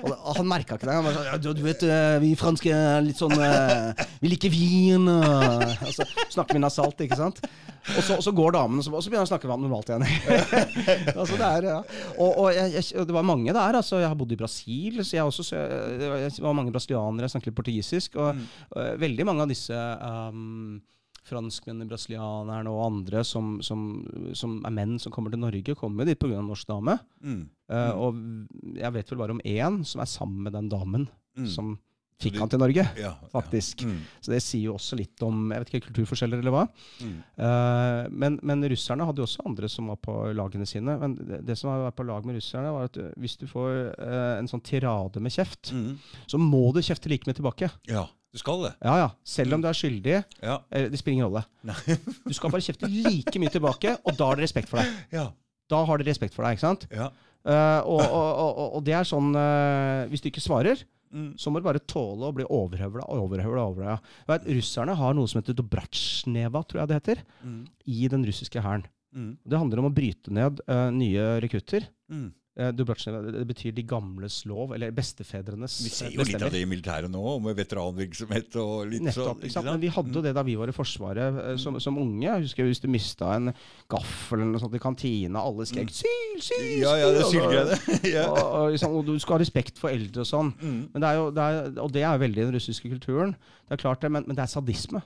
Og 0.03 0.10
det- 0.10 0.19
han 0.40 0.48
merka 0.49 0.76
ikke 0.76 0.88
det. 0.90 0.98
Han 0.98 1.07
var 1.07 1.15
sånn, 1.15 1.30
ja, 1.30 1.38
du, 1.38 1.49
du 1.56 1.64
vet, 1.64 1.84
eh, 1.88 2.18
vi 2.23 2.34
franske 2.40 2.72
er 2.76 3.02
litt 3.06 3.19
sånn 3.19 3.36
uh, 3.40 3.94
Vi 4.23 4.32
liker 4.34 4.52
vin. 4.52 5.07
Og, 5.07 5.64
Og 5.86 5.94
så 5.95 6.07
snakker 6.36 6.57
vi 6.57 6.64
nasalt, 6.65 7.06
ikke 7.07 7.19
sant. 7.19 7.40
Og 7.86 8.02
så, 8.02 8.16
og 8.18 8.24
så 8.26 8.32
går 8.34 8.56
damene, 8.56 8.82
og 8.82 8.86
så, 9.03 9.10
begynner 9.12 9.22
han 9.22 9.28
å 9.28 9.30
snakke 9.30 9.49
normalt 9.52 9.91
igjen. 9.91 10.06
altså 11.20 11.38
det 11.38 11.45
er, 11.52 11.68
ja. 11.70 11.76
Og, 12.18 12.32
og 12.41 12.48
jeg, 12.56 12.72
jeg, 12.80 13.06
det 13.06 13.14
var 13.14 13.28
mange 13.28 13.53
der. 13.53 13.78
altså 13.78 13.99
Jeg 14.02 14.10
har 14.10 14.18
bodd 14.18 14.34
i 14.34 14.40
Brasil, 14.40 14.98
så 15.06 15.20
jeg 15.20 15.28
også 15.30 15.45
så 15.45 15.60
jeg, 15.62 16.32
det 16.34 16.41
var 16.44 16.57
mange 16.57 16.74
brasilianere. 16.74 17.28
Jeg 17.28 17.36
snakket 17.36 17.52
litt 17.53 17.60
portugisisk. 17.62 18.18
Og, 18.18 18.36
Mm. 18.36 18.44
og 18.74 18.99
veldig 19.06 19.26
mange 19.30 19.45
av 19.45 19.52
disse 19.53 19.78
um, 20.02 20.82
franskmennene, 21.26 21.88
brasilianerne 21.90 22.70
og 22.74 22.82
andre 22.88 23.22
som, 23.26 23.60
som, 23.66 23.86
som 24.38 24.57
er 24.66 24.74
menn 24.76 24.98
som 25.02 25.14
kommer 25.14 25.34
til 25.34 25.41
Norge, 25.45 25.76
kommer 25.78 26.06
dit 26.10 26.20
pga. 26.22 26.41
norsk 26.41 26.68
dame. 26.70 26.98
Mm. 27.22 27.44
Mm. 27.70 27.98
og 27.98 28.78
jeg 28.78 28.94
vet 28.94 29.10
vel 29.14 29.18
bare 29.24 29.34
om 29.38 29.40
én 29.45 29.80
som 29.90 30.02
er 30.03 30.10
sammen 30.12 30.44
med 30.45 30.53
den 30.57 30.70
damen 30.74 31.07
Mm. 31.36 31.48
som 31.52 31.74
fikk 32.21 32.37
han 32.39 32.49
til 32.49 32.61
Norge. 32.61 32.83
Ja, 32.97 33.11
Faktisk. 33.33 33.81
Ja. 33.83 33.91
Mm. 33.91 33.99
Så 34.23 34.31
det 34.31 34.39
sier 34.45 34.69
jo 34.69 34.75
også 34.77 34.95
litt 34.99 35.21
om 35.25 35.49
jeg 35.51 35.61
vet 35.63 35.71
ikke, 35.73 35.87
kulturforskjeller 35.89 36.39
eller 36.41 36.53
hva. 36.55 36.61
Mm. 37.03 37.15
Uh, 37.37 38.01
men, 38.23 38.37
men 38.47 38.63
russerne 38.71 39.05
hadde 39.09 39.21
jo 39.21 39.27
også 39.27 39.43
andre 39.49 39.69
som 39.71 39.89
var 39.91 39.99
på 40.03 40.15
lagene 40.37 40.67
sine. 40.69 40.95
Men 41.01 41.15
det, 41.19 41.41
det 41.49 41.57
som 41.59 41.71
var 41.73 41.91
på 41.97 42.05
lag 42.07 42.25
med 42.27 42.37
russerne, 42.39 42.71
var 42.75 42.87
at 42.89 42.99
uh, 43.01 43.09
hvis 43.21 43.35
du 43.41 43.45
får 43.51 43.71
uh, 43.99 44.35
en 44.39 44.47
sånn 44.51 44.63
tirade 44.65 45.21
med 45.23 45.35
kjeft, 45.35 45.73
Mm. 45.75 45.97
så 46.29 46.37
må 46.39 46.69
du 46.75 46.79
kjefte 46.85 47.09
like 47.11 47.27
mye 47.27 47.35
tilbake. 47.35 47.67
Ja, 47.89 48.05
du 48.31 48.39
skal 48.39 48.63
det. 48.67 48.73
Ja, 48.85 48.95
ja. 49.01 49.09
Selv 49.27 49.55
om 49.57 49.61
du 49.63 49.67
er 49.67 49.75
skyldig. 49.77 50.17
Ja. 50.43 50.59
Uh, 50.71 50.85
det 50.93 50.99
spiller 51.01 51.19
ingen 51.19 51.29
rolle. 51.29 51.43
Du 52.25 52.33
skal 52.37 52.53
bare 52.53 52.63
kjefte 52.63 52.87
like 52.91 53.39
mye 53.41 53.51
tilbake, 53.53 53.97
og 54.05 54.15
da 54.19 54.31
har 54.31 54.39
de 54.39 54.45
respekt 54.47 54.71
for 54.71 54.79
deg. 54.81 54.95
Ja. 55.19 55.27
Da 55.71 55.83
har 55.89 55.97
de 55.99 56.05
respekt 56.07 56.35
for 56.37 56.45
deg, 56.47 56.55
ikke 56.57 56.67
sant? 56.69 56.87
ja. 56.93 57.11
Eh, 57.45 57.81
og, 57.85 57.99
og, 58.01 58.29
og, 58.41 58.71
og 58.79 58.81
det 58.87 58.95
er 58.97 59.05
sånn 59.05 59.27
eh, 59.37 60.07
Hvis 60.09 60.23
du 60.23 60.31
ikke 60.31 60.41
svarer, 60.41 60.79
Mm. 61.15 61.29
så 61.39 61.49
må 61.49 61.61
du 61.61 61.65
bare 61.69 61.79
tåle 61.79 62.27
å 62.27 62.33
bli 62.35 62.43
overhøvla, 62.51 63.05
overhøvla, 63.07 63.63
overhøvla. 63.71 63.99
Du 64.25 64.33
vet, 64.33 64.47
Russerne 64.57 64.95
har 64.99 65.13
noe 65.15 65.29
som 65.31 65.39
heter 65.39 65.55
Dobratsjneva, 65.55 66.61
tror 66.67 66.81
jeg 66.81 66.87
det 66.91 66.97
heter, 66.99 67.21
Mm. 67.45 67.61
i 67.87 68.07
den 68.11 68.25
russiske 68.27 68.59
hæren. 68.61 68.83
Mm. 69.15 69.37
Det 69.47 69.57
handler 69.57 69.79
om 69.79 69.87
å 69.87 69.93
bryte 69.95 70.27
ned 70.35 70.59
uh, 70.67 70.89
nye 70.91 71.39
rekrutter. 71.39 71.87
Mm. 72.11 72.33
Uh, 72.56 72.69
det 72.72 72.86
betyr 73.49 73.73
de 73.76 73.84
gamles 73.84 74.38
lov, 74.48 74.72
eller 74.72 74.94
bestefedrenes 74.95 75.73
Vi 75.84 75.90
ser 75.91 76.14
jo 76.14 76.22
jo 76.22 76.27
litt 76.30 76.44
av 76.45 76.53
det 76.53 76.61
i 76.64 76.68
militæret 76.72 77.11
nå, 77.11 77.23
med 77.44 77.57
veteranvirksomhet 77.57 78.56
og 78.61 78.86
litt 78.94 79.03
Nettopp. 79.03 79.26
sånn. 79.26 79.41
ikke 79.44 79.56
sant? 79.57 79.68
Men 79.68 79.82
vi 79.82 79.90
hadde 79.91 80.15
jo 80.15 80.22
det 80.23 80.32
da 80.38 80.44
vi 80.48 80.56
var 80.56 80.72
i 80.72 80.76
Forsvaret 80.76 81.40
eh, 81.41 81.57
som, 81.60 81.76
som 81.84 81.98
unge. 81.99 82.23
Jeg 82.23 82.45
husker 82.45 82.69
Hvis 82.69 82.80
du 82.80 82.88
mista 82.88 83.34
en 83.36 83.52
gaffel 83.91 84.40
eller 84.40 84.53
noe 84.53 84.64
sånt 84.64 84.77
i 84.77 84.80
kantina, 84.80 85.41
alle 85.44 85.65
skrek 85.68 85.91
'syl, 85.91 86.38
syl!' 86.40 86.80
Ja, 86.80 86.94
ja, 87.02 87.10
det 87.11 87.26
sylgreiene. 87.27 87.80
ja. 88.15 88.23
og, 88.30 88.40
og, 88.45 88.72
liksom, 88.72 88.95
og 89.02 89.03
du 89.10 89.19
skal 89.19 89.36
ha 89.36 89.41
respekt 89.44 89.82
for 89.82 89.91
eldre 89.91 90.23
og 90.23 90.30
sånn. 90.30 90.53
Mm. 90.61 90.80
Men 90.94 91.03
det 91.03 91.10
er 91.10 91.19
jo, 91.19 91.26
det 91.36 91.49
er, 91.49 91.60
og 91.84 91.91
det 91.91 92.06
er 92.07 92.23
veldig 92.23 92.40
i 92.40 92.48
den 92.48 92.56
russiske 92.56 92.94
kulturen. 92.95 93.36
Det 93.68 93.76
er 93.76 93.84
klart 93.84 93.99
det, 94.06 94.14
men, 94.15 94.23
men 94.30 94.38
det 94.40 94.45
er 94.48 94.53
sadisme. 94.56 95.03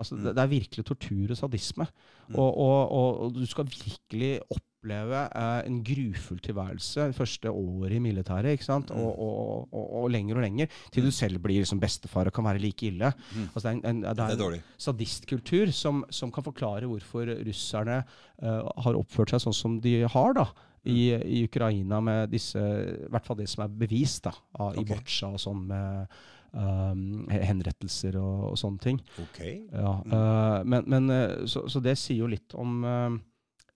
Altså, 0.00 0.16
Mm. 0.16 0.26
det, 0.34 0.38
er 0.42 0.46
virkelig 0.48 0.84
tortur 0.88 1.30
og 1.30 1.36
sadisme. 1.36 1.86
Mm. 2.30 2.34
Og, 2.34 2.50
og, 2.58 2.92
og, 2.98 3.20
og 3.20 3.34
du 3.36 3.46
skal 3.46 3.66
virkelig 3.68 4.40
oppleve 4.80 5.20
eh, 5.36 5.66
en 5.68 5.82
grufull 5.84 6.40
tilværelse 6.40 7.10
det 7.10 7.16
første 7.16 7.50
året 7.52 7.92
i 7.92 8.00
militæret. 8.00 8.52
ikke 8.56 8.64
sant? 8.64 8.90
Mm. 8.90 8.96
Og, 9.00 9.18
og, 9.20 9.68
og, 9.76 9.90
og 10.02 10.10
lenger 10.10 10.36
og 10.36 10.42
lenger, 10.42 10.66
til 10.92 11.04
du 11.04 11.10
selv 11.12 11.38
blir 11.44 11.64
som 11.68 11.80
bestefar 11.80 12.26
og 12.26 12.32
kan 12.32 12.44
være 12.44 12.58
like 12.62 12.86
ille. 12.88 13.12
Mm. 13.34 13.50
Altså, 13.54 13.60
det 13.60 13.70
er 13.70 13.76
en, 13.76 13.84
en, 13.84 14.02
det 14.02 14.16
Det 14.16 14.24
er 14.24 14.28
er 14.30 14.32
en 14.32 14.42
dårlig. 14.44 14.62
sadistkultur 14.78 15.70
som, 15.76 16.04
som 16.10 16.32
kan 16.32 16.44
forklare 16.44 16.88
hvorfor 16.88 17.28
russerne 17.46 18.00
eh, 18.42 18.72
har 18.84 18.96
oppført 18.96 19.30
seg 19.34 19.44
sånn 19.44 19.56
som 19.60 19.78
de 19.84 20.00
har 20.08 20.34
da, 20.34 20.48
i, 20.88 21.10
i 21.12 21.44
Ukraina, 21.44 22.00
med 22.00 22.30
disse, 22.32 22.56
i 22.58 23.08
hvert 23.12 23.26
fall 23.26 23.36
det 23.36 23.50
som 23.52 23.66
er 23.66 23.72
bevist 23.82 24.24
da, 24.24 24.32
av, 24.56 24.72
i 24.76 24.80
Ok. 24.80 24.88
Botsja 24.94 25.28
og 25.36 25.40
sånn, 25.42 25.66
med 25.68 26.08
um, 26.56 27.26
henrettelser 27.28 28.16
og, 28.16 28.46
og 28.54 28.56
sånne 28.56 28.80
ting. 28.80 29.00
Ok. 29.20 29.42
Ja, 29.76 29.92
uh, 30.08 30.62
men, 30.64 30.88
men 30.88 31.10
eh, 31.12 31.34
så, 31.44 31.66
så 31.68 31.82
det 31.84 31.98
sier 32.00 32.22
jo 32.24 32.30
litt 32.32 32.56
om 32.56 32.80
eh, 32.88 33.18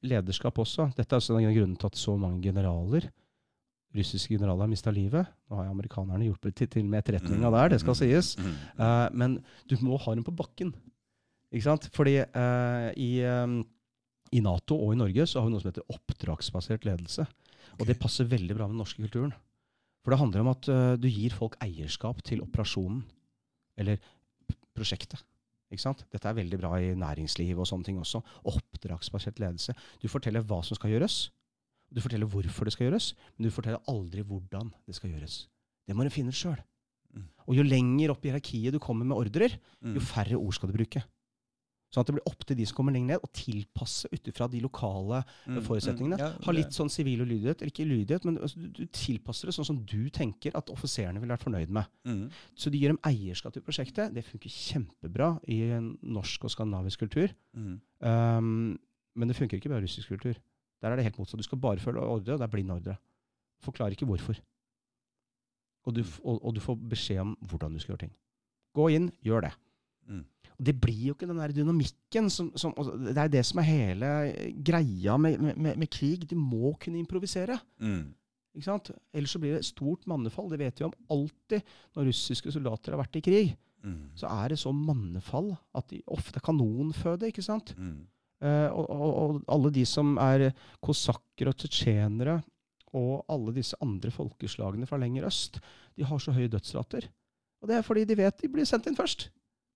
lederskap 0.04 0.58
også. 0.60 0.90
Dette 0.96 1.14
er 1.14 1.22
også 1.22 1.38
en 1.38 1.48
av 1.48 1.56
grunnene 1.56 1.80
til 1.80 1.90
at 1.90 2.00
så 2.00 2.16
mange 2.20 2.42
generaler 2.44 3.10
russiske 3.94 4.34
generaler 4.34 4.66
har 4.66 4.72
mista 4.72 4.92
livet. 4.94 5.28
Nå 5.48 5.60
har 5.60 5.70
amerikanerne 5.70 6.26
hjulpet 6.26 6.56
til, 6.58 6.70
til 6.70 6.88
med 6.88 7.02
etterretninga 7.02 7.50
der, 7.54 7.70
det 7.74 7.80
skal 7.82 7.96
sies. 7.98 8.34
Mm. 8.40 8.56
Eh, 8.86 9.06
men 9.22 9.38
du 9.70 9.76
må 9.86 9.98
ha 10.02 10.16
dem 10.16 10.26
på 10.26 10.34
bakken. 10.34 10.72
Ikke 11.54 11.68
sant? 11.68 11.86
Fordi 11.94 12.16
uh, 12.18 12.88
i, 12.98 13.22
um, 13.22 13.60
i 14.34 14.40
Nato 14.42 14.74
og 14.74 14.90
i 14.90 14.98
Norge 14.98 15.26
så 15.30 15.38
har 15.38 15.46
vi 15.46 15.52
noe 15.54 15.62
som 15.62 15.70
heter 15.70 15.86
oppdragsbasert 15.94 16.86
ledelse. 16.88 17.28
Og 17.78 17.86
det 17.86 18.00
passer 18.02 18.26
veldig 18.26 18.56
bra 18.56 18.66
med 18.66 18.74
den 18.74 18.82
norske 18.82 19.04
kulturen. 19.04 19.30
For 20.02 20.10
det 20.10 20.18
handler 20.18 20.42
om 20.42 20.50
at 20.50 20.66
uh, 20.66 20.96
du 20.98 21.06
gir 21.06 21.36
folk 21.36 21.54
eierskap 21.62 22.24
til 22.26 22.42
operasjonen. 22.42 23.04
Eller 23.78 24.02
prosjektet. 24.74 25.22
Dette 26.12 26.28
er 26.28 26.34
veldig 26.34 26.58
bra 26.60 26.72
i 26.80 26.94
næringsliv 26.94 27.58
og 27.58 27.66
sånne 27.66 27.84
ting 27.84 27.98
også. 27.98 28.22
Oppdragsbasert 28.44 29.38
ledelse. 29.42 29.74
Du 30.02 30.08
forteller 30.08 30.42
hva 30.42 30.62
som 30.64 30.76
skal 30.78 30.90
gjøres. 30.94 31.30
Du 31.94 32.00
forteller 32.00 32.26
hvorfor 32.26 32.64
det 32.66 32.72
skal 32.74 32.88
gjøres, 32.88 33.12
men 33.38 33.48
du 33.48 33.54
forteller 33.54 33.82
aldri 33.88 34.22
hvordan 34.26 34.72
det 34.86 34.94
skal 34.96 35.10
gjøres. 35.14 35.48
Det 35.86 35.94
må 35.96 36.04
du 36.06 36.10
finne 36.10 36.32
sjøl. 36.34 36.58
Mm. 37.14 37.28
Og 37.46 37.54
jo 37.58 37.62
lenger 37.62 38.10
opp 38.10 38.24
i 38.24 38.30
hierarkiet 38.32 38.72
du 38.74 38.78
kommer 38.82 39.04
med 39.06 39.16
ordrer, 39.16 39.58
Mm. 39.84 39.94
jo 39.94 40.00
færre 40.00 40.34
ord 40.36 40.52
skal 40.54 40.70
du 40.70 40.76
bruke. 40.78 41.02
Sånn 41.94 42.02
at 42.02 42.08
det 42.10 42.16
blir 42.16 42.26
opp 42.26 42.42
til 42.48 42.56
de 42.58 42.64
som 42.66 42.74
kommer 42.80 42.90
lenger 42.96 43.12
ned, 43.14 43.22
å 43.22 43.28
tilpasse 43.30 44.08
ut 44.10 44.26
ifra 44.32 44.48
de 44.50 44.58
lokale 44.64 45.20
Mm. 45.46 45.60
forutsetningene. 45.62 46.18
Ja, 46.18 46.32
Ha 46.42 46.52
litt 46.56 46.72
sånn 46.74 46.90
sivil 46.90 47.20
ulydighet, 47.22 47.62
eller 47.62 47.70
ikke 47.70 47.86
ulydighet, 47.86 48.24
men 48.26 48.38
altså, 48.42 48.58
du, 48.58 48.68
du 48.80 48.86
tilpasser 48.90 49.46
det 49.46 49.54
sånn 49.54 49.68
som 49.68 49.78
du 49.86 50.10
tenker 50.10 50.56
at 50.58 50.72
offiserene 50.74 51.20
ville 51.22 51.30
vært 51.36 51.44
fornøyd 51.46 51.70
med. 51.70 51.86
Mm. 52.04 52.24
Så 52.58 52.72
du 52.72 52.78
gir 52.80 52.90
dem 52.90 52.98
eierskap 53.06 53.52
til 53.54 53.62
prosjektet. 53.62 54.10
Det 54.12 54.24
funker 54.26 54.50
kjempebra 54.50 55.28
i 55.46 55.60
norsk 56.02 56.44
og 56.44 56.50
skandinavisk 56.50 56.98
kultur. 57.06 57.30
Mm. 57.54 57.80
Um, 58.02 58.78
men 59.14 59.28
det 59.30 59.36
funker 59.38 59.60
ikke 59.60 59.70
bare 59.70 59.84
i 59.84 59.86
russisk 59.86 60.08
kultur. 60.10 60.34
Der 60.82 60.90
er 60.90 60.96
det 60.96 61.04
helt 61.06 61.18
motsatt. 61.22 61.38
Du 61.38 61.46
skal 61.46 61.58
bare 61.62 61.78
følge 61.78 62.02
ordre, 62.02 62.34
og 62.34 62.40
det 62.42 62.48
er 62.48 62.50
blind 62.52 62.72
ordre. 62.74 62.96
Forklarer 63.62 63.94
ikke 63.94 64.04
hvorfor. 64.10 64.34
Og 65.86 65.94
du, 65.94 66.02
og, 66.24 66.40
og 66.44 66.54
du 66.56 66.60
får 66.64 66.76
beskjed 66.90 67.20
om 67.22 67.36
hvordan 67.44 67.72
du 67.76 67.78
skal 67.78 67.94
gjøre 67.94 68.06
ting. 68.08 68.14
Gå 68.74 68.88
inn, 68.96 69.10
gjør 69.24 69.46
det. 69.46 69.52
Og 70.54 70.66
det 70.68 70.76
blir 70.80 71.08
jo 71.08 71.14
ikke 71.16 71.28
den 71.30 71.40
der 71.40 71.54
dynamikken 71.54 72.30
som, 72.30 72.52
som 72.58 72.74
Det 72.76 73.16
er 73.18 73.32
det 73.32 73.42
som 73.46 73.60
er 73.60 73.68
hele 73.68 74.10
greia 74.66 75.16
med, 75.18 75.40
med, 75.42 75.58
med, 75.58 75.80
med 75.82 75.90
krig. 75.90 76.28
De 76.30 76.38
må 76.38 76.74
kunne 76.80 77.00
improvisere. 77.00 77.58
Mm. 77.82 78.14
Ikke 78.54 78.68
sant? 78.68 78.92
Ellers 79.10 79.34
så 79.34 79.42
blir 79.42 79.56
det 79.56 79.66
stort 79.66 80.06
mannefall. 80.10 80.48
Det 80.52 80.60
vet 80.62 80.80
vi 80.80 80.86
om 80.86 80.96
alltid 81.10 81.76
når 81.96 82.10
russiske 82.10 82.54
soldater 82.54 82.94
har 82.94 83.02
vært 83.02 83.18
i 83.18 83.24
krig. 83.26 83.54
Mm. 83.84 84.14
Så 84.16 84.30
er 84.30 84.54
det 84.54 84.60
så 84.62 84.72
mannefall 84.72 85.52
at 85.76 85.90
de 85.90 86.00
ofte 86.06 86.38
er 86.38 86.46
kanonføde. 86.46 87.28
ikke 87.28 87.44
sant? 87.44 87.74
Mm. 87.76 88.04
Eh, 88.44 88.68
og, 88.70 88.86
og, 88.90 89.10
og 89.10 89.42
alle 89.50 89.74
de 89.74 89.84
som 89.88 90.14
er 90.22 90.50
kosakker 90.84 91.50
og 91.50 91.58
tsjetsjenere, 91.58 92.38
og 92.94 93.24
alle 93.32 93.56
disse 93.56 93.76
andre 93.82 94.12
folkeslagene 94.14 94.86
fra 94.86 95.00
lenger 95.02 95.26
øst, 95.26 95.58
de 95.98 96.06
har 96.06 96.20
så 96.22 96.34
høye 96.34 96.50
dødsrater. 96.52 97.08
Og 97.62 97.70
det 97.70 97.78
er 97.78 97.86
fordi 97.86 98.04
de 98.06 98.16
vet 98.18 98.42
de 98.42 98.50
blir 98.52 98.68
sendt 98.68 98.86
inn 98.86 98.98
først. 98.98 99.30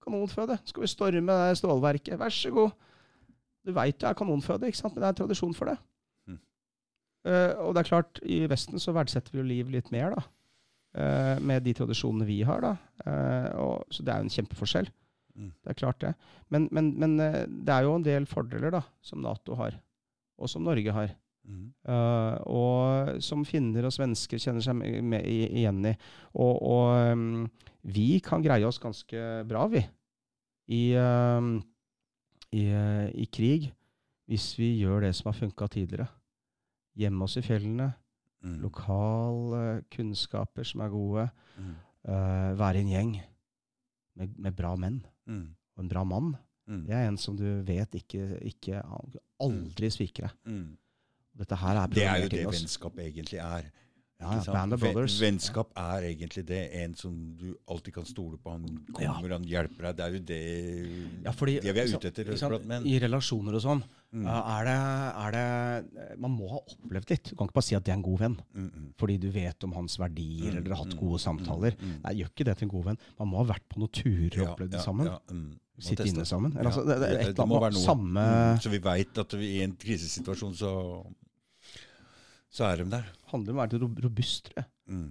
Kanonføde. 0.08 0.58
Skal 0.64 0.84
vi 0.84 0.90
storme 0.90 1.38
det 1.44 1.58
stålverket? 1.60 2.18
Vær 2.18 2.32
så 2.32 2.52
god. 2.54 2.72
Du 3.68 3.74
veit 3.76 3.98
det 4.00 4.08
er 4.08 4.16
kanonføde, 4.16 4.70
ikke 4.70 4.80
sant? 4.80 4.94
men 4.96 5.04
det 5.04 5.10
er 5.10 5.20
tradisjon 5.20 5.54
for 5.56 5.68
det. 5.68 5.76
Mm. 6.28 6.40
Eh, 7.28 7.52
og 7.60 7.74
det 7.76 7.82
er 7.82 7.90
klart, 7.90 8.20
i 8.24 8.40
Vesten 8.48 8.80
så 8.80 8.94
verdsetter 8.96 9.34
vi 9.34 9.42
jo 9.42 9.48
liv 9.48 9.72
litt 9.74 9.92
mer, 9.94 10.16
da. 10.16 10.26
Uh, 10.98 11.36
med 11.44 11.66
de 11.66 11.74
tradisjonene 11.76 12.24
vi 12.26 12.38
har, 12.48 12.64
da. 12.64 12.70
Uh, 13.04 13.48
og, 13.60 13.92
så 13.92 14.02
det 14.02 14.10
er 14.10 14.22
jo 14.22 14.26
en 14.26 14.32
kjempeforskjell. 14.32 14.88
Mm. 15.36 15.50
Det 15.52 15.70
er 15.70 15.76
klart 15.76 16.00
det. 16.00 16.14
Men, 16.48 16.64
men, 16.74 16.88
men 16.98 17.18
det 17.20 17.74
er 17.74 17.84
jo 17.84 17.92
en 17.98 18.06
del 18.06 18.26
fordeler 18.26 18.72
da, 18.74 18.80
som 19.04 19.20
Nato 19.22 19.58
har, 19.60 19.76
og 20.40 20.50
som 20.50 20.64
Norge 20.66 20.94
har. 20.96 21.12
Mm. 21.48 21.68
Og 22.52 23.20
som 23.24 23.44
finner 23.48 23.86
og 23.88 23.94
svensker 23.94 24.40
kjenner 24.42 24.64
seg 24.64 24.74
med, 24.80 24.98
med, 25.12 25.28
igjen 25.28 25.78
i. 25.92 25.94
Og, 26.34 26.58
og 26.72 27.14
um, 27.14 27.46
vi 27.88 28.18
kan 28.24 28.42
greie 28.44 28.66
oss 28.68 28.80
ganske 28.82 29.22
bra, 29.48 29.68
vi. 29.70 29.84
I, 30.68 30.92
eh, 30.92 31.48
i, 32.52 32.64
eh, 32.68 33.08
i 33.14 33.26
krig 33.32 33.70
hvis 34.28 34.50
vi 34.58 34.74
gjør 34.82 35.00
det 35.06 35.14
som 35.16 35.30
har 35.32 35.38
funka 35.40 35.68
tidligere. 35.72 36.08
Gjemme 36.98 37.24
oss 37.24 37.36
i 37.40 37.42
fjellene, 37.42 37.94
Mm. 38.38 38.60
lokale 38.62 39.82
kunnskaper 39.90 40.62
som 40.64 40.80
er 40.84 40.88
gode. 40.92 41.24
Mm. 41.58 41.72
Uh, 42.08 42.52
være 42.56 42.76
i 42.78 42.80
en 42.84 42.88
gjeng 42.92 43.16
med, 44.16 44.36
med 44.38 44.54
bra 44.54 44.76
menn 44.76 45.00
Mm. 45.26 45.48
og 45.76 45.82
en 45.82 45.88
bra 45.90 46.04
mann. 46.04 46.36
Mm. 46.68 46.84
Det 46.86 46.94
er 46.94 47.08
en 47.08 47.16
som 47.18 47.36
du 47.36 47.42
vet 47.66 47.90
ikke, 47.98 48.38
ikke 48.46 48.82
aldri 49.40 49.90
sviker 49.90 50.28
deg. 50.28 50.36
Mm. 50.46 50.76
Dette 51.36 51.56
her 51.56 51.76
er 51.82 51.86
Det 51.88 52.04
er 52.06 52.22
jo 52.22 52.28
det 52.28 52.46
vennskap 52.46 52.94
egentlig 52.98 53.40
er. 53.42 53.66
Ja, 54.18 54.32
ja. 54.34 54.52
Band 54.52 54.74
of 54.74 54.80
Brothers. 54.82 55.20
Vennskap 55.22 55.70
er 55.78 56.08
egentlig 56.08 56.42
det. 56.48 56.62
En 56.80 56.94
som 56.98 57.12
du 57.38 57.52
alltid 57.70 57.94
kan 57.94 58.06
stole 58.08 58.38
på. 58.42 58.50
Han 58.50 58.64
kommer, 58.90 59.36
han 59.36 59.46
hjelper 59.46 59.92
deg. 59.92 60.00
Det 60.00 60.04
er 60.06 60.16
jo 60.16 60.22
det, 60.32 60.40
Ja, 61.24 61.34
fordi, 61.38 61.60
det 61.62 61.74
vi 61.76 61.84
er 61.84 61.94
ute 61.94 62.10
etter 62.10 62.32
sant. 62.40 62.66
I 62.82 62.98
relasjoner 63.06 63.60
og 63.60 63.64
sånn, 63.64 63.84
Mm. 64.08 64.24
er, 64.24 64.64
det, 64.64 64.74
er 65.20 65.34
det 65.36 66.18
Man 66.18 66.32
må 66.32 66.46
ha 66.48 66.58
opplevd 66.62 67.10
litt. 67.12 67.28
Du 67.28 67.36
kan 67.36 67.44
ikke 67.44 67.58
bare 67.58 67.66
si 67.66 67.76
at 67.76 67.84
det 67.84 67.92
er 67.92 67.98
en 67.98 68.04
god 68.06 68.18
venn. 68.22 68.36
Mm, 68.56 68.68
mm. 68.72 68.86
Fordi 68.96 69.18
du 69.20 69.26
vet 69.34 69.66
om 69.68 69.74
hans 69.76 69.98
verdier 70.00 70.56
eller 70.56 70.72
har 70.72 70.80
hatt 70.86 70.96
gode 70.96 71.20
samtaler. 71.20 71.76
Nei, 71.76 72.14
gjør 72.16 72.30
ikke 72.32 72.46
det 72.48 72.54
til 72.56 72.68
en 72.70 72.72
god 72.72 72.86
venn. 72.86 73.00
Man 73.20 73.28
må 73.28 73.42
ha 73.42 73.44
vært 73.52 73.66
på 73.68 73.82
noen 73.82 73.92
turer 73.92 74.40
og 74.46 74.54
opplevd 74.54 74.72
det 74.78 74.80
sammen. 74.80 75.10
ja, 75.12 75.18
mm. 75.28 75.50
Sitte 75.78 76.08
inne 76.08 76.24
sammen. 76.26 76.56
Eller, 76.56 76.72
Ja, 76.72 76.72
altså, 76.72 76.86
det, 76.88 76.96
det, 76.98 77.10
et 77.20 77.38
eller 77.38 77.52
være 77.52 77.68
annet 77.70 77.84
samme 77.84 78.24
Mm, 78.24 78.60
Så 78.64 78.72
vi 78.72 78.78
veit 78.82 79.18
at 79.22 79.36
vi, 79.38 79.50
i 79.58 79.62
en 79.62 79.76
krisesituasjon 79.78 80.56
så, 80.56 80.72
så 82.58 82.68
er 82.68 82.82
de 82.82 82.90
der. 82.92 83.08
Det 83.08 83.32
handler 83.32 83.54
om 83.54 83.58
å 83.58 83.64
være 83.64 83.80
robust, 84.04 84.48
tror 84.48 84.62
jeg. 84.62 84.70
Mm. 84.90 85.08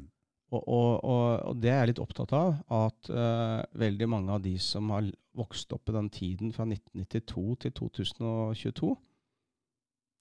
Og, 0.48 0.62
og, 0.62 0.92
og, 1.04 1.24
og 1.50 1.58
det 1.60 1.72
er 1.74 1.82
jeg 1.82 1.92
litt 1.92 2.04
opptatt 2.04 2.34
av, 2.36 2.54
at 2.72 3.10
uh, 3.12 3.64
veldig 3.80 4.08
mange 4.12 4.36
av 4.36 4.44
de 4.46 4.54
som 4.64 4.94
har 4.96 5.10
vokst 5.38 5.74
opp 5.76 5.92
i 5.92 5.96
den 5.98 6.08
tiden 6.14 6.54
fra 6.56 6.64
1992 6.68 7.58
til 7.66 7.74
2022, 7.82 8.94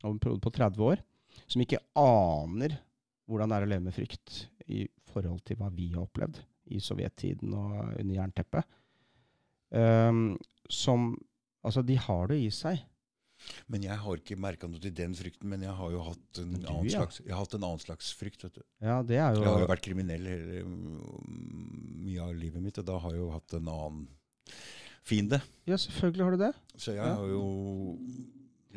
over 0.03 0.13
en 0.13 0.19
periode 0.23 0.43
på 0.45 0.53
30 0.59 0.83
år, 0.91 1.05
som 1.47 1.63
ikke 1.63 1.83
aner 2.01 2.75
hvordan 3.27 3.51
det 3.51 3.57
er 3.59 3.67
å 3.67 3.71
leve 3.71 3.87
med 3.87 3.95
frykt 3.95 4.43
i 4.71 4.83
forhold 5.13 5.41
til 5.47 5.59
hva 5.61 5.71
vi 5.75 5.89
har 5.95 6.05
opplevd 6.05 6.43
i 6.75 6.83
sovjettiden 6.83 7.55
og 7.55 7.79
under 7.95 8.19
jernteppet, 8.19 8.77
um, 9.75 10.29
som 10.71 11.15
Altså, 11.67 11.83
de 11.83 11.97
har 11.99 12.29
det 12.31 12.37
i 12.39 12.51
seg. 12.55 12.79
Men 13.69 13.83
jeg 13.87 13.97
har 14.03 14.17
ikke 14.21 14.37
merka 14.41 14.69
noe 14.71 14.81
til 14.83 14.93
den 14.95 15.15
frykten, 15.19 15.49
men 15.53 15.63
jeg 15.67 15.75
har 15.79 15.91
jo 15.95 16.03
hatt 16.09 16.41
en, 16.43 16.53
du, 16.57 16.67
annen, 16.67 16.89
ja. 16.91 17.01
slags, 17.03 17.21
jeg 17.25 17.33
har 17.35 17.43
hatt 17.45 17.55
en 17.59 17.67
annen 17.69 17.83
slags 17.83 18.13
frykt. 18.19 18.43
vet 18.47 18.55
du. 18.59 18.63
Ja, 18.83 19.03
det 19.07 19.17
er 19.23 19.35
jo 19.37 19.43
Jeg 19.45 19.53
har 19.53 19.65
jo 19.65 19.71
vært 19.71 19.85
kriminell 19.87 20.27
hele, 20.31 20.65
mye 22.07 22.21
av 22.27 22.35
livet 22.39 22.63
mitt, 22.65 22.79
og 22.83 22.87
da 22.89 22.99
har 23.03 23.15
jeg 23.17 23.23
jo 23.23 23.31
hatt 23.35 23.57
en 23.59 23.71
annen 23.73 24.05
fiende. 25.07 25.41
Ja, 25.71 25.79
selvfølgelig 25.79 26.25
har 26.27 26.37
du 26.37 26.43
det. 26.45 26.53
Så 26.77 26.95
jeg 26.97 27.05
Ja. 27.07 27.15
har 27.15 27.27
jo 27.31 27.99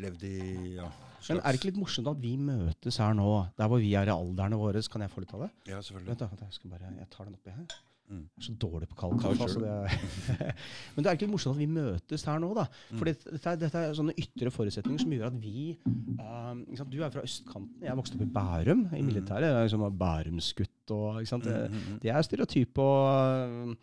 levd 0.00 0.22
i 0.24 0.74
ja, 0.76 0.88
Men 1.28 1.38
er 1.44 1.52
det 1.52 1.58
ikke 1.60 1.68
litt 1.72 1.80
morsomt 1.82 2.08
at 2.08 2.20
vi 2.22 2.36
møtes 2.40 2.96
her 3.02 3.12
nå, 3.12 3.26
der 3.58 3.68
hvor 3.68 3.78
vi 3.82 3.92
er 3.94 4.08
i 4.08 4.14
alderne 4.14 4.56
våre? 4.56 4.80
Kan 4.88 5.02
jeg 5.04 5.10
få 5.12 5.20
litt 5.20 5.34
av 5.34 5.42
det? 5.44 5.50
Ja, 5.68 5.80
selvfølgelig. 5.84 6.08
Vent 6.14 6.18
da, 6.22 6.28
jeg, 6.46 6.52
skal 6.56 6.70
bare, 6.70 6.92
jeg 6.96 7.10
tar 7.10 7.24
den 7.28 7.34
oppi 7.36 7.50
her. 7.50 7.66
Mm. 8.10 8.24
Jeg 8.34 8.42
er 8.42 8.46
så 8.48 8.54
dårlig 8.58 8.88
på 8.90 8.96
kald 8.98 9.20
kaffe. 9.22 9.44
Altså 9.46 9.60
det 9.62 9.74
Men 10.96 11.04
det 11.04 11.06
er 11.06 11.14
ikke 11.14 11.26
litt 11.28 11.34
morsomt 11.36 11.54
at 11.54 11.60
vi 11.62 11.68
møtes 11.70 12.24
her 12.26 12.40
nå, 12.42 12.48
da. 12.58 12.64
For 12.90 13.04
Mm. 13.06 13.10
dette, 13.12 13.44
er, 13.52 13.60
dette 13.60 13.82
er 13.84 13.94
sånne 13.94 14.14
ytre 14.18 14.50
forutsetninger 14.50 15.04
som 15.04 15.12
gjør 15.14 15.28
at 15.30 15.38
vi 15.44 15.76
um? 15.86 16.64
Du 16.90 16.98
er 17.06 17.12
fra 17.14 17.22
østkanten, 17.22 17.84
jeg 17.86 17.96
vokste 18.00 18.18
opp 18.18 18.26
i 18.26 18.32
Bærum, 18.34 18.82
i 18.90 19.00
Mm. 19.00 19.06
militæret. 19.12 19.46
Jeg 19.46 19.54
er 19.60 19.68
liksom 19.68 19.86
Bærumsgutt 19.98 20.90
og? 20.90 21.22
Det, 21.22 21.30
Mm, 21.70 21.76
mm, 21.76 21.86
mm. 21.94 21.98
det 22.02 22.10
er 22.10 22.22
stereotyp 22.26 22.78
å 22.82 22.90
um, 23.46 23.76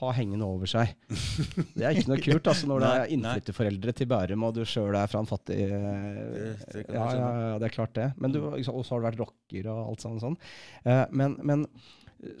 ha 0.00 0.10
hengende 0.16 0.42
over 0.48 0.66
seg. 0.66 0.94
Det 1.76 1.84
er 1.84 1.92
ikke 1.94 2.08
noe 2.10 2.22
kult 2.24 2.48
altså, 2.50 2.66
når 2.66 2.80
det 2.82 2.88
er 2.88 3.02
nei. 3.04 3.10
innflytterforeldre 3.18 3.92
til 3.94 4.06
Bærum, 4.10 4.42
og 4.48 4.54
du 4.56 4.62
sjøl 4.64 4.96
er 4.98 5.06
fra 5.06 5.20
en 5.20 5.28
fattig 5.28 5.58
Det- 5.68 6.56
det 6.72 6.86
ja, 6.88 7.04
ja, 7.14 7.28
ja, 7.52 7.58
det 7.58 7.68
er 7.68 7.74
klart 7.76 7.92
det. 7.94 8.08
Men 8.18 8.32
du, 8.32 8.40
og 8.48 8.58
så 8.64 8.90
har 8.90 9.00
du 9.04 9.06
vært 9.10 9.20
rocker 9.20 9.68
og 9.70 9.88
alt 9.92 10.00
sånt. 10.00 10.20
sånn. 10.24 10.36
Eh, 10.84 11.04
men, 11.12 11.36
men 11.42 11.66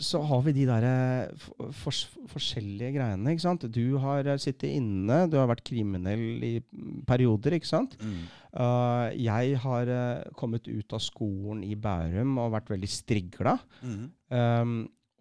så 0.02 0.20
har 0.26 0.40
vi 0.46 0.52
de 0.56 0.64
der 0.68 0.84
eh, 0.88 1.34
for, 1.40 1.70
fors- 1.84 2.06
forskjellige 2.30 2.92
greiene. 2.96 3.32
ikke 3.34 3.44
sant? 3.44 3.66
Du 3.74 3.96
har 4.02 4.26
eh, 4.26 4.38
sittet 4.42 4.70
inne, 4.78 5.24
du 5.30 5.36
har 5.40 5.48
vært 5.50 5.64
kriminell 5.66 6.42
i 6.46 6.52
mm, 6.62 7.02
perioder, 7.08 7.56
ikke 7.58 7.70
sant? 7.70 7.96
Mm. 8.02 8.22
Uh, 8.54 9.08
jeg 9.18 9.56
har 9.64 9.88
uh, 9.90 10.22
kommet 10.38 10.68
ut 10.70 10.94
av 10.94 11.02
skolen 11.02 11.64
i 11.66 11.74
Bærum 11.74 12.36
og 12.38 12.52
vært 12.54 12.70
veldig 12.70 12.90
strigla. 12.90 13.56
Mm. 13.82 14.04
Um, 14.30 14.74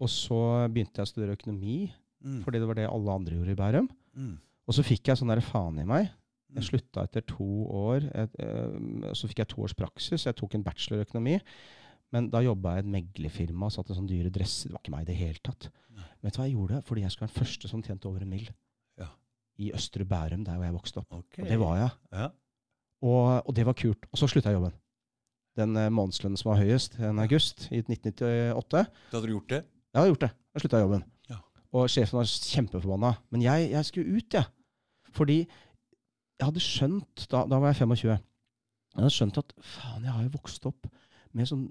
og 0.04 0.10
så 0.14 0.40
begynte 0.74 1.02
jeg 1.02 1.10
å 1.10 1.14
studere 1.14 1.38
økonomi, 1.40 1.82
Mm. 2.24 2.38
fordi 2.46 2.56
det 2.62 2.68
var 2.70 2.78
det 2.80 2.84
alle 2.88 3.12
andre 3.12 3.36
gjorde 3.36 3.52
i 3.52 3.58
Bærum. 3.60 3.88
Mm. 4.16 4.36
Og 4.64 4.76
så 4.78 4.84
fikk 4.88 5.10
jeg 5.10 5.20
sånn 5.20 5.28
der 5.34 5.42
faen 5.44 5.76
i 5.82 5.84
meg. 5.84 6.06
Mm. 6.48 6.56
Jeg 6.62 6.68
slutta 6.70 7.04
etter 7.04 7.26
to 7.28 7.48
år. 7.68 8.06
Et, 8.16 8.38
uh, 8.40 9.10
så 9.12 9.28
fikk 9.28 9.42
jeg 9.42 9.50
to 9.52 9.66
års 9.66 9.74
praksis. 9.76 10.24
Jeg 10.30 10.38
tok 10.40 10.56
en 10.56 10.64
bachelor 10.64 11.02
i 11.02 11.04
økonomi. 11.04 11.34
Men 12.14 12.30
da 12.34 12.44
jobba 12.46 12.76
jeg 12.76 12.84
i 12.84 12.86
et 12.86 12.92
meglerfirma 12.94 13.70
og 13.70 13.74
satt 13.74 13.90
i 13.90 13.98
sånne 13.98 14.12
dyre 14.12 14.32
dresser. 14.34 14.70
Det 14.70 14.76
var 14.76 14.84
ikke 14.84 14.94
meg 14.94 15.08
i 15.08 15.10
det 15.10 15.18
hele 15.18 15.42
tatt. 15.42 15.70
Nei. 15.98 16.06
Vet 16.22 16.36
du 16.36 16.40
hva 16.40 16.46
jeg 16.46 16.56
gjorde? 16.56 16.82
Fordi 16.86 17.04
jeg 17.04 17.14
skulle 17.14 17.26
være 17.26 17.34
den 17.34 17.42
første 17.42 17.72
som 17.72 17.84
tjente 17.86 18.10
over 18.10 18.26
en 18.26 18.30
mill. 18.30 18.46
Ja. 19.02 19.10
I 19.64 19.72
Østre 19.74 20.06
Bærum, 20.06 20.46
der 20.46 20.60
hvor 20.60 20.68
jeg 20.68 20.76
vokste 20.78 21.02
opp. 21.02 21.18
Okay. 21.24 21.44
Og 21.44 21.50
det 21.50 21.60
var 21.64 21.80
jeg. 21.80 21.90
Ja. 22.14 22.30
Og, 23.04 23.26
og 23.50 23.58
det 23.58 23.66
var 23.66 23.78
kult. 23.82 24.08
Og 24.12 24.22
så 24.22 24.30
slutta 24.30 24.54
jeg 24.54 24.60
jobben. 24.60 24.78
Den 25.58 25.76
uh, 25.78 25.90
månedslønnen 25.94 26.40
som 26.40 26.54
var 26.54 26.62
høyest, 26.62 26.96
en 27.02 27.22
august 27.22 27.68
i 27.70 27.82
1998. 27.82 28.86
Da 29.12 29.18
hadde 29.18 29.28
du 29.28 29.36
gjort 29.36 29.50
det? 29.50 29.62
Ja, 29.66 29.98
Jeg 29.98 30.00
hadde 30.00 30.14
gjort 30.14 30.26
det. 30.26 30.32
Jeg 30.54 30.64
slutta 30.64 30.82
jobben. 30.86 31.06
Ja. 31.30 31.42
Og 31.74 31.90
sjefen 31.94 32.22
var 32.22 32.30
kjempeforbanna. 32.30 33.14
Men 33.34 33.46
jeg, 33.46 33.70
jeg 33.74 33.90
skulle 33.90 34.18
ut, 34.18 34.38
jeg. 34.38 34.46
Fordi 35.14 35.40
jeg 35.44 36.46
hadde 36.48 36.64
skjønt 36.64 37.28
da, 37.30 37.44
da 37.50 37.60
var 37.62 37.74
jeg 37.74 37.82
25. 37.84 38.18
Jeg 38.94 39.02
hadde 39.02 39.14
skjønt 39.14 39.40
at 39.42 39.54
faen, 39.58 40.06
jeg 40.06 40.14
har 40.14 40.26
jo 40.26 40.34
vokst 40.38 40.66
opp 40.70 40.90
med 41.34 41.50
sånn 41.50 41.68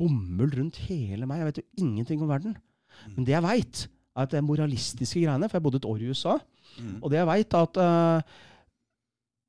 bomull 0.00 0.52
rundt 0.56 0.80
hele 0.88 1.28
meg. 1.28 1.42
Jeg 1.42 1.50
vet 1.50 1.62
jo 1.62 1.86
ingenting 1.86 2.22
om 2.24 2.30
verden. 2.32 2.56
Mm. 2.56 3.16
Men 3.16 3.26
det 3.26 3.36
jeg 3.36 3.46
veit, 3.46 3.82
er 4.16 4.24
at 4.24 4.32
det 4.32 4.40
er 4.40 4.46
moralistiske 4.46 5.24
greiene. 5.24 5.48
For 5.48 5.60
jeg 5.60 5.66
bodde 5.66 5.82
et 5.82 5.90
år 5.90 6.00
i 6.00 6.08
USA. 6.10 6.38
Mm. 6.78 6.96
Og 7.00 7.12
det 7.12 7.20
jeg 7.20 7.28
veit, 7.30 7.58
er 7.58 7.68
at 7.68 7.80
uh, 7.80 8.40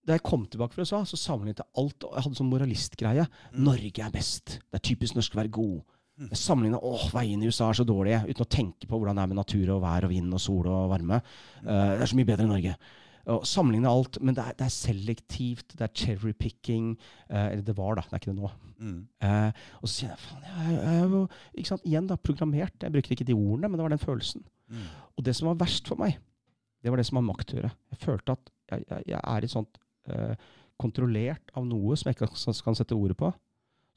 da 0.07 0.18
jeg 0.18 0.26
kom 0.26 0.45
tilbake 0.49 0.76
fra 0.76 0.86
USA, 0.86 1.02
så 1.06 1.19
sammenlignet 1.19 1.64
jeg 1.64 1.72
alt. 1.82 2.06
og 2.06 2.15
Jeg 2.15 2.26
hadde 2.26 2.40
sånn 2.41 2.52
moralistgreie. 2.52 3.26
Mm. 3.53 3.64
Norge 3.69 4.06
er 4.06 4.14
best. 4.14 4.57
Det 4.68 4.80
er 4.80 4.88
typisk 4.91 5.18
norsk 5.18 5.36
å 5.36 5.41
være 5.41 5.53
god. 5.57 5.78
Mm. 6.22 6.30
Jeg 6.30 6.41
sammenligna 6.41 6.82
åh, 6.86 7.06
veiene 7.14 7.45
i 7.45 7.52
USA 7.52 7.69
er 7.72 7.80
så 7.80 7.86
dårlige, 7.88 8.23
uten 8.28 8.45
å 8.45 8.52
tenke 8.57 8.90
på 8.90 8.98
hvordan 8.98 9.18
det 9.18 9.23
er 9.23 9.32
med 9.32 9.40
natur 9.40 9.76
og 9.78 9.86
vær 9.86 10.06
og 10.06 10.11
vind 10.14 10.36
og 10.38 10.44
sol 10.44 10.68
og 10.69 10.90
varme. 10.91 11.22
Uh, 11.61 11.94
det 11.95 12.03
er 12.03 12.11
så 12.11 12.19
mye 12.19 12.30
bedre 12.30 12.48
enn 12.48 12.53
Norge. 12.56 12.76
Og 13.30 13.45
sammenligne 13.45 13.89
alt, 13.89 14.18
men 14.22 14.35
det 14.38 14.43
er, 14.43 14.56
det 14.57 14.65
er 14.65 14.73
selektivt, 14.73 15.76
det 15.77 15.85
er 15.85 15.93
cherry 15.93 16.34
picking. 16.34 16.95
eh, 17.30 17.52
eller 17.52 17.65
det 17.68 17.77
var, 17.77 17.99
da. 17.99 18.06
Det 18.07 18.18
er 18.18 18.23
ikke 18.23 18.31
det 18.31 18.39
nå. 18.39 18.52
Mm. 18.81 18.98
Eh, 19.22 19.68
og 19.81 19.85
så 19.85 19.93
sier 19.93 20.10
jeg 20.10 20.23
faen, 20.23 20.48
jeg, 20.48 20.80
jeg 20.80 21.11
jeg 21.11 21.61
ikke 21.61 21.72
sant, 21.73 21.85
igjen 21.85 22.10
da, 22.10 22.18
programmert. 22.18 22.81
Jeg 22.81 22.95
brukte 22.95 23.15
ikke 23.15 23.27
de 23.30 23.38
ordene, 23.38 23.69
men 23.69 23.77
det 23.77 23.85
var 23.85 23.93
den 23.93 24.02
følelsen. 24.02 24.45
Mm. 24.72 24.88
Og 25.18 25.26
det 25.27 25.35
som 25.38 25.52
var 25.52 25.61
verst 25.61 25.91
for 25.91 26.02
meg, 26.02 26.18
det 26.81 26.89
var 26.89 26.98
det 26.98 27.06
som 27.06 27.19
var 27.19 27.27
maktøret. 27.27 27.77
Jeg 27.93 28.02
følte 28.02 28.38
at 28.38 28.52
jeg, 28.72 29.06
jeg, 29.11 29.19
er 29.22 29.45
i 29.45 29.52
sånt 29.52 29.77
eh, 30.10 30.34
kontrollert 30.81 31.53
av 31.57 31.68
noe 31.68 31.98
som 31.99 32.10
jeg 32.10 32.18
ikke 32.18 32.31
kan, 32.31 32.57
kan 32.65 32.77
sette 32.80 32.98
ordet 32.98 33.18
på, 33.19 33.30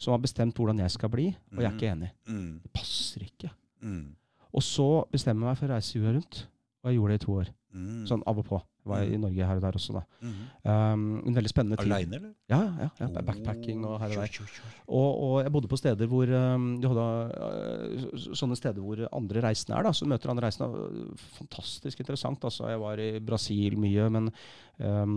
som 0.01 0.13
har 0.13 0.21
bestemt 0.21 0.59
hvordan 0.59 0.83
jeg 0.83 0.93
skal 0.93 1.13
bli, 1.13 1.31
og 1.55 1.63
jeg 1.63 1.71
er 1.71 1.79
ikke 1.79 1.93
enig. 1.95 2.11
Mm. 2.29 2.61
Det 2.65 2.73
passer 2.75 3.25
ikke. 3.25 3.53
Mm. 3.85 4.13
Og 4.55 4.63
så 4.63 4.89
bestemmer 5.11 5.47
jeg 5.47 5.55
meg 5.55 5.61
for 5.61 5.71
å 5.71 5.77
reise 5.79 5.97
jorda 5.97 6.17
rundt, 6.19 6.41
og 6.83 6.91
jeg 6.91 6.99
gjorde 6.99 7.15
det 7.15 7.21
i 7.21 7.25
to 7.25 7.37
år. 7.41 7.53
Mm. 7.75 8.01
Sånn 8.11 8.25
av 8.31 8.41
og 8.43 8.49
på. 8.51 8.61
Var 8.85 9.07
i 9.09 9.17
Norge 9.17 9.47
her 9.49 9.57
og 9.57 9.63
der 9.65 9.77
også, 9.79 9.95
da. 9.97 10.03
Mm. 10.21 10.33
Um, 10.69 11.05
en 11.31 11.37
veldig 11.39 11.51
spennende 11.53 11.79
tid. 11.81 11.89
Aleine, 11.89 12.19
eller? 12.19 12.33
Ja, 12.53 12.59
ja, 12.83 12.89
ja. 13.01 13.07
Backpacking 13.25 13.85
og 13.89 13.95
her 14.03 14.13
og 14.13 14.19
der. 14.21 14.49
Og, 14.85 15.23
og 15.25 15.37
jeg 15.41 15.53
bodde 15.55 15.71
på 15.73 15.79
steder 15.81 16.11
hvor 16.11 16.29
um, 16.29 16.67
du 16.83 16.89
hadde 16.91 17.07
uh, 17.33 18.27
sånne 18.37 18.59
steder 18.61 18.85
hvor 18.85 19.01
andre 19.09 19.45
reisende 19.47 19.79
er. 19.79 19.87
da, 19.89 19.93
Så 19.97 20.09
møter 20.11 20.33
andre 20.33 20.51
reisende. 20.51 20.85
uh, 20.85 21.31
Fantastisk 21.39 22.03
interessant. 22.05 22.45
altså. 22.45 22.69
Jeg 22.69 22.83
var 22.83 23.01
i 23.01 23.09
Brasil 23.25 23.79
mye, 23.81 24.11
men 24.13 24.29
um, 24.77 25.17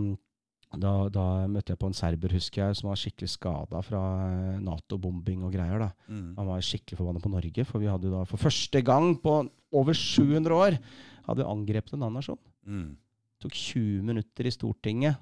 da, 0.76 0.92
da 1.12 1.26
møtte 1.48 1.72
jeg 1.72 1.80
på 1.80 1.88
en 1.88 1.96
serber, 1.96 2.32
husker 2.36 2.62
jeg, 2.66 2.78
som 2.80 2.88
var 2.90 2.98
skikkelig 3.00 3.30
skada 3.32 3.82
fra 3.84 4.00
uh, 4.28 4.56
Nato-bombing 4.64 5.44
og 5.44 5.52
greier. 5.52 5.84
da. 5.84 5.90
Mm. 6.08 6.32
Han 6.40 6.48
var 6.54 6.64
skikkelig 6.64 7.00
forbanna 7.02 7.20
på 7.24 7.32
Norge, 7.32 7.68
for 7.68 7.84
vi 7.84 7.88
hadde 7.92 8.12
da 8.12 8.24
for 8.28 8.40
første 8.48 8.82
gang 8.84 9.12
på 9.20 9.42
over 9.76 9.92
700 9.92 10.56
år 10.56 10.78
hadde 11.28 11.44
angrepet 11.44 11.92
en 11.92 12.06
annen 12.06 12.20
nasjon. 12.22 12.40
Mm. 12.64 12.96
Tok 13.42 13.54
20 13.54 14.02
minutter 14.02 14.46
i 14.46 14.50
Stortinget 14.54 15.16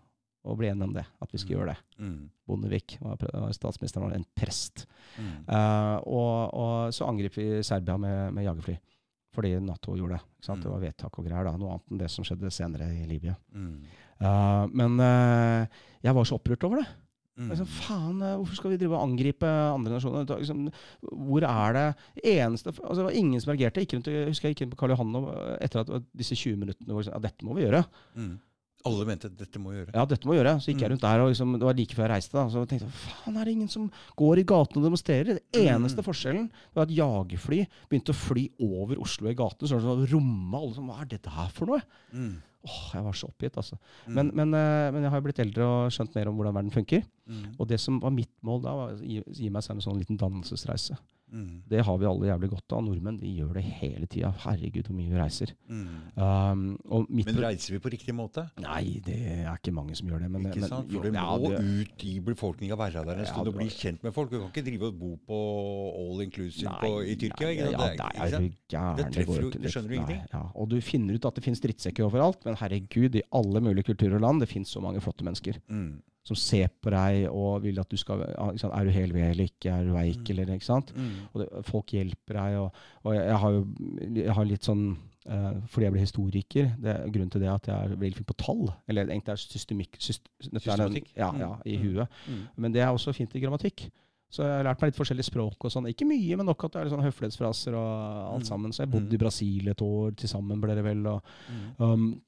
å 0.47 0.55
bli 0.57 0.69
enige 0.71 0.87
om 0.87 0.93
det, 0.95 1.03
at 1.21 1.33
vi 1.33 1.39
skulle 1.43 1.59
Mm. 1.59 1.63
gjøre 1.67 1.73
det. 1.75 2.03
Mm. 2.07 2.31
Bondevik 2.47 2.99
var 3.01 3.17
var 3.33 3.53
statsministeren 3.53 4.07
var 4.09 4.15
en 4.17 4.25
prest. 4.37 4.87
Mm. 5.19 5.33
Uh, 5.49 5.97
og, 6.07 6.55
og 6.55 6.95
så 6.95 7.09
angrep 7.09 7.35
vi 7.37 7.49
Serbia 7.67 7.97
med, 7.99 8.33
med 8.33 8.45
jagerfly. 8.47 8.77
Fordi 9.35 9.51
Nato 9.61 9.97
gjorde 9.99 10.17
det. 10.17 10.49
Mm. 10.49 10.61
Det 10.63 10.71
var 10.71 10.81
vedtak 10.81 11.19
og 11.19 11.27
greier. 11.27 11.45
da, 11.45 11.57
Noe 11.59 11.75
annet 11.75 11.91
enn 11.93 11.99
det 11.99 12.11
som 12.11 12.25
skjedde 12.25 12.51
senere 12.55 12.87
i 12.95 13.05
Libya. 13.11 13.35
Mm. 13.53 13.83
Eh, 14.21 14.67
men 14.73 14.95
uh, 15.03 15.67
jeg 16.01 16.15
var 16.17 16.25
så 16.25 16.39
opprørt 16.39 16.65
over 16.65 16.81
det. 16.81 16.87
Mm. 17.37 17.51
Liksom, 17.53 17.67
faen, 17.69 18.23
eh, 18.25 18.37
hvorfor 18.41 18.57
skal 18.57 18.71
vi 18.73 18.79
drive 18.81 18.97
og 18.97 19.03
angripe 19.11 19.45
andre 19.45 19.93
nasjoner? 19.99 20.25
Liksom, 20.25 20.71
hvor 21.13 21.45
er 21.45 21.73
det 21.77 21.87
eneste 22.25 22.73
altså, 22.73 22.97
Det 22.97 23.05
var 23.11 23.19
ingen 23.21 23.41
som 23.41 23.53
reagerte. 23.53 23.83
Ikke 23.85 23.99
rundt, 23.99 24.07
jeg 24.09 24.31
husker 24.31 24.49
jeg 24.49 24.57
gikk 24.57 24.63
inn 24.67 24.71
på 24.73 24.79
Karl 24.81 24.95
Johan 24.95 25.15
og, 25.21 25.29
eh, 25.37 25.59
etter 25.67 25.81
at 25.85 26.03
disse 26.17 26.35
20 26.35 26.57
minuttene 26.57 26.89
liksom, 26.97 27.13
ja, 27.13 27.19
dette 27.21 27.45
må 27.45 27.55
vi 27.59 27.67
gjøre. 27.67 27.85
Mm. 28.17 28.39
Alle 28.87 29.05
mente 29.05 29.29
dette 29.35 29.59
må 29.59 29.73
gjøre. 29.75 29.91
Ja, 29.93 30.05
dette 30.07 30.25
må 30.25 30.33
vi 30.33 30.39
gjøre. 30.39 30.57
Så 30.63 30.71
gikk 30.71 30.81
jeg 30.81 30.89
Mm. 30.89 30.93
rundt 30.95 31.01
der, 31.03 31.21
og 31.21 31.29
liksom, 31.33 31.53
det 31.59 31.67
var 31.67 31.75
like 31.75 31.95
før 31.97 32.07
jeg 32.07 32.11
reiste. 32.15 32.33
da, 32.33 32.47
Så 32.49 32.67
tenkte 32.71 32.87
jeg 32.87 32.93
faen, 32.95 33.37
er 33.37 33.45
det 33.45 33.53
ingen 33.53 33.69
som 33.69 33.91
går 34.17 34.39
i 34.39 34.45
gatene 34.45 34.79
og 34.79 34.85
demonstrerer? 34.89 35.25
Det 35.35 35.43
eneste 35.53 35.99
Mm. 36.01 36.05
forskjellen 36.07 36.51
var 36.73 36.83
at 36.85 36.89
jagerfly 36.95 37.67
begynte 37.91 38.15
å 38.15 38.15
fly 38.15 38.49
over 38.61 38.95
Oslo 38.97 39.29
i 39.29 39.35
gatene. 39.35 39.67
Så 39.69 39.75
var 39.81 39.81
det 39.97 40.09
sånn, 40.09 40.13
romme 40.21 40.55
alle 40.55 40.75
som 40.75 40.87
Hva 40.89 41.01
er 41.03 41.05
dette 41.07 41.29
her 41.29 41.49
for 41.49 41.67
noe? 41.67 41.83
Mm. 42.15 42.37
Åh, 42.67 42.93
jeg 42.95 43.03
var 43.03 43.13
så 43.13 43.29
oppgitt, 43.29 43.57
altså. 43.57 43.77
Mm. 44.09 44.15
Men, 44.15 44.31
men, 44.35 44.55
eh, 44.55 44.91
men 44.93 45.03
jeg 45.03 45.11
har 45.11 45.21
jo 45.21 45.27
blitt 45.27 45.39
eldre 45.45 45.63
og 45.67 45.91
skjønt 45.91 46.15
mer 46.15 46.29
om 46.29 46.37
hvordan 46.37 46.55
verden 46.55 46.71
funker. 46.73 47.05
Mm. 47.27 47.57
Og 47.59 47.67
det 47.69 47.81
som 47.83 47.99
var 48.01 48.11
mitt 48.15 48.33
mål 48.43 48.63
da, 48.63 48.75
var 48.75 48.95
å 48.95 49.03
gi, 49.03 49.23
gi 49.35 49.51
meg 49.51 49.63
selv 49.67 49.79
en 49.81 49.87
sånn 49.91 49.99
liten 49.99 50.17
dannelsesreise. 50.21 50.97
Mm. 51.27 51.63
Det 51.67 51.81
har 51.83 51.97
vi 51.99 52.07
alle 52.07 52.29
jævlig 52.29 52.49
godt 52.53 52.73
av. 52.77 52.85
Nordmenn 52.87 53.17
de 53.19 53.27
gjør 53.27 53.57
det 53.59 53.63
hele 53.81 54.07
tida. 54.07 54.29
Herregud, 54.45 54.87
hvor 54.87 54.95
mye 54.95 55.11
vi 55.11 55.19
reiser. 55.19 55.51
Mm. 55.67 55.89
Um, 56.15 57.09
Men 57.11 57.41
reiser 57.43 57.75
vi 57.75 57.81
på 57.83 57.91
riktig 57.91 58.15
måte? 58.15 58.45
Nei, 58.63 59.01
det 59.05 59.17
er 59.43 59.51
ikke 59.59 59.75
mange 59.75 59.97
som 59.99 60.07
gjør 60.07 60.23
det. 60.23 60.31
Men, 60.31 60.47
ikke 60.47 60.61
men, 60.63 60.71
sant? 60.71 60.93
For 60.95 61.03
det 61.03 61.13
ja, 61.19 61.25
må 61.27 61.51
det- 61.51 61.65
ut 61.67 62.05
i 62.07 62.21
befolkninga, 62.21 62.79
være 62.79 63.05
der 63.11 63.19
en 63.25 63.27
stund 63.27 63.49
og 63.51 63.59
bli 63.59 63.67
kjent 63.75 64.07
med 64.07 64.15
folk. 64.15 64.31
Du 64.31 64.39
kan 64.39 64.49
ikke 64.55 64.65
drive 64.71 64.87
og 64.93 64.99
bo 65.03 65.13
på 65.27 65.43
all 65.99 66.23
inclusive 66.23 66.71
Nei, 66.71 66.79
på, 66.87 66.95
i 67.03 67.17
Tyrkia. 67.17 67.51
ikke? 67.51 67.71
Ja, 67.73 67.77
Det 67.77 68.01
er- 68.01 68.31
det 68.31 68.79
er? 68.79 68.97
Det 69.03 69.13
treffer 69.19 69.51
det 69.61 69.73
skjønner 69.75 69.89
du 69.89 69.95
ingenting. 69.99 70.23
Ja, 70.33 70.45
og 70.55 70.69
du 70.69 70.81
finner 70.81 71.15
ut 71.15 71.25
at 71.27 71.35
det 71.35 71.43
finnes 71.45 71.61
drittsekker 71.61 72.07
overalt, 72.07 72.45
men 72.45 72.55
herregud, 72.55 73.17
i 73.17 73.23
alle 73.33 73.61
mulige 73.61 73.83
kulturer 73.91 74.15
og 74.15 74.21
land, 74.21 74.41
det 74.41 74.49
finnes 74.49 74.71
så 74.71 74.81
mange 74.81 75.01
flotte 75.03 75.25
mennesker 75.27 75.59
Mm. 75.69 76.01
Som 76.27 76.37
ser 76.39 76.69
på 76.83 76.91
deg 76.91 77.29
og 77.31 77.63
vil 77.63 77.79
at 77.79 77.89
du 77.93 77.97
skal 78.01 78.25
sant? 78.59 78.73
Er 78.75 78.85
du 78.85 78.91
hel 78.95 79.13
ved 79.15 79.31
eller 79.31 79.47
ikke? 79.47 79.71
Er 79.71 79.85
du 79.87 79.93
veik 79.95 80.25
Mm. 80.27 80.31
eller 80.35 80.55
ikke 80.57 80.67
sant? 80.69 80.93
Mm. 80.97 81.11
Og 81.33 81.41
det, 81.43 81.49
folk 81.69 81.87
hjelper 81.95 82.35
deg, 82.41 82.57
og, 82.61 82.73
og 83.05 83.15
jeg, 83.15 83.37
har 83.45 83.51
jo 83.53 83.67
jeg 84.17 84.35
har 84.35 84.45
litt 84.51 84.67
sånn 84.67 84.87
uh, 85.29 85.55
fordi 85.67 85.87
jeg 85.87 85.93
ble 85.93 86.01
historiker. 86.05 86.73
Det 86.79 86.91
er 86.93 87.09
grunnen 87.11 87.31
til 87.35 87.41
det 87.43 87.49
at 87.51 87.67
jeg 87.67 87.77
er 87.77 87.97
veldig 87.99 88.15
flink 88.21 88.29
på 88.31 88.37
tall. 88.39 88.65
Eller 88.89 89.07
egentlig 89.11 89.33
er 89.35 89.41
systemikk 89.43 89.97
syst, 89.99 90.29
er 90.53 90.59
Systematikk? 90.61 91.09
Ja, 91.17 91.31
Mm. 91.33 91.41
ja, 91.41 91.53
i 91.67 91.77
Mm. 91.77 91.83
huet. 91.83 92.09
Mm. 92.29 92.43
Men 92.57 92.73
det 92.73 92.83
er 92.83 92.89
også 92.95 93.15
fint 93.15 93.35
i 93.35 93.41
grammatikk. 93.41 93.89
Så 94.31 94.43
jeg 94.43 94.51
har 94.51 94.65
lært 94.65 94.81
meg 94.83 94.91
litt 94.93 94.99
forskjellige 94.99 95.31
språk 95.31 95.65
og 95.65 95.71
sånn. 95.71 95.87
Ikke 95.89 96.05
mye, 96.07 96.37
men 96.37 96.47
nok 96.47 96.65
at 96.65 96.73
det 96.73 96.81
er 96.83 96.91
sånn 96.91 97.03
høflighetsfraser 97.07 97.75
og 97.75 98.35
alt 98.35 98.43
Mm. 98.43 98.47
sammen. 98.51 98.73
Så 98.73 98.83
jeg 98.83 98.91
bodde 98.91 99.07
Mm. 99.11 99.15
i 99.15 99.17
Brasil 99.23 99.69
et 99.69 99.79
år 99.83 100.17
til 100.17 100.29
sammen, 100.29 100.61
ble 100.61 100.75
det 100.75 100.85
vel. 100.85 101.07
Og, 101.07 101.23
Mm. 101.49 101.81
um, 101.81 102.23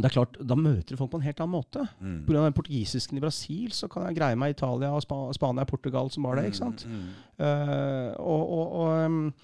det 0.00 0.08
er 0.08 0.14
klart, 0.14 0.38
Da 0.48 0.54
møter 0.56 0.94
du 0.94 0.96
folk 0.96 1.10
på 1.12 1.18
en 1.20 1.26
helt 1.26 1.40
annen 1.44 1.52
måte. 1.52 1.82
Mm. 2.00 2.24
Pga. 2.24 2.44
den 2.46 2.54
portugisisken 2.56 3.18
i 3.18 3.20
Brasil 3.20 3.74
så 3.76 3.90
kan 3.92 4.06
jeg 4.08 4.16
greie 4.16 4.38
meg 4.40 4.54
Italia 4.54 4.88
og 4.96 5.02
Spa 5.04 5.18
Spania 5.36 5.66
og 5.66 5.68
Portugal, 5.68 6.08
som 6.10 6.24
var 6.24 6.36
det. 6.40 6.46
ikke 6.48 6.62
sant? 6.62 6.86
Mm. 6.88 7.10
Uh, 7.36 8.10
og 8.16 8.42
og, 8.56 8.72
og 8.80 9.04
um, 9.04 9.34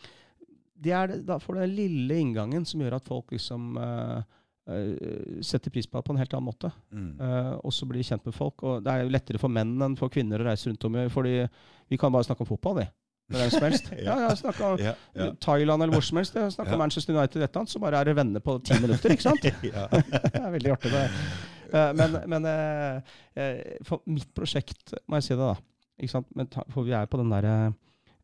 det 0.80 0.92
er, 0.96 1.06
det- 1.12 1.26
da 1.26 1.36
får 1.38 1.54
du 1.54 1.60
den 1.60 1.76
lille 1.76 2.16
inngangen 2.22 2.64
som 2.64 2.80
gjør 2.80 2.96
at 2.96 3.04
folk 3.10 3.32
liksom 3.34 3.76
uh, 3.76 4.22
uh, 4.70 5.42
setter 5.44 5.70
pris 5.74 5.86
på 5.86 5.98
det 5.98 6.04
på 6.06 6.12
en 6.16 6.22
helt 6.22 6.32
annen 6.38 6.48
måte. 6.48 6.70
Mm. 6.92 7.10
Og 7.64 7.72
så 7.72 7.84
blir 7.84 8.00
de 8.00 8.08
kjent 8.08 8.24
med 8.24 8.34
folk. 8.36 8.62
Og 8.62 8.80
det 8.84 8.92
er 8.94 9.02
jo 9.04 9.12
lettere 9.12 9.38
for 9.42 9.52
menn 9.52 9.76
enn 9.84 9.96
for 10.00 10.08
kvinner 10.08 10.40
å 10.40 10.48
reise 10.48 10.70
rundt 10.70 10.84
om, 10.88 10.96
fordi 11.12 11.42
vi 11.90 11.96
kan 12.00 12.12
bare 12.12 12.24
snakke 12.24 12.46
om 12.46 12.50
fotball, 12.54 12.78
vi. 12.80 12.88
Med 13.28 13.40
hvem 13.42 13.50
som 13.50 13.62
helst. 13.66 13.90
Ja. 14.08 14.14
ja, 14.24 14.28
snakke 14.36 14.64
om 14.64 14.78
Ja, 14.80 14.94
ja. 15.16 15.30
Thailand 15.40 15.82
eller 15.82 15.92
hvor 15.98 16.04
som 16.06 16.16
helst. 16.16 16.34
jeg 16.34 16.52
snakka 16.52 16.70
Ja. 16.72 16.76
Manchester 16.80 17.12
United, 17.16 17.42
et 17.42 17.48
eller 17.50 17.60
annet, 17.60 17.70
så 17.74 17.78
bare 17.82 18.00
er 18.00 18.04
det 18.08 18.16
venner 18.16 18.40
på 18.40 18.58
ti 18.64 18.78
minutter, 18.80 19.10
ikke 19.12 19.22
sant? 19.22 19.42
det 19.62 19.72
er 19.74 20.50
veldig 20.54 20.70
artig. 20.76 20.92
det. 20.92 21.02
Eh, 21.74 21.90
men 21.98 22.16
men 22.32 22.46
eh, 22.48 23.00
eh, 23.36 23.76
for 23.84 24.00
mitt 24.06 24.30
prosjekt, 24.34 24.94
må 25.08 25.16
jeg 25.20 25.28
si 25.28 25.34
det, 25.34 25.42
da. 25.44 25.54
Ikke 26.00 26.12
sant? 26.14 26.26
Men 26.36 26.48
for 26.72 26.82
vi 26.86 26.92
er 26.96 27.06
på 27.10 27.18
den 27.20 27.30
derre 27.34 27.72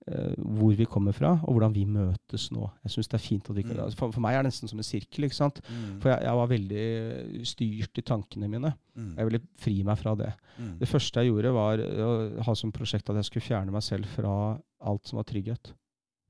hvor 0.05 0.75
vi 0.77 0.85
kommer 0.85 1.15
fra, 1.17 1.31
og 1.47 1.55
hvordan 1.57 1.73
vi 1.73 1.85
møtes 1.89 2.51
nå. 2.53 2.67
Jeg 2.85 2.93
synes 2.93 3.09
det 3.09 3.17
er 3.17 3.23
fint 3.25 3.47
at 3.49 3.57
vi, 3.57 3.63
Mm. 3.65 3.79
altså, 3.87 3.97
for, 3.97 4.13
for 4.13 4.21
meg 4.21 4.35
er 4.37 4.43
det 4.43 4.51
nesten 4.51 4.69
som 4.69 4.79
en 4.83 4.85
sirkel. 4.85 5.25
ikke 5.25 5.39
sant? 5.39 5.61
Mm. 5.65 6.01
For 6.03 6.11
jeg, 6.13 6.23
jeg 6.27 6.37
var 6.41 6.51
veldig 6.51 7.47
styrt 7.49 7.99
i 8.03 8.05
tankene 8.05 8.49
mine. 8.53 8.75
Mm. 8.95 9.15
Jeg 9.17 9.29
ville 9.31 9.41
fri 9.65 9.77
meg 9.83 9.97
fra 9.99 10.15
det. 10.21 10.33
Mm. 10.59 10.75
Det 10.83 10.89
første 10.91 11.21
jeg 11.25 11.33
gjorde, 11.33 11.55
var 11.57 11.79
å 11.81 12.11
ha 12.45 12.55
som 12.55 12.73
prosjekt 12.73 13.09
at 13.09 13.17
jeg 13.17 13.31
skulle 13.31 13.47
fjerne 13.49 13.73
meg 13.73 13.83
selv 13.87 14.05
fra 14.13 14.35
alt 14.85 15.09
som 15.09 15.17
var 15.23 15.25
trygghet 15.31 15.73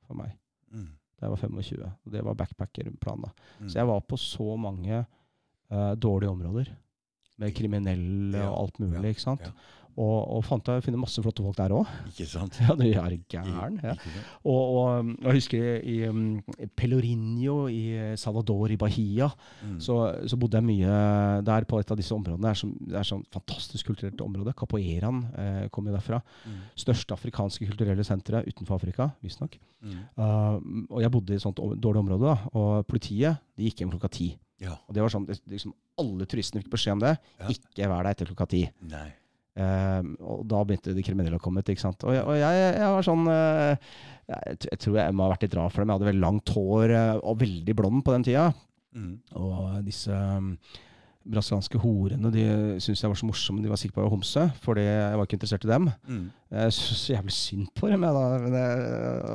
for 0.06 0.14
meg. 0.22 0.36
Mm. 0.70 0.92
Da 1.18 1.26
jeg 1.26 1.34
var 1.34 1.42
25. 1.42 1.90
Og 2.06 2.12
det 2.14 2.24
var 2.24 2.34
backpackerplanen. 2.38 3.30
Mm. 3.60 3.68
Så 3.68 3.78
jeg 3.80 3.90
var 3.90 4.00
på 4.06 4.16
så 4.20 4.56
mange 4.56 5.02
uh, 5.02 5.92
dårlige 5.98 6.30
områder. 6.30 6.70
Med 7.42 7.50
kriminelle 7.58 8.38
og 8.46 8.60
alt 8.68 8.78
mulig. 8.78 9.16
ikke 9.16 9.20
sant? 9.26 9.40
Ja. 9.42 9.50
ja. 9.50 9.83
Og, 9.94 10.16
og 10.36 10.44
fant 10.46 10.66
jeg 10.72 10.82
finne 10.82 10.98
masse 10.98 11.22
flotte 11.22 11.42
folk 11.44 11.56
der 11.58 11.70
òg. 11.76 11.86
Ikke 12.10 12.26
sant? 12.26 12.56
Ja, 12.60 12.74
du 12.74 12.82
er 12.88 13.14
gæren. 13.30 13.76
Ja. 13.84 13.94
Og, 14.42 15.00
um, 15.00 15.12
og 15.20 15.28
jeg 15.30 15.38
husker 15.38 15.80
i 15.86 15.96
i 16.64 16.66
Pelorinho 16.76 17.68
i 17.70 18.16
Salvador 18.18 18.70
i 18.74 18.76
Bahia, 18.80 19.30
Mm. 19.64 19.78
så, 19.80 19.94
så 20.28 20.36
bodde 20.36 20.58
jeg 20.58 20.64
mye 20.66 20.94
der 21.46 21.64
på 21.68 21.78
et 21.80 21.90
av 21.90 21.96
disse 21.96 22.12
områdene. 22.14 22.42
Det 22.42 22.50
er, 22.50 22.58
som, 22.58 22.72
det 22.90 22.96
er 23.00 23.06
sånn 23.08 23.22
fantastisk 23.32 23.86
kulturelt 23.88 24.20
område. 24.20 24.52
Capoeiraen 24.58 25.22
eh, 25.40 25.62
kom 25.72 25.86
jo 25.88 25.94
derfra. 25.94 26.18
Mm. 26.44 26.58
Største 26.84 27.14
afrikanske 27.16 27.66
kulturelle 27.70 28.04
senteret 28.04 28.48
utenfor 28.50 28.76
Afrika, 28.76 29.08
visstnok. 29.24 29.56
Mm. 29.84 29.96
Uh, 30.18 30.58
og 30.90 31.00
jeg 31.04 31.12
bodde 31.14 31.32
i 31.34 31.38
et 31.38 31.44
sånt 31.44 31.58
dårlig 31.60 32.02
område, 32.04 32.34
da, 32.34 32.50
og 32.56 32.86
politiet 32.90 33.40
de 33.56 33.68
gikk 33.70 33.82
hjem 33.84 33.92
klokka 33.94 34.10
ti. 34.12 34.30
Ja. 34.62 34.76
Og 34.88 34.94
det 34.96 35.02
var 35.04 35.12
sånn, 35.12 35.26
liksom, 35.50 35.74
Alle 36.00 36.26
turistene 36.30 36.62
fikk 36.62 36.72
beskjed 36.74 36.96
om 36.96 37.02
det. 37.04 37.14
Ja. 37.40 37.50
Ikke 37.54 37.88
vær 37.90 38.02
der 38.06 38.14
etter 38.16 38.26
klokka 38.30 38.46
ti. 38.50 38.64
Nei. 38.90 39.08
Um, 39.54 40.16
og 40.18 40.40
da 40.50 40.64
begynte 40.66 40.96
de 40.96 41.02
kriminelle 41.06 41.38
å 41.38 41.42
komme 41.42 41.62
ut. 41.62 41.68
ikke 41.70 41.84
sant? 41.84 42.02
Og 42.02 42.16
jeg, 42.16 42.24
og 42.26 42.38
jeg, 42.38 42.62
jeg 42.74 42.88
var 42.90 43.04
sånn 43.06 43.28
uh, 43.30 43.92
jeg, 44.26 44.56
jeg 44.66 44.80
tror 44.82 44.96
jeg 44.98 45.14
må 45.14 45.26
ha 45.26 45.34
vært 45.34 45.44
litt 45.46 45.54
rar 45.58 45.70
for 45.70 45.82
dem. 45.82 45.92
Jeg 45.92 46.00
hadde 46.00 46.08
veldig 46.10 46.24
langt 46.24 46.54
hår 46.56 46.94
uh, 46.94 47.20
og 47.20 47.38
veldig 47.44 47.76
blond 47.78 48.02
på 48.06 48.16
den 48.16 48.26
tida. 48.26 48.48
Mm. 48.94 49.12
Og 49.38 49.78
disse 49.86 50.10
um, 50.10 50.56
brasilianske 51.24 51.78
horene 51.80 52.32
de 52.34 52.42
syntes 52.82 53.04
jeg 53.04 53.12
var 53.12 53.20
så 53.20 53.28
morsomme. 53.30 53.62
De 53.62 53.70
var 53.70 53.80
sikre 53.80 54.00
på 54.00 54.08
å 54.08 54.12
homse, 54.12 54.48
fordi 54.64 54.88
jeg 54.88 55.20
var 55.20 55.28
ikke 55.28 55.38
interessert 55.38 55.68
i 55.68 55.70
dem. 55.70 55.88
Mm. 56.10 56.26
Jeg 56.58 56.74
syntes 56.80 57.06
så 57.06 57.14
jævlig 57.14 57.38
synd 57.38 57.70
på 57.78 57.94
dem. 57.94 58.08
Jeg, 58.08 58.18
da. 58.18 58.42
Men 58.42 58.58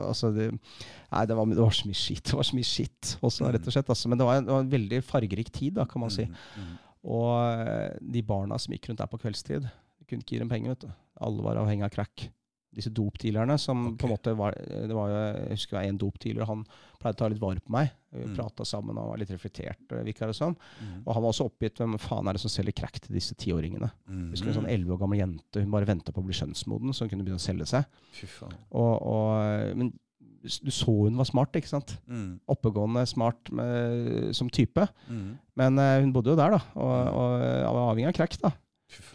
altså, 0.04 0.36
det, 0.36 0.52
nei, 0.52 1.26
det 1.32 1.40
var, 1.40 1.56
det 1.56 1.64
var 1.64 1.80
så 1.80 1.88
mye 1.88 2.04
skitt. 2.04 2.28
Det 2.28 2.42
var 2.42 2.52
så 2.52 2.60
mye 2.60 2.72
skitt 2.76 3.16
også, 3.24 3.50
rett 3.56 3.72
og 3.72 3.78
slett. 3.78 3.96
Altså. 3.96 4.12
Men 4.12 4.20
det 4.20 4.28
var, 4.28 4.44
en, 4.44 4.52
det 4.52 4.58
var 4.58 4.68
en 4.68 4.76
veldig 4.76 5.04
fargerik 5.16 5.56
tid, 5.56 5.80
da, 5.80 5.88
kan 5.90 6.04
man 6.04 6.12
si. 6.14 6.28
Mm. 6.28 6.40
Mm. 6.60 6.78
Og 7.16 7.30
eh, 7.64 7.94
de 8.20 8.26
barna 8.28 8.60
som 8.60 8.76
gikk 8.76 8.92
rundt 8.92 9.00
der 9.00 9.10
på 9.10 9.22
kveldstid, 9.24 9.64
de 9.64 9.72
kunne 10.10 10.26
ikke 10.26 10.38
gi 10.38 10.44
dem 10.44 10.52
penger. 10.52 10.76
vet 10.76 10.88
du. 10.88 10.92
Alle 11.26 11.46
var 11.46 11.60
avhengig 11.62 11.88
av 11.88 11.94
crack. 11.94 12.30
Disse 12.70 12.92
dopdealerne 12.94 13.56
som 13.58 13.80
okay. 13.88 13.98
på 13.98 14.06
en 14.06 14.12
måte 14.14 14.34
var, 14.38 14.54
det 14.54 14.94
var 14.94 15.10
jo, 15.10 15.22
Jeg 15.50 15.56
husker 15.58 15.74
det 15.74 15.80
var 15.80 15.88
en 15.90 16.02
dopdealer, 16.04 16.46
han 16.46 16.60
pleide 17.02 17.16
å 17.16 17.20
ta 17.24 17.30
litt 17.32 17.42
vare 17.42 17.64
på 17.66 17.74
meg. 17.74 17.90
Vi 18.14 18.26
Mm. 18.26 18.36
prata 18.36 18.66
sammen 18.66 18.98
og 18.98 19.10
var 19.10 19.18
litt 19.18 19.32
reflektert, 19.32 19.82
eh, 19.92 20.28
og 20.28 20.36
sånn. 20.36 20.56
Mm. 20.82 21.00
Og 21.06 21.14
han 21.14 21.24
var 21.24 21.32
også 21.32 21.48
oppgitt. 21.50 21.78
Hvem 21.78 21.98
faen 21.98 22.28
er 22.28 22.34
det 22.34 22.42
som 22.42 22.50
selger 22.54 22.74
crack 22.78 23.00
til 23.00 23.16
disse 23.16 23.34
tiåringene? 23.34 23.90
Mm. 24.08 24.30
Jeg 24.30 24.38
husker 24.38 24.50
en 24.50 24.62
sånn 24.62 24.70
11 24.70 24.94
år 24.94 25.00
gammel 25.00 25.20
jente, 25.20 25.62
hun 25.62 25.72
bare 25.72 25.90
venta 25.90 26.12
på 26.12 26.22
å 26.22 26.26
bli 26.26 26.34
skjønnsmoden, 26.38 26.94
så 26.94 27.06
hun 27.06 27.10
kunne 27.10 27.26
begynne 27.26 27.42
å 27.42 27.48
selge 27.48 27.66
seg. 27.66 27.86
Fy 28.14 28.28
faen. 28.28 28.54
Og, 28.72 29.02
og, 29.02 29.78
men 29.78 29.94
du 30.40 30.72
så 30.72 30.94
hun 30.94 31.18
var 31.20 31.28
smart, 31.28 31.58
ikke 31.58 31.68
sant? 31.68 31.98
Mm. 32.08 32.40
Oppegående, 32.48 33.06
smart 33.10 33.50
med, 33.52 34.30
som 34.38 34.50
type. 34.50 34.86
Mm. 35.10 35.38
Men 35.60 35.82
uh, 35.82 36.00
hun 36.00 36.14
bodde 36.16 36.32
jo 36.32 36.40
der, 36.40 36.56
da, 36.56 36.62
og, 36.80 36.96
og 37.12 37.34
og 37.70 37.76
var 37.76 37.92
avhengig 37.92 38.12
av 38.14 38.18
crack. 38.20 38.38
da. 38.42 38.54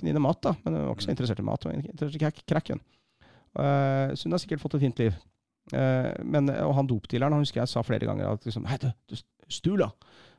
Dem 0.04 0.22
mat, 0.22 0.40
da, 0.42 0.52
men 0.64 0.74
hun 0.76 0.86
var 0.88 0.94
ikke 0.96 1.06
så 1.08 1.10
interessert 1.14 1.40
i 1.42 1.46
mat. 1.46 1.64
Hun 1.64 1.72
var 1.72 1.78
interessert 1.82 2.16
i 2.18 2.22
crack- 2.24 2.44
cracken. 2.46 2.80
Eh, 3.58 4.14
så 4.14 4.26
hun 4.28 4.32
har 4.36 4.42
sikkert 4.42 4.62
fått 4.62 4.74
et 4.78 4.84
fint 4.86 4.98
liv. 5.02 5.14
Uh, 5.72 6.12
men, 6.28 6.50
og 6.60 6.74
han 6.76 6.86
dopdealeren 6.86 7.32
han 7.32 7.40
husker 7.40 7.62
jeg 7.62 7.70
sa 7.72 7.80
flere 7.80 8.04
ganger 8.04 8.26
at 8.28 8.42
liksom, 8.44 8.66
Hei, 8.68 8.76
du, 8.82 8.90
du 9.08 9.14
Stula! 9.48 9.86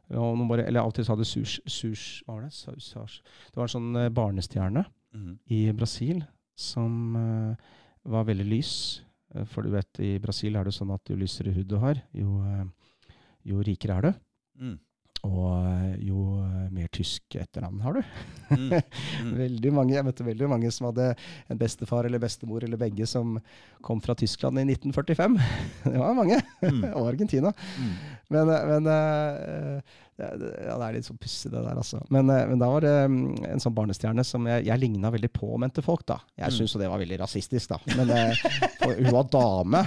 bare, 0.07 0.68
eller 0.68 0.84
av 0.84 0.91
og 0.91 0.94
til 0.94 1.06
sa 1.07 1.16
det 1.18 1.26
sus, 1.26 1.56
sus 1.66 2.22
Hva 2.28 2.36
var 2.36 2.44
det? 2.44 2.52
Sa- 2.53 2.76
sas- 2.78 3.22
Det 3.49 3.57
var 3.57 3.66
en 3.66 3.74
sånn 3.74 3.95
eh, 4.03 4.10
barnestjerne 4.14 4.86
Mm. 5.16 5.38
i 5.49 5.72
Brasil 5.72 6.20
som 6.60 7.16
uh, 7.16 7.56
var 8.03 8.26
veldig 8.28 8.45
lys. 8.52 8.72
For 9.48 9.64
du 9.64 9.70
vet, 9.72 9.99
i 10.03 10.18
Brasil 10.20 10.56
er 10.60 10.68
det 10.68 10.74
sånn 10.76 10.91
at 10.94 11.07
jo 11.10 11.16
lysere 11.16 11.53
hud 11.56 11.70
du 11.72 11.78
har, 11.80 12.02
jo, 12.14 12.44
jo 13.48 13.62
rikere 13.64 13.95
er 13.98 14.02
du. 14.10 14.12
Mm. 14.60 14.76
Og 15.23 15.53
eh, 15.65 15.95
jo 16.05 16.41
eh, 16.43 16.65
mer 16.75 16.89
tysk 16.93 17.37
etternavn 17.39 17.81
har 17.85 17.99
du. 17.99 18.01
Mm. 18.53 18.73
Mm. 19.25 19.31
Veldig 19.39 19.71
mange, 19.73 19.93
Jeg 19.95 20.05
møtte 20.05 20.25
veldig 20.27 20.47
mange 20.51 20.69
som 20.73 20.85
hadde 20.89 21.05
en 21.49 21.57
bestefar 21.57 22.05
eller 22.05 22.21
bestemor 22.21 22.63
eller 22.65 22.77
begge 22.77 23.07
som 23.09 23.39
kom 23.85 24.01
fra 24.03 24.13
Tyskland 24.17 24.59
i 24.61 24.65
1945. 24.67 25.37
Det 25.87 25.95
var 25.97 26.17
mange. 26.17 26.37
Mm. 26.61 26.83
Og 26.99 27.07
Argentina. 27.09 27.53
Mm. 27.79 27.93
Men, 28.35 28.51
eh, 28.53 28.67
men 28.69 28.91
eh, 28.91 29.95
det, 30.17 30.49
ja, 30.63 30.75
det 30.79 30.85
er 30.87 30.93
litt 30.95 31.07
sånn 31.09 31.17
pussig, 31.19 31.49
det 31.51 31.59
der, 31.65 31.75
altså. 31.81 31.99
Men, 32.13 32.29
eh, 32.31 32.45
men 32.47 32.59
da 32.61 32.69
var 32.71 32.85
det 32.85 32.93
mm, 33.11 33.45
en 33.51 33.59
sånn 33.63 33.73
barnestjerne 33.75 34.23
som 34.23 34.45
jeg, 34.47 34.63
jeg 34.69 34.79
ligna 34.79 35.11
veldig 35.11 35.31
på, 35.35 35.49
mente 35.59 35.83
folk. 35.83 36.05
da. 36.07 36.19
Jeg 36.37 36.51
Mm. 36.51 36.57
syns 36.59 36.75
jo 36.75 36.79
det 36.79 36.89
var 36.89 36.99
veldig 37.01 37.19
rasistisk, 37.19 37.69
da. 37.73 37.79
Men 37.97 38.09
eh, 38.15 38.45
hun 38.85 39.11
var 39.11 39.27
dame. 39.33 39.81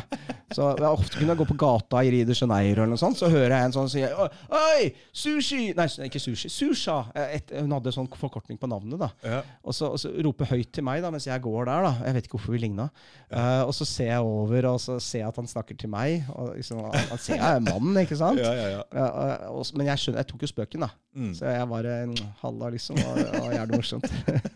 Så 0.52 0.70
jeg 0.78 0.88
ofte 0.88 1.18
kunne 1.18 1.32
jeg 1.34 1.40
gå 1.42 1.46
på 1.48 1.56
gata 1.60 2.02
i 2.04 2.10
Rio 2.12 2.24
de 2.28 2.34
Janeiro, 2.36 2.82
eller 2.82 2.92
noe 2.94 3.00
sånt, 3.00 3.16
så 3.20 3.28
hører 3.28 3.52
jeg 3.56 3.64
en 3.68 3.74
sånn 3.76 3.88
si 3.92 4.00
Oi, 4.04 4.92
sushi! 5.12 5.72
Nei, 5.76 5.86
ikke 6.08 6.20
sushi. 6.22 6.48
Susha! 6.52 6.98
Et, 7.34 7.50
hun 7.60 7.72
hadde 7.76 7.92
sånn 7.94 8.08
forkortning 8.16 8.58
på 8.60 8.68
navnet, 8.70 8.98
da. 9.00 9.10
Ja. 9.24 9.40
Og 9.64 9.76
så, 9.76 9.90
og 9.92 10.00
så 10.00 10.12
roper 10.24 10.48
høyt 10.52 10.70
til 10.72 10.84
meg 10.88 11.02
da, 11.04 11.10
mens 11.12 11.26
jeg 11.28 11.42
går 11.44 11.68
der. 11.68 11.84
da. 11.88 11.92
Jeg 12.08 12.16
vet 12.16 12.28
ikke 12.28 12.38
hvorfor 12.38 12.56
vi 12.56 12.62
ligna. 12.64 12.88
Eh, 13.30 13.62
og 13.64 13.74
så 13.76 13.84
ser 13.88 14.12
jeg 14.14 14.24
over, 14.24 14.70
og 14.72 14.80
så 14.80 14.96
ser 15.04 15.22
jeg 15.24 15.28
at 15.28 15.36
han 15.40 15.50
snakker 15.50 15.76
til 15.80 15.92
meg. 15.92 16.24
Og 16.36 16.54
liksom, 16.56 16.80
han, 16.92 17.18
ser 17.20 17.36
jeg 17.40 17.44
er 17.44 17.64
mannen, 17.68 18.00
ikke 18.04 18.16
sant? 18.20 18.40
Ja, 18.40 18.52
ja, 18.56 18.68
ja. 18.78 18.82
Ja, 18.96 19.08
og- 19.08 19.60
og- 19.60 19.74
men 19.76 19.86
jeg 19.92 20.00
skjønner, 20.00 20.17
jeg 20.18 20.28
tok 20.30 20.44
jo 20.44 20.50
spøken, 20.50 20.84
da. 20.84 20.90
Mm. 21.18 21.30
Så 21.38 21.52
jeg 21.52 21.68
var 21.70 21.88
en 21.92 22.14
Halla, 22.42 22.70
liksom. 22.74 22.98
Og, 23.02 23.20
og 23.42 23.54
jævlig 23.54 23.78
morsomt. 23.78 24.08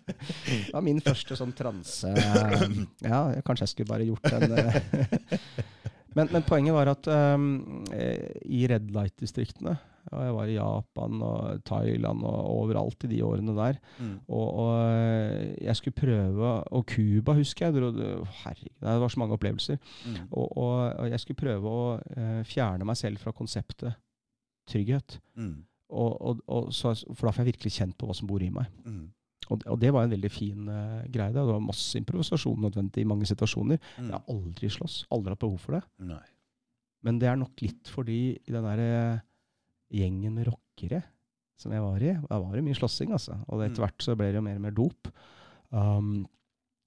det 0.49 0.73
var 0.75 0.85
min 0.87 1.01
første 1.03 1.39
sånn 1.39 1.55
transe 1.57 2.11
Ja, 2.15 3.23
kanskje 3.43 3.65
jeg 3.65 3.73
skulle 3.73 3.91
bare 3.91 4.07
gjort 4.07 4.29
den 4.31 4.55
eh. 4.55 4.77
men, 6.17 6.29
men 6.31 6.45
poenget 6.47 6.77
var 6.77 6.93
at 6.93 7.09
um, 7.11 7.49
i 7.91 8.63
red 8.71 8.93
light-distriktene 8.95 9.75
og 10.11 10.25
Jeg 10.27 10.35
var 10.35 10.51
i 10.51 10.57
Japan 10.57 11.21
og 11.23 11.61
Thailand 11.69 12.25
og 12.27 12.39
overalt 12.51 13.07
i 13.07 13.11
de 13.13 13.21
årene 13.25 13.55
der. 13.57 13.79
Mm. 14.03 14.15
Og, 14.27 14.49
og 14.65 14.73
eh, 14.91 15.53
jeg 15.63 15.79
skulle 15.79 16.01
prøve 16.01 16.53
Og 16.75 16.87
Cuba, 16.91 17.37
husker 17.39 17.69
jeg. 17.69 17.93
Herregud, 18.43 18.75
det 18.83 18.97
var 19.05 19.13
så 19.15 19.23
mange 19.23 19.39
opplevelser. 19.39 19.79
Mm. 20.07 20.17
Og, 20.31 20.57
og, 20.59 20.75
og 21.05 21.11
jeg 21.11 21.23
skulle 21.23 21.43
prøve 21.45 21.71
å 21.71 21.85
eh, 22.17 22.41
fjerne 22.49 22.89
meg 22.89 22.99
selv 22.99 23.23
fra 23.23 23.35
konseptet 23.37 23.95
trygghet. 24.71 25.19
Mm. 25.39 25.65
Og, 25.93 26.13
og, 26.21 26.39
og 26.49 26.71
så, 26.73 26.95
for 27.13 27.29
da 27.29 27.33
får 27.35 27.43
jeg 27.45 27.53
virkelig 27.53 27.73
kjent 27.77 27.97
på 28.01 28.09
hva 28.09 28.17
som 28.17 28.29
bor 28.31 28.43
i 28.45 28.51
meg. 28.55 28.71
Mm. 28.87 29.11
Og, 29.51 29.65
og 29.75 29.81
det 29.83 29.91
var 29.93 30.07
en 30.07 30.15
veldig 30.15 30.31
fin 30.33 30.69
uh, 30.71 31.03
greie. 31.13 31.35
Det 31.35 31.43
var 31.45 31.61
masse 31.61 31.99
improvisasjon 31.99 32.63
nødvendig 32.65 33.03
i 33.03 33.09
mange 33.09 33.27
situasjoner. 33.29 33.81
Mm. 33.99 34.07
Jeg 34.09 34.15
har 34.15 34.31
aldri 34.33 34.71
slåss. 34.73 35.03
Aldri 35.13 35.35
hatt 35.35 35.43
behov 35.43 35.59
for 35.61 35.77
det. 35.77 35.83
Nei. 36.13 36.23
Men 37.03 37.19
det 37.19 37.29
er 37.29 37.41
nok 37.41 37.61
litt 37.65 37.91
fordi 37.91 38.21
i 38.39 38.55
den 38.55 38.65
der 38.69 38.85
uh, 39.19 39.25
gjengen 39.93 40.39
med 40.39 40.49
rockere 40.49 41.03
som 41.61 41.75
jeg 41.75 41.83
var 41.85 42.03
i, 42.03 42.15
da 42.27 42.39
var 42.43 42.57
det 42.57 42.63
mye 42.67 42.75
slåssing, 42.75 43.13
altså. 43.15 43.37
Og 43.47 43.61
Mm. 43.61 43.67
etter 43.69 43.85
hvert 43.85 44.03
så 44.03 44.17
ble 44.19 44.31
det 44.33 44.41
jo 44.41 44.47
mer 44.47 44.57
og 44.59 44.65
mer 44.65 44.73
dop. 44.75 45.11
Um, 45.71 46.25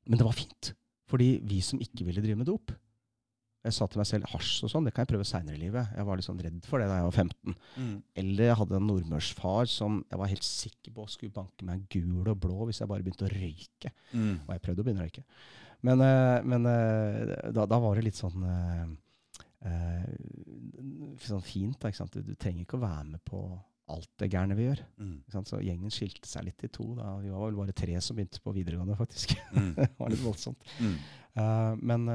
men 0.10 0.20
det 0.20 0.26
var 0.26 0.36
fint. 0.36 0.74
Fordi 1.08 1.30
vi 1.46 1.62
som 1.64 1.80
ikke 1.80 2.04
ville 2.08 2.24
drive 2.24 2.40
med 2.42 2.50
dop 2.50 2.74
Jeg 3.66 3.74
sa 3.74 3.88
til 3.90 3.98
meg 4.02 4.08
selv 4.10 4.30
hasj 4.30 4.66
og 4.68 4.70
sånn, 4.70 4.86
det 4.86 4.94
kan 4.94 5.06
jeg 5.06 5.10
prøve 5.10 5.26
seinere 5.26 5.58
i 5.58 5.64
livet. 5.64 5.90
Jeg 5.98 6.06
var 6.06 6.20
litt 6.20 6.28
sånn 6.28 6.42
redd 6.46 6.68
for 6.70 6.82
det 6.82 6.90
da 6.90 7.00
jeg 7.00 7.08
var 7.08 7.16
15. 7.24 7.56
Mm. 7.82 7.96
Eller 8.22 8.50
jeg 8.52 8.58
hadde 8.62 8.78
en 8.78 8.90
nordmørsfar 8.92 9.70
som 9.72 10.00
jeg 10.04 10.22
var 10.22 10.32
helt 10.32 10.46
sikker 10.46 10.94
på 10.94 11.08
skulle 11.10 11.34
banke 11.34 11.66
meg 11.66 11.88
gul 11.90 12.30
og 12.30 12.38
blå 12.44 12.68
hvis 12.70 12.84
jeg 12.84 12.92
bare 12.92 13.06
begynte 13.06 13.26
å 13.26 13.34
røyke. 13.34 13.94
Mm. 14.14 14.36
Og 14.44 14.52
jeg 14.54 14.64
prøvde 14.68 14.84
å 14.84 14.88
begynne 14.88 15.02
å 15.02 15.08
røyke. 15.08 15.26
Men, 15.86 16.02
eh, 16.06 16.40
men 16.46 16.70
eh, 16.70 17.34
da, 17.56 17.66
da 17.70 17.80
var 17.82 17.98
det 17.98 18.08
litt 18.08 18.20
sånn 18.20 18.46
eh, 18.50 18.86
Sånn 21.26 21.42
fint. 21.42 21.80
Da, 21.82 21.90
ikke 21.90 22.04
sant? 22.04 22.14
Du, 22.14 22.22
du 22.22 22.36
trenger 22.38 22.68
ikke 22.68 22.78
å 22.78 22.84
være 22.84 23.16
med 23.16 23.22
på 23.26 23.40
alt 23.90 24.12
det 24.22 24.30
gærne 24.34 24.58
vi 24.58 24.68
gjør. 24.68 24.82
Mm. 25.02 25.16
Så 25.34 25.62
gjengen 25.64 25.94
skilte 25.94 26.30
seg 26.30 26.46
litt 26.46 26.66
i 26.66 26.70
to. 26.74 26.92
Da. 26.98 27.16
Vi 27.24 27.32
var 27.34 27.48
vel 27.48 27.58
bare 27.58 27.74
tre 27.78 27.98
som 28.04 28.18
begynte 28.18 28.42
på 28.46 28.54
videregående, 28.54 28.98
faktisk. 29.00 29.34
Mm. 29.56 29.72
det 29.80 29.90
var 29.98 30.14
litt 30.14 30.22
voldsomt. 30.22 30.70
Eh, 30.82 31.74
men 31.82 32.06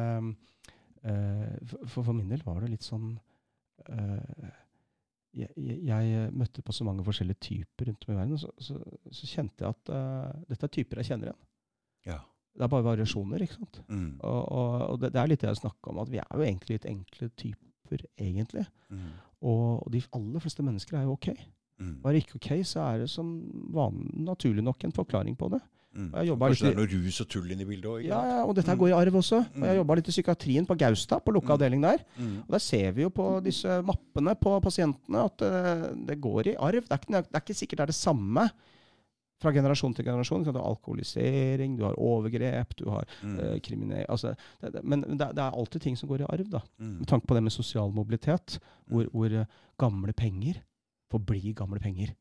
for, 1.02 2.02
for 2.05 2.12
min 2.12 2.28
del 2.28 2.43
var 2.44 2.60
det 2.60 2.74
litt 2.74 2.85
sånn 2.85 3.14
eh, 3.89 4.51
jeg, 5.36 5.51
jeg, 5.55 5.78
jeg 5.86 6.32
møtte 6.36 6.64
på 6.66 6.74
så 6.74 6.86
mange 6.86 7.05
forskjellige 7.06 7.44
typer 7.47 7.90
rundt 7.90 8.06
om 8.06 8.12
i 8.14 8.18
verden, 8.18 8.35
og 8.36 8.43
så, 8.43 8.51
så, 8.59 8.77
så 9.14 9.31
kjente 9.31 9.64
jeg 9.64 9.77
at 9.77 9.93
uh, 9.94 10.43
dette 10.51 10.66
er 10.66 10.74
typer 10.74 11.01
jeg 11.01 11.10
kjenner 11.12 11.31
igjen. 11.31 11.40
Ja. 12.10 12.18
Det 12.51 12.66
er 12.66 12.72
bare 12.72 12.86
variasjoner, 12.89 13.44
ikke 13.44 13.60
sant. 13.60 13.81
Mm. 13.86 14.09
Og, 14.27 14.40
og, 14.43 14.74
og 14.89 15.01
det, 15.02 15.12
det 15.14 15.22
er 15.22 15.31
litt 15.31 15.44
det 15.44 15.52
jeg 15.52 15.60
snakka 15.62 15.93
om, 15.93 16.01
at 16.02 16.10
vi 16.10 16.18
er 16.18 16.35
jo 16.35 16.47
egentlig 16.47 16.77
litt 16.77 16.89
enkle 16.90 17.31
typer, 17.39 18.05
egentlig. 18.18 18.66
Mm. 18.90 19.12
Og 19.51 19.86
de 19.94 20.02
aller 20.18 20.43
fleste 20.43 20.66
mennesker 20.66 20.98
er 20.98 21.06
jo 21.06 21.14
ok. 21.14 21.31
Mm. 21.81 21.94
Og 22.01 22.09
er 22.09 22.16
det 22.16 22.24
ikke 22.24 22.40
ok, 22.40 22.51
så 22.66 22.82
er 22.89 23.05
det 23.05 23.10
som 23.12 23.31
vanlig, 23.72 24.10
naturlig 24.27 24.66
nok 24.66 24.82
en 24.85 24.97
forklaring 24.98 25.39
på 25.39 25.48
det. 25.55 25.62
Mm. 25.91 26.11
Kanskje 26.15 26.69
det 26.69 26.71
er 26.71 26.77
noe 26.79 26.87
rus 26.87 27.17
og 27.21 27.29
tull 27.29 27.51
inni 27.51 27.65
bildet 27.67 27.89
òg? 27.91 28.05
Ja, 28.07 28.21
ja, 28.29 28.45
og 28.47 28.55
dette 28.55 28.71
Mm. 28.71 28.79
går 28.79 28.89
i 28.89 28.93
arv 28.95 29.15
også. 29.19 29.39
Og 29.43 29.57
Mm. 29.57 29.65
jeg 29.67 29.77
jobba 29.81 29.95
litt 29.97 30.09
i 30.09 30.12
psykiatrien 30.12 30.67
på 30.67 30.77
Gaustad, 30.79 31.25
på 31.25 31.33
lukka 31.35 31.51
Mm. 31.51 31.57
avdeling 31.59 31.83
der. 31.83 31.99
Mm. 32.19 32.39
Og 32.47 32.51
der 32.51 32.59
ser 32.59 32.93
vi 32.93 33.03
jo 33.03 33.09
på 33.11 33.43
disse 33.43 33.83
mappene 33.83 34.35
på 34.39 34.61
pasientene 34.62 35.25
at 35.25 35.43
uh, 35.43 35.95
det 36.07 36.21
går 36.21 36.47
i 36.47 36.57
arv. 36.57 36.83
Det 36.87 36.93
er, 36.93 36.99
ikke, 36.99 37.12
det 37.27 37.35
er 37.35 37.41
ikke 37.41 37.55
sikkert 37.59 37.77
det 37.79 37.81
er 37.81 37.87
det 37.87 37.95
samme 37.99 38.51
fra 39.41 39.51
generasjon 39.53 39.95
til 39.97 40.05
generasjon. 40.05 40.45
Du 40.45 40.53
har 40.53 40.62
alkoholisering, 40.69 41.77
du 41.79 41.83
har 41.85 41.95
overgrep, 41.99 42.77
du 42.77 42.89
har 42.91 43.05
Mm. 43.25 43.39
uh, 43.41 43.59
kriminell... 43.59 44.07
Altså, 44.09 44.37
det, 44.62 44.73
det, 44.75 44.85
men 44.85 45.01
det, 45.03 45.19
det 45.35 45.39
er 45.39 45.51
alltid 45.59 45.81
ting 45.81 45.97
som 45.99 46.09
går 46.09 46.21
i 46.21 46.27
arv, 46.31 46.51
da. 46.51 46.61
Mm. 46.79 46.99
Med 47.01 47.07
tanke 47.09 47.27
på 47.27 47.35
det 47.35 47.43
med 47.43 47.51
sosial 47.53 47.91
mobilitet, 47.93 48.59
hvor, 48.89 49.07
hvor 49.11 49.41
uh, 49.41 49.45
gamle 49.79 50.12
penger 50.12 50.62
forblir 51.11 51.55
gamle 51.55 51.81
penger. 51.81 52.15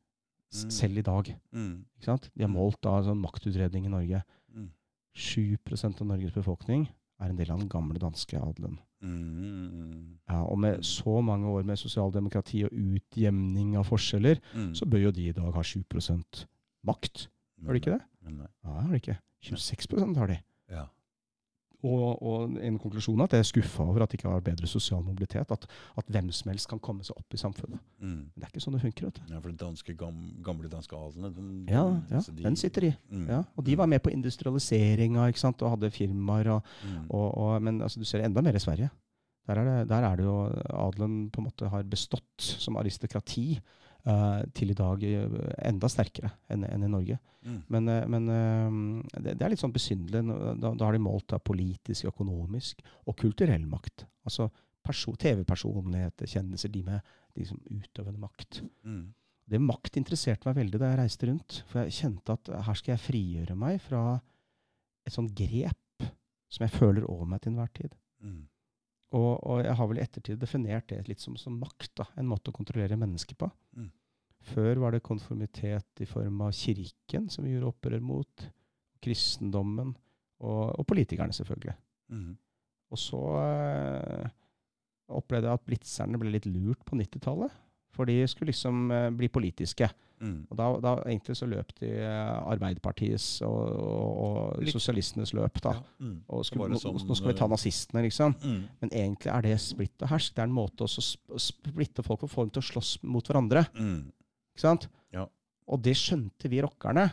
Mm. 0.51 0.69
selv 0.71 0.97
i 0.97 1.01
dag. 1.05 1.35
Mm. 1.53 1.85
Ikke 1.97 2.05
sant? 2.05 2.29
De 2.35 2.41
har 2.43 2.49
Mm. 2.49 2.55
målt 2.57 2.81
da 2.81 3.01
sånn 3.03 3.21
maktutredning 3.21 3.85
i 3.85 3.89
Norge. 3.89 4.23
Mm. 4.55 4.71
7 5.15 5.57
av 6.01 6.07
Norges 6.07 6.31
befolkning 6.33 6.87
er 7.19 7.29
en 7.29 7.35
del 7.35 7.51
av 7.51 7.59
den 7.59 7.69
gamle 7.69 7.99
danske 7.99 8.33
adelen. 8.39 8.79
Mm. 9.03 10.17
Ja, 10.29 10.43
og 10.43 10.57
med 10.59 10.79
så 10.85 11.21
mange 11.23 11.47
år 11.47 11.63
med 11.65 11.77
sosialdemokrati 11.77 12.63
og 12.65 12.71
utjevning 12.71 13.75
av 13.77 13.85
forskjeller, 13.87 14.39
Mm. 14.55 14.73
så 14.75 14.85
bør 14.89 15.01
jo 15.03 15.11
de 15.11 15.27
i 15.29 15.31
dag 15.31 15.53
ha 15.53 15.61
7% 15.61 16.45
makt. 16.85 17.27
Har 17.65 17.73
de 17.73 17.79
ikke 17.79 17.97
det? 17.97 18.01
Nei. 18.23 18.47
Ja, 18.63 18.69
har 18.81 18.89
de 18.89 18.99
ikke. 18.99 19.17
26% 19.43 20.15
har 20.17 20.27
de. 20.27 20.39
Ja. 20.69 20.85
Og, 21.81 22.21
og 22.21 22.57
en 22.59 22.75
konklusjon 22.77 23.21
at 23.23 23.31
jeg 23.31 23.39
er 23.39 23.47
skuffa 23.47 23.83
over 23.87 24.03
at 24.03 24.11
det 24.11 24.17
ikke 24.19 24.27
har 24.33 24.41
bedre 24.43 24.67
sosial 24.67 24.99
mobilitet. 25.01 25.47
At, 25.55 25.63
at 25.97 26.05
hvem 26.11 26.27
som 26.35 26.49
helst 26.51 26.67
kan 26.67 26.79
komme 26.83 27.05
seg 27.07 27.15
opp 27.15 27.33
i 27.33 27.39
samfunnet. 27.39 27.79
Mm. 28.01 28.09
Men 28.09 28.33
det 28.35 28.43
er 28.43 28.51
ikke 28.51 28.63
sånn 28.65 28.75
det 28.75 28.81
funker. 28.83 29.05
vet 29.07 29.15
du. 29.21 29.33
ja, 29.33 29.39
for 29.39 29.47
den 29.53 29.61
danske, 29.61 29.95
gam, 29.95 30.17
gamle 30.43 30.67
danske 30.73 30.97
adelen 30.99 31.33
den, 31.37 31.53
Ja, 31.71 31.85
ja, 32.11 32.19
de- 32.19 32.43
den 32.43 32.55
sitter 32.59 32.89
i. 32.89 32.91
Mm. 33.11 33.27
Ja, 33.31 33.43
og 33.55 33.63
de 33.63 33.77
var 33.79 33.87
med 33.87 34.03
på 34.03 34.11
industrialiseringa 34.11 35.27
ikke 35.31 35.39
sant? 35.39 35.61
og 35.63 35.71
hadde 35.77 35.91
firmaer. 35.91 36.51
Og, 36.57 36.63
Mm. 36.83 37.05
og, 37.09 37.61
men 37.61 37.81
altså, 37.81 37.99
du 37.99 38.05
ser 38.05 38.19
det 38.19 38.25
enda 38.25 38.41
mer 38.41 38.55
i 38.55 38.59
Sverige. 38.59 38.89
Der 39.47 39.55
er, 39.57 39.63
det, 39.65 39.89
der 39.89 40.03
er 40.05 40.15
det 40.15 40.25
jo 40.25 40.35
adelen 40.69 41.29
på 41.31 41.39
en 41.41 41.47
måte 41.47 41.69
har 41.69 41.83
bestått 41.83 42.41
som 42.61 42.75
aristokrati 42.77 43.59
eh, 44.05 44.39
til 44.55 44.71
i 44.73 44.77
dag 44.77 45.03
eh, 45.03 45.35
enda 45.69 45.89
sterkere 45.91 46.31
enn 46.51 46.65
enn 46.67 46.85
i 46.87 46.91
Norge. 46.91 47.19
Mm. 47.45 47.59
Men, 47.67 47.91
eh, 47.91 48.07
men 48.07 48.29
det, 49.15 49.35
det 49.35 49.45
er 49.45 49.53
litt 49.53 49.61
sånn 49.61 49.75
besynderlig. 49.75 50.39
Da, 50.61 50.73
da 50.73 50.87
har 50.87 50.95
de 50.95 51.03
målt 51.03 51.29
da 51.33 51.41
politisk, 51.41 52.09
økonomisk 52.11 52.83
og 53.05 53.17
kulturell 53.19 53.67
makt. 53.69 54.07
Altså 54.27 54.49
TV-personligheter, 54.89 56.25
kjendiser, 56.25 56.71
de 56.73 56.81
med 56.81 57.09
de 57.37 57.45
som 57.45 57.59
utøvende 57.69 58.21
makt. 58.23 58.63
Mm. 58.81 59.11
Det 59.49 59.59
makt 59.61 59.99
interesserte 60.01 60.49
meg 60.49 60.57
veldig 60.63 60.79
da 60.81 60.89
jeg 60.89 60.99
reiste 60.99 61.29
rundt. 61.29 61.59
For 61.69 61.83
jeg 61.83 61.97
kjente 61.99 62.33
at 62.33 62.49
her 62.65 62.77
skal 62.77 62.95
jeg 62.95 63.03
frigjøre 63.05 63.57
meg 63.57 63.77
fra 63.85 64.03
et 65.05 65.13
sånt 65.13 65.33
grep 65.37 66.07
som 66.49 66.65
jeg 66.65 66.73
føler 66.73 67.05
over 67.05 67.29
meg 67.29 67.43
til 67.43 67.53
enhver 67.53 67.69
tid. 67.77 67.93
Mm. 68.25 68.47
Og, 69.17 69.31
og 69.41 69.63
jeg 69.65 69.73
har 69.73 69.87
vel 69.89 69.99
i 69.99 70.03
ettertid 70.03 70.41
definert 70.41 70.89
det 70.91 70.99
litt 71.07 71.23
som, 71.23 71.37
som 71.39 71.55
makt. 71.57 71.91
da, 71.97 72.05
En 72.21 72.29
måte 72.29 72.51
å 72.51 72.55
kontrollere 72.55 72.99
mennesker 72.99 73.39
på. 73.39 73.49
Mm. 73.77 73.89
Før 74.51 74.83
var 74.85 74.95
det 74.95 75.05
konformitet 75.05 76.03
i 76.03 76.07
form 76.07 76.43
av 76.45 76.53
kirken, 76.55 77.27
som 77.33 77.45
vi 77.45 77.55
gjorde 77.55 77.73
opprør 77.73 78.03
mot. 78.05 78.45
Kristendommen. 79.03 79.95
Og, 80.39 80.63
og 80.79 80.85
politikerne, 80.87 81.35
selvfølgelig. 81.35 81.75
Mm. 82.13 82.35
Og 82.89 83.01
så 83.01 83.19
øh, 83.39 84.29
opplevde 85.19 85.49
jeg 85.49 85.59
at 85.59 85.65
blitzerne 85.65 86.21
ble 86.21 86.31
litt 86.33 86.47
lurt 86.49 86.85
på 86.87 86.97
90-tallet. 86.99 87.57
For 87.95 88.09
de 88.09 88.21
skulle 88.29 88.53
liksom 88.53 88.91
eh, 88.93 89.09
bli 89.15 89.29
politiske. 89.31 89.89
Mm. 90.19 90.39
Og 90.51 90.57
da, 90.59 90.65
da 90.83 90.93
egentlig 91.07 91.35
så 91.39 91.47
løp 91.47 91.71
de 91.79 91.89
eh, 92.03 92.49
Arbeiderpartiets 92.51 93.27
og, 93.47 93.59
og, 93.79 94.39
og 94.59 94.71
sosialistenes 94.73 95.31
løp, 95.37 95.61
da. 95.63 95.77
Ja. 95.77 96.05
Mm. 96.05 96.17
Og 96.27 96.43
skulle, 96.47 96.67
sånn, 96.75 96.97
nå, 96.97 97.01
sånn, 97.01 97.07
nå 97.09 97.17
skal 97.17 97.31
vi 97.31 97.37
ta 97.39 97.47
eh, 97.47 97.53
nazistene, 97.53 98.03
liksom. 98.07 98.35
Mm. 98.43 98.59
Men 98.83 98.93
egentlig 99.03 99.33
er 99.33 99.47
det 99.47 99.55
splitt 99.63 100.05
og 100.05 100.11
hersk. 100.11 100.35
Det 100.35 100.43
er 100.43 100.51
en 100.51 100.57
måte 100.59 100.85
å 100.85 101.39
splitte 101.39 102.05
folk 102.05 102.27
og 102.27 102.33
få 102.33 102.45
dem 102.45 102.53
til 102.57 102.65
å 102.65 102.69
slåss 102.73 102.93
mot 103.07 103.31
hverandre. 103.31 103.65
Mm. 103.79 104.03
Ikke 104.53 104.65
sant? 104.65 104.89
Ja. 105.15 105.25
Og 105.69 105.81
det 105.85 105.95
skjønte 105.99 106.51
vi 106.51 106.61
rockerne. 106.65 107.09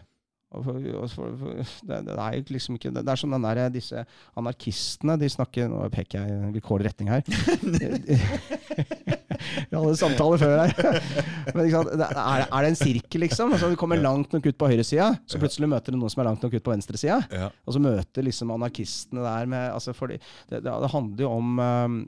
Det, 0.56 1.96
det 2.06 2.14
er 2.14 2.36
jo 2.38 2.42
liksom 2.54 2.76
ikke 2.78 2.92
Det 2.94 3.02
er 3.02 3.18
som 3.18 3.32
den 3.34 3.42
der, 3.44 3.58
disse 3.74 4.04
anarkistene 4.38 5.16
de 5.20 5.28
snakker 5.28 5.66
Nå 5.68 5.82
peker 5.92 6.22
jeg 6.22 6.38
i 6.38 6.52
vilkårlig 6.54 6.86
retning 6.86 7.10
her. 7.12 7.26
Vi 9.56 9.76
hadde 9.76 9.96
samtaler 9.98 10.42
før 10.42 10.62
her. 10.62 11.00
Men? 11.56 11.70
Er, 11.70 12.46
det 12.50 12.70
en 12.70 12.78
sirkel, 12.78 13.24
liksom? 13.26 13.54
Altså, 13.56 13.70
du 13.72 13.78
kommer 13.80 14.00
langt 14.00 14.34
nok 14.34 14.48
ut 14.48 14.58
på 14.58 14.70
høyresida, 14.70 15.12
så 15.28 15.40
plutselig 15.42 15.70
møter 15.72 15.94
du 15.94 16.00
noen 16.00 16.12
som 16.12 16.22
er 16.22 16.30
langt 16.30 16.44
nok 16.44 16.56
ut 16.56 16.66
på 16.66 16.74
venstresida. 16.74 17.20
Ja. 17.32 17.50
Og 17.66 17.76
så 17.76 17.82
møter 17.82 18.26
liksom 18.26 18.54
anarkistene 18.54 19.24
der 19.24 19.50
med 19.50 19.68
altså 19.72 19.94
fordi, 19.96 20.18
det, 20.50 20.62
det, 20.64 20.72
det 20.84 20.92
handler 20.92 21.26
jo 21.26 21.34
om 21.36 21.60
um, 21.62 22.00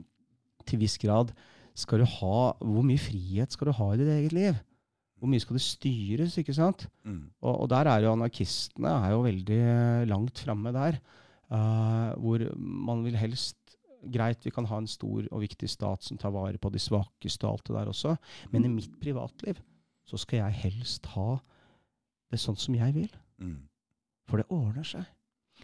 til 0.69 0.83
viss 0.83 0.99
grad 1.01 1.33
skal 1.79 2.01
du 2.01 2.07
ha, 2.19 2.39
Hvor 2.59 2.83
mye 2.83 2.99
frihet 2.99 3.55
skal 3.55 3.69
du 3.69 3.77
ha 3.77 3.93
i 3.93 4.01
ditt 4.01 4.11
eget 4.11 4.35
liv? 4.35 4.57
Hvor 5.19 5.31
mye 5.31 5.43
skal 5.43 5.57
det 5.59 5.63
styres? 5.65 6.37
ikke 6.39 6.55
sant? 6.55 6.87
Mm. 7.07 7.29
Og, 7.43 7.53
og 7.53 7.69
der 7.71 7.89
er 7.91 8.03
jo 8.03 8.13
anarkistene 8.15 8.91
er 9.03 9.13
jo 9.13 9.23
veldig 9.25 9.59
eh, 9.59 10.05
langt 10.09 10.43
framme 10.45 10.73
der. 10.75 10.99
Uh, 11.49 12.13
hvor 12.21 12.43
man 12.55 13.01
vil 13.07 13.17
helst 13.17 13.57
greit, 14.11 14.45
vi 14.45 14.51
kan 14.51 14.65
ha 14.65 14.77
en 14.77 14.87
stor 14.87 15.25
og 15.31 15.41
viktig 15.41 15.69
stat 15.69 16.03
som 16.03 16.17
tar 16.17 16.31
vare 16.31 16.57
på 16.57 16.71
de 16.71 16.79
svakeste 16.79 17.43
og 17.47 17.51
alt 17.57 17.67
det 17.67 17.75
der 17.75 17.91
også, 17.91 18.15
men 18.51 18.65
i 18.65 18.71
mitt 18.71 18.99
privatliv 19.01 19.59
så 20.07 20.17
skal 20.17 20.39
jeg 20.43 20.51
helst 20.63 21.05
ha 21.15 21.37
det 22.31 22.39
sånn 22.39 22.57
som 22.57 22.75
jeg 22.75 22.93
vil. 22.95 23.09
Mm. 23.41 23.57
For 24.29 24.37
det 24.37 24.45
ordner 24.49 24.83
seg. 24.85 25.03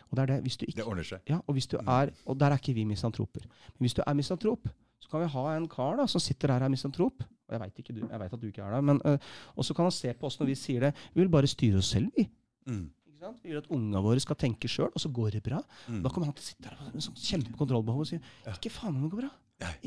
Og 0.09 0.17
det 0.17 0.23
er 0.23 0.25
det, 0.33 0.41
hvis 0.43 0.57
du 0.57 0.65
ikke 0.65 0.81
Det 0.81 0.85
ordner 0.87 1.03
seg. 1.07 1.21
Ja, 1.29 1.37
og 1.47 1.53
hvis 1.55 1.67
du 1.67 1.77
Mm. 1.77 1.87
er, 1.87 2.11
og 2.25 2.37
der 2.39 2.51
er 2.51 2.57
ikke 2.57 2.73
vi 2.75 2.83
misantroper. 2.83 3.41
Men 3.45 3.85
hvis 3.85 3.93
du 3.93 4.01
er 4.05 4.13
misantrop, 4.13 4.67
så 4.99 5.09
kan 5.09 5.21
vi 5.21 5.27
ha 5.27 5.55
en 5.57 5.67
kar 5.67 5.95
da, 5.97 6.05
som 6.07 6.19
sitter 6.19 6.47
der 6.47 6.55
og 6.55 6.61
er 6.65 6.69
misantrop. 6.69 7.23
Og 7.23 7.51
jeg 7.51 7.59
vet, 7.61 7.79
ikke 7.79 7.93
du, 7.93 8.07
jeg 8.09 8.19
vet 8.19 8.33
at 8.33 8.41
du 8.41 8.47
ikke 8.47 8.61
er 8.63 8.75
det. 8.75 8.83
Men, 8.83 9.01
øh, 9.05 9.17
og 9.55 9.65
så 9.65 9.73
kan 9.73 9.85
han 9.85 9.91
se 9.91 10.13
på 10.13 10.25
oss 10.25 10.39
når 10.39 10.45
vi 10.47 10.55
sier 10.55 10.79
det. 10.79 10.93
Vi 11.13 11.21
vil 11.21 11.29
bare 11.29 11.47
styre 11.47 11.77
oss 11.77 11.85
selv, 11.93 12.11
vi. 12.17 12.27
Mm. 12.67 12.89
Vi 13.43 13.49
vil 13.53 13.61
at 13.61 13.71
ungene 13.73 14.01
våre 14.05 14.19
skal 14.23 14.37
tenke 14.39 14.69
sjøl, 14.71 14.91
og 14.91 15.01
så 15.01 15.09
går 15.13 15.37
det 15.37 15.43
bra. 15.45 15.61
Mm. 15.87 16.03
Da 16.03 16.11
kommer 16.13 16.29
han 16.29 16.35
til 16.37 16.45
å 16.45 16.49
sitte 16.51 16.69
der 16.69 16.93
med 16.93 17.03
sånn 17.05 17.17
kjempekontrollbehov 17.23 18.05
og 18.05 18.07
si 18.11 18.19
ikke 18.53 18.71
faen 18.73 18.95
om 18.95 19.03
det 19.05 19.11
går 19.15 19.23
bra. 19.25 19.31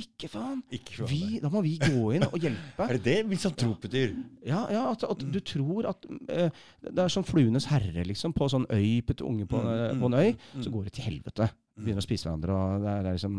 Ikke 0.00 0.30
faen. 0.32 0.62
Ikke 0.72 0.94
faen 1.02 1.10
Vi, 1.10 1.38
da 1.42 1.50
må 1.52 1.60
vi 1.60 1.74
gå 1.76 2.06
inn 2.16 2.24
og 2.24 2.38
hjelpe. 2.40 2.84
Er 2.88 2.96
det 2.96 3.02
det 3.04 3.16
misantrop 3.28 3.82
betyr? 3.84 4.14
Ja, 4.48 4.62
ja 4.72 4.86
at, 4.94 5.04
at 5.04 5.20
du 5.20 5.38
tror 5.44 5.90
at 5.90 6.06
uh, 6.08 6.48
Det 6.80 7.02
er 7.04 7.12
som 7.12 7.26
fluenes 7.28 7.66
herre, 7.68 8.06
liksom. 8.08 8.32
På 8.32 8.48
sånn 8.48 8.64
øy, 8.72 9.02
putte 9.04 9.26
unge 9.28 9.44
på, 9.50 9.60
eh, 9.60 9.92
på 10.00 10.08
en 10.08 10.16
øy, 10.16 10.30
Mm. 10.54 10.62
så 10.64 10.72
går 10.72 10.88
det 10.88 10.94
til 10.96 11.04
helvete. 11.10 11.50
Begynner 11.76 12.00
å 12.00 12.06
spise 12.08 12.26
hverandre. 12.26 12.56
og 12.56 12.80
det 12.82 12.88
er, 12.94 13.02
det 13.04 13.10
er 13.12 13.18
liksom, 13.20 13.36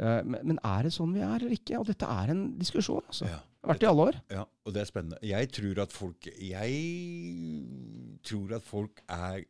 uh, 0.00 0.22
men, 0.24 0.40
men 0.54 0.58
er 0.64 0.88
det 0.88 0.94
sånn 0.96 1.12
vi 1.12 1.20
er, 1.20 1.36
eller 1.36 1.54
ikke? 1.58 1.78
Og 1.78 1.86
dette 1.92 2.08
er 2.16 2.32
en 2.32 2.42
diskusjon. 2.58 3.04
altså. 3.04 3.28
Ja. 3.28 3.38
Vært 3.66 3.82
i 3.82 3.88
alle 3.90 4.06
år. 4.10 4.20
Ja, 4.30 4.44
og 4.46 4.74
det 4.74 4.82
er 4.82 4.88
spennende. 4.88 5.18
Jeg 5.26 5.50
tror 5.50 5.82
at 5.82 5.92
folk 5.92 6.28
Jeg 6.30 6.76
tror 8.24 8.54
at 8.54 8.62
folk 8.62 9.02
er 9.08 9.42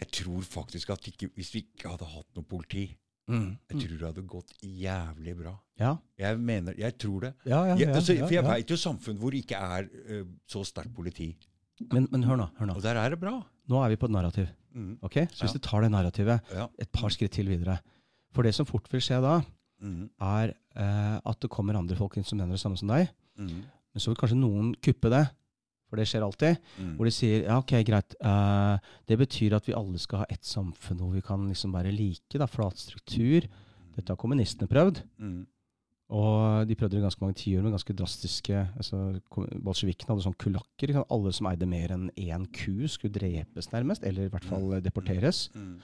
Jeg 0.00 0.08
tror 0.16 0.40
faktisk 0.46 0.90
at 0.94 1.06
ikke, 1.10 1.28
hvis 1.36 1.52
vi 1.54 1.64
ikke 1.66 1.92
hadde 1.92 2.08
hatt 2.08 2.28
noe 2.38 2.48
politi, 2.48 2.86
jeg 3.30 3.76
tror 3.82 3.92
det 3.98 4.06
hadde 4.08 4.24
gått 4.26 4.54
jævlig 4.64 5.34
bra. 5.38 5.52
Ja, 5.78 5.94
Jeg 6.18 6.38
mener, 6.40 6.74
jeg 6.78 6.96
tror 6.98 7.20
det. 7.20 7.32
ja, 7.44 7.64
ja. 7.64 7.76
Jeg, 7.76 7.88
ja, 7.88 7.94
altså, 7.94 8.12
ja, 8.12 8.24
for 8.24 8.34
jeg 8.34 8.44
ja. 8.44 8.48
veit 8.50 8.70
jo 8.70 8.76
samfunn 8.76 9.20
hvor 9.20 9.30
det 9.30 9.44
ikke 9.44 9.60
er 9.60 9.86
uh, 9.86 10.24
så 10.48 10.64
sterkt 10.66 10.94
politi. 10.94 11.30
Men, 11.92 12.08
men 12.10 12.24
hør 12.24 12.36
nå. 12.36 12.48
hør 12.58 12.68
Nå 12.68 12.74
Og 12.76 12.82
der 12.82 12.98
er 13.00 13.14
det 13.14 13.20
bra. 13.20 13.38
Nå 13.70 13.84
er 13.84 13.92
vi 13.92 14.00
på 14.00 14.08
et 14.10 14.12
narrativ. 14.12 14.50
Mm. 14.74 14.98
Okay? 15.02 15.26
Så 15.32 15.46
hvis 15.46 15.56
du 15.56 15.62
tar 15.62 15.84
det 15.84 15.90
narrativet 15.90 16.52
et 16.78 16.90
par 16.92 17.10
skritt 17.10 17.32
til 17.34 17.48
videre 17.50 17.80
For 18.30 18.46
det 18.46 18.52
som 18.54 18.66
fort 18.68 18.86
vil 18.92 19.02
skje 19.02 19.18
da, 19.24 19.40
Mm. 19.80 20.08
er 20.20 20.54
eh, 20.76 21.18
at 21.24 21.40
det 21.40 21.50
kommer 21.50 21.78
andre 21.78 21.96
folk 21.96 22.16
inn 22.16 22.26
som 22.26 22.38
mener 22.38 22.56
det 22.56 22.60
samme 22.62 22.76
som 22.76 22.90
deg. 22.92 23.08
Mm. 23.40 23.60
Men 23.64 24.02
så 24.02 24.10
vil 24.12 24.18
kanskje 24.20 24.38
noen 24.40 24.74
kuppe 24.84 25.10
det. 25.12 25.24
For 25.90 25.98
det 25.98 26.06
skjer 26.06 26.22
alltid. 26.22 26.58
Mm. 26.78 26.90
Hvor 26.98 27.08
de 27.08 27.12
sier 27.14 27.46
ja, 27.48 27.56
ok, 27.58 27.72
greit. 27.82 28.14
eh, 28.22 28.90
det 29.10 29.16
betyr 29.18 29.56
at 29.56 29.66
vi 29.66 29.74
alle 29.74 29.98
skal 29.98 30.22
ha 30.22 30.26
ett 30.30 30.44
samfunn 30.46 31.00
hvor 31.02 31.16
vi 31.16 31.22
kan 31.26 31.48
liksom 31.48 31.72
være 31.74 31.90
like. 31.90 32.38
da, 32.38 32.46
Flat 32.46 32.78
struktur. 32.78 33.48
Dette 33.96 34.12
har 34.12 34.20
kommunistene 34.20 34.70
prøvd. 34.70 35.02
Mm. 35.18 35.40
Og 36.10 36.66
de 36.66 36.74
prøvde 36.74 36.96
det 36.96 37.02
i 37.02 37.06
ganske 37.06 37.22
mange 37.22 37.38
tiår 37.38 37.62
med 37.62 37.70
ganske 37.70 37.94
drastiske 37.94 38.60
altså, 38.82 38.98
Bolsjevikene 39.62 40.10
hadde 40.10 40.24
sånn 40.24 40.38
kulakker. 40.42 40.94
Alle 41.06 41.32
som 41.34 41.46
eide 41.50 41.68
mer 41.70 41.94
enn 41.94 42.08
én 42.18 42.46
ku, 42.50 42.86
skulle 42.90 43.14
drepes 43.14 43.70
nærmest. 43.74 44.06
Eller 44.06 44.26
i 44.26 44.32
hvert 44.32 44.46
fall 44.46 44.78
deporteres. 44.82 45.48
Mm. 45.54 45.76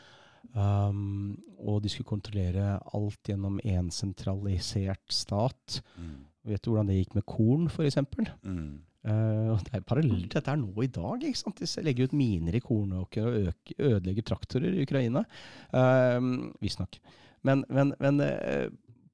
Um, 0.55 1.37
og 1.67 1.83
de 1.85 1.91
skulle 1.93 2.09
kontrollere 2.09 2.77
alt 2.97 3.31
gjennom 3.31 3.59
én 3.65 3.91
sentralisert 3.95 5.05
stat. 5.13 5.81
Mm. 5.97 6.19
Vet 6.47 6.63
du 6.63 6.71
hvordan 6.71 6.91
det 6.91 7.01
gikk 7.01 7.17
med 7.19 7.27
korn, 7.29 7.67
f.eks.? 7.73 7.99
Mm. 8.47 8.79
Uh, 9.07 9.55
det 9.63 9.79
er 9.79 9.85
parallelt 9.87 10.33
dette 10.35 10.51
er 10.51 10.59
nå 10.59 10.73
i 10.83 10.91
dag. 10.91 11.23
ikke 11.23 11.39
sant? 11.39 11.61
De 11.63 11.85
legger 11.87 12.09
ut 12.09 12.17
miner 12.19 12.57
i 12.59 12.63
kornåker 12.63 13.29
og 13.29 13.51
øker, 13.51 13.79
ødelegger 13.91 14.27
traktorer 14.33 14.75
i 14.75 14.87
Ukraina. 14.87 15.23
Uh, 15.71 16.51
Visstnok. 16.63 16.99
Men, 17.47 17.65
men, 17.71 17.95
men 18.03 18.23
uh, 18.23 18.67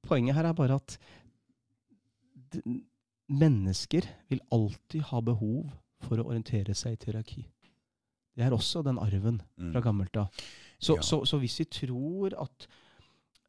poenget 0.05 0.37
her 0.37 0.49
er 0.49 0.57
bare 0.57 0.79
at 0.81 0.97
mennesker 3.33 4.05
vil 4.29 4.41
alltid 4.53 5.09
ha 5.09 5.21
behov 5.25 5.71
for 6.03 6.19
å 6.19 6.27
orientere 6.29 6.75
seg 6.77 6.97
i 6.97 7.05
hierarki. 7.07 7.45
Det 8.35 8.45
er 8.47 8.51
også 8.55 8.83
den 8.83 8.97
arven 8.97 9.41
fra 9.57 9.79
Mm. 9.79 9.83
gammelt 9.83 10.17
av. 10.17 10.29
Så, 10.79 10.95
Ja. 10.95 11.01
så, 11.01 11.21
så 11.25 11.37
hvis 11.39 11.59
vi 11.59 11.65
tror 11.65 12.33
at 12.41 12.67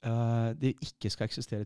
uh, 0.06 0.52
det 0.60 0.74
ikke 0.84 1.10
skal 1.10 1.26
eksistere 1.26 1.64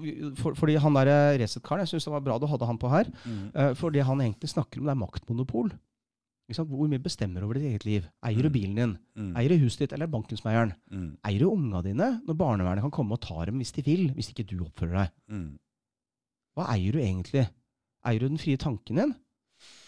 vi- 0.00 0.30
for, 0.36 0.54
Fordi 0.54 0.76
han 0.78 0.94
der 0.94 1.38
Resett-karen, 1.38 1.80
jeg 1.82 1.88
syns 1.88 2.04
det 2.04 2.12
var 2.12 2.20
bra 2.20 2.38
du 2.38 2.46
hadde 2.46 2.66
han 2.66 2.78
på 2.78 2.88
her. 2.88 3.10
Uh, 3.54 3.74
for 3.74 3.90
det 3.90 4.04
han 4.06 4.18
egentlig 4.20 4.48
snakker 4.48 4.78
om, 4.80 4.86
det 4.86 4.92
er 4.94 5.02
maktmonopol. 5.06 5.72
Hvor 6.48 6.86
mye 6.88 7.02
bestemmer 7.02 7.42
over 7.42 7.54
ditt 7.54 7.64
eget 7.64 7.84
liv? 7.84 8.04
Eier 8.22 8.42
du 8.42 8.48
Mm. 8.48 8.52
bilen 8.54 8.74
din? 8.76 8.98
Mm. 9.18 9.36
Eier 9.36 9.48
du 9.48 9.58
huset 9.58 9.78
ditt, 9.80 9.92
eller 9.92 10.06
bankensmeieren? 10.06 10.74
Mm. 10.92 11.16
Eier 11.26 11.38
du 11.40 11.50
unga 11.50 11.82
dine 11.82 12.22
når 12.24 12.36
barnevernet 12.38 12.82
kan 12.82 12.90
komme 12.92 13.12
og 13.18 13.20
ta 13.20 13.44
dem 13.44 13.58
hvis 13.58 13.72
de 13.72 13.82
vil, 13.82 14.10
hvis 14.14 14.30
ikke 14.30 14.46
du 14.46 14.62
oppfører 14.64 14.94
deg? 15.02 15.10
Mm. 15.28 15.58
Hva 16.56 16.68
eier 16.70 16.92
du 16.92 16.98
egentlig? 17.00 17.48
Eier 18.06 18.20
du 18.20 18.28
den 18.28 18.38
frie 18.38 18.56
tanken 18.56 18.94
din? 18.94 19.14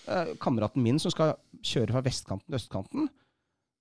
Eh, 0.09 0.35
kameraten 0.41 0.83
min 0.83 0.99
som 1.03 1.13
skal 1.13 1.35
kjøre 1.63 1.93
fra 1.93 2.01
vestkanten 2.07 2.47
til 2.49 2.57
østkanten, 2.59 3.09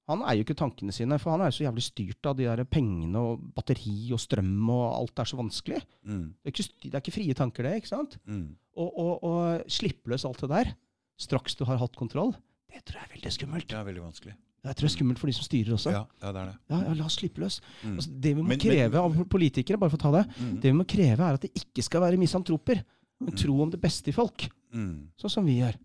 han 0.08 0.22
eier 0.24 0.40
jo 0.40 0.46
ikke 0.48 0.56
tankene 0.60 0.94
sine, 0.96 1.18
for 1.20 1.34
han 1.34 1.42
er 1.44 1.50
jo 1.52 1.58
så 1.58 1.66
jævlig 1.66 1.84
styrt 1.84 2.28
av 2.30 2.36
de 2.40 2.46
der 2.48 2.64
pengene 2.72 3.20
og 3.20 3.42
batteri 3.58 4.12
og 4.16 4.20
strøm 4.24 4.70
og 4.72 4.86
alt 5.02 5.20
er 5.20 5.28
så 5.28 5.36
vanskelig. 5.40 5.82
Mm. 6.08 6.22
Det 6.44 6.48
er 6.48 6.54
ikke, 6.56 6.68
det 6.86 6.94
er 6.94 7.02
ikke 7.04 7.16
frie 7.18 7.36
tanker, 7.36 7.64
det. 7.68 7.74
ikke 7.82 7.92
sant? 7.92 8.16
Mm. 8.26 8.46
Og, 8.80 8.90
og, 9.04 9.24
og 9.28 9.72
slippe 9.72 10.08
løs 10.14 10.24
alt 10.28 10.40
det 10.46 10.50
der 10.54 10.72
straks 11.20 11.56
du 11.60 11.66
har 11.68 11.80
hatt 11.82 11.96
kontroll, 11.98 12.32
det 12.72 12.84
tror 12.86 13.02
jeg 13.02 13.08
er 13.10 13.14
veldig 13.18 13.34
skummelt. 13.36 13.68
Det 13.72 13.78
er 13.80 13.88
veldig 13.88 14.04
vanskelig. 14.06 14.36
Jeg 14.68 14.76
tror 14.76 14.86
det 14.88 14.92
er 14.92 14.96
skummelt 14.98 15.20
for 15.22 15.28
de 15.32 15.34
som 15.38 15.46
styrer 15.48 15.74
også. 15.76 15.92
Ja, 15.96 16.04
ja 16.24 16.32
det 16.36 16.42
er 16.42 16.48
det. 16.52 16.56
Ja, 16.72 16.80
ja, 16.88 16.94
la 17.00 17.06
oss 17.08 17.16
slippe 17.20 17.42
løs. 17.44 17.58
Mm. 17.84 17.94
Altså, 17.98 18.12
det 18.22 18.32
vi 18.36 18.42
må 18.44 18.48
Men- 18.52 18.60
kreve 18.60 18.92
men- 18.92 19.20
av 19.24 19.30
politikere, 19.32 19.80
bare 19.80 19.90
for 19.90 19.98
å 19.98 20.06
ta 20.08 20.12
det, 20.12 20.24
Mm. 20.40 20.54
det 20.62 20.72
vi 20.72 20.78
må 20.78 20.86
kreve 20.88 21.20
er 21.28 21.34
at 21.40 21.42
det 21.42 21.52
ikke 21.56 21.84
skal 21.84 22.02
være 22.02 22.18
misantroper, 22.20 22.84
men 23.20 23.36
tro 23.36 23.62
om 23.62 23.70
det 23.72 23.82
beste 23.82 24.08
i 24.10 24.16
folk, 24.16 24.48
Mm. 24.74 25.08
sånn 25.20 25.32
som 25.32 25.46
vi 25.46 25.60
gjør. 25.62 25.76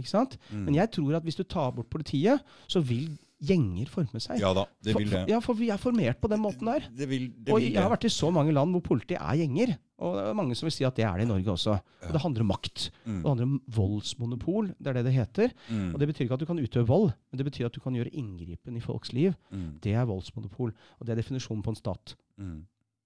Ikke 0.00 0.08
sant? 0.08 0.38
Mm. 0.50 0.64
Men 0.68 0.74
jeg 0.80 0.90
tror 0.94 1.18
at 1.18 1.26
hvis 1.26 1.36
du 1.36 1.44
tar 1.44 1.72
bort 1.76 1.90
politiet, 1.92 2.40
så 2.70 2.80
vil 2.80 3.10
gjenger 3.42 3.88
forme 3.90 4.20
seg. 4.22 4.38
Ja 4.38 4.52
da, 4.54 4.62
det 4.86 4.92
For- 4.94 5.02
vil 5.02 5.08
for, 5.10 5.18
det. 5.26 5.32
ja, 5.34 5.38
for 5.42 5.58
vi 5.58 5.68
er 5.74 5.80
formert 5.82 6.20
på 6.22 6.28
den 6.30 6.40
måten 6.40 6.68
der. 6.70 6.84
Det 6.94 7.08
vil 7.10 7.24
det. 7.34 7.50
Og 7.52 7.60
jeg 7.60 7.74
har 7.82 7.90
vært 7.90 8.06
i 8.06 8.12
så 8.14 8.30
mange 8.32 8.52
land 8.54 8.70
hvor 8.72 8.84
politiet 8.86 9.18
er 9.20 9.40
gjenger. 9.40 9.72
Og 10.02 10.14
det 10.16 10.22
er 10.30 10.34
mange 10.38 10.54
som 10.58 10.66
vil 10.66 10.74
si 10.74 10.84
at 10.86 10.94
det 10.96 11.04
er 11.04 11.18
det 11.18 11.26
i 11.26 11.30
Norge 11.30 11.50
også. 11.52 11.74
Og 12.06 12.12
det 12.14 12.22
handler 12.22 12.44
om 12.46 12.48
makt. 12.54 12.84
Mm. 13.04 13.18
Det 13.22 13.28
handler 13.32 13.48
om 13.48 13.56
voldsmonopol. 13.76 14.70
Det 14.78 14.86
er 14.92 14.96
det 14.98 15.04
det 15.08 15.12
heter. 15.14 15.52
Mm. 15.68 15.90
Og 15.94 15.98
det 16.00 16.08
betyr 16.12 16.24
ikke 16.26 16.38
at 16.38 16.40
du 16.44 16.46
kan 16.46 16.62
utøve 16.62 16.86
vold, 16.88 17.10
men 17.30 17.38
det 17.42 17.46
betyr 17.50 17.66
at 17.66 17.74
du 17.74 17.80
kan 17.82 17.94
gjøre 17.98 18.14
inngripen 18.14 18.76
i 18.78 18.82
folks 18.82 19.12
liv. 19.12 19.34
Mm. 19.50 19.78
Det 19.82 19.92
er 19.94 20.06
voldsmonopol. 20.08 20.72
Og 20.98 21.06
det 21.06 21.12
er 21.14 21.20
definisjonen 21.22 21.62
på 21.66 21.74
en 21.74 21.78
stat. 21.82 22.14
Mm. 22.38 22.62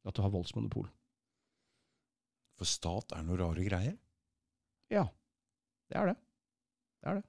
At 0.06 0.14
du 0.16 0.22
har 0.22 0.30
voldsmonopol. 0.36 0.86
For 2.56 2.68
stat 2.68 3.12
er 3.16 3.24
noe 3.26 3.40
rare 3.40 3.64
greier. 3.66 3.96
Ja, 4.92 5.08
det 5.90 5.96
er 6.00 6.12
det. 6.12 6.16
Det 7.06 7.12
er 7.12 7.20
det. 7.20 7.26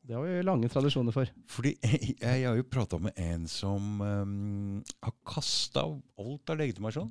Det 0.00 0.16
har 0.16 0.24
vi 0.24 0.42
lange 0.42 0.68
tradisjoner 0.72 1.12
for. 1.12 1.28
Fordi 1.52 1.74
jeg, 1.84 2.14
jeg 2.16 2.46
har 2.48 2.56
jo 2.56 2.68
prata 2.72 2.98
med 3.02 3.18
en 3.20 3.44
som 3.50 4.00
um, 4.00 4.78
har 5.04 5.12
kasta 5.28 5.84
alt 5.84 6.52
av 6.52 6.56
legitimasjon. 6.62 7.10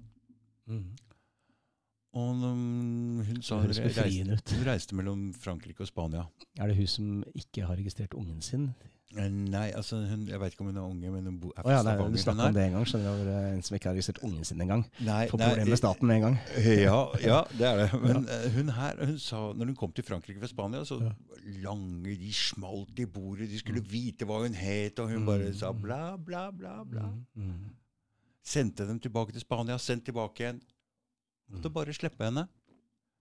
Og 2.17 2.39
hun 2.41 3.41
sa 3.45 3.59
hun 3.61 3.69
reiste, 3.69 4.55
hun 4.55 4.65
reiste 4.65 4.95
mellom 4.97 5.27
Frankrike 5.37 5.83
og 5.85 5.89
Spania. 5.91 6.23
Er 6.59 6.71
det 6.71 6.77
hun 6.79 6.87
som 6.89 7.19
ikke 7.37 7.67
har 7.69 7.77
registrert 7.77 8.15
ungen 8.17 8.41
sin? 8.41 8.71
Eh, 9.17 9.25
Nei, 9.29 9.71
altså 9.73 9.97
hun, 10.05 10.27
jeg 10.29 10.37
veit 10.41 10.53
ikke 10.53 10.61
om 10.61 10.67
hun 10.69 10.77
er 10.77 10.85
unge, 10.85 11.09
men 11.13 11.25
hun 11.29 11.37
er 11.57 11.63
fra 11.65 11.71
ja, 11.73 11.79
nei, 11.81 11.93
Stavanger. 11.95 12.13
du 12.17 12.21
snakka 12.23 12.47
om 12.49 12.53
det 12.57 12.63
en 12.67 12.75
gang. 12.77 12.87
Skjønner 12.89 13.21
du, 13.25 13.29
en 13.55 13.63
som 13.65 13.77
ikke 13.77 13.89
har 13.89 13.95
registrert 13.97 14.19
ungen 14.25 14.45
sin 14.45 14.61
engang. 14.65 14.83
Får 14.99 15.31
problemer 15.31 15.69
med 15.69 15.81
staten 15.81 16.09
med 16.09 16.15
en 16.19 16.25
gang. 16.27 16.37
Ja, 16.65 16.99
ja, 17.25 17.39
det 17.57 17.67
er 17.69 17.81
det. 17.83 17.87
Men 18.05 18.25
ja. 18.29 18.37
hun 18.57 18.69
her, 18.77 19.01
hun 19.05 19.17
sa, 19.21 19.41
når 19.57 19.71
hun 19.71 19.77
kom 19.81 19.93
til 19.97 20.05
Frankrike 20.09 20.41
fra 20.43 20.49
Spania, 20.51 20.83
så 20.85 20.99
Ja. 21.01 21.11
lange, 21.63 22.15
de 22.21 22.33
smalt 22.33 22.99
i 23.01 23.05
bordet, 23.09 23.49
de 23.49 23.57
skulle 23.61 23.81
vite 23.89 24.25
hva 24.29 24.41
hun 24.43 24.53
het, 24.57 24.99
og 25.01 25.09
hun 25.13 25.25
bare 25.25 25.53
sa 25.57 25.71
bla, 25.73 26.15
bla, 26.17 26.49
bla, 26.51 26.83
bla. 26.85 27.05
Mm, 27.33 27.45
mm, 27.53 27.69
Sendte 28.45 28.85
dem 28.89 28.99
tilbake 29.01 29.33
til 29.33 29.41
Spania, 29.41 29.77
sendt 29.77 30.05
tilbake 30.09 30.43
igjen. 30.45 30.61
Måtte 31.49 31.71
bare 31.73 31.95
slippe 31.95 32.25
henne. 32.25 32.47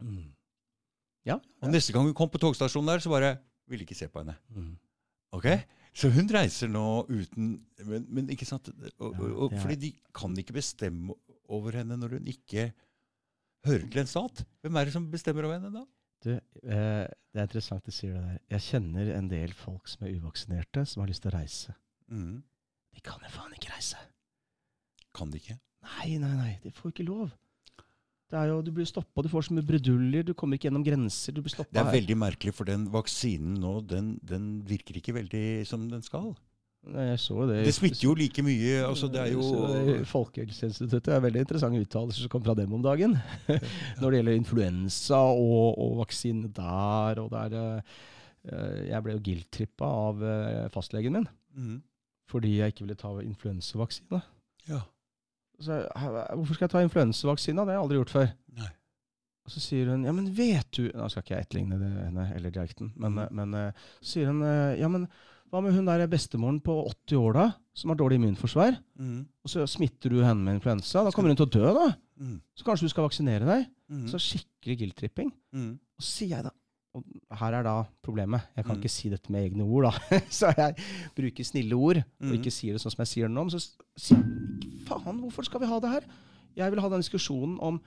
mm. 0.02 0.26
Ja. 1.26 1.34
Og 1.60 1.72
neste 1.72 1.92
gang 1.92 2.06
hun 2.06 2.14
kom 2.16 2.30
på 2.32 2.40
togstasjonen 2.40 2.88
der, 2.88 3.02
så 3.04 3.10
bare 3.12 3.34
ville 3.68 3.84
ikke 3.84 3.96
se 3.98 4.08
på 4.08 4.22
henne. 4.22 4.36
Mm. 4.54 4.76
Ok? 5.36 5.48
Så 5.98 6.08
hun 6.14 6.28
reiser 6.30 6.70
nå 6.70 6.84
uten 7.08 7.50
Men, 7.84 8.06
men 8.08 8.30
ikke 8.32 8.46
sant? 8.48 8.70
Og, 8.70 9.12
Ja, 9.12 9.24
og, 9.24 9.34
og, 9.48 9.56
fordi 9.60 9.76
de 9.82 9.90
kan 10.14 10.36
ikke 10.40 10.56
bestemme 10.56 11.16
over 11.48 11.76
henne 11.76 11.98
når 11.98 12.16
hun 12.16 12.30
ikke 12.30 12.70
hører 13.66 13.86
til 13.90 14.00
en 14.00 14.08
stat. 14.10 14.44
Hvem 14.62 14.76
er 14.76 14.88
det 14.88 14.94
som 14.94 15.08
bestemmer 15.10 15.48
over 15.48 15.58
henne 15.58 15.72
da? 15.74 15.84
Du, 16.24 16.30
eh, 16.34 17.04
det 17.06 17.38
er 17.40 17.46
interessant 17.46 17.84
du 17.86 17.94
sier 17.94 18.14
det 18.14 18.22
der. 18.24 18.38
Jeg 18.56 18.64
kjenner 18.70 19.12
en 19.14 19.28
del 19.30 19.52
folk 19.54 19.90
som 19.90 20.06
er 20.06 20.16
uvaksinerte, 20.18 20.84
som 20.88 21.02
har 21.02 21.10
lyst 21.10 21.22
til 21.24 21.32
å 21.32 21.36
reise. 21.36 21.74
Mm. 22.10 22.38
De 22.94 23.04
kan 23.04 23.22
jo 23.22 23.30
faen 23.34 23.54
ikke 23.54 23.70
reise. 23.74 24.00
Kan 25.14 25.30
de 25.30 25.42
ikke? 25.42 25.58
Nei, 25.86 26.16
nei, 26.22 26.32
nei. 26.40 26.54
De 26.64 26.72
får 26.74 26.94
ikke 26.94 27.06
lov. 27.06 27.30
Det 28.28 28.42
jo, 28.50 28.58
Du 28.62 28.70
blir 28.76 28.84
stoppa, 28.84 29.22
du 29.24 29.28
får 29.32 29.46
så 29.46 29.54
mye 29.56 29.64
bruduljer, 29.64 30.26
du 30.28 30.34
kommer 30.36 30.58
ikke 30.58 30.68
gjennom 30.68 30.84
grenser. 30.84 31.32
du 31.32 31.40
blir 31.40 31.54
stoppet 31.54 31.72
Det 31.72 31.80
er 31.80 31.88
her. 31.88 31.96
veldig 31.96 32.16
merkelig, 32.20 32.52
for 32.54 32.68
den 32.68 32.84
vaksinen 32.92 33.56
nå, 33.62 33.78
den, 33.88 34.18
den 34.22 34.50
virker 34.68 34.98
ikke 35.00 35.14
veldig 35.16 35.66
som 35.66 35.88
den 35.88 36.04
skal. 36.04 36.34
Nei, 36.88 37.08
Jeg 37.10 37.18
så 37.20 37.46
det. 37.48 37.64
Det 37.66 37.74
smitter 37.74 38.04
jo 38.04 38.12
like 38.14 38.42
mye. 38.44 38.84
altså 38.86 39.08
Det 39.10 39.20
er 39.20 39.32
jo 39.32 40.04
Folkehelseinstituttet 40.08 41.10
er 41.14 41.24
veldig 41.24 41.42
interessante 41.42 41.80
uttalelser 41.82 42.24
som 42.24 42.32
kom 42.32 42.44
fra 42.44 42.54
dem 42.54 42.72
om 42.76 42.84
dagen. 42.84 43.16
Når 44.00 44.10
det 44.10 44.20
gjelder 44.20 44.38
influensa 44.38 45.18
og, 45.32 45.74
og 45.80 45.98
vaksine 46.04 46.52
der. 46.54 47.20
og 47.24 47.32
der, 47.34 47.82
eh, 48.44 48.88
Jeg 48.92 49.02
ble 49.04 49.16
jo 49.16 49.24
guilt-trippa 49.24 49.90
av 50.04 50.22
eh, 50.22 50.68
fastlegen 50.72 51.18
min 51.18 51.28
mm. 51.56 51.82
fordi 52.30 52.58
jeg 52.60 52.72
ikke 52.72 52.84
ville 52.86 53.00
ta 53.00 53.10
influensavaksine. 53.24 54.22
Ja. 54.68 54.84
Så 55.60 55.80
Hvorfor 55.92 56.54
skal 56.54 56.66
jeg 56.68 56.70
ta 56.74 56.82
influensavaksine? 56.86 57.56
Det 57.64 57.72
har 57.72 57.78
jeg 57.78 57.82
aldri 57.86 57.98
gjort 57.98 58.14
før. 58.14 58.28
Nei. 58.60 58.68
Og 59.48 59.50
så 59.54 59.60
sier 59.64 59.88
hun 59.90 60.04
ja, 60.04 60.12
men 60.12 60.26
vet 60.36 60.68
du 60.76 60.90
Nå 60.92 61.06
skal 61.08 61.22
ikke 61.24 61.34
jeg 61.38 61.46
etterligne 61.46 61.78
det 61.80 61.88
henne 61.88 62.26
eller 62.36 62.52
dialekten, 62.52 62.90
men, 63.00 63.16
eh, 63.18 63.30
men 63.32 63.54
eh, 63.56 63.72
så 64.02 64.10
sier 64.12 64.26
hun 64.28 64.42
ja, 64.78 64.88
men 64.92 65.06
hva 65.48 65.62
med 65.64 65.72
hun 65.72 65.86
der 65.88 66.02
bestemoren 66.12 66.58
på 66.60 66.74
80 67.08 67.16
år 67.16 67.32
da, 67.38 67.46
som 67.72 67.88
har 67.88 67.96
dårlig 67.96 68.18
immunforsvar? 68.20 68.74
Mm. 69.00 69.22
Og 69.44 69.48
så 69.48 69.64
smitter 69.66 70.12
du 70.12 70.18
henne 70.20 70.44
med 70.44 70.58
influensa. 70.58 71.00
Da 71.06 71.10
kommer 71.16 71.32
hun 71.32 71.38
til 71.40 71.46
å 71.48 71.54
dø, 71.54 71.70
da. 71.72 71.86
Mm. 72.20 72.34
Så 72.52 72.66
kanskje 72.66 72.84
du 72.84 72.92
skal 72.92 73.06
vaksinere 73.06 73.48
deg? 73.48 73.62
Mhm. 73.88 74.02
Så 74.12 74.20
skikkelig 74.20 74.76
guilt-tripping. 74.82 75.30
Mhm. 75.56 75.70
Og 75.96 76.04
så 76.04 76.10
sier 76.18 76.34
jeg 76.36 76.44
da 76.50 76.52
og 76.98 77.04
her 77.40 77.54
er 77.54 77.62
da 77.64 77.74
problemet. 78.02 78.42
Jeg 78.56 78.64
kan 78.66 78.74
Mm. 78.76 78.80
ikke 78.82 78.90
si 78.90 79.08
dette 79.12 79.30
med 79.30 79.44
egne 79.52 79.62
ord, 79.64 79.84
da. 79.88 80.18
så 80.40 80.52
jeg 80.56 80.76
bruker 81.16 81.44
snille 81.44 81.72
ord, 81.76 81.96
og 82.20 82.26
Mm. 82.28 82.32
ikke 82.42 82.50
sier 82.52 82.72
det 82.76 82.80
sånn 82.82 82.90
som 82.92 83.02
jeg 83.04 83.12
sier 83.12 83.28
det 83.28 83.34
nå. 83.36 83.44
Men 83.44 83.50
så 83.56 84.16
faen, 84.88 85.20
hvorfor 85.22 85.46
skal 85.46 85.60
vi 85.62 85.66
ha 85.70 85.78
det 85.84 85.90
her? 85.90 86.06
Jeg 86.56 86.72
vil 86.72 86.80
ha 86.82 86.88
den 86.92 87.02
diskusjonen 87.04 87.58
om 87.60 87.80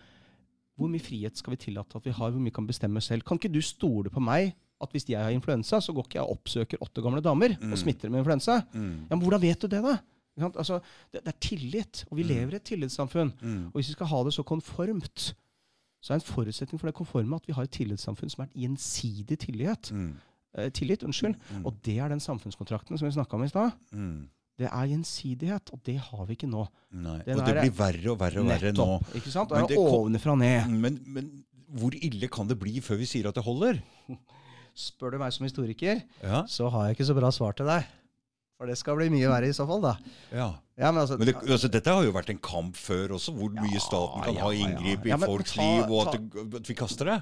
hvor 0.79 0.87
mye 0.89 1.03
frihet 1.03 1.37
skal 1.37 1.51
vi 1.51 1.57
tillate 1.61 1.97
at 1.99 2.05
vi 2.07 2.11
har, 2.15 2.31
hvor 2.31 2.39
mye 2.41 2.53
kan 2.55 2.65
bestemme 2.67 3.01
selv. 3.03 3.21
Kan 3.27 3.37
ikke 3.37 3.51
du 3.53 3.61
stole 3.61 4.09
på 4.09 4.21
meg 4.23 4.53
at 4.81 4.89
hvis 4.95 5.05
jeg 5.11 5.21
har 5.21 5.29
influensa, 5.35 5.77
så 5.83 5.93
går 5.93 6.07
ikke 6.07 6.17
jeg 6.17 6.23
og 6.25 6.37
oppsøker 6.39 6.81
åtte 6.81 7.01
gamle 7.05 7.21
damer 7.21 7.53
Mm. 7.59 7.71
og 7.71 7.77
smitter 7.77 8.07
dem 8.07 8.11
med 8.15 8.23
influensa? 8.23 8.61
Mm. 8.73 9.07
Ja, 9.09 9.15
men 9.15 9.21
hvordan 9.21 9.41
vet 9.41 9.61
du 9.61 9.67
det, 9.67 9.83
da? 9.83 9.97
Altså, 10.41 10.79
det, 11.13 11.21
det 11.25 11.33
er 11.35 11.39
tillit, 11.39 12.05
og 12.09 12.17
vi 12.17 12.23
Mm. 12.23 12.27
lever 12.29 12.51
i 12.53 12.55
et 12.55 12.63
tillitssamfunn. 12.63 13.33
Mhm. 13.41 13.65
Og 13.67 13.71
hvis 13.77 13.89
vi 13.89 13.93
skal 13.93 14.07
ha 14.07 14.23
det 14.23 14.33
så 14.33 14.43
konformt, 14.43 15.35
så 16.01 16.13
er 16.13 16.15
en 16.15 16.21
forutsetning 16.21 16.79
for 16.79 16.87
det 16.87 16.95
konforme 16.95 17.35
at 17.35 17.45
vi 17.47 17.53
har 17.53 17.63
et 17.63 17.69
tillitssamfunn 17.71 18.29
som 18.29 18.41
er 18.43 18.47
gjensidig 18.57 19.37
tillit. 19.37 19.91
Mm. 19.91 20.15
Eh, 20.57 20.69
tillit. 20.71 21.03
unnskyld. 21.03 21.35
Mm. 21.51 21.65
Og 21.65 21.73
det 21.85 21.99
er 21.99 22.07
den 22.09 22.19
samfunnskontrakten 22.19 22.97
som 22.97 23.05
vi 23.05 23.11
snakka 23.11 23.33
om 23.35 23.43
i 23.43 23.47
stad. 23.47 23.71
Mhm. 23.91 24.29
Det 24.61 24.69
er 24.69 24.89
gjensidighet, 24.91 25.71
og 25.73 25.79
det 25.87 25.95
har 26.05 26.25
vi 26.29 26.35
ikke 26.37 26.49
nå. 26.51 26.65
Nei. 27.01 27.17
Den 27.25 27.39
Og 27.39 27.47
det 27.47 27.55
blir 27.63 27.73
verre 27.77 28.11
og 28.13 28.19
verre 28.21 28.43
og 28.43 28.49
verre 28.51 28.73
nå. 28.77 28.89
Ikke 29.17 29.31
sant? 29.33 29.49
Men 29.55 29.65
Det 29.65 29.73
det 29.73 29.79
er 29.81 29.95
ovenfra 29.97 30.35
ned. 30.37 30.75
Men, 30.83 30.99
men 31.07 31.31
hvor 31.81 31.95
ille 31.97 32.29
kan 32.31 32.49
det 32.51 32.59
bli 32.61 32.77
før 32.83 32.99
vi 33.01 33.07
sier 33.09 33.29
at 33.31 33.37
det 33.39 33.43
holder? 33.47 33.79
Spør 34.87 35.15
du 35.15 35.17
meg 35.19 35.33
som 35.35 35.43
historiker, 35.47 36.03
Ja. 36.23 36.43
så 36.47 36.69
har 36.71 36.87
jeg 36.87 36.95
ikke 36.99 37.09
så 37.09 37.15
bra 37.17 37.31
svar 37.35 37.57
til 37.57 37.67
deg. 37.67 37.87
For 38.61 38.69
det 38.69 38.77
skal 38.77 38.95
bli 38.99 39.09
mye 39.09 39.27
verre 39.31 39.49
i 39.49 39.55
så 39.57 39.65
fall, 39.67 39.81
da. 39.81 39.95
ja. 40.31 40.51
Ja, 40.81 40.89
men 40.91 41.03
altså, 41.03 41.17
Men 41.21 41.29
det, 41.29 41.35
altså, 41.45 41.69
dette 41.71 41.93
har 41.93 42.03
jo 42.07 42.11
vært 42.15 42.31
en 42.33 42.39
kamp 42.41 42.75
før 42.79 43.13
også, 43.19 43.33
hvor 43.37 43.51
mye 43.53 43.81
staten 43.83 44.23
kan 44.25 44.33
ja, 44.39 44.41
ha 44.47 44.51
ja. 44.55 44.67
inngrip 44.67 45.05
Ja, 45.05 45.15
i 45.19 45.21
folks 45.27 45.53
ta- 45.53 45.61
liv, 45.61 45.93
og 45.93 46.07
ta- 46.09 46.15
at, 46.17 46.29
det, 46.33 46.55
at 46.61 46.71
vi 46.71 46.77
kaster 46.81 47.11
det. 47.11 47.17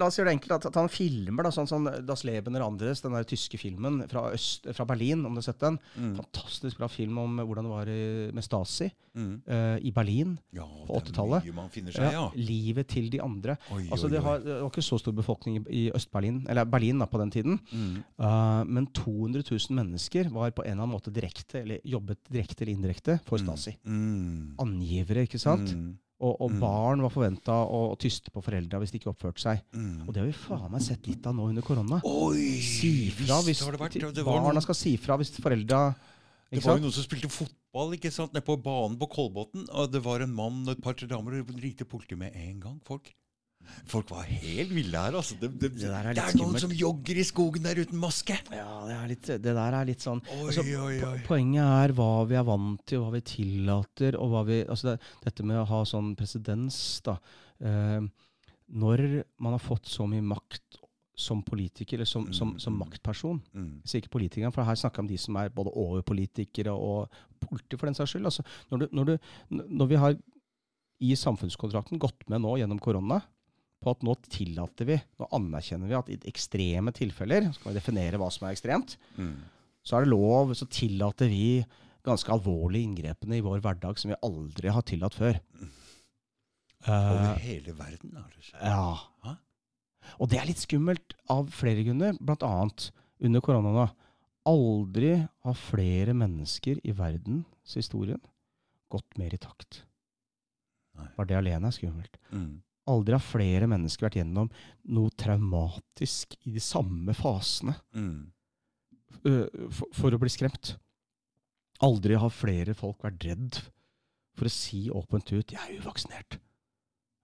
La 0.00 0.08
oss 0.10 0.18
gjøre 0.18 0.32
det 0.32 0.36
enkelt. 0.40 0.66
At, 0.68 0.78
han 0.82 0.90
filmer 0.92 1.46
da, 1.46 1.52
sånn 1.54 1.70
som 1.70 1.86
Das 2.08 2.24
Leben 2.26 2.58
Andres, 2.58 3.00
den 3.04 3.14
der 3.14 3.24
tyske 3.28 3.58
filmen 3.60 4.02
fra, 4.10 4.32
øst, 4.34 4.66
fra 4.74 4.84
Berlin, 4.88 5.22
om 5.24 5.32
du 5.36 5.40
har 5.40 5.46
sett 5.52 5.62
den. 5.62 5.78
Mm. 5.96 6.16
Fantastisk 6.20 6.78
bra 6.82 6.88
film 6.90 7.18
om 7.22 7.38
hvordan 7.44 7.64
det 7.70 7.76
var 7.76 7.92
i, 7.94 8.00
med 8.34 8.44
Stasi 8.44 8.90
Mm. 9.18 9.40
uh, 9.50 9.78
i 9.82 9.90
Berlin. 9.90 10.36
Ja, 10.54 10.62
På 10.86 10.94
det 11.00 11.08
er 11.08 11.10
80-tallet. 11.10 11.46
mye 11.48 11.54
man 11.56 11.70
finner 11.74 11.90
seg, 11.90 12.12
ja. 12.14 12.28
Livet 12.38 12.86
til 12.92 13.08
de 13.10 13.18
andre. 13.24 13.56
Oi, 13.74 13.88
Altså, 13.90 14.06
det, 14.12 14.20
har, 14.22 14.38
det 14.44 14.60
var 14.60 14.68
ikke 14.70 14.84
så 14.84 14.98
stor 15.00 15.12
befolkning 15.16 15.56
i, 15.58 15.62
i 15.74 15.90
Øst-Berlin, 15.90 16.44
eller 16.46 16.64
Berlin 16.70 17.00
da, 17.02 17.06
på 17.10 17.18
den 17.18 17.32
tiden. 17.34 17.58
Mm. 17.72 17.96
Uh, 18.20 18.62
men 18.68 18.86
200 18.94 19.42
000 19.50 19.74
mennesker 19.74 20.30
var 20.30 20.52
på 20.54 20.62
en 20.62 20.70
eller 20.70 20.84
annen 20.84 20.94
måte 20.94 21.10
direkte, 21.10 21.64
eller 21.64 21.80
jobbet 21.82 22.20
direkte 22.30 22.62
eller 22.62 22.72
indirekte 22.76 22.87
for 23.26 23.38
Stasi. 23.38 23.76
Mm. 23.84 24.54
Angivere, 24.58 25.26
ikke 25.28 25.40
sant? 25.40 25.72
Mm. 25.74 25.96
Og, 26.18 26.34
og 26.42 26.50
Mm. 26.50 26.58
barn 26.58 27.02
var 27.04 27.12
forventa 27.14 27.54
å, 27.62 27.94
tyste 27.96 28.32
på 28.34 28.42
foreldra 28.42 28.80
hvis 28.80 28.90
de 28.90 28.98
ikke 28.98 29.12
oppførte 29.12 29.38
seg. 29.38 29.60
Mm. 29.72 30.02
Og 30.08 30.12
det 30.12 30.22
har 30.22 30.26
vi 30.26 30.34
faen 30.34 30.72
meg 30.72 30.82
sett 30.82 31.06
litt 31.06 31.26
av 31.26 31.36
nå 31.36 31.46
under 31.52 31.62
korona. 31.62 32.00
Oi! 32.02 32.58
Si 32.58 33.10
fra 33.14 33.38
hvis 33.46 33.62
vært. 33.62 34.00
barna 34.24 34.50
noen, 34.50 34.62
skal 34.62 34.74
si 34.74 34.96
fra 34.96 35.16
hvis 35.16 35.30
foreldra 35.38 35.94
det 36.50 36.64
var 36.64 36.78
jo 36.78 36.86
noen 36.86 36.94
som 36.96 37.04
spilte 37.04 37.28
fotball 37.28 37.92
ikke 37.92 38.10
sant, 38.10 38.32
nede 38.32 38.46
på 38.46 38.56
banen 38.64 38.96
på 38.98 39.08
Kolbotn. 39.12 39.66
Og 39.68 39.90
det 39.92 40.00
var 40.04 40.24
en 40.24 40.32
mann 40.32 40.62
og 40.64 40.72
et 40.72 40.82
par-tre 40.82 41.06
damer, 41.06 41.42
og 41.42 41.50
ringte 41.60 41.84
politiet 41.84 42.18
med 42.18 42.32
en 42.34 42.60
gang. 42.62 42.78
Folk 42.88 43.10
Folk 43.88 44.10
var 44.12 44.24
helt 44.28 44.72
ville 44.72 45.00
her, 45.00 45.14
altså. 45.16 45.36
Det, 45.40 45.48
det, 45.60 45.70
Det 45.76 45.88
der 45.88 46.06
er 46.10 46.16
det 46.16 46.22
er 46.22 46.36
noen 46.36 46.54
skummelt. 46.56 46.62
som 46.64 46.72
jogger 46.76 47.18
i 47.20 47.24
skogen 47.24 47.64
der 47.64 47.80
uten 47.82 47.98
maske! 48.00 48.36
Ja, 48.52 48.66
det, 48.88 48.94
er 48.96 49.10
litt, 49.12 49.28
det 49.28 49.54
der 49.58 49.76
er 49.78 49.88
litt 49.88 50.04
sånn 50.04 50.20
Oi, 50.24 50.38
altså, 50.46 50.64
oi, 50.64 50.96
oi. 51.08 51.18
Poenget 51.26 51.64
er 51.64 51.94
hva 51.96 52.08
vi 52.28 52.36
er 52.40 52.46
vant 52.48 52.82
til, 52.88 53.02
hva 53.04 53.12
vi 53.14 53.22
tillater. 53.28 54.16
og 54.20 54.32
hva 54.32 54.42
vi, 54.48 54.58
altså 54.64 54.92
det, 54.92 54.96
Dette 55.24 55.46
med 55.48 55.60
å 55.62 55.66
ha 55.68 55.82
sånn 55.88 56.14
presedens 56.18 56.78
da, 57.06 57.16
eh, 57.60 58.00
Når 58.72 59.04
man 59.40 59.56
har 59.56 59.64
fått 59.64 59.88
så 59.88 60.06
mye 60.08 60.24
makt 60.24 60.80
som 61.18 61.40
politiker, 61.42 61.96
eller 61.98 62.06
som, 62.06 62.28
som, 62.32 62.52
som 62.62 62.76
Mm. 62.76 62.78
maktperson 62.84 63.40
Mm. 63.52 63.70
Jeg 63.82 63.88
sier 63.90 64.02
ikke 64.04 64.12
politikeren, 64.20 64.52
for 64.54 64.62
her 64.62 64.76
snakker 64.78 65.00
jeg 65.02 65.04
om 65.04 65.08
de 65.10 65.16
som 65.18 65.36
er 65.40 65.48
både 65.50 65.72
overpolitikere 65.74 66.70
og 66.70 67.08
politi, 67.42 67.76
for 67.76 67.86
den 67.90 67.96
saks 67.98 68.12
skyld. 68.14 68.28
Altså, 68.30 68.44
når, 68.70 68.78
du, 68.78 68.86
når, 68.92 69.04
du, 69.04 69.64
når 69.80 69.86
vi 69.90 69.96
har 69.98 70.14
i 71.02 71.14
samfunnskontrakten 71.18 71.98
gått 71.98 72.22
med 72.30 72.40
nå 72.44 72.52
gjennom 72.60 72.78
korona 72.78 73.18
på 73.82 73.90
at 73.94 74.02
nå 74.02 74.14
tillater 74.28 74.84
vi, 74.88 74.96
nå 75.20 75.28
anerkjenner 75.36 75.86
vi 75.90 75.94
at 75.98 76.08
i 76.10 76.18
ekstreme 76.30 76.90
tilfeller, 76.96 77.52
så 77.54 77.62
kan 77.62 77.72
vi 77.72 77.78
definere 77.78 78.18
hva 78.18 78.30
som 78.34 78.48
er 78.48 78.56
ekstremt, 78.56 78.96
Mm. 79.16 79.36
så 79.86 79.96
er 79.98 80.04
det 80.04 80.10
lov, 80.12 80.54
så 80.58 80.66
tillater 80.68 81.28
vi 81.30 81.64
ganske 82.04 82.32
alvorlige 82.32 82.84
inngrepene 82.88 83.36
i 83.38 83.44
vår 83.44 83.60
hverdag 83.60 83.98
som 83.98 84.10
vi 84.10 84.16
aldri 84.22 84.68
har 84.72 84.82
tillatt 84.82 85.14
før. 85.14 85.38
Over 86.86 87.34
Eh, 87.34 87.38
hele 87.42 87.72
verden, 87.74 88.14
har 88.16 88.30
det 88.34 88.44
skjedd. 88.44 88.62
ja. 88.62 88.98
Hæ? 89.24 89.36
Og 90.20 90.28
det 90.30 90.38
er 90.40 90.46
litt 90.46 90.62
skummelt 90.62 91.14
av 91.28 91.50
flere 91.52 91.82
grunner, 91.84 92.16
annet 92.18 92.90
under 93.20 93.40
korona 93.40 93.72
nå. 93.74 93.90
Aldri 94.46 95.28
har 95.44 95.54
flere 95.54 96.14
mennesker 96.14 96.78
i 96.84 96.92
verdenshistorien 96.92 98.20
gått 98.90 99.18
mer 99.18 99.34
i 99.34 99.36
takt. 99.42 99.82
Nei. 100.96 101.08
Bare 101.16 101.26
det 101.28 101.36
alene 101.36 101.66
er 101.68 101.76
skummelt. 101.76 102.16
Mm. 102.32 102.62
Aldri 102.88 103.12
har 103.16 103.22
flere 103.24 103.68
mennesker 103.70 104.06
vært 104.08 104.18
gjennom 104.22 104.48
noe 104.96 105.10
traumatisk 105.20 106.34
i 106.48 106.54
de 106.56 106.62
samme 106.64 107.14
fasene 107.16 107.74
Mm. 107.94 108.30
for, 109.22 109.88
for 109.92 110.14
å 110.16 110.20
bli 110.22 110.30
skremt. 110.32 110.76
Aldri 111.84 112.16
har 112.18 112.30
flere 112.34 112.74
folk 112.74 113.02
vært 113.04 113.24
redd 113.28 113.60
for 114.38 114.48
å 114.48 114.50
si 114.52 114.88
åpent 114.90 115.32
ut 115.32 115.52
'jeg 115.52 115.58
er 115.58 115.80
uvaksinert'. 115.80 116.38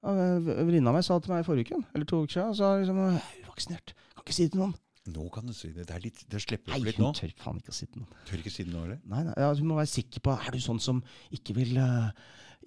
Venninna 0.05 0.93
mi 0.93 1.01
sa 1.03 1.19
til 1.19 1.33
meg 1.33 1.45
i 1.45 1.47
forrige 1.47 1.73
uke, 1.73 1.85
eller 1.95 2.05
to 2.09 2.23
uker 2.25 2.33
siden, 2.35 2.55
sa 2.59 2.77
liksom 2.79 2.97
'jeg 3.01 3.21
er 3.23 3.45
uvaksinert'. 3.49 3.95
Kan 4.15 4.25
ikke 4.25 4.35
si 4.35 4.45
det 4.45 4.53
til 4.53 4.61
noen. 4.61 4.75
Nå 5.07 5.29
kan 5.33 5.47
du 5.47 5.53
si 5.53 5.69
det. 5.69 5.87
Det, 5.87 5.95
er 5.97 6.01
litt, 6.01 6.25
det 6.29 6.41
slipper 6.41 6.73
Nei, 6.73 6.79
opp 6.79 6.85
litt 6.87 6.97
hun 6.97 7.13
tør 7.13 7.33
faen 7.37 7.59
ikke 7.61 7.69
å 7.69 7.75
si 7.77 7.87
det 7.87 7.93
til 7.93 8.01
noen. 8.03 8.13
Tør 8.25 8.39
ikke 8.41 8.51
si 8.53 8.65
det 8.65 8.73
nå, 8.73 8.85
eller? 8.85 9.01
Nei, 9.05 9.23
nei, 9.25 9.35
ja, 9.37 9.55
Hun 9.55 9.67
må 9.69 9.77
være 9.77 9.93
sikker 9.93 10.21
på 10.21 10.33
Er 10.47 10.51
du 10.51 10.59
sånn 10.59 10.81
som 10.81 11.03
ikke 11.31 11.55
vil, 11.55 11.77
øh, 11.77 12.11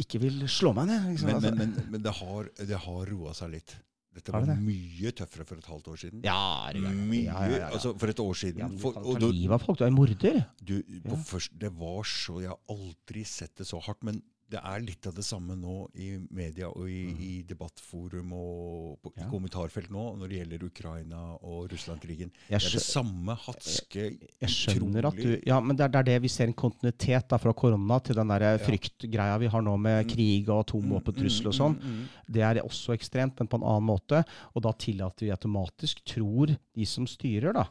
ikke 0.03 0.19
vil 0.22 0.44
slå 0.52 0.74
meg 0.78 0.88
ned? 0.91 1.10
Liksom. 1.11 1.30
Men, 1.34 1.41
men, 1.44 1.57
men, 1.76 1.91
men 1.95 2.02
det 2.06 2.14
har, 2.19 2.49
det 2.60 2.80
har 2.86 3.06
roa 3.11 3.34
seg 3.38 3.52
litt. 3.57 3.76
Dette 4.18 4.34
var 4.34 4.48
det 4.49 4.56
mye 4.57 5.11
tøffere 5.14 5.44
for 5.45 5.60
et 5.61 5.68
halvt 5.69 5.88
år 5.94 5.98
siden. 6.02 6.22
ja, 6.26 6.38
er 6.72 6.74
det. 6.80 6.90
Mye, 6.90 7.28
ja, 7.28 7.36
ja, 7.45 7.49
ja, 7.52 7.57
ja. 7.60 7.68
altså 7.78 7.91
For 8.02 8.10
et 8.10 8.22
år 8.24 8.34
siden. 8.40 8.64
ja, 8.64 8.69
du 8.72 8.80
for, 8.82 8.98
og 8.98 9.22
livet 9.22 9.53
av 9.53 9.61
folk. 9.61 9.78
Du 9.78 9.84
er 9.86 9.91
en 9.91 9.98
morder. 9.99 10.40
du, 10.57 10.76
på 11.06 11.14
Ja. 11.14 11.19
først, 11.30 11.52
det 11.61 11.69
var 11.78 12.02
så 12.10 12.40
Jeg 12.41 12.49
har 12.49 12.60
aldri 12.74 13.24
sett 13.30 13.53
det 13.61 13.68
så 13.69 13.78
hardt. 13.86 14.02
Men 14.03 14.24
det 14.49 14.60
er 14.64 14.80
litt 14.80 15.06
av 15.10 15.14
det 15.18 15.26
samme 15.28 15.56
nå 15.60 15.90
i 15.99 16.18
media 16.32 16.69
og 16.69 16.86
i, 16.88 17.02
Mm. 17.11 17.18
i 17.19 17.44
debattforum 17.49 18.32
og 18.32 18.99
på, 19.03 19.11
i 19.18 19.26
kommentarfelt 19.30 19.90
nå 19.91 20.15
når 20.18 20.30
det 20.32 20.38
gjelder 20.40 20.64
Ukraina 20.69 21.22
og 21.41 21.69
Russland-krigen. 21.74 22.32
Det 22.48 22.56
er 22.56 22.69
det 22.78 22.82
samme 22.82 23.36
hatske 23.36 24.06
jeg 24.40 24.49
skjønner 24.53 25.06
at 25.10 25.15
du 25.19 25.41
Ja, 25.45 25.60
men 25.60 25.76
det 25.76 25.84
er, 25.84 25.90
det 25.90 25.99
er 25.99 26.03
det 26.14 26.22
vi 26.22 26.28
ser 26.32 26.48
en 26.48 26.53
kontinuitet 26.53 27.28
da, 27.28 27.38
fra 27.38 27.52
korona 27.53 27.99
til 27.99 28.15
den 28.15 28.28
der 28.32 28.40
Ja. 28.40 28.57
fryktgreia 28.57 29.38
vi 29.40 29.48
har 29.48 29.61
nå 29.61 29.78
med 29.78 30.06
Mm. 30.07 30.14
krig 30.15 30.48
og 30.49 30.65
atomvåpentrussel 30.65 31.48
og 31.48 31.53
sånn. 31.53 31.76
Mm, 31.76 31.84
mm, 31.84 31.98
mm. 31.99 32.07
Det 32.32 32.41
er 32.41 32.61
også 32.64 32.94
ekstremt, 32.95 33.38
men 33.40 33.48
på 33.48 33.56
en 33.60 33.64
annen 33.68 33.84
måte. 33.88 34.24
Og 34.56 34.61
da 34.64 34.72
tillater 34.72 35.26
vi 35.28 35.32
automatisk, 35.36 36.03
tror 36.06 36.56
de 36.74 36.86
som 36.86 37.06
styrer, 37.06 37.52
da, 37.53 37.68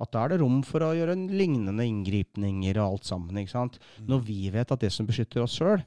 at 0.00 0.10
da 0.12 0.24
er 0.24 0.28
det 0.30 0.40
rom 0.40 0.62
for 0.62 0.80
å 0.80 0.92
gjøre 0.94 1.12
en 1.12 1.28
lignende 1.28 1.84
inngripninger 1.86 2.76
og 2.76 2.92
alt 2.92 3.04
sammen. 3.04 3.36
ikke 3.38 3.50
sant? 3.50 3.78
Når 4.00 4.24
vi 4.26 4.50
vet 4.50 4.70
at 4.72 4.80
det 4.80 4.92
som 4.92 5.06
beskytter 5.06 5.42
oss 5.42 5.56
sjøl, 5.58 5.84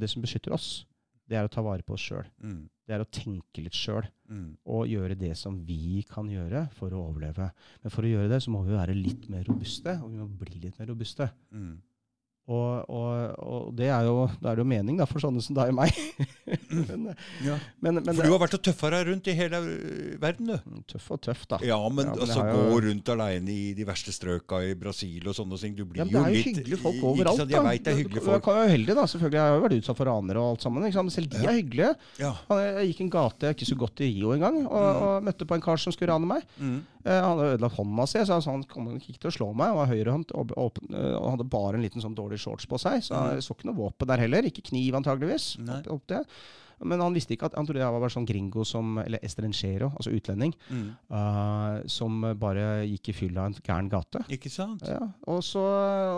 det 0.00 0.10
som 0.10 0.22
beskytter 0.24 0.52
oss, 0.56 0.86
det 1.28 1.38
er 1.38 1.46
å 1.46 1.50
ta 1.52 1.62
vare 1.64 1.82
på 1.86 1.94
oss 1.96 2.04
sjøl. 2.04 2.26
Mm, 2.44 2.68
Det 2.86 2.92
er 2.94 3.00
å 3.00 3.08
tenke 3.08 3.62
litt 3.64 3.72
sjøl 3.72 4.04
mm, 4.28 4.58
og 4.68 4.88
gjøre 4.90 5.14
det 5.16 5.30
som 5.40 5.56
vi 5.64 6.02
kan 6.10 6.28
gjøre 6.28 6.66
for 6.76 6.92
å 6.92 7.00
overleve. 7.08 7.46
Men 7.82 7.90
for 7.94 8.04
å 8.04 8.10
gjøre 8.10 8.28
det, 8.28 8.42
så 8.44 8.52
må 8.52 8.60
vi 8.66 8.74
være 8.76 8.92
litt 8.98 9.30
mer 9.32 9.44
robuste, 9.48 9.94
og 10.04 10.10
vi 10.12 10.18
må 10.20 10.26
bli 10.28 10.60
litt 10.66 10.78
mer 10.78 10.90
robuste. 10.92 11.30
mm. 11.50 11.74
Og, 12.44 12.84
og, 12.92 13.36
og 13.40 13.68
det 13.72 13.86
er 13.88 14.04
jo, 14.04 14.26
det 14.42 14.50
er 14.50 14.58
jo 14.60 14.64
mening 14.68 14.98
da, 15.00 15.06
for 15.08 15.16
sånne 15.22 15.40
som 15.40 15.56
deg 15.56 15.70
og 15.72 15.78
meg. 15.78 15.94
men, 16.68 17.06
Ja. 17.40 17.54
men, 17.80 18.02
men 18.04 18.10
For 18.14 18.20
du 18.26 18.32
har 18.34 18.40
vært 18.42 18.56
og 18.58 18.62
tøffa 18.66 18.90
deg 18.92 19.06
rundt 19.08 19.30
i 19.32 19.34
hele 19.38 19.60
verden, 20.20 20.50
du. 20.52 20.74
Tøff 20.92 21.06
og 21.16 21.22
tøff, 21.24 21.46
da. 21.48 21.58
Ja, 21.64 21.78
men, 21.88 22.10
Ja, 22.12 22.18
altså 22.26 22.44
jo- 22.44 22.66
gå 22.68 22.82
rundt 22.84 23.08
aleine 23.14 23.48
i 23.54 23.72
de 23.78 23.86
verste 23.88 24.12
strøka 24.12 24.60
i 24.68 24.74
Brasil 24.76 25.24
og 25.32 25.38
sånne 25.38 25.56
ting. 25.60 25.74
Du 25.78 25.84
blir 25.88 26.02
Ja, 26.02 26.04
men 26.04 26.12
det 26.12 26.20
er 26.20 26.28
jo 26.28 26.36
litt 26.36 26.50
hyggelige 26.60 26.80
folk 26.84 27.00
overalt. 27.02 27.36
sant? 27.40 27.48
da. 27.50 27.56
Jeg 27.56 27.64
veit 27.70 27.84
det 27.88 27.92
er 27.94 27.98
hyggelige 28.02 28.20
Jeg 28.22 28.28
folk. 28.28 28.44
kan 28.44 28.54
være 28.60 28.68
uheldig, 28.74 28.94
da. 29.00 29.06
Selvfølgelig. 29.14 29.40
Jeg 29.40 29.48
har 29.48 29.56
jo 29.56 29.64
vært 29.64 29.78
utsatt 29.80 29.96
for 29.96 30.04
ranere 30.12 30.38
og 30.44 30.50
alt 30.52 30.60
sammen. 30.68 30.84
Ikke 30.84 30.98
sant? 31.00 31.12
Selv 31.16 31.30
de 31.32 31.36
er 31.48 31.58
hyggelige. 31.62 31.92
Jeg 32.20 32.88
gikk 32.92 33.00
en 33.06 33.14
gate 33.16 33.40
jeg 33.48 33.56
ikke 33.56 33.70
så 33.72 33.78
godt 33.86 34.00
i 34.04 34.10
Rio 34.18 34.34
engang, 34.36 34.60
og, 34.68 35.02
og 35.08 35.24
møtte 35.24 35.48
på 35.48 35.56
en 35.56 35.64
kar 35.64 35.80
som 35.80 35.92
skulle 35.96 36.12
rane 36.12 36.28
meg. 36.28 36.44
Mm. 36.60 36.82
Eh, 37.04 37.20
Han 37.20 37.36
hadde 37.38 37.48
ødelagt 37.56 37.76
hånda 37.76 38.06
si, 38.08 38.18
så 38.24 38.40
han 38.44 38.62
kom 38.64 38.86
ikke 38.96 39.18
til 39.20 39.28
å 39.30 39.34
slå 39.36 39.48
meg. 39.56 39.72
Han 39.72 39.76
var 39.80 39.90
høyrehånd 39.92 40.30
og, 40.34 40.52
åpen- 40.56 40.92
eh, 40.96 41.16
og 41.18 41.30
hadde 41.34 41.48
bare 41.52 41.76
en 41.76 41.82
liten 41.84 42.00
sånn 42.04 42.14
dårlig 42.16 42.33
shorts 42.40 42.68
på 42.70 42.80
seg. 42.80 43.00
Så 43.06 43.24
jeg 43.34 43.46
så 43.46 43.56
ikke 43.56 43.70
noe 43.70 43.78
våpen 43.78 44.10
der 44.10 44.26
heller. 44.26 44.46
Ikke 44.48 44.64
kniv, 44.70 44.94
antageligvis. 45.00 45.54
Opp, 45.64 45.90
opp 45.98 46.06
det. 46.12 46.22
Men 46.82 47.00
han 47.00 47.14
visste 47.14 47.34
ikke 47.34 47.48
at 47.48 47.56
han 47.56 47.66
trodde 47.66 47.82
jeg 47.82 47.94
var 47.94 48.02
bare 48.02 48.12
sånn 48.12 48.26
gringo 48.28 48.64
som 48.66 48.98
Eller 49.02 49.22
estranjero, 49.24 49.90
altså 49.94 50.12
utlending. 50.14 50.54
Mm. 50.68 50.88
Uh, 51.12 51.84
som 51.90 52.18
bare 52.40 52.84
gikk 52.88 53.12
i 53.12 53.16
fylla 53.16 53.46
en 53.48 53.56
gæren 53.64 53.90
gate. 53.92 54.24
Ikke 54.34 54.52
sant? 54.52 54.84
Ja, 54.88 55.00
og 55.30 55.42
så, 55.46 55.62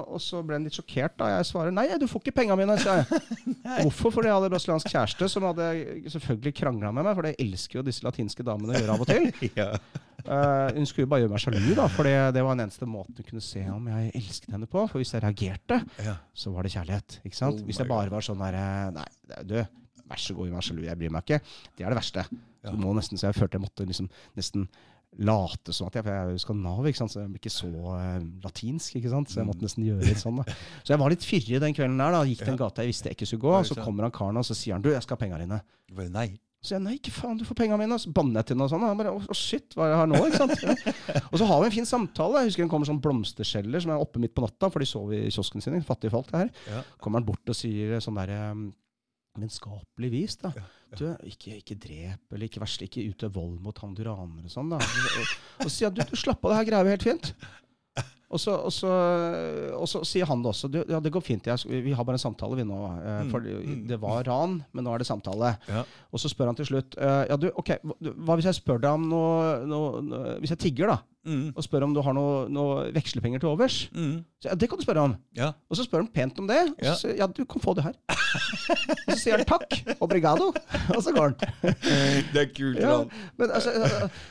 og 0.07 0.21
så 0.23 0.43
ble 0.47 0.59
han 0.59 0.67
litt 0.67 0.77
sjokkert 0.79 1.19
da 1.21 1.31
jeg 1.37 1.49
svarer 1.51 1.75
nei, 1.75 1.89
du 2.01 2.07
får 2.11 2.25
ikke 2.25 2.39
penga 2.41 2.57
mine. 2.59 2.79
sa 2.83 3.01
jeg. 3.01 3.23
Hvorfor? 3.85 4.15
Fordi 4.17 4.31
jeg 4.31 4.39
hadde 4.39 4.53
brasiliansk 4.53 4.93
kjæreste 4.93 5.31
som 5.33 5.47
hadde 5.51 5.71
selvfølgelig 6.17 6.57
krangla 6.63 6.93
med 6.93 7.07
meg, 7.07 7.15
for 7.19 7.29
det 7.29 7.37
elsker 7.43 7.81
jo 7.81 7.87
disse 7.87 8.07
latinske 8.07 8.47
damene 8.47 8.75
å 8.75 8.81
gjøre 8.81 8.99
av 8.99 9.07
og 9.07 9.13
til. 9.13 9.31
Ja. 9.57 9.71
Eh, 10.27 10.77
hun 10.77 10.89
skulle 10.91 11.09
bare 11.11 11.25
gjøre 11.25 11.33
meg 11.35 11.43
sjalu, 11.45 11.69
da, 11.79 11.87
for 11.93 12.09
det, 12.09 12.15
det 12.37 12.43
var 12.45 12.57
den 12.57 12.67
eneste 12.67 12.89
måten 12.91 13.19
hun 13.19 13.29
kunne 13.29 13.45
se 13.45 13.63
om 13.71 13.87
jeg 13.93 14.11
elsket 14.19 14.57
henne 14.57 14.69
på. 14.71 14.83
For 14.91 15.03
hvis 15.03 15.15
jeg 15.15 15.23
reagerte, 15.25 15.81
ja. 16.07 16.17
så 16.35 16.53
var 16.55 16.67
det 16.67 16.75
kjærlighet. 16.75 17.21
ikke 17.25 17.39
sant? 17.39 17.63
Oh 17.63 17.69
hvis 17.71 17.81
jeg 17.83 17.91
bare 17.91 18.13
var 18.13 18.27
sånn 18.27 18.43
derre 18.43 18.67
Nei, 18.97 19.07
er- 19.37 19.47
du, 19.47 19.57
vær 20.07 20.21
så 20.23 20.37
god, 20.37 20.51
gjør 20.51 20.59
meg 20.59 20.69
sjalu, 20.69 20.85
jeg 20.89 21.01
bryr 21.03 21.15
meg 21.17 21.25
ikke. 21.27 21.41
Det 21.77 21.87
er 21.87 21.95
det 21.95 22.01
verste. 22.03 22.27
Ja. 22.67 22.73
Så 22.73 22.77
må 22.83 22.93
nesten, 22.99 23.21
så 23.21 23.31
jeg 23.31 23.39
følte 23.39 23.61
jeg 23.61 23.67
måtte 23.67 23.87
liksom 23.87 24.11
nesten 24.39 24.69
late 25.17 25.73
som 25.73 25.87
at 25.89 25.95
jeg 25.97 26.05
For 26.05 26.13
jeg 26.13 26.23
er 26.27 26.33
jo 26.35 26.41
skandinav, 26.43 26.87
ikke 26.91 26.99
sant? 26.99 27.13
så 27.15 27.23
jeg 27.23 27.31
blir 27.33 27.41
ikke 27.41 27.55
så 27.55 27.71
uh, 27.71 28.25
latinsk. 28.45 28.97
ikke 28.99 29.13
sant? 29.13 29.31
Så 29.33 29.41
jeg 29.41 29.49
måtte 29.49 29.65
nesten 29.65 29.87
gjøre 29.87 30.09
litt 30.11 30.21
sånn. 30.21 30.43
da. 30.43 30.57
Så 30.85 30.93
jeg 30.93 31.01
var 31.01 31.13
litt 31.15 31.25
fyrig 31.25 31.61
den 31.63 31.77
kvelden 31.77 32.03
der. 32.03 32.17
da, 32.19 32.25
Gikk 32.29 32.43
den 32.45 32.59
gata 32.61 32.85
jeg 32.85 32.93
visste 32.93 33.09
jeg 33.11 33.17
ikke 33.17 33.31
skulle 33.31 33.45
gå. 33.47 33.55
Og 33.61 33.69
så 33.71 33.79
kommer 33.81 34.09
han 34.09 34.15
karen 34.15 34.43
og 34.43 34.45
så 34.49 34.57
sier 34.59 34.77
han 34.77 34.85
du, 34.85 34.91
jeg 34.93 35.07
skal 35.07 35.17
ha 35.17 35.23
penga 35.23 35.41
dine. 35.41 35.63
Nei. 36.13 36.29
Så 36.67 36.75
jeg 36.75 36.83
nei, 36.83 36.97
ikke 36.99 37.13
faen, 37.15 37.37
du 37.39 37.45
får 37.47 37.59
penga 37.61 37.77
mine. 37.79 37.95
Og 37.95 38.03
så 38.03 38.11
banner 38.15 38.43
jeg 38.43 38.51
til 38.51 38.59
noe 38.59 38.67
og 38.67 38.73
sånn. 38.73 38.83
Og 38.83 38.91
han 38.91 38.99
bare 38.99 39.13
å 39.15 39.37
shit, 39.39 39.77
hva 39.77 39.87
er 39.87 39.93
det 39.95 40.01
her 40.01 40.09
nå? 40.11 40.23
ikke 40.27 40.41
sant? 40.43 40.65
Ja. 40.67 41.21
Og 41.31 41.39
så 41.39 41.47
har 41.49 41.61
vi 41.63 41.69
en 41.71 41.77
fin 41.77 41.89
samtale. 41.89 42.43
Jeg 42.43 42.51
husker 42.53 42.67
det 42.67 42.73
kommer 42.73 42.89
sånn 42.91 43.03
blomsterskjeller 43.05 43.85
som 43.85 43.95
er 43.95 44.03
oppe 44.03 44.23
midt 44.23 44.35
på 44.35 44.43
natta, 44.45 44.71
for 44.73 44.83
de 44.83 44.89
sover 44.91 45.21
i 45.21 45.31
kiosken 45.31 45.63
sin. 45.65 45.79
Fattige 45.87 46.15
folk, 46.15 46.33
det 46.33 46.43
her. 46.47 46.51
Ja. 46.73 46.83
Kommer 47.03 47.23
han 47.23 47.29
bort 47.29 47.55
og 47.55 47.59
sier 47.59 48.01
sånn 48.03 48.19
der 48.19 48.35
um, 48.51 48.67
vennskapelig 49.39 50.11
vis, 50.13 50.39
da. 50.43 50.53
Ja, 50.57 50.67
Du, 50.97 51.07
ikke, 51.27 51.57
ikke 51.61 51.75
drep, 51.83 52.23
eller 52.33 52.47
ikke 52.47 52.63
verst, 52.63 52.83
ikke 52.87 53.03
utøv 53.11 53.35
vold 53.35 53.57
mot 53.61 53.79
han 53.83 53.95
du 53.99 54.05
raner 54.07 54.47
og 54.47 54.53
sånn, 54.53 54.71
da. 54.71 54.79
Og, 54.79 55.07
og, 55.21 55.33
og 55.67 55.73
sier 55.75 55.91
at 55.91 55.97
du, 55.99 56.03
du 56.09 56.19
slapp 56.19 56.45
av, 56.47 56.53
det 56.55 56.61
her 56.61 56.69
greier 56.71 56.87
vi 56.87 56.95
helt 56.95 57.07
fint. 57.09 57.33
Og 58.27 58.41
så, 58.43 58.51
og, 58.59 58.73
så, 58.75 58.89
og 59.79 59.87
så 59.87 60.01
sier 60.03 60.27
han 60.27 60.41
det 60.43 60.49
også. 60.51 60.67
Du, 60.73 60.81
ja, 60.91 60.99
det 60.99 61.13
går 61.15 61.23
fint. 61.23 61.47
Jeg, 61.47 61.83
vi 61.85 61.93
har 61.95 62.03
bare 62.05 62.19
en 62.19 62.23
samtale, 62.25 62.57
vi 62.59 62.65
nå. 62.67 62.79
eh, 62.99 63.21
Mm, 63.23 63.31
For 63.31 63.41
mm. 63.47 63.87
det 63.87 63.99
var 64.03 64.25
ran, 64.27 64.57
men 64.75 64.85
nå 64.85 64.95
er 64.95 64.99
det 64.99 65.07
samtale. 65.07 65.53
Ja. 65.71 65.85
Og 66.11 66.19
så 66.23 66.29
spør 66.33 66.51
han 66.51 66.59
til 66.59 66.67
slutt 66.67 66.97
eh, 66.99 67.23
Ja, 67.31 67.37
du, 67.39 67.47
ok, 67.55 67.71
hva, 67.87 68.35
hvis 68.35 68.49
jeg 68.51 68.59
spør 68.59 68.83
deg 68.83 68.91
om 68.99 69.07
noe, 69.13 69.63
noe 69.71 70.41
Hvis 70.43 70.51
jeg 70.57 70.59
tigger, 70.67 70.91
da, 70.91 70.99
Mm. 71.27 71.49
og 71.59 71.65
spør 71.67 71.83
om 71.89 71.95
du 71.97 71.99
har 72.07 72.15
noe, 72.15 72.45
noe 72.49 72.85
vekslepenger 72.95 73.41
til 73.43 73.51
overs? 73.51 73.89
Mm. 73.91 74.21
Så, 74.39 74.49
ja, 74.51 74.55
det 74.55 74.69
kan 74.71 74.79
du 74.79 74.85
spørre 74.87 75.03
om. 75.09 75.15
Ja. 75.35 75.49
Og 75.69 75.77
så 75.79 75.83
spør 75.87 76.05
han 76.05 76.11
pent 76.15 76.39
om 76.39 76.47
det. 76.47 76.61
Og 76.71 76.77
så 76.79 76.87
Ja. 76.87 76.95
sier 77.01 77.17
ja, 77.19 77.27
du 77.27 77.43
kan 77.45 77.61
få 77.65 77.75
det 77.75 77.83
her. 77.89 77.97
og 78.07 79.11
så 79.11 79.19
sier 79.19 79.37
han 79.41 79.47
takk, 79.49 79.75
obrigado, 80.01 80.53
og 80.95 81.01
så 81.03 81.13
går 81.17 81.33
han. 81.33 81.37
Det 82.33 82.41
er 82.45 82.51
kult. 82.55 82.79
Ja, 82.79 82.97
men 83.41 83.51
altså, 83.51 83.73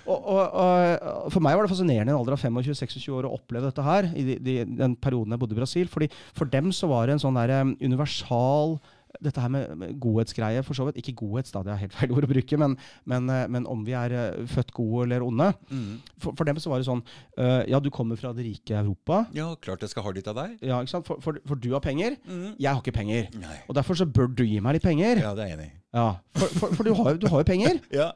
og, 0.07 0.17
og, 0.23 0.41
og, 0.55 1.31
for 1.33 1.43
meg 1.43 1.57
var 1.57 1.65
det 1.67 1.73
fascinerende 1.73 2.11
i 2.11 2.15
en 2.15 2.19
alder 2.21 2.37
av 2.37 2.43
25-26 2.45 3.09
år 3.17 3.27
å 3.27 3.33
oppleve 3.37 3.67
dette 3.69 3.83
her, 3.85 4.09
i 4.15 4.23
de, 4.29 4.37
de, 4.45 4.55
den 4.79 4.95
perioden 4.95 5.35
jeg 5.35 5.41
bodde 5.43 5.55
i 5.57 5.59
Brasil. 5.59 5.89
fordi 5.91 6.09
For 6.37 6.45
dem 6.49 6.71
så 6.75 6.87
var 6.91 7.07
det 7.09 7.17
en 7.17 7.23
sånn 7.25 7.39
der, 7.39 7.55
um, 7.61 7.75
universal 7.83 8.77
dette 9.23 9.41
her 9.41 9.51
med, 9.51 9.75
med 9.79 9.95
godhetsgreie, 10.01 10.63
for 10.65 10.77
så 10.77 10.87
vidt. 10.87 10.99
Ikke 11.01 11.15
godhets, 11.21 11.53
da, 11.53 11.63
det 11.65 11.73
er 11.73 11.81
helt 11.85 11.95
feil 11.97 12.13
ord 12.15 12.27
å 12.27 12.31
bruke, 12.31 12.59
men, 12.61 12.77
men, 13.09 13.29
eh, 13.31 13.45
men 13.51 13.67
om 13.71 13.85
vi 13.87 13.95
er 13.97 14.15
eh, 14.15 14.41
født 14.51 14.73
gode 14.75 15.05
eller 15.07 15.25
onde. 15.25 15.51
Mm. 15.69 16.01
For, 16.23 16.35
for 16.37 16.49
dem 16.49 16.59
så 16.61 16.71
var 16.71 16.81
det 16.81 16.89
sånn 16.89 17.03
uh, 17.05 17.61
Ja, 17.69 17.79
du 17.83 17.91
kommer 17.93 18.19
fra 18.19 18.33
det 18.35 18.47
rike 18.47 18.77
Europa. 18.79 19.23
Ja, 19.35 19.51
klart 19.61 19.85
jeg 19.85 19.93
skal 19.93 20.05
ha 20.07 20.15
litt 20.15 20.29
av 20.31 20.39
deg. 20.39 20.57
Ja, 20.65 20.81
ikke 20.81 20.95
sant? 20.97 21.07
For, 21.07 21.21
for, 21.23 21.39
for 21.47 21.61
du 21.61 21.71
har 21.75 21.83
penger. 21.83 22.17
Mm. 22.25 22.55
Jeg 22.59 22.69
har 22.69 22.81
ikke 22.83 22.95
penger. 22.95 23.31
Nei. 23.41 23.57
Og 23.69 23.77
derfor 23.77 23.99
så 23.99 24.07
bør 24.09 24.31
du 24.31 24.45
gi 24.47 24.61
meg 24.63 24.77
litt 24.77 24.85
penger. 24.85 25.23
Ja, 25.23 25.33
det 25.37 25.45
er 25.45 25.53
jeg 25.53 25.59
enig 25.59 25.71
i. 25.71 25.75
Ja, 25.95 26.09
For, 26.35 26.51
for, 26.59 26.73
for 26.75 26.83
du, 26.83 26.91
har, 26.97 27.15
du 27.15 27.29
har 27.31 27.39
jo 27.39 27.47
penger, 27.47 27.77
Ja. 27.95 28.09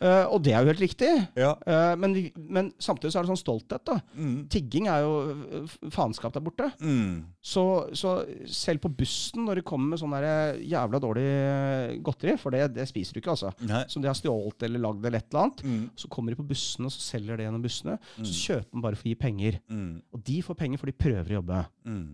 uh, 0.00 0.24
og 0.32 0.38
det 0.46 0.54
er 0.56 0.62
jo 0.64 0.70
helt 0.70 0.80
riktig. 0.80 1.10
ja. 1.36 1.50
Uh, 1.68 1.92
men, 2.00 2.14
men 2.40 2.70
samtidig 2.80 3.12
så 3.12 3.20
er 3.20 3.26
det 3.26 3.32
sånn 3.34 3.40
stolthet. 3.42 3.82
da. 3.84 3.98
Mm. 4.16 4.38
Tigging 4.52 4.88
er 4.88 5.02
jo 5.04 5.12
eh, 5.60 5.74
faenskap 5.92 6.32
der 6.32 6.44
borte. 6.46 6.70
Mm. 6.80 7.26
Så, 7.44 7.64
så 7.92 8.14
selv 8.48 8.80
på 8.86 8.90
bussen, 8.96 9.44
når 9.44 9.60
de 9.60 9.66
kommer 9.68 9.92
med 9.92 10.00
sånn 10.00 10.16
jævla 10.64 11.02
dårlig 11.04 11.26
eh, 11.28 11.94
godteri, 12.06 12.38
for 12.40 12.56
det, 12.56 12.70
det 12.78 12.88
spiser 12.88 13.18
du 13.18 13.20
ikke, 13.20 13.34
altså, 13.36 13.52
Nei. 13.68 13.84
som 13.92 14.00
de 14.00 14.08
har 14.10 14.16
stjålet 14.16 14.64
eller 14.70 14.80
lagd 14.88 15.04
eller 15.04 15.20
et 15.20 15.28
eller 15.28 15.44
annet, 15.44 15.64
Mm. 15.66 15.86
så 16.00 16.08
kommer 16.12 16.32
de 16.32 16.40
på 16.40 16.48
bussene 16.48 16.88
og 16.88 16.94
så 16.96 17.04
selger 17.12 17.36
det 17.36 17.44
gjennom 17.50 17.62
bussene. 17.68 17.98
Mm. 18.16 18.24
Så 18.24 18.32
kjøper 18.46 18.70
de 18.72 18.84
bare 18.88 18.96
for 18.96 19.04
å 19.08 19.12
gi 19.12 19.18
penger. 19.28 19.60
Mm. 19.68 19.90
Og 20.16 20.24
de 20.32 20.40
får 20.48 20.56
penger 20.64 20.80
for 20.80 20.88
de 20.88 20.96
prøver 21.04 21.34
å 21.36 21.42
jobbe. 21.42 21.60
Mm. 21.84 22.06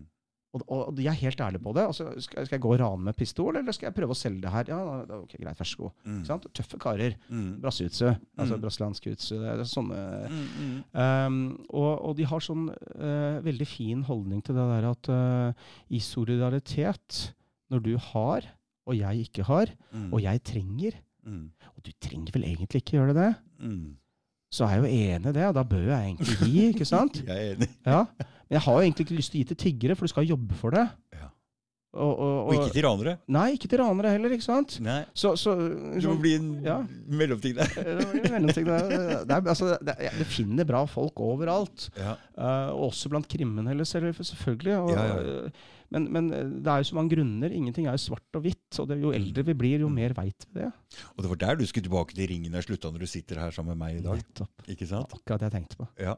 Og, 0.53 0.61
og, 0.69 0.91
de 0.95 1.07
er 1.09 1.15
helt 1.17 1.39
ærlige 1.41 1.63
på 1.63 1.71
det. 1.73 1.81
Altså, 1.89 2.11
skal, 2.21 2.45
skal 2.45 2.55
jeg 2.59 2.61
gå 2.61 2.73
og 2.75 2.79
rane 2.79 3.03
med 3.07 3.15
pistol, 3.17 3.55
eller 3.57 3.73
skal 3.73 3.87
jeg 3.87 3.95
prøve 3.97 4.13
å 4.13 4.17
selge 4.19 4.41
det 4.43 4.51
her? 4.53 4.67
Ja, 4.69 4.81
ok, 5.17 5.31
greit, 5.41 5.57
vær 5.57 5.65
så 5.65 5.77
god. 5.79 5.91
Mm. 6.05 6.19
Tøffe 6.53 6.77
karer. 6.77 7.15
Mm. 7.29 7.47
Brassutse. 7.63 8.11
Altså 8.37 8.55
Mm. 8.59 8.61
brasiliansk. 8.61 9.03
Det 9.03 9.49
er 9.49 9.63
sånne 9.65 10.01
Mm. 10.29 10.83
Um, 10.93 11.39
og, 11.69 12.05
og 12.05 12.15
de 12.17 12.23
har 12.29 12.39
sånn 12.39 12.67
uh, 12.69 13.41
veldig 13.41 13.67
fin 13.67 14.03
holdning 14.03 14.43
til 14.45 14.53
det 14.53 14.67
der 14.75 14.89
at 14.91 15.09
uh, 15.09 15.53
i 15.89 15.97
solidaritet, 15.99 17.33
når 17.71 17.83
du 17.83 17.97
har, 17.97 18.45
og 18.85 18.95
jeg 18.97 19.25
ikke 19.27 19.43
har, 19.47 19.67
Mm. 19.93 20.13
og 20.13 20.21
jeg 20.21 20.43
trenger, 20.43 20.91
Mm. 21.25 21.49
og 21.77 21.83
du 21.83 21.91
trenger 22.01 22.31
vel 22.33 22.43
egentlig 22.43 22.81
ikke 22.83 22.97
gjøre 22.99 23.13
det, 23.15 23.35
Mm. 23.61 23.95
Så 24.53 24.67
er 24.67 24.75
jeg 24.75 24.83
jo 24.83 24.89
enig 24.93 25.31
i 25.33 25.35
det, 25.39 25.45
og 25.49 25.55
da 25.57 25.63
bør 25.65 25.87
jeg 25.89 26.11
egentlig 26.11 26.37
gi, 26.45 26.65
ikke 26.75 26.85
sant? 26.85 27.21
Jeg 27.27 27.33
er 27.33 27.55
enig. 27.55 27.69
Ja. 27.89 28.03
Men 28.13 28.59
jeg 28.59 28.61
har 28.67 28.75
jo 28.77 28.81
egentlig 28.85 29.07
ikke 29.07 29.15
lyst 29.17 29.31
til 29.33 29.39
å 29.39 29.41
gi 29.41 29.47
til 29.53 29.57
tiggere, 29.63 29.95
for 29.97 30.05
du 30.05 30.11
skal 30.13 30.27
jobbe 30.29 30.57
for 30.59 30.75
det. 30.75 30.83
Ja. 31.15 31.29
Og, 31.93 32.11
og, 32.25 32.47
Og 32.49 32.53
ikke 32.57 32.73
til 32.73 32.85
ranere. 32.87 33.11
Nei, 33.33 33.47
ikke 33.53 33.67
til 33.69 33.81
ranere 33.81 34.11
heller, 34.15 34.31
ikke 34.33 34.45
sant? 34.45 34.75
Nei. 34.81 34.99
Så, 35.17 35.31
så 35.37 35.51
du 35.57 36.07
må 36.09 36.15
bli 36.21 36.31
en 36.39 36.47
Ja. 36.65 36.79
mellomting 37.05 37.53
der. 37.57 37.69
Mellomting 38.33 38.65
der. 38.69 38.87
Det, 39.29 39.35
er, 39.37 39.49
altså, 39.53 39.73
det, 39.81 39.93
er- 40.01 40.17
det 40.17 40.25
finner 40.29 40.65
bra 40.69 40.83
folk 40.89 41.21
overalt. 41.21 41.87
Ja. 41.97 42.15
Uh, 42.37 42.73
også 42.89 43.09
blant 43.13 43.29
kriminelle, 43.29 43.85
selvfølgelig. 43.85 44.77
Og, 44.79 44.89
Ja, 44.95 45.05
ja. 45.05 45.47
Men, 45.93 46.07
men 46.11 46.27
det 46.33 46.67
er 46.73 46.81
jo 46.81 46.87
så 46.89 46.95
mange 46.97 47.13
grunner. 47.13 47.53
Ingenting 47.53 47.85
er 47.87 47.93
jo 47.95 48.01
svart 48.01 48.37
og 48.39 48.41
hvitt. 48.47 48.79
Og 48.81 48.87
det, 48.89 48.97
jo 49.03 49.11
eldre 49.13 49.43
vi 49.45 49.53
blir, 49.53 49.79
jo 49.85 49.89
Mm. 49.91 49.95
mer 49.99 50.13
veit 50.17 50.45
vi 50.49 50.59
det. 50.63 50.71
Og 51.13 51.21
det 51.23 51.29
var 51.29 51.39
der 51.43 51.55
du 51.59 51.65
skulle 51.69 51.85
tilbake 51.85 52.15
til 52.17 52.27
ringen 52.31 52.51
jeg 52.57 52.65
slutta 52.65 52.89
når 52.91 52.99
du 53.05 53.09
sitter 53.11 53.39
her 53.43 53.51
sammen 53.53 53.77
med 53.77 53.81
meg 53.85 53.99
i 53.99 54.03
dag. 54.05 54.17
Nettopp. 54.23 54.65
Ikke 54.73 54.87
sant? 54.89 55.13
akkurat 55.13 55.39
det 55.43 55.51
jeg 55.51 55.55
tenkte 55.59 55.77
på. 55.77 55.87
Ja. 56.01 56.15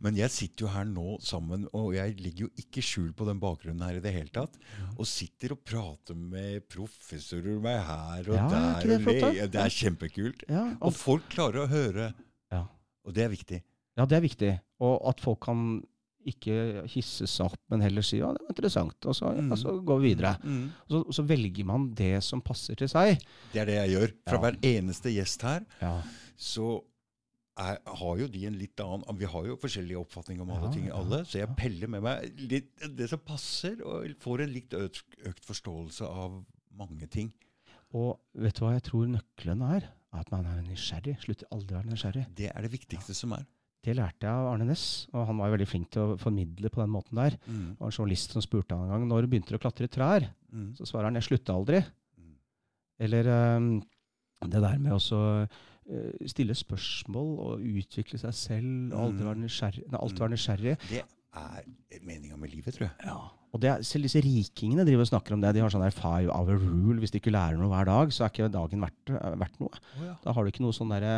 Men 0.00 0.14
jeg 0.16 0.30
sitter 0.30 0.66
jo 0.66 0.70
her 0.72 0.84
nå 0.84 1.18
sammen, 1.20 1.66
og 1.74 1.92
jeg 1.98 2.16
ligger 2.22 2.46
jo 2.46 2.50
ikke 2.62 2.82
skjul 2.86 3.12
på 3.18 3.26
den 3.26 3.40
bakgrunnen 3.42 3.82
her 3.84 3.98
i 3.98 4.04
det 4.04 4.14
hele 4.14 4.30
tatt. 4.30 4.54
Og 4.96 5.04
sitter 5.10 5.52
og 5.56 5.64
prater 5.66 6.14
med 6.14 6.68
professorer 6.70 7.58
meg 7.62 7.78
her 7.84 8.30
og 8.30 8.34
Ja, 8.36 8.46
er 8.46 8.50
der. 8.50 8.86
det 8.86 8.96
og 8.96 9.02
flott, 9.02 9.34
le- 9.34 9.48
Det 9.48 9.60
er 9.64 9.74
kjempekult. 9.80 10.44
Ja, 10.48 10.64
Og 10.80 10.92
folk 10.94 11.28
klarer 11.28 11.64
å 11.66 11.68
høre. 11.68 12.14
Ja. 12.52 12.64
Og 13.04 13.14
det 13.14 13.24
er 13.24 13.28
viktig. 13.34 13.62
ja, 13.98 14.04
det 14.06 14.16
er 14.16 14.20
viktig. 14.22 14.60
Og 14.80 15.08
at 15.08 15.20
folk 15.20 15.40
kan 15.40 15.82
ikke 16.30 16.86
hisse 16.92 17.26
seg 17.30 17.46
opp, 17.46 17.60
men 17.70 17.80
heller 17.84 18.02
si 18.06 18.18
ja, 18.20 18.32
det 18.34 18.42
var 18.44 18.52
interessant. 18.54 19.06
Og 19.06 19.14
så, 19.16 19.32
Mm. 19.38 19.52
og 19.52 19.58
så 19.58 19.72
går 19.84 20.00
vi 20.02 20.14
videre. 20.14 20.34
Mm. 20.44 20.66
Og 20.86 20.90
så, 20.94 21.00
og 21.06 21.14
så 21.18 21.24
velger 21.26 21.64
man 21.64 21.88
det 21.94 22.22
som 22.24 22.40
passer 22.44 22.74
til 22.76 22.88
seg. 22.88 23.18
Det 23.52 23.60
er 23.62 23.66
det 23.66 23.78
jeg 23.80 23.90
gjør. 23.96 24.12
Fra 24.28 24.36
Ja. 24.36 24.42
hver 24.44 24.58
eneste 24.62 25.12
gjest 25.14 25.42
her 25.42 25.64
Ja. 25.80 26.02
så 26.36 26.82
er, 27.58 27.78
har 27.86 28.16
jo 28.20 28.28
de 28.28 28.44
en 28.46 28.54
litt 28.58 28.78
annen 28.78 29.18
Vi 29.18 29.24
har 29.26 29.44
jo 29.48 29.56
forskjellige 29.56 29.98
oppfatninger 29.98 30.42
om 30.42 30.50
alle 30.50 30.68
Ja, 30.68 30.72
ting, 30.72 30.90
alle. 30.94 31.24
Så 31.24 31.38
jeg 31.40 31.48
peller 31.56 31.88
med 31.88 32.02
meg 32.02 32.30
litt, 32.38 32.70
det 32.96 33.08
som 33.10 33.18
passer, 33.18 33.80
og 33.84 34.06
får 34.20 34.42
en 34.44 34.52
litt 34.52 34.70
økt, 34.70 35.02
økt 35.26 35.44
forståelse 35.44 36.02
av 36.06 36.44
mange 36.78 37.08
ting. 37.10 37.32
Og 37.94 38.20
vet 38.36 38.54
du 38.54 38.64
hva 38.64 38.74
jeg 38.76 38.84
tror 38.84 39.06
nøkkelen 39.10 39.62
er? 39.74 39.88
At 40.12 40.30
man 40.30 40.46
er 40.46 40.62
nysgjerrig. 40.62 41.18
Slutter 41.20 41.46
aldri 41.52 41.74
å 41.74 41.82
være 41.82 41.90
nysgjerrig. 41.92 42.26
Det 42.34 42.52
er 42.54 42.62
det 42.62 42.70
viktigste 42.72 43.14
som 43.14 43.32
er. 43.32 43.44
Det 43.84 43.94
lærte 43.94 44.26
jeg 44.26 44.32
av 44.34 44.48
Arne 44.52 44.66
Næss, 44.66 45.08
og 45.14 45.26
han 45.28 45.38
var 45.38 45.48
jo 45.48 45.54
veldig 45.56 45.68
flink 45.70 45.90
til 45.94 46.02
å 46.02 46.16
formidle 46.18 46.68
på 46.74 46.80
den 46.82 46.90
måten 46.90 47.16
der. 47.20 47.36
Mm. 47.46 47.76
Det 47.76 47.80
var 47.80 47.86
en 47.92 47.94
journalist 47.98 48.32
som 48.34 48.42
spurte 48.42 48.74
han 48.74 48.84
en 48.88 48.90
gang 48.90 49.06
når 49.08 49.28
begynte 49.30 49.54
du 49.54 49.56
å 49.56 49.62
klatre 49.62 49.86
i 49.86 49.92
trær. 49.92 50.26
Mm. 50.52 50.74
Så 50.76 50.84
svarer 50.88 51.04
han 51.08 51.14
'jeg 51.14 51.28
slutta 51.28 51.54
aldri'. 51.54 51.84
Mm. 52.18 52.34
Eller 53.00 53.56
um, 53.56 53.82
det 54.42 54.60
der 54.62 54.78
med 54.78 54.92
å 54.92 55.48
stille 56.28 56.54
spørsmål 56.54 57.30
og 57.38 57.60
utvikle 57.64 58.18
seg 58.20 58.34
selv 58.34 58.92
og 58.92 59.00
aldri 59.06 59.22
Mm. 59.24 59.28
være 59.28 59.42
nysgjerrig. 59.44 59.84
Nei, 59.90 60.00
alltid 60.02 60.18
være 60.18 60.34
nysgjerrig. 60.34 60.74
Det, 60.90 61.02
er 61.36 61.64
meninga 62.04 62.36
med 62.40 62.50
livet, 62.54 62.74
tror 62.74 62.88
jeg. 62.88 62.94
Ja. 63.04 63.18
Og 63.48 63.60
det 63.62 63.70
selv 63.88 64.04
disse 64.04 64.20
rikingene 64.20 64.84
driver 64.84 65.06
og 65.06 65.08
snakker 65.08 65.32
om 65.32 65.40
det. 65.40 65.54
De 65.56 65.60
har 65.64 65.70
sånn 65.72 65.80
der 65.80 65.94
five 65.96 66.28
hour 66.28 66.58
rule. 66.60 66.98
Hvis 67.00 67.14
de 67.14 67.16
ikke 67.20 67.32
lærer 67.32 67.56
noe 67.56 67.70
hver 67.72 67.86
dag, 67.88 68.10
så 68.12 68.26
er 68.26 68.32
ikke 68.32 68.48
dagen 68.52 68.82
verdt, 68.84 69.12
verdt 69.40 69.54
noe. 69.62 69.78
Da 70.24 70.34
har 70.36 70.44
du 70.44 70.50
ikke 70.52 70.60
noe 70.66 70.76
sånn 70.76 70.90
derre 70.92 71.14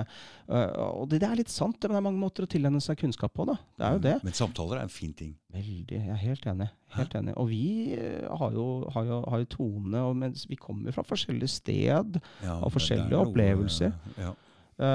Og 0.47 1.09
det, 1.11 1.19
det 1.25 1.27
er 1.27 1.41
litt 1.41 1.51
sant, 1.51 1.75
men 1.83 1.91
det 1.97 1.99
er 1.99 2.05
mange 2.07 2.23
måter 2.23 2.47
å 2.47 2.51
tilegne 2.51 2.79
seg 2.85 3.01
kunnskap 3.03 3.35
på. 3.35 3.49
da. 3.51 3.57
Det 3.79 3.87
er 3.89 3.97
jo 3.97 4.03
det. 4.05 4.13
Men 4.29 4.37
samtaler 4.39 4.79
er 4.79 4.87
en 4.87 4.93
fin 4.95 5.13
ting. 5.19 5.33
Veldig. 5.51 5.99
Jeg 5.99 6.13
er 6.15 6.21
helt 6.23 6.47
enig. 6.53 6.69
Helt 6.95 7.17
enig. 7.19 7.35
Og 7.37 7.49
vi 7.51 7.65
har 7.99 8.55
jo, 8.55 8.67
har 8.95 9.09
jo, 9.11 9.19
har 9.35 9.43
jo 9.43 9.49
tone, 9.57 10.05
og 10.07 10.15
mens 10.23 10.45
vi 10.51 10.59
kommer 10.61 10.95
fra 10.95 11.03
forskjellige 11.07 11.51
sted. 11.51 12.21
Ja, 12.47 12.61
Og 12.63 12.71
forskjellige 12.77 13.11
noe- 13.11 13.27
opplevelser. 13.27 13.97
Ja. 14.23 14.37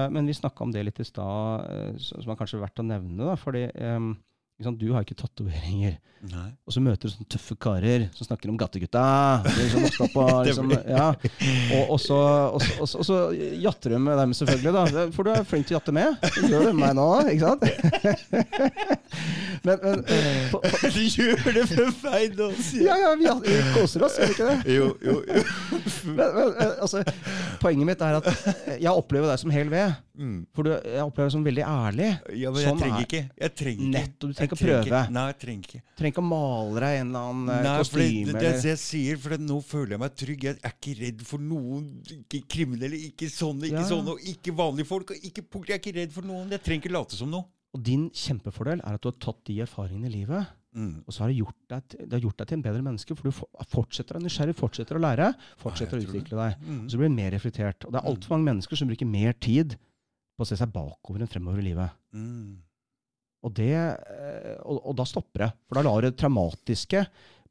Men 0.10 0.26
vi 0.26 0.34
snakka 0.34 0.64
om 0.66 0.72
det 0.74 0.86
litt 0.88 1.04
i 1.04 1.06
stad, 1.06 2.00
som 2.02 2.32
er 2.32 2.40
kanskje 2.40 2.64
verdt 2.64 2.80
å 2.82 2.88
nevne. 2.88 3.28
da, 3.28 3.36
fordi 3.38 3.68
sant, 3.76 4.16
Du 4.58 4.92
har 4.94 5.04
ikke 5.04 5.18
tatoveringer. 5.20 5.98
Og 6.66 6.74
så 6.74 6.82
møter 6.82 7.06
du 7.10 7.12
sånne 7.12 7.28
tøffe 7.30 7.56
karer 7.62 8.06
som 8.16 8.26
snakker 8.26 8.50
om 8.50 8.56
gattegutta. 8.58 9.02
Liksom 9.46 10.08
på, 10.14 10.24
liksom, 10.48 10.72
ja. 10.88 11.10
og, 11.76 11.92
og, 11.92 12.00
så, 12.02 12.20
og, 12.56 12.64
så, 12.64 12.86
og, 13.02 13.06
så, 13.06 13.18
jatter 13.62 13.94
du 13.94 14.00
med 14.02 14.18
dem, 14.22 14.34
selvfølgelig. 14.40 14.74
da. 14.74 15.04
For 15.14 15.28
du 15.28 15.34
er 15.34 15.44
flink 15.48 15.68
til 15.68 15.76
å 15.76 15.80
jatte 15.82 15.94
med. 15.96 16.16
Det 16.24 16.50
gjør 16.50 16.70
du 16.70 16.72
med 16.72 16.80
meg 16.82 16.96
nå, 16.98 17.08
ikke 17.36 17.52
sant? 17.52 17.62
men, 19.68 19.84
men 19.84 20.06
på, 20.54 20.64
på, 20.64 20.92
Du 20.96 21.02
gjør 21.04 21.46
det 21.60 21.68
for 21.74 21.94
feil 22.06 22.34
nå, 22.40 22.50
sier 22.64 22.88
ja, 22.90 22.98
ja, 23.04 23.12
vi, 23.20 23.30
vi 23.46 23.60
koser 23.76 24.08
oss, 24.08 24.18
gjør 24.22 24.32
vi 24.32 24.38
ikke 24.38 24.50
det? 24.50 24.78
Jo, 24.78 24.90
jo, 25.04 25.20
jo. 25.30 25.46
Men, 26.16 26.26
men, 26.40 26.56
eh, 26.64 26.74
altså, 26.86 27.04
poenget 27.62 27.92
mitt 27.92 28.04
er 28.08 28.20
at 28.22 28.32
jeg 28.80 28.92
opplever 28.92 29.30
deg 29.34 29.44
som 29.44 29.54
hel 29.54 29.70
ved. 29.74 30.00
Mm. 30.16 30.46
For 30.56 30.64
du, 30.64 30.72
jeg 30.80 31.04
opplever 31.04 31.28
deg 31.28 31.36
som 31.36 31.46
veldig 31.46 31.64
ærlig. 31.68 32.10
Ja, 32.40 32.52
men 32.54 32.62
jeg 32.64 32.70
Sånn 32.72 32.82
trenger 32.82 32.98
er- 33.02 33.08
ikke. 33.10 33.24
Jeg 33.42 33.56
trenger 33.60 33.84
ikke. 33.84 33.94
Nettopp, 33.98 34.30
du 34.30 34.34
trenger 34.38 34.45
ikke 34.50 34.58
å 34.58 34.62
prøve. 34.62 35.00
Nei, 35.16 35.24
jeg 35.32 35.38
trenger 35.42 35.68
ikke. 35.70 35.82
Trenger 36.00 36.14
ikke 36.16 36.24
å 36.24 36.28
male 36.30 36.84
deg 36.86 37.00
en 37.02 37.08
eller 37.12 37.30
annen 37.30 37.50
eh, 37.56 37.64
Nei, 37.66 37.78
kostyme. 37.82 38.26
det, 38.26 38.34
det 38.42 38.52
det 38.62 38.72
jeg 38.72 38.82
sier, 38.84 39.18
for 39.22 39.30
det, 39.36 39.40
nå 39.46 39.58
føler 39.64 39.96
jeg 39.96 40.04
meg 40.06 40.16
trygg. 40.22 40.44
Jeg 40.50 40.60
er 40.62 40.76
ikke 40.76 40.96
redd 41.02 41.26
for 41.30 41.38
noen. 41.40 41.88
Ikke 42.18 42.42
kriminelle, 42.56 43.00
ikke 43.12 43.30
sånne, 43.32 43.70
ikke 43.70 43.82
Ja. 43.84 43.90
sånne, 43.90 44.16
og 44.18 44.20
ikke 44.36 44.56
vanlige 44.56 44.88
folk. 44.92 45.12
og 45.12 45.18
Ikke, 45.32 45.44
jeg 45.66 45.76
er 45.76 45.82
ikke 45.84 45.96
redd 46.00 46.12
for 46.14 46.22
noen. 46.30 46.50
Jeg 46.56 46.64
trenger 46.64 46.84
ikke 46.86 46.94
late 46.98 47.16
som 47.20 47.32
noe. 47.32 47.46
Og 47.76 47.82
din 47.84 48.10
kjempefordel 48.16 48.80
er 48.86 48.94
at 48.96 49.02
du 49.04 49.10
har 49.12 49.18
tatt 49.20 49.42
de 49.50 49.58
erfaringene 49.66 50.08
i 50.08 50.16
livet, 50.22 50.48
Mm. 50.76 51.04
og 51.08 51.14
så 51.16 51.20
har 51.24 51.30
det 51.32 51.38
gjort 51.40 51.56
deg, 51.72 51.84
det 52.10 52.12
har 52.12 52.20
gjort 52.20 52.36
deg 52.38 52.48
til 52.50 52.58
en 52.58 52.62
bedre 52.66 52.82
menneske. 52.84 53.16
For 53.16 53.24
du 53.24 53.32
fortsetter 53.32 54.18
å 54.18 54.20
nysgjerrig, 54.20 54.56
fortsetter 54.60 54.98
å 54.98 55.00
lære, 55.00 55.30
fortsetter 55.58 55.96
Ja, 55.96 56.04
å 56.04 56.10
utvikle 56.10 56.36
deg. 56.36 56.58
Mm. 56.68 56.82
Og 56.84 56.90
så 56.92 56.98
blir 57.00 57.08
du 57.08 57.16
mer 57.16 57.32
reflektert. 57.32 57.86
Og 57.88 57.94
det 57.94 58.02
er 58.02 58.10
altfor 58.12 58.30
mange 58.36 58.50
mennesker 58.52 58.76
som 58.76 58.90
bruker 58.90 59.08
mer 59.08 59.32
tid 59.40 59.78
på 60.36 60.44
å 60.44 60.46
se 60.50 60.58
seg 60.60 60.74
bakover 60.74 61.22
enn 61.24 61.32
fremover 61.32 61.60
i 61.64 61.70
livet. 61.70 61.92
Mm. 62.14 62.58
Og, 63.46 63.54
det, 63.54 63.72
eh, 63.78 64.52
og, 64.66 64.80
og 64.90 64.96
da 64.98 65.06
stopper 65.06 65.46
det. 65.46 65.52
For 65.70 65.78
da 65.80 65.86
lar 65.86 66.06
det 66.08 66.16
traumatiske 66.18 67.06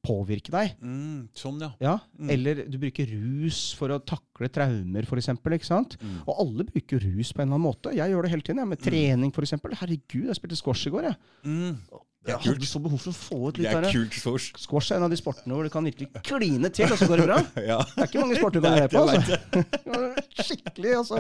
påvirke 0.05 0.52
deg. 0.52 0.74
Mm. 0.84 1.20
Sånn, 1.32 1.62
ja. 1.64 1.70
Ja? 1.81 1.92
Mm. 2.20 2.31
Eller 2.34 2.58
du 2.68 2.74
bruker 2.82 3.08
rus 3.14 3.60
for 3.78 3.94
å 3.94 4.00
takle 4.05 4.50
traumer, 4.52 5.06
f.eks. 5.08 5.31
Mm. 5.32 6.18
Og 6.26 6.32
alle 6.42 6.66
bruker 6.68 7.00
rus 7.06 7.31
på 7.32 7.40
en 7.40 7.47
eller 7.47 7.55
annen 7.56 7.64
måte. 7.70 7.94
Jeg 7.97 8.12
gjør 8.12 8.26
det 8.26 8.32
hele 8.34 8.44
tiden. 8.44 8.60
Jeg, 8.60 8.73
med 8.74 8.82
trening, 8.84 9.31
f.eks. 9.32 9.55
Herregud, 9.81 10.26
jeg 10.28 10.36
spilte 10.40 10.58
squash 10.60 10.90
i 10.90 10.92
går. 10.97 11.08
Jeg, 11.12 11.23
Mm. 11.44 11.78
Jeg 12.24 12.39
kult. 12.40 12.55
hadde 12.56 12.66
så 12.70 12.81
behov 12.81 13.00
for 13.02 13.12
å 13.12 13.16
få 13.20 13.39
ut 13.50 13.58
litt 13.60 13.68
er 13.68 13.82
der. 13.84 13.92
kult 13.92 14.14
squash. 14.16 14.52
Squash 14.56 14.94
er 14.94 14.97
en 14.97 15.02
av 15.05 15.10
de 15.12 15.16
sportene 15.20 15.52
hvor 15.52 15.66
det 15.66 15.73
kan 15.74 15.84
virkelig 15.84 16.06
kline 16.24 16.70
til, 16.73 16.89
og 16.89 16.97
så 16.97 17.05
går 17.10 17.20
det 17.20 17.26
bra. 17.28 17.36
Ja. 17.68 17.76
Det 17.84 18.00
er 18.00 18.08
ikke 18.08 18.23
mange 18.23 18.39
sporter 18.39 18.62
du 18.62 18.64
kan 18.68 18.78
gjøre 18.78 18.92
på. 18.94 19.02
Altså. 19.12 20.14
Skikkelig, 20.47 20.94
altså. 21.02 21.18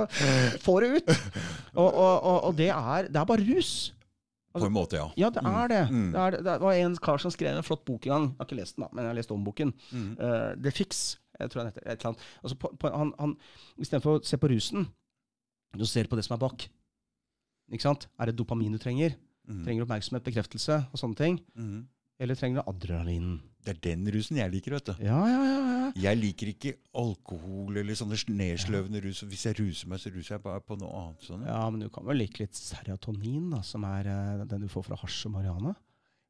Få 0.64 0.78
det 0.80 0.88
ut. 0.96 1.12
Og, 1.76 1.88
og, 1.90 2.14
og, 2.24 2.38
og 2.48 2.56
det, 2.56 2.70
er, 2.72 3.10
det 3.12 3.20
er 3.20 3.28
bare 3.28 3.44
rus. 3.50 3.74
På 4.54 4.68
en 4.68 4.74
måte, 4.74 4.98
ja. 5.00 5.08
Ja, 5.18 5.30
det 5.34 5.42
er 5.42 5.70
det. 5.72 5.82
Mm. 5.90 6.10
Det, 6.14 6.20
er, 6.20 6.36
det 6.46 6.54
var 6.62 6.76
en 6.78 6.96
kar 7.02 7.18
som 7.18 7.32
skrev 7.34 7.56
en 7.56 7.66
flott 7.66 7.82
bok 7.88 8.06
en 8.06 8.12
gang. 8.12 8.26
Jeg 8.30 8.38
har 8.38 8.48
ikke 8.48 8.58
lest 8.60 8.76
den, 8.76 8.84
da, 8.84 8.88
men 8.92 9.02
jeg 9.02 9.10
har 9.10 9.18
lest 9.18 9.32
om 9.34 9.46
boken. 9.46 9.72
Mm. 9.90 10.10
Uh, 10.20 10.50
The 10.62 10.72
Fix, 10.74 11.00
jeg 11.40 11.50
tror 11.50 11.64
han 11.64 11.72
heter. 11.72 11.82
Et 11.88 11.96
eller 11.96 12.12
annet. 12.12 12.28
Altså, 12.42 12.58
på, 12.62 12.70
på, 12.78 12.92
han, 12.94 13.10
han, 13.18 13.34
Istedenfor 13.82 14.20
å 14.20 14.22
se 14.28 14.38
på 14.38 14.50
rusen, 14.52 14.86
så 15.74 15.88
ser 15.90 16.10
på 16.10 16.18
det 16.18 16.26
som 16.28 16.36
er 16.36 16.42
bak. 16.44 16.68
Ikke 17.74 17.86
sant? 17.86 18.06
Er 18.20 18.30
det 18.30 18.36
dopamin 18.38 18.76
du 18.76 18.78
trenger? 18.78 19.16
Mm. 19.48 19.64
Trenger 19.64 19.82
du 19.82 19.88
oppmerksomhet, 19.88 20.24
bekreftelse 20.28 20.78
og 20.86 21.02
sånne 21.02 21.18
ting? 21.18 21.40
Mm. 21.58 21.82
Eller 22.22 22.38
trenger 22.38 22.62
du 22.62 22.70
adrenalin? 22.70 23.32
Det 23.64 23.72
er 23.76 23.80
den 23.94 24.04
rusen 24.12 24.36
jeg 24.36 24.50
liker, 24.52 24.74
vet 24.76 24.84
du. 24.90 24.92
Ja, 25.06 25.20
ja, 25.26 25.38
ja. 25.48 25.60
ja. 25.64 25.92
Jeg 25.96 26.18
liker 26.20 26.50
ikke 26.52 26.74
alkohol 27.00 27.78
eller 27.80 27.96
sånne 27.96 28.18
nedsløvende 28.36 29.00
rus. 29.04 29.22
Hvis 29.30 29.46
jeg 29.48 29.56
ruser 29.60 29.88
meg, 29.88 30.00
så 30.02 30.12
ruser 30.12 30.34
jeg 30.36 30.42
bare 30.44 30.60
på 30.60 30.76
noe 30.80 30.90
annet. 31.00 31.24
Sånn. 31.24 31.46
Ja, 31.48 31.62
men 31.72 31.80
du 31.84 31.88
kan 31.94 32.04
vel 32.08 32.18
like 32.20 32.42
litt 32.42 32.58
serotonin, 32.58 33.50
da, 33.54 33.62
som 33.64 33.84
er 33.88 34.10
eh, 34.12 34.44
den 34.50 34.66
du 34.66 34.68
får 34.72 34.84
fra 34.90 34.98
hasj 35.00 35.26
og 35.30 35.36
marihuana? 35.38 35.74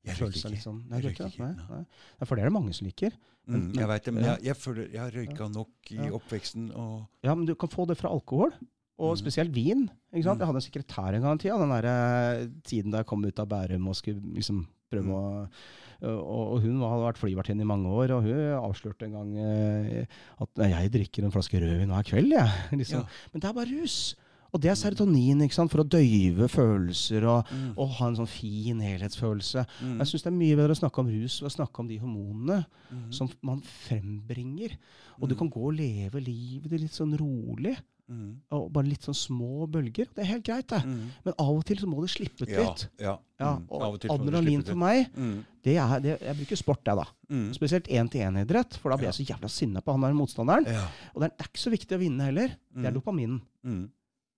Jeg 0.04 0.18
røyker 0.20 0.52
ikke. 0.52 0.60
sånn- 0.62 0.82
Nei, 0.90 0.98
Jeg 1.00 1.04
røyker 1.14 1.30
ikke, 1.32 1.46
Nei, 1.48 1.78
nei. 1.80 2.26
For 2.28 2.36
det 2.36 2.42
er 2.44 2.50
det 2.50 2.52
mange 2.58 2.74
som 2.76 2.86
liker. 2.86 3.14
Mm, 3.48 3.70
jeg 3.74 3.88
vet 3.88 4.04
det, 4.04 4.14
men 4.14 4.24
jeg, 4.24 4.42
jeg 4.50 4.56
føler 4.60 4.86
jeg 4.92 5.00
har 5.00 5.10
røyka 5.16 5.48
nok 5.52 5.90
i 5.90 5.96
Ja. 5.96 6.10
oppveksten. 6.12 6.70
Og, 6.76 7.06
Ja, 7.24 7.34
men 7.34 7.46
du 7.46 7.54
kan 7.54 7.68
få 7.72 7.86
det 7.88 7.96
fra 7.98 8.10
alkohol. 8.10 8.52
Og 8.98 9.16
Mhm. 9.16 9.24
spesielt 9.24 9.50
vin. 9.52 9.90
ikke 10.14 10.22
sant? 10.22 10.38
Mhm. 10.38 10.44
Jeg 10.44 10.46
hadde 10.46 10.60
en 10.62 10.70
sekretær 10.70 11.14
en 11.16 11.22
gang 11.22 11.34
i 11.34 11.42
tida. 11.42 11.58
Den 11.58 11.68
der, 11.82 12.46
tiden 12.62 12.90
da 12.92 12.98
jeg 12.98 13.06
kom 13.06 13.24
ut 13.24 13.38
av 13.40 13.48
Bærum 13.48 13.88
og 13.88 13.96
skulle 13.96 14.20
liksom 14.36 14.66
prøve 14.92 15.08
mm. 15.08 15.10
å 15.10 15.50
og, 16.10 16.42
og 16.56 16.60
hun 16.64 16.82
hadde 16.82 17.06
vært 17.06 17.20
flyvertinne 17.20 17.64
i 17.64 17.68
mange 17.68 17.90
år, 17.90 18.14
og 18.16 18.26
hun 18.28 18.42
avslørte 18.58 19.08
en 19.08 19.16
gang 19.18 19.32
eh, 19.40 20.20
at 20.44 20.64
jeg 20.74 20.92
drikker 20.94 21.26
en 21.26 21.34
flaske 21.34 21.60
rødvin 21.62 21.94
hver 21.94 22.06
kveld. 22.10 22.34
Jeg. 22.36 22.62
Liksom. 22.80 23.02
Ja. 23.04 23.30
Men 23.32 23.44
det 23.44 23.50
er 23.50 23.58
bare 23.58 23.72
rus. 23.80 23.98
Og 24.54 24.60
det 24.62 24.70
er 24.70 24.78
serotonin 24.78 25.42
ikke 25.42 25.56
sant? 25.56 25.70
for 25.72 25.82
å 25.82 25.88
døyve 25.88 26.46
følelser 26.48 27.24
og, 27.26 27.48
Mm. 27.50 27.72
og 27.76 27.88
ha 27.98 28.06
en 28.06 28.16
sånn 28.20 28.28
fin 28.30 28.78
helhetsfølelse. 28.78 29.66
Mm. 29.82 29.96
Jeg 29.98 30.06
syns 30.06 30.22
det 30.22 30.30
er 30.32 30.38
mye 30.38 30.56
bedre 30.56 30.76
å 30.76 30.78
snakke 30.78 30.98
om 31.02 31.08
rus 31.10 31.42
og 31.42 31.50
snakke 31.50 31.80
om 31.82 31.88
de 31.88 31.98
hormonene 31.98 32.64
Mm. 32.92 33.12
som 33.12 33.28
man 33.42 33.60
frembringer. 33.88 34.76
Og 35.20 35.28
du 35.28 35.34
Mm. 35.34 35.38
kan 35.38 35.50
gå 35.50 35.66
og 35.66 35.74
leve 35.74 36.20
livet 36.22 36.70
ditt 36.70 36.80
litt 36.80 36.92
sånn 36.92 37.18
rolig. 37.18 37.76
Mm. 38.08 38.36
Og 38.52 38.70
bare 38.70 38.84
litt 38.86 39.00
sånn 39.02 39.14
små 39.16 39.66
bølger. 39.66 40.06
Det 40.14 40.18
er 40.18 40.24
helt 40.26 40.44
greit, 40.44 40.66
det. 40.68 40.82
Mm. 40.84 41.10
Men 41.24 41.34
av 41.38 41.56
og 41.56 41.64
til 41.64 41.76
så 41.78 41.86
må 41.86 42.02
det 42.02 42.10
slippe 42.10 42.42
ut 42.42 42.48
Ja, 42.50 42.60
litt. 42.60 42.88
ja. 43.00 43.18
Ja, 43.40 43.56
Mm. 43.56 43.66
og 43.70 43.98
adrenalin 44.04 44.62
for 44.62 44.74
meg, 44.76 45.08
det 45.64 45.76
er, 45.78 46.00
det, 46.00 46.20
jeg 46.20 46.36
bruker 46.36 46.56
sport, 46.56 46.84
jeg, 46.84 46.96
da. 46.96 47.04
Spesielt 47.52 47.88
én-til-én-idrett, 47.88 48.74
for 48.76 48.90
da 48.90 48.96
blir 48.98 49.10
jeg 49.10 49.26
så 49.26 49.34
jævla 49.34 49.48
sinna 49.50 49.80
på 49.80 49.90
han 49.92 50.02
der 50.02 50.12
motstanderen. 50.12 50.66
Ja. 50.66 50.86
Og 51.16 51.22
det 51.22 51.32
er, 51.32 51.36
det 51.36 51.40
er 51.40 51.48
ikke 51.48 51.64
så 51.64 51.70
viktig 51.72 51.96
å 51.96 51.98
vinne 51.98 52.20
heller. 52.24 52.48
Det 52.76 52.84
er 52.86 52.92
dopaminen. 52.92 53.40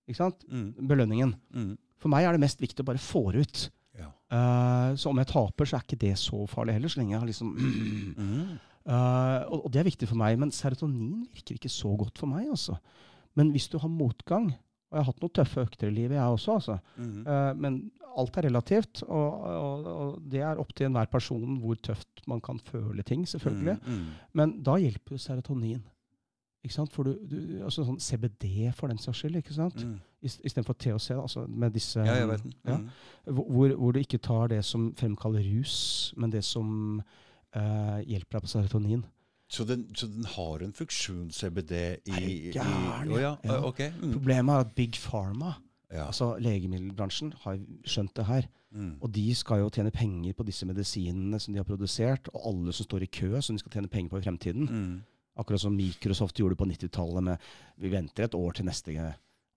Ikke 0.07 0.21
sant? 0.21 0.45
Mm. 0.51 0.69
Belønningen. 0.87 1.33
Mm. 1.53 1.73
For 2.01 2.09
meg 2.13 2.25
er 2.27 2.37
det 2.37 2.43
mest 2.45 2.61
viktig 2.63 2.83
å 2.85 2.87
bare 2.87 3.01
få 3.01 3.25
det 3.35 3.43
ut. 3.47 3.63
Ja. 3.97 4.11
Uh, 4.31 4.95
så 4.99 5.09
om 5.11 5.17
jeg 5.21 5.29
taper, 5.31 5.65
så 5.67 5.77
er 5.79 5.85
ikke 5.87 5.99
det 6.05 6.13
så 6.21 6.43
farlig 6.51 6.77
heller, 6.77 6.91
så 6.93 7.01
lenge 7.01 7.15
jeg 7.15 7.21
har 7.23 7.29
liksom 7.29 7.55
Mm. 8.17 8.55
uh, 8.87 9.41
og, 9.51 9.65
og 9.65 9.71
det 9.73 9.81
er 9.81 9.89
viktig 9.89 10.07
for 10.07 10.19
meg, 10.19 10.37
men 10.39 10.53
serotonin 10.55 11.25
virker 11.33 11.57
ikke 11.57 11.71
så 11.73 11.91
godt 11.99 12.17
for 12.21 12.29
meg. 12.31 12.47
altså. 12.53 12.77
Men 13.35 13.51
hvis 13.53 13.67
du 13.69 13.77
har 13.81 13.91
motgang 13.91 14.47
Og 14.87 14.95
jeg 14.95 15.03
har 15.03 15.07
hatt 15.11 15.19
noen 15.21 15.33
tøffe 15.35 15.63
økter 15.67 15.89
i 15.89 15.95
livet, 15.97 16.15
jeg 16.15 16.23
også. 16.37 16.53
altså. 16.53 16.75
Eh, 17.03 17.49
men 17.59 17.79
alt 18.17 18.37
er 18.39 18.45
relativt, 18.47 19.01
og, 19.03 19.41
og, 19.43 19.87
og 19.91 20.13
det 20.31 20.39
er 20.47 20.61
opp 20.63 20.71
til 20.73 20.87
enhver 20.87 21.09
person 21.11 21.57
hvor 21.59 21.75
tøft 21.83 22.21
man 22.31 22.39
kan 22.39 22.55
føle 22.63 23.03
ting, 23.03 23.25
selvfølgelig. 23.27 23.75
Mm. 23.83 23.97
Mm. 23.97 24.05
Men 24.39 24.53
da 24.63 24.77
hjelper 24.79 25.17
jo 25.17 25.19
serotonin. 25.19 25.81
For 26.93 27.03
du, 27.03 27.13
du, 27.29 27.35
altså 27.63 27.83
sånn 27.87 27.99
CBD 27.99 28.71
for 28.75 28.87
den 28.91 28.97
saks 29.01 29.21
skyld, 29.23 29.35
ikke 29.41 29.53
sant? 29.55 29.83
Mm. 29.83 29.99
istedenfor 30.23 30.73
THC, 30.73 31.11
altså 31.15 31.45
med 31.47 31.71
disse 31.77 31.99
Ja, 32.03 32.15
jeg 32.19 32.27
vet 32.31 32.43
den. 32.43 32.53
Ja. 32.65 32.77
Mm. 32.77 33.35
hvor, 33.37 33.75
hvor 33.77 33.91
du 33.93 33.99
ikke 33.99 34.17
tar 34.17 34.47
det 34.51 34.63
som 34.65 34.89
fremkaller 34.97 35.43
rus, 35.45 36.13
men 36.17 36.31
det 36.33 36.43
som 36.43 37.01
eh, 37.55 37.99
hjelper 38.07 38.37
deg 38.39 38.41
på 38.47 38.51
serotonin. 38.51 39.05
Så, 39.49 39.63
den, 39.63 39.85
så 39.95 40.07
den 40.11 40.25
har 40.27 40.63
en 40.65 40.73
funksjon, 40.75 41.29
CBD, 41.31 41.71
i, 42.05 42.23
i 42.51 42.51
Å 42.51 42.59
ja. 42.59 43.21
ja. 43.21 43.35
eh, 43.45 43.63
Ok. 43.63 43.79
Mm. 44.01 44.11
Problemet 44.17 44.53
er 44.57 44.65
at 44.65 44.75
Big 44.75 44.97
Pharma, 44.99 45.53
Ja. 45.93 46.07
altså 46.09 46.33
legemiddelbransjen, 46.43 47.29
har 47.45 47.59
skjønt 47.87 48.11
det 48.17 48.25
her. 48.27 48.47
Mm. 48.75 48.97
Og 49.01 49.13
de 49.15 49.23
skal 49.35 49.61
jo 49.61 49.69
tjene 49.71 49.91
penger 49.95 50.33
på 50.35 50.43
disse 50.43 50.65
medisinene 50.67 51.39
som 51.39 51.53
de 51.55 51.61
har 51.61 51.67
produsert, 51.69 52.27
og 52.33 52.41
alle 52.49 52.73
som 52.75 52.83
står 52.83 53.05
i 53.05 53.07
kø, 53.07 53.29
som 53.41 53.55
de 53.55 53.61
skal 53.63 53.71
tjene 53.77 53.87
penger 53.87 54.11
på 54.11 54.19
i 54.19 54.25
fremtiden. 54.25 54.67
Mm. 54.67 54.97
Akkurat 55.37 55.61
som 55.61 55.75
Microsoft 55.77 56.39
gjorde 56.39 56.57
på 56.57 56.65
90-tallet 56.65 57.23
med 57.23 57.37
Vi 57.77 57.89
venter 57.93 58.23
et 58.25 58.35
år 58.37 58.53
til 58.57 58.65
neste 58.65 58.93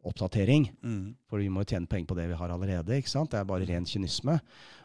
oppdatering, 0.04 0.70
Mm. 0.82 1.14
for 1.28 1.38
vi 1.38 1.48
må 1.52 1.60
jo 1.60 1.74
tjene 1.74 1.86
penger 1.86 2.06
på 2.08 2.16
det 2.16 2.28
vi 2.30 2.34
har 2.34 2.48
allerede. 2.48 2.96
ikke 2.96 3.08
sant? 3.10 3.30
Det 3.30 3.38
er 3.40 3.44
bare 3.44 3.66
ren 3.68 3.84
kynisme. 3.84 4.38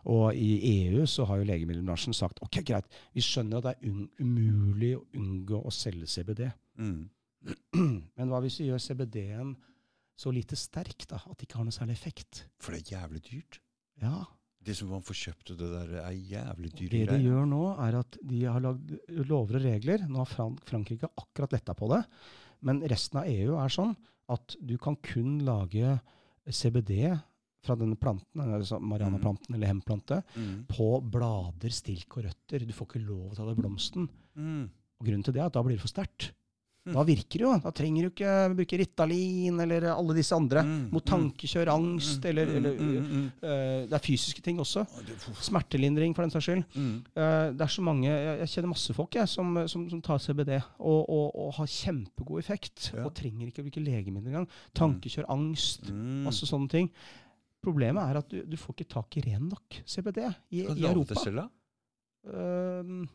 Og 0.06 0.36
i 0.36 0.90
EU 0.92 1.06
så 1.08 1.26
har 1.26 1.38
jo 1.38 1.46
legemiddelbransjen 1.48 2.14
sagt 2.14 2.40
ok, 2.44 2.62
greit, 2.66 2.86
vi 3.14 3.22
skjønner 3.22 3.58
at 3.58 3.64
det 3.64 3.76
er 3.80 4.08
umulig 4.20 4.98
å 4.98 5.06
unngå 5.16 5.62
å 5.66 5.72
selge 5.72 6.06
CBD. 6.08 6.52
Mm. 6.78 7.10
Men 8.18 8.28
hva 8.30 8.42
hvis 8.44 8.60
vi 8.60 8.68
gjør 8.68 8.80
CBD-en 8.84 9.56
så 10.18 10.32
lite 10.32 10.56
sterk 10.56 11.08
da, 11.08 11.16
at 11.16 11.38
det 11.38 11.48
ikke 11.48 11.58
har 11.60 11.66
noe 11.68 11.76
særlig 11.76 11.96
effekt? 11.96 12.46
For 12.60 12.72
det 12.76 12.84
er 12.92 13.00
jævlig 13.00 13.24
dyrt. 13.32 13.60
Ja, 14.02 14.26
Det 14.66 14.74
som 14.78 14.90
man 14.90 15.04
får 15.06 15.18
kjøpt, 15.20 15.52
det 15.60 15.68
der 15.70 15.92
er 16.02 16.16
jævlig 16.16 16.72
dyre 16.74 16.90
Det 16.90 17.08
de 17.12 17.20
gjør 17.28 17.46
nå, 17.52 17.62
er 17.86 18.00
at 18.00 18.18
de 18.26 18.40
har 18.50 18.64
lagd 18.64 18.96
lover 19.30 19.60
og 19.60 19.66
regler. 19.68 20.06
Nå 20.10 20.24
har 20.24 20.30
Fran 20.32 20.56
Frankrike 20.66 21.10
akkurat 21.22 21.54
letta 21.54 21.76
på 21.78 21.90
det. 21.94 22.02
Men 22.66 22.82
resten 22.90 23.20
av 23.22 23.30
EU 23.30 23.60
er 23.62 23.70
sånn 23.70 23.94
at 24.34 24.56
du 24.66 24.74
kan 24.82 24.98
kun 25.06 25.38
lage 25.46 26.00
CBD 26.50 27.14
fra 27.66 27.76
denne 27.78 27.98
planten, 27.98 28.42
altså 28.42 28.78
marianaplanten 28.82 29.56
eller 29.56 29.68
hemplante, 29.72 30.20
Mm. 30.38 30.66
på 30.70 31.02
blader, 31.02 31.70
stilk 31.74 32.18
og 32.18 32.26
røtter. 32.26 32.66
Du 32.66 32.74
får 32.74 32.88
ikke 32.88 33.06
lov 33.08 33.34
til 33.34 33.34
å 33.34 33.36
ta 33.38 33.46
det 33.50 33.58
i 33.58 33.62
blomsten. 33.62 34.10
Mm. 34.38 34.70
Og 35.00 35.06
grunnen 35.08 35.24
til 35.26 35.34
det 35.34 35.42
er 35.42 35.48
at 35.50 35.54
da 35.54 35.64
blir 35.64 35.76
det 35.78 35.82
for 35.82 35.90
sterkt. 35.94 36.32
Da 36.94 37.02
virker 37.08 37.42
det 37.42 37.46
jo. 37.48 37.52
Da 37.64 37.72
trenger 37.74 38.06
du 38.06 38.12
ikke 38.12 38.34
bruke 38.60 38.78
Ritalin 38.78 39.58
eller 39.64 39.88
alle 39.90 40.16
disse 40.18 40.38
andre. 40.38 40.62
Mm, 40.66 40.84
Mot 40.94 41.02
mm. 41.02 41.10
tankekjør, 41.10 41.72
angst 41.74 42.22
Mm, 42.26 42.30
eller, 42.30 42.46
mm, 42.46 42.58
eller 42.58 42.78
mm, 42.78 43.26
øh, 43.42 43.82
Det 43.90 43.98
er 43.98 44.04
fysiske 44.06 44.42
ting 44.46 44.60
også. 44.62 44.86
Det-. 45.08 45.18
Smertelindring, 45.48 46.14
for 46.16 46.26
den 46.26 46.32
saks 46.32 46.46
skyld. 46.46 46.64
Eh, 46.78 47.48
det 47.58 47.66
er 47.66 47.74
så 47.74 47.82
mange, 47.82 48.08
Jeg, 48.10 48.40
jeg 48.44 48.54
kjenner 48.54 48.74
masse 48.76 48.94
folk 48.94 49.16
jeg, 49.16 49.28
som, 49.30 49.68
som, 49.68 49.90
som 49.90 50.02
tar 50.06 50.22
CBD 50.22 50.54
og, 50.80 51.10
og, 51.10 51.28
og 51.36 51.54
har 51.58 51.66
kjempegod 51.66 52.40
effekt. 52.40 52.92
Ja. 52.94 53.06
Og 53.06 53.14
trenger 53.18 53.50
ikke 53.50 53.64
å 53.64 53.68
bruke 53.68 53.84
legemidler 53.84 54.32
engang. 54.34 54.50
Tankekjør, 54.78 55.30
angst, 55.34 55.90
masse 55.90 56.46
sånne 56.50 56.70
ting. 56.72 56.90
Problemet 57.66 58.04
er 58.06 58.22
at 58.22 58.30
du, 58.30 58.42
du 58.46 58.58
får 58.62 58.78
ikke 58.78 58.92
tak 58.94 59.18
i 59.18 59.26
ren 59.26 59.50
nok 59.50 59.82
CBD 59.90 60.22
i, 60.54 60.66
i 60.68 60.86
Europa. 60.86 61.16
det 61.16 61.24
selv, 61.24 61.42
da? 61.42 61.50
Ehm, 62.34 63.06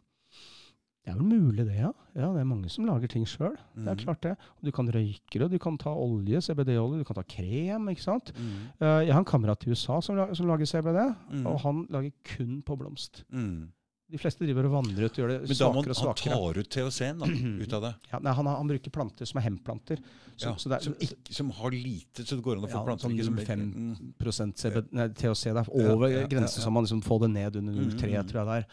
det 1.05 1.15
er 1.15 1.17
vel 1.17 1.25
mulig, 1.31 1.65
det, 1.67 1.77
ja. 1.81 1.91
ja. 2.15 2.29
Det 2.35 2.41
er 2.43 2.45
mange 2.45 2.69
som 2.71 2.85
lager 2.85 3.09
ting 3.09 3.25
sjøl. 3.25 3.55
Det 3.75 3.87
er 3.89 3.95
Mhm. 3.97 4.05
klart 4.05 4.21
det. 4.21 4.33
Og 4.59 4.65
du 4.69 4.71
kan 4.71 4.87
røyke 4.93 5.39
det, 5.41 5.51
du 5.51 5.59
kan 5.59 5.79
ta 5.79 5.91
olje, 5.97 6.41
CBD-olje, 6.45 6.99
du 7.01 7.05
kan 7.05 7.17
ta 7.17 7.23
krem. 7.25 7.89
ikke 7.89 8.03
sant? 8.05 8.33
Mm. 8.37 8.69
Uh, 8.81 9.01
jeg 9.07 9.13
har 9.13 9.19
en 9.19 9.25
kamerat 9.25 9.65
i 9.67 9.71
USA 9.71 10.01
som, 10.01 10.17
la- 10.17 10.35
som 10.35 10.47
lager 10.47 10.67
CBD, 10.67 11.15
Mm. 11.33 11.47
og 11.47 11.61
han 11.61 11.87
lager 11.91 12.13
kun 12.25 12.63
på 12.63 12.77
blomst. 12.79 13.25
Mm. 13.33 13.69
De 14.11 14.19
fleste 14.19 14.43
driver 14.45 14.67
og 14.67 14.73
vandrer 14.85 15.05
ut 15.07 15.13
og 15.15 15.23
gjør 15.23 15.29
det 15.29 15.49
Men 15.49 15.57
da 15.57 15.71
må 15.73 15.83
svakere 15.95 15.95
og 15.95 15.97
han 15.97 16.15
ta 16.17 16.31
tar 16.35 16.59
ut 16.59 16.69
THC-en 16.69 17.61
ut 17.63 17.73
av 17.73 17.83
det. 17.83 17.95
Ja, 18.13 18.19
nei, 18.19 18.33
han, 18.35 18.47
han 18.47 18.67
bruker 18.69 18.91
planter 18.91 19.25
som 19.25 19.39
er 19.39 19.45
hemplanter. 19.49 19.99
Så, 20.37 20.47
Ja, 20.51 20.77
er, 20.77 20.81
som, 20.83 20.95
ikke, 20.99 21.33
som 21.33 21.51
har 21.51 21.71
lite, 21.71 22.25
så 22.27 22.35
det 22.37 22.43
går 22.43 22.57
an 22.59 22.65
å 22.65 22.69
få 22.69 22.81
Ja, 22.81 22.85
planter 22.85 23.07
sånn 23.07 23.15
ikke 23.15 23.25
som 23.25 23.37
0,5 23.37 23.75
Mm. 23.75 24.55
CBD, 24.57 24.93
nei, 24.93 25.09
THC. 25.09 25.45
Det 25.55 25.63
er 25.63 25.93
over 25.95 26.09
Ja, 26.11 26.27
grensen, 26.27 26.61
så 26.61 26.73
man 26.73 26.85
liksom 26.85 27.03
får 27.03 27.21
det 27.21 27.31
ned 27.31 27.57
under 27.57 27.73
Mm, 27.73 27.91
0,3, 27.91 28.19
mm. 28.19 28.29
tror 28.29 28.39
jeg 28.41 28.47
det 28.51 28.57
er. 28.59 28.67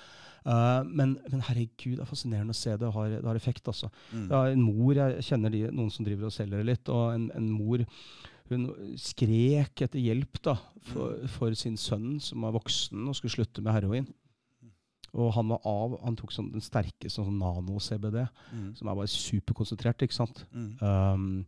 Eh, 0.47 0.83
men, 0.87 1.17
men 1.29 1.41
herregud, 1.43 1.97
det 1.97 2.03
er 2.05 2.09
fascinerende 2.09 2.53
å 2.55 2.57
se 2.57 2.75
det 2.79 2.91
har, 2.95 3.09
det 3.17 3.25
har 3.27 3.35
effekt. 3.39 3.67
altså. 3.67 3.89
Mm. 4.13 4.27
Det 4.29 4.37
er 4.37 4.53
en 4.55 4.61
mor, 4.63 4.93
Jeg 4.95 5.25
kjenner 5.27 5.51
de, 5.51 5.65
noen 5.75 5.91
som 5.91 6.05
driver 6.07 6.29
og 6.29 6.31
selger 6.35 6.61
det 6.61 6.65
litt. 6.69 6.89
og 6.93 7.13
En, 7.17 7.25
en 7.35 7.49
mor 7.51 7.83
hun 8.49 8.69
skrek 8.95 9.81
etter 9.83 9.99
hjelp 9.99 10.39
da, 10.41 10.53
for, 10.87 11.17
Mm. 11.17 11.27
for 11.27 11.53
sin 11.59 11.75
sønn, 11.75 12.19
som 12.23 12.41
var 12.41 12.53
voksen 12.55 13.07
og 13.09 13.15
skulle 13.17 13.35
slutte 13.35 13.61
med 13.61 13.73
heroin. 13.75 14.07
Og 15.17 15.33
han 15.33 15.47
var 15.49 15.59
av, 15.65 15.97
han 16.03 16.15
tok 16.19 16.31
sånn 16.31 16.51
den 16.53 16.61
sterkeste 16.63 17.17
sånn 17.23 17.39
nano-CBD, 17.41 18.27
Mm. 18.53 18.75
som 18.77 18.87
er 18.87 18.95
bare 18.95 19.07
superkonsentrert. 19.11 20.01
ikke 20.03 20.13
sant? 20.13 20.45
Mm. 20.53 20.77
Um, 20.81 21.45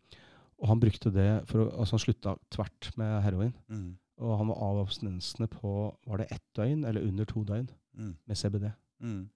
og 0.59 0.67
han 0.67 0.79
brukte 0.79 1.11
det 1.13 1.47
for 1.47 1.59
å, 1.67 1.79
altså 1.79 1.91
han 1.95 1.99
slutta 2.03 2.35
tvert 2.51 2.91
med 2.97 3.23
heroin. 3.23 3.53
Mm. 3.69 3.95
Og 4.19 4.37
han 4.37 4.47
var 4.47 4.57
av 4.57 4.81
abstinensene 4.87 5.47
på 5.47 5.95
var 6.07 6.17
det 6.17 6.31
ett 6.31 6.43
døgn 6.55 6.83
eller 6.85 7.01
under 7.07 7.25
to 7.25 7.43
døgn 7.45 7.69
Mm. 7.97 8.15
med 8.27 8.37
CBD. 8.37 8.73
Mm. 9.01 9.29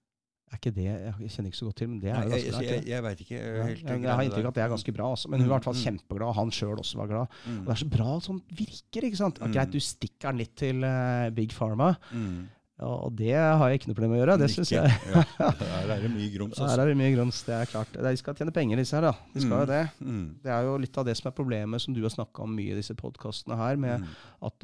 Er 0.52 0.58
ikke 0.60 0.70
det, 0.76 0.84
Jeg 0.84 1.30
kjenner 1.32 1.48
ikke 1.50 1.56
så 1.58 1.64
godt 1.66 1.76
til, 1.80 1.88
men 1.88 2.00
det 2.00 2.10
er 2.12 2.14
jo 2.22 2.30
ganske 2.30 2.50
bra. 2.52 2.60
jeg, 2.62 2.70
jeg, 2.76 2.86
jeg 2.92 3.02
veit 3.02 3.20
ikke 3.24 3.38
Ja, 3.40 3.62
helt. 3.66 3.80
jeg, 3.88 4.02
jeg 4.04 4.10
har 4.14 4.22
inntrykk 4.22 4.44
av 4.44 4.50
at 4.52 4.54
det 4.58 4.62
er 4.64 4.68
ganske 4.74 4.92
bra. 4.94 5.06
Altså. 5.10 5.28
Men 5.32 5.40
hun 5.40 5.48
var 5.48 5.54
i 5.54 5.58
hvert 5.58 5.64
fall 5.64 5.78
Mm, 5.94 6.00
mm. 6.10 6.22
og 6.28 6.34
han 6.36 6.50
sjøl 6.50 6.78
også 6.78 6.96
var 7.00 7.06
glad. 7.10 7.26
Mm. 7.46 7.58
Og 7.60 7.64
det 7.66 7.72
er 7.74 7.80
så 7.84 7.88
bra 7.96 8.16
at 8.16 8.22
sånt 8.28 8.44
virker. 8.58 9.06
ikke 9.08 9.16
sant? 9.16 9.40
Mm. 9.40 9.52
greit, 9.56 9.72
du 9.72 9.80
stikker 9.80 10.30
den 10.30 10.38
litt 10.44 10.54
til 10.56 10.84
uh, 10.84 11.30
Big 11.34 11.50
Pharma, 11.56 11.94
Mm. 12.12 12.44
ja, 12.78 12.86
og 12.86 13.16
det 13.16 13.32
har 13.34 13.68
jeg 13.70 13.80
ikke 13.80 13.88
noe 13.88 13.94
problem 13.98 14.10
med 14.14 14.20
å 14.20 14.22
gjøre. 14.26 14.38
Det 14.44 14.50
syns 14.52 14.70
jeg. 14.70 14.84
Ja. 15.14 15.50
Her 15.50 15.90
er 15.96 16.00
det 16.04 16.10
mye 16.12 16.30
grums, 16.36 16.58
Her 16.58 16.66
altså. 16.68 16.80
er 16.82 16.86
det 16.92 16.96
mye 17.00 17.14
grums, 17.16 17.42
det 17.48 17.54
er 17.54 17.66
klart. 17.72 17.92
De 18.06 18.16
skal 18.20 18.34
tjene 18.34 18.52
penger, 18.54 18.76
disse 18.76 18.94
her. 18.94 19.08
da. 19.08 19.12
De 19.34 19.40
skal 19.40 19.56
jo 19.56 19.64
Mm. 19.64 19.72
det. 19.72 19.82
Mm. 20.04 20.28
Det 20.44 20.52
er 20.52 20.62
jo 20.68 20.76
litt 20.76 20.98
av 20.98 21.04
det 21.08 21.16
som 21.16 21.30
er 21.32 21.34
problemet, 21.34 21.80
som 21.80 21.94
du 21.94 22.02
har 22.02 22.10
snakka 22.14 22.42
om 22.44 22.54
mye 22.54 22.72
i 22.72 22.78
disse 22.78 22.94
podkastene 22.94 23.56
her, 23.56 23.76
med 23.76 24.00
Mm. 24.00 24.06
at 24.42 24.58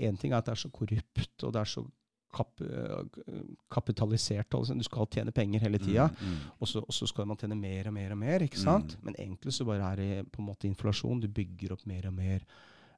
én 0.00 0.18
ting 0.18 0.32
er 0.32 0.38
at 0.38 0.46
det 0.46 0.52
er 0.56 0.62
så 0.66 0.70
korrupt, 0.72 1.44
og 1.44 1.52
det 1.52 1.60
er 1.60 1.64
så 1.76 1.86
kap, 2.34 2.60
eh, 2.60 3.42
kapitalisert. 3.72 4.54
Altså. 4.54 4.74
Du 4.74 4.84
skal 4.86 5.08
tjene 5.12 5.34
penger 5.34 5.60
hele 5.66 5.80
tida. 5.82 6.08
Mm. 6.20 6.28
Mm. 6.28 6.38
Og 6.60 6.70
så, 6.70 6.82
og 6.82 6.94
så 6.94 7.08
skal 7.10 7.28
man 7.28 7.38
tjene 7.40 7.58
mer 7.58 7.90
og 7.90 7.96
mer 7.96 8.14
og 8.14 8.20
mer. 8.22 8.46
ikke 8.46 8.60
sant? 8.60 8.96
Men 9.02 9.18
egentlig 9.18 9.54
så 9.56 9.66
bare 9.68 9.92
er 9.92 9.96
det 10.02 10.32
på 10.32 10.42
en 10.42 10.50
måte 10.50 10.68
inflasjon. 10.68 11.20
Du 11.22 11.28
bygger 11.28 11.76
opp 11.76 11.86
mer 11.86 12.08
og 12.10 12.16
mer. 12.16 12.46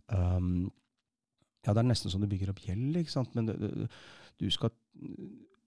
Um, 0.08 0.70
ja, 1.66 1.74
det 1.74 1.82
er 1.82 1.90
nesten 1.90 2.12
som 2.12 2.23
du 2.23 2.28
bygger 2.31 2.52
opp 2.52 2.62
gjeld, 2.65 2.97
ikke 2.97 3.12
sant. 3.12 3.34
Men 3.36 3.50
det, 3.50 3.58
det, 3.60 3.89
du 4.40 4.48
skal 4.50 4.73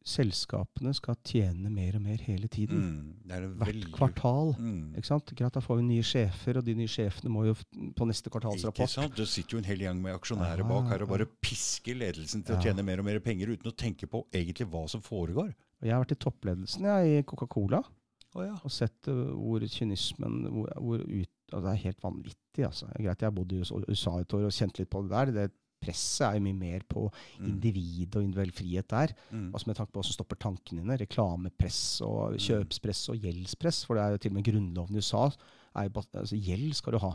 Selskapene 0.01 0.95
skal 0.97 1.17
tjene 1.21 1.69
mer 1.69 1.99
og 1.99 2.01
mer 2.01 2.21
hele 2.25 2.47
tiden. 2.49 2.79
Mm. 2.81 3.09
Det 3.29 3.35
er 3.35 3.43
Hvert 3.45 3.69
veldig 3.69 3.91
kvartal. 3.93 4.53
Mm. 4.57 4.95
Ikke 4.97 5.09
sant? 5.11 5.33
Greit, 5.37 5.53
da 5.53 5.61
får 5.61 5.77
vi 5.77 5.85
nye 5.91 6.05
sjefer, 6.05 6.57
og 6.57 6.65
de 6.65 6.75
nye 6.79 6.89
sjefene 6.89 7.29
må 7.29 7.45
jo 7.45 7.53
på 7.97 8.07
neste 8.09 8.33
kvartalsrapport 8.33 8.81
Ikke 8.81 8.95
sant? 8.95 9.13
Det 9.19 9.27
sitter 9.29 9.57
jo 9.57 9.61
en 9.61 9.69
hel 9.69 9.85
gjeng 9.85 10.01
med 10.01 10.17
aksjonærer 10.17 10.65
Ja, 10.65 10.69
bak 10.73 10.89
her 10.89 11.05
og 11.05 11.13
bare 11.13 11.29
pisker 11.45 11.99
ledelsen 12.01 12.41
til 12.47 12.57
å 12.57 12.61
tjene 12.65 12.85
mer 12.87 13.03
og 13.03 13.09
mer 13.11 13.21
penger 13.21 13.53
uten 13.53 13.69
å 13.69 13.75
tenke 13.77 14.09
på 14.09 14.23
egentlig 14.33 14.69
hva 14.73 14.87
som 14.89 15.05
foregår. 15.05 15.53
Og 15.53 15.87
Jeg 15.89 15.93
har 15.93 16.01
vært 16.03 16.17
i 16.17 16.21
toppledelsen 16.25 16.89
jeg, 16.89 17.21
i 17.21 17.23
Coca-Cola 17.29 17.83
oh, 17.85 18.43
ja. 18.45 18.57
og 18.57 18.73
sett 18.73 19.09
uh, 19.11 19.31
hvor 19.37 19.63
kynismen 19.69 20.43
hvor, 20.49 20.73
hvor 20.81 21.05
ut, 21.05 21.33
altså 21.51 21.65
Det 21.67 21.71
er 21.71 21.83
helt 21.85 22.03
vanvittig. 22.03 22.65
altså. 22.65 22.89
Greit, 22.97 23.21
Jeg 23.21 23.27
har 23.29 23.37
bodd 23.37 23.53
i 23.53 23.61
USA 23.61 23.81
USA 23.85 24.19
et 24.19 24.33
år 24.37 24.49
og 24.49 24.55
kjent 24.55 24.81
litt 24.81 24.89
på 24.89 25.05
det 25.05 25.13
der. 25.13 25.35
det 25.37 25.49
Presset 25.81 26.27
er 26.27 26.33
jo 26.37 26.43
mye 26.45 26.53
mer 26.59 26.79
på 26.89 27.07
Mm. 27.39 27.45
individ 27.49 28.15
og 28.15 28.23
individuell 28.23 28.51
frihet 28.51 28.87
der. 28.89 29.13
Mm. 29.31 29.47
Altså 29.53 29.67
Med 29.67 29.75
tanke 29.75 29.91
på 29.91 29.99
hva 29.99 30.05
som 30.05 30.13
stopper 30.13 30.35
tankene 30.37 30.81
dine. 30.83 30.97
Reklamepress 31.01 32.01
og 32.01 32.33
Mm. 32.33 32.37
kjøpspress 32.37 33.09
og 33.09 33.17
gjeldspress. 33.17 33.85
For 33.85 33.95
det 33.95 34.03
er 34.03 34.11
jo 34.11 34.17
til 34.17 34.31
og 34.31 34.35
med 34.35 34.43
grunnloven 34.45 34.95
i 34.95 34.97
USA. 35.01 35.29
Er 35.75 35.83
jo, 35.89 36.03
altså 36.13 36.35
Gjeld 36.37 36.73
skal 36.75 36.93
du 36.93 36.99
ha. 36.99 37.11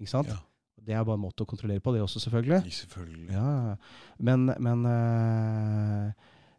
Ikke 0.00 0.10
sant? 0.10 0.28
Ja. 0.28 0.36
Det 0.84 0.92
er 0.94 1.04
bare 1.04 1.14
en 1.16 1.22
måte 1.22 1.40
å 1.44 1.46
kontrollere 1.46 1.80
på, 1.80 1.92
det 1.94 2.02
også, 2.02 2.20
selvfølgelig. 2.20 2.60
Selvfølgelig. 2.72 3.30
Ja, 3.30 3.68
ja. 3.70 3.74
Men, 4.18 4.50
men 4.60 4.84
øh, 4.86 6.06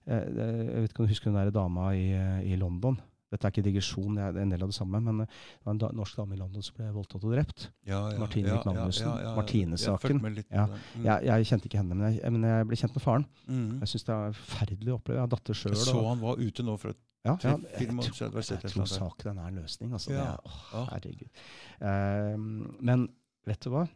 øh, 0.07 0.37
Jeg 0.37 0.81
vet 0.81 0.89
ikke 0.89 0.99
om 0.99 1.05
du 1.05 1.11
husker 1.11 1.31
den 1.31 1.35
der 1.39 1.51
dama 1.51 1.89
i, 1.91 2.11
eh, 2.13 2.51
i 2.53 2.55
London. 2.55 2.97
Dette 3.33 3.47
er 3.47 3.51
ikke 3.53 3.63
digresjon, 3.65 4.15
det 4.19 4.23
er 4.27 4.37
en 4.43 4.51
del 4.53 4.61
av 4.63 4.69
det 4.69 4.75
samme. 4.77 4.99
Men 5.01 5.23
det 5.23 5.27
var 5.65 5.73
en 5.73 5.79
da, 5.81 5.89
norsk 5.97 6.19
dame 6.19 6.35
i 6.35 6.39
London 6.39 6.63
som 6.63 6.75
ble 6.77 6.91
voldtatt 6.93 7.23
og 7.25 7.33
drept. 7.33 7.65
Ja, 7.89 8.03
ja, 8.13 8.19
Martine 8.21 8.51
ja, 8.53 8.59
Magnussen, 8.67 9.07
ja, 9.09 9.15
ja. 9.25 9.33
Martine-saken. 9.39 10.21
Jeg. 10.37 10.45
Mm. 10.93 11.07
Jeg, 11.07 11.25
jeg 11.29 11.49
kjente 11.49 11.69
ikke 11.69 11.81
henne, 11.81 11.97
men 11.97 12.13
jeg, 12.13 12.31
men 12.35 12.47
jeg 12.51 12.69
ble 12.69 12.79
kjent 12.83 12.95
med 12.99 13.03
faren. 13.03 13.25
Mm. 13.49 13.65
Jeg 13.81 13.91
syns 13.93 14.07
det 14.07 14.15
er 14.15 14.37
forferdelig 14.39 14.93
å 14.93 14.99
oppleve. 14.99 15.17
Jeg 15.17 15.25
har 15.25 15.33
datter 15.33 15.59
sjøl. 15.61 15.75
Jeg 15.75 15.89
så 15.89 16.05
han 16.05 16.23
var 16.23 16.41
ute 16.45 16.65
nå 16.69 16.77
for 16.81 16.93
et 16.93 17.01
Ja, 17.25 17.33
ja, 17.41 17.55
jeg, 17.81 17.89
tror, 17.89 18.41
jeg 18.45 18.69
tror 18.69 18.89
saken 18.93 19.39
er 19.41 19.47
en 19.49 19.55
løsning. 19.57 19.93
Altså. 19.97 20.11
Ja, 20.13 20.27
er, 20.37 20.57
å. 20.77 20.83
Herregud. 20.91 21.45
Ehm, 21.81 22.49
men 22.85 23.07
vet 23.49 23.65
du 23.65 23.71
hva? 23.73 23.87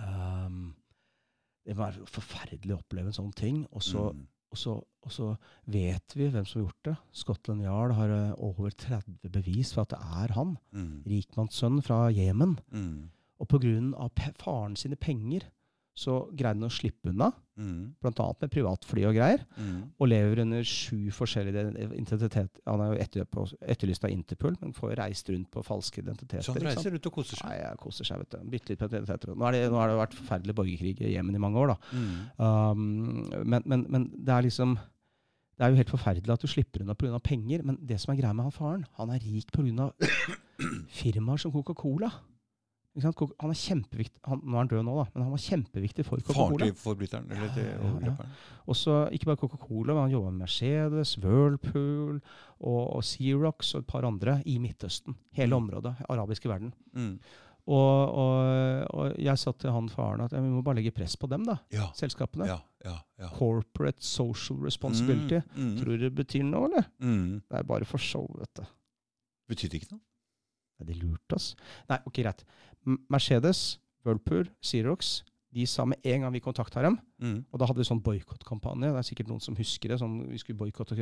Um, 0.00 0.70
det 1.68 1.76
var 1.78 1.96
forferdelig 2.08 2.74
å 2.74 2.80
oppleve 2.80 3.12
en 3.12 3.18
sånn 3.20 3.34
ting. 3.36 3.66
Og 3.70 3.84
så, 3.84 4.08
Mm. 4.16 4.26
Og, 4.52 4.58
så, 4.60 4.74
og 5.02 5.14
så 5.14 5.30
vet 5.72 6.14
vi 6.16 6.28
hvem 6.28 6.44
som 6.44 6.60
har 6.60 6.66
gjort 6.68 6.88
det. 6.90 6.94
Scotland 7.22 7.64
Yard 7.64 7.94
har 7.96 8.12
eh, 8.12 8.34
over 8.36 8.70
30 8.70 9.32
bevis 9.32 9.72
for 9.74 9.86
at 9.86 9.94
det 9.94 10.00
er 10.22 10.34
han. 10.36 10.54
Mm. 10.76 11.02
Rikmannssønn 11.08 11.80
fra 11.84 12.04
Jemen. 12.12 12.58
Mm. 12.70 13.10
Og 13.40 13.48
pga. 13.48 14.08
faren 14.38 14.76
sine 14.76 14.96
penger 15.00 15.48
så 15.94 16.22
greide 16.32 16.56
han 16.56 16.68
å 16.70 16.72
slippe 16.72 17.10
unna, 17.12 17.32
Mm. 17.52 17.90
bl.a. 18.00 18.24
med 18.40 18.48
privatfly 18.50 19.02
og 19.04 19.12
greier. 19.12 19.42
Mm. 19.60 19.80
Og 20.00 20.08
lever 20.08 20.40
under 20.40 20.62
sju 20.64 21.10
forskjellige 21.12 21.66
identiteter. 21.84 22.48
Han 22.64 22.80
er 22.80 22.94
jo 22.94 23.00
etter, 23.04 23.26
på, 23.28 23.44
etterlyst 23.60 24.06
av 24.08 24.10
Interpol, 24.14 24.56
men 24.62 24.72
får 24.72 24.94
jo 24.94 24.96
reist 25.02 25.28
rundt 25.28 25.50
på 25.52 25.60
falske 25.66 26.00
identiteter. 26.00 26.40
Så 26.46 26.54
han 26.56 26.64
reiser 26.64 26.94
rundt 26.96 27.10
og 27.10 27.12
koser 27.18 27.36
seg. 27.36 27.50
Nei, 27.50 27.58
ja, 27.60 27.74
koser 27.76 28.08
seg, 28.08 28.22
vet 28.24 28.32
du. 28.32 28.48
Bitte 28.54 28.72
litt 28.72 28.80
på 28.80 28.88
identiteter. 28.88 29.34
Nå, 29.36 29.44
har 29.44 29.52
det, 29.52 29.60
nå 29.68 29.76
har 29.82 29.92
det 29.92 29.98
vært 30.00 30.16
forferdelig 30.16 30.56
borgerkrig 30.62 30.94
i 31.04 31.12
Jemen 31.12 31.36
i 31.36 31.44
mange 31.44 31.60
år, 31.60 31.74
da. 31.74 31.76
Mm. 31.92 32.16
Um, 32.40 33.44
men, 33.44 33.68
men, 33.68 33.84
men 33.92 34.08
det 34.16 34.32
er 34.38 34.48
liksom 34.48 34.78
Det 35.52 35.66
er 35.66 35.74
jo 35.74 35.82
helt 35.82 35.92
forferdelig 35.92 36.32
at 36.32 36.40
du 36.42 36.48
slipper 36.48 36.82
unna 36.82 36.96
pga. 36.96 37.20
penger, 37.20 37.62
men 37.68 37.76
det 37.84 38.00
som 38.00 38.14
er 38.14 38.22
greia 38.22 38.32
med 38.32 38.48
han 38.48 38.56
faren, 38.56 38.86
han 38.96 39.12
er 39.12 39.20
rik 39.20 39.52
pga. 39.52 39.90
firmaer 41.02 41.36
som 41.44 41.52
Coca-Cola. 41.52 42.08
Han 43.00 43.50
er 43.50 43.56
kjempeviktig 43.56 44.20
han, 44.28 44.40
Nå 44.44 44.52
er 44.52 44.58
han 44.58 44.68
død 44.68 44.82
nå, 44.84 44.94
da, 44.98 45.04
men 45.14 45.22
han 45.24 45.30
var 45.32 45.40
kjempeviktig 45.40 46.04
for 46.04 46.20
Coca-Cola. 46.20 46.66
forbryteren? 46.76 47.30
Eller 47.32 47.46
Ja, 47.48 47.54
til 47.54 47.64
ja, 47.64 47.70
ja. 47.72 47.86
overgriperen? 47.88 48.34
Også, 48.68 48.96
ikke 49.16 49.24
bare 49.30 49.40
Coca-Cola, 49.40 49.94
men 49.94 50.02
han 50.02 50.10
jobba 50.12 50.30
med 50.30 50.42
Mercedes, 50.44 51.14
Whirlpool 51.22 52.18
og, 52.60 52.82
og 52.96 53.02
Xerox 53.02 53.74
og 53.74 53.80
et 53.80 53.86
par 53.86 54.04
andre 54.04 54.42
i 54.44 54.58
Midtøsten. 54.58 55.16
Hele 55.32 55.56
Mm. 55.56 55.62
området. 55.70 55.94
Arabiske 56.08 56.48
verden. 56.52 56.74
Mm. 56.92 57.18
Og, 57.64 58.12
og, 58.18 58.86
og 58.90 59.16
jeg 59.22 59.38
sa 59.38 59.52
til 59.52 59.70
han 59.70 59.88
faren 59.88 60.20
at 60.24 60.32
vi 60.34 60.40
må 60.50 60.62
bare 60.66 60.74
legge 60.80 60.90
press 60.90 61.16
på 61.16 61.28
dem, 61.30 61.44
da. 61.46 61.56
Ja. 61.72 61.88
Selskapene. 61.94 62.44
Ja, 62.50 62.58
ja, 62.84 62.96
ja. 63.22 63.28
Corporate 63.38 64.02
social 64.04 64.58
responsibility. 64.60 65.38
Mm, 65.56 65.62
mm, 65.70 65.76
Tror 65.78 65.96
du 65.96 65.98
det 66.08 66.14
betyr 66.14 66.42
noe, 66.44 66.66
eller? 66.68 66.88
mm. 67.00 67.40
Det 67.48 67.58
er 67.58 67.62
bare 67.62 67.84
for 67.88 67.98
show, 68.02 68.26
vet 68.38 68.52
du. 68.58 68.64
Betyr 69.48 69.68
det 69.70 69.80
ikke 69.82 69.92
noe? 69.94 70.00
Nei, 70.82 70.92
de 70.92 70.98
lurte 71.00 71.38
oss. 71.38 71.52
Nei, 71.90 71.98
ok, 72.06 72.22
greit. 72.24 72.44
Mercedes, 73.10 73.78
Whirlpool, 74.04 74.48
Xerox, 74.62 75.22
de 75.52 75.66
sa 75.68 75.84
med 75.84 76.00
en 76.08 76.22
gang 76.24 76.32
vi 76.32 76.40
kontakta 76.40 76.80
dem, 76.82 76.94
Mm. 77.20 77.44
og 77.52 77.58
da 77.60 77.66
hadde 77.68 77.76
vi 77.78 77.84
sånn 77.84 78.00
boikottkampanje. 78.02 78.88
Det 78.88 78.98
er 78.98 79.02
sikkert 79.04 79.28
noen 79.28 79.40
som 79.44 79.54
husker 79.54 79.88
det. 79.92 79.98
Sånn, 80.00 80.14
vi 80.30 80.38
skulle 80.38 80.56
boikotte 80.58 80.96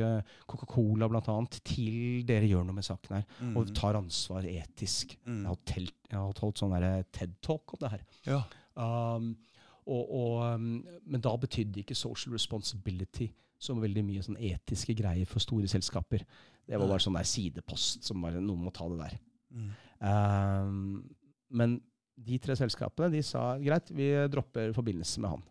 Coca-Cola 0.45 1.07
bl.a. 1.07 1.45
til 1.63 2.23
dere 2.27 2.45
gjør 2.49 2.65
noe 2.67 2.75
med 2.75 2.83
saken 2.83 3.15
her. 3.15 3.25
Mm. 3.41 3.55
Og 3.57 3.71
tar 3.73 3.95
ansvar 3.95 4.43
etisk. 4.43 5.15
Mm. 5.25 5.39
Jeg 5.39 5.47
har, 5.47 5.57
telt, 5.65 5.95
jeg 6.11 6.19
har 6.19 6.33
holdt 6.43 6.59
sånn 6.59 6.75
der 6.75 7.03
TED-talk 7.15 7.73
om 7.73 7.79
det 7.79 7.91
her. 7.91 8.03
Ja. 8.27 8.43
Um, 8.75 9.37
og, 9.87 10.11
og, 10.11 10.53
um, 10.53 10.85
men 11.07 11.21
da 11.21 11.33
betydde 11.37 11.81
ikke 11.81 11.95
social 11.97 12.33
responsibility 12.33 13.31
som 13.57 13.79
veldig 13.81 14.03
mye 14.05 14.21
sånn 14.21 14.37
etiske 14.37 14.93
greier 14.97 15.25
for 15.25 15.39
store 15.39 15.67
selskaper. 15.71 16.25
Det 16.67 16.77
var 16.77 16.87
bare 16.91 16.99
sånn 16.99 17.15
der 17.17 17.23
sidepost 17.23 18.03
som 18.03 18.21
bare 18.21 18.41
noen 18.41 18.61
må 18.67 18.71
ta 18.73 18.87
det 18.89 18.99
der. 18.99 19.17
Mm. 19.51 19.71
Um, 20.01 21.15
men 21.51 21.77
de 22.21 22.37
tre 22.41 22.55
selskapene 22.59 23.11
de 23.13 23.21
sa 23.25 23.55
greit, 23.61 23.89
vi 23.95 24.11
dropper 24.31 24.73
forbindelse 24.75 25.21
med 25.23 25.33
han. 25.35 25.43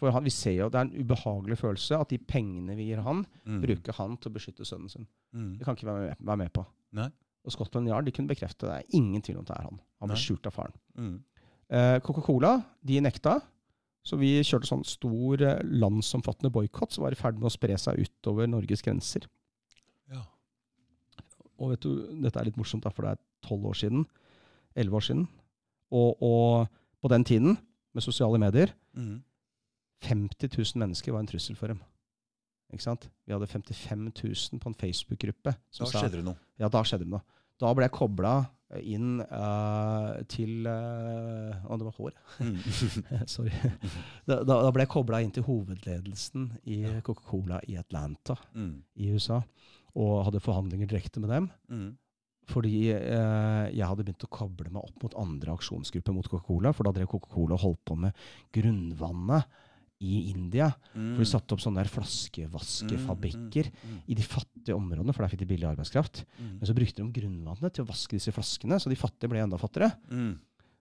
For 0.00 0.10
han, 0.14 0.24
vi 0.24 0.32
ser 0.32 0.54
jo, 0.56 0.68
Det 0.72 0.78
er 0.80 0.86
en 0.88 1.04
ubehagelig 1.04 1.58
følelse 1.60 1.98
at 2.00 2.08
de 2.08 2.18
pengene 2.18 2.74
vi 2.76 2.86
gir 2.90 3.02
han, 3.04 3.24
Mm. 3.46 3.60
bruker 3.62 3.92
han 3.98 4.16
til 4.16 4.30
å 4.30 4.34
beskytte 4.34 4.64
sønnen 4.64 4.88
sin. 4.90 5.06
Mm. 5.34 5.58
Det 5.58 5.64
kan 5.66 5.76
ikke 5.76 5.86
være 5.90 6.06
med, 6.08 6.16
være 6.20 6.36
med 6.38 6.52
på. 6.52 6.64
Nei. 6.92 7.10
Og 7.44 7.52
Scotland 7.52 7.88
Yard 7.88 8.04
de 8.06 8.12
kunne 8.12 8.28
bekrefte 8.28 8.66
det. 8.66 8.70
er 8.78 8.96
ingen 8.96 9.22
tvil 9.22 9.38
om 9.38 9.44
det 9.44 9.56
er 9.56 9.62
han. 9.62 9.80
Han 10.00 10.08
ble 10.08 10.16
Nei. 10.16 10.22
skjult 10.24 10.46
av 10.46 10.52
faren. 10.52 10.72
Mm. 10.96 11.22
Eh, 11.70 11.98
Coca-Cola 12.00 12.64
de 12.84 13.00
nekta, 13.00 13.40
så 14.04 14.16
vi 14.18 14.40
kjørte 14.42 14.66
sånn 14.68 14.84
stor 14.84 15.42
eh, 15.42 15.60
landsomfattende 15.62 16.50
boikott 16.52 16.92
som 16.92 17.04
var 17.04 17.12
i 17.12 17.20
ferd 17.20 17.34
med 17.38 17.44
å 17.48 17.52
spre 17.52 17.76
seg 17.78 18.00
utover 18.00 18.48
Norges 18.48 18.82
grenser. 18.82 19.26
Og 21.60 21.74
vet 21.74 21.82
du, 21.84 21.90
dette 22.24 22.40
er 22.40 22.48
litt 22.48 22.56
morsomt, 22.60 22.82
da, 22.86 22.90
for 22.94 23.04
det 23.06 23.12
er 23.16 23.22
tolv 23.46 23.66
år 23.70 23.76
siden. 23.76 24.06
Elleve 24.78 24.96
år 25.00 25.04
siden. 25.10 25.26
Og, 25.92 26.22
og 26.24 26.68
på 27.02 27.10
den 27.12 27.24
tiden, 27.28 27.58
med 27.94 28.02
sosiale 28.06 28.38
medier, 28.42 28.72
Mm. 28.94 29.20
50 30.02 30.48
000 30.56 30.80
mennesker 30.80 31.12
var 31.12 31.20
en 31.20 31.28
trussel 31.30 31.54
for 31.54 31.68
dem. 31.70 31.78
Ikke 32.72 32.82
sant? 32.82 33.04
Vi 33.26 33.34
hadde 33.34 33.46
55 33.46 34.06
000 34.50 34.60
på 34.62 34.70
en 34.70 34.74
Facebook-gruppe. 34.80 35.52
Da 35.78 35.86
skjedde 35.90 36.16
det 36.16 36.24
noe. 36.26 36.38
Ja, 36.58 36.68
da 36.72 36.80
skjedde 36.86 37.04
det 37.04 37.12
noe. 37.12 37.22
Da 37.60 37.70
ble 37.76 37.84
jeg 37.86 37.92
kobla 37.94 38.32
inn 38.80 39.18
uh, 39.20 40.16
til 40.30 40.64
eh, 40.70 41.58
Å, 41.66 41.76
det 41.76 41.86
var 41.88 41.96
hår. 41.98 42.14
Mm. 42.40 42.56
Sorry. 43.34 43.50
Da, 44.26 44.40
da 44.46 44.60
da 44.64 44.70
ble 44.72 44.86
jeg 44.86 44.92
kobla 44.94 45.20
inn 45.26 45.32
til 45.34 45.44
hovedledelsen 45.46 46.46
i 46.70 46.80
Coca-Cola 47.04 47.60
i 47.68 47.76
Atlanta 47.80 48.38
Mm. 48.54 48.78
i 48.96 49.10
USA. 49.12 49.42
Og 49.94 50.24
hadde 50.26 50.42
forhandlinger 50.44 50.86
direkte 50.90 51.20
med 51.22 51.30
dem. 51.30 51.50
Mm. 51.70 51.88
Fordi 52.50 52.90
eh, 52.90 53.66
jeg 53.70 53.86
hadde 53.86 54.02
begynt 54.04 54.26
å 54.26 54.30
koble 54.32 54.70
meg 54.74 54.82
opp 54.82 55.02
mot 55.04 55.14
andre 55.22 55.52
aksjonsgrupper 55.54 56.14
mot 56.16 56.26
Coca-Cola. 56.26 56.72
For 56.74 56.86
da 56.88 56.92
drev 56.96 57.10
Coca-Cola 57.12 57.54
og 57.54 57.62
holdt 57.64 57.84
på 57.86 57.96
med 58.00 58.16
grunnvannet 58.56 59.46
i 60.00 60.30
India. 60.30 60.70
Mm. 60.94 61.12
For 61.14 61.22
de 61.22 61.28
satte 61.28 61.54
opp 61.54 61.60
sånne 61.62 61.82
der 61.82 61.90
flaskevaskefabrikker 61.92 63.70
Mm. 63.70 63.98
i 64.08 64.14
de 64.14 64.22
fattige 64.22 64.74
områdene, 64.74 65.12
for 65.12 65.22
der 65.22 65.28
fikk 65.28 65.42
de 65.44 65.50
billig 65.54 65.68
arbeidskraft. 65.68 66.24
Mm. 66.38 66.58
Men 66.58 66.66
så 66.66 66.74
brukte 66.74 67.02
de 67.04 67.20
grunnvannet 67.20 67.74
til 67.74 67.84
å 67.84 67.88
vaske 67.88 68.16
disse 68.16 68.32
flaskene, 68.32 68.80
så 68.80 68.88
de 68.88 68.96
fattige 68.96 69.28
ble 69.30 69.40
enda 69.44 69.58
fattigere. 69.58 69.92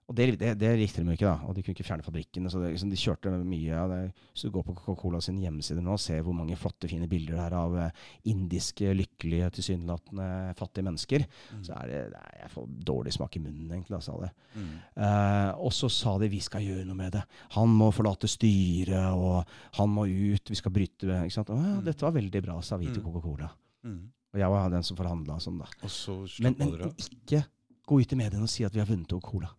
Og 0.09 0.15
det, 0.17 0.39
det, 0.41 0.55
det 0.57 0.71
likte 0.79 1.03
de 1.03 1.11
jo 1.11 1.13
ikke, 1.13 1.29
da. 1.29 1.45
Og 1.45 1.53
de 1.53 1.61
kunne 1.61 1.75
ikke 1.77 1.85
fjerne 1.85 2.01
fabrikken. 2.01 2.47
Så 2.49 2.57
det, 2.63 2.71
liksom, 2.73 2.89
de 2.89 2.97
kjørte 2.97 3.29
mye 3.45 3.75
av 3.77 3.91
det. 3.93 3.99
Hvis 4.33 4.41
du 4.47 4.49
går 4.55 4.63
på 4.65 4.73
Coca-Cola 4.79 5.19
sin 5.21 5.37
hjemmeside 5.37 5.83
nå 5.85 5.91
og 5.93 5.99
ser 6.01 6.23
hvor 6.25 6.33
mange 6.33 6.57
flotte, 6.57 6.89
fine 6.89 7.05
bilder 7.07 7.35
det 7.37 7.43
er 7.45 7.55
av 7.59 7.75
eh, 7.77 7.91
indiske, 8.31 8.89
lykkelige, 8.97 9.51
tilsynelatende 9.59 10.29
fattige 10.57 10.87
mennesker, 10.89 11.27
Mm. 11.53 11.61
så 11.65 11.73
er 11.77 11.87
det, 11.87 11.99
er, 12.17 12.39
Jeg 12.41 12.49
får 12.55 12.65
dårlig 12.89 13.13
smak 13.13 13.35
i 13.37 13.39
munnen, 13.43 13.69
egentlig. 13.71 13.95
Altså, 13.99 14.13
av 14.17 14.21
det. 14.25 14.31
Mm. 14.55 14.73
Eh, 14.97 15.51
og 15.61 15.71
så 15.77 15.89
sa 15.93 16.17
de 16.17 16.27
vi 16.33 16.39
skal 16.41 16.61
gjøre 16.65 16.85
noe 16.89 16.95
med 16.97 17.11
det. 17.13 17.23
Han 17.55 17.69
må 17.69 17.91
forlate 17.93 18.27
styret, 18.27 19.13
og 19.13 19.45
han 19.77 19.89
må 19.93 20.07
ut, 20.09 20.49
vi 20.49 20.55
skal 20.57 20.71
bryte. 20.73 21.05
Ikke 21.05 21.37
sant? 21.37 21.49
Og, 21.53 21.61
ja, 21.61 21.75
Mm. 21.77 21.85
dette 21.85 22.01
var 22.01 22.11
veldig 22.17 22.41
bra, 22.45 22.61
sa 22.61 22.77
vi 22.77 22.85
til 22.89 23.03
Mm. 23.03 23.11
Coca-Cola. 23.11 23.51
Mm. 23.85 24.09
Og 24.33 24.39
jeg 24.39 24.49
var 24.49 24.69
den 24.69 24.83
som 24.83 24.97
forhandla 24.97 25.37
sånn, 25.39 25.59
da. 25.59 25.65
Så 25.87 26.25
Men, 26.41 26.55
men 26.57 26.69
ikke 26.97 27.45
gå 27.87 28.01
ut 28.01 28.11
i 28.13 28.15
mediene 28.15 28.43
og 28.43 28.49
si 28.49 28.63
at 28.63 28.73
vi 28.73 28.79
har 28.79 28.85
vunnet 28.87 29.11
over 29.13 29.21
Cola. 29.21 29.49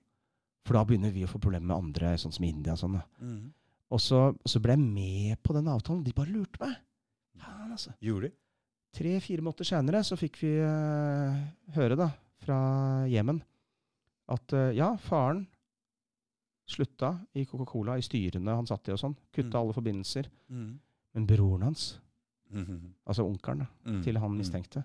For 0.66 0.74
da 0.76 0.84
begynner 0.84 1.10
vi 1.12 1.24
å 1.24 1.28
få 1.30 1.38
problemer 1.40 1.66
med 1.66 1.76
andre, 1.76 2.14
sånn 2.20 2.32
som 2.32 2.44
India. 2.44 2.72
og 2.72 2.78
Sånn. 2.78 3.00
Mm. 3.20 3.52
og 3.90 4.00
så, 4.00 4.36
så 4.46 4.60
ble 4.62 4.76
jeg 4.76 4.78
med 4.84 5.42
på 5.42 5.54
den 5.56 5.66
avtalen. 5.68 6.04
De 6.04 6.12
bare 6.12 6.30
lurte 6.30 6.60
meg. 6.60 6.76
Faen, 7.40 7.70
altså. 7.72 7.92
Gjorde 8.00 8.28
de? 8.28 8.34
Tre-fire 8.92 9.40
måneder 9.42 9.64
senere 9.64 10.02
så 10.04 10.16
fikk 10.18 10.36
vi 10.42 10.50
uh, 10.60 11.36
høre 11.76 11.96
da, 11.96 12.10
fra 12.42 13.06
Jemen 13.08 13.40
at 14.28 14.52
uh, 14.52 14.70
ja, 14.74 14.96
faren 14.96 15.46
slutta 16.70 17.12
i 17.34 17.44
Coca-Cola, 17.46 17.96
i 17.98 18.04
styrene 18.04 18.54
han 18.54 18.66
satt 18.68 18.88
i 18.88 18.92
og 18.94 18.98
sånn. 19.02 19.16
Kutta 19.34 19.58
Mm. 19.58 19.60
alle 19.62 19.72
forbindelser. 19.74 20.28
Mm. 20.50 20.78
Men 21.14 21.26
broren 21.26 21.62
hans, 21.62 21.98
-hmm. 22.52 22.92
altså 23.06 23.24
onkelen 23.26 23.66
Mm. 23.86 24.02
til 24.04 24.18
han 24.18 24.30
Mm. 24.30 24.38
mistenkte, 24.38 24.84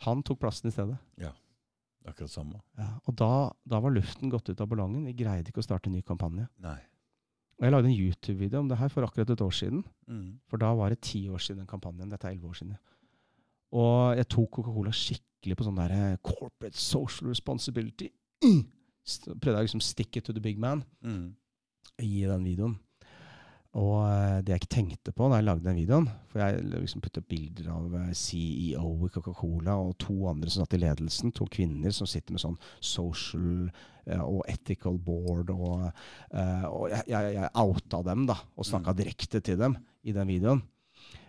han 0.00 0.22
tok 0.22 0.38
plassen 0.40 0.68
i 0.68 0.72
stedet. 0.72 0.98
Akkurat 2.04 2.30
samme. 2.30 2.58
Ja, 2.78 2.88
og 3.08 3.14
da, 3.16 3.28
da 3.64 3.78
var 3.80 3.94
luften 3.94 4.28
gått 4.32 4.48
ut 4.50 4.60
av 4.60 4.68
ballongen. 4.68 5.06
Vi 5.08 5.14
greide 5.16 5.48
ikke 5.48 5.62
å 5.62 5.66
starte 5.66 5.88
en 5.88 5.94
ny 5.96 6.02
kampanje. 6.04 6.46
Nei. 6.60 6.76
Og 7.58 7.64
jeg 7.64 7.72
lagde 7.72 7.88
en 7.88 7.94
YouTube-video 7.96 8.60
om 8.60 8.68
det 8.68 8.76
her 8.80 8.90
for 8.92 9.06
akkurat 9.06 9.30
et 9.30 9.40
år 9.44 9.54
siden. 9.54 9.84
Mm. 10.10 10.26
For 10.50 10.60
da 10.60 10.72
var 10.76 10.90
det 10.92 11.00
ti 11.06 11.22
år 11.30 11.40
siden 11.40 11.62
den 11.62 11.70
kampanjen. 11.70 12.10
Dette 12.12 12.26
er 12.28 12.34
elleve 12.34 12.50
år 12.50 12.58
siden. 12.58 12.74
Og 13.74 14.16
jeg 14.18 14.28
tok 14.34 14.50
Coca-Cola 14.58 14.92
skikkelig 14.94 15.56
på 15.58 15.64
sånn 15.66 15.78
der 15.80 16.16
corporate 16.26 16.76
social 16.78 17.30
responsibility. 17.32 18.10
Mm. 18.44 18.66
Prøvde 19.40 19.52
jeg 19.58 19.64
liksom 19.66 19.80
stick 19.84 20.16
it 20.16 20.24
to 20.24 20.32
the 20.32 20.40
big 20.40 20.58
man 20.60 20.82
Mm. 21.04 21.34
i 22.00 22.24
den 22.28 22.44
videoen. 22.44 22.74
Og 23.74 24.04
eh, 24.06 24.36
det 24.44 24.52
jeg 24.52 24.62
ikke 24.62 24.74
tenkte 24.76 25.12
på 25.14 25.26
da 25.30 25.40
jeg 25.40 25.46
lagde 25.48 25.66
den 25.66 25.78
videoen 25.80 26.04
For 26.30 26.38
jeg 26.38 26.62
liksom 26.70 27.02
puttet 27.02 27.26
bilder 27.26 27.72
av 27.74 27.96
eh, 27.98 28.12
CEO 28.14 28.92
i 29.06 29.10
Coca-Cola 29.14 29.74
og 29.82 29.96
to 30.02 30.14
andre 30.30 30.52
som 30.52 30.62
satt 30.62 30.76
i 30.78 30.82
ledelsen. 30.84 31.34
To 31.34 31.48
kvinner 31.50 31.94
som 31.94 32.08
sitter 32.10 32.36
med 32.36 32.44
sånn 32.44 32.58
social 32.78 33.66
eh, 34.06 34.22
og 34.22 34.44
ethical 34.50 35.00
board. 35.02 35.50
Og, 35.50 35.88
og 36.70 36.86
jeg, 36.92 37.02
jeg, 37.10 37.34
jeg 37.34 37.52
outa 37.64 38.02
dem 38.06 38.28
da, 38.30 38.38
og 38.54 38.68
snakka 38.68 38.94
Mm. 38.94 38.98
direkte 39.00 39.40
til 39.40 39.58
dem 39.58 39.76
i 40.04 40.12
den 40.14 40.28
videoen. 40.28 40.60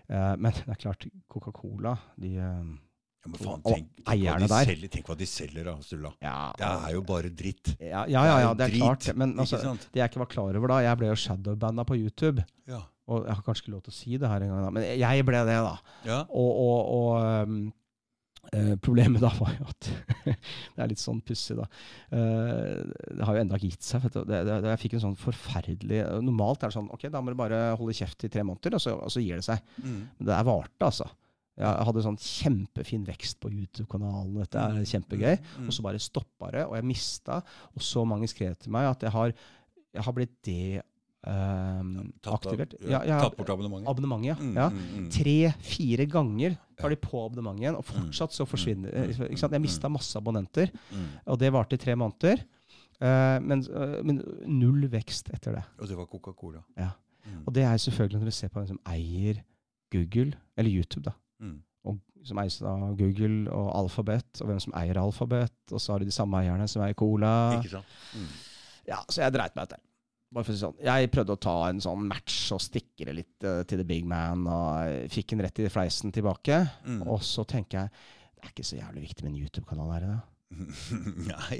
Men 0.06 0.52
det 0.54 0.68
er 0.70 0.78
klart, 0.78 1.08
Coca-Cola 1.32 1.96
de 2.22 2.36
Ja, 3.26 3.32
men 3.34 3.42
faen, 3.42 3.62
tenk, 3.66 3.88
tenk, 4.06 4.22
hva 4.22 4.34
de 4.38 4.48
der. 4.52 4.68
selger, 4.70 4.90
tenk 4.94 5.08
hva 5.10 5.16
de 5.18 5.28
selger, 5.30 5.66
da, 5.66 5.76
Sturla. 5.82 6.12
ja, 6.22 6.40
Det 6.60 6.68
er 6.76 6.92
jo 6.94 7.06
bare 7.10 7.32
dritt. 7.34 7.72
ja, 7.80 8.04
ja, 8.06 8.26
ja, 8.30 8.36
ja, 8.44 8.52
det 8.54 8.68
er 8.68 8.76
drit, 8.76 8.84
klart. 8.84 9.08
det, 9.08 9.16
Men 9.18 9.34
altså, 9.42 9.62
det 9.66 10.02
jeg 10.02 10.12
ikke 10.12 10.22
var 10.22 10.30
klar 10.30 10.60
over 10.60 10.76
da 10.76 10.82
Jeg 10.86 11.00
ble 11.02 11.10
jo 11.10 11.16
shadowbanda 11.18 11.86
på 11.90 11.98
YouTube. 11.98 12.46
Ja. 12.70 12.84
Og 13.10 13.26
jeg 13.26 13.38
har 13.38 13.42
kanskje 13.46 13.66
ikke 13.66 13.74
lov 13.74 13.82
til 13.86 13.94
å 13.94 13.98
si 13.98 14.20
det 14.22 14.30
her 14.30 14.46
engang, 14.46 14.70
men 14.78 14.86
jeg 15.02 15.26
ble 15.26 15.42
det, 15.50 15.58
da. 15.66 15.74
ja. 16.06 16.20
Og, 16.30 16.62
og, 16.68 16.94
og 17.00 17.50
um, 17.50 17.66
Uh, 18.54 18.76
problemet 18.78 19.24
da 19.24 19.32
var 19.40 19.56
jo 19.56 19.66
at 19.66 19.88
Det 20.76 20.84
er 20.84 20.90
litt 20.92 21.02
sånn 21.02 21.18
pussig, 21.26 21.56
da. 21.58 21.64
Uh, 22.14 22.86
det 23.18 23.26
har 23.26 23.40
jo 23.40 23.42
enda 23.42 23.58
ikke 23.58 23.72
gitt 23.72 23.88
seg. 23.88 24.06
Det, 24.06 24.22
det, 24.30 24.42
det, 24.46 24.60
jeg 24.70 24.82
fikk 24.84 24.94
en 25.00 25.04
sånn 25.08 25.18
forferdelig 25.18 26.04
Normalt 26.22 26.62
er 26.62 26.70
det 26.70 26.78
sånn 26.78 26.92
Ok, 26.94 27.08
da 27.10 27.24
må 27.26 27.34
du 27.34 27.40
bare 27.40 27.64
holde 27.80 27.96
kjeft 27.98 28.28
i 28.28 28.30
tre 28.30 28.46
måneder, 28.46 28.78
og 28.78 28.84
så, 28.84 28.94
og 29.08 29.10
så 29.10 29.24
gir 29.24 29.42
det 29.42 29.48
seg. 29.48 29.64
Mm. 29.82 29.98
Men 30.20 30.28
det 30.28 30.30
der 30.30 30.46
varte, 30.46 30.78
altså. 30.92 31.10
Jeg 31.58 31.86
hadde 31.88 32.02
sånn 32.04 32.18
kjempefin 32.20 33.06
vekst 33.08 33.38
på 33.40 33.48
YouTube-kanalen. 33.54 34.34
Dette 34.42 34.60
er 34.60 34.84
kjempegøy. 34.90 35.38
Mm. 35.62 35.68
Og 35.70 35.74
så 35.78 35.86
bare 35.86 36.02
stoppa 36.04 36.50
det, 36.52 36.66
og 36.68 36.76
jeg 36.76 36.84
mista. 36.90 37.38
Og 37.76 37.82
så 37.82 38.04
mange 38.08 38.28
skrev 38.28 38.58
til 38.60 38.74
meg 38.76 38.90
at 38.90 39.06
jeg 39.08 39.12
har, 39.16 39.32
jeg 39.96 40.04
har 40.04 40.14
blitt 40.18 40.52
Tatt 42.22 42.46
av- 42.46 42.60
ja, 42.86 43.00
ja, 43.04 43.20
Tatt 43.20 43.36
bort 43.38 43.50
abonnementet. 43.50 43.88
abonnementet. 43.90 44.40
Mm, 44.40 44.56
ja. 44.56 44.68
mm, 44.70 44.82
mm. 45.00 45.10
Tre-fire 45.10 46.06
ganger 46.12 46.58
tar 46.78 46.90
de 46.94 46.98
på 47.02 47.24
abonnementet 47.26 47.64
igjen, 47.64 47.78
og 47.80 47.86
fortsatt 47.88 48.32
så 48.36 48.46
forsvinner 48.46 48.92
Mm, 48.94 49.08
mm, 49.10 49.32
ikke 49.32 49.40
sant? 49.42 49.52
Jeg 49.56 49.62
mm, 49.62 49.66
mista 49.66 49.90
masse 49.90 50.16
abonnenter, 50.20 50.70
Mm. 50.92 51.08
og 51.26 51.40
det 51.40 51.52
varte 51.52 51.74
i 51.74 51.78
tre 51.82 51.96
måneder. 51.96 52.44
Uh, 53.02 53.40
men, 53.44 53.60
uh, 53.74 54.02
men 54.04 54.22
null 54.48 54.88
vekst 54.88 55.30
etter 55.34 55.52
det. 55.58 55.64
Og 55.82 55.88
det 55.88 55.98
var 55.98 56.06
Coca-Cola. 56.06 56.64
Ja. 56.78 56.92
Mm. 57.26 57.42
Og 57.48 57.54
det 57.54 57.64
er 57.64 57.76
selvfølgelig 57.78 58.20
når 58.22 58.26
vi 58.26 58.32
ser 58.32 58.48
på 58.50 58.60
hvem 58.62 58.68
som 58.68 58.80
eier 58.88 59.42
Google, 59.92 60.34
eller 60.56 60.70
YouTube, 60.72 61.04
da. 61.04 61.12
Mm. 61.42 61.58
Og, 61.86 61.98
som 62.26 62.40
eies 62.42 62.58
av 62.66 62.86
Google 62.98 63.52
og 63.54 63.68
Alphabet, 63.78 64.42
og 64.42 64.50
hvem 64.50 64.62
som 64.64 64.74
eier 64.80 64.98
Alphabet. 64.98 65.54
Og 65.72 65.82
så 65.82 65.94
har 65.94 66.02
de 66.02 66.10
de 66.10 66.16
samme 66.16 66.42
eierne 66.42 66.68
som 66.72 66.82
eier 66.86 66.98
Cola. 66.98 67.34
Ikke 67.60 67.76
sant? 67.78 68.00
Mm. 68.16 68.32
Ja, 68.90 69.02
Så 69.10 69.22
jeg 69.22 69.34
dreit 69.36 69.58
meg 69.58 69.68
ut 69.68 69.76
der. 69.76 69.84
Bare 70.36 70.44
for 70.44 70.52
å 70.52 70.58
si 70.58 70.64
sånn. 70.66 70.80
Jeg 70.84 71.12
prøvde 71.14 71.36
å 71.38 71.42
ta 71.42 71.56
en 71.70 71.80
sånn 71.84 72.08
match 72.10 72.50
og 72.56 72.64
stikke 72.64 73.06
det 73.08 73.14
litt 73.22 73.46
uh, 73.46 73.62
til 73.70 73.80
the 73.80 73.88
big 73.88 74.08
man, 74.10 74.48
og 74.50 75.12
fikk 75.14 75.36
en 75.36 75.46
rett 75.46 75.62
i 75.64 75.70
fleisen 75.72 76.14
tilbake. 76.16 76.60
Mm. 76.84 77.04
Og 77.06 77.22
så 77.24 77.46
tenker 77.48 77.86
jeg 77.86 77.94
det 78.36 78.44
er 78.44 78.52
ikke 78.52 78.68
så 78.68 78.78
jævlig 78.78 79.06
viktig 79.08 79.24
med 79.26 79.32
en 79.32 79.38
YouTube-kanal, 79.46 79.94
her 79.96 80.04
i 80.06 80.10
det? 80.12 80.18
Nei, 81.32 81.60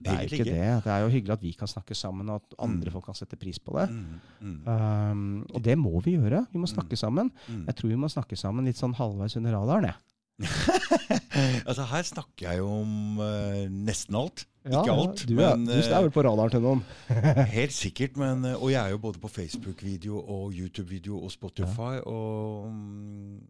Det 0.00 0.12
er 0.12 0.20
jo 0.22 0.28
ikke 0.28 0.46
det. 0.48 0.68
Det 0.84 0.92
er 0.94 1.00
jo 1.04 1.10
hyggelig 1.12 1.34
at 1.36 1.42
vi 1.44 1.52
kan 1.58 1.68
snakke 1.70 1.94
sammen, 1.98 2.28
og 2.32 2.42
at 2.42 2.56
andre 2.62 2.88
Mm. 2.90 2.94
folk 2.96 3.04
kan 3.10 3.14
sette 3.18 3.36
pris 3.36 3.58
på 3.58 3.74
det. 3.78 3.88
Mm. 3.90 4.20
Mm. 4.40 4.56
Um, 4.66 5.46
og 5.54 5.62
det 5.64 5.76
må 5.78 6.00
vi 6.04 6.16
gjøre. 6.16 6.46
Vi 6.52 6.58
må 6.62 6.66
snakke 6.70 6.96
sammen. 6.96 7.30
Mm. 7.48 7.66
Jeg 7.66 7.76
tror 7.76 7.88
vi 7.92 8.00
må 8.00 8.08
snakke 8.12 8.36
sammen 8.38 8.64
litt 8.68 8.80
sånn 8.80 8.94
halvveis 8.98 9.36
under 9.36 9.52
radaren, 9.58 9.90
jeg. 9.92 10.00
altså 11.68 11.84
Her 11.86 12.02
snakker 12.08 12.48
jeg 12.48 12.58
jo 12.62 12.68
om 12.80 13.20
uh, 13.20 13.68
nesten 13.68 14.16
alt. 14.18 14.46
Ja, 14.64 14.78
Ikke 14.80 14.92
ja, 14.92 14.96
alt, 15.02 15.22
du, 15.28 15.34
men 15.38 15.64
du 15.66 15.72
er 15.74 16.02
vel 16.04 16.12
på 16.14 16.22
radaren 16.24 16.52
til 16.54 16.62
noen? 16.62 16.82
Helt 17.56 17.74
sikkert. 17.74 18.16
Men, 18.20 18.44
eh, 18.46 18.54
og 18.54 18.70
jeg 18.70 18.78
er 18.78 18.92
jo 18.94 19.00
både 19.02 19.18
på 19.22 19.28
Facebook-video 19.32 20.20
og 20.22 20.52
YouTube-video 20.54 21.18
og 21.18 21.32
Spotify. 21.34 21.98
Og 22.06 22.68
mm, 22.70 23.40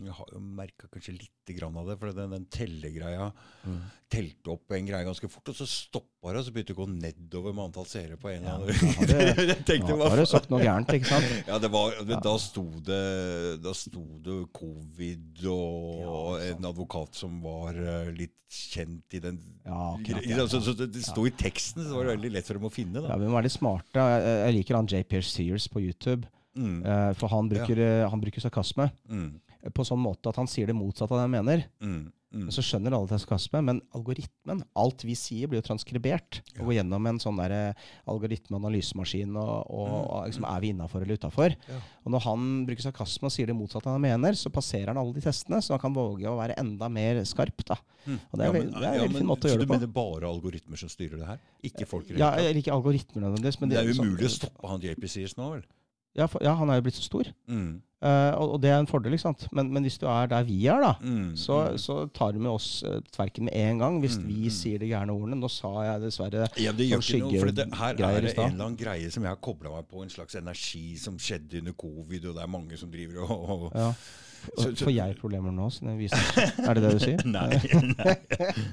Jeg 0.00 0.14
har 0.16 0.28
jo 0.32 0.38
merka 0.40 0.88
kanskje 0.88 1.12
litt 1.18 1.50
grann 1.58 1.76
av 1.76 1.86
det. 1.90 1.98
For 2.00 2.12
den, 2.16 2.30
den 2.32 2.46
tellegreia 2.50 3.32
Mm. 3.62 3.76
telte 4.10 4.50
opp 4.50 4.72
en 4.74 4.86
greie 4.88 5.04
ganske 5.06 5.28
fort, 5.30 5.46
og 5.48 5.54
så 5.54 5.66
stoppa 5.70 6.32
det, 6.32 6.40
og 6.40 6.44
så 6.48 6.52
begynte 6.52 6.72
det 6.72 6.76
å 6.76 6.80
gå 6.82 6.86
nedover 6.90 7.52
med 7.54 7.64
antall 7.68 7.86
seere 7.86 8.16
på 8.18 8.28
en 8.32 8.42
Ja, 8.42 8.56
eller 8.56 8.72
ja, 8.74 8.88
annen 8.88 9.06
det- 9.06 9.46
Jeg 9.52 9.64
tenkte, 9.68 9.94
Nå 9.96 10.08
har 10.10 10.16
du 10.18 10.26
sagt 10.26 10.50
noe 10.50 10.60
gærent, 10.64 10.90
ikke 10.96 11.06
sant? 11.12 11.28
Ja, 11.50 11.58
det 11.62 11.70
var, 11.70 11.94
det, 12.08 12.18
da 12.24 12.32
sto 12.42 12.64
det 12.82 12.98
Da 13.62 13.72
sto 13.78 14.02
det 14.26 14.36
covid 14.58 15.44
og 15.46 16.02
Ja, 16.02 16.50
en 16.56 16.64
advokat 16.72 17.14
som 17.22 17.38
var 17.44 17.78
uh, 17.78 18.10
litt 18.10 18.34
kjent 18.52 19.14
i 19.16 19.22
den 19.22 19.38
Ja, 19.64 19.94
akkurat, 19.94 20.26
ja, 20.26 20.40
altså, 20.42 20.58
ja. 20.58 20.66
så 20.66 20.74
det, 20.76 20.90
det 20.92 21.04
sto 21.06 21.24
i 21.28 21.30
teksten, 21.32 21.86
så 21.86 21.94
var 21.96 22.04
det 22.10 22.16
veldig 22.18 22.32
lett 22.34 22.46
for 22.50 22.58
dem 22.58 22.66
å 22.68 22.72
finne. 22.74 23.00
Ja, 23.00 23.14
Da. 23.14 23.16
vi 23.22 23.30
må 23.30 23.38
være 23.38 23.46
litt 23.48 23.54
smarte. 23.56 23.96
Jeg, 23.96 24.26
jeg 24.42 24.54
liker 24.58 24.76
han 24.80 24.90
J. 24.90 25.04
Pierce 25.08 25.30
Sears 25.32 25.68
på 25.72 25.80
YouTube. 25.86 26.26
Mm, 26.58 26.82
uh, 26.84 27.14
For 27.16 27.32
han 27.32 27.48
bruker, 27.48 27.78
eh, 27.80 28.02
han 28.12 28.20
bruker 28.20 28.42
sarkasme 28.44 28.90
mm, 29.08 29.30
på 29.70 29.84
sånn 29.86 30.02
måte 30.02 30.28
at 30.28 30.36
han 30.36 30.46
sier 30.50 30.66
det 30.66 30.74
motsatte 30.74 31.12
av 31.14 31.18
det 31.22 31.28
han 31.28 31.36
mener. 31.44 31.64
mm, 31.80 32.12
mm. 32.34 32.48
Så 32.50 32.62
skjønner 32.64 32.94
alle 32.96 33.04
at 33.04 33.10
det 33.12 33.18
er 33.20 33.26
sarkasme, 33.26 33.60
men 33.62 33.80
algoritmen, 33.94 34.64
alt 34.74 35.02
vi 35.04 35.14
sier, 35.14 35.46
blir 35.46 35.60
jo 35.60 35.66
transkribert. 35.68 36.40
Ja. 36.56 36.62
Og 36.62 36.70
går 36.70 36.78
gjennom 36.80 37.06
en 37.06 37.18
sånn 37.22 37.36
der 37.36 37.74
algoritmeanalysemaskin 38.08 39.36
og, 39.36 39.66
og, 39.70 39.88
Mm, 39.92 40.06
og 40.08 40.26
liksom, 40.30 40.44
er 40.48 40.60
vi 40.62 40.70
innafor 40.72 41.02
eller 41.04 41.18
utafor? 41.20 41.54
Ja. 41.68 41.78
Og 42.06 42.12
når 42.14 42.22
han 42.24 42.46
bruker 42.66 42.82
sarkasme 42.86 43.28
og 43.28 43.32
sier 43.34 43.46
det 43.50 43.56
motsatte 43.56 43.86
av 43.90 43.94
det 43.94 43.98
han 44.00 44.04
mener, 44.20 44.32
så 44.38 44.50
passerer 44.54 44.88
han 44.92 44.98
alle 45.02 45.12
de 45.16 45.20
testene, 45.24 45.60
så 45.62 45.74
han 45.76 45.82
kan 45.82 45.94
våge 45.94 46.24
å 46.30 46.36
være 46.38 46.56
enda 46.58 46.88
mer 46.88 47.20
skarp. 47.28 47.64
da. 47.68 47.76
Mm. 48.06 48.18
Og 48.32 48.38
det 48.38 48.42
er 48.42 48.46
Ja, 48.46 48.52
men, 48.52 48.72
det 48.72 48.82
er 48.82 48.94
en 48.94 49.00
veldig 49.02 49.18
fin 49.18 49.26
måte 49.28 49.46
å 49.46 49.52
gjøre 49.52 49.60
det 49.62 49.68
på. 49.68 49.74
Så 49.74 49.80
du 49.80 49.86
mener 49.86 49.92
bare 49.92 50.30
algoritmer 50.32 50.76
som 50.80 50.88
styrer 50.88 51.18
det 51.18 51.26
her? 51.26 51.38
Ikke 51.62 51.86
folk 51.86 52.10
Ja, 52.10 52.32
eller 52.34 52.54
ikke 52.62 52.72
algoritmer 52.74 53.22
nødvendigvis, 53.28 53.60
men 53.60 53.68
Det 53.68 53.78
er 53.78 53.92
sånn- 53.92 54.06
umulig 54.08 54.26
å 54.26 54.34
stoppe 54.38 54.68
han 54.68 54.80
JP 54.80 55.08
Sears 55.08 55.36
nå, 55.36 55.50
vel? 55.52 55.62
Ja, 56.16 56.26
for, 56.28 56.42
ja, 56.44 56.52
han 56.58 56.68
er 56.70 56.76
jo 56.80 56.82
blitt 56.88 56.98
så 57.00 57.06
stor. 57.08 57.32
Mm, 57.48 57.80
Uh, 58.02 58.34
og, 58.34 58.48
og 58.56 58.62
det 58.64 58.70
er 58.74 58.80
en 58.82 58.86
fordel, 58.90 59.12
ikke 59.14 59.22
sant. 59.22 59.44
Men, 59.54 59.68
men 59.70 59.84
hvis 59.86 59.94
du 60.02 60.08
er 60.10 60.26
der 60.26 60.42
vi 60.42 60.56
er, 60.66 60.80
da, 60.82 60.88
mm, 61.06 61.36
så, 61.38 61.60
mm. 61.70 61.76
så 61.78 61.98
tar 62.10 62.32
de 62.34 62.40
med 62.42 62.50
oss 62.50 62.82
uh, 62.82 62.96
tverken 63.14 63.44
med 63.46 63.54
en 63.54 63.78
gang. 63.78 64.00
Hvis 64.02 64.16
Mm, 64.18 64.24
vi 64.26 64.40
mm. 64.48 64.50
sier 64.56 64.80
de 64.82 64.88
gærne 64.90 65.14
ordene. 65.14 65.38
Nå 65.38 65.46
sa 65.54 65.70
jeg 65.86 66.00
dessverre 66.02 66.48
Ja, 66.58 66.72
det 66.74 66.88
gjør 66.88 66.98
ikke 66.98 67.20
noe, 67.22 67.38
for 67.44 67.52
det, 67.54 67.68
her 67.78 67.94
er 67.94 67.94
det 68.26 68.32
en 68.34 68.42
eller 68.48 68.64
annen 68.66 68.76
greie 68.80 69.06
som 69.14 69.22
jeg 69.22 69.30
har 69.30 69.38
kobla 69.38 69.70
meg 69.76 69.86
på, 69.86 70.02
en 70.02 70.10
slags 70.10 70.34
energi 70.34 70.96
som 70.98 71.14
skjedde 71.14 71.62
under 71.62 71.78
covid, 71.78 72.26
og 72.26 72.34
det 72.40 72.42
er 72.42 72.50
mange 72.58 72.80
som 72.82 72.90
driver 72.90 73.22
og, 73.22 73.46
og 73.54 73.78
ja. 73.78 73.92
Så- 74.58 74.74
så- 74.74 74.84
Får 74.88 74.90
jeg 74.96 75.16
problemer 75.20 75.54
nå? 75.54 75.70
Er 75.86 76.74
det 76.74 76.82
det 76.82 76.92
du 76.96 76.98
sier? 76.98 77.22
Nei, 77.38 77.54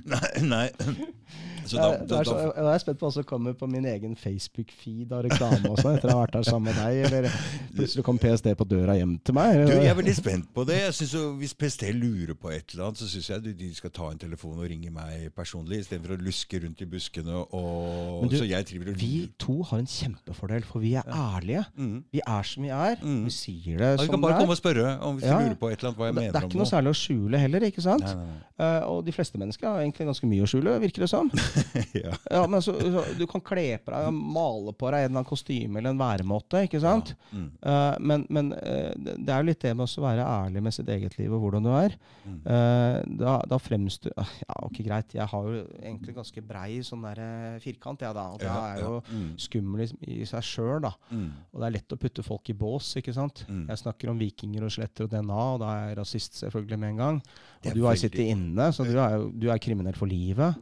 nei, 0.10 0.32
nei, 0.42 0.68
da, 1.72 1.92
Jeg- 1.92 2.00
det 2.00 2.08
da, 2.10 2.20
er 2.20 2.54
jeg 2.56 2.74
er 2.74 2.80
spent 2.84 3.00
på 3.00 3.06
hva 3.08 3.12
som 3.14 3.24
kommer 3.24 3.54
på 3.54 3.68
min 3.70 3.86
egen 3.86 4.16
Facebook-feed 4.16 5.12
av 5.12 5.24
reklame 5.26 5.70
også, 5.70 5.96
etter 5.98 6.10
å 6.10 6.16
ha 6.18 6.26
vært 6.26 6.36
der 6.38 6.44
sammen 6.48 6.70
med 6.74 6.80
deg. 6.80 7.06
Eller 7.10 7.30
plutselig 7.76 8.04
kom 8.08 8.18
PST 8.22 8.50
på 8.60 8.68
døra 8.68 8.96
hjem 8.98 9.18
til 9.24 9.34
meg. 9.38 9.60
du, 9.68 9.74
jeg 9.74 9.92
er 9.92 9.98
veldig 10.00 10.16
spent 10.18 10.50
på 10.56 10.66
det. 10.70 10.80
Jeg 10.86 10.94
synes 11.00 11.14
jo, 11.14 11.24
Hvis 11.40 11.54
PST 11.54 11.84
lurer 11.96 12.34
på 12.40 12.52
et 12.52 12.74
eller 12.74 12.86
annet, 12.90 12.98
så 13.02 13.08
syns 13.12 13.30
jeg 13.30 13.56
de, 13.60 13.70
skal 13.76 13.92
ta 13.96 14.10
en 14.12 14.18
telefon 14.22 14.58
og 14.60 14.68
ringe 14.70 14.92
meg 14.92 15.30
personlig, 15.36 15.80
istedenfor 15.86 16.16
å 16.18 16.20
luske 16.22 16.60
rundt 16.64 16.82
i 16.82 16.86
buskene. 16.90 17.36
Og, 17.54 18.28
du, 18.30 18.38
så 18.40 18.48
jeg 18.50 18.66
driver 18.70 18.92
og 18.94 19.00
Vi 19.00 19.30
to 19.40 19.62
har 19.70 19.80
en 19.80 19.90
kjempefordel, 19.90 20.64
for 20.68 20.80
vi 20.84 20.94
er 21.00 21.04
ærlige. 21.08 21.66
mm. 21.78 22.04
Vi 22.12 22.22
er 22.26 22.44
som 22.44 22.64
vi 22.64 22.70
er. 22.74 22.96
Mm. 23.04 23.24
Vi 23.26 23.32
sier 23.36 23.78
det 23.78 23.86
Ja, 23.86 23.94
er. 23.94 23.98
Vi 24.04 24.08
kan 24.10 24.22
bare 24.22 24.40
komme 24.40 24.56
og 24.56 24.58
spørre 24.62 25.00
om 25.02 25.18
hvis 25.20 25.26
Ja. 25.30 25.40
lurer 25.40 25.56
på 25.60 25.70
et 25.72 25.80
eller 25.80 25.90
annet 25.92 25.98
hva 26.00 26.06
jeg 26.10 26.16
Det, 26.16 26.22
mener 26.22 26.32
det 26.32 26.42
er 26.44 26.48
ikke 26.48 26.58
noe 26.62 26.72
særlig 26.72 26.90
å 26.90 26.98
skjule 27.00 27.40
heller, 27.40 27.60
ikke 27.70 27.82
sant? 27.86 28.04
Nei, 28.04 28.16
nei, 28.16 28.26
nei. 28.26 28.40
Uh, 28.60 28.82
og 28.92 29.06
de 29.06 29.12
fleste 29.16 29.38
mennesker 29.40 29.68
har 29.70 29.80
egentlig 29.80 30.06
ganske 30.10 30.28
mye 30.28 30.44
å 30.44 30.50
skjule, 30.52 30.74
virker 30.84 31.06
det 31.06 31.10
som. 31.10 31.30
ja. 32.04 32.14
Ja, 32.32 32.42
men 32.48 32.62
så, 32.62 32.74
så, 32.80 33.04
Du 33.18 33.26
kan 33.30 33.42
kle 33.46 33.66
på 33.84 33.94
deg, 33.94 34.10
male 34.14 34.74
på 34.78 34.90
deg 34.92 35.06
en 35.06 35.10
eller 35.10 35.20
annen 35.20 35.28
kostyme 35.30 35.80
eller 35.82 35.94
en 35.94 36.00
væremåte, 36.02 36.64
ikke 36.68 36.82
sant? 36.84 37.14
Mm. 37.32 37.48
Uh, 37.64 37.96
men 38.00 38.26
men 38.30 38.52
uh, 38.54 38.92
det 38.98 39.30
er 39.34 39.42
jo 39.44 39.48
litt 39.50 39.62
det 39.66 39.74
med 39.78 39.86
å 39.90 40.04
være 40.06 40.26
ærlig 40.28 40.64
med 40.66 40.76
sitt 40.76 40.90
eget 40.94 41.18
liv 41.20 41.34
og 41.36 41.44
hvordan 41.46 41.66
du 41.66 41.72
er. 41.74 41.96
Mm. 42.26 42.38
Uh, 42.46 42.98
da, 43.24 43.36
da 43.50 43.60
fremstår 43.62 44.14
Ja, 44.20 44.56
ok, 44.68 44.82
greit, 44.86 45.16
jeg 45.18 45.28
har 45.32 45.50
jo 45.50 45.64
egentlig 45.82 46.16
ganske 46.18 46.44
brei 46.46 46.80
sånn 46.86 47.06
der 47.08 47.24
firkant, 47.64 48.04
jeg, 48.06 48.16
da. 48.18 48.28
Og 48.34 48.40
det 48.42 48.50
Ja, 48.50 48.58
er 48.76 48.84
jo 48.84 48.94
ja. 49.00 49.04
Mm. 49.20 49.30
skummel 49.42 49.86
i, 49.86 49.90
i 50.22 50.28
seg 50.30 50.46
sjøl, 50.46 50.80
da. 50.86 50.94
Mm. 51.12 51.28
Og 51.54 51.62
det 51.62 51.70
er 51.70 51.76
lett 51.80 51.96
å 51.96 52.00
putte 52.02 52.26
folk 52.26 52.52
i 52.52 52.58
bås, 52.58 52.94
ikke 53.00 53.16
sant. 53.16 53.44
Mm. 53.50 53.66
Jeg 53.72 53.82
snakker 53.84 54.12
om 54.14 54.20
vikinger 54.22 54.66
og 54.68 54.74
skjeletter 54.74 55.08
og 55.08 55.14
DNA, 55.14 55.40
og 55.56 55.62
da 55.64 55.72
er 55.76 55.88
jeg 55.92 56.00
rasist 56.02 56.40
selvfølgelig 56.44 56.80
med 56.84 56.94
en 56.94 57.02
gang. 57.04 57.22
Og 57.60 57.74
du 57.76 57.82
har 57.84 57.94
veldig- 57.94 58.02
sittet 58.06 58.32
inne, 58.32 58.70
så 58.76 58.86
du 58.88 58.96
er 59.00 59.18
du 59.40 59.50
er 59.52 59.60
kriminell 59.62 59.96
for 59.98 60.08
livet. 60.10 60.56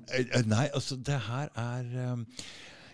Nei, 0.48 0.66
altså 0.78 0.98
det 1.02 1.18
her 1.28 1.50
er 1.58 1.88
um, 2.14 2.26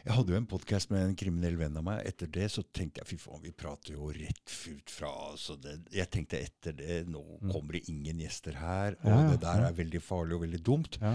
Jeg 0.03 0.15
hadde 0.17 0.33
jo 0.33 0.37
en 0.41 0.47
podkast 0.51 0.89
med 0.91 1.05
en 1.05 1.15
kriminell 1.19 1.55
venn 1.59 1.77
av 1.79 1.85
meg. 1.87 2.01
Etter 2.09 2.27
det 2.27 2.49
så 2.51 2.63
tenkte 2.75 2.99
jeg 3.03 3.11
fy 3.13 3.17
faen, 3.21 3.43
vi 3.43 3.53
prater 3.55 3.95
jo 3.95 4.09
rett 4.11 4.55
ut 4.67 4.91
fra 4.91 5.11
altså 5.29 5.55
det, 5.63 5.77
Jeg 5.95 6.09
tenkte 6.11 6.41
etter 6.43 6.75
det 6.75 6.97
Nå 7.07 7.21
kommer 7.45 7.77
det 7.77 7.85
ingen 7.91 8.19
gjester 8.25 8.57
her, 8.59 8.97
og 8.99 9.05
Mm. 9.07 9.13
Ja, 9.13 9.21
ja, 9.21 9.29
det 9.31 9.39
der 9.45 9.67
er 9.69 9.77
veldig 9.77 10.01
farlig 10.03 10.35
og 10.35 10.43
veldig 10.43 10.59
dumt. 10.65 10.97
Ja. 11.01 11.13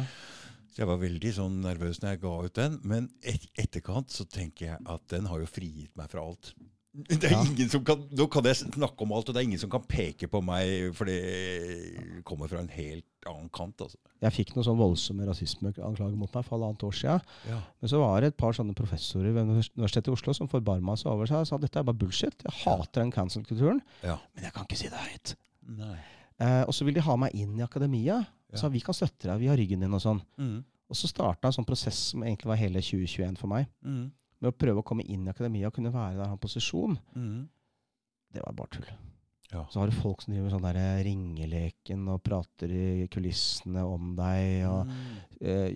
Så 0.68 0.82
jeg 0.84 0.88
var 0.88 0.98
veldig 1.02 1.30
sånn 1.34 1.60
nervøs 1.64 2.00
når 2.02 2.14
jeg 2.14 2.20
ga 2.22 2.32
ut 2.46 2.54
den. 2.60 2.80
Men 2.84 3.10
et, 3.26 3.44
etterkant 3.58 4.12
så 4.14 4.24
tenker 4.24 4.66
jeg 4.70 4.82
at 4.86 5.06
den 5.10 5.26
har 5.26 5.40
jo 5.42 5.48
frigitt 5.50 5.96
meg 5.98 6.08
fra 6.12 6.22
alt. 6.24 6.52
Det 7.08 7.24
er 7.28 7.30
Ja. 7.36 7.42
ingen 7.44 7.68
som 7.68 7.82
kan, 7.84 8.00
Nå 8.16 8.26
kan 8.32 8.42
jeg 8.48 8.56
snakke 8.62 9.02
om 9.04 9.12
alt, 9.12 9.28
og 9.28 9.34
det 9.36 9.40
er 9.42 9.46
ingen 9.46 9.60
som 9.60 9.70
kan 9.70 9.82
peke 9.86 10.26
på 10.26 10.40
meg, 10.42 10.94
for 10.96 11.04
det 11.04 12.22
kommer 12.24 12.48
fra 12.48 12.58
en 12.62 12.68
helt 12.72 13.04
annen 13.28 13.50
kant. 13.52 13.76
altså. 13.84 13.98
Jeg 14.24 14.32
fikk 14.32 14.54
noen 14.56 14.64
sånn 14.66 14.78
voldsomme 14.80 15.26
rasismeanklager 15.28 16.16
mot 16.16 16.32
meg 16.34 16.44
for 16.46 16.56
halvannet 16.56 16.82
år 16.88 16.96
siden. 16.96 17.20
Ja. 17.46 17.60
Men 17.80 17.90
så 17.92 18.00
var 18.00 18.20
det 18.24 18.32
et 18.32 18.38
par 18.40 18.56
sånne 18.56 18.74
professorer 18.74 19.34
ved 19.36 19.44
Universitetet 19.76 20.08
i 20.08 20.14
Oslo 20.16 20.32
som 20.34 20.48
forbarma 20.48 20.96
seg 20.96 21.12
over 21.12 21.26
seg 21.28 21.42
og 21.44 21.46
sa 21.50 21.56
at 21.60 21.66
dette 21.66 21.78
er 21.78 21.86
bare 21.86 21.98
bullshit. 22.00 22.34
Jeg 22.42 22.56
hater 22.64 23.02
den 23.04 23.12
cancel-kulturen, 23.12 23.82
Ja. 24.02 24.16
men 24.34 24.44
jeg 24.48 24.52
kan 24.56 24.64
ikke 24.64 24.76
si 24.80 24.88
det 24.88 24.98
høyt. 25.04 25.36
Eh, 26.40 26.62
og 26.66 26.72
så 26.74 26.84
vil 26.86 26.94
de 26.94 27.00
ha 27.04 27.16
meg 27.16 27.34
inn 27.34 27.56
i 27.58 27.62
akademia. 27.66 28.20
Ja. 28.52 28.58
Så 28.58 28.70
vi 28.72 28.80
kan 28.80 28.94
støtte 28.96 29.28
deg, 29.28 29.40
vi 29.42 29.48
har 29.50 29.56
ryggen 29.60 29.80
din 29.84 29.92
og 29.94 30.00
sånn. 30.00 30.22
Mm. 30.40 30.64
Og 30.88 30.96
så 30.96 31.08
starta 31.10 31.50
en 31.50 31.52
sånn 31.52 31.66
prosess 31.68 31.98
som 32.14 32.22
egentlig 32.24 32.46
var 32.48 32.56
hele 32.56 32.80
2021 32.80 33.36
for 33.36 33.50
meg. 33.52 33.66
Mm. 33.84 34.06
Med 34.40 34.52
å 34.52 34.56
prøve 34.56 34.82
å 34.82 34.86
komme 34.86 35.02
inn 35.10 35.26
i 35.26 35.30
akademia 35.32 35.66
og 35.70 35.74
kunne 35.74 35.90
være 35.94 36.16
der 36.20 36.28
han 36.30 36.38
posisjon. 36.38 36.98
Mm. 37.16 37.48
Det 38.34 38.42
var 38.44 38.54
bare 38.54 38.68
tull. 38.76 38.90
Ja. 39.50 39.62
Så 39.72 39.80
har 39.80 39.88
du 39.88 39.96
folk 39.96 40.20
som 40.20 40.34
driver 40.34 40.52
sånn 40.52 40.66
der 40.66 40.78
ringeleken 41.06 42.02
og 42.12 42.20
prater 42.22 42.68
i 42.70 43.06
kulissene 43.10 43.80
om 43.88 44.14
deg. 44.18 44.66
og 44.68 44.86
Mm. 44.86 45.16
eh, 45.40 45.70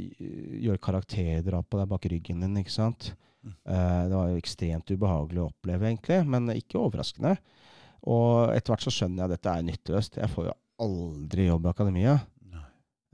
gjør 0.62 0.78
karakterdrap 0.78 1.68
på 1.70 1.78
deg 1.80 1.88
bak 1.88 2.04
ryggen 2.12 2.40
din. 2.40 2.56
ikke 2.62 2.70
sant? 2.70 3.14
Mm. 3.44 3.54
Eh, 3.66 4.02
det 4.08 4.14
var 4.14 4.28
jo 4.28 4.36
ekstremt 4.38 4.90
ubehagelig 4.92 5.40
å 5.42 5.50
oppleve, 5.50 5.88
egentlig, 5.88 6.26
men 6.28 6.46
ikke 6.54 6.78
overraskende. 6.78 7.38
Og 8.04 8.50
etter 8.54 8.72
hvert 8.74 8.84
så 8.86 8.90
skjønner 8.92 9.16
jeg 9.22 9.24
at 9.24 9.34
dette 9.42 9.50
er 9.56 9.62
nytteløst. 9.62 10.16
Jeg 10.20 10.28
får 10.30 10.44
jo 10.50 10.54
aldri 10.78 11.46
jobb 11.48 11.64
i 11.66 11.70
akademia. 11.72 12.14
Nei. 12.50 12.64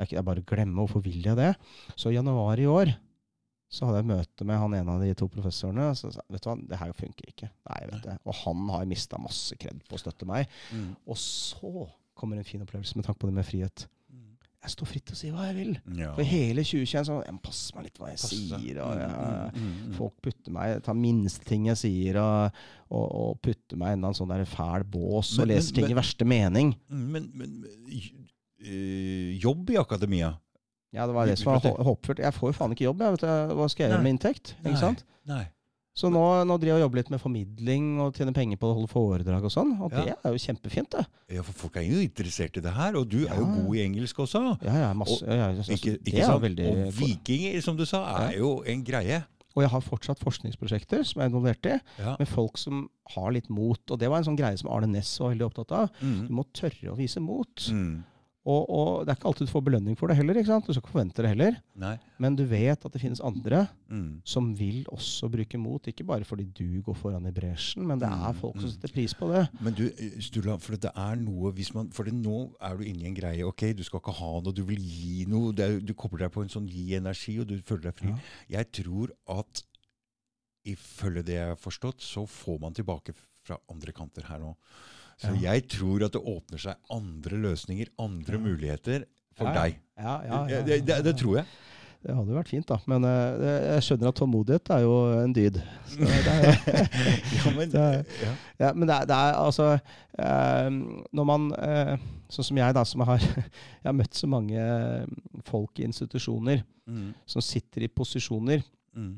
Jeg, 0.00 0.08
jeg 0.16 0.24
bare 0.24 0.42
glemmer. 0.44 0.86
Hvorfor 0.86 1.02
vil 1.04 1.22
jeg 1.22 1.36
det? 1.36 1.54
Så 1.96 2.10
i 2.10 2.14
januar 2.18 2.58
i 2.58 2.66
år 2.66 2.92
så 3.68 3.84
hadde 3.86 3.98
jeg 4.00 4.08
møte 4.08 4.44
med 4.48 4.56
han 4.58 4.74
ene 4.78 4.94
av 4.96 5.00
de 5.04 5.12
to 5.14 5.28
professorene. 5.28 5.90
og 5.90 5.96
Så 6.00 6.12
sa 6.14 6.22
vet 6.32 6.40
du 6.42 6.48
hva, 6.48 6.56
det 6.70 6.78
her 6.80 6.92
funker 6.96 7.28
ikke. 7.28 7.50
Nei, 7.68 7.80
vet 7.92 8.02
du. 8.06 8.10
Og 8.24 8.34
han 8.44 8.68
har 8.72 8.86
mista 8.88 9.18
masse 9.20 9.56
kred 9.60 9.82
på 9.88 9.98
å 9.98 10.00
støtte 10.00 10.24
meg. 10.28 10.48
Mm. 10.72 10.94
Og 11.06 11.16
så 11.20 11.86
kommer 12.18 12.36
en 12.40 12.44
fin 12.48 12.62
opplevelse 12.64 12.96
med 12.96 13.04
tanke 13.04 13.20
på 13.20 13.28
det 13.28 13.34
med 13.36 13.44
frihet. 13.46 13.86
Jeg 14.58 14.72
står 14.74 14.88
fritt 14.90 15.04
til 15.06 15.14
å 15.14 15.18
si 15.20 15.28
hva 15.30 15.44
jeg 15.46 15.54
vil. 15.54 15.68
Ja. 16.00 16.08
For 16.16 16.26
hele 16.26 16.64
2021 16.66 17.04
så 17.06 17.18
jeg 17.22 17.34
må 17.36 17.42
passe 17.44 17.76
meg 17.76 17.84
litt 17.86 17.98
hva 18.00 18.08
jeg 18.10 18.18
Passe 18.18 18.38
sier. 18.40 18.80
Og 18.82 18.96
jeg, 18.98 19.12
Mm, 19.54 19.60
mm, 19.62 19.76
mm. 19.86 19.92
Folk 20.00 20.16
putter 20.24 20.50
meg, 20.56 20.82
tar 20.82 20.96
minste 20.98 21.44
ting 21.46 21.68
jeg 21.70 21.78
sier, 21.78 22.18
og, 22.18 22.58
og, 22.90 23.04
og 23.20 23.38
putter 23.46 23.78
meg 23.78 23.94
i 23.94 24.00
en 24.00 24.16
sånn 24.18 24.28
der 24.32 24.42
fæl 24.50 24.82
bås 24.82 25.36
Men- 25.36 25.44
og 25.44 25.48
leser 25.52 25.70
men- 25.70 25.74
ting 25.78 25.84
men- 25.86 25.92
i 25.94 26.00
verste 26.00 26.24
mening. 26.26 26.74
Mm, 26.90 27.06
Men, 27.12 27.30
men 27.34 27.64
øh, 28.66 29.38
jobb 29.42 29.70
i 29.70 29.78
akademia? 29.78 30.32
Ja, 30.92 31.06
det 31.06 31.14
var 31.14 31.26
det 31.26 31.38
som 31.38 31.52
var 31.52 31.60
hå- 31.60 31.82
håpefullt. 31.84 32.18
Jeg 32.24 32.32
får 32.32 32.48
jo 32.52 32.56
faen 32.56 32.72
ikke 32.72 32.86
jobb. 32.88 33.00
Jeg 33.00 33.10
vet, 33.12 33.20
du, 33.20 33.54
hva 33.54 33.68
skal 33.68 33.84
jeg 33.84 33.92
gjøre 33.92 34.02
med 34.02 34.12
inntekt? 34.18 34.54
Nei. 34.64 34.74
Sant? 34.80 35.04
Nei. 35.28 35.44
Så 35.98 36.06
nå, 36.14 36.22
nå 36.46 36.54
driver 36.62 36.78
jeg 36.78 36.78
og 36.78 36.84
jobber 36.86 36.96
litt 37.00 37.10
med 37.10 37.20
formidling 37.20 37.86
og 38.00 38.14
tjener 38.14 38.32
penger 38.32 38.56
på 38.56 38.68
å 38.70 38.74
holde 38.76 38.88
foredrag 38.88 39.42
og 39.44 39.50
sånn. 39.50 39.72
Og 39.82 39.90
Ja. 39.92 40.04
det 40.04 40.14
er 40.24 40.30
jo 40.30 40.38
kjempefint, 40.38 40.90
det. 40.94 41.06
Ja, 41.34 41.42
for 41.42 41.52
folk 41.52 41.76
er 41.76 41.82
jo 41.82 41.98
interessert 42.00 42.56
i 42.56 42.60
det 42.62 42.72
her, 42.72 42.94
og 42.96 43.08
du 43.08 43.26
er 43.26 43.34
jo 43.34 43.44
Ja. 43.44 43.54
god 43.64 43.74
i 43.76 43.80
engelsk 43.84 44.16
også. 44.22 44.62
Ja, 44.62 44.74
ja, 44.78 44.92
masse, 44.94 45.22
Og- 45.22 45.28
ja, 45.28 45.50
ja, 45.50 45.62
så- 45.62 45.72
Ikke, 45.74 45.98
det 45.98 46.04
ikke 46.06 46.20
er 46.22 46.24
sant? 46.26 46.42
veldig 46.42 46.86
Og 46.86 46.92
vikinger, 46.94 47.60
som 47.62 47.76
du 47.76 47.84
sa, 47.84 48.04
er 48.30 48.38
jo 48.38 48.62
en 48.62 48.84
greie. 48.84 49.24
Og 49.56 49.62
jeg 49.62 49.70
har 49.70 49.80
fortsatt 49.80 50.18
forskningsprosjekter 50.20 51.04
som 51.04 51.20
jeg 51.20 51.26
er 51.32 51.34
involvert 51.34 51.66
i, 51.66 51.80
Ja. 51.98 52.14
med 52.16 52.28
folk 52.28 52.56
som 52.56 52.88
har 53.08 53.32
litt 53.32 53.50
mot. 53.50 53.80
Og 53.90 53.98
det 53.98 54.08
var 54.08 54.18
en 54.18 54.24
sånn 54.24 54.36
greie 54.38 54.56
som 54.56 54.70
Arne 54.70 54.86
Næss 54.86 55.18
var 55.18 55.34
veldig 55.34 55.50
opptatt 55.52 55.72
av. 55.72 55.90
Du 56.00 56.06
Mm. 56.06 56.28
må 56.30 56.44
tørre 56.54 56.92
å 56.92 56.96
vise 56.96 57.18
mot. 57.20 57.56
Mm. 57.56 58.04
Og, 58.48 58.64
og 58.70 58.90
det 59.04 59.12
er 59.12 59.16
ikke 59.18 59.26
alltid 59.28 59.46
du 59.48 59.50
får 59.52 59.62
belønning 59.66 59.96
for 59.98 60.08
det 60.08 60.16
heller. 60.16 60.38
ikke 60.38 60.48
sant? 60.48 60.64
Du 60.64 60.72
skal 60.72 60.80
ikke 60.80 60.92
forvente 60.94 61.20
det 61.24 61.28
heller. 61.34 61.56
Nei. 61.76 61.96
Men 62.22 62.36
du 62.38 62.44
vet 62.48 62.84
at 62.86 62.92
det 62.94 63.00
finnes 63.02 63.20
andre 63.20 63.66
Mm. 63.88 64.20
som 64.24 64.54
vil 64.56 64.84
også 64.92 65.28
bruke 65.32 65.58
mot. 65.58 65.82
Ikke 65.88 66.04
bare 66.04 66.24
fordi 66.24 66.44
du 66.52 66.80
går 66.84 66.94
foran 66.96 67.26
i 67.26 67.32
bresjen, 67.32 67.86
men 67.86 67.98
det 67.98 68.08
er 68.08 68.32
Mm, 68.32 68.38
folk 68.40 68.56
som 68.60 68.68
mm. 68.68 68.72
setter 68.74 68.92
pris 68.94 69.14
på 69.14 69.28
det. 69.32 69.48
Men 69.60 69.74
du, 69.74 69.84
Sturla, 70.20 70.56
for 70.60 70.76
det 70.76 70.90
er 70.94 71.16
noe 71.16 71.52
hvis 71.52 71.72
man, 71.74 71.90
For 71.90 72.04
nå 72.04 72.52
er 72.60 72.76
du 72.76 72.84
inne 72.84 73.04
i 73.04 73.08
en 73.08 73.14
greie. 73.16 73.44
Ok, 73.48 73.72
du 73.76 73.82
skal 73.82 74.00
ikke 74.00 74.12
ha 74.20 74.30
noe, 74.40 74.52
du 74.52 74.62
vil 74.64 74.80
gi 74.80 75.24
noe. 75.28 75.52
Er, 75.58 75.80
du 75.80 75.92
kobler 75.94 76.26
deg 76.28 76.32
på 76.32 76.42
en 76.44 76.48
sånn 76.52 76.68
gi 76.68 76.94
energi, 76.96 77.38
og 77.40 77.46
du 77.48 77.58
føler 77.64 77.90
deg 77.90 77.94
fri. 78.00 78.08
Ja. 78.08 78.60
Jeg 78.60 78.72
tror 78.84 79.12
at 79.28 79.64
ifølge 80.68 81.22
det 81.24 81.34
jeg 81.38 81.48
har 81.52 81.56
forstått, 81.60 82.00
så 82.04 82.26
får 82.28 82.60
man 82.60 82.74
tilbake 82.76 83.14
fra 83.44 83.56
andre 83.72 83.92
kanter 83.96 84.26
her 84.28 84.38
nå. 84.42 84.54
Så 85.18 85.32
Ja. 85.34 85.52
jeg 85.52 85.66
tror 85.68 86.04
at 86.06 86.12
det 86.14 86.20
åpner 86.22 86.58
seg 86.62 86.76
andre 86.94 87.38
løsninger, 87.42 87.88
andre 87.98 88.38
muligheter 88.38 89.04
for 89.34 89.48
Ja, 89.50 89.70
ja. 89.98 90.44
deg. 90.46 90.66
Det, 90.66 90.76
det, 90.86 90.98
det, 91.04 91.16
tror 91.18 91.36
jeg. 91.40 91.46
Det 92.06 92.14
hadde 92.14 92.34
vært 92.36 92.48
fint, 92.52 92.66
da. 92.68 92.76
Men 92.86 93.02
uh, 93.02 93.42
jeg 93.74 93.82
skjønner 93.82 94.08
at 94.12 94.14
tålmodighet 94.20 94.70
er 94.70 94.84
jo 94.84 94.92
en 95.18 95.32
dyd. 95.34 95.58
Så 95.90 95.98
det 95.98 96.34
er, 96.34 96.44
Ja, 97.34 97.50
men, 97.56 97.70
Det 97.74 97.80
er- 97.82 98.04
ja. 98.22 98.34
ja, 98.62 98.70
men 98.78 98.86
det 98.86 98.94
er, 99.00 99.08
det 99.10 99.16
er 99.18 99.34
altså 99.42 99.66
uh, 99.74 100.70
Når 101.12 101.26
man 101.26 101.48
uh, 101.58 101.96
Sånn 102.30 102.44
som 102.44 102.60
jeg, 102.60 102.74
da, 102.76 102.84
som 102.86 103.02
har 103.08 103.18
Jeg 103.82 103.88
har 103.88 103.96
møtt 103.98 104.14
så 104.14 104.28
mange 104.30 104.62
folk 105.50 105.78
i 105.82 105.88
institusjoner 105.90 106.62
Mm, 106.88 107.10
som 107.28 107.42
sitter 107.44 107.82
i 107.84 107.88
posisjoner. 107.92 108.62
mm, 108.96 109.10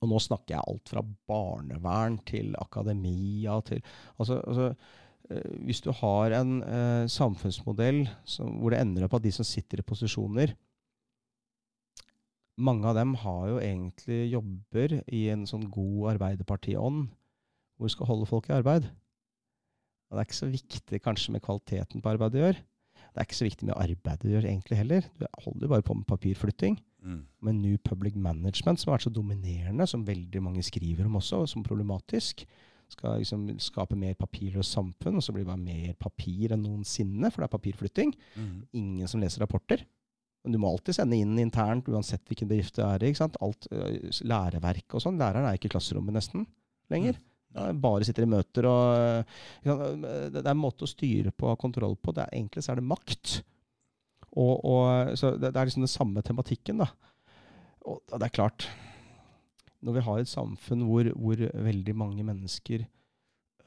Og 0.00 0.08
nå 0.08 0.16
snakker 0.24 0.54
jeg 0.54 0.62
alt 0.64 0.88
fra 0.88 1.02
barnevern 1.28 2.14
til 2.24 2.54
akademia 2.56 3.58
til 3.68 3.82
Altså, 4.18 4.38
altså 4.48 4.70
hvis 5.28 5.82
du 5.84 5.90
har 5.92 6.32
en 6.38 6.62
eh, 6.64 7.04
samfunnsmodell 7.12 8.06
som, 8.24 8.58
hvor 8.62 8.72
det 8.72 8.80
ender 8.80 9.04
opp 9.04 9.18
at 9.18 9.26
de 9.26 9.32
som 9.34 9.46
sitter 9.46 9.82
i 9.82 9.86
posisjoner 9.86 10.54
Mange 12.58 12.88
av 12.90 12.96
dem 12.96 13.12
har 13.20 13.42
jo 13.52 13.58
egentlig 13.62 14.32
jobber 14.32 14.96
i 15.14 15.28
en 15.30 15.44
sånn 15.46 15.68
god 15.70 16.08
Arbeiderparti-ånd, 16.16 17.04
hvor 17.78 17.86
du 17.86 17.92
skal 17.94 18.08
holde 18.08 18.26
folk 18.26 18.48
i 18.48 18.56
arbeid. 18.56 18.88
Og 20.08 20.16
det 20.16 20.24
er 20.24 20.26
ikke 20.26 20.38
så 20.40 20.48
viktig 20.50 21.00
kanskje 21.04 21.36
med 21.36 21.44
kvaliteten 21.44 22.02
på 22.02 22.10
arbeidet 22.10 22.34
du 22.34 22.42
gjør. 22.42 22.58
Det 22.98 23.22
er 23.22 23.28
ikke 23.28 23.38
så 23.38 23.46
viktig 23.46 23.68
med 23.68 23.78
arbeidet 23.78 24.24
du 24.24 24.32
gjør 24.32 24.48
egentlig 24.50 24.80
heller. 24.80 25.06
Du 25.20 25.28
holder 25.44 25.68
jo 25.68 25.70
bare 25.76 25.86
på 25.86 25.96
med 26.00 26.08
papirflytting 26.10 26.80
mm, 27.04 27.20
med 27.46 27.60
New 27.60 27.78
Public 27.78 28.18
Management, 28.18 28.80
som 28.80 28.90
har 28.90 28.98
vært 28.98 29.06
så 29.06 29.14
dominerende, 29.14 29.86
som 29.86 30.06
veldig 30.08 30.42
mange 30.42 30.66
skriver 30.66 31.06
om 31.06 31.20
også, 31.22 31.44
og 31.44 31.52
som 31.54 31.62
problematisk. 31.62 32.42
Skal 32.88 33.20
liksom 33.20 33.44
skape 33.60 33.96
mer 33.98 34.16
papirløst 34.16 34.72
samfunn, 34.72 35.18
og 35.18 35.24
så 35.24 35.34
blir 35.34 35.44
det 35.44 35.50
bare 35.50 35.60
mer 35.60 35.94
papir 36.00 36.54
enn 36.54 36.64
noensinne, 36.64 37.30
for 37.30 37.42
det 37.42 37.48
er 37.48 37.56
papirflytting. 37.56 38.14
mm. 38.34 38.58
Ingen 38.80 39.10
som 39.10 39.20
leser 39.20 39.44
rapporter. 39.44 39.84
Men 40.44 40.54
du 40.54 40.60
må 40.62 40.70
alltid 40.70 40.96
sende 40.96 41.18
inn 41.18 41.34
internt, 41.42 41.88
uansett 41.90 42.22
hvilken 42.30 42.48
bedrift 42.48 42.78
det 42.78 42.86
er 42.86 43.04
i. 43.04 43.12
Alt, 43.20 43.68
øh, 43.74 44.20
Læreverk 44.30 44.94
og 44.96 45.04
sånn. 45.04 45.18
Læreren 45.20 45.48
er 45.48 45.58
ikke 45.58 45.68
i 45.68 45.74
klasserommet 45.74 46.16
nesten 46.16 46.46
lenger. 46.92 47.18
Ja, 47.56 47.70
bare 47.72 48.06
sitter 48.06 48.26
i 48.26 48.28
møter 48.28 48.66
og 48.68 48.82
øh? 48.92 49.38
Det 49.64 50.34
det 50.36 50.42
er 50.44 50.52
en 50.52 50.60
måte 50.60 50.84
å 50.84 50.90
styre 50.90 51.32
på 51.32 51.48
og 51.48 51.54
ha 51.54 51.60
kontroll 51.60 51.96
på. 51.96 52.14
Det 52.16 52.24
er, 52.24 52.34
egentlig 52.36 52.64
så 52.64 52.72
er 52.72 52.80
det 52.80 52.88
makt. 52.88 53.38
Og, 54.38 54.54
og, 54.64 55.16
så 55.18 55.34
det, 55.36 55.52
det 55.52 55.60
er 55.60 55.68
liksom 55.68 55.84
den 55.84 55.92
samme 55.92 56.22
tematikken, 56.22 56.84
da. 56.84 56.90
Og 57.88 58.00
det 58.12 58.28
er 58.28 58.36
klart 58.36 58.68
Når 59.82 59.94
vi 59.94 60.00
har 60.00 60.18
et 60.18 60.28
samfunn 60.30 60.86
hvor, 60.88 61.10
hvor 61.14 61.42
veldig 61.62 61.94
mange 61.96 62.24
mennesker 62.26 62.84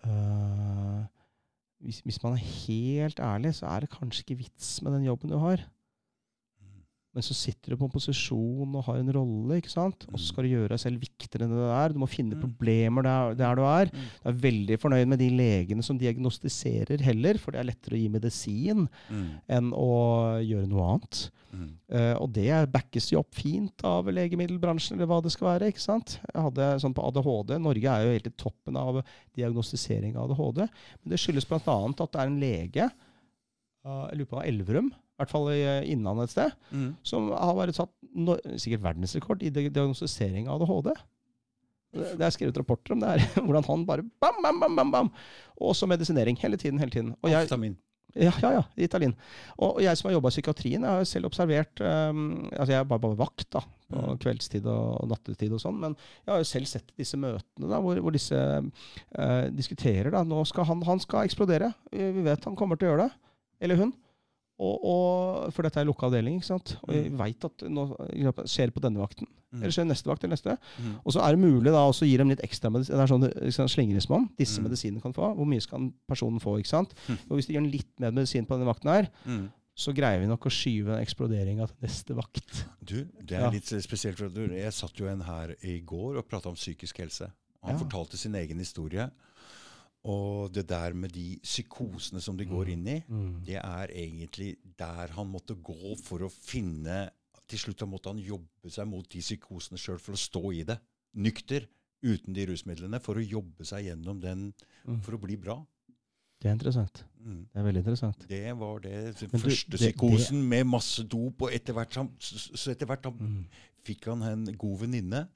øh, 0.05 1.03
hvis, 1.81 1.99
hvis 2.05 2.23
man 2.23 2.33
er 2.33 2.43
helt 2.67 3.19
ærlig, 3.19 3.55
så 3.55 3.65
er 3.65 3.83
det 3.83 3.89
kanskje 3.89 4.21
ikke 4.21 4.43
vits 4.43 4.81
med 4.81 4.93
den 4.93 5.05
jobben 5.07 5.31
du 5.31 5.37
har. 5.41 5.63
Men 7.13 7.23
så 7.27 7.35
sitter 7.35 7.73
du 7.73 7.75
på 7.75 7.83
en 7.89 7.91
posisjon 7.91 8.75
og 8.79 8.85
har 8.85 8.95
en 9.01 9.09
rolle, 9.11 9.57
ikke 9.59 9.67
sant? 9.73 10.05
og 10.13 10.15
så 10.15 10.29
skal 10.29 10.45
du 10.45 10.53
gjøre 10.53 10.69
deg 10.71 10.79
selv 10.79 11.01
viktigere 11.03 11.43
enn 11.43 11.51
det 11.51 11.57
du 11.59 11.71
er. 11.75 11.91
Du 11.91 11.99
må 11.99 12.07
finne 12.07 12.37
Mm. 12.37 12.41
problemer 12.45 13.03
der, 13.03 13.33
der 13.35 13.55
du 13.59 13.61
er. 13.67 13.91
Mm. 13.91 14.05
Jeg 14.23 14.29
er 14.31 14.37
veldig 14.45 14.77
fornøyd 14.79 15.07
med 15.11 15.19
de 15.19 15.27
legene 15.35 15.83
som 15.83 15.97
diagnostiserer 15.99 17.03
heller, 17.03 17.37
for 17.37 17.51
det 17.51 17.59
er 17.59 17.67
lettere 17.67 17.97
å 17.97 17.99
gi 17.99 18.07
medisin 18.13 18.87
Mm, 19.09 19.27
enn 19.49 19.73
å 19.75 20.39
gjøre 20.39 20.69
noe 20.71 20.87
annet. 20.93 21.29
mm, 21.51 21.67
Eh, 21.91 22.13
og 22.15 22.31
det 22.31 22.71
backes 22.71 23.09
jo 23.11 23.19
opp 23.19 23.35
fint 23.35 23.83
av 23.83 24.05
legemiddelbransjen, 24.07 24.95
eller 24.95 25.07
hva 25.11 25.21
det 25.21 25.33
skal 25.33 25.59
være. 25.59 25.67
ikke 25.67 25.83
sant? 25.83 26.17
Jeg 26.33 26.41
hadde 26.41 26.79
sånn 26.79 26.93
på 26.95 27.03
ADHD. 27.03 27.57
Norge 27.59 27.83
er 27.91 28.05
jo 28.05 28.13
helt 28.15 28.27
i 28.27 28.37
toppen 28.39 28.77
av 28.77 29.03
diagnostisering 29.35 30.15
av 30.15 30.31
ADHD. 30.31 30.59
Men 31.03 31.09
det 31.11 31.19
skyldes 31.19 31.45
bl.a. 31.45 31.59
at 31.91 32.11
det 32.13 32.21
er 32.21 32.27
en 32.31 32.39
lege, 32.39 32.89
uh, 33.85 34.07
jeg 34.07 34.19
lurer 34.21 34.31
på 34.31 34.43
Elverum, 34.47 34.93
i 35.21 35.25
hvert 35.25 35.33
fall 35.35 35.49
i 35.53 35.61
eh, 35.61 35.91
Innlandet 35.93 36.29
et 36.29 36.33
sted, 36.35 36.55
mm. 36.73 36.89
som 37.05 37.29
har 37.31 37.53
vært 37.59 37.77
satt 37.77 37.93
no 38.17 38.35
sikkert 38.59 38.83
verdensrekord 38.89 39.45
i 39.45 39.51
di- 39.53 39.69
diagnostisering 39.69 40.49
av 40.51 40.65
ADHD. 40.65 40.91
Det 41.91 42.09
det 42.17 42.25
er 42.25 42.33
skrevet 42.33 42.57
rapporter 42.57 42.95
om 42.95 43.01
det 43.03 43.13
her. 43.13 43.23
Hvordan 43.45 43.67
han 43.67 43.85
bare 43.87 44.03
bam, 44.23 44.41
bam, 44.43 44.59
bam, 44.63 44.75
bam, 44.79 44.91
bam. 44.97 45.13
Og 45.61 45.75
så 45.75 45.87
medisinering. 45.91 46.37
Hele 46.41 46.57
tiden, 46.57 46.79
hele 46.79 46.91
tiden. 46.91 47.15
Og 47.21 47.31
jeg, 47.31 47.49
ja, 48.15 48.31
ja, 48.43 48.49
ja, 48.57 48.63
Italien. 48.83 49.13
Og, 49.57 49.77
og 49.77 49.81
jeg 49.83 49.95
som 49.99 50.09
har 50.09 50.15
jobba 50.17 50.31
i 50.31 50.35
psykiatrien, 50.35 50.83
jeg 50.83 50.99
har 50.99 51.05
selv 51.07 51.29
observert 51.29 51.79
um, 51.83 52.49
Altså, 52.51 52.73
jeg 52.73 52.79
er 52.81 52.87
bare, 52.89 53.03
bare 53.05 53.19
vakt 53.19 53.47
da, 53.55 53.61
på 53.91 54.01
Mm. 54.01 54.19
kveldstid 54.23 54.67
og, 54.71 55.01
og 55.03 55.09
nattetid 55.11 55.51
og 55.51 55.59
sånn, 55.59 55.75
men 55.81 55.95
jeg 56.23 56.31
har 56.31 56.37
jo 56.39 56.45
selv 56.47 56.69
sett 56.69 56.93
disse 56.95 57.17
møtene 57.19 57.67
da, 57.67 57.79
hvor, 57.83 57.97
hvor 57.99 58.13
disse 58.15 58.37
uh, 58.39 59.47
diskuterer 59.51 60.13
da, 60.15 60.21
nå 60.23 60.45
skal 60.47 60.63
han, 60.69 60.79
han 60.87 61.01
skal 61.03 61.27
eksplodere. 61.27 61.73
Vi 61.91 62.07
vi 62.15 62.23
vet 62.23 62.47
han 62.47 62.55
kommer 62.55 62.79
til 62.79 62.87
å 62.87 62.93
gjøre 62.93 63.09
det. 63.09 63.33
Eller 63.67 63.81
hun. 63.83 63.91
Og, 64.61 64.83
og, 64.85 65.53
for 65.55 65.65
dette 65.65 65.79
er 65.81 65.87
lukka 65.89 66.05
avdeling, 66.05 66.35
ikke 66.37 66.45
sant. 66.51 66.75
Og 66.85 66.91
jeg 66.93 67.07
Mm. 67.09 67.17
veit 67.17 67.45
at 67.47 67.63
nå 67.65 67.85
skjer 68.45 68.69
det 68.69 68.75
på 68.75 68.83
denne 68.83 69.01
vakten. 69.01 69.25
Mm, 69.51 69.63
Eller 69.63 69.73
skjer 69.73 69.87
neste 69.89 70.05
vakt 70.07 70.23
eller 70.23 70.35
neste. 70.37 70.53
mm, 70.79 70.91
Og 71.03 71.11
så 71.15 71.23
er 71.25 71.33
det 71.35 71.39
mulig 71.41 71.71
da 71.73 71.81
også 71.89 72.05
å 72.05 72.07
gi 72.07 72.17
dem 72.17 72.29
litt 72.29 72.43
ekstra 72.45 72.69
medisin. 72.71 72.93
Det 72.95 73.01
er 73.01 73.07
sånn, 73.11 73.25
liksom, 73.47 73.67
slingringsmonn. 73.73 74.29
Disse 74.37 74.59
Mm. 74.61 74.67
medisinene 74.69 75.01
kan 75.01 75.13
få. 75.13 75.33
Hvor 75.35 75.47
mye 75.49 75.61
skal 75.61 75.91
personen 76.07 76.39
få? 76.39 76.59
ikke 76.61 76.67
sant? 76.69 76.93
Mm. 77.07 77.17
Og 77.29 77.37
hvis 77.39 77.47
de 77.47 77.53
gjør 77.57 77.71
litt 77.71 77.99
mer 77.99 78.11
medisin 78.11 78.45
på 78.45 78.55
denne 78.55 78.69
vakten 78.69 78.91
her, 78.93 79.09
mm. 79.25 79.49
så 79.75 79.93
greier 79.95 80.19
vi 80.21 80.27
nok 80.27 80.45
å 80.45 80.51
skyve 80.53 81.01
eksploderinga 81.01 81.67
til 81.67 81.77
neste 81.81 82.13
vakt. 82.15 82.65
Du, 82.85 83.03
det 83.25 83.31
er 83.31 83.41
Ja. 83.41 83.49
litt 83.49 83.65
spesielt. 83.65 84.19
Jeg 84.19 84.73
satt 84.73 84.93
jo 84.95 85.07
en 85.07 85.21
her 85.21 85.55
i 85.63 85.79
går 85.81 86.17
og 86.19 86.29
prata 86.29 86.47
om 86.49 86.55
psykisk 86.55 86.97
helse. 86.99 87.31
Han 87.63 87.75
Ja. 87.77 87.83
fortalte 87.83 88.15
sin 88.17 88.33
egen 88.35 88.57
historie. 88.59 89.09
Og 90.03 90.49
det 90.53 90.63
der 90.69 90.93
med 90.97 91.11
de 91.13 91.35
psykosene 91.43 92.21
som 92.21 92.37
de 92.37 92.45
går 92.49 92.71
inn 92.73 92.87
i, 92.89 92.95
det 93.45 93.59
er 93.61 93.91
egentlig 93.93 94.55
der 94.79 95.11
han 95.13 95.27
måtte 95.29 95.53
gå 95.61 95.95
for 96.01 96.25
å 96.25 96.31
finne 96.31 97.09
Til 97.51 97.59
slutt 97.59 97.81
måtte 97.89 98.07
han 98.07 98.17
jobbe 98.23 98.69
seg 98.71 98.87
mot 98.87 99.03
de 99.11 99.19
psykosene 99.19 99.77
sjøl 99.77 99.97
for 99.99 100.15
å 100.15 100.19
stå 100.21 100.41
i 100.55 100.63
det. 100.63 100.77
Nykter. 101.19 101.65
Uten 102.01 102.31
de 102.33 102.45
rusmidlene. 102.47 103.01
For 103.03 103.19
å 103.19 103.25
jobbe 103.27 103.65
seg 103.67 103.89
gjennom 103.89 104.21
den 104.21 104.53
Mm. 104.87 105.01
for 105.03 105.11
å 105.17 105.19
bli 105.19 105.35
bra. 105.35 105.57
Det 106.39 106.47
er 106.49 106.53
interessant. 106.55 107.03
Mm. 107.21 107.47
Det 107.53 107.59
er 107.59 107.63
veldig 107.63 107.81
interessant. 107.83 108.27
Det 108.29 108.53
var 108.57 108.79
det, 108.79 109.19
den 109.19 109.29
Men 109.33 109.41
første 109.41 109.69
det- 109.69 109.79
psykosen 109.97 110.41
med 110.47 110.65
masse 110.65 111.03
dop. 111.03 111.41
Og 111.41 111.51
etter 111.51 111.73
hvert, 111.73 111.91
så- 112.19 112.55
så 112.57 112.71
etter 112.71 112.85
hvert 112.87 113.03
Mm. 113.19 113.45
fikk 113.83 114.05
han 114.05 114.23
en 114.23 114.45
god 114.57 114.79
venninne 114.79 115.27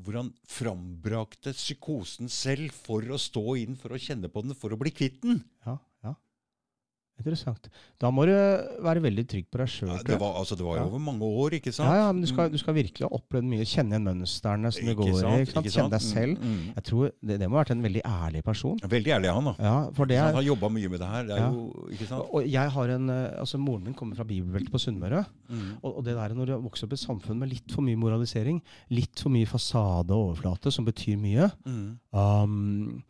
hvor 0.00 0.16
han 0.18 0.30
frambrakte 0.48 1.52
psykosen 1.56 2.30
selv 2.32 2.72
for 2.74 3.04
å 3.12 3.20
stå 3.20 3.44
inn, 3.60 3.76
for 3.78 3.94
å 3.94 4.00
kjenne 4.00 4.30
på 4.32 4.44
den, 4.44 4.56
for 4.58 4.72
å 4.72 4.80
bli 4.80 4.92
kvitt 4.94 5.20
den. 5.24 5.42
Ja, 5.66 5.76
ja. 6.06 6.14
Interessant. 7.20 7.68
Da 8.02 8.08
må 8.10 8.24
du 8.26 8.32
være 8.82 8.98
veldig 9.04 9.22
trygg 9.30 9.44
på 9.52 9.58
deg 9.60 9.68
sjøl. 9.70 9.90
Ja, 9.92 9.98
det, 10.08 10.16
var, 10.18 10.32
altså, 10.40 10.56
det 10.58 10.64
var 10.66 10.78
jo 10.78 10.80
Ja. 10.82 10.86
over 10.88 10.98
mange 10.98 11.22
år, 11.22 11.54
ikke 11.58 11.70
sant? 11.72 11.86
ja, 11.86 12.06
ja, 12.06 12.12
men 12.12 12.22
du 12.24 12.26
skal, 12.26 12.48
du 12.50 12.56
skal 12.58 12.74
virkelig 12.74 13.04
ha 13.06 13.10
opplevd 13.14 13.46
mye. 13.46 13.66
Kjenne 13.68 13.94
igjen 13.94 14.06
mønstrene 14.08 14.72
som 14.74 14.88
du 14.88 14.94
går 14.98 15.10
i. 15.12 15.12
Ikke 15.44 15.52
sant? 15.52 15.68
Kjenne 15.76 15.92
deg 15.92 16.02
selv. 16.02 16.40
Mm, 16.40 16.48
mm. 16.56 16.72
Jeg 16.80 16.84
tror 16.88 17.12
det, 17.22 17.36
det 17.38 17.48
må 17.52 17.54
ha 17.58 17.62
vært 17.62 17.74
en 17.76 17.84
veldig 17.84 18.02
ærlig 18.08 18.42
person. 18.48 18.80
Veldig 18.96 19.12
ærlig 19.18 19.30
han, 19.36 19.44
da. 19.44 19.54
Ja, 19.68 19.76
for 19.94 20.10
det 20.10 20.18
han 20.18 20.32
er, 20.32 20.38
har 20.40 20.48
jobba 20.48 20.72
mye 20.74 20.88
med 20.96 20.98
det 21.04 21.10
her. 21.12 21.22
Det 21.28 21.36
er 21.36 21.42
Ja. 21.44 21.52
jo, 21.52 21.86
ikke 21.94 22.08
sant? 22.10 22.26
og 22.32 22.48
jeg 22.56 22.74
har 22.78 22.88
en, 22.96 23.10
eh, 23.10 23.38
altså 23.44 23.58
Moren 23.62 23.84
min 23.84 23.94
kommer 23.94 24.16
fra 24.18 24.24
bibelbeltet 24.24 24.72
på 24.72 24.82
Sunnmøre. 24.82 25.22
Mm. 25.52 25.78
Og, 25.84 25.90
og 25.98 26.04
det 26.04 26.16
der 26.18 26.34
når 26.34 26.46
du 26.46 26.56
vokser 26.66 26.88
opp 26.88 26.96
i 26.96 26.98
et 26.98 27.04
samfunn 27.06 27.38
med 27.38 27.52
litt 27.52 27.70
for 27.70 27.82
mye 27.86 27.96
moralisering, 28.02 28.58
litt 28.90 29.20
for 29.22 29.30
mye 29.30 29.46
fasade 29.46 30.10
og 30.10 30.32
overflate, 30.32 30.72
som 30.72 30.84
betyr 30.88 31.20
mye, 31.22 31.52
Mm. 31.68 31.98
um, 32.12 33.02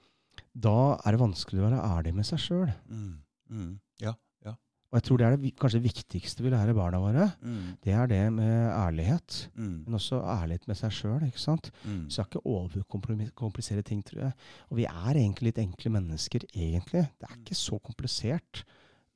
da 0.53 0.99
er 1.07 1.13
det 1.17 1.21
vanskelig 1.23 1.63
å 1.63 1.71
være 1.71 1.81
ærlig 1.97 2.13
med 2.15 2.27
seg 2.29 2.39
sjøl. 2.39 2.69
Mm. 2.91 3.79
Mm. 4.03 4.09
Ja. 4.11 4.13
ja. 4.45 4.55
Og 4.93 4.99
jeg 4.99 5.05
tror 5.07 5.17
det 5.23 5.27
er 5.27 5.37
det 5.41 5.53
kanskje 5.57 5.79
det 5.81 5.87
viktigste 5.89 6.43
vi 6.45 6.51
lærer 6.53 6.75
barna 6.77 6.99
våre. 7.01 7.29
Mm. 7.41 7.79
Det 7.85 7.95
er 7.97 8.07
det 8.11 8.21
med 8.35 8.71
ærlighet, 8.75 9.49
Mm. 9.57 9.85
men 9.87 9.95
også 9.97 10.19
ærlighet 10.21 10.67
med 10.69 10.77
seg 10.77 10.91
sjøl. 10.93 11.23
Mm. 11.23 12.11
Så 12.11 12.21
jeg 12.21 12.27
skal 12.27 12.27
ikke 12.29 12.47
overkomplisere 12.53 13.83
ting, 13.83 14.03
tror 14.05 14.21
jeg. 14.27 14.33
Og 14.71 14.77
vi 14.77 14.85
er 14.85 15.15
egentlig 15.17 15.49
litt 15.53 15.59
enkle 15.65 15.91
mennesker, 15.97 16.45
egentlig. 16.55 17.07
Det 17.21 17.29
er 17.31 17.39
ikke 17.39 17.55
så 17.57 17.79
komplisert, 17.81 18.65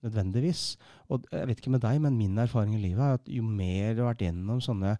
nødvendigvis. 0.05 0.77
Og 1.11 1.25
jeg 1.33 1.47
vet 1.49 1.59
ikke 1.61 1.71
med 1.75 1.81
deg, 1.83 2.01
men 2.01 2.17
min 2.19 2.39
erfaring 2.39 2.75
i 2.77 2.83
livet 2.83 3.03
er 3.03 3.15
at 3.19 3.29
jo 3.29 3.43
mer 3.43 3.95
du 3.95 4.03
har 4.05 4.15
vært 4.15 4.23
gjennom 4.29 4.61
sånne 4.63 4.97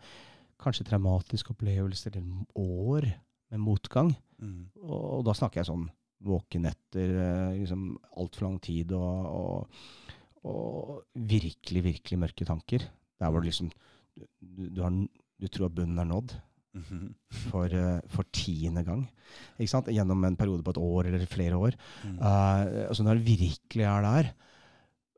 kanskje 0.61 0.87
traumatiske 0.89 1.53
opplevelser 1.53 2.17
eller 2.17 2.45
år 2.57 3.13
med 3.51 3.61
motgang, 3.63 4.17
Mm. 4.39 4.67
og, 4.85 5.05
og 5.19 5.25
da 5.25 5.33
snakker 5.33 5.63
jeg 5.63 5.69
sånn 5.71 5.87
våkenetter, 6.25 7.11
eh, 7.21 7.59
liksom 7.61 7.99
altfor 8.17 8.47
lang 8.47 8.59
tid 8.65 8.93
og, 8.97 9.27
og, 9.27 9.69
og 10.47 11.03
virkelig, 11.15 11.83
virkelig 11.85 12.19
mørke 12.19 12.47
tanker. 12.49 12.87
Der 13.21 13.31
hvor 13.31 13.41
du 13.41 13.49
liksom 13.51 13.71
du, 14.17 14.69
du, 14.73 14.81
har, 14.83 14.91
du 15.41 15.47
tror 15.49 15.67
at 15.71 15.75
bunnen 15.77 15.99
er 15.99 16.05
nådd 16.13 16.37
Mhm. 16.77 17.15
for, 17.49 17.73
eh, 17.73 18.01
for 18.13 18.27
tiende 18.37 18.83
gang. 18.85 19.07
Gjennom 19.59 20.25
en 20.29 20.37
periode 20.37 20.63
på 20.63 20.75
et 20.75 20.81
år 20.83 21.07
eller 21.09 21.23
flere 21.25 21.57
år. 21.57 21.73
Mm. 22.05 22.19
Uh, 22.21 22.85
altså 22.91 23.03
når 23.03 23.15
det 23.17 23.25
virkelig 23.41 23.83
er 23.89 24.03
der, 24.05 24.33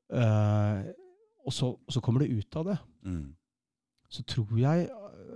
Uh, 0.09 0.89
og, 1.45 1.53
så, 1.53 1.67
så 1.93 2.01
kommer 2.01 2.23
det 2.25 2.31
ut 2.33 2.57
av 2.57 2.65
det, 2.71 2.79
Mm. 3.05 3.35
så 4.09 4.23
tror 4.25 4.57
jeg 4.57 4.87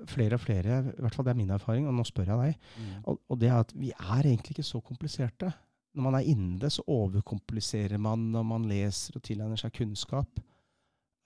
flere 0.07 0.35
og 0.35 0.41
flere, 0.41 0.79
i 0.97 1.01
hvert 1.01 1.15
fall 1.15 1.25
det 1.25 1.31
er 1.35 1.39
min 1.39 1.51
erfaring, 1.51 1.87
og 1.89 1.95
nå 1.95 2.05
spør 2.05 2.27
jeg 2.27 2.39
deg, 2.39 2.57
Mm. 2.79 3.03
og, 3.05 3.21
og 3.29 3.39
det 3.41 3.49
er 3.49 3.59
at 3.61 3.73
vi 3.77 3.91
er 3.91 4.23
egentlig 4.23 4.51
ikke 4.57 4.63
så 4.63 4.81
kompliserte. 4.81 5.53
når 5.95 6.03
man 6.03 6.15
er 6.15 6.25
inne 6.25 6.59
det, 6.59 6.73
så 6.73 6.83
overkompliserer 6.89 7.99
man 7.99 8.19
når 8.33 8.43
man 8.49 8.63
leser 8.65 9.13
og 9.17 9.23
tilegner 9.23 9.57
seg 9.61 9.73
kunnskap. 9.77 10.41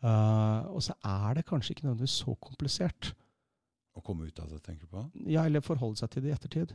Uh, 0.05 0.66
og 0.74 0.82
så 0.82 0.92
er 1.05 1.34
det 1.38 1.44
kanskje 1.46 1.70
ikke 1.74 1.86
nødvendigvis 1.86 2.16
så 2.24 2.34
komplisert. 2.42 3.12
Å 3.96 4.02
komme 4.05 4.26
ut 4.26 4.40
av 4.42 4.50
det, 4.50 4.58
tenker 4.66 4.84
du 4.84 4.90
på? 4.92 5.05
Ja, 5.30 5.44
Eller 5.48 5.60
forholde 5.64 5.96
seg 5.96 6.10
til 6.10 6.22
det 6.26 6.30
i 6.30 6.34
ettertid. 6.34 6.74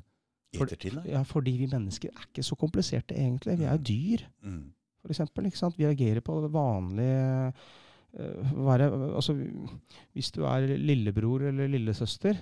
For- 0.55 0.65
ettertid, 0.65 0.95
da? 0.95 1.03
Ja, 1.05 1.21
Fordi 1.23 1.51
vi 1.59 1.67
mennesker 1.67 2.09
er 2.15 2.25
ikke 2.31 2.43
så 2.43 2.55
kompliserte, 2.55 3.13
egentlig. 3.15 3.57
Vi 3.59 3.63
er 3.65 3.77
jo 3.77 3.83
dyr, 3.91 4.25
Mm. 4.43 4.73
for 5.01 5.09
eksempel. 5.13 5.43
Vi 5.77 5.85
reagerer 5.85 6.21
på 6.21 6.39
vanlige 6.49 7.53
være, 8.13 8.87
altså, 9.15 9.35
Hvis 10.13 10.31
du 10.35 10.43
er 10.45 10.65
lillebror 10.77 11.41
eller 11.47 11.67
lillesøster, 11.71 12.35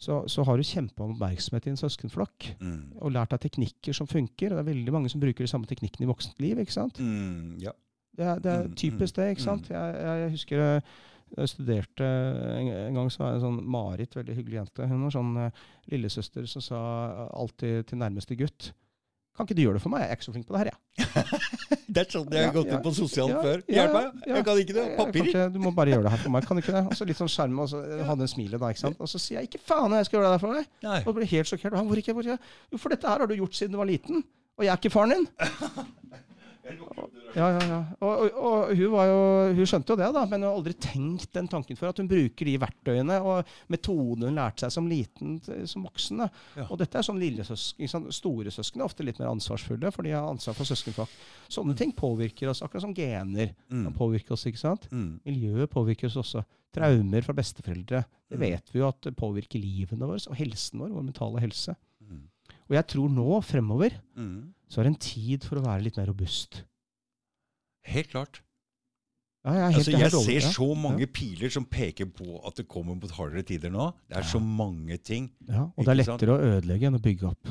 så, 0.00 0.22
så 0.32 0.42
har 0.48 0.56
du 0.56 0.64
kjempa 0.64 1.04
om 1.04 1.12
oppmerksomhet 1.12 1.66
i 1.66 1.70
en 1.74 1.76
søskenflokk. 1.76 2.54
Mm. 2.60 2.96
Og 3.04 3.12
lært 3.12 3.34
deg 3.34 3.42
teknikker 3.44 3.92
som 3.92 4.08
funker. 4.08 4.52
og 4.54 4.56
Det 4.56 4.62
er 4.64 4.70
veldig 4.72 4.92
mange 4.96 5.10
som 5.12 5.20
bruker 5.20 5.44
de 5.44 5.50
samme 5.52 5.68
teknikkene 5.68 6.06
i 6.06 6.08
voksent 6.08 6.40
liv. 6.40 6.58
ikke 6.62 6.72
sant? 6.72 6.98
Mm. 7.04 7.58
Ja. 7.60 7.74
Det 8.16 8.26
er, 8.26 8.38
det 8.42 8.50
er 8.52 8.66
Mm, 8.68 8.74
typisk 8.80 9.16
det. 9.16 9.28
ikke 9.34 9.42
sant? 9.44 9.68
Jeg, 9.70 9.94
jeg, 10.00 10.20
jeg 10.24 10.30
husker 10.30 10.60
eh, 10.64 10.80
jeg 11.36 11.48
studerte 11.52 12.04
en, 12.58 12.68
en 12.88 12.94
gang, 12.98 13.10
så 13.12 13.20
var 13.22 13.28
det 13.30 13.36
en 13.38 13.44
sånn 13.44 13.60
Marit, 13.70 14.16
veldig 14.16 14.34
hyggelig 14.40 14.56
jente. 14.58 14.88
Hun 14.90 15.04
var 15.04 15.14
sånn 15.14 15.36
eh, 15.44 15.60
lillesøster 15.92 16.48
som 16.50 16.64
sa 16.64 16.80
alltid 17.36 17.86
til 17.92 18.00
nærmeste 18.00 18.34
gutt 18.40 18.72
Kan 19.36 19.46
ikke 19.46 19.56
du 19.56 19.62
gjøre 19.62 19.78
det 19.78 19.82
for 19.82 19.92
meg? 19.92 20.02
Jeg 20.04 20.10
er 20.12 20.18
ikke 20.18 20.26
så 20.26 20.32
flink 20.34 20.46
på 20.48 20.54
det 20.56 20.60
her, 20.60 20.70
jeg. 20.70 20.78
Det 21.94 22.02
er 22.04 22.10
sånn 22.12 22.26
jeg 22.30 22.44
har 22.44 22.50
Ja, 22.50 22.54
gått 22.54 22.68
ja, 22.70 22.76
ut 22.78 22.84
på 22.84 22.90
sosialt 22.94 23.32
ja, 23.32 23.38
før. 23.42 23.62
Hjelp 23.66 23.94
meg! 23.96 24.18
ja. 24.26 24.34
Jeg 24.36 24.44
kan 24.46 24.58
ikke 24.62 24.74
det. 24.76 24.84
papir.» 24.98 25.24
Papirer. 25.24 25.48
du 25.54 25.58
må 25.64 25.72
bare 25.74 25.94
gjøre 25.94 26.04
det 26.06 26.12
her 26.12 26.20
for 26.22 26.34
meg. 26.34 26.44
Kan 26.46 26.58
du 26.58 26.62
ikke 26.62 26.74
det? 26.76 26.82
Og 26.86 26.98
så 26.98 27.06
litt 27.08 27.18
sånn 27.18 27.30
skjerm, 27.32 27.56
og 27.64 27.70
så 27.72 27.80
hadde 28.06 28.26
en 28.26 28.30
smilet, 28.30 28.60
da. 28.62 28.70
ikke 28.70 28.82
sant? 28.84 29.00
Og 29.02 29.10
så 29.10 29.18
sier 29.22 29.40
jeg 29.40 29.50
ikke 29.50 29.62
faen 29.72 29.96
jeg 29.96 30.06
skal 30.10 30.20
gjøre 30.20 30.28
det 30.28 30.34
der 30.36 30.42
for 30.44 30.60
deg. 30.60 30.68
Nei. 30.86 30.98
Og 31.02 31.16
blir 31.18 31.30
helt 31.32 31.50
sjokkert. 31.50 31.78
Hvor 31.90 32.02
ikke, 32.02 32.14
hvor 32.14 32.28
ikke? 32.28 32.52
Jo, 32.70 32.82
for 32.84 32.94
dette 32.94 33.10
her 33.10 33.24
har 33.24 33.30
du 33.32 33.34
gjort 33.40 33.58
siden 33.58 33.74
du 33.74 33.80
var 33.80 33.90
liten. 33.90 34.22
Og 34.60 34.66
jeg 34.66 34.70
er 34.74 34.82
ikke 34.82 34.92
faren 34.94 35.16
din. 35.16 35.26
Ja, 37.34 37.46
ja, 37.54 37.60
ja. 37.62 37.78
Og, 38.02 38.10
og, 38.24 38.38
og 38.42 38.72
hun, 38.76 38.90
var 38.92 39.06
jo, 39.06 39.18
hun 39.56 39.66
skjønte 39.70 39.92
jo 39.94 39.96
det, 40.00 40.08
da, 40.14 40.22
men 40.26 40.42
hun 40.42 40.48
har 40.50 40.56
aldri 40.58 40.74
tenkt 40.82 41.32
den 41.36 41.48
tanken 41.50 41.78
for 41.78 41.88
at 41.92 41.98
hun 42.02 42.08
bruker 42.10 42.48
de 42.48 42.56
verktøyene 42.60 43.16
og 43.22 43.48
metodene 43.70 44.28
hun 44.30 44.38
lærte 44.38 44.64
seg 44.66 44.74
som 44.74 44.88
liten 44.90 45.38
som 45.70 45.86
voksen. 45.86 46.24
Ja. 46.58 46.66
Og 46.68 46.78
dette 46.82 46.98
er 47.00 47.06
sånn 47.06 47.20
lillesøsken, 47.22 47.88
Store? 47.90 48.12
Storesøsken 48.20 48.82
er 48.82 48.86
ofte 48.88 49.06
litt 49.06 49.18
mer 49.22 49.30
ansvarsfulle, 49.32 49.90
for 49.94 50.06
de 50.06 50.12
har 50.14 50.26
ansvar 50.28 50.54
for 50.58 50.68
søskenflokk. 50.68 51.12
Sånne 51.50 51.74
ting 51.78 51.92
påvirker 51.96 52.50
oss, 52.52 52.62
akkurat 52.66 52.84
som 52.86 52.94
gener 52.94 53.54
Mm. 53.70 53.92
påvirke 53.94 54.32
oss. 54.34 54.44
ikke 54.46 54.58
sant? 54.58 54.88
Mm. 54.90 55.20
Miljøet 55.24 55.70
påvirker 55.70 56.06
oss 56.10 56.16
også. 56.16 56.44
Traumer 56.74 57.22
fra 57.22 57.32
besteforeldre. 57.34 58.04
Det 58.30 58.38
Mm. 58.38 58.40
vet 58.40 58.70
vi 58.72 58.78
jo 58.80 58.88
at 58.88 59.00
det 59.02 59.16
påvirker 59.16 59.58
livene 59.60 60.06
våre 60.06 60.20
og 60.30 60.36
helsen 60.36 60.78
vår, 60.80 60.88
vår 60.90 61.02
mentale 61.02 61.40
helse. 61.40 61.74
Mm. 62.02 62.22
Og 62.70 62.76
jeg 62.76 62.86
tror 62.86 63.08
nå, 63.10 63.40
fremover, 63.42 63.90
Mm. 64.16 64.52
Så 64.70 64.78
er 64.80 64.86
det 64.86 64.92
en 64.94 65.00
tid 65.02 65.44
for 65.46 65.58
å 65.60 65.64
være 65.66 65.82
litt 65.88 65.96
mer 65.98 66.06
robust. 66.12 66.62
Helt 67.90 68.10
klart. 68.12 68.40
Ja, 69.44 69.54
jeg, 69.56 69.72
helt, 69.72 69.76
Altså, 69.80 69.90
jeg 69.92 70.12
over- 70.12 70.24
ser 70.24 70.40
ja. 70.40 70.52
så 70.52 70.66
mange 70.76 71.06
piler 71.08 71.48
som 71.50 71.64
peker 71.64 72.04
på 72.12 72.40
at 72.46 72.56
det 72.56 72.68
kommer 72.68 72.94
mot 72.94 73.10
hardere 73.16 73.42
tider 73.42 73.70
nå. 73.72 73.92
Det 74.08 74.16
er 74.18 74.20
Ja. 74.20 74.26
så 74.28 74.38
mange 74.40 74.98
ting. 75.02 75.30
Ja, 75.48 75.62
og 75.76 75.84
det 75.84 75.88
er 75.88 75.94
lettere 75.94 76.18
sant? 76.18 76.22
å 76.22 76.60
ødelegge 76.60 76.82
enn 76.86 76.94
å 76.98 77.00
bygge 77.02 77.24
opp. 77.30 77.48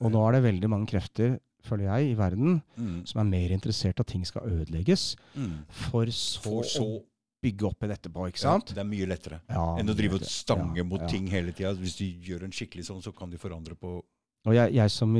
Og 0.00 0.12
nå 0.12 0.28
er 0.28 0.32
det 0.40 0.42
veldig 0.54 0.68
mange 0.70 0.86
krefter, 0.86 1.40
føler 1.64 1.84
jeg, 1.98 2.12
i 2.12 2.14
verden 2.14 2.62
Mm. 2.78 3.06
som 3.06 3.20
er 3.20 3.30
mer 3.30 3.48
interessert 3.50 3.98
at 4.00 4.06
ting 4.06 4.24
skal 4.24 4.42
ødelegges, 4.42 5.16
Mm. 5.36 5.64
for 5.68 6.06
så, 6.06 6.40
For 6.42 6.62
så 6.62 6.80
å 7.00 7.04
bygge 7.42 7.62
opp 7.66 7.80
igjen 7.80 7.96
etterpå. 7.98 8.26
ikke 8.30 8.42
ja, 8.44 8.52
sant? 8.58 8.66
Det 8.66 8.78
er 8.78 8.84
mye 8.84 9.06
lettere 9.06 9.40
Ja, 9.48 9.76
enn 9.78 9.88
å 9.88 9.94
drive 9.96 10.14
og 10.14 10.20
stange 10.22 10.76
ja, 10.76 10.82
mot 10.84 11.00
ja. 11.00 11.06
ting 11.08 11.26
hele 11.26 11.52
tida. 11.52 11.74
Hvis 11.74 11.96
du 11.98 12.04
gjør 12.04 12.44
en 12.44 12.50
skikkelig 12.52 12.84
sånn, 12.86 13.02
så 13.02 13.12
kan 13.14 13.28
de 13.30 13.36
forandre 13.36 13.74
på 13.76 14.02
Og 14.44 14.54
jeg, 14.54 14.72
jeg 14.74 14.90
som 14.90 15.12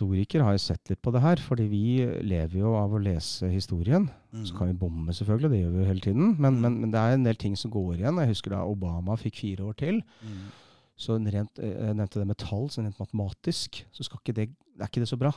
historiker 0.00 0.42
har 0.42 0.52
jo 0.56 0.62
sett 0.62 0.88
litt 0.90 1.00
på 1.04 1.12
det 1.12 1.20
her, 1.20 1.36
fordi 1.44 1.66
vi 1.68 1.82
lever 2.24 2.60
jo 2.62 2.72
av 2.74 2.92
å 2.96 3.00
lese 3.02 3.50
historien. 3.52 4.08
mm. 4.32 4.46
Så 4.46 4.56
kan 4.56 4.68
vi 4.70 4.78
bomme, 4.80 5.12
selvfølgelig, 5.12 5.50
det 5.50 5.60
gjør 5.60 5.72
vi 5.74 5.78
jo 5.82 5.88
hele 5.90 6.00
tiden. 6.00 6.36
Men, 6.40 6.54
Mm. 6.54 6.60
men, 6.62 6.80
men 6.80 6.90
det 6.90 6.98
er 7.00 7.12
en 7.14 7.24
del 7.24 7.36
ting 7.36 7.56
som 7.56 7.70
går 7.70 7.98
igjen. 7.98 8.16
Jeg 8.18 8.28
husker 8.32 8.50
da 8.50 8.64
Obama 8.64 9.16
fikk 9.16 9.36
fire 9.36 9.64
år 9.68 9.76
til. 9.76 10.02
Mm. 10.22 10.50
Så 10.96 11.16
rent, 11.32 11.58
eh, 11.58 11.70
jeg 11.88 11.96
nevnte 11.96 12.18
det 12.20 12.26
med 12.26 12.36
tall, 12.38 12.68
så 12.68 12.82
rent 12.82 12.98
matematisk, 12.98 13.84
så 13.92 14.02
ikke 14.04 14.34
det, 14.34 14.48
er 14.80 14.86
ikke 14.88 15.00
det 15.00 15.08
så 15.08 15.16
bra. 15.18 15.32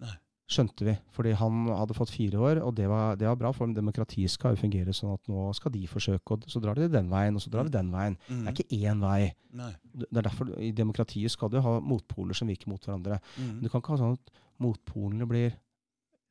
Nei. 0.00 0.16
Skjønte 0.46 0.84
vi. 0.84 0.92
Fordi 1.16 1.30
han 1.40 1.62
hadde 1.72 1.94
fått 1.96 2.10
fire 2.12 2.36
år, 2.36 2.58
og 2.66 2.74
det 2.76 2.84
var, 2.90 3.16
det 3.16 3.26
var 3.26 3.36
bra, 3.40 3.50
for 3.56 3.70
demokratiet 3.72 4.28
skal 4.30 4.52
jo 4.54 4.60
fungere 4.60 4.92
sånn 4.92 5.14
at 5.14 5.30
nå 5.32 5.46
skal 5.56 5.72
de 5.72 5.86
forsøke, 5.88 6.36
og 6.36 6.44
så 6.52 6.60
drar 6.60 6.76
de 6.76 6.88
den 6.92 7.08
veien, 7.08 7.34
og 7.38 7.40
så 7.40 7.48
drar 7.54 7.64
de 7.64 7.72
den 7.78 7.90
veien. 7.94 8.18
Det 8.28 8.34
Mm. 8.36 8.46
er 8.48 8.52
ikke 8.52 8.76
én 8.76 9.00
vei. 9.00 9.34
Nei. 9.52 9.70
Det 9.94 10.18
er 10.18 10.22
derfor 10.28 10.52
I 10.60 10.70
demokratiet 10.72 11.30
skal 11.30 11.48
du 11.48 11.60
ha 11.60 11.80
motpoler 11.80 12.34
som 12.36 12.46
virker 12.48 12.68
mot 12.68 12.80
hverandre. 12.84 13.20
Mm. 13.38 13.54
Men 13.54 13.62
du 13.62 13.68
kan 13.70 13.80
ikke 13.80 13.96
ha 13.96 14.02
sånn 14.02 14.18
at 14.18 14.30
motpolene 14.60 15.26
blir 15.26 15.56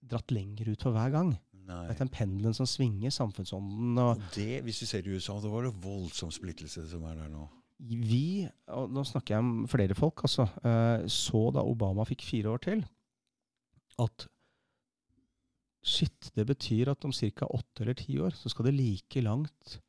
dratt 0.08 0.30
lenger 0.32 0.70
ut 0.72 0.82
for 0.84 0.92
hver 0.94 1.12
gang. 1.12 1.34
Nei. 1.66 1.88
Dette 1.88 2.02
er 2.06 2.12
pendelen 2.12 2.54
som 2.54 2.66
svinger, 2.68 3.10
samfunnsånden. 3.10 3.98
og 3.98 4.18
Og 4.18 4.22
det, 4.36 4.62
hvis 4.64 4.80
du 4.80 4.86
ser 4.86 5.02
i 5.08 5.16
USA, 5.16 5.40
da 5.40 5.48
var 5.50 5.64
det 5.64 5.74
voldsom 5.82 6.30
splittelse 6.30 6.86
som 6.90 7.04
er 7.06 7.16
der 7.16 7.30
nå. 7.30 7.48
Vi, 7.82 8.48
og 8.70 8.92
nå 8.92 9.02
snakker 9.04 9.34
jeg 9.36 9.40
om 9.40 9.66
flere 9.68 9.96
folk, 9.96 10.22
altså, 10.24 10.44
eh, 10.64 11.08
så 11.08 11.52
da 11.52 11.64
Obama 11.64 12.04
fikk 12.06 12.22
fire 12.22 12.52
år 12.54 12.62
til, 12.62 12.84
at 14.00 14.28
shit, 15.84 16.32
det 16.36 16.46
betyr 16.48 16.94
at 16.94 17.06
om 17.06 17.12
ca. 17.12 17.46
åtte 17.50 17.84
eller 17.84 17.94
ti 18.00 18.18
år 18.24 18.32
så 18.38 18.50
skal 18.52 18.70
det 18.70 18.78
like 18.78 19.22
langt 19.26 19.80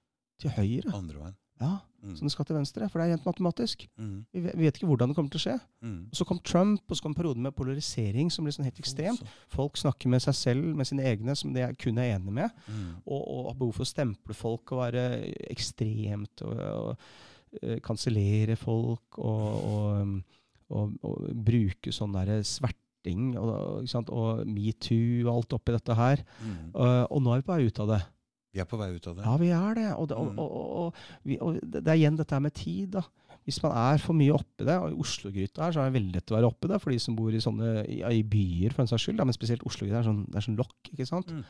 til 0.42 0.50
høyre 0.50 0.90
Andre 0.94 1.20
veien. 1.20 1.36
ja, 1.60 1.74
Mm. 2.04 2.16
som 2.18 2.26
det 2.26 2.32
skal 2.32 2.44
til 2.44 2.56
venstre. 2.56 2.86
For 2.90 2.98
det 3.00 3.06
er 3.08 3.14
rent 3.16 3.24
matematisk. 3.24 3.86
Mm. 3.96 4.26
Vi 4.30 4.40
vet, 4.44 4.54
vi 4.58 4.64
vet 4.66 4.76
ikke 4.76 4.86
hvordan 4.90 5.08
det 5.08 5.16
kommer 5.16 5.30
til 5.32 5.38
å 5.40 5.44
skje. 5.44 5.60
Mm. 5.80 6.08
Og 6.10 6.16
Så 6.18 6.26
kom 6.28 6.38
Trump, 6.44 6.82
og 6.90 6.96
så 6.98 7.02
kom 7.02 7.14
perioden 7.14 7.40
med 7.42 7.54
polarisering 7.56 8.28
som 8.30 8.44
ble 8.44 8.52
sånn 8.52 8.66
helt 8.66 8.76
ekstremt. 8.78 9.22
Folk 9.48 9.78
snakker 9.80 10.10
med 10.12 10.20
seg 10.20 10.34
selv, 10.34 10.76
med 10.76 10.84
sine 10.86 11.00
egne, 11.02 11.34
som 11.34 11.54
de 11.54 11.64
kun 11.80 11.96
er 11.96 12.18
enige 12.18 12.30
med. 12.32 12.50
Mm. 12.68 12.96
og, 13.06 13.22
og 13.24 13.46
har 13.48 13.54
behov 13.54 13.72
for 13.78 13.84
å 13.86 13.88
stemple 13.88 14.34
folk 14.36 14.72
og 14.72 14.82
være 14.82 15.06
ekstremt 15.48 16.42
og, 16.44 16.58
og 16.60 16.98
eh, 17.62 17.80
kansellere 17.80 18.56
folk 18.60 19.16
og, 19.16 19.64
og, 19.64 20.22
og, 20.76 20.98
og 21.08 21.30
bruke 21.32 21.88
sånn 21.90 22.12
derre 22.12 22.42
sverting 23.04 23.36
og, 23.38 24.08
og 24.10 24.46
metoo 24.48 25.28
og 25.28 25.34
alt 25.36 25.52
oppi 25.58 25.72
dette 25.76 25.94
her. 25.98 26.22
Mm. 26.40 26.72
Uh, 26.74 27.04
og 27.10 27.22
nå 27.22 27.32
er 27.34 27.42
vi 27.42 27.46
på 27.48 27.54
vei 27.56 27.66
ut 27.68 27.80
av 27.84 27.88
det. 27.94 28.00
Vi 28.54 28.60
er 28.62 28.66
på 28.70 28.78
vei 28.78 28.92
ut 28.94 29.06
av 29.10 29.16
det. 29.18 29.24
Ja, 29.26 29.36
vi 29.36 29.48
er 29.50 29.74
det. 29.74 29.88
Og 29.98 30.08
det, 30.08 30.16
og, 30.16 30.32
Mm. 30.32 30.38
og, 30.38 30.94
vi, 31.24 31.38
og 31.42 31.58
det 31.62 31.86
er 31.88 31.96
igjen 31.98 32.16
dette 32.16 32.38
med 32.40 32.54
tid. 32.54 32.90
da. 32.92 33.02
Hvis 33.44 33.60
man 33.62 33.72
er 33.76 33.98
for 33.98 34.14
mye 34.14 34.32
oppi 34.32 34.64
det, 34.64 34.76
og 34.78 34.92
i 34.92 35.00
Oslo-gryta 35.02 35.64
her, 35.66 35.72
så 35.72 35.80
er 35.82 35.90
det 35.90 35.98
veldig 36.00 36.14
lett 36.14 36.30
å 36.32 36.36
være 36.38 36.46
oppi 36.48 36.68
det 36.70 36.80
for 36.80 36.90
de 36.94 36.98
som 37.02 37.16
bor 37.16 37.34
i 37.34 37.40
sånne 37.42 37.84
i, 37.90 38.00
i 38.00 38.22
byer, 38.22 38.72
for 38.72 38.82
en 38.82 38.88
saks 38.88 39.02
skyld. 39.04 39.18
Da, 39.18 39.24
men 39.26 39.34
spesielt 39.36 39.64
Oslo-gryta 39.66 39.98
er 40.00 40.06
sånn, 40.06 40.24
det 40.30 40.36
er 40.38 40.46
sånn 40.46 40.56
lokk. 40.56 40.92
ikke 40.94 41.06
sant? 41.06 41.28
Mm. 41.34 41.42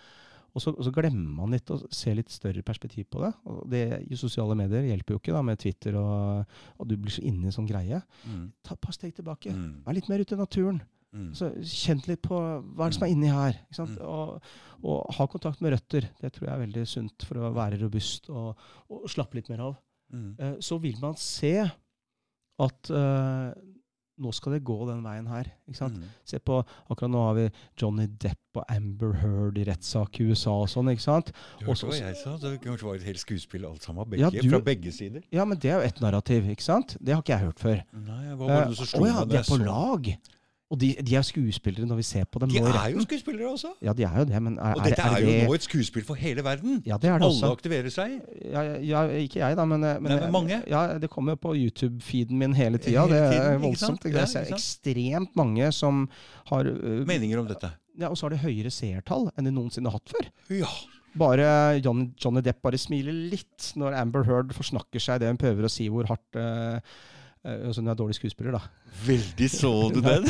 Og 0.55 0.62
så, 0.62 0.70
og 0.70 0.84
så 0.86 0.92
glemmer 0.94 1.34
man 1.34 1.50
litt 1.50 1.66
å 1.74 1.81
se 1.91 2.12
litt 2.15 2.31
større 2.31 2.62
perspektiv 2.62 3.08
på 3.10 3.20
det. 3.20 3.33
Og 3.50 3.65
det 3.68 3.84
i 4.08 4.15
sosiale 4.16 4.55
medier 4.57 4.86
hjelper 4.86 5.16
jo 5.16 5.18
ikke 5.20 5.34
da 5.34 5.42
med 5.42 5.58
Twitter, 5.58 5.97
og, 5.99 6.47
og 6.78 6.89
du 6.89 6.97
blir 6.97 7.10
så 7.10 7.24
inne 7.26 7.42
i 7.42 7.50
en 7.50 7.57
sånn 7.57 7.66
greie. 7.68 7.99
Mm. 8.24 8.44
Ta 8.62 8.74
et 8.78 8.81
par 8.81 8.94
steg 8.94 9.15
tilbake. 9.18 9.50
Mm. 9.52 9.83
Vær 9.84 9.97
litt 9.99 10.08
mer 10.08 10.23
ute 10.23 10.39
i 10.39 10.39
naturen. 10.41 10.78
Mm. 11.15 11.31
Så 11.36 11.51
kjent 11.62 12.09
litt 12.10 12.23
på 12.26 12.39
hva 12.75 12.91
som 12.93 13.07
er 13.07 13.12
inni 13.15 13.31
her. 13.31 13.60
Mm. 13.78 13.97
Og, 14.02 14.49
og 14.83 15.15
ha 15.18 15.26
kontakt 15.31 15.62
med 15.62 15.76
røtter. 15.76 16.09
Det 16.20 16.33
tror 16.34 16.49
jeg 16.49 16.55
er 16.57 16.65
veldig 16.67 16.86
sunt 16.91 17.26
for 17.28 17.39
å 17.39 17.52
være 17.55 17.78
robust 17.84 18.28
og, 18.34 18.67
og 18.91 19.07
slappe 19.12 19.39
litt 19.39 19.52
mer 19.52 19.68
av. 19.70 19.78
Mm. 20.15 20.33
Eh, 20.39 20.57
så 20.65 20.78
vil 20.83 20.99
man 21.02 21.17
se 21.20 21.55
at 22.65 22.91
eh, 22.91 23.55
nå 24.15 24.31
skal 24.34 24.55
det 24.55 24.60
gå 24.67 24.76
den 24.86 25.01
veien 25.02 25.26
her. 25.26 25.49
Mm. 25.67 26.02
Se 26.28 26.39
på, 26.39 26.60
Akkurat 26.93 27.10
nå 27.10 27.23
har 27.25 27.39
vi 27.39 27.47
Johnny 27.81 28.07
Depp 28.07 28.60
og 28.60 28.68
Amber 28.70 29.17
Heard 29.18 29.59
i 29.59 29.65
rettssak 29.67 30.20
i 30.23 30.28
USA 30.31 30.55
og 30.62 30.70
sånn. 30.70 30.93
ikke 30.93 31.02
sant? 31.02 31.33
Du 31.59 31.67
hørte 31.67 31.89
hva 31.91 31.99
jeg 31.99 32.20
sa? 32.20 32.36
Det 32.43 32.52
kanskje 32.62 32.86
var 32.86 33.01
et 33.01 33.09
helt 33.09 33.23
skuespill 33.23 33.67
alt 33.67 33.83
sammen. 33.86 34.15
Ja, 34.20 34.31
du- 34.31 34.39
Fra 34.51 34.62
begge 34.62 34.93
sider. 34.94 35.25
Ja, 35.34 35.44
men 35.44 35.59
det 35.59 35.73
er 35.73 35.83
jo 35.83 35.89
ett 35.89 36.01
narrativ, 36.05 36.47
ikke 36.51 36.62
sant? 36.62 36.97
Det 37.01 37.15
har 37.15 37.23
ikke 37.23 37.34
jeg 37.34 37.47
hørt 37.49 37.59
før. 37.59 37.83
Nei, 37.93 38.23
hva 38.34 38.47
var 38.47 38.65
det 38.70 38.78
som 38.78 38.86
Å 38.86 38.93
slo 38.93 39.07
ja, 39.07 39.18
meg 39.18 39.34
de 39.34 39.43
er 39.43 39.51
på 39.51 39.60
lag! 39.65 40.15
Og 40.75 40.81
de, 40.81 40.89
de 41.07 41.15
er 41.15 41.23
skuespillere 41.27 41.86
når 41.86 42.01
vi 42.01 42.05
ser 42.09 42.25
på 42.27 42.41
dem 42.43 42.51
De 42.51 42.59
er 42.59 42.89
jo 42.91 43.03
skuespillere 43.05 43.47
også! 43.53 43.70
Ja, 43.85 43.93
de 43.94 44.07
er 44.09 44.17
jo 44.19 44.25
det, 44.31 44.41
men 44.43 44.57
er, 44.59 44.75
Og 44.75 44.83
dette 44.89 44.99
er, 44.99 45.12
er, 45.12 45.20
er 45.20 45.43
jo 45.44 45.49
nå 45.49 45.55
et 45.55 45.67
skuespill 45.69 46.07
for 46.09 46.19
hele 46.19 46.43
verden. 46.47 46.81
Ja, 46.89 46.99
det 46.99 47.12
er 47.12 47.20
det 47.23 47.28
Alle 47.28 47.31
også. 47.31 47.53
aktiverer 47.55 47.94
seg. 47.94 48.17
Ja, 48.51 48.65
ja, 48.83 49.05
ikke 49.23 49.39
jeg, 49.44 49.59
da, 49.61 49.67
men, 49.70 49.85
men, 49.86 50.09
Nei, 50.11 50.19
men 50.25 50.35
mange. 50.35 50.59
Ja, 50.70 50.83
Det 50.99 51.11
kommer 51.12 51.36
jo 51.36 51.43
på 51.44 51.55
YouTube-feeden 51.61 52.41
min 52.41 52.57
hele 52.59 52.81
tida. 52.83 53.07
Det 53.11 53.23
er 53.23 53.61
voldsomt. 53.62 54.09
Jeg 54.11 54.33
ser 54.33 54.51
ekstremt 54.57 55.36
mange 55.39 55.70
som 55.77 56.05
har 56.51 56.67
uh, 56.67 57.05
Meninger 57.07 57.39
om 57.44 57.47
dette. 57.49 57.70
ja, 58.01 58.11
Og 58.11 58.19
så 58.19 58.27
har 58.27 58.35
de 58.35 58.43
høyere 58.43 58.73
seertall 58.75 59.31
enn 59.39 59.47
de 59.47 59.55
noensinne 59.55 59.93
har 59.93 60.01
hatt 60.01 60.11
før. 60.17 60.31
Ja. 60.59 60.73
Bare 61.15 61.47
Johnny, 61.78 62.09
Johnny 62.19 62.43
Depp 62.43 62.65
bare 62.67 62.78
smiler 62.81 63.15
litt 63.31 63.70
når 63.78 63.94
Amber 64.01 64.27
Heard 64.27 64.51
forsnakker 64.57 64.99
seg 65.03 65.23
det 65.23 65.31
hun 65.31 65.39
prøver 65.39 65.69
å 65.69 65.70
si 65.70 65.86
hvor 65.93 66.09
hardt 66.11 66.41
uh, 66.41 66.81
Altså 67.45 67.83
hun 67.83 67.91
er 67.93 67.97
dårlig 67.99 68.15
skuespiller, 68.17 68.55
da. 68.57 68.61
Veldig 69.05 69.49
så 69.53 69.71
du 69.93 69.99
den? 70.01 70.25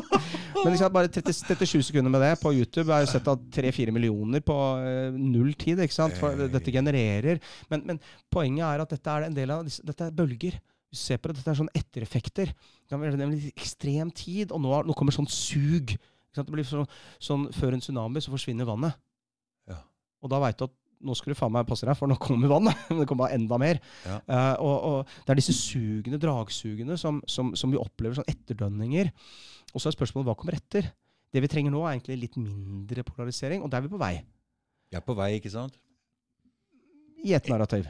Men 0.64 0.72
liksom 0.72 0.92
bare 0.94 1.10
30, 1.12 1.34
37 1.44 1.82
sekunder 1.90 2.08
med 2.14 2.22
det 2.24 2.30
på 2.40 2.54
YouTube 2.56 2.88
er 2.94 3.02
jo 3.04 3.10
sett 3.10 3.26
av 3.28 3.42
3-4 3.52 3.92
millioner 3.92 4.40
på 4.40 4.54
eh, 4.80 5.12
null 5.12 5.50
tid. 5.60 5.82
ikke 5.84 5.92
sant? 5.96 6.16
For 6.16 6.32
Eh. 6.32 6.48
dette 6.48 6.72
genererer. 6.72 7.40
Men, 7.68 7.82
men 7.90 8.00
poenget 8.32 8.64
er 8.64 8.80
at 8.86 8.94
dette 8.96 9.12
er 9.12 9.26
en 9.26 9.36
del 9.36 9.52
av 9.52 9.66
disse, 9.66 9.84
dette 9.84 10.06
er 10.08 10.14
bølger. 10.16 10.56
Du 10.88 10.96
ser 10.96 11.18
på 11.20 11.28
det, 11.28 11.36
Dette 11.42 11.52
er 11.52 11.58
sånne 11.58 11.74
ettereffekter. 11.76 12.54
Det 12.88 12.96
er 12.96 13.20
en 13.26 13.36
ekstrem 13.50 14.10
tid, 14.14 14.52
og 14.54 14.62
nå, 14.64 14.72
nå 14.88 14.96
kommer 14.96 15.12
sånn 15.12 15.28
sug. 15.28 15.96
Det 16.34 16.46
blir 16.48 16.64
sånn, 16.66 16.88
sånn 17.22 17.44
Før 17.52 17.74
en 17.76 17.82
tsunami 17.84 18.22
så 18.24 18.32
forsvinner 18.32 18.64
vannet. 18.66 18.96
Ja. 19.68 19.82
Og 20.24 20.32
da 20.32 20.40
veit 20.42 20.56
du 20.58 20.64
at 20.70 20.72
nå 21.04 21.14
skal 21.18 21.34
du 21.34 21.38
faen 21.38 21.52
meg 21.54 21.66
passe 21.68 21.86
deg, 21.86 21.96
for 21.98 22.10
nå 22.10 22.16
kommer 22.20 22.50
vannet. 22.50 22.84
Det 23.00 23.06
kommer 23.10 23.34
enda 23.34 23.58
mer. 23.60 23.80
Ja. 24.06 24.18
Uh, 24.28 24.54
og, 24.64 24.76
og 24.88 25.16
det 25.24 25.34
er 25.34 25.40
disse 25.40 25.54
sugene, 25.56 26.20
dragsugene, 26.20 26.98
som, 27.00 27.20
som, 27.30 27.52
som 27.58 27.72
vi 27.72 27.80
opplever 27.80 28.18
sånn 28.18 28.28
etterdønninger. 28.30 29.10
Og 29.74 29.82
så 29.82 29.90
er 29.90 29.96
spørsmålet 29.96 30.30
hva 30.30 30.36
kommer 30.38 30.56
etter? 30.58 30.88
Det 31.34 31.42
vi 31.42 31.50
trenger 31.50 31.74
nå, 31.74 31.82
er 31.82 31.96
egentlig 31.96 32.20
litt 32.22 32.38
mindre 32.38 33.02
polarisering, 33.06 33.64
og 33.64 33.72
der 33.72 33.82
er 33.82 33.88
vi 33.88 33.92
på 33.94 34.00
vei. 34.00 34.14
Vi 34.90 34.98
er 34.98 35.04
på 35.04 35.16
vei, 35.18 35.32
ikke 35.40 35.52
sant? 35.52 35.76
I 37.24 37.34
et 37.34 37.48
narrativ. 37.50 37.88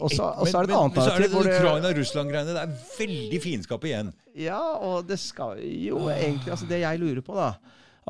Og 0.00 0.12
så- 0.14 0.30
er 0.30 0.46
det 0.46 0.48
et 0.48 0.54
annet 0.54 0.76
annet 0.78 0.94
men 0.94 1.02
så 1.02 1.10
er 1.10 1.18
narrativ 1.18 1.42
det- 1.42 1.58
Ukraina-Russland-greiene. 1.58 2.54
Det 2.54 2.62
er 2.62 2.74
veldig 2.98 3.40
fiendskap 3.42 3.84
igjen. 3.84 4.12
Ja, 4.38 4.60
og 4.78 5.06
det 5.08 5.18
skal 5.18 5.58
jo 5.58 6.06
egentlig 6.08 6.52
Altså, 6.52 6.68
det 6.70 6.80
jeg 6.80 7.00
lurer 7.00 7.20
på, 7.20 7.34
da 7.34 7.54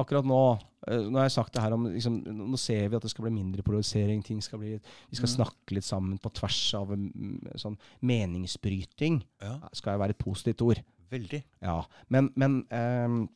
Akkurat 0.01 0.25
nå 0.25 0.39
eh, 0.89 1.03
Nå 1.11 1.19
har 1.21 1.27
jeg 1.29 1.35
sagt 1.37 1.53
det 1.55 1.63
her 1.63 1.73
om 1.77 1.85
liksom, 1.91 2.21
Nå 2.25 2.59
ser 2.59 2.89
vi 2.89 2.97
at 2.97 3.03
det 3.05 3.11
skal 3.13 3.27
bli 3.27 3.33
mindre 3.37 3.63
polarisering. 3.67 4.23
Ting 4.25 4.41
skal 4.43 4.59
bli 4.63 4.73
Vi 4.79 5.17
skal 5.19 5.29
Mm. 5.29 5.35
snakke 5.37 5.77
litt 5.77 5.85
sammen 5.87 6.19
på 6.19 6.33
tvers 6.33 6.61
av 6.79 6.89
mm, 6.97 7.51
sånn 7.61 7.77
meningsbryting. 8.03 9.21
Ja, 9.43 9.59
Skal 9.73 9.95
jo 9.99 10.03
være 10.05 10.17
et 10.17 10.25
positivt 10.25 10.63
ord. 10.63 10.81
veldig. 11.11 11.43
Ja. 11.63 11.81
Men, 12.09 12.31
men 12.37 12.61
um, 12.71 13.29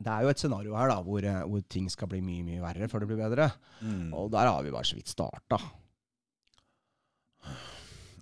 det 0.00 0.12
er 0.12 0.22
jo 0.24 0.28
et 0.32 0.38
scenario 0.40 0.74
her 0.76 0.88
da 0.88 0.96
hvor, 1.04 1.24
eh, 1.24 1.42
hvor 1.48 1.62
ting 1.68 1.88
skal 1.92 2.08
bli 2.08 2.20
mye 2.24 2.42
mye 2.44 2.60
verre 2.64 2.88
før 2.88 3.00
det 3.04 3.08
blir 3.08 3.20
bedre. 3.20 3.50
Mm. 3.82 4.12
Og 4.16 4.30
der 4.32 4.46
har 4.48 4.62
vi 4.64 4.70
bare 4.72 4.84
så 4.84 4.96
vidt 4.96 5.08
starta. 5.12 5.58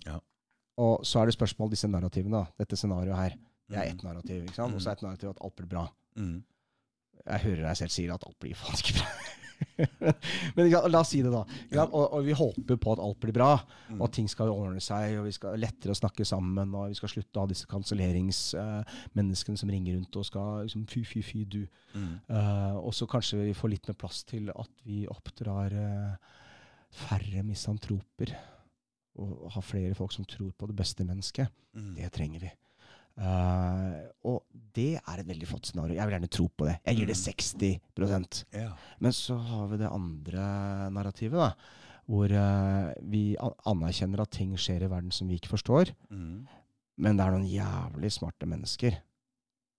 Ja. 0.05 0.19
Og 0.77 1.05
så 1.07 1.21
er 1.21 1.29
det 1.31 1.35
spørsmål 1.37 1.71
disse 1.73 1.87
narrativene. 1.89 2.43
da. 2.43 2.45
Dette 2.63 2.77
scenarioet 2.79 3.15
her. 3.17 3.35
Det 3.69 3.77
er 3.77 3.85
Mm. 3.89 3.95
ett 3.97 4.03
narrativ. 4.03 4.43
ikke 4.45 4.55
sant? 4.55 4.75
Og 4.75 4.81
så 4.81 4.89
er 4.89 4.91
et 4.93 5.01
narrativ 5.01 5.29
at 5.29 5.37
alt 5.41 5.55
blir 5.55 5.67
bra. 5.67 5.87
Mm. 6.17 6.43
Jeg 7.23 7.45
hører 7.47 7.63
deg 7.69 7.79
selv 7.79 7.95
sier 7.95 8.13
at 8.13 8.25
alt 8.27 8.37
blir 8.43 8.57
faen 8.59 8.81
ikke 8.81 8.99
bra. 8.99 9.07
Men 10.55 10.67
la 10.91 10.99
oss 10.99 11.13
si 11.13 11.21
det, 11.23 11.31
da. 11.31 11.45
Og, 11.85 11.95
og 12.03 12.25
vi 12.25 12.35
håper 12.35 12.77
på 12.81 12.91
at 12.95 13.01
alt 13.03 13.19
blir 13.23 13.35
bra, 13.35 13.53
Mm. 13.85 13.99
og 14.01 14.07
at 14.07 14.15
ting 14.17 14.25
skal 14.27 14.49
ordne 14.49 14.81
seg, 14.81 15.13
og 15.19 15.27
vi 15.27 15.31
skal 15.35 15.59
lettere 15.61 15.93
å 15.93 15.97
snakke 15.99 16.25
sammen, 16.25 16.71
og 16.73 16.89
vi 16.89 16.97
skal 16.97 17.11
slutte 17.11 17.37
å 17.37 17.43
ha 17.43 17.49
disse 17.51 17.67
kanselleringsmenneskene 17.69 19.59
som 19.61 19.69
ringer 19.69 19.93
rundt 19.95 20.17
og 20.17 20.25
skal 20.25 20.63
liksom 20.65 20.87
fy, 20.89 21.03
fy, 21.05 21.21
fy, 21.25 21.43
du. 21.45 21.61
Mm. 21.93 22.15
Uh, 22.29 22.79
og 22.81 22.91
så 22.97 23.07
kanskje 23.09 23.43
vi 23.43 23.53
får 23.57 23.73
litt 23.75 23.87
mer 23.91 23.99
plass 24.01 24.23
til 24.27 24.49
at 24.49 24.73
vi 24.87 25.03
oppdrar 25.11 25.75
uh, 25.77 26.41
færre 27.05 27.45
misantroper. 27.45 28.33
Og 29.21 29.45
har 29.53 29.63
flere 29.63 29.95
folk 29.95 30.11
som 30.11 30.25
tror 30.27 30.49
på 30.57 30.67
det 30.67 30.75
beste 30.75 31.05
mennesket. 31.07 31.47
Mm. 31.77 31.93
Det 31.95 32.09
trenger 32.17 32.47
vi. 32.47 32.49
Eh, 33.15 33.95
og 34.27 34.43
det 34.75 34.97
er 34.99 35.21
et 35.21 35.29
veldig 35.29 35.47
flott 35.47 35.69
scenario. 35.69 35.95
Jeg 35.95 36.07
vil 36.07 36.17
gjerne 36.17 36.31
tro 36.35 36.49
på 36.51 36.67
det. 36.67 36.75
Jeg 36.83 36.99
gir 36.99 37.09
det 37.11 37.17
60 37.19 37.55
Ja. 38.55 38.69
Men 38.99 39.15
så 39.15 39.37
har 39.39 39.67
vi 39.71 39.79
det 39.81 39.91
andre 39.91 40.45
narrativet, 40.95 41.39
da. 41.39 41.81
Hvor 42.05 42.29
uh, 42.29 42.91
vi 43.09 43.33
anerkjenner 43.65 44.21
at 44.21 44.29
ting 44.35 44.51
skjer 44.61 44.83
i 44.85 44.89
verden 44.91 45.13
som 45.15 45.25
vi 45.25 45.39
ikke 45.39 45.55
forstår. 45.55 45.89
Mm. 46.13 46.43
Men 47.01 47.17
det 47.17 47.25
er 47.25 47.33
noen 47.33 47.47
jævlig 47.49 48.11
smarte 48.13 48.45
mennesker 48.45 48.99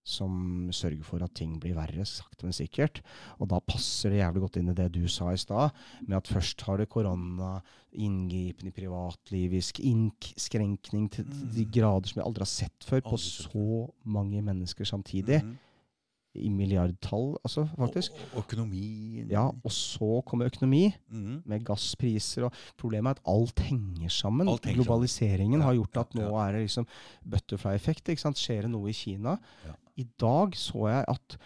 som 0.06 0.68
sørger 0.70 1.02
for 1.02 1.22
at 1.26 1.32
ting 1.34 1.56
blir 1.60 1.74
verre, 1.74 2.04
sakte, 2.06 2.46
men 2.46 2.54
sikkert. 2.54 3.00
Og 3.42 3.48
da 3.50 3.58
passer 3.66 4.12
det 4.14 4.20
jævlig 4.22 4.44
godt 4.44 4.58
inn 4.60 4.70
i 4.70 4.76
det 4.78 4.86
du 4.94 5.02
sa 5.10 5.32
i 5.34 5.40
stad, 5.40 5.74
med 6.06 6.16
at 6.20 6.30
først 6.30 6.62
har 6.68 6.78
det 6.78 6.88
korona, 6.92 7.56
inngripen 7.96 8.68
i 8.68 8.74
privatlivisk 8.76 9.80
innskrenkning 9.80 11.10
til 11.10 11.24
Mm. 11.24 11.50
de 11.54 11.64
grader 11.64 12.06
som 12.08 12.20
vi 12.22 12.26
aldri 12.26 12.40
har 12.44 12.52
sett 12.52 12.84
før, 12.84 13.00
på 13.02 13.16
så 13.18 13.90
mange 14.04 14.42
mennesker 14.42 14.84
samtidig. 14.84 15.42
Mm. 15.42 15.56
I 16.36 16.50
milliardtall, 16.52 17.38
altså, 17.42 17.66
faktisk. 17.78 18.12
Og, 18.34 18.42
økonomien 18.44 19.30
Ja, 19.30 19.46
og 19.48 19.70
så 19.72 20.22
kommer 20.26 20.44
økonomi 20.50 20.94
Mm. 21.10 21.42
med 21.46 21.64
gasspriser 21.64 22.44
og 22.44 22.52
Problemet 22.76 23.06
er 23.06 23.10
at 23.10 23.20
alt 23.26 23.58
henger 23.60 24.08
sammen. 24.10 24.46
Alt 24.46 24.66
henger 24.66 24.84
sammen. 24.84 24.84
Globaliseringen 24.84 25.60
Ja, 25.60 25.64
har 25.64 25.74
gjort 25.74 25.96
at 25.96 26.14
nå 26.14 26.36
er 26.36 26.52
det 26.52 26.60
liksom 26.68 26.86
butterfly-effekt. 27.26 28.04
Skjer 28.36 28.62
det 28.62 28.70
noe 28.70 28.88
i 28.90 28.92
Kina? 28.92 29.38
Ja. 29.64 29.72
I 29.96 30.04
dag 30.20 30.56
så 30.58 30.88
jeg 30.90 31.04
at 31.08 31.36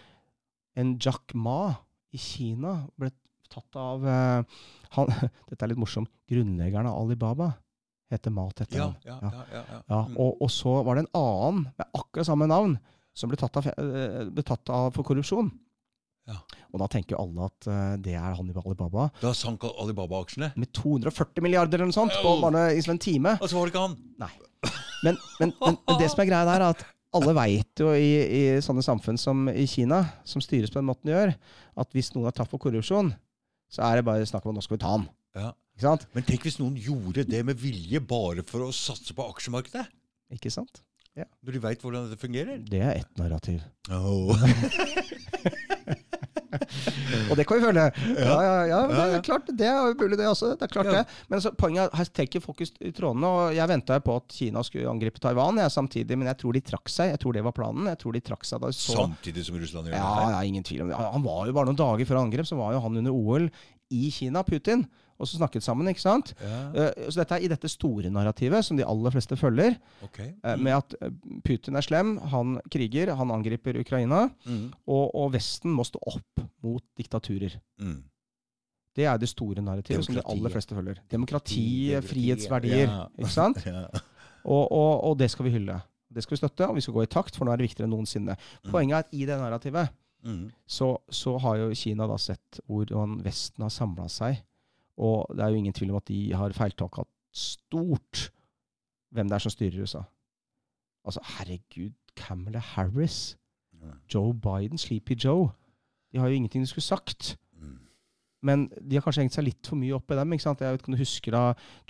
en 0.81 0.93
Jack 0.99 1.33
Ma 1.35 1.73
i 2.11 2.19
Kina 2.19 2.81
ble 2.99 3.11
tatt 3.51 3.75
av 3.79 4.03
uh, 4.03 4.43
han, 4.95 5.11
Dette 5.49 5.63
er 5.65 5.71
litt 5.71 5.79
morsomt. 5.81 6.11
Grunnleggeren 6.31 6.87
av 6.87 6.99
Alibaba 7.01 7.49
heter 8.11 8.31
Ma 8.35 8.45
til 8.55 8.67
Ja, 8.75 8.89
ja, 9.07 9.17
Ja. 9.23 9.31
ja. 9.31 9.43
ja, 9.51 9.63
ja. 9.71 9.81
Ja, 9.87 9.99
Mm. 10.07 10.15
og, 10.19 10.41
og 10.43 10.49
så 10.51 10.77
var 10.83 10.95
det 10.95 11.05
en 11.05 11.13
annen 11.19 11.65
med 11.77 11.87
akkurat 11.95 12.27
samme 12.27 12.47
navn 12.47 12.77
som 13.15 13.29
ble 13.31 13.37
tatt 13.39 13.57
av, 13.59 13.67
eh, 13.67 14.23
ble 14.31 14.43
tatt 14.47 14.69
av 14.71 14.91
for 14.95 15.03
korrupsjon. 15.07 15.49
Ja. 16.27 16.37
Og 16.71 16.79
da 16.79 16.87
tenker 16.91 17.15
jo 17.17 17.23
alle 17.25 17.47
at 17.49 17.67
uh, 17.67 17.95
det 17.99 18.13
er 18.15 18.35
han 18.37 18.51
i 18.51 18.55
Alibaba. 18.55 19.09
Da 19.19 19.31
sank 19.35 19.63
Alibaba-aksjene. 19.67 20.51
Med 20.59 20.71
240 20.75 21.43
milliarder 21.43 21.79
eller 21.79 21.89
noe 21.91 21.97
sånt 21.97 22.15
på 22.23 22.35
bare 22.43 22.69
liksom 22.75 22.93
en 22.95 23.01
time. 23.03 23.33
Og 23.41 23.49
så 23.51 23.57
var 23.57 23.67
det 23.67 23.73
ikke 23.73 23.83
han! 23.87 23.97
Men, 25.03 25.17
men, 25.41 25.53
men, 25.63 25.77
men 25.87 25.97
det 25.99 26.11
som 26.13 26.21
er 26.23 26.29
greia 26.29 26.45
der, 26.47 26.61
er 26.61 26.75
at 26.75 26.85
alle 27.17 27.33
veit 27.35 27.81
jo 27.83 27.91
i, 27.95 28.11
i 28.23 28.41
sånne 28.63 28.83
samfunn 28.85 29.19
som 29.19 29.49
i 29.51 29.65
Kina, 29.69 30.03
som 30.27 30.43
styres 30.43 30.71
på 30.71 30.79
den 30.79 30.87
måten 30.87 31.09
de 31.09 31.15
gjør, 31.15 31.33
at 31.83 31.97
hvis 31.97 32.13
noen 32.15 32.29
er 32.29 32.35
tatt 32.37 32.51
for 32.51 32.61
korrupsjon, 32.61 33.11
så 33.71 33.83
er 33.87 33.99
det 33.99 34.07
bare 34.07 34.27
snakk 34.27 34.45
om 34.45 34.53
at 34.53 34.59
nå 34.59 34.63
skal 34.65 34.77
vi 34.77 34.83
ta 34.83 34.93
han. 34.95 35.09
Ja. 35.37 35.49
Ikke 35.75 35.87
sant? 35.87 36.07
Men 36.15 36.27
tenk 36.27 36.45
hvis 36.45 36.59
noen 36.59 36.77
gjorde 36.79 37.25
det 37.27 37.43
med 37.47 37.59
vilje 37.59 38.01
bare 38.03 38.43
for 38.47 38.67
å 38.67 38.71
satse 38.75 39.15
på 39.15 39.27
aksjemarkedet? 39.31 39.85
Ikke 40.35 40.51
sant? 40.53 40.83
Når 41.15 41.55
de 41.55 41.59
veit 41.63 41.81
hvordan 41.83 42.07
dette 42.07 42.21
fungerer? 42.21 42.61
Det 42.63 42.79
er 42.79 43.01
ett 43.01 43.19
narrativ. 43.19 43.59
Oh. 43.91 44.31
Og 47.29 47.39
det 47.39 47.45
kan 47.47 47.61
vi 47.61 47.67
føle. 47.69 47.85
Ja, 48.17 48.35
ja, 48.43 48.57
ja, 48.71 48.81
det 48.91 49.05
er 49.21 49.25
klart, 49.25 49.47
det 49.47 49.69
er 49.69 49.95
mulig, 49.95 50.19
det 50.19 50.27
også. 50.27 50.53
Det 50.59 50.67
er 50.67 50.73
klart 50.73 50.91
det. 50.91 51.05
Men 51.29 51.39
altså, 51.39 51.53
poenget 51.55 51.85
er, 51.85 51.95
her 52.01 52.11
trekker 52.19 52.43
folk 52.43 52.61
i 52.65 52.91
trådene. 52.95 53.31
Og 53.31 53.55
jeg 53.55 53.71
venta 53.71 54.01
på 54.03 54.17
at 54.19 54.35
Kina 54.35 54.65
skulle 54.67 54.91
angripe 54.91 55.23
Taiwan 55.23 55.61
jeg, 55.61 55.73
samtidig, 55.73 56.19
men 56.19 56.31
jeg 56.31 56.41
tror 56.43 56.57
de 56.57 56.63
trakk 56.73 56.91
seg. 56.91 57.13
Jeg 57.13 57.23
tror 57.23 57.39
det 57.39 57.45
var 57.47 57.55
planen. 57.55 57.87
Jeg 57.93 58.01
tror 58.03 58.17
de 58.17 58.23
trakk 58.31 58.47
seg 58.47 58.63
da 58.63 58.73
så 58.75 58.99
Samtidig 58.99 59.47
som 59.47 59.55
Russland 59.61 59.87
gjør 59.87 59.95
Ja, 59.95 60.11
det 60.19 60.35
ja, 60.35 60.43
ingen 60.51 60.67
tvil 60.67 60.83
om 60.83 60.91
det. 60.91 60.99
Han 60.99 61.21
han 61.21 61.27
var 61.27 61.45
jo 61.45 61.53
bare 61.55 61.69
noen 61.69 61.77
dager 61.77 62.09
før 62.09 62.23
angrep, 62.23 62.49
så 62.49 62.57
var 62.57 62.73
jo 62.75 62.81
han 62.81 62.97
under 63.01 63.13
OL 63.13 63.47
i 63.91 64.09
Kina, 64.13 64.43
Putin. 64.47 64.85
Og 65.21 65.29
så 65.29 65.37
snakket 65.37 65.63
sammen, 65.65 65.87
ikke 65.91 66.01
sant? 66.03 66.33
Ja, 66.41 66.59
Uh, 66.71 67.09
Så 67.11 67.19
dette 67.21 67.37
er 67.37 67.45
i 67.45 67.49
dette 67.51 67.69
store 67.69 68.09
narrativet, 68.13 68.65
som 68.65 68.77
de 68.79 68.85
aller 68.87 69.13
fleste 69.13 69.37
følger, 69.37 69.75
okay. 70.03 70.31
mm. 70.33 70.45
uh, 70.47 70.55
med 70.57 70.73
at 70.79 70.95
eh, 71.01 71.11
Putin 71.45 71.77
er 71.77 71.85
slem, 71.85 72.15
han 72.31 72.55
kriger, 72.73 73.13
han 73.15 73.31
angriper 73.31 73.77
Ukraina, 73.81 74.29
Mm. 74.45 74.71
og, 74.87 75.15
og 75.15 75.33
Vesten 75.33 75.71
må 75.75 75.83
stå 75.85 75.99
opp 76.15 76.41
mot 76.63 76.83
diktaturer. 76.97 77.59
Mm. 77.81 77.99
Det 78.95 79.05
er 79.07 79.17
det 79.21 79.29
store 79.31 79.61
narrativet 79.63 80.03
som 80.05 80.15
de 80.17 80.23
aller 80.25 80.51
fleste 80.51 80.75
følger. 80.75 80.97
Demokrati, 81.11 81.61
Demokrati, 81.93 82.07
frihetsverdier, 82.09 82.87
ja. 82.89 83.05
ikke 83.19 83.31
sant? 83.31 83.61
Ja. 83.71 83.85
Og, 84.43 84.71
og, 84.73 85.03
og 85.05 85.17
det 85.19 85.29
skal 85.31 85.45
vi 85.45 85.51
hylle. 85.53 85.75
Det 86.11 86.23
skal 86.25 86.33
vi 86.35 86.39
støtte, 86.41 86.67
og 86.67 86.75
vi 86.75 86.81
skal 86.81 86.95
gå 86.95 87.03
i 87.05 87.09
takt, 87.13 87.35
for 87.37 87.45
nå 87.45 87.53
er 87.53 87.59
det 87.61 87.67
viktigere 87.69 87.85
enn 87.85 87.93
noensinne. 87.93 88.33
Mm. 88.65 88.71
Poenget 88.73 88.95
er 88.97 89.03
at 89.05 89.13
i 89.13 89.25
det 89.29 89.37
narrativet 89.41 89.97
Mm. 90.23 90.51
så, 90.69 90.97
så 91.09 91.31
har 91.41 91.55
jo 91.57 91.71
Kina 91.73 92.05
da 92.05 92.13
sett 92.21 92.59
hvordan 92.69 93.23
Vesten 93.25 93.63
har 93.65 93.71
samla 93.73 94.03
seg. 94.13 94.35
Og 94.97 95.31
det 95.35 95.43
er 95.45 95.49
jo 95.49 95.55
ingen 95.61 95.73
tvil 95.73 95.91
om 95.91 95.99
at 96.01 96.07
de 96.07 96.33
har 96.33 96.53
feiltolka 96.53 97.03
stort 97.33 98.31
hvem 99.11 99.27
det 99.27 99.35
er 99.35 99.43
som 99.43 99.51
styrer 99.53 99.81
USA. 99.83 100.01
Altså, 101.05 101.19
herregud, 101.37 101.93
Camilla 102.15 102.59
Harris, 102.59 103.37
Ja. 103.81 103.95
Joe 104.13 104.33
Biden, 104.33 104.77
Sleepy 104.77 105.15
Joe. 105.17 105.47
De 106.13 106.19
har 106.19 106.27
jo 106.27 106.35
ingenting 106.35 106.61
de 106.61 106.67
skulle 106.67 106.83
sagt. 106.85 107.37
Mm. 107.57 107.79
Men 108.43 108.67
de 108.89 108.95
har 108.95 109.01
kanskje 109.01 109.23
hengt 109.23 109.33
seg 109.33 109.43
litt 109.47 109.65
for 109.67 109.75
mye 109.79 109.95
opp 109.97 110.11
i 110.11 110.17
dem. 110.19 110.33
ikke 110.35 110.43
sant? 110.43 110.61
Jeg 110.61 110.71
vet 110.75 110.81
ikke 110.83 110.91
om 110.91 110.95
du 110.97 111.01
husker 111.01 111.31
da 111.33 111.41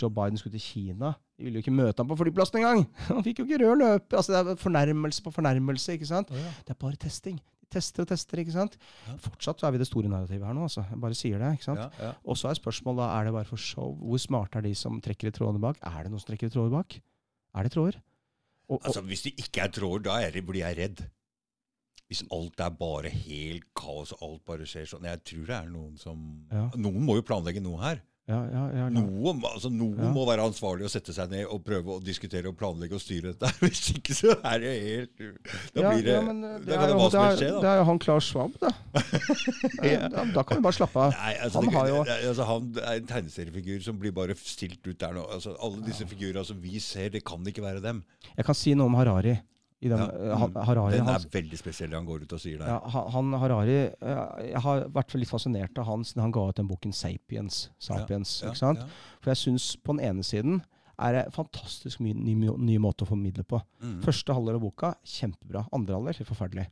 Joe 0.01 0.09
Biden 0.09 0.37
skulle 0.39 0.55
til 0.55 0.63
Kina. 0.63 1.11
De 1.35 1.43
ville 1.43 1.59
jo 1.59 1.65
ikke 1.65 1.73
møte 1.75 1.99
ham 1.99 2.07
på 2.07 2.15
flyplassen 2.21 2.61
engang! 2.61 2.85
Han 3.09 3.23
fikk 3.27 3.41
jo 3.41 3.45
ikke 3.49 3.59
rød 3.65 3.75
løper. 3.81 4.17
Altså, 4.21 4.31
det 4.31 4.53
er 4.53 4.61
fornærmelse 4.61 5.23
på 5.25 5.31
fornærmelse. 5.35 5.93
ikke 5.97 6.05
sant? 6.05 6.31
Oh, 6.31 6.37
ja. 6.39 6.53
Det 6.63 6.69
er 6.77 6.79
bare 6.79 6.95
testing. 6.95 7.41
Tester 7.71 8.03
og 8.03 8.09
tester, 8.11 8.41
ikke 8.43 8.53
sant? 8.55 8.75
Ja. 9.07 9.15
Fortsatt 9.23 9.61
så 9.61 9.69
er 9.69 9.75
vi 9.75 9.79
det 9.81 9.87
store 9.87 10.11
narrativet 10.11 10.43
her 10.47 10.57
nå, 10.57 10.65
altså. 10.67 10.83
Jeg 10.89 10.99
bare 11.05 11.17
sier 11.17 11.39
det. 11.39 11.53
ikke 11.57 11.67
sant? 11.69 11.79
Ja, 11.85 12.09
ja. 12.09 12.11
Og 12.27 12.39
så 12.39 12.49
er 12.51 12.59
spørsmålet 12.59 12.99
da, 13.03 13.07
er 13.19 13.29
det 13.29 13.33
bare 13.37 13.47
for 13.47 13.61
show. 13.61 13.93
Hvor 14.01 14.19
smarte 14.21 14.59
er 14.59 14.67
de 14.67 14.73
som 14.75 14.99
trekker 15.03 15.31
i 15.31 15.35
trådene 15.35 15.63
bak? 15.63 15.79
Er 15.87 16.03
det 16.03 16.11
noen 16.11 16.19
som 16.23 16.31
trekker 16.33 16.51
i 16.51 16.53
tråder 16.57 16.75
bak? 16.75 16.99
Er 17.55 17.67
det 17.67 17.73
tråder? 17.77 17.97
Og, 18.67 18.77
og, 18.77 18.85
Altså, 18.85 19.01
Hvis 19.07 19.25
det 19.27 19.33
ikke 19.39 19.65
er 19.65 19.73
tråder, 19.79 20.05
da 20.09 20.19
er 20.27 20.35
det, 20.35 20.45
blir 20.47 20.61
jeg 20.65 20.77
redd. 20.81 21.03
Hvis 22.11 22.25
alt 22.35 22.59
er 22.59 22.71
bare 22.75 23.09
helt 23.15 23.69
kaos, 23.79 24.11
og 24.17 24.23
alt 24.27 24.41
bare 24.49 24.65
skjer 24.67 24.87
sånn 24.91 25.07
Jeg 25.07 25.21
tror 25.23 25.45
det 25.47 25.55
er 25.55 25.69
noen 25.71 25.93
som. 25.99 26.17
Noen 26.75 27.05
må 27.07 27.15
jo 27.15 27.23
planlegge 27.23 27.63
noe 27.63 27.79
her. 27.79 28.01
Ja, 28.31 28.39
ja, 28.53 28.63
ja. 28.79 28.85
Noe, 28.95 29.33
altså, 29.51 29.69
noen 29.73 29.99
Ja. 29.99 30.09
må 30.15 30.23
være 30.29 30.45
ansvarlig 30.47 30.85
og 30.87 30.91
sette 30.93 31.13
seg 31.15 31.29
ned 31.33 31.45
og 31.51 31.61
prøve 31.67 31.97
å 31.97 32.01
diskutere 32.03 32.47
og 32.49 32.55
planlegge 32.59 32.95
og 32.97 33.03
styre 33.03 33.33
dette. 33.33 33.51
Hvis 33.63 33.91
ikke 33.93 34.15
så 34.17 34.33
er 34.39 34.63
det 34.63 34.71
helt 34.85 35.21
Da 35.75 35.91
blir 35.91 36.05
det, 36.07 36.15
ja, 36.15 36.21
men, 36.25 36.39
eh, 36.47 36.57
Da 36.65 36.73
er 36.73 36.81
kan 36.81 36.87
det 36.87 36.97
hva 37.01 37.09
som 37.11 37.19
det 37.19 37.27
helst 37.27 37.43
skje. 37.43 37.51
Da. 37.51 37.59
Det 37.59 37.67
da. 37.67 37.73
er 37.75 37.81
jo 37.81 37.85
han 37.91 38.01
Klaus 38.07 38.29
Schwab, 38.31 38.57
da. 38.61 38.71
Da. 40.15 40.25
Da 40.35 40.43
kan 40.47 40.57
vi 40.57 40.63
bare 40.65 40.77
slappe 40.77 41.03
av. 41.05 41.13
Nei, 41.17 41.33
altså, 41.43 41.61
Han 41.61 41.69
det, 41.73 41.91
jo- 41.91 42.03
det, 42.07 42.17
altså, 42.31 42.47
han 42.49 42.71
er 42.81 42.99
en 43.01 43.07
tegneseriefigur 43.11 43.83
som 43.85 43.99
blir 44.01 44.11
bare 44.15 44.35
stilt 44.39 44.81
ut 44.87 44.97
der 45.01 45.13
nå. 45.17 45.25
Altså, 45.35 45.55
alle 45.61 45.83
disse 45.85 46.07
figurene 46.09 46.45
som 46.47 46.59
vi 46.63 46.79
ser, 46.83 47.09
det 47.13 47.23
kan 47.27 47.43
ikke 47.47 47.63
være 47.63 47.81
dem. 47.83 48.03
Jeg 48.37 48.45
kan 48.47 48.55
si 48.57 48.73
noe 48.77 48.85
om 48.91 48.95
Harari. 48.99 49.37
Den, 49.89 49.97
Ja, 49.97 50.05
eh, 50.11 50.37
han- 50.37 50.51
mm. 50.53 50.63
Harari, 50.65 50.91
Den 50.91 51.05
han, 51.05 51.15
er 51.15 51.27
veldig 51.29 51.57
spesiell, 51.57 51.89
det 51.89 51.97
han 51.97 52.05
går 52.05 52.21
ut 52.21 52.33
og 52.33 52.39
sier 52.39 52.57
der. 52.59 52.67
ja, 52.67 52.79
han 52.89 53.11
han 53.11 53.39
Harari 53.39 53.77
eh, 54.01 54.51
Jeg 54.51 54.61
har 54.61 54.83
vært 54.89 55.15
litt 55.17 55.29
fascinert 55.29 55.77
av 55.77 55.85
han 55.85 56.03
siden 56.03 56.21
han 56.21 56.31
ga 56.31 56.49
ut 56.49 56.55
den 56.55 56.67
boken 56.67 56.91
'Sapiens'. 56.91 57.69
Sapiens 57.79 58.41
Ja, 58.43 58.49
ikke 58.49 58.57
sant? 58.57 58.79
For 59.21 59.31
jeg 59.31 59.37
syns 59.37 59.75
på 59.83 59.97
den 59.97 60.05
ene 60.05 60.23
siden 60.23 60.61
er 60.99 61.11
det 61.13 61.33
fantastisk 61.33 61.99
mye 61.99 62.13
ny, 62.13 62.35
ny 62.35 62.77
måte 62.77 63.01
å 63.03 63.07
formidle 63.07 63.43
på. 63.43 63.59
Mm. 63.81 64.01
Første 64.03 64.33
halvdel 64.33 64.55
av 64.55 64.61
boka 64.61 64.93
kjempebra. 65.03 65.67
Andre 65.73 65.95
halvdel 65.95 66.25
forferdelig, 66.25 66.67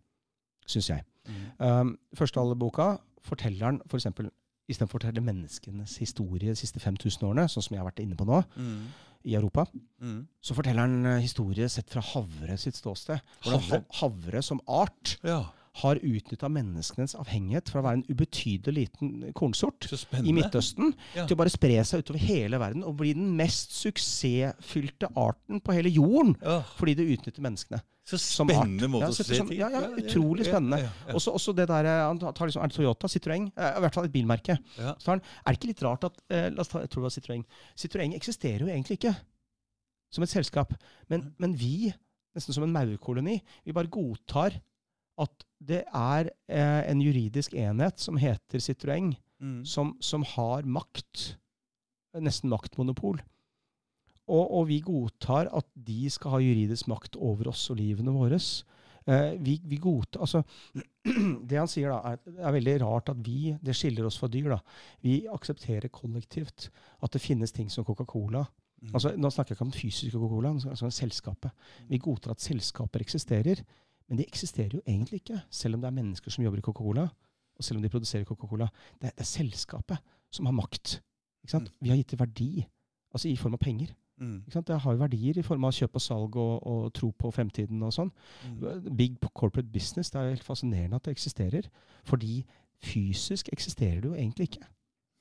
syns 0.68 0.88
jeg. 0.90 1.04
Mm. 1.28 1.66
Um, 1.66 1.98
første 2.16 2.38
halvdel 2.40 2.52
av 2.52 2.60
boka 2.60 3.00
forteller 3.26 3.66
han 3.66 3.82
f.eks. 3.90 4.06
Istedenfor 4.70 5.00
å 5.00 5.02
fortelle 5.02 5.22
menneskenes 5.26 5.98
historie 5.98 6.52
de 6.52 6.56
siste 6.56 6.78
5000 6.80 7.24
årene, 7.26 7.48
sånn 7.50 7.64
som 7.66 7.74
jeg 7.74 7.82
har 7.82 7.90
vært 7.90 8.04
inne 8.04 8.16
på 8.16 8.24
nå, 8.30 8.44
Mm. 8.56 8.84
I 9.26 9.36
Europa, 9.36 9.66
Mm. 10.02 10.28
så 10.42 10.56
forteller 10.56 10.80
han 10.86 11.06
eh, 11.06 11.18
historie 11.20 11.68
sett 11.70 11.90
fra 11.92 12.00
havre 12.02 12.56
sitt 12.58 12.76
ståsted. 12.80 13.20
Havre? 13.44 13.82
havre 14.00 14.42
som 14.42 14.62
art 14.68 15.18
Ja, 15.24 15.42
har 15.76 15.96
utnytta 16.02 16.50
menneskenes 16.50 17.14
avhengighet 17.16 17.70
fra 17.70 17.80
å 17.82 17.84
være 17.86 18.00
en 18.00 18.06
ubetydelig 18.10 18.74
liten 18.76 19.34
kornsort 19.34 19.86
i. 20.24 20.34
Midtøsten 20.34 20.94
Ja. 21.16 21.26
til 21.26 21.36
å 21.36 21.38
bare 21.38 21.50
spre 21.54 21.84
seg 21.86 22.02
utover 22.04 22.20
hele 22.20 22.58
verden 22.60 22.84
og 22.84 22.98
bli 22.98 23.14
den 23.14 23.36
mest 23.38 23.72
suksessfylte 23.72 25.10
arten 25.16 25.62
på 25.62 25.74
hele 25.74 25.90
jorden. 25.94 26.36
Ja, 26.42 26.62
Fordi 26.76 26.96
det 26.96 27.08
utnytter 27.20 27.42
menneskene. 27.46 27.82
så 28.10 28.18
spennende 28.18 28.88
måte 28.90 29.06
Ja, 29.06 29.10
å 29.10 29.14
se 29.14 29.24
sånn- 29.24 29.50
ting 29.50 29.60
ja, 29.60 29.70
ja, 29.70 29.82
utrolig 30.02 30.46
spennende. 30.48 30.90
Også, 31.14 31.32
også 31.32 31.54
det 31.56 31.68
der, 31.68 31.86
eh, 31.86 32.08
Han 32.08 32.18
tar 32.20 32.48
liksom, 32.48 32.64
Er 32.64 32.68
det 32.68 32.76
Toyota? 32.76 33.08
Citroën? 33.08 33.52
Eh, 33.56 33.78
I 33.78 33.80
hvert 33.82 33.94
fall 33.94 34.06
et 34.06 34.12
bilmerke. 34.12 34.58
han, 35.06 35.22
er 35.46 35.54
det 35.54 35.60
ikke 35.60 35.68
litt 35.68 35.84
rart 35.84 36.04
at 36.04 36.18
eh, 36.32 36.50
La 36.50 36.62
oss 36.62 36.68
ta, 36.70 36.80
jeg 36.80 36.90
tror 36.90 37.04
det 37.04 37.12
var 37.12 37.22
Citroën. 37.22 37.46
Citroën 37.78 38.16
eksisterer 38.16 38.60
jo 38.62 38.66
egentlig 38.68 38.98
ikke 38.98 39.16
som 40.12 40.24
et 40.24 40.30
selskap. 40.30 40.74
Men, 41.08 41.36
men 41.38 41.54
vi, 41.56 41.94
nesten 42.36 42.52
som 42.54 42.64
en 42.64 42.74
maurkoloni, 42.74 43.42
vi 43.64 43.72
bare 43.72 43.86
godtar 43.88 44.60
at 45.20 45.46
det 45.60 45.82
er 45.86 46.30
eh, 46.48 46.84
en 46.92 47.02
juridisk 47.04 47.54
enhet 47.60 48.00
som 48.00 48.20
heter 48.22 48.64
Citroën, 48.64 49.16
Mm. 49.40 49.62
som, 49.64 49.94
som 50.04 50.26
har 50.36 50.66
makt. 50.68 51.38
Nesten 52.20 52.50
maktmonopol. 52.52 53.22
Og, 54.30 54.42
og 54.52 54.66
vi 54.68 54.82
godtar 54.84 55.48
at 55.56 55.68
de 55.74 56.10
skal 56.12 56.34
ha 56.34 56.40
juridisk 56.44 56.90
makt 56.92 57.16
over 57.16 57.48
oss 57.54 57.62
og 57.72 57.80
livene 57.80 58.12
våre. 58.12 58.36
Eh, 59.08 59.38
vi, 59.40 59.56
vi 59.64 59.80
godtar, 59.82 60.20
altså, 60.26 60.42
det 61.50 61.58
han 61.58 61.72
sier, 61.72 61.90
da, 61.96 62.02
er, 62.12 62.20
det 62.28 62.44
er 62.46 62.56
veldig 62.58 62.76
rart 62.84 63.14
at 63.14 63.24
vi 63.26 63.56
Det 63.64 63.74
skiller 63.80 64.06
oss 64.10 64.20
fra 64.20 64.28
dyr. 64.28 64.52
da. 64.52 64.60
Vi 65.08 65.22
aksepterer 65.32 65.88
kollektivt 65.88 66.68
at 67.00 67.16
det 67.16 67.24
finnes 67.24 67.56
ting 67.56 67.72
som 67.72 67.88
Coca-Cola. 67.88 68.44
Mm. 68.84 68.92
Altså, 68.94 69.16
Nå 69.16 69.32
snakker 69.32 69.54
jeg 69.56 69.58
ikke 69.62 69.66
om 69.70 69.72
den 69.72 69.80
fysiske 69.82 70.14
Coca-Cola, 70.20 70.52
men 70.54 70.76
altså 70.76 70.92
selskapet. 70.94 71.56
Vi 71.88 71.98
godtar 72.04 72.36
at 72.36 72.44
selskaper 72.44 73.02
eksisterer, 73.08 73.64
men 74.10 74.20
de 74.20 74.26
eksisterer 74.26 74.74
jo 74.74 74.82
egentlig 74.86 75.22
ikke, 75.22 75.42
selv 75.54 75.78
om 75.78 75.84
det 75.84 75.90
er 75.90 75.98
mennesker 76.00 76.34
som 76.34 76.44
jobber 76.44 76.62
i 76.62 76.66
Coca-Cola, 76.66 77.08
og 77.60 77.64
selv 77.64 77.78
om 77.78 77.84
de 77.84 77.92
produserer 77.94 78.26
Coca-Cola. 78.26 78.70
Det, 79.02 79.12
det 79.14 79.26
er 79.26 79.30
selskapet 79.30 79.98
som 80.34 80.48
har 80.48 80.56
makt. 80.56 81.00
Ikke 81.44 81.52
sant? 81.52 81.74
Vi 81.82 81.92
har 81.92 82.00
gitt 82.00 82.16
det 82.16 82.20
verdi, 82.20 82.52
altså 83.14 83.30
i 83.30 83.36
form 83.40 83.58
av 83.58 83.62
penger. 83.64 83.94
Mm. 84.20 84.40
Ikke 84.48 84.58
sant? 84.58 84.68
Det 84.68 84.80
har 84.84 84.96
jo 84.96 85.02
verdier 85.02 85.40
i 85.40 85.44
form 85.46 85.68
av 85.68 85.76
kjøp 85.76 85.96
og 85.96 86.04
salg 86.04 86.40
og, 86.40 86.56
og 86.68 86.90
tro 86.96 87.12
på 87.16 87.32
fremtiden 87.36 87.84
og 87.86 87.94
sånn. 87.96 88.12
Mm. 88.48 88.90
Big 89.00 89.20
corporate 89.28 89.70
business, 89.72 90.12
det 90.12 90.22
er 90.22 90.34
helt 90.34 90.48
fascinerende 90.48 91.00
at 91.00 91.08
det 91.08 91.16
eksisterer. 91.16 91.70
Fordi 92.08 92.42
fysisk 92.84 93.52
eksisterer 93.54 94.02
det 94.02 94.12
jo 94.12 94.16
egentlig 94.18 94.50
ikke. 94.52 94.66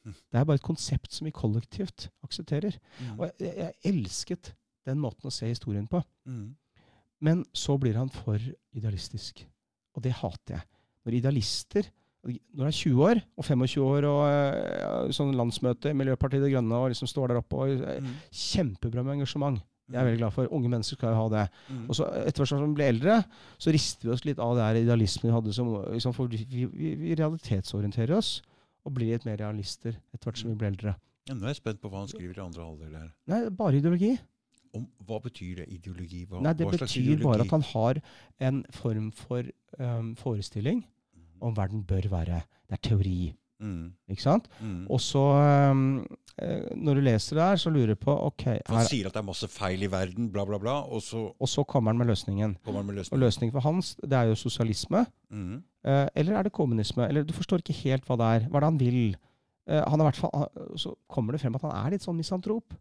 Mm. 0.07 0.15
Det 0.15 0.41
er 0.41 0.49
bare 0.49 0.63
et 0.63 0.67
konsept 0.67 1.13
som 1.15 1.29
vi 1.29 1.35
kollektivt 1.35 2.09
aksepterer. 2.27 2.79
Mm. 3.03 3.19
Og 3.19 3.29
jeg, 3.39 3.53
jeg 3.57 3.93
elsket 3.93 4.55
den 4.89 5.03
måten 5.03 5.29
å 5.29 5.35
se 5.35 5.51
historien 5.51 5.87
på. 5.91 6.03
Mm. 7.19 7.25
Men 7.29 7.45
så 7.57 7.79
blir 7.81 7.97
han 7.99 8.11
for 8.15 8.39
idealistisk. 8.77 9.45
Og 9.97 10.05
det 10.05 10.13
hater 10.21 10.59
jeg. 10.59 10.69
Når 11.05 11.19
idealister 11.19 11.89
når 12.29 12.67
du 12.67 12.67
er 12.67 12.75
20 12.75 13.03
år 13.07 13.21
og 13.39 13.45
25 13.47 13.85
år 13.87 14.05
og 14.09 14.21
eh, 14.29 15.13
sånn 15.15 15.31
landsmøte 15.39 15.95
Miljøpartiet 15.97 16.43
De 16.43 16.51
Grønne 16.53 16.77
og 16.77 16.91
liksom 16.91 17.09
står 17.09 17.31
der 17.31 17.39
oppe 17.41 17.57
og 17.63 17.71
eh, 17.79 18.01
Mm. 18.03 18.15
Kjempebra 18.35 19.05
med 19.07 19.15
engasjement. 19.19 19.61
Det 19.89 19.97
er 19.97 20.03
jeg 20.03 20.09
veldig 20.11 20.21
glad 20.21 20.35
for. 20.35 20.51
Unge 20.53 20.69
mennesker 20.69 20.99
skal 20.99 21.15
jo 21.15 21.21
ha 21.23 21.29
det. 21.33 21.45
Mm. 21.71 21.85
Og 21.89 21.97
så 21.97 22.09
etter 22.21 22.43
hvert 22.43 22.51
som 22.51 22.61
vi 22.67 22.75
blir 22.77 22.91
eldre, 22.93 23.15
så 23.57 23.73
rister 23.73 24.09
vi 24.09 24.13
oss 24.13 24.25
litt 24.27 24.43
av 24.43 24.53
det 24.59 24.67
her 24.67 24.81
idealismen 24.83 25.31
vi 25.31 25.35
hadde. 25.39 25.55
Som, 25.57 25.71
liksom, 25.95 26.13
for 26.19 26.29
vi, 26.29 26.43
vi, 26.51 26.67
vi 27.01 27.15
realitetsorienterer 27.17 28.13
oss 28.19 28.43
og 28.85 28.93
blir 28.99 29.15
litt 29.15 29.25
mer 29.25 29.39
realister 29.41 29.95
etter 30.13 30.29
hvert 30.29 30.43
som 30.43 30.51
vi 30.53 30.59
blir 30.61 30.75
eldre. 30.75 30.95
Ja, 31.31 31.37
nå 31.37 31.47
er 31.47 31.55
jeg 31.55 31.63
spent 31.63 31.81
på 31.81 31.89
hva 31.93 32.03
han 32.03 32.11
skriver 32.11 32.37
i 32.37 32.45
andre 32.45 32.67
halvdel 32.67 32.99
her. 32.99 33.09
Nei, 33.33 33.41
bare 33.57 33.81
ideologi. 33.81 34.13
Om, 34.75 34.87
hva 35.09 35.19
betyr 35.25 35.63
det? 35.63 35.69
Ideologi? 35.73 36.25
Hva, 36.29 36.43
Nei, 36.45 36.53
Det 36.59 36.69
betyr 36.71 37.23
bare 37.23 37.47
at 37.47 37.55
han 37.57 37.67
har 37.73 38.01
en 38.51 38.63
form 38.75 39.11
for 39.13 39.43
um, 39.79 40.15
forestilling 40.17 40.85
om 41.41 41.57
verden 41.57 41.85
bør 41.87 42.09
være. 42.11 42.43
Det 42.69 42.79
er 42.79 42.89
teori. 42.91 43.21
Mm. 43.59 43.91
ikke 44.07 44.23
sant? 44.23 44.47
Mm. 44.63 44.87
Og 44.87 45.01
så, 45.03 45.23
um, 45.71 46.07
når 46.79 46.95
du 46.95 47.01
leser 47.03 47.37
det 47.37 47.45
her, 47.45 47.57
så 47.59 47.71
lurer 47.75 47.95
du 47.95 47.99
på 47.99 48.15
ok, 48.15 48.45
han 48.69 48.87
sier 48.87 49.09
at 49.09 49.17
det 49.17 49.19
er 49.19 49.27
masse 49.27 49.49
feil 49.51 49.83
i 49.83 49.91
verden, 49.91 50.29
bla, 50.31 50.45
bla, 50.47 50.61
bla, 50.63 50.77
og 50.87 51.03
så 51.03 51.25
Og 51.35 51.49
så 51.51 51.65
kommer 51.67 51.91
han 51.91 51.99
med 51.99 52.07
løsningen. 52.07 52.57
han 52.65 52.87
med 52.87 52.95
løsningen. 52.95 53.19
Og 53.19 53.19
løsningen. 53.19 53.53
for 53.53 53.61
hans, 53.61 53.97
det 54.03 54.13
er 54.13 54.31
jo 54.31 54.35
sosialisme. 54.35 55.07
Mm. 55.31 55.63
Uh, 55.87 56.07
eller 56.15 56.39
er 56.39 56.43
det 56.43 56.53
kommunisme? 56.53 57.09
Eller 57.09 57.23
du 57.23 57.33
forstår 57.33 57.59
ikke 57.59 57.81
helt 57.83 58.07
hva 58.07 58.17
det 58.17 58.27
er. 58.35 58.49
Hva 58.49 58.57
er 58.57 58.61
det 58.61 58.71
han 58.71 58.81
vil? 58.81 59.17
Uh, 59.71 59.83
han 59.91 60.01
er 60.01 60.05
i 60.05 60.11
hvert 60.11 60.23
fall, 60.23 60.79
så 60.79 60.95
kommer 61.09 61.33
det 61.33 61.41
frem 61.41 61.55
at 61.55 61.67
han 61.67 61.75
er 61.87 61.97
litt 61.97 62.07
sånn 62.07 62.17
misantrop. 62.17 62.75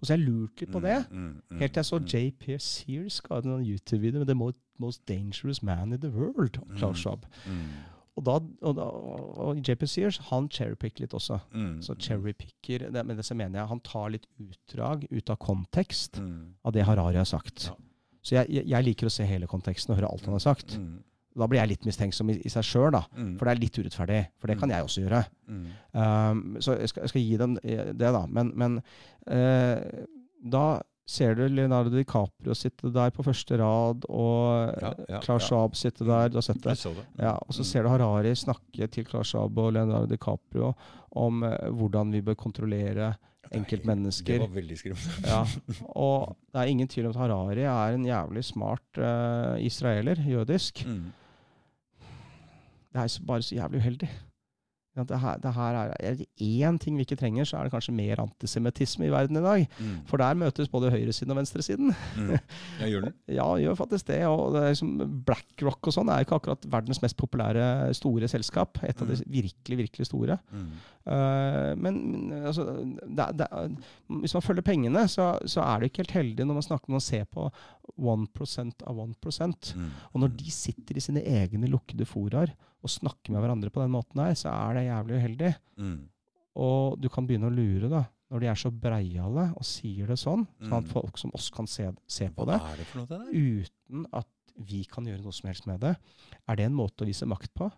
Og 0.00 0.06
så 0.06 0.14
har 0.14 0.18
jeg 0.18 0.26
lurt 0.28 0.60
litt 0.62 0.72
på 0.72 0.80
det. 0.80 0.96
Mm, 1.10 1.28
mm, 1.50 1.58
Helt 1.60 1.72
til 1.74 1.80
jeg 1.80 1.88
så 1.90 1.98
mm. 2.00 2.06
J.P. 2.08 2.58
Sears 2.64 3.20
ga 3.20 3.38
en 3.44 3.64
YouTube-video 3.66 4.18
med 4.22 4.26
'The 4.26 4.52
most, 4.80 5.02
Dangerous 5.08 5.62
Man 5.62 5.92
in 5.92 6.00
the 6.00 6.08
World'. 6.08 6.60
Mm. 6.64 7.52
Mm. 7.52 7.66
Og, 8.16 8.24
da, 8.24 8.38
og, 8.62 8.76
da, 8.76 8.82
og 8.82 9.60
J.P. 9.68 9.86
Sears 9.86 10.18
han 10.30 10.48
cherrypicker 10.48 11.04
litt 11.04 11.14
også. 11.14 11.38
Mm. 11.52 11.82
Så 11.82 11.94
cherrypicker, 12.00 12.90
det, 12.90 13.06
Men 13.06 13.16
det 13.16 13.24
så 13.24 13.34
mener 13.34 13.60
jeg 13.60 13.68
han 13.68 13.80
tar 13.80 14.08
litt 14.08 14.26
utdrag 14.40 15.06
ut 15.10 15.30
av 15.30 15.36
kontekst 15.36 16.18
Mm. 16.20 16.54
av 16.64 16.72
det 16.72 16.84
Harari 16.84 17.16
har 17.16 17.24
sagt. 17.24 17.70
Så 18.22 18.34
jeg, 18.34 18.50
jeg, 18.50 18.66
jeg 18.68 18.84
liker 18.84 19.06
å 19.06 19.10
se 19.10 19.24
hele 19.24 19.46
konteksten 19.46 19.92
og 19.92 20.00
høre 20.00 20.10
alt 20.12 20.24
han 20.24 20.36
har 20.36 20.44
sagt. 20.44 20.78
Mm. 20.78 21.02
Da 21.38 21.46
blir 21.46 21.60
jeg 21.60 21.68
litt 21.68 21.84
mistenksom 21.86 22.30
i, 22.32 22.40
i 22.44 22.50
seg 22.50 22.64
sjøl, 22.66 22.90
da. 22.92 23.04
Mm. 23.16 23.36
For 23.38 23.46
det 23.46 23.52
er 23.52 23.60
litt 23.60 23.78
urettferdig. 23.78 24.20
For 24.40 24.50
det 24.50 24.58
kan 24.58 24.68
Mm. 24.68 24.74
jeg 24.74 24.84
også 24.84 25.02
gjøre. 25.04 25.24
Mm. 25.46 25.66
Um, 25.94 26.56
så 26.60 26.74
jeg 26.80 26.88
skal, 26.90 27.02
jeg 27.02 27.08
skal 27.12 27.22
gi 27.22 27.36
dem 27.36 27.58
eh, 27.62 27.84
det, 27.92 28.10
da. 28.16 28.24
Men, 28.26 28.52
men 28.58 28.78
uh, 29.30 30.04
da 30.50 30.64
ser 31.10 31.34
du 31.34 31.42
Leonardo 31.50 31.90
DiCaprio 31.90 32.54
sitte 32.54 32.90
der 32.94 33.10
på 33.10 33.24
første 33.26 33.56
rad, 33.58 34.04
og 34.08 34.74
Ja, 34.82 34.92
ja, 35.08 35.20
Schwab 35.42 35.72
ja. 35.74 35.78
Sitte 35.80 36.04
der. 36.06 36.28
Du 36.30 36.36
har 36.38 36.42
sett 36.46 36.60
det? 36.62 36.76
Det. 36.82 37.06
Ja, 37.18 37.32
og 37.34 37.50
så 37.54 37.62
Mm. 37.62 37.68
ser 37.70 37.82
du 37.82 37.88
Harari 37.90 38.34
snakke 38.38 38.86
til 38.90 39.04
Klaus 39.04 39.28
Schwab 39.32 39.58
og 39.58 39.72
Leonardo 39.74 40.06
DiCaprio 40.06 40.74
om 41.16 41.42
uh, 41.42 41.56
hvordan 41.70 42.12
vi 42.12 42.20
bør 42.22 42.34
kontrollere 42.38 43.14
Det 43.50 43.58
enkeltmennesker. 43.58 44.38
var 44.38 44.52
veldig 44.54 44.76
skremmende. 44.78 45.26
Ja, 45.26 45.44
og 45.96 46.36
det 46.52 46.60
er 46.60 46.70
ingen 46.70 46.88
tvil 46.88 47.06
om 47.06 47.10
at 47.10 47.16
Harari 47.22 47.62
er 47.66 47.94
en 47.96 48.04
jævlig 48.06 48.44
smart 48.44 48.98
uh, 48.98 49.58
israeler, 49.58 50.14
jødisk. 50.22 50.84
Mm. 50.86 51.12
Det 52.90 53.02
er 53.02 53.26
bare 53.26 53.42
så 53.46 53.54
jævlig 53.54 53.82
uheldig. 53.84 54.10
Det 54.98 55.20
her, 55.22 55.36
det 55.38 55.52
her 55.54 55.76
er, 55.78 55.92
er 56.02 56.16
det 56.18 56.26
én 56.42 56.78
ting 56.82 56.96
vi 56.98 57.04
ikke 57.06 57.16
trenger, 57.16 57.46
så 57.46 57.56
er 57.56 57.66
det 57.66 57.72
kanskje 57.72 57.94
mer 57.94 58.20
antisemittisme 58.24 59.06
i 59.06 59.12
verden 59.12 59.38
i 59.38 59.42
dag. 59.44 59.66
Mm. 59.78 59.92
For 60.10 60.18
der 60.18 60.34
møtes 60.34 60.68
både 60.68 60.90
høyresiden 60.90 61.30
og 61.30 61.38
venstresiden. 61.38 61.92
Mm. 62.18 62.32
Ja, 62.80 62.88
gjør 62.90 63.06
den. 63.06 63.14
Ja, 63.38 63.46
gjør 63.62 63.78
faktisk 63.78 64.08
det. 64.08 64.18
Og 64.26 64.56
det 64.56 64.64
liksom 64.72 65.22
BlackRock 65.26 65.86
og 65.86 65.94
sånn 65.94 66.10
er 66.10 66.24
ikke 66.24 66.40
akkurat 66.40 66.66
verdens 66.72 66.98
mest 67.04 67.16
populære 67.20 67.94
store 67.96 68.28
selskap. 68.28 68.80
Et 68.82 69.02
av 69.02 69.12
de 69.12 69.20
virkelig, 69.30 69.78
virkelig 69.84 70.08
store. 70.10 70.40
Mm. 70.50 70.72
Uh, 71.06 71.70
men 71.80 72.00
altså, 72.42 72.66
det, 73.06 73.28
det, 73.38 73.48
hvis 74.24 74.34
man 74.36 74.44
følger 74.44 74.66
pengene, 74.66 75.04
så, 75.08 75.32
så 75.46 75.62
er 75.68 75.78
det 75.78 75.92
ikke 75.92 76.02
helt 76.02 76.18
heldig 76.18 76.48
når 76.48 76.58
man 76.58 76.66
snakker 76.66 76.90
om 76.90 76.98
å 76.98 77.04
se 77.04 77.22
på 77.30 77.46
1% 77.94 78.86
av 78.90 79.04
1 79.06 79.16
Mm. 79.70 79.90
Og 80.12 80.22
når 80.22 80.32
de 80.40 80.50
sitter 80.52 80.96
i 80.96 81.02
sine 81.04 81.20
egne 81.22 81.68
lukkede 81.70 82.06
foraer 82.08 82.52
og 82.82 82.90
snakke 82.92 83.32
med 83.32 83.42
hverandre 83.42 83.70
på 83.72 83.82
den 83.82 83.92
måten 83.92 84.22
her, 84.22 84.34
så 84.38 84.48
er 84.52 84.74
det 84.78 84.86
jævlig 84.88 85.18
uheldig. 85.20 85.52
Mm. 85.78 86.00
Og 86.56 86.98
du 87.00 87.08
kan 87.12 87.26
begynne 87.28 87.50
å 87.50 87.54
lure, 87.54 87.88
da. 87.92 88.04
Når 88.30 88.40
de 88.40 88.46
er 88.46 88.58
så 88.60 88.70
breiale 88.70 89.48
og 89.58 89.64
sier 89.66 90.06
det 90.06 90.16
sånn, 90.18 90.44
sånn 90.62 90.76
at 90.78 90.84
Mm. 90.86 90.92
folk 90.92 91.18
som 91.18 91.32
oss 91.34 91.50
kan 91.50 91.66
se, 91.66 91.90
se 92.06 92.28
på 92.30 92.46
det, 92.46 92.60
det 92.78 92.86
noe, 92.94 93.32
uten 93.34 94.06
at 94.12 94.26
vi 94.56 94.84
kan 94.84 95.04
gjøre 95.04 95.22
noe 95.22 95.32
som 95.32 95.48
helst 95.48 95.66
med 95.66 95.80
det. 95.80 95.96
Er 96.48 96.56
det 96.56 96.66
en 96.66 96.74
måte 96.74 97.02
å 97.02 97.06
vise 97.06 97.26
makt 97.26 97.52
på? 97.54 97.70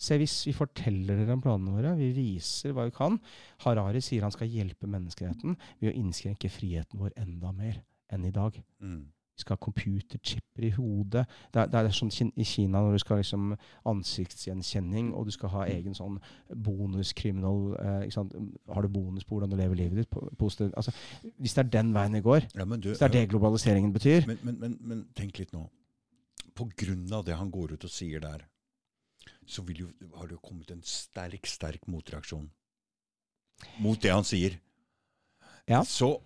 Se, 0.00 0.16
hvis 0.16 0.46
vi 0.46 0.52
forteller 0.54 1.16
dere 1.18 1.32
om 1.34 1.42
planene 1.42 1.74
våre, 1.74 1.96
vi 1.98 2.12
viser 2.12 2.72
hva 2.72 2.84
vi 2.86 2.92
kan 2.94 3.18
Harari 3.64 4.00
sier 4.00 4.22
han 4.22 4.30
skal 4.30 4.48
hjelpe 4.48 4.86
menneskeheten 4.86 5.56
ved 5.80 5.90
å 5.92 5.96
innskrenke 5.96 6.48
friheten 6.48 6.98
vår 7.00 7.12
enda 7.16 7.52
mer 7.52 7.82
enn 8.10 8.24
i 8.24 8.30
dag. 8.30 8.62
Mm. 8.80 9.12
Vi 9.38 9.44
skal 9.44 9.54
ha 9.54 9.62
computerchipper 9.62 10.64
i 10.66 10.72
hodet. 10.74 11.22
Det 11.54 11.60
er, 11.62 11.70
det 11.70 11.78
er 11.78 11.94
sånn 11.94 12.10
i 12.34 12.46
Kina 12.46 12.80
når 12.82 12.96
du 12.96 13.02
skal 13.04 13.14
ha 13.14 13.22
liksom 13.22 13.52
ansiktsgjenkjenning, 13.86 15.12
og 15.14 15.28
du 15.28 15.34
skal 15.34 15.52
ha 15.52 15.66
egen 15.70 15.94
sånn 15.94 16.18
bonuskriminal 16.66 17.60
eh. 17.78 18.18
Har 18.74 18.82
du 18.82 18.90
bonus 18.90 19.26
på 19.28 19.36
hvordan 19.36 19.52
du 19.52 19.56
lever 19.60 19.78
livet 19.78 20.02
ditt? 20.02 20.10
På, 20.10 20.50
altså, 20.50 20.94
hvis 21.38 21.54
det 21.54 21.64
er 21.64 21.72
den 21.78 21.94
veien 21.94 22.18
det 22.18 22.24
går, 22.26 22.48
Ja, 22.58 22.66
du, 22.66 22.90
hvis 22.90 22.98
det 22.98 23.06
er 23.06 23.14
det 23.14 23.26
globaliseringen 23.30 23.94
betyr 23.94 24.26
Men, 24.26 24.42
men, 24.42 24.58
men, 24.58 24.76
men 24.90 25.06
tenk 25.16 25.38
litt 25.38 25.54
nå. 25.54 25.68
På 26.58 26.66
grunn 26.74 27.06
av 27.14 27.22
det 27.28 27.38
han 27.38 27.52
går 27.54 27.76
ut 27.76 27.86
og 27.86 27.92
sier 27.94 28.22
der, 28.24 28.42
så 29.46 29.62
jo, 29.70 29.92
har 30.18 30.26
det 30.26 30.34
jo 30.40 30.42
kommet 30.42 30.72
en 30.74 30.82
sterk, 30.82 31.46
sterk 31.46 31.86
motreaksjon 31.86 32.48
mot 33.82 33.98
det 34.02 34.10
han 34.12 34.26
sier. 34.26 34.58
Ja. 35.68 35.84
Så 35.86 36.16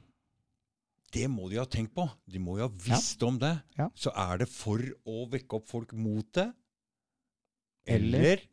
det 1.12 1.26
må 1.30 1.48
de 1.50 1.58
ha 1.60 1.66
tenkt 1.68 1.92
på. 1.94 2.06
De 2.28 2.38
må 2.40 2.56
jo 2.58 2.66
ha 2.68 2.72
visst 2.86 3.22
om 3.26 3.36
det. 3.38 3.52
Ja. 3.78 3.88
Så 3.94 4.12
er 4.16 4.38
det 4.42 4.48
for 4.48 4.80
å 5.06 5.26
vekke 5.32 5.58
opp 5.58 5.68
folk 5.68 5.92
mot 5.92 6.26
det? 6.32 6.48
Eller- 7.86 8.18
Eller, 8.18 8.48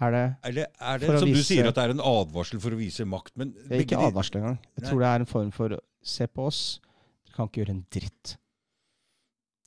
Er 0.00 0.10
det 0.10 0.22
eller 0.42 0.66
er 0.80 0.98
det 0.98 1.18
som 1.20 1.28
du 1.30 1.42
sier, 1.42 1.68
at 1.68 1.74
det 1.76 1.84
er 1.84 1.90
en 1.94 2.00
advarsel 2.02 2.58
for 2.60 2.70
å 2.74 2.76
vise 2.78 3.04
makt? 3.06 3.30
Men 3.36 3.52
det 3.52 3.70
er 3.70 3.84
ikke 3.84 3.98
de- 4.00 4.08
advarsel 4.10 4.36
engang. 4.40 4.58
Jeg 4.74 4.82
Nei. 4.82 4.90
tror 4.90 4.98
det 5.00 5.06
er 5.06 5.20
en 5.20 5.26
form 5.26 5.50
for 5.52 5.80
Se 6.02 6.26
på 6.26 6.46
oss. 6.46 6.80
Dere 7.24 7.34
kan 7.36 7.48
ikke 7.48 7.62
gjøre 7.64 7.70
en 7.70 7.86
dritt. 7.90 8.36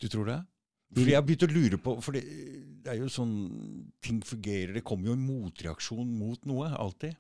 Du 0.02 0.08
tror 0.08 0.26
det? 0.26 0.46
Fordi 0.94 1.06
jeg 1.12 1.16
har 1.16 1.24
begynt 1.24 1.48
å 1.48 1.54
lure 1.54 1.78
på 1.82 2.02
For 2.04 2.12
det, 2.12 2.24
det 2.84 2.92
er 2.94 2.98
jo 3.00 3.06
sånn 3.08 3.92
ting 4.02 4.22
fungerer. 4.22 4.74
Det 4.74 4.84
kommer 4.84 5.08
jo 5.08 5.14
en 5.14 5.26
motreaksjon 5.26 6.06
mot 6.20 6.46
noe, 6.46 6.70
alltid. 6.78 7.16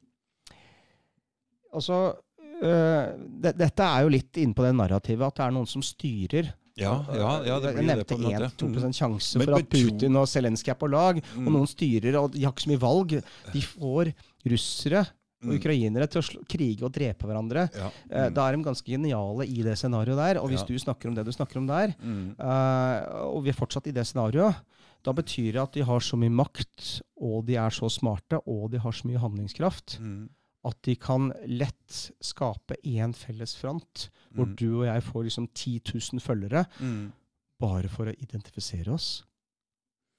Altså, 1.74 2.18
dette 2.61 3.84
er 3.86 4.03
jo 4.06 4.10
litt 4.14 4.38
inne 4.42 4.53
på 4.58 4.64
det 4.66 4.74
narrativet 4.77 5.27
at 5.27 5.36
det 5.36 5.45
er 5.48 5.52
noen 5.58 5.68
som 5.69 5.84
styrer. 5.86 6.53
Ja, 6.77 6.94
ja, 7.10 7.30
ja 7.48 7.56
det 7.60 7.72
jeg 7.72 7.76
blir 7.80 7.88
det 7.88 7.90
nevnte 7.90 8.14
på 8.14 8.18
en 8.22 8.26
måte. 8.27 8.50
1-2 8.53 8.94
sjanse 8.94 9.40
for 9.42 9.56
at 9.58 9.69
Putin 9.72 10.18
og 10.19 10.27
Zelenskyj 10.30 10.69
er 10.76 10.77
på 10.77 10.90
lag, 10.94 11.22
Mm. 11.36 11.48
og 11.48 11.53
noen 11.56 11.68
styrer, 11.68 12.16
og 12.22 12.32
de 12.34 12.44
har 12.45 12.52
ikke 12.53 12.68
så 12.68 12.69
mye 12.69 12.84
valg. 12.84 13.16
De 13.53 13.61
får 13.61 14.14
russere 14.45 15.00
og 15.42 15.50
Mm. 15.50 15.56
ukrainere 15.60 16.08
til 16.10 16.22
å 16.22 16.45
krige 16.50 16.84
og 16.84 16.92
drepe 16.94 17.26
hverandre. 17.26 17.69
Ja. 17.74 17.88
Eh, 18.10 18.30
Mm. 18.30 18.34
Da 18.34 18.48
er 18.48 18.56
de 18.58 18.64
ganske 18.64 18.86
geniale 18.86 19.45
i 19.48 19.61
det 19.64 19.77
scenarioet 19.77 20.18
der. 20.18 20.42
Og 20.42 20.50
hvis 20.50 20.60
Ja. 20.61 20.66
du 20.66 20.74
snakker 20.77 21.08
om 21.10 21.16
det 21.16 21.26
du 21.26 21.32
snakker 21.32 21.58
om 21.58 21.68
der, 21.68 21.95
Mm. 22.02 22.36
eh, 22.40 23.10
og 23.26 23.44
vi 23.44 23.50
er 23.50 23.53
fortsatt 23.53 23.88
i 23.88 23.92
det 23.92 24.06
scenarioet, 24.06 24.56
da 25.03 25.11
betyr 25.14 25.53
det 25.53 25.61
at 25.61 25.72
de 25.74 25.82
har 25.82 26.00
så 26.00 26.16
mye 26.18 26.30
makt, 26.32 27.02
og 27.22 27.45
de 27.45 27.56
er 27.56 27.69
så 27.69 27.90
smarte, 27.90 28.40
og 28.48 28.72
de 28.72 28.77
har 28.80 28.92
så 28.92 29.06
mye 29.06 29.18
handlingskraft, 29.19 30.00
Mm. 30.00 30.30
At 30.66 30.77
de 30.84 30.95
kan 30.95 31.32
lett 31.48 32.11
skape 32.22 32.76
én 32.84 33.14
felles 33.16 33.56
front, 33.56 34.10
hvor 34.34 34.45
Mm. 34.48 34.56
du 34.56 34.80
og 34.82 34.86
jeg 34.86 35.03
får 35.03 35.24
liksom 35.24 35.48
10 35.53 35.82
000 36.14 36.19
følgere, 36.19 36.66
Mm. 36.80 37.11
bare 37.60 37.88
for 37.90 38.06
å 38.06 38.14
identifisere 38.22 38.92
oss, 38.94 39.24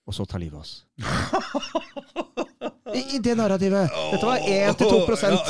og 0.06 0.14
så 0.14 0.26
ta 0.26 0.38
livet 0.38 0.54
av 0.54 0.60
oss. 0.60 0.84
I, 2.94 3.16
I 3.16 3.18
det 3.20 3.34
narrativet! 3.36 3.90
Dette 4.12 4.24
var 4.26 4.38
1-2 4.38 4.88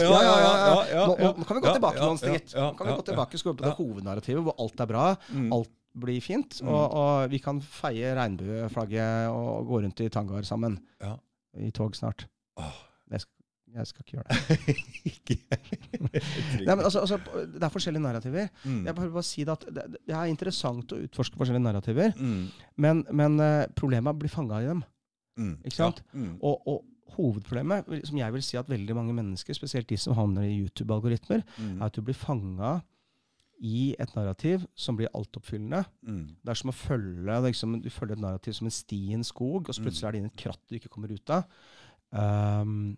ja, 0.02 0.22
ja, 0.22 0.36
ja, 0.42 0.84
ja. 0.90 1.04
Nå, 1.06 1.14
nå 1.38 1.44
kan 1.46 1.56
vi 1.58 1.62
gå 1.62 1.72
tilbake 1.76 2.00
noen 2.02 2.18
steg. 2.18 2.48
Nå 2.56 2.72
kan 2.76 2.88
vi 2.90 2.96
gå 2.98 3.04
tilbake 3.06 3.38
og 3.38 3.42
skru 3.42 3.52
på 3.54 3.62
det 3.64 3.74
hovednarrativet, 3.78 4.42
hvor 4.42 4.56
alt 4.58 4.80
er 4.82 4.86
bra, 4.90 5.04
Mm. 5.30 5.52
alt 5.54 5.70
blir 5.98 6.20
fint, 6.22 6.58
Mm. 6.62 6.68
og, 6.68 6.92
og 6.98 7.30
vi 7.30 7.38
kan 7.42 7.60
feie 7.60 8.10
regnbueflagget 8.18 9.30
og 9.30 9.66
gå 9.70 9.80
rundt 9.84 10.00
i 10.04 10.08
tangaer 10.10 10.42
sammen. 10.44 10.80
Ja. 11.00 11.14
I 11.58 11.70
tog 11.70 11.94
snart. 11.96 12.26
Det 13.08 13.20
skal, 13.22 13.32
jeg 13.78 13.90
skal 13.90 14.04
ikke 14.04 14.16
gjøre 14.18 14.28
det. 14.28 14.38
Nei, 16.66 16.74
men 16.74 16.84
altså, 16.84 17.00
altså, 17.04 17.18
det 17.54 17.62
er 17.62 17.72
forskjellige 17.72 18.02
narrativer. 18.04 18.50
Mm. 18.64 18.82
Jeg 18.86 18.94
bare, 18.98 19.10
bare 19.14 19.26
si 19.28 19.44
det 19.46 19.54
at 19.54 19.64
det, 19.78 19.86
det 20.08 20.14
er 20.18 20.30
interessant 20.32 20.92
å 20.94 21.00
utforske 21.06 21.38
forskjellige 21.40 21.64
narrativer, 21.66 22.12
Mm. 22.18 22.44
men, 22.84 23.04
men 23.12 23.40
uh, 23.40 23.64
problemet 23.78 24.18
blir 24.18 24.32
fanga 24.32 24.60
i 24.64 24.68
dem. 24.70 24.82
Mm. 25.38 25.56
Ikke 25.64 25.76
sant? 25.78 26.02
Ja. 26.12 26.18
Mm. 26.20 26.36
Og, 26.42 26.68
og 26.68 26.84
hovedproblemet, 27.18 27.88
som 28.06 28.18
jeg 28.20 28.34
vil 28.34 28.42
si 28.46 28.58
at 28.60 28.68
veldig 28.70 28.94
mange 28.94 29.14
mennesker, 29.16 29.56
spesielt 29.56 29.88
de 29.90 29.96
som 29.98 30.14
havner 30.18 30.46
i 30.46 30.58
YouTube-algoritmer, 30.62 31.42
Mm. 31.58 31.80
er 31.80 31.86
at 31.88 31.96
du 31.96 32.02
blir 32.06 32.14
fanga 32.18 32.76
i 33.58 33.88
et 33.98 34.12
narrativ 34.14 34.62
som 34.78 34.94
blir 34.94 35.08
altoppfyllende. 35.18 35.80
Mm. 36.06 36.20
Det 36.46 36.52
er 36.52 36.58
som 36.60 36.70
å 36.70 36.74
følge 36.78 37.40
liksom, 37.48 37.80
Du 37.82 37.88
følger 37.90 38.14
et 38.14 38.22
narrativ 38.22 38.54
som 38.54 38.68
en 38.70 38.74
sti 38.76 38.98
i 39.10 39.14
en 39.16 39.24
skog, 39.26 39.66
og 39.68 39.74
så 39.74 39.82
plutselig 39.82 40.06
er 40.06 40.14
det 40.14 40.20
inn 40.22 40.28
et 40.30 40.36
kratt 40.38 40.60
du 40.70 40.76
ikke 40.78 40.92
kommer 40.94 41.10
ut 41.10 41.32
av. 41.34 41.48
Ehm, 42.14 42.96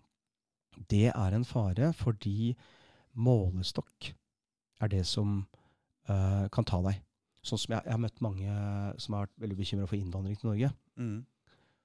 det 0.90 1.08
er 1.10 1.36
en 1.36 1.46
fare 1.46 1.92
fordi 1.96 2.54
målestokk 3.18 4.12
er 4.80 4.92
det 4.92 5.02
som 5.08 5.42
uh, 6.08 6.46
kan 6.52 6.66
ta 6.68 6.80
deg. 6.86 7.02
Sånn 7.44 7.60
som 7.60 7.74
jeg, 7.74 7.84
jeg 7.86 7.94
har 7.94 8.00
møtt 8.02 8.22
mange 8.24 8.54
som 9.00 9.16
har 9.16 9.26
vært 9.26 9.44
veldig 9.44 9.58
bekymra 9.58 9.88
for 9.88 9.98
innvandring 9.98 10.38
til 10.40 10.50
Norge. 10.50 10.72
Mm. 11.00 11.20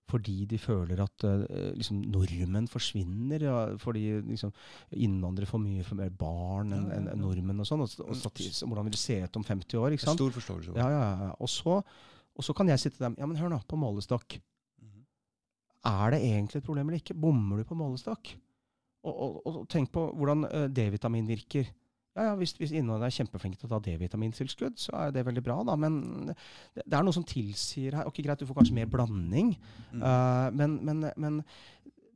Fordi 0.06 0.36
de 0.46 0.58
føler 0.62 1.00
at 1.02 1.26
uh, 1.26 1.46
liksom, 1.74 2.04
nordmenn 2.14 2.68
forsvinner. 2.70 3.46
Ja, 3.48 3.60
fordi 3.82 4.04
liksom, 4.28 4.54
innvandrere 4.94 5.50
får 5.50 5.64
mye 5.64 5.86
for 5.88 6.00
mer 6.00 6.12
barn 6.14 6.76
enn 6.76 6.90
en, 6.94 7.10
ja. 7.10 7.16
nordmenn. 7.20 7.64
og 7.64 7.70
sånn. 7.70 7.86
Og, 7.86 7.96
og 8.06 8.20
statis, 8.20 8.62
hvordan 8.64 8.88
vil 8.88 8.98
det 8.98 9.02
se 9.02 9.18
ut 9.24 9.40
om 9.42 9.48
50 9.48 9.82
år? 9.82 9.96
ikke 9.96 10.06
sant? 10.06 10.22
Stor 10.22 10.36
forståelse. 10.36 10.76
Ja, 10.78 10.90
ja, 10.94 11.08
ja. 11.26 11.32
Og 11.40 11.52
så, 11.52 11.80
og 12.36 12.46
så 12.46 12.56
kan 12.58 12.70
jeg 12.70 12.84
sitte 12.84 13.02
der 13.02 13.18
Ja, 13.18 13.30
men 13.30 13.40
hør 13.40 13.56
nå, 13.56 13.62
på 13.66 13.80
målestokk. 13.82 14.38
Mm. 14.84 15.06
Er 15.90 16.16
det 16.16 16.22
egentlig 16.28 16.62
et 16.62 16.68
problem 16.68 16.92
eller 16.92 17.02
ikke? 17.02 17.18
Bommer 17.18 17.64
du 17.64 17.68
på 17.68 17.80
målestokk? 17.80 18.36
Og, 19.06 19.18
og, 19.26 19.42
og 19.52 19.66
tenk 19.70 19.92
på 19.94 20.08
hvordan 20.18 20.46
eh, 20.50 20.68
D-vitamin 20.74 21.28
virker. 21.30 21.68
Ja, 22.16 22.30
ja, 22.30 22.36
Hvis, 22.40 22.54
hvis 22.56 22.72
innholdet 22.72 23.10
er 23.10 23.16
kjempeflinke 23.18 23.60
til 23.60 23.68
å 23.68 23.74
ta 23.74 23.80
D-vitamintilskudd, 23.84 24.78
så 24.80 24.94
er 25.02 25.12
det 25.12 25.26
veldig 25.28 25.44
bra, 25.44 25.58
da. 25.68 25.76
Men 25.76 25.98
det, 26.30 26.86
det 26.86 26.96
er 26.96 27.04
noe 27.04 27.16
som 27.16 27.26
tilsier 27.28 27.98
her 28.00 28.08
Ok, 28.08 28.22
greit, 28.24 28.40
du 28.40 28.48
får 28.48 28.62
kanskje 28.62 28.78
mer 28.78 28.88
blanding, 28.92 29.52
Mm. 29.92 30.02
uh, 30.02 30.48
men, 30.56 30.80
men, 30.88 31.04
men 31.22 31.38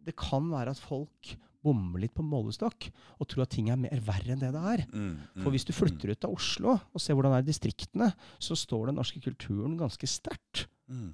det 0.07 0.15
kan 0.19 0.47
være 0.51 0.71
at 0.73 0.79
folk 0.81 1.33
bommer 1.63 1.99
litt 1.99 2.13
på 2.15 2.23
målestokk 2.23 2.87
og 3.19 3.27
tror 3.27 3.43
at 3.43 3.51
ting 3.51 3.67
er 3.71 3.79
mer 3.79 3.99
verre 4.07 4.31
enn 4.33 4.39
det 4.39 4.53
det 4.55 4.63
er. 4.73 4.85
Mm. 4.95 5.13
For 5.43 5.51
hvis 5.51 5.67
du 5.67 5.73
flytter 5.75 6.13
ut 6.15 6.25
av 6.27 6.35
Oslo 6.37 6.77
og 6.79 7.03
ser 7.03 7.17
hvordan 7.19 7.35
det 7.35 7.41
er 7.41 7.45
i 7.45 7.49
distriktene, 7.51 8.07
så 8.39 8.55
står 8.55 8.87
den 8.89 8.99
norske 9.01 9.19
kulturen 9.23 9.75
ganske 9.79 10.07
sterkt. 10.07 10.65
Mm. 10.87 11.11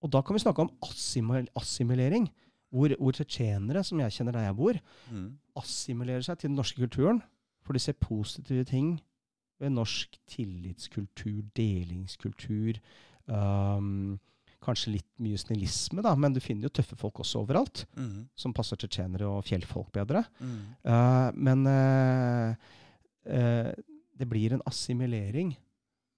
Og 0.00 0.12
da 0.14 0.22
kan 0.24 0.36
vi 0.36 0.40
snakke 0.44 0.64
om 0.64 0.72
assimil 0.88 1.48
assimilering. 1.60 2.30
Hvor, 2.70 2.92
hvor 3.00 3.12
tsjetsjenere, 3.16 3.82
som 3.84 4.00
jeg 4.02 4.12
kjenner 4.12 4.32
der 4.36 4.48
jeg 4.50 4.56
bor, 4.56 4.78
Mm. 5.10 5.38
assimilerer 5.56 6.22
seg 6.22 6.38
til 6.38 6.50
den 6.50 6.56
norske 6.56 6.80
kulturen. 6.82 7.22
For 7.64 7.72
de 7.72 7.78
ser 7.80 7.92
positive 8.00 8.64
ting 8.64 9.00
ved 9.60 9.70
norsk 9.70 10.18
tillitskultur, 10.28 11.42
delingskultur. 11.56 12.78
Um, 13.26 14.18
kanskje 14.64 14.92
litt 14.96 15.08
mye 15.22 15.38
snillisme, 15.38 16.02
da, 16.02 16.14
men 16.18 16.32
du 16.34 16.40
finner 16.40 16.66
jo 16.68 16.72
tøffe 16.78 16.96
folk 16.98 17.20
også 17.22 17.42
overalt. 17.44 17.84
Mm. 17.96 18.28
Som 18.36 18.54
passer 18.56 18.76
tsjetsjenere 18.76 19.26
og 19.28 19.44
fjellfolk 19.48 19.92
bedre. 19.92 20.24
Mm. 20.40 20.58
Uh, 20.84 21.30
men 21.34 21.66
uh, 21.66 22.54
uh, 23.28 23.72
det 24.18 24.28
blir 24.28 24.52
en 24.56 24.64
assimilering. 24.66 25.54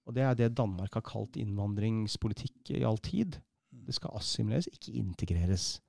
Og 0.07 0.15
det 0.15 0.23
er 0.25 0.33
det 0.35 0.55
Danmark 0.57 0.93
har 0.97 1.03
kalt 1.05 1.37
innvandringspolitikk 1.37 2.71
i 2.75 2.83
all 2.87 2.97
tid. 2.97 3.37
Det 3.71 3.93
skal 3.95 4.15
assimileres, 4.17 4.67
ikke 4.71 4.93
integreres. 4.99 5.79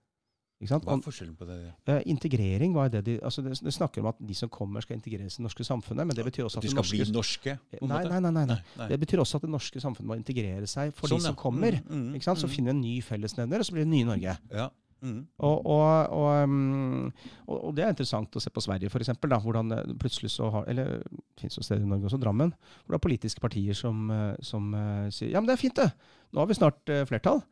Hva 0.70 0.78
er 0.78 1.04
forskjellen 1.04 1.36
på 1.38 1.48
det? 1.48 1.56
eh, 1.90 2.02
integrering 2.12 2.74
var 2.76 2.90
det 2.92 3.04
de 3.06 3.16
altså 3.22 3.42
det, 3.42 3.56
det 3.62 3.72
snakker 3.74 4.02
om 4.02 4.10
at 4.12 4.20
de 4.20 4.36
som 4.38 4.50
kommer, 4.52 4.84
skal 4.84 4.98
integreres 4.98 5.38
i 5.38 5.40
det 5.40 5.46
norske 5.48 5.66
samfunnet. 5.66 6.06
Men 6.06 6.16
det 6.16 6.26
betyr 6.28 6.46
også 6.46 6.60
At 6.60 6.66
de 6.66 6.72
skal 6.72 6.82
norske 6.82 6.98
bli 7.00 7.16
norske? 7.16 7.56
Nei, 7.80 8.02
nei, 8.08 8.20
nei, 8.20 8.30
nei, 8.30 8.44
nei. 8.50 8.88
Det 8.92 9.00
betyr 9.02 9.24
også 9.24 9.40
at 9.40 9.48
det 9.48 9.52
norske 9.54 9.82
samfunnet 9.82 10.12
må 10.12 10.18
integrere 10.20 10.68
seg 10.70 10.94
for 10.96 11.10
Sånn, 11.10 11.22
de 11.22 11.32
som 11.32 11.38
kommer. 11.38 11.80
Mm, 11.88 12.14
mm? 12.14 12.20
Så 12.22 12.46
mm. 12.46 12.54
finner 12.54 12.72
vi 12.72 12.76
en 12.76 12.84
ny 12.84 12.94
fellesnevner, 13.04 13.62
og 13.62 13.68
så 13.68 13.76
blir 13.76 13.86
det 13.86 13.92
nye 13.92 14.08
Norge. 14.08 14.38
Ja. 14.52 14.70
Mm. 15.02 15.26
Og, 15.42 15.66
og, 15.66 16.08
og, 16.14 16.42
um, 16.44 17.12
og, 17.50 17.72
det 17.74 17.82
er 17.82 17.90
interessant 17.90 18.36
å 18.38 18.42
se 18.42 18.52
på 18.54 18.62
Sverige, 18.62 18.86
f.eks. 18.86 19.10
Hvordan 19.18 19.74
eh, 19.74 19.94
plutselig 19.98 20.30
så 20.36 20.46
har 20.54 20.68
Eller 20.70 21.00
det 21.02 21.42
fins 21.42 21.58
jo 21.58 21.64
steder 21.66 21.82
i 21.82 21.88
Norge 21.90 22.06
også, 22.06 22.20
Drammen, 22.22 22.52
hvor 22.84 22.94
det 22.94 23.00
er 23.00 23.06
politiske 23.08 23.42
partier 23.42 23.74
som, 23.74 24.04
eh, 24.14 24.36
som 24.46 24.70
eh, 24.78 25.08
sier 25.10 25.34
ja, 25.34 25.42
men 25.42 25.50
det 25.50 25.56
er 25.56 25.64
fint, 25.64 25.74
det. 25.80 25.90
Nå 26.30 26.44
har 26.44 26.50
vi 26.50 26.58
snart 26.60 26.94
flertall. 27.10 27.42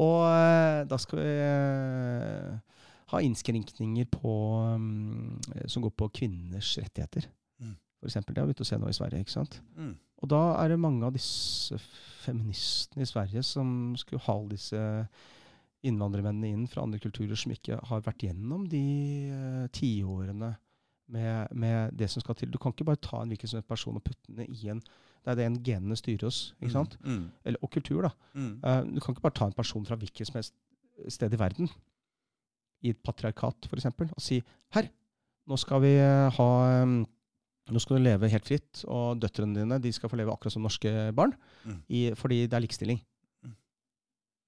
Og 0.00 0.24
eh, 0.26 0.80
da 0.90 0.98
skal 0.98 1.20
vi 1.20 1.34
eh, 1.44 2.78
ha 3.12 3.20
innskrenkninger 3.22 4.08
på, 4.10 4.32
um, 4.74 5.36
som 5.70 5.84
går 5.84 5.94
på 5.94 6.10
kvinners 6.20 6.72
rettigheter. 6.80 7.28
Mm. 7.62 7.76
For 8.00 8.10
eksempel, 8.10 8.34
det 8.34 8.42
har 8.42 8.48
vi 8.48 8.54
begynt 8.54 8.64
å 8.64 8.70
se 8.72 8.80
nå 8.80 8.90
i 8.90 8.96
Sverige. 8.96 9.22
ikke 9.22 9.36
sant? 9.36 9.60
Mm. 9.78 9.94
Og 10.24 10.30
da 10.32 10.42
er 10.62 10.72
det 10.72 10.80
mange 10.80 11.06
av 11.06 11.14
disse 11.14 11.78
feministene 12.24 13.04
i 13.04 13.08
Sverige 13.10 13.44
som 13.46 13.94
skulle 14.00 14.24
ha 14.24 14.36
disse 14.50 14.82
innvandrermennene 15.84 16.54
inn 16.54 16.68
fra 16.70 16.82
andre 16.86 16.98
kulturer 17.02 17.36
som 17.36 17.52
ikke 17.52 17.76
har 17.90 18.04
vært 18.06 18.24
gjennom 18.24 18.64
de 18.72 18.84
uh, 19.30 19.64
tiårene 19.74 20.54
med, 21.12 21.52
med 21.52 21.92
det 21.92 22.08
som 22.10 22.24
skal 22.24 22.38
til. 22.38 22.50
Du 22.50 22.58
kan 22.58 22.72
ikke 22.72 22.88
bare 22.88 23.02
ta 23.04 23.20
en 23.20 23.30
hvilken 23.30 23.50
som 23.50 23.60
helst 23.60 23.68
person 23.68 24.00
og 24.00 24.06
putte 24.06 24.32
den 24.32 24.48
i 24.48 24.70
en 24.72 24.80
Det 25.24 25.32
er 25.32 25.38
det 25.40 25.46
en 25.48 25.62
genene 25.64 25.96
styrer 25.96 26.28
oss. 26.28 26.42
ikke 26.60 26.74
sant? 26.74 26.98
Mm. 27.00 27.30
Eller, 27.44 27.62
og 27.64 27.70
kultur, 27.72 28.04
da. 28.04 28.10
Mm. 28.36 28.52
Uh, 28.60 28.80
du 28.92 29.00
kan 29.00 29.14
ikke 29.14 29.24
bare 29.24 29.38
ta 29.38 29.48
en 29.48 29.56
person 29.56 29.86
fra 29.88 29.96
hvilket 29.96 30.28
som 30.28 30.36
helst 30.36 30.54
sted 31.08 31.32
i 31.34 31.40
verden, 31.40 31.70
i 32.84 32.92
et 32.92 33.00
patriarkat 33.04 33.68
f.eks., 33.70 33.88
og 34.04 34.22
si 34.22 34.42
her, 34.76 34.90
nå 35.48 35.58
skal 35.60 35.82
vi 35.84 35.96
eh, 36.00 36.38
ha 36.38 36.48
um, 36.84 37.02
Nå 37.72 37.80
skal 37.80 37.96
du 37.96 38.04
leve 38.04 38.28
helt 38.28 38.44
fritt, 38.44 38.82
og 38.92 39.22
døtrene 39.22 39.56
dine 39.56 39.78
de 39.80 39.88
skal 39.96 40.10
få 40.12 40.18
leve 40.20 40.28
akkurat 40.34 40.52
som 40.52 40.66
norske 40.66 40.90
barn. 41.16 41.30
Mm. 41.64 41.78
I, 41.88 42.00
fordi 42.12 42.42
det 42.44 42.58
er 42.58 42.60
likestilling. 42.60 42.98
Mm. 43.40 43.54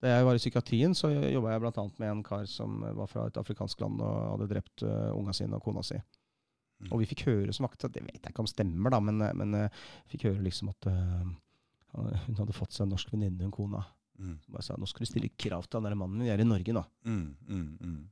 Da 0.05 0.11
jeg 0.11 0.27
var 0.29 0.37
i 0.37 0.43
psykiatrien, 0.43 0.93
så 0.93 1.09
jobba 1.09 1.55
jeg 1.55 1.63
bl.a. 1.63 1.85
med 1.97 2.11
en 2.11 2.21
kar 2.27 2.45
som 2.45 2.85
var 2.85 3.09
fra 3.09 3.25
et 3.31 3.41
afrikansk 3.41 3.81
land 3.81 4.05
og 4.05 4.19
hadde 4.35 4.51
drept 4.51 4.85
uh, 4.85 5.17
unga 5.17 5.33
sine 5.33 5.57
og 5.57 5.65
kona 5.65 5.81
si. 5.89 5.97
Mm. 6.77 6.91
Og 6.91 7.01
vi 7.01 7.09
fikk 7.09 7.27
høre 7.31 7.55
som 7.57 7.67
akta, 7.69 7.89
det 7.89 8.03
vet 8.05 8.19
jeg 8.19 8.33
ikke 8.35 8.45
om 8.45 8.51
stemmer, 8.51 8.93
da, 8.93 9.01
men, 9.01 9.23
men 9.41 9.57
uh, 9.57 9.85
fikk 10.13 10.27
høre 10.29 10.45
liksom 10.45 10.73
at 10.75 10.89
uh, 10.93 11.23
hun 11.97 12.37
hadde 12.37 12.57
fått 12.57 12.77
seg 12.77 12.85
en 12.85 12.93
norsk 12.93 13.15
venninne, 13.15 13.47
hun 13.47 13.55
kona. 13.55 13.81
Mm. 14.21 14.37
Som 14.45 14.57
bare 14.57 14.65
sa 14.65 14.77
nå 14.81 14.89
skal 14.89 15.05
du 15.05 15.11
stille 15.11 15.33
krav 15.41 15.67
til 15.67 15.79
han 15.79 15.89
der 15.89 15.97
mannen 15.97 16.19
min, 16.19 16.27
vi 16.29 16.35
er 16.35 16.43
i 16.43 16.49
Norge 16.49 16.77
nå. 16.77 16.85
Mm. 17.09 17.25
Mm. 17.49 17.67
Mm. 17.81 18.05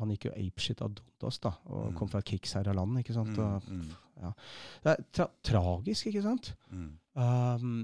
Han 0.00 0.12
gikk 0.14 0.28
jo 0.28 0.36
apeshit 0.36 0.80
av 0.84 0.94
Dondas, 0.96 1.38
da, 1.44 1.52
og 1.72 1.92
kom 1.96 2.08
fra 2.10 2.22
et 2.22 2.30
krigsherja 2.32 2.72
land. 2.76 2.96
ikke 3.00 3.16
sant? 3.16 3.36
Og, 3.38 3.74
ja. 4.20 4.32
det 4.84 4.94
er 4.94 5.04
tra 5.14 5.28
tragisk, 5.44 6.08
ikke 6.10 6.24
sant? 6.24 6.54
Mm. 6.72 6.88
Um, 7.16 7.76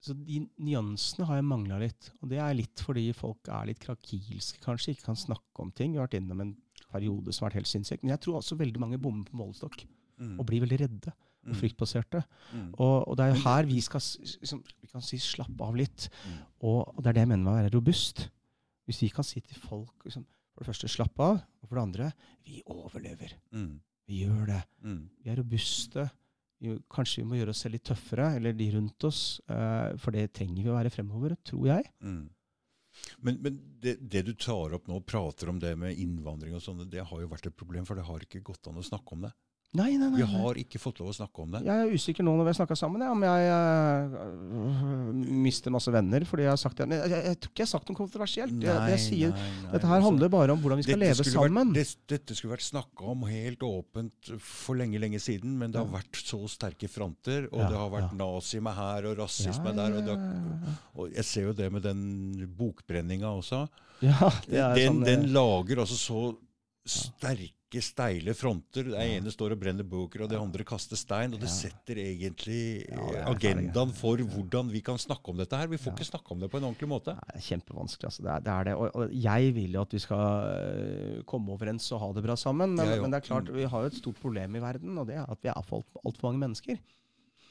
så 0.00 0.16
de 0.16 0.40
nyansene 0.64 1.26
har 1.28 1.38
jeg 1.38 1.48
mangla 1.48 1.78
litt. 1.82 2.08
Og 2.22 2.30
det 2.32 2.40
er 2.40 2.56
litt 2.56 2.82
fordi 2.82 3.10
folk 3.16 3.50
er 3.52 3.68
litt 3.68 3.82
krakilske, 3.82 4.62
kanskje, 4.64 4.94
ikke 4.94 5.10
kan 5.10 5.20
snakke 5.20 5.64
om 5.64 5.72
ting. 5.76 5.92
Vi 5.92 6.00
har 6.00 6.08
vært 6.08 6.16
innom 6.22 6.40
en 6.46 6.54
periode 6.92 7.32
som 7.32 7.44
har 7.44 7.50
vært 7.50 7.60
helt 7.62 7.70
sinnssyk. 7.70 8.02
Men 8.02 8.14
jeg 8.16 8.20
tror 8.26 8.38
også 8.40 8.58
veldig 8.60 8.80
mange 8.82 8.98
bommer 9.02 9.24
på 9.30 9.38
målestokk 9.40 9.86
Mm. 10.20 10.34
og 10.36 10.44
blir 10.50 10.60
veldig 10.60 10.76
redde 10.82 11.12
og 11.48 11.54
fryktbaserte. 11.56 12.18
Mm. 12.52 12.74
Og, 12.76 13.08
og 13.08 13.14
det 13.16 13.24
er 13.24 13.30
jo 13.32 13.38
her 13.46 13.64
vi 13.64 13.78
skal 13.80 14.02
liksom, 14.04 14.58
vi 14.82 14.88
kan 14.92 15.00
si 15.00 15.16
slappe 15.16 15.64
av 15.64 15.78
litt. 15.80 16.10
Mm. 16.28 16.34
Og, 16.68 16.80
og 16.92 16.98
det 17.00 17.08
er 17.08 17.16
det 17.16 17.22
jeg 17.22 17.30
mener 17.30 17.44
med 17.46 17.52
å 17.54 17.62
være 17.62 17.70
robust. 17.72 18.26
Hvis 18.84 19.00
vi 19.00 19.08
kan 19.16 19.24
si 19.24 19.40
til 19.40 19.56
folk 19.62 20.04
liksom, 20.04 20.26
for 20.52 20.60
det 20.60 20.68
første 20.74 20.90
slapp 20.92 21.22
av, 21.24 21.38
og 21.40 21.70
for 21.70 21.78
det 21.80 21.84
andre 21.86 22.10
vi 22.44 22.60
overlever. 22.68 23.32
Mm. 23.56 23.80
Vi 24.12 24.20
gjør 24.26 24.44
det. 24.50 24.60
Mm. 24.84 25.00
Vi 25.24 25.30
er 25.32 25.40
robuste. 25.40 26.04
Vi, 26.60 26.74
kanskje 26.92 27.22
vi 27.22 27.28
må 27.30 27.38
gjøre 27.40 27.54
oss 27.54 27.64
selv 27.64 27.78
litt 27.78 27.86
tøffere, 27.88 28.34
eller 28.36 28.52
de 28.60 28.66
rundt 28.76 29.08
oss. 29.08 29.22
eh, 29.48 29.96
for 29.96 30.12
det 30.12 30.26
trenger 30.36 30.60
vi 30.66 30.68
å 30.68 30.76
være 30.76 30.92
fremover, 30.92 31.38
tror 31.48 31.64
jeg. 31.70 31.88
Mm. 32.04 32.26
Men, 33.18 33.38
men 33.44 33.58
det, 33.82 33.96
det 34.00 34.22
du 34.26 34.32
tar 34.34 34.74
opp 34.76 34.88
nå, 34.90 35.00
prater 35.04 35.50
om 35.52 35.60
det 35.62 35.74
med 35.78 35.98
innvandring 36.00 36.56
og 36.56 36.64
sånn, 36.64 36.84
det 36.90 37.04
har 37.06 37.22
jo 37.22 37.30
vært 37.30 37.50
et 37.50 37.56
problem, 37.56 37.86
for 37.88 37.98
det 37.98 38.06
har 38.08 38.24
ikke 38.24 38.44
gått 38.46 38.70
an 38.70 38.80
å 38.80 38.86
snakke 38.86 39.16
om 39.16 39.26
det. 39.28 39.32
Nei, 39.70 39.92
nei, 39.94 40.08
nei. 40.10 40.18
Vi 40.18 40.26
har 40.26 40.56
ikke 40.58 40.80
fått 40.82 40.98
lov 40.98 41.12
å 41.12 41.14
snakke 41.14 41.44
om 41.44 41.52
det. 41.54 41.60
Jeg 41.62 41.82
er 41.84 41.92
usikker 41.94 42.24
nå 42.26 42.32
når 42.34 42.48
vi 42.48 42.50
har 42.50 42.56
snakka 42.58 42.76
sammen, 42.78 43.04
ja, 43.06 43.12
om 43.14 43.20
jeg 43.22 43.50
øh, 43.54 45.20
mister 45.44 45.70
masse 45.70 45.92
venner 45.94 46.26
fordi 46.26 46.42
jeg 46.42 46.50
har 46.50 46.58
sagt 46.58 46.80
det. 46.80 46.88
Men 46.90 46.98
jeg, 46.98 47.12
jeg, 47.12 47.22
jeg 47.28 47.38
tror 47.38 47.52
ikke 47.52 47.62
jeg 47.62 47.68
har 47.68 47.70
sagt 47.70 47.92
noe 47.92 48.00
kontroversielt. 48.00 48.56
Jeg, 48.56 48.66
det 48.66 48.96
jeg 48.96 49.04
sier, 49.04 49.36
nei, 49.36 49.52
nei, 49.60 49.70
dette 49.76 49.92
her 49.92 50.02
handler 50.08 50.32
bare 50.34 50.56
om 50.56 50.64
hvordan 50.64 50.82
vi 50.82 50.86
skal 50.88 51.00
leve 51.04 51.28
sammen. 51.28 51.70
Vært, 51.76 51.94
det, 52.02 52.16
dette 52.16 52.38
skulle 52.40 52.56
vært 52.56 52.66
snakka 52.66 53.14
om 53.14 53.22
helt 53.30 53.62
åpent 53.70 54.32
for 54.42 54.80
lenge, 54.80 54.98
lenge 55.06 55.22
siden, 55.22 55.54
men 55.62 55.70
det 55.70 55.78
har 55.78 55.94
vært 55.94 56.18
så 56.18 56.42
sterke 56.50 56.90
fronter, 56.90 57.46
og 57.52 57.62
Ja, 57.62 57.70
det 57.70 57.80
har 57.84 57.94
vært 57.94 58.10
ja. 58.10 58.20
nazisme 58.24 58.74
her 58.74 59.10
og 59.12 59.18
rasisme 59.22 59.78
der. 59.78 59.98
Og, 60.00 60.10
ja, 60.10 60.76
og 60.98 61.14
jeg 61.14 61.30
ser 61.30 61.46
jo 61.52 61.54
det 61.62 61.70
med 61.70 61.86
den 61.86 62.04
bokbrenninga 62.58 63.30
også. 63.38 63.68
ja, 64.02 64.34
det 64.50 64.64
er 64.66 64.78
den, 64.82 64.96
sånn, 64.96 65.04
den 65.06 65.28
eh, 65.28 65.34
lager 65.38 65.86
altså 65.86 66.02
så 66.08 66.30
sterke, 66.90 67.80
steile 67.86 68.32
fronter. 68.34 68.88
Det 68.90 69.02
ene 69.14 69.30
står 69.30 69.54
og 69.54 69.60
brenner 69.62 69.86
bøker, 69.86 70.24
og 70.24 70.30
det 70.32 70.38
andre 70.40 70.64
kaster 70.66 70.98
stein. 70.98 71.36
Og 71.36 71.40
det 71.42 71.50
setter 71.52 72.00
egentlig 72.02 72.62
eh, 72.90 73.20
agendaen 73.30 73.92
for 73.94 74.18
hvordan 74.18 74.72
vi 74.74 74.80
kan 74.86 74.98
snakke 74.98 75.30
om 75.30 75.38
dette 75.38 75.56
her. 75.60 75.70
Vi 75.70 75.78
får 75.78 75.94
ikke 75.94 76.08
snakke 76.10 76.34
om 76.34 76.42
det 76.42 76.50
på 76.50 76.58
en 76.58 76.66
ordentlig 76.70 76.90
måte. 76.90 77.14
Nei, 77.14 77.28
det 77.30 77.38
er 77.42 77.46
kjempevanskelig. 77.52 78.10
Altså. 78.10 78.26
Det, 78.26 78.32
er, 78.34 78.44
det 78.48 78.54
er 78.56 78.68
det. 78.70 78.74
Og, 78.74 78.90
og 79.04 79.14
jeg 79.28 79.54
vil 79.60 79.78
jo 79.78 79.84
at 79.86 79.94
vi 79.94 80.02
skal 80.02 80.24
øh, 80.50 81.22
komme 81.30 81.54
overens 81.54 81.86
og 81.94 82.02
ha 82.02 82.10
det 82.18 82.26
bra 82.26 82.36
sammen. 82.40 82.74
Men, 82.74 82.90
men 83.06 83.14
det 83.14 83.22
er 83.22 83.28
klart, 83.30 83.48
Mm. 83.50 83.56
vi 83.62 83.70
har 83.70 83.86
jo 83.86 83.92
et 83.94 84.00
stort 84.02 84.18
problem 84.20 84.56
i 84.58 84.60
verden, 84.66 84.98
og 84.98 85.06
det 85.08 85.16
er 85.22 85.30
at 85.30 85.38
vi 85.42 85.48
er 85.48 85.56
altfor 85.56 85.86
alt 86.04 86.18
for 86.20 86.28
mange 86.32 86.42
mennesker. 86.48 86.76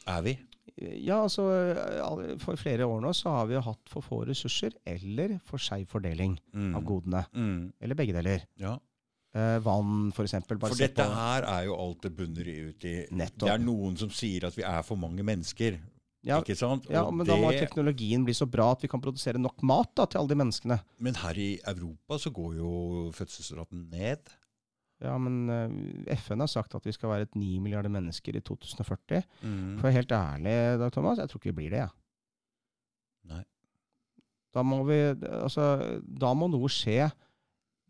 Er 0.09 0.21
vi? 0.25 0.35
Ja, 0.79 1.23
altså 1.25 1.43
For 2.39 2.55
flere 2.59 2.85
år 2.87 3.01
nå 3.03 3.09
så 3.17 3.31
har 3.33 3.47
vi 3.49 3.55
jo 3.57 3.61
hatt 3.65 3.89
for 3.91 4.05
få 4.05 4.19
ressurser 4.29 4.75
eller 4.87 5.33
for 5.47 5.59
skeiv 5.59 5.87
fordeling 5.91 6.37
Mm. 6.53 6.75
av 6.77 6.83
godene. 6.87 7.23
Mm. 7.33 7.71
Eller 7.81 7.97
begge 7.99 8.13
deler. 8.15 8.45
Ja. 8.61 8.77
Eh, 9.29 9.59
vann, 9.61 10.09
for 10.15 10.25
eksempel. 10.25 10.57
For 10.63 10.79
dette 10.79 11.05
her 11.05 11.45
er 11.45 11.67
jo 11.67 11.77
alt 11.77 12.01
det 12.07 12.11
bunner 12.17 12.47
ut 12.49 12.85
i 12.89 12.95
Nettopp. 13.13 13.45
Det 13.45 13.53
er 13.53 13.61
noen 13.61 13.97
som 13.99 14.09
sier 14.13 14.47
at 14.49 14.57
vi 14.57 14.65
er 14.65 14.81
for 14.85 14.97
mange 14.97 15.25
mennesker. 15.25 15.77
ja, 16.25 16.39
ikke 16.41 16.57
sant? 16.57 16.89
ja, 16.89 17.05
men 17.07 17.21
men 17.21 17.29
da 17.29 17.37
må 17.39 17.51
teknologien 17.53 18.25
bli 18.25 18.33
så 18.35 18.49
bra 18.49 18.71
at 18.73 18.81
vi 18.83 18.89
kan 18.91 19.01
produsere 19.01 19.39
nok 19.39 19.61
mat 19.63 19.93
da, 19.95 20.07
til 20.09 20.19
alle 20.19 20.33
de 20.33 20.39
menneskene. 20.41 20.79
men 20.97 21.15
her 21.15 21.37
i 21.37 21.59
Europa 21.63 22.17
så 22.17 22.33
går 22.33 22.57
jo 22.57 22.71
fødselsraten 23.15 23.85
ned. 23.93 24.33
Ja, 24.99 25.15
men 25.15 25.47
uh, 25.47 26.17
FN 26.17 26.41
har 26.43 26.49
sagt 26.51 26.75
at 26.75 26.83
vi 26.83 26.91
skal 26.91 27.13
være 27.13 27.29
et 27.29 27.35
9 27.37 27.59
milliarder 27.63 27.89
mennesker 27.93 28.35
i 28.35 28.41
2040. 28.41 29.23
Mm. 29.43 29.77
For 29.79 29.95
helt 29.95 30.11
ærlig, 30.11 30.57
Dag 30.81 30.91
Thomas, 30.91 31.21
jeg 31.21 31.29
tror 31.29 31.39
ikke 31.39 31.53
vi 31.53 31.59
blir 31.61 31.77
det. 31.77 31.85
Ja. 31.85 31.93
Nei. 33.29 33.45
Da 34.51 34.65
må, 34.65 34.81
vi, 34.89 34.97
altså, 35.21 36.01
da 36.03 36.33
må 36.33 36.49
noe 36.49 36.67
skje 36.73 37.05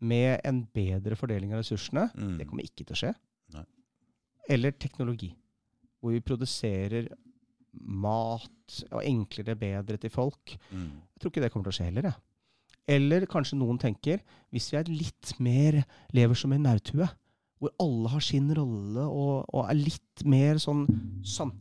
med 0.00 0.40
en 0.48 0.62
bedre 0.74 1.16
fordeling 1.18 1.52
av 1.54 1.62
ressursene. 1.62 2.08
Mm. 2.14 2.36
Det 2.40 2.46
kommer 2.48 2.66
ikke 2.66 2.86
til 2.86 2.96
å 2.96 3.00
skje. 3.02 3.12
Nei. 3.56 3.66
Eller 4.50 4.76
teknologi, 4.76 5.30
hvor 6.00 6.16
vi 6.16 6.24
produserer 6.24 7.10
mat 7.72 8.80
og 8.90 9.04
enklere, 9.04 9.58
bedre 9.58 10.00
til 10.00 10.12
folk. 10.12 10.56
Mm. 10.72 10.90
Jeg 11.14 11.22
tror 11.22 11.32
ikke 11.32 11.44
det 11.44 11.52
kommer 11.52 11.68
til 11.68 11.74
å 11.74 11.78
skje 11.78 11.88
heller. 11.90 12.10
Jeg. 12.10 12.26
Eller 12.90 13.26
kanskje 13.30 13.58
noen 13.60 13.78
tenker, 13.78 14.22
hvis 14.50 14.70
vi 14.72 14.78
er 14.80 14.90
litt 14.90 15.34
mer 15.42 15.82
lever 16.16 16.38
som 16.38 16.52
en 16.54 16.64
nautue, 16.66 17.06
hvor 17.60 17.74
alle 17.82 18.10
har 18.14 18.24
sin 18.24 18.48
rolle 18.56 19.04
og, 19.04 19.44
og 19.52 19.66
er 19.68 19.76
litt 19.76 20.24
mer 20.24 20.58
sånn 20.62 20.86
sånn. 21.28 21.52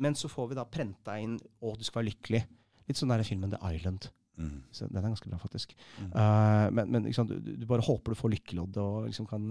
Men 0.00 0.16
så 0.16 0.28
får 0.32 0.50
vi 0.50 0.58
da 0.58 0.64
prenta 0.68 1.16
inn 1.20 1.38
'Å, 1.40 1.76
du 1.76 1.84
skal 1.84 2.02
være 2.02 2.10
lykkelig'. 2.12 2.44
Litt 2.88 3.00
sånn 3.00 3.12
der 3.12 3.24
filmen 3.24 3.50
'The 3.52 3.60
Island'. 3.64 4.10
Mm. 4.40 4.60
Så 4.72 4.88
den 4.88 4.98
er 5.00 5.08
ganske 5.08 5.30
bra, 5.30 5.38
faktisk. 5.42 5.74
Mm. 6.00 6.12
Uh, 6.14 6.66
men 6.76 6.94
men 6.94 7.08
liksom, 7.08 7.28
du, 7.28 7.36
du 7.60 7.66
bare 7.68 7.84
håper 7.84 8.14
du 8.14 8.18
får 8.18 8.34
lykkeloddet. 8.34 8.82
Og 8.82 9.10
liksom 9.10 9.28
kan, 9.30 9.50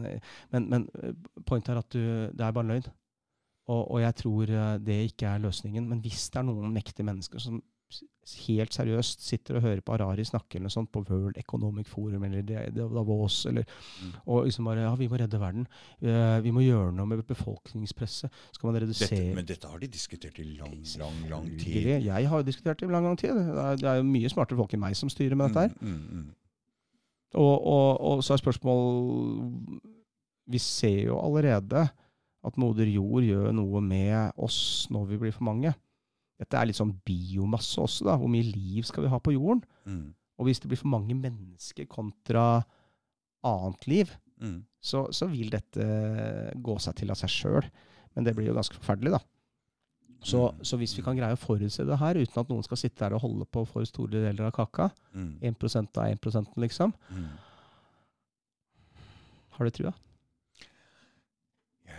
men, 0.51 0.69
men 0.69 0.88
eh, 1.03 1.14
pointet 1.45 1.76
er 1.76 1.84
at 1.84 1.92
du, 1.93 2.01
det 2.34 2.45
er 2.45 2.56
bare 2.56 2.66
en 2.66 2.74
løgn. 2.74 2.90
Og, 3.69 3.82
og 3.92 4.01
jeg 4.01 4.16
tror 4.24 4.53
eh, 4.56 4.77
det 4.82 4.98
ikke 5.11 5.30
er 5.30 5.43
løsningen. 5.45 5.90
Men 5.90 6.01
hvis 6.03 6.30
det 6.34 6.42
er 6.42 6.48
noen 6.50 6.74
mektige 6.74 7.06
mennesker 7.08 7.42
som 7.43 7.61
helt 8.45 8.76
seriøst 8.76 9.24
sitter 9.26 9.58
og 9.58 9.64
hører 9.64 9.80
på 9.82 9.95
Harari 9.95 10.22
snakke 10.27 10.59
eller 10.59 10.68
noe 10.68 10.74
sånt 10.76 10.92
på 10.93 11.01
World 11.08 11.38
Economic 11.42 11.88
Forum 11.90 12.24
eller 12.27 12.43
Davos, 12.45 13.45
eller, 13.50 13.66
Mm. 14.03 14.11
og 14.27 14.45
liksom 14.45 14.66
bare 14.66 14.84
Ja, 14.85 14.95
vi 14.95 15.08
må 15.09 15.18
redde 15.18 15.40
verden. 15.40 15.66
Eh, 16.01 16.40
vi 16.45 16.51
må 16.51 16.61
gjøre 16.61 16.93
noe 16.93 17.08
med 17.08 17.24
befolkningspresset. 17.26 18.30
Skal 18.53 18.72
man 18.72 18.82
redusere 18.82 19.09
Dette, 19.09 19.35
men 19.35 19.45
dette 19.45 19.68
har 19.68 19.80
de 19.80 19.88
diskutert 19.88 20.38
i 20.40 20.43
lang, 20.43 20.77
lang, 21.00 21.30
lang 21.30 21.50
tid. 21.58 22.03
Jeg 22.06 22.27
har 22.30 22.38
jo 22.38 22.43
diskutert 22.45 22.80
det 22.80 22.90
i 22.90 22.92
lang, 22.92 23.03
lang 23.03 23.18
tid. 23.18 23.34
Det 23.34 23.84
er, 23.84 23.88
er 23.93 23.95
jo 23.98 24.03
mye 24.03 24.30
smartere 24.30 24.58
folk 24.58 24.74
enn 24.74 24.80
meg 24.85 24.95
som 24.95 25.09
styrer 25.09 25.35
med 25.35 25.50
dette 25.50 25.59
her. 25.59 25.74
Mm, 25.82 25.90
mm, 25.90 26.19
mm. 26.19 26.30
Og, 27.34 27.66
og, 27.66 28.01
og 28.01 28.24
så 28.24 28.34
er 28.34 28.38
spørsmål 28.42 29.82
Vi 30.50 30.58
ser 30.58 31.06
jo 31.06 31.19
allerede 31.22 31.90
at 32.45 32.58
moder 32.58 32.88
jord 32.90 33.24
gjør 33.24 33.51
noe 33.53 33.82
med 33.82 34.32
oss 34.38 34.88
når 34.90 35.06
vi 35.11 35.18
blir 35.18 35.32
for 35.35 35.43
mange. 35.43 35.74
Dette 36.40 36.56
er 36.56 36.69
litt 36.69 36.77
sånn 36.80 36.93
biomasse 37.06 37.82
også, 37.84 38.06
da. 38.08 38.16
Hvor 38.19 38.32
mye 38.32 38.48
liv 38.48 38.85
skal 38.88 39.03
vi 39.03 39.11
ha 39.11 39.19
på 39.19 39.34
jorden? 39.35 39.64
Mm, 39.85 40.14
Og 40.40 40.45
hvis 40.48 40.61
det 40.64 40.69
blir 40.72 40.80
for 40.80 40.88
mange 40.88 41.16
mennesker 41.19 41.84
kontra 41.92 42.64
annet 43.43 43.88
liv, 43.92 44.14
mm. 44.40 44.61
så, 44.80 45.01
så 45.11 45.27
vil 45.27 45.50
dette 45.51 45.84
gå 46.64 46.77
seg 46.80 46.95
til 46.95 47.11
av 47.11 47.19
seg 47.19 47.34
sjøl. 47.34 47.68
Men 48.16 48.24
det 48.24 48.34
blir 48.38 48.48
jo 48.48 48.56
ganske 48.56 48.77
forferdelig, 48.80 49.18
da. 49.18 49.19
Så, 50.24 50.40
Mm. 50.51 50.64
så 50.68 50.77
hvis 50.80 50.93
vi 50.98 51.03
kan 51.03 51.16
greie 51.16 51.32
å 51.32 51.40
forutse 51.40 51.85
det 51.88 51.95
her, 52.00 52.16
uten 52.19 52.40
at 52.42 52.50
noen 52.51 52.64
skal 52.64 52.77
sitte 52.77 53.00
der 53.06 53.14
og 53.16 53.22
holde 53.24 53.45
på 53.48 53.61
for 53.68 53.85
store 53.88 54.09
deler 54.19 54.48
av 54.50 54.51
kaka, 54.51 54.90
Mm, 55.16 55.38
1 55.42 55.98
av 55.98 56.08
1% 56.11 56.56
liksom, 56.58 56.93
mm. 57.11 57.30
har 59.56 59.66
du 59.66 59.72
trua? 59.72 59.93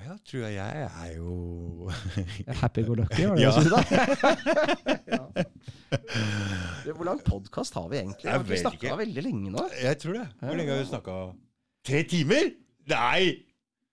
Ja, 0.01 0.15
tror 0.27 0.41
jeg 0.47 0.55
jeg 0.57 0.85
er 0.87 1.11
jo 1.17 1.91
Happy 2.61 2.83
go 2.87 2.95
lucky, 2.99 3.27
var 3.29 3.37
det 3.37 3.43
Ja. 3.45 3.51
du 3.51 3.69
sa? 3.69 3.81
ja. 5.15 5.21
Hvor 6.95 7.05
lang 7.09 7.21
podkast 7.27 7.75
har 7.77 7.87
vi 7.93 8.01
egentlig? 8.01 8.25
Jeg 8.25 8.33
Har 8.33 8.41
ikke 8.45 8.51
vet 8.55 8.65
snakka 8.65 8.97
veldig 9.03 9.23
lenge 9.27 9.53
nå. 9.55 9.67
Jeg 9.83 9.99
tror 10.03 10.13
det. 10.19 10.27
Hvor 10.41 10.59
lenge 10.59 10.73
har 10.75 10.83
vi 10.83 10.89
snakka? 10.91 11.17
Tre 11.91 12.03
timer? 12.11 12.51
Nei! 12.91 13.23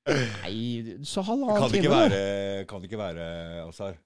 Nei, 0.08 0.58
så 1.03 1.22
halvannen 1.27 1.60
Kan 1.61 1.72
det 1.74 1.82
ikke 1.82 1.90
time. 1.90 2.03
være, 2.03 2.66
kan 2.69 2.82
det 2.84 2.88
ikke 2.92 3.02
være 3.02 3.26
Azar? 3.68 3.98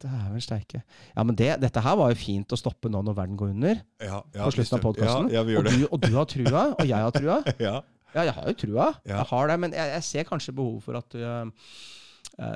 Dæven 0.00 0.40
steike. 0.40 0.80
Ja, 1.12 1.22
men 1.28 1.36
det, 1.36 1.50
dette 1.60 1.80
her 1.84 1.96
var 2.00 2.08
jo 2.10 2.16
fint 2.16 2.52
å 2.56 2.58
stoppe 2.58 2.88
nå 2.88 3.02
når 3.04 3.14
verden 3.18 3.36
går 3.36 3.50
under. 3.52 3.82
Ja, 4.00 4.22
ja, 4.32 4.46
På 4.46 4.52
slutten 4.54 4.78
av 4.78 4.84
podkasten. 4.86 5.28
Ja, 5.28 5.42
ja, 5.42 5.42
vi 5.44 5.58
og, 5.60 5.68
og 5.92 6.00
du 6.06 6.08
har 6.16 6.24
trua, 6.30 6.62
og 6.72 6.86
jeg 6.88 7.04
har 7.04 7.12
trua. 7.14 7.36
Ja. 7.66 7.74
Ja, 8.14 8.26
jeg 8.26 8.34
har 8.36 8.50
jo 8.50 8.56
trua. 8.64 8.88
Ja. 9.04 9.20
Jeg 9.20 9.28
har 9.30 9.50
det, 9.50 9.56
men 9.64 9.76
jeg, 9.76 9.94
jeg 9.94 10.06
ser 10.08 10.28
kanskje 10.28 10.56
behov 10.56 10.80
for 10.84 10.98
at 11.00 11.16
uh, 11.20 11.72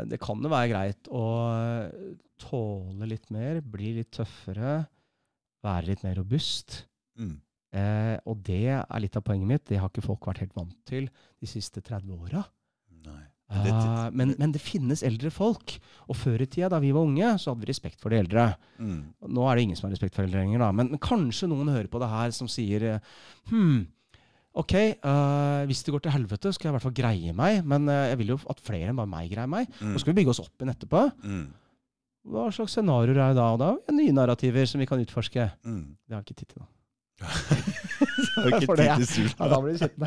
det 0.08 0.18
kan 0.22 0.42
jo 0.42 0.52
være 0.52 0.70
greit 0.72 1.10
å 1.12 1.24
uh, 1.54 2.10
tåle 2.40 3.08
litt 3.10 3.30
mer, 3.34 3.60
bli 3.62 3.94
litt 4.00 4.12
tøffere, 4.16 4.80
være 5.64 5.92
litt 5.92 6.04
mer 6.06 6.18
robust. 6.20 6.82
Mm. 7.20 7.36
Eh, 7.74 8.16
og 8.30 8.42
det 8.46 8.68
er 8.70 9.00
litt 9.02 9.16
av 9.18 9.24
poenget 9.26 9.48
mitt. 9.50 9.64
Det 9.66 9.80
har 9.80 9.90
ikke 9.90 10.04
folk 10.04 10.28
vært 10.28 10.44
helt 10.44 10.54
vant 10.54 10.76
til 10.86 11.08
de 11.10 11.48
siste 11.50 11.82
30 11.82 12.12
åra. 12.14 12.44
Uh, 12.94 13.16
Eh, 13.52 14.10
men, 14.16 14.32
men 14.40 14.52
det 14.54 14.62
finnes 14.62 15.02
eldre 15.06 15.30
folk. 15.32 15.76
Og 16.08 16.18
før 16.18 16.42
i 16.42 16.48
tida, 16.48 16.70
da 16.72 16.80
vi 16.82 16.92
var 16.94 17.06
unge, 17.06 17.34
så 17.40 17.52
hadde 17.52 17.64
vi 17.64 17.70
respekt 17.70 18.00
for 18.02 18.14
de 18.14 18.22
eldre. 18.22 18.48
Mm. 18.78 19.00
Nå 19.36 19.48
er 19.48 19.56
det 19.56 19.66
ingen 19.66 19.78
som 19.78 19.88
har 19.88 19.94
respekt 19.94 20.16
for 20.16 20.26
eldre 20.26 20.42
lenger, 20.42 20.64
da. 20.64 20.70
Men, 20.76 20.92
men 20.94 21.02
kanskje 21.02 21.50
noen 21.50 21.72
hører 21.72 21.90
på 21.92 22.00
det 22.02 22.10
her 22.12 22.34
som 22.36 22.50
sier 22.50 22.88
eh, 22.94 23.12
Hm, 23.50 23.84
ok, 24.54 24.74
uh, 25.02 25.64
hvis 25.68 25.82
det 25.84 25.94
går 25.94 26.04
til 26.04 26.14
helvete, 26.14 26.52
skal 26.54 26.68
jeg 26.68 26.72
i 26.72 26.76
hvert 26.76 26.86
fall 26.86 26.96
greie 26.96 27.34
meg. 27.36 27.60
Men 27.66 27.90
uh, 27.90 28.06
jeg 28.10 28.20
vil 28.22 28.34
jo 28.34 28.38
at 28.50 28.62
flere 28.64 28.92
enn 28.92 29.00
bare 29.00 29.10
meg 29.10 29.32
greier 29.32 29.50
meg. 29.50 29.68
Mm. 29.80 29.94
Nå 29.94 30.02
skal 30.02 30.12
vi 30.12 30.18
bygge 30.20 30.34
oss 30.34 30.42
opp 30.44 30.54
igjen 30.54 30.74
etterpå. 30.74 31.04
Mm. 31.24 31.44
Hva 32.34 32.46
slags 32.56 32.78
scenarioer 32.78 33.18
er 33.18 33.34
det 33.34 33.40
da? 33.40 33.50
Og 33.52 33.60
da 33.60 33.72
har 33.74 33.82
vi 33.90 33.98
nye 33.98 34.16
narrativer 34.16 34.70
som 34.70 34.80
vi 34.80 34.88
kan 34.88 35.02
utforske. 35.02 35.50
Mm. 35.66 35.84
Det 36.00 36.16
har 36.16 36.22
jeg 36.22 36.30
ikke 36.30 36.40
tid 36.40 36.54
til 36.54 36.64
nå. 36.64 36.70
Det 38.34 39.06
sult. 39.06 39.36
Ja, 39.38 39.46
da 39.48 39.60
blir 39.62 39.72
det 39.72 39.78
kjent. 39.84 40.02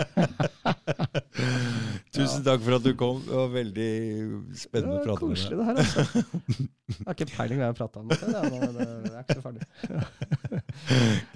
Tusen 2.18 2.44
takk 2.44 2.62
for 2.66 2.74
at 2.78 2.84
du 2.84 2.96
kom. 3.00 3.22
Det 3.24 3.34
var 3.36 3.48
veldig 3.54 3.92
spennende 4.58 4.98
å 4.98 5.04
prate 5.06 5.26
med 5.30 5.38
koselig, 5.38 5.54
deg. 5.54 5.60
det 5.60 5.66
her, 5.68 5.76
altså. 5.84 6.02
Jeg 6.98 7.06
har 7.06 7.14
ikke 7.18 7.34
peiling 7.34 7.58
hva 7.60 7.68
jeg 7.68 7.78
prata 7.78 7.96
om. 8.00 8.06
Det 8.08 8.16
er, 8.18 8.22
det 8.32 8.38
er 9.12 9.22
ikke 9.22 9.36
så 9.36 9.42
ferdig. 9.44 9.64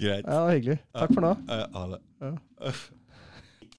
Ja, 0.00 0.16
det 0.24 0.32
var 0.32 0.52
hyggelig. 0.56 0.78
Takk 0.96 1.12
for 1.12 1.22
nå. 1.26 1.32
Ha 1.76 1.82
det. 1.92 2.00
Ja. 2.24 2.32